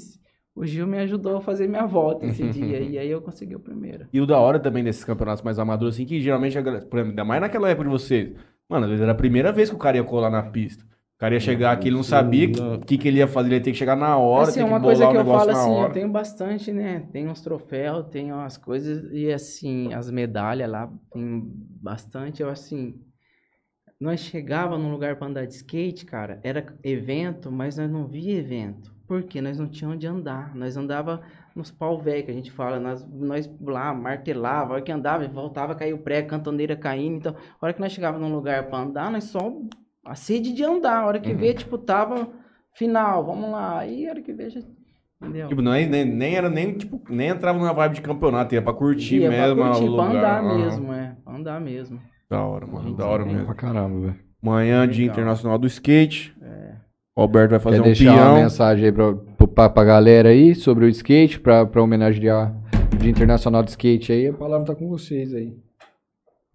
o 0.58 0.66
Gil 0.66 0.86
me 0.86 0.98
ajudou 0.98 1.36
a 1.36 1.40
fazer 1.40 1.68
minha 1.68 1.86
volta 1.86 2.26
esse 2.26 2.42
dia. 2.50 2.80
E 2.80 2.98
aí 2.98 3.10
eu 3.10 3.22
consegui 3.22 3.54
o 3.54 3.60
primeiro. 3.60 4.06
E 4.12 4.20
o 4.20 4.26
da 4.26 4.38
hora 4.38 4.58
também 4.58 4.82
desses 4.82 5.04
campeonatos 5.04 5.42
mais 5.42 5.58
amadores, 5.58 5.94
assim, 5.94 6.04
que 6.04 6.20
geralmente, 6.20 6.54
por 6.60 6.68
exemplo, 6.70 7.10
ainda 7.10 7.24
mais 7.24 7.40
naquela 7.40 7.68
época 7.68 7.84
de 7.84 7.90
vocês, 7.90 8.32
mano, 8.68 8.84
às 8.84 8.90
vezes 8.90 9.02
era 9.02 9.12
a 9.12 9.14
primeira 9.14 9.52
vez 9.52 9.70
que 9.70 9.76
o 9.76 9.78
cara 9.78 9.96
ia 9.96 10.04
colar 10.04 10.30
na 10.30 10.42
pista. 10.42 10.84
O 10.84 11.18
cara 11.18 11.34
ia 11.34 11.40
chegar 11.40 11.72
aqui, 11.72 11.88
ele 11.88 11.96
não 11.96 12.04
sabia 12.04 12.48
o 12.48 12.78
que, 12.78 12.96
que 12.96 13.08
ele 13.08 13.18
ia 13.18 13.26
fazer, 13.26 13.48
ele 13.48 13.56
ia 13.56 13.60
ter 13.60 13.72
que 13.72 13.76
chegar 13.76 13.96
na 13.96 14.16
hora, 14.16 14.50
assim, 14.50 14.60
tem 14.60 14.64
que 14.64 14.72
uma 14.72 14.80
coisa 14.80 15.08
que 15.08 15.16
eu 15.16 15.24
falo 15.24 15.46
na 15.46 15.52
assim, 15.52 15.70
hora. 15.70 15.88
eu 15.88 15.92
tenho 15.92 16.08
bastante, 16.08 16.72
né? 16.72 17.08
Tem 17.12 17.26
uns 17.26 17.40
troféus, 17.40 18.06
tem 18.06 18.32
umas 18.32 18.56
coisas, 18.56 19.10
e 19.12 19.32
assim, 19.32 19.92
as 19.92 20.12
medalhas 20.12 20.70
lá, 20.70 20.88
tem 21.12 21.42
bastante, 21.82 22.40
eu 22.40 22.48
assim. 22.48 22.94
Nós 24.00 24.20
chegava 24.20 24.78
num 24.78 24.92
lugar 24.92 25.16
pra 25.16 25.26
andar 25.26 25.44
de 25.44 25.54
skate, 25.54 26.06
cara, 26.06 26.38
era 26.44 26.64
evento, 26.84 27.50
mas 27.50 27.76
nós 27.76 27.90
não 27.90 28.06
via 28.06 28.38
evento. 28.38 28.96
Por 29.08 29.22
quê? 29.22 29.40
Nós 29.40 29.58
não 29.58 29.66
tínhamos 29.66 29.96
onde 29.96 30.06
andar. 30.06 30.54
Nós 30.54 30.76
andava 30.76 31.22
nos 31.56 31.70
pau 31.70 31.98
velho 31.98 32.24
que 32.24 32.30
a 32.30 32.34
gente 32.34 32.52
fala, 32.52 32.78
nós, 32.78 33.04
nós 33.10 33.50
lá 33.60 33.92
martelava, 33.94 34.70
a 34.70 34.72
hora 34.74 34.82
que 34.82 34.92
andava, 34.92 35.26
voltava, 35.26 35.74
caiu 35.74 35.96
o 35.96 36.00
pré, 36.00 36.22
cantoneira 36.22 36.76
caindo. 36.76 37.16
Então, 37.16 37.34
a 37.60 37.64
hora 37.64 37.72
que 37.72 37.80
nós 37.80 37.90
chegava 37.90 38.18
num 38.18 38.32
lugar 38.32 38.64
pra 38.68 38.78
andar, 38.80 39.10
nós 39.10 39.24
só 39.24 39.50
a 40.04 40.14
sede 40.14 40.52
de 40.52 40.62
andar. 40.62 40.98
A 41.02 41.06
hora 41.06 41.18
que 41.18 41.32
Uhum. 41.32 41.38
vê, 41.38 41.54
tipo, 41.54 41.78
tava 41.78 42.28
final, 42.74 43.24
vamos 43.24 43.50
lá. 43.50 43.78
Aí 43.78 44.06
a 44.06 44.10
hora 44.10 44.20
que 44.22 44.32
vê, 44.32 44.50
já. 44.50 44.60
Entendeu? 45.20 45.48
Tipo, 45.48 45.62
não 45.62 45.72
é- 45.74 45.84
nem, 45.86 46.04
nem 46.04 46.36
era 46.36 46.48
nem, 46.48 46.74
tipo, 46.78 47.00
nem 47.08 47.28
entrava 47.30 47.58
numa 47.58 47.72
vibe 47.72 47.94
de 47.96 48.02
campeonato, 48.02 48.54
ia 48.54 48.62
pra 48.62 48.72
curtir 48.72 49.16
Ia 49.22 49.28
pra 49.30 49.38
mesmo 49.38 49.62
curtir, 49.64 49.88
o 49.88 49.96
pra 49.96 50.04
lugar. 50.04 50.16
andar 50.16 50.44
Aham. 50.44 50.58
mesmo, 50.58 50.92
é. 50.92 51.16
Pra 51.24 51.34
andar 51.34 51.60
mesmo. 51.60 52.00
Da 52.30 52.44
hora, 52.44 52.66
mano, 52.66 52.94
da 52.94 53.06
hora 53.06 53.24
sim. 53.24 53.30
mesmo. 53.30 53.46
Pra 53.46 53.54
caramba, 53.54 53.98
velho. 54.00 54.16
Amanhã, 54.40 54.86
Dia. 54.86 55.06
Internacional 55.06 55.58
do 55.58 55.66
Skate. 55.66 56.36
O 57.18 57.22
Alberto 57.22 57.50
vai 57.50 57.58
fazer 57.58 57.78
Quer 57.78 57.80
um 57.80 57.84
deixar 57.84 58.14
peão. 58.14 58.32
uma 58.34 58.42
mensagem 58.42 58.84
aí 58.84 58.92
pra, 58.92 59.12
pra, 59.48 59.68
pra 59.68 59.82
galera 59.82 60.28
aí 60.28 60.54
sobre 60.54 60.84
o 60.84 60.88
skate, 60.88 61.40
pra, 61.40 61.66
pra 61.66 61.82
homenagear 61.82 62.54
o 62.94 62.96
Dia 62.96 63.10
Internacional 63.10 63.60
de 63.64 63.70
Skate 63.70 64.12
aí? 64.12 64.28
A 64.28 64.32
palavra 64.32 64.64
tá 64.64 64.72
com 64.76 64.88
vocês 64.88 65.34
aí. 65.34 65.52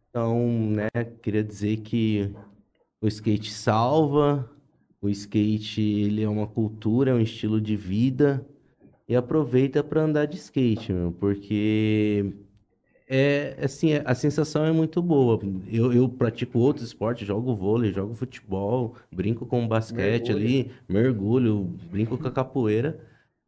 Então, 0.10 0.40
né, 0.69 0.88
queria 1.22 1.44
dizer 1.44 1.81
que 1.81 2.31
o 3.02 3.07
skate 3.10 3.52
salva, 3.52 4.49
o 5.02 5.10
skate 5.10 5.81
ele 5.81 6.23
é 6.23 6.30
uma 6.30 6.48
cultura, 6.48 7.11
é 7.11 7.14
um 7.14 7.19
estilo 7.19 7.60
de 7.60 7.76
vida 7.76 8.45
e 9.06 9.18
aproveita 9.18 9.84
para 9.84 10.03
andar 10.03 10.27
de 10.27 10.38
skate, 10.38 10.94
meu, 10.94 11.11
porque 11.11 12.34
é 13.08 13.58
assim, 13.62 13.94
a 14.06 14.16
sensação 14.16 14.66
é 14.66 14.72
muito 14.72 15.02
boa. 15.02 15.40
Eu, 15.72 15.94
eu 15.94 16.10
pratico 16.10 16.60
outros 16.60 16.88
esportes, 16.88 17.28
jogo 17.28 17.56
vôlei, 17.56 17.92
jogo 17.92 18.14
futebol, 18.14 18.96
brinco 19.12 19.46
com 19.46 19.68
basquete 19.68 20.32
ali, 20.32 20.72
mergulho, 20.88 21.64
brinco 21.92 22.18
com 22.18 22.28
a 22.28 22.32
capoeira. 22.32 23.00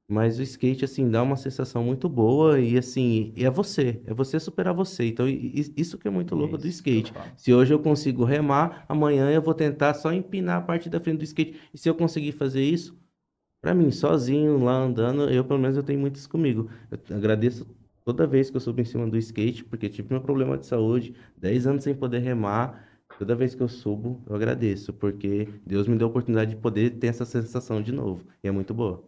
Mas 0.07 0.37
o 0.37 0.43
skate, 0.43 0.85
assim, 0.85 1.09
dá 1.09 1.23
uma 1.23 1.35
sensação 1.35 1.83
muito 1.83 2.07
boa 2.07 2.59
e, 2.59 2.77
assim, 2.77 3.33
e 3.35 3.43
é 3.43 3.49
você. 3.49 3.99
É 4.05 4.13
você 4.13 4.39
superar 4.39 4.71
você. 4.71 5.07
Então, 5.07 5.27
isso 5.27 5.97
que 5.97 6.07
é 6.07 6.11
muito 6.11 6.35
louco 6.35 6.59
do 6.59 6.67
skate. 6.67 7.11
Se 7.35 7.51
hoje 7.51 7.73
eu 7.73 7.79
consigo 7.79 8.23
remar, 8.23 8.85
amanhã 8.87 9.31
eu 9.31 9.41
vou 9.41 9.55
tentar 9.55 9.95
só 9.95 10.13
empinar 10.13 10.57
a 10.59 10.61
parte 10.61 10.89
da 10.89 10.99
frente 10.99 11.17
do 11.17 11.23
skate. 11.23 11.59
E 11.73 11.77
se 11.77 11.89
eu 11.89 11.95
conseguir 11.95 12.33
fazer 12.33 12.61
isso, 12.63 12.95
pra 13.63 13.73
mim, 13.73 13.89
sozinho, 13.89 14.63
lá 14.63 14.73
andando, 14.77 15.27
eu, 15.27 15.43
pelo 15.43 15.59
menos, 15.59 15.75
eu 15.75 15.81
tenho 15.81 15.99
muito 15.99 16.17
isso 16.17 16.29
comigo. 16.29 16.69
Eu 16.91 17.17
agradeço 17.17 17.65
toda 18.05 18.27
vez 18.27 18.49
que 18.49 18.55
eu 18.55 18.61
subo 18.61 18.79
em 18.81 18.85
cima 18.85 19.07
do 19.07 19.17
skate, 19.17 19.65
porque 19.65 19.89
tive 19.89 20.09
meu 20.11 20.21
problema 20.21 20.57
de 20.57 20.65
saúde, 20.67 21.15
10 21.37 21.67
anos 21.67 21.83
sem 21.83 21.95
poder 21.95 22.19
remar. 22.19 22.87
Toda 23.17 23.35
vez 23.35 23.55
que 23.55 23.63
eu 23.63 23.67
subo, 23.67 24.21
eu 24.27 24.35
agradeço, 24.35 24.93
porque 24.93 25.49
Deus 25.65 25.87
me 25.87 25.97
deu 25.97 26.07
a 26.07 26.09
oportunidade 26.09 26.51
de 26.51 26.57
poder 26.57 26.91
ter 26.91 27.07
essa 27.07 27.25
sensação 27.25 27.81
de 27.81 27.91
novo. 27.91 28.25
E 28.43 28.47
é 28.47 28.51
muito 28.51 28.73
boa. 28.73 29.03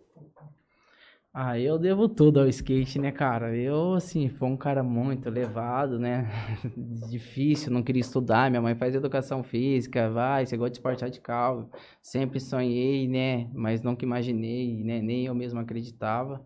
Ah, 1.34 1.60
eu 1.60 1.78
devo 1.78 2.10
tudo 2.10 2.40
ao 2.40 2.48
skate, 2.48 2.98
né, 2.98 3.12
cara? 3.12 3.56
Eu, 3.56 3.94
assim, 3.94 4.28
fui 4.28 4.48
um 4.48 4.58
cara 4.58 4.82
muito 4.82 5.30
levado, 5.30 6.00
né? 6.00 6.28
Difícil, 7.10 7.72
não 7.72 7.84
queria 7.84 8.02
estudar. 8.02 8.50
Minha 8.50 8.62
mãe 8.62 8.74
faz 8.74 8.96
educação 8.96 9.44
física, 9.44 10.10
vai, 10.10 10.46
você 10.48 10.58
gosta 10.58 10.72
de 10.72 10.78
esporte 10.78 11.02
radical. 11.02 11.70
Sempre 12.02 12.40
sonhei, 12.40 13.08
né? 13.08 13.48
Mas 13.54 13.82
nunca 13.84 14.04
imaginei, 14.04 14.84
né? 14.84 15.00
Nem 15.00 15.28
eu 15.28 15.36
mesmo 15.36 15.60
acreditava. 15.60 16.44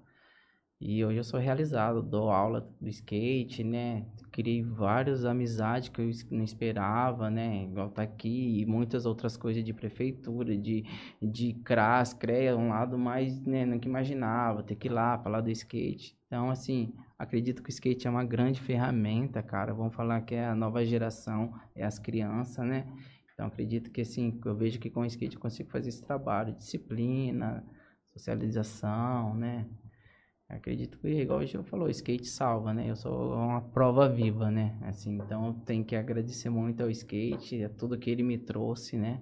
E 0.83 1.05
hoje 1.05 1.19
eu 1.19 1.23
sou 1.23 1.39
realizado, 1.39 2.01
dou 2.01 2.31
aula 2.31 2.67
do 2.81 2.89
skate, 2.89 3.63
né? 3.63 4.03
Criei 4.31 4.63
várias 4.63 5.25
amizades 5.25 5.89
que 5.89 6.01
eu 6.01 6.09
não 6.31 6.43
esperava, 6.43 7.29
né? 7.29 7.65
Igual 7.65 7.91
tá 7.91 8.01
aqui 8.01 8.59
e 8.59 8.65
muitas 8.65 9.05
outras 9.05 9.37
coisas 9.37 9.63
de 9.63 9.73
prefeitura, 9.73 10.57
de, 10.57 10.83
de 11.21 11.53
CRAS, 11.63 12.15
CREA, 12.15 12.57
um 12.57 12.69
lado 12.69 12.97
mais, 12.97 13.39
né, 13.45 13.63
nunca 13.63 13.87
imaginava, 13.87 14.63
ter 14.63 14.75
que 14.75 14.87
ir 14.87 14.91
lá 14.91 15.19
falar 15.19 15.41
do 15.41 15.51
skate. 15.51 16.17
Então, 16.25 16.49
assim, 16.49 16.91
acredito 17.19 17.61
que 17.61 17.69
o 17.69 17.73
skate 17.73 18.07
é 18.07 18.09
uma 18.09 18.25
grande 18.25 18.59
ferramenta, 18.59 19.43
cara. 19.43 19.75
Vamos 19.75 19.93
falar 19.93 20.21
que 20.21 20.33
é 20.33 20.47
a 20.47 20.55
nova 20.55 20.83
geração, 20.83 21.53
é 21.75 21.85
as 21.85 21.99
crianças, 21.99 22.65
né? 22.65 22.87
Então, 23.35 23.45
acredito 23.45 23.91
que, 23.91 24.01
assim, 24.01 24.39
eu 24.43 24.55
vejo 24.55 24.79
que 24.79 24.89
com 24.89 25.01
o 25.01 25.05
skate 25.05 25.35
eu 25.35 25.41
consigo 25.41 25.69
fazer 25.69 25.89
esse 25.89 26.01
trabalho, 26.01 26.55
disciplina, 26.55 27.63
socialização, 28.13 29.35
né? 29.35 29.67
Acredito 30.51 30.99
que, 30.99 31.07
igual 31.07 31.39
o 31.39 31.45
Gil 31.45 31.63
falou, 31.63 31.89
skate 31.89 32.27
salva, 32.27 32.73
né? 32.73 32.89
Eu 32.89 32.95
sou 32.97 33.33
uma 33.33 33.61
prova 33.61 34.09
viva, 34.09 34.51
né? 34.51 34.77
Assim, 34.81 35.15
então 35.15 35.47
eu 35.47 35.53
tenho 35.53 35.83
que 35.85 35.95
agradecer 35.95 36.49
muito 36.49 36.83
ao 36.83 36.89
skate, 36.89 37.63
a 37.63 37.69
tudo 37.69 37.97
que 37.97 38.09
ele 38.09 38.21
me 38.21 38.37
trouxe, 38.37 38.97
né? 38.97 39.21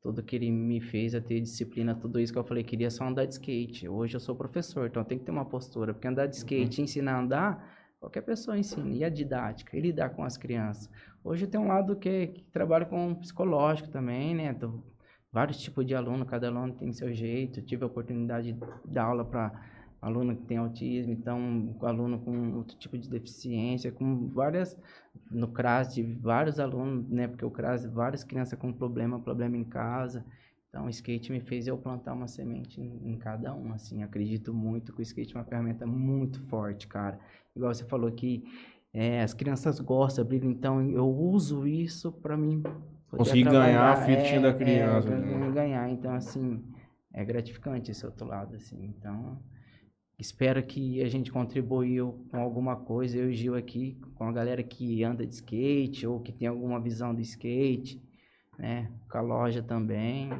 Tudo 0.00 0.22
que 0.22 0.36
ele 0.36 0.50
me 0.50 0.80
fez 0.80 1.12
a 1.14 1.20
ter 1.20 1.40
disciplina, 1.40 1.92
tudo 1.94 2.20
isso 2.20 2.32
que 2.32 2.38
eu 2.38 2.44
falei, 2.44 2.62
queria 2.62 2.88
só 2.88 3.04
andar 3.04 3.26
de 3.26 3.34
skate. 3.34 3.88
Hoje 3.88 4.14
eu 4.16 4.20
sou 4.20 4.36
professor, 4.36 4.86
então 4.86 5.02
tem 5.04 5.18
que 5.18 5.24
ter 5.24 5.32
uma 5.32 5.44
postura, 5.44 5.92
porque 5.92 6.06
andar 6.06 6.26
de 6.26 6.36
skate, 6.36 6.80
ensinar 6.80 7.14
a 7.16 7.20
andar, 7.20 7.76
qualquer 7.98 8.22
pessoa 8.22 8.56
ensina. 8.56 8.94
E 8.94 9.02
a 9.02 9.08
didática, 9.08 9.76
e 9.76 9.80
lidar 9.80 10.10
com 10.10 10.22
as 10.22 10.36
crianças. 10.36 10.88
Hoje 11.24 11.48
tem 11.48 11.60
um 11.60 11.66
lado 11.66 11.96
que, 11.96 12.28
que 12.28 12.44
trabalha 12.44 12.86
com 12.86 13.12
psicológico 13.16 13.88
também, 13.90 14.36
né? 14.36 14.54
Tô- 14.54 14.82
vários 15.32 15.58
tipos 15.58 15.84
de 15.84 15.94
aluno, 15.96 16.24
cada 16.24 16.46
aluno 16.46 16.72
tem 16.74 16.92
seu 16.92 17.12
jeito. 17.12 17.60
Tive 17.60 17.82
a 17.82 17.86
oportunidade 17.88 18.52
de 18.52 18.60
dar 18.84 19.04
aula 19.06 19.24
para 19.24 19.52
aluno 20.00 20.34
que 20.36 20.44
tem 20.44 20.56
autismo, 20.56 21.12
então 21.12 21.76
aluno 21.82 22.18
com 22.20 22.54
outro 22.54 22.76
tipo 22.78 22.96
de 22.96 23.08
deficiência, 23.08 23.92
com 23.92 24.28
várias 24.28 24.76
no 25.30 25.48
CRAS 25.48 25.94
tive 25.94 26.14
vários 26.14 26.58
alunos, 26.58 27.08
né, 27.08 27.28
porque 27.28 27.44
o 27.44 27.50
CRAS 27.50 27.84
várias 27.84 28.24
crianças 28.24 28.58
com 28.58 28.72
problema, 28.72 29.20
problema 29.20 29.56
em 29.56 29.64
casa. 29.64 30.24
Então 30.68 30.86
o 30.86 30.88
skate 30.88 31.32
me 31.32 31.40
fez 31.40 31.66
eu 31.66 31.76
plantar 31.76 32.12
uma 32.14 32.28
semente 32.28 32.80
em, 32.80 33.12
em 33.12 33.18
cada 33.18 33.54
um, 33.54 33.72
assim, 33.72 34.02
acredito 34.02 34.54
muito 34.54 34.92
que 34.92 35.00
o 35.00 35.02
skate 35.02 35.34
é 35.34 35.38
uma 35.38 35.44
ferramenta 35.44 35.86
muito 35.86 36.40
forte, 36.42 36.86
cara. 36.86 37.18
Igual 37.54 37.74
você 37.74 37.84
falou 37.84 38.10
que 38.12 38.44
é, 38.92 39.20
as 39.22 39.34
crianças 39.34 39.80
gostam, 39.80 40.24
brilham, 40.24 40.50
então 40.50 40.80
eu 40.82 41.08
uso 41.08 41.66
isso 41.66 42.12
para 42.12 42.36
mim 42.36 42.62
Conseguir 43.10 43.42
ganhar 43.42 43.92
a 43.92 43.96
fitinha 43.96 44.40
da 44.40 44.54
criança, 44.54 45.08
É, 45.08 45.18
né? 45.18 45.50
ganhar, 45.50 45.90
então 45.90 46.14
assim, 46.14 46.62
é 47.12 47.24
gratificante 47.24 47.90
esse 47.90 48.06
outro 48.06 48.24
lado, 48.24 48.54
assim, 48.54 48.94
então 48.96 49.36
Espero 50.20 50.62
que 50.62 51.02
a 51.02 51.08
gente 51.08 51.32
contribuiu 51.32 52.26
com 52.30 52.36
alguma 52.38 52.76
coisa, 52.76 53.16
eu 53.16 53.30
e 53.30 53.34
Gil 53.34 53.54
aqui, 53.54 53.96
com 54.16 54.24
a 54.24 54.32
galera 54.32 54.62
que 54.62 55.02
anda 55.02 55.26
de 55.26 55.34
skate 55.34 56.06
ou 56.06 56.20
que 56.20 56.30
tem 56.30 56.46
alguma 56.46 56.78
visão 56.78 57.14
do 57.14 57.20
skate, 57.22 58.02
né? 58.58 58.90
Com 59.10 59.16
a 59.18 59.20
loja 59.22 59.62
também. 59.62 60.30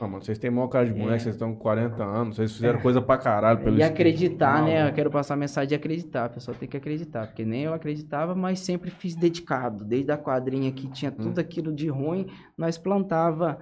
Ah, 0.00 0.08
mano, 0.08 0.24
vocês 0.24 0.38
têm 0.38 0.50
maior 0.50 0.68
cara 0.68 0.86
de 0.86 0.92
moleque, 0.94 1.14
É. 1.16 1.18
vocês 1.20 1.34
estão 1.34 1.54
com 1.54 1.60
40 1.60 2.02
anos, 2.02 2.36
vocês 2.36 2.52
fizeram 2.52 2.80
coisa 2.80 3.00
pra 3.00 3.16
caralho 3.18 3.58
pelo 3.60 3.76
e 3.76 3.80
skate. 3.80 3.92
acreditar, 3.92 4.58
Não, 4.60 4.66
né? 4.66 4.76
mano. 4.78 4.88
Eu 4.90 4.94
quero 4.94 5.10
passar 5.10 5.34
a 5.34 5.36
mensagem 5.36 5.68
de 5.68 5.74
acreditar. 5.74 6.24
A 6.24 6.28
pessoa 6.30 6.56
tem 6.56 6.68
que 6.68 6.76
acreditar, 6.76 7.26
porque 7.26 7.44
nem 7.44 7.62
eu 7.64 7.74
acreditava, 7.74 8.34
mas 8.34 8.60
sempre 8.60 8.90
fiz 8.90 9.14
dedicado. 9.14 9.84
Desde 9.84 10.10
a 10.10 10.16
quadrinha 10.16 10.72
que 10.72 10.88
tinha 10.90 11.12
tudo 11.12 11.38
aquilo 11.38 11.72
de 11.72 11.88
ruim, 11.88 12.26
nós 12.56 12.76
plantava 12.78 13.58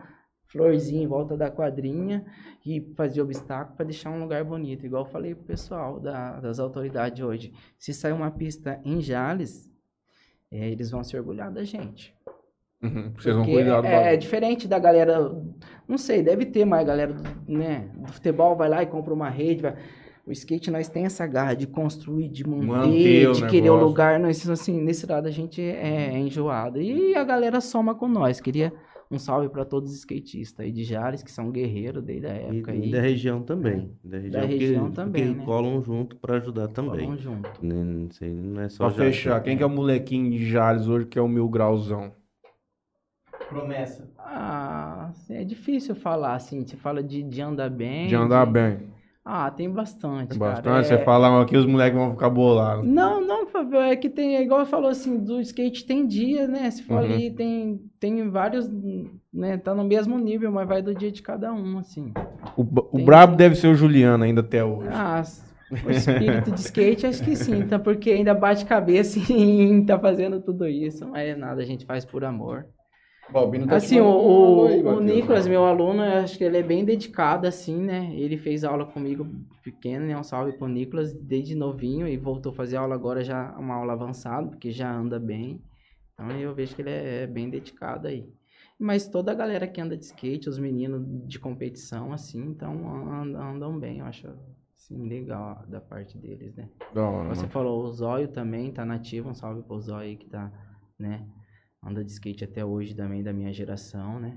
florzinha 0.51 1.03
em 1.03 1.07
volta 1.07 1.37
da 1.37 1.51
quadrinha 1.51 2.25
e 2.67 2.81
fazia 2.97 3.23
obstáculo 3.23 3.77
para 3.77 3.87
deixar 3.87 4.11
um 4.11 4.21
lugar 4.21 4.45
bonito. 4.45 4.85
Igual 4.85 5.05
eu 5.05 5.11
falei 5.11 5.35
pro 5.35 5.45
pessoal 5.45 6.01
da- 6.01 6.41
das 6.41 6.59
autoridades 6.59 7.23
hoje. 7.23 7.53
Se 7.79 7.93
sair 7.95 8.13
uma 8.13 8.31
pista 8.31 8.81
em 8.85 9.01
Jales, 9.01 9.71
eh, 10.51 10.71
eles 10.71 10.91
vão 10.91 11.05
se 11.05 11.17
orgulhar 11.17 11.51
da 11.53 11.63
gente. 11.65 12.15
Uhum, 12.83 13.13
Vocês 13.17 13.35
vão 13.37 13.45
cuidar 13.45 13.81
do 13.83 13.87
é, 13.87 14.15
é 14.15 14.17
diferente 14.17 14.67
da 14.67 14.79
galera, 14.79 15.31
não 15.87 15.99
sei, 15.99 16.23
deve 16.23 16.47
ter 16.47 16.65
mais 16.65 16.87
galera, 16.87 17.15
né, 17.47 17.91
do 17.95 18.11
futebol 18.11 18.57
vai 18.57 18.71
lá 18.71 18.83
e 18.83 18.87
compra 18.87 19.13
uma 19.13 19.29
rede, 19.29 19.61
vai- 19.61 19.77
o 20.27 20.33
skate 20.33 20.71
nós 20.71 20.89
tem 20.89 21.05
essa 21.05 21.27
garra 21.27 21.53
de 21.55 21.67
construir, 21.67 22.29
de 22.29 22.43
manter, 22.49 22.67
Manter 22.67 23.29
o 23.29 23.33
de 23.33 23.47
querer 23.49 23.69
o 23.71 23.77
lugar, 23.77 24.19
nós 24.19 24.49
assim, 24.49 24.81
nesse 24.81 25.05
lado 25.07 25.27
a 25.29 25.31
gente 25.31 25.61
é 25.61 26.17
enjoado. 26.19 26.81
E 26.81 27.15
a 27.15 27.23
galera 27.25 27.61
soma 27.61 27.95
com 27.95 28.09
nós. 28.09 28.41
Queria 28.41 28.73
um 29.11 29.19
salve 29.19 29.49
para 29.49 29.65
todos 29.65 29.91
os 29.91 29.99
skatistas 29.99 30.65
aí 30.65 30.70
de 30.70 30.85
Jales, 30.85 31.23
que 31.23 31.32
são 31.32 31.51
guerreiros 31.51 32.03
desde 32.03 32.27
a 32.28 32.35
E, 32.35 32.57
época 32.57 32.73
e 32.74 32.82
aí. 32.85 32.91
da 32.93 33.01
região 33.01 33.43
também. 33.43 33.91
Da 34.05 34.19
região, 34.19 34.41
porque- 34.43 34.57
região 34.59 34.91
também, 34.93 35.24
porque 35.27 35.39
né? 35.41 35.45
colam 35.45 35.82
junto 35.82 36.16
para 36.16 36.37
ajudar 36.37 36.69
também. 36.69 37.07
Vamos 37.07 37.20
junto. 37.20 37.51
Né, 37.65 37.74
Não 37.82 38.11
sei, 38.12 38.32
não 38.32 38.61
é 38.62 38.69
só 38.69 38.85
Pra 38.89 38.97
já- 38.97 39.05
fechar, 39.11 39.43
quem 39.43 39.57
que 39.57 39.62
é 39.62 39.66
o 39.66 39.70
molequinho 39.70 40.31
de 40.31 40.49
Jales 40.49 40.87
hoje 40.87 41.07
que 41.07 41.19
é 41.19 41.23
o 41.23 41.28
mil 41.28 41.49
grauzão? 41.49 42.12
Promessa. 43.49 44.09
Ah, 44.16 45.11
é 45.28 45.43
difícil 45.43 45.97
falar 45.97 46.35
assim, 46.37 46.65
você 46.65 46.77
fala 46.77 47.03
de, 47.03 47.20
de 47.23 47.41
andar 47.43 47.69
bem. 47.69 48.07
De 48.07 48.15
andar 48.15 48.47
bem. 48.47 48.93
Ah, 49.32 49.48
tem 49.48 49.70
bastante, 49.70 50.31
Tem 50.31 50.39
cara. 50.40 50.55
bastante. 50.55 50.78
É- 50.93 50.98
Você 50.98 51.05
fala 51.05 51.40
aqui, 51.40 51.57
os 51.57 51.65
moleques 51.65 51.97
vão 51.97 52.11
ficar 52.11 52.28
bolados. 52.28 52.85
Não, 52.85 53.20
não, 53.24 53.47
Fabio, 53.47 53.78
é 53.78 53.94
que 53.94 54.11
tem, 54.11 54.35
é 54.35 54.43
igual 54.43 54.66
falou 54.66 54.90
assim, 54.90 55.19
do 55.19 55.40
skate 55.40 55.86
tem 55.86 56.05
dia, 56.05 56.48
né? 56.48 56.69
Se 56.69 56.82
for 56.82 56.94
Uhum. 56.94 56.98
ali, 57.15 57.31
tem, 57.31 57.81
tem 58.01 58.28
vários, 58.28 58.69
né? 59.32 59.57
Tá 59.57 59.73
no 59.73 59.85
mesmo 59.85 60.19
nível, 60.19 60.51
mas 60.51 60.66
vai 60.66 60.82
do 60.82 60.93
dia 60.93 61.12
de 61.12 61.23
cada 61.23 61.52
um, 61.52 61.78
assim. 61.78 62.12
O, 62.57 62.62
o 62.62 62.97
Tem- 62.97 63.05
brabo 63.05 63.36
deve 63.36 63.55
ser 63.55 63.69
o 63.69 63.74
Juliano 63.77 64.24
ainda 64.24 64.40
até 64.40 64.65
hoje. 64.65 64.89
Ah, 64.90 65.23
o 65.86 65.90
espírito 65.93 66.51
de 66.51 66.61
skate, 66.61 67.07
acho 67.07 67.23
que 67.23 67.36
sim, 67.36 67.62
tá? 67.69 67.78
Porque 67.78 68.11
ainda 68.11 68.35
bate 68.35 68.65
cabeça 68.65 69.20
em 69.32 69.85
tá 69.86 69.97
fazendo 69.97 70.40
tudo 70.40 70.66
isso. 70.66 71.07
Não 71.07 71.15
é 71.15 71.36
nada, 71.36 71.62
a 71.62 71.65
gente 71.65 71.86
faz 71.86 72.05
por 72.05 72.24
amor. 72.24 72.66
Balbino 73.32 73.66
tá 73.66 73.77
Assim, 73.77 74.01
o, 74.01 74.07
o, 74.07 74.66
aí, 74.66 74.82
o. 74.82 75.01
Nicolas, 75.01 75.47
meu 75.47 75.65
aluno, 75.65 76.02
eu 76.02 76.19
acho 76.19 76.36
que 76.36 76.44
ele 76.44 76.59
é 76.59 76.62
bem 76.62 76.85
dedicado, 76.85 77.47
assim, 77.47 77.77
né? 77.77 78.12
Ele 78.15 78.36
fez 78.36 78.65
aula 78.65 78.85
comigo 78.85 79.27
pequeno, 79.62 80.07
né? 80.07 80.16
Um 80.16 80.23
salve 80.23 80.52
pro 80.52 80.66
Nicolas, 80.69 81.12
desde 81.12 81.55
novinho, 81.55 82.07
e 82.09 82.16
voltou 82.16 82.52
a 82.52 82.55
fazer 82.55 82.77
aula 82.77 82.94
agora, 82.94 83.23
já 83.23 83.52
uma 83.59 83.74
aula 83.74 83.93
avançada, 83.93 84.48
porque 84.48 84.70
já 84.70 84.93
anda 84.93 85.19
bem. 85.19 85.61
Então 86.15 86.31
eu 86.32 86.55
vejo 86.55 86.74
que 86.74 86.82
ele 86.82 86.90
é 86.90 87.27
bem 87.27 87.48
dedicado 87.48 88.09
aí. 88.09 88.28
Mas 88.78 89.07
toda 89.07 89.31
a 89.31 89.35
galera 89.35 89.66
que 89.66 89.81
anda 89.81 89.97
de 89.97 90.05
skate, 90.07 90.48
os 90.48 90.59
meninos 90.59 91.02
de 91.27 91.39
competição, 91.39 92.12
assim, 92.12 92.43
então 92.47 92.73
andam, 93.12 93.43
andam 93.43 93.78
bem, 93.78 93.98
eu 93.98 94.07
acho 94.07 94.28
assim, 94.74 95.07
legal 95.07 95.62
da 95.69 95.81
parte 95.81 96.16
deles, 96.16 96.55
né? 96.57 96.69
Da 96.94 97.02
hora, 97.07 97.28
Você 97.28 97.43
mano. 97.43 97.52
falou, 97.52 97.85
o 97.85 97.93
Zóio 97.93 98.28
também 98.28 98.73
tá 98.73 98.85
nativo, 98.85 99.28
um 99.28 99.35
salve 99.35 99.62
pro 99.62 99.78
Zóio 99.81 100.09
aí 100.09 100.16
que 100.16 100.27
tá, 100.27 100.51
né? 100.98 101.27
Anda 101.82 102.05
de 102.05 102.11
skate 102.11 102.44
até 102.44 102.65
hoje 102.65 102.94
também 102.94 103.23
da 103.23 103.32
minha 103.32 103.52
geração, 103.52 104.20
né? 104.20 104.36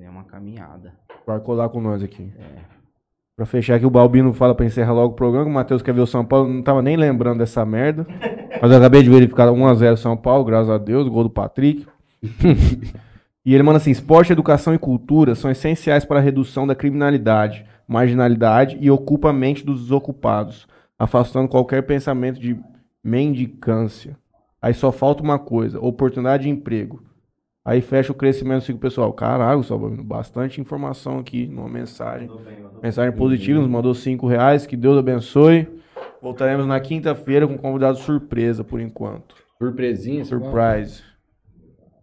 É 0.00 0.10
uma 0.10 0.24
caminhada. 0.24 0.92
Vai 1.26 1.40
colar 1.40 1.68
com 1.70 1.80
nós 1.80 2.02
aqui. 2.02 2.30
É. 2.36 2.80
Pra 3.34 3.46
fechar 3.46 3.76
aqui, 3.76 3.86
o 3.86 3.90
Balbino 3.90 4.34
fala 4.34 4.54
pra 4.54 4.66
encerrar 4.66 4.92
logo 4.92 5.14
o 5.14 5.16
programa. 5.16 5.48
O 5.48 5.52
Matheus 5.52 5.80
quer 5.80 5.94
ver 5.94 6.02
o 6.02 6.06
São 6.06 6.22
Paulo. 6.22 6.52
Não 6.52 6.62
tava 6.62 6.82
nem 6.82 6.94
lembrando 6.94 7.38
dessa 7.38 7.64
merda. 7.64 8.06
Mas 8.60 8.70
eu 8.70 8.76
acabei 8.76 9.02
de 9.02 9.08
verificar 9.08 9.48
1x0 9.48 9.96
São 9.96 10.14
Paulo, 10.14 10.44
graças 10.44 10.68
a 10.68 10.76
Deus. 10.76 11.08
Gol 11.08 11.22
do 11.22 11.30
Patrick. 11.30 11.86
e 13.42 13.54
ele 13.54 13.62
manda 13.62 13.78
assim: 13.78 13.90
esporte, 13.90 14.30
educação 14.30 14.74
e 14.74 14.78
cultura 14.78 15.34
são 15.34 15.50
essenciais 15.50 16.04
para 16.04 16.18
a 16.18 16.22
redução 16.22 16.66
da 16.66 16.74
criminalidade, 16.74 17.64
marginalidade 17.88 18.76
e 18.78 18.90
ocupa 18.90 19.30
a 19.30 19.32
mente 19.32 19.64
dos 19.64 19.84
desocupados, 19.84 20.68
afastando 20.98 21.48
qualquer 21.48 21.82
pensamento 21.86 22.38
de 22.38 22.60
mendicância. 23.02 24.18
Aí 24.60 24.74
só 24.74 24.92
falta 24.92 25.22
uma 25.22 25.38
coisa: 25.38 25.80
oportunidade 25.80 26.44
de 26.44 26.48
emprego. 26.48 27.02
Aí 27.64 27.80
fecha 27.80 28.10
o 28.10 28.14
crescimento, 28.14 28.64
siga 28.64 28.78
o 28.78 28.80
pessoal. 28.80 29.12
Caralho, 29.12 29.58
Gustavo, 29.58 29.90
bastante 30.02 30.60
informação 30.60 31.18
aqui 31.18 31.46
numa 31.46 31.68
mensagem. 31.68 32.26
Mandou 32.26 32.44
bem, 32.44 32.54
mandou 32.56 32.70
bem. 32.70 32.80
Mensagem 32.82 33.12
positiva, 33.12 33.60
nos 33.60 33.68
mandou 33.68 33.94
5 33.94 34.26
reais. 34.26 34.66
Que 34.66 34.76
Deus 34.76 34.98
abençoe. 34.98 35.68
Voltaremos 36.22 36.66
na 36.66 36.80
quinta-feira 36.80 37.46
com 37.46 37.54
um 37.54 37.58
convidado 37.58 37.98
surpresa, 37.98 38.64
por 38.64 38.80
enquanto. 38.80 39.34
Surpresinha, 39.58 40.24
Surprise. 40.24 41.02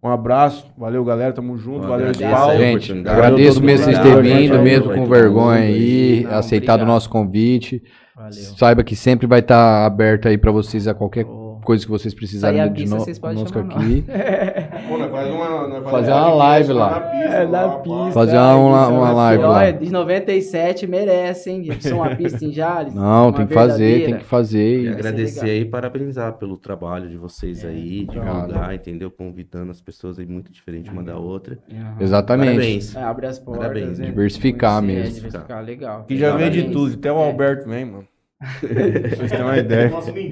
Um 0.02 0.08
abraço. 0.08 0.64
Valeu, 0.78 1.04
galera. 1.04 1.32
Tamo 1.32 1.56
junto. 1.56 1.84
Eu 1.84 1.88
Valeu, 1.88 2.12
Paulo. 2.30 2.56
Gente, 2.56 2.92
oportunidade. 2.92 3.16
agradeço 3.16 3.62
mesmo 3.62 3.84
vocês 3.84 3.98
terem 3.98 4.48
vindo, 4.48 4.62
mesmo 4.62 4.94
com 4.94 5.06
vergonha 5.06 5.60
aí, 5.60 6.22
Não, 6.22 6.34
aceitado 6.36 6.82
o 6.82 6.86
nosso 6.86 7.10
convite. 7.10 7.82
Valeu. 8.14 8.32
Saiba 8.32 8.84
que 8.84 8.94
sempre 8.94 9.26
vai 9.26 9.40
estar 9.40 9.84
aberto 9.84 10.28
aí 10.28 10.38
pra 10.38 10.52
vocês 10.52 10.86
a 10.86 10.94
qualquer 10.94 11.26
Ô, 11.26 11.47
coisa 11.68 11.84
que 11.84 11.90
vocês 11.90 12.14
precisarem 12.14 12.62
de 12.72 12.80
pista, 12.80 12.96
no, 12.96 13.02
vocês 13.02 13.18
conosco 13.18 13.58
chamar 13.58 13.74
aqui. 13.76 14.04
Pô, 14.88 14.96
nós 14.96 15.10
faz 15.10 15.30
uma, 15.30 15.70
faz 15.82 15.90
Fazer 15.90 16.12
uma 16.12 16.34
live 16.34 16.68
na 16.70 16.74
lá. 16.74 17.00
pista, 17.00 17.24
É, 17.26 17.46
na 17.46 17.50
lá, 17.66 17.68
pá. 17.68 17.78
pista. 17.82 18.12
Fazer 18.12 18.36
uma- 18.38 18.84
é 18.84 18.88
uma 18.88 19.12
live 19.12 19.42
lá. 19.42 19.48
Olha, 19.58 19.72
de 19.74 19.92
97 19.92 20.86
merece, 20.86 21.50
hein? 21.50 21.60
De 21.60 21.82
ser 21.82 21.92
uma 21.92 22.16
pista 22.16 22.42
em 22.42 22.52
Jales. 22.52 22.94
Não, 22.94 23.32
tem 23.32 23.46
que 23.46 23.52
fazer, 23.52 23.76
tem 23.84 23.90
verdadeira. 23.92 24.18
que 24.20 24.24
fazer. 24.24 24.82
E 24.84 24.88
agradecer 24.88 25.44
aí 25.50 25.60
e 25.60 25.64
parabenizar 25.66 26.32
pelo 26.34 26.56
trabalho 26.56 27.06
de 27.08 27.18
vocês 27.18 27.62
aí, 27.64 28.06
divulgar, 28.06 28.74
entendeu? 28.74 29.10
Convidando 29.10 29.70
as 29.70 29.80
pessoas 29.82 30.18
aí 30.18 30.24
muito 30.26 30.50
diferente 30.50 30.90
uma 30.90 31.02
da 31.02 31.18
outra. 31.18 31.58
Exatamente. 32.00 32.48
Parabéns. 32.52 32.96
É, 32.96 33.02
abre 33.02 33.26
as 33.26 33.38
portas. 33.38 33.62
Parabéns, 33.66 33.98
né? 33.98 34.06
diversificar 34.06 34.80
Conhecer, 34.80 35.00
mesmo. 35.02 35.14
Diversificar, 35.16 35.62
legal. 35.62 36.04
Que 36.04 36.16
já 36.16 36.34
veio 36.34 36.50
de 36.50 36.62
tudo. 36.70 36.94
Até 36.94 37.12
o 37.12 37.18
É. 37.18 37.26
Alberto 37.26 37.68
vem, 37.68 37.84
mano. 37.84 38.04
Vocês 38.60 39.32
têm 39.32 39.42
uma 39.42 39.56
ideia. 39.58 39.90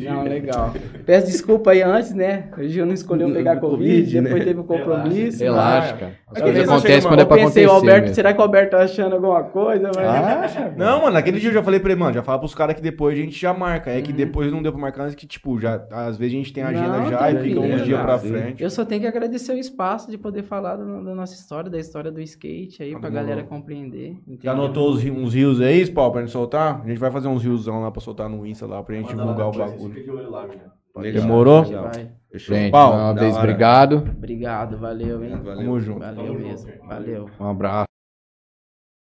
Não, 0.09 0.23
legal. 0.23 0.73
Peço 1.05 1.27
desculpa 1.27 1.73
aí 1.73 1.83
antes, 1.83 2.15
né? 2.15 2.49
O 2.57 2.63
Gil 2.63 2.87
não 2.87 2.95
escolheu 2.95 3.33
pegar 3.33 3.57
Covid, 3.57 3.79
Covid, 4.01 4.21
depois 4.21 4.39
né? 4.39 4.45
teve 4.45 4.61
o 4.61 4.65
compromisso. 4.65 5.43
Relaxa, 5.43 5.91
mas- 5.93 6.01
cara. 6.01 6.13
As 6.29 6.33
Aqui 6.33 6.43
coisas 6.43 6.61
já 6.61 6.67
tá 6.67 6.73
acontecem 6.75 6.95
chegando, 7.01 7.09
quando 7.11 7.19
é 7.19 7.23
Eu 7.23 7.27
pra 7.27 7.37
pensei, 7.37 7.65
acontecer. 7.65 7.67
o 7.67 7.71
Alberto, 7.77 8.01
mesmo. 8.03 8.15
será 8.15 8.33
que 8.35 8.39
o 8.39 8.43
Alberto 8.43 8.71
tá 8.73 8.79
achando 8.83 9.13
alguma 9.15 9.43
coisa? 9.45 9.91
Mas... 9.95 10.07
Acha? 10.07 10.75
Não, 10.77 11.01
mano, 11.03 11.13
naquele 11.15 11.39
dia 11.41 11.51
eu 11.51 11.55
já 11.55 11.63
falei 11.63 11.79
pra 11.81 11.91
ele, 11.93 12.01
mano, 12.01 12.15
já 12.15 12.23
fala 12.23 12.39
pros 12.39 12.55
caras 12.55 12.75
que 12.77 12.83
depois 12.83 13.17
a 13.17 13.21
gente 13.23 13.41
já 13.41 13.55
marca. 13.55 13.91
É 13.91 14.01
que 14.03 14.13
depois 14.13 14.53
não 14.53 14.63
deu 14.63 14.73
pra 14.73 14.81
marcar, 14.81 15.05
mas 15.05 15.15
que, 15.15 15.27
tipo, 15.27 15.59
já, 15.61 15.85
às 15.91 16.17
vezes 16.17 16.35
a 16.35 16.37
gente 16.39 16.53
tem 16.53 16.63
a 16.65 16.69
agenda 16.69 16.99
Não, 16.99 17.11
já 17.11 17.31
e 17.31 17.35
tranquilo, 17.35 17.63
fica 17.63 17.75
uns 17.77 17.85
dias 17.85 18.01
pra 18.01 18.19
frente. 18.19 18.63
Eu 18.63 18.71
só 18.71 18.85
tenho 18.85 19.01
que 19.01 19.07
agradecer 19.07 19.53
o 19.53 19.59
espaço 19.59 20.11
de 20.11 20.19
poder 20.19 20.43
falar 20.43 20.77
da, 20.77 20.85
da 20.85 21.15
nossa 21.15 21.35
história, 21.35 21.71
da 21.71 21.79
história 21.79 22.11
do 22.11 22.21
skate 22.21 22.83
aí, 22.83 22.91
pra 22.91 23.09
demorou. 23.09 23.27
galera 23.29 23.43
compreender. 23.47 24.17
Já 24.27 24.33
entendeu? 24.33 24.53
anotou 24.53 24.91
os, 24.91 25.03
ri- 25.03 25.11
uns 25.13 25.33
rios 25.35 25.61
aí, 25.61 25.85
Spawn, 25.87 26.11
pra 26.11 26.21
gente 26.23 26.33
soltar? 26.33 26.83
A 26.85 26.89
gente 26.89 26.99
vai 26.99 27.11
fazer 27.11 27.29
uns 27.29 27.43
riozão 27.45 27.81
lá 27.83 27.91
pra 27.97 28.01
soltar 28.03 28.29
no 28.29 28.47
Insta 28.47 28.67
lá, 28.67 28.83
pra 28.83 28.95
gente 28.95 29.17
Manda 29.17 29.25
lá 29.25 29.33
divulgar 29.33 29.69
o 29.69 29.71
bagulho. 29.73 30.31
Lá, 30.31 30.47
menino. 30.47 30.73
Legal. 30.97 31.23
Demorou? 31.23 31.65
Gente 31.65 31.75
vai. 31.77 32.11
Fechou? 32.31 32.57
Gente, 32.57 32.71
Paulo, 32.71 32.99
uma 32.99 33.15
vez, 33.15 33.35
hora. 33.35 33.43
obrigado. 33.43 33.97
Obrigado, 33.97 34.79
valeu, 34.79 35.25
hein? 35.25 35.37
Valeu. 35.43 35.57
Tamo 35.57 35.81
junto. 35.81 36.01
Valeu 36.01 36.35
mesmo. 36.35 36.71
Valeu. 36.87 37.31
Um 37.41 37.47
abraço. 37.47 37.96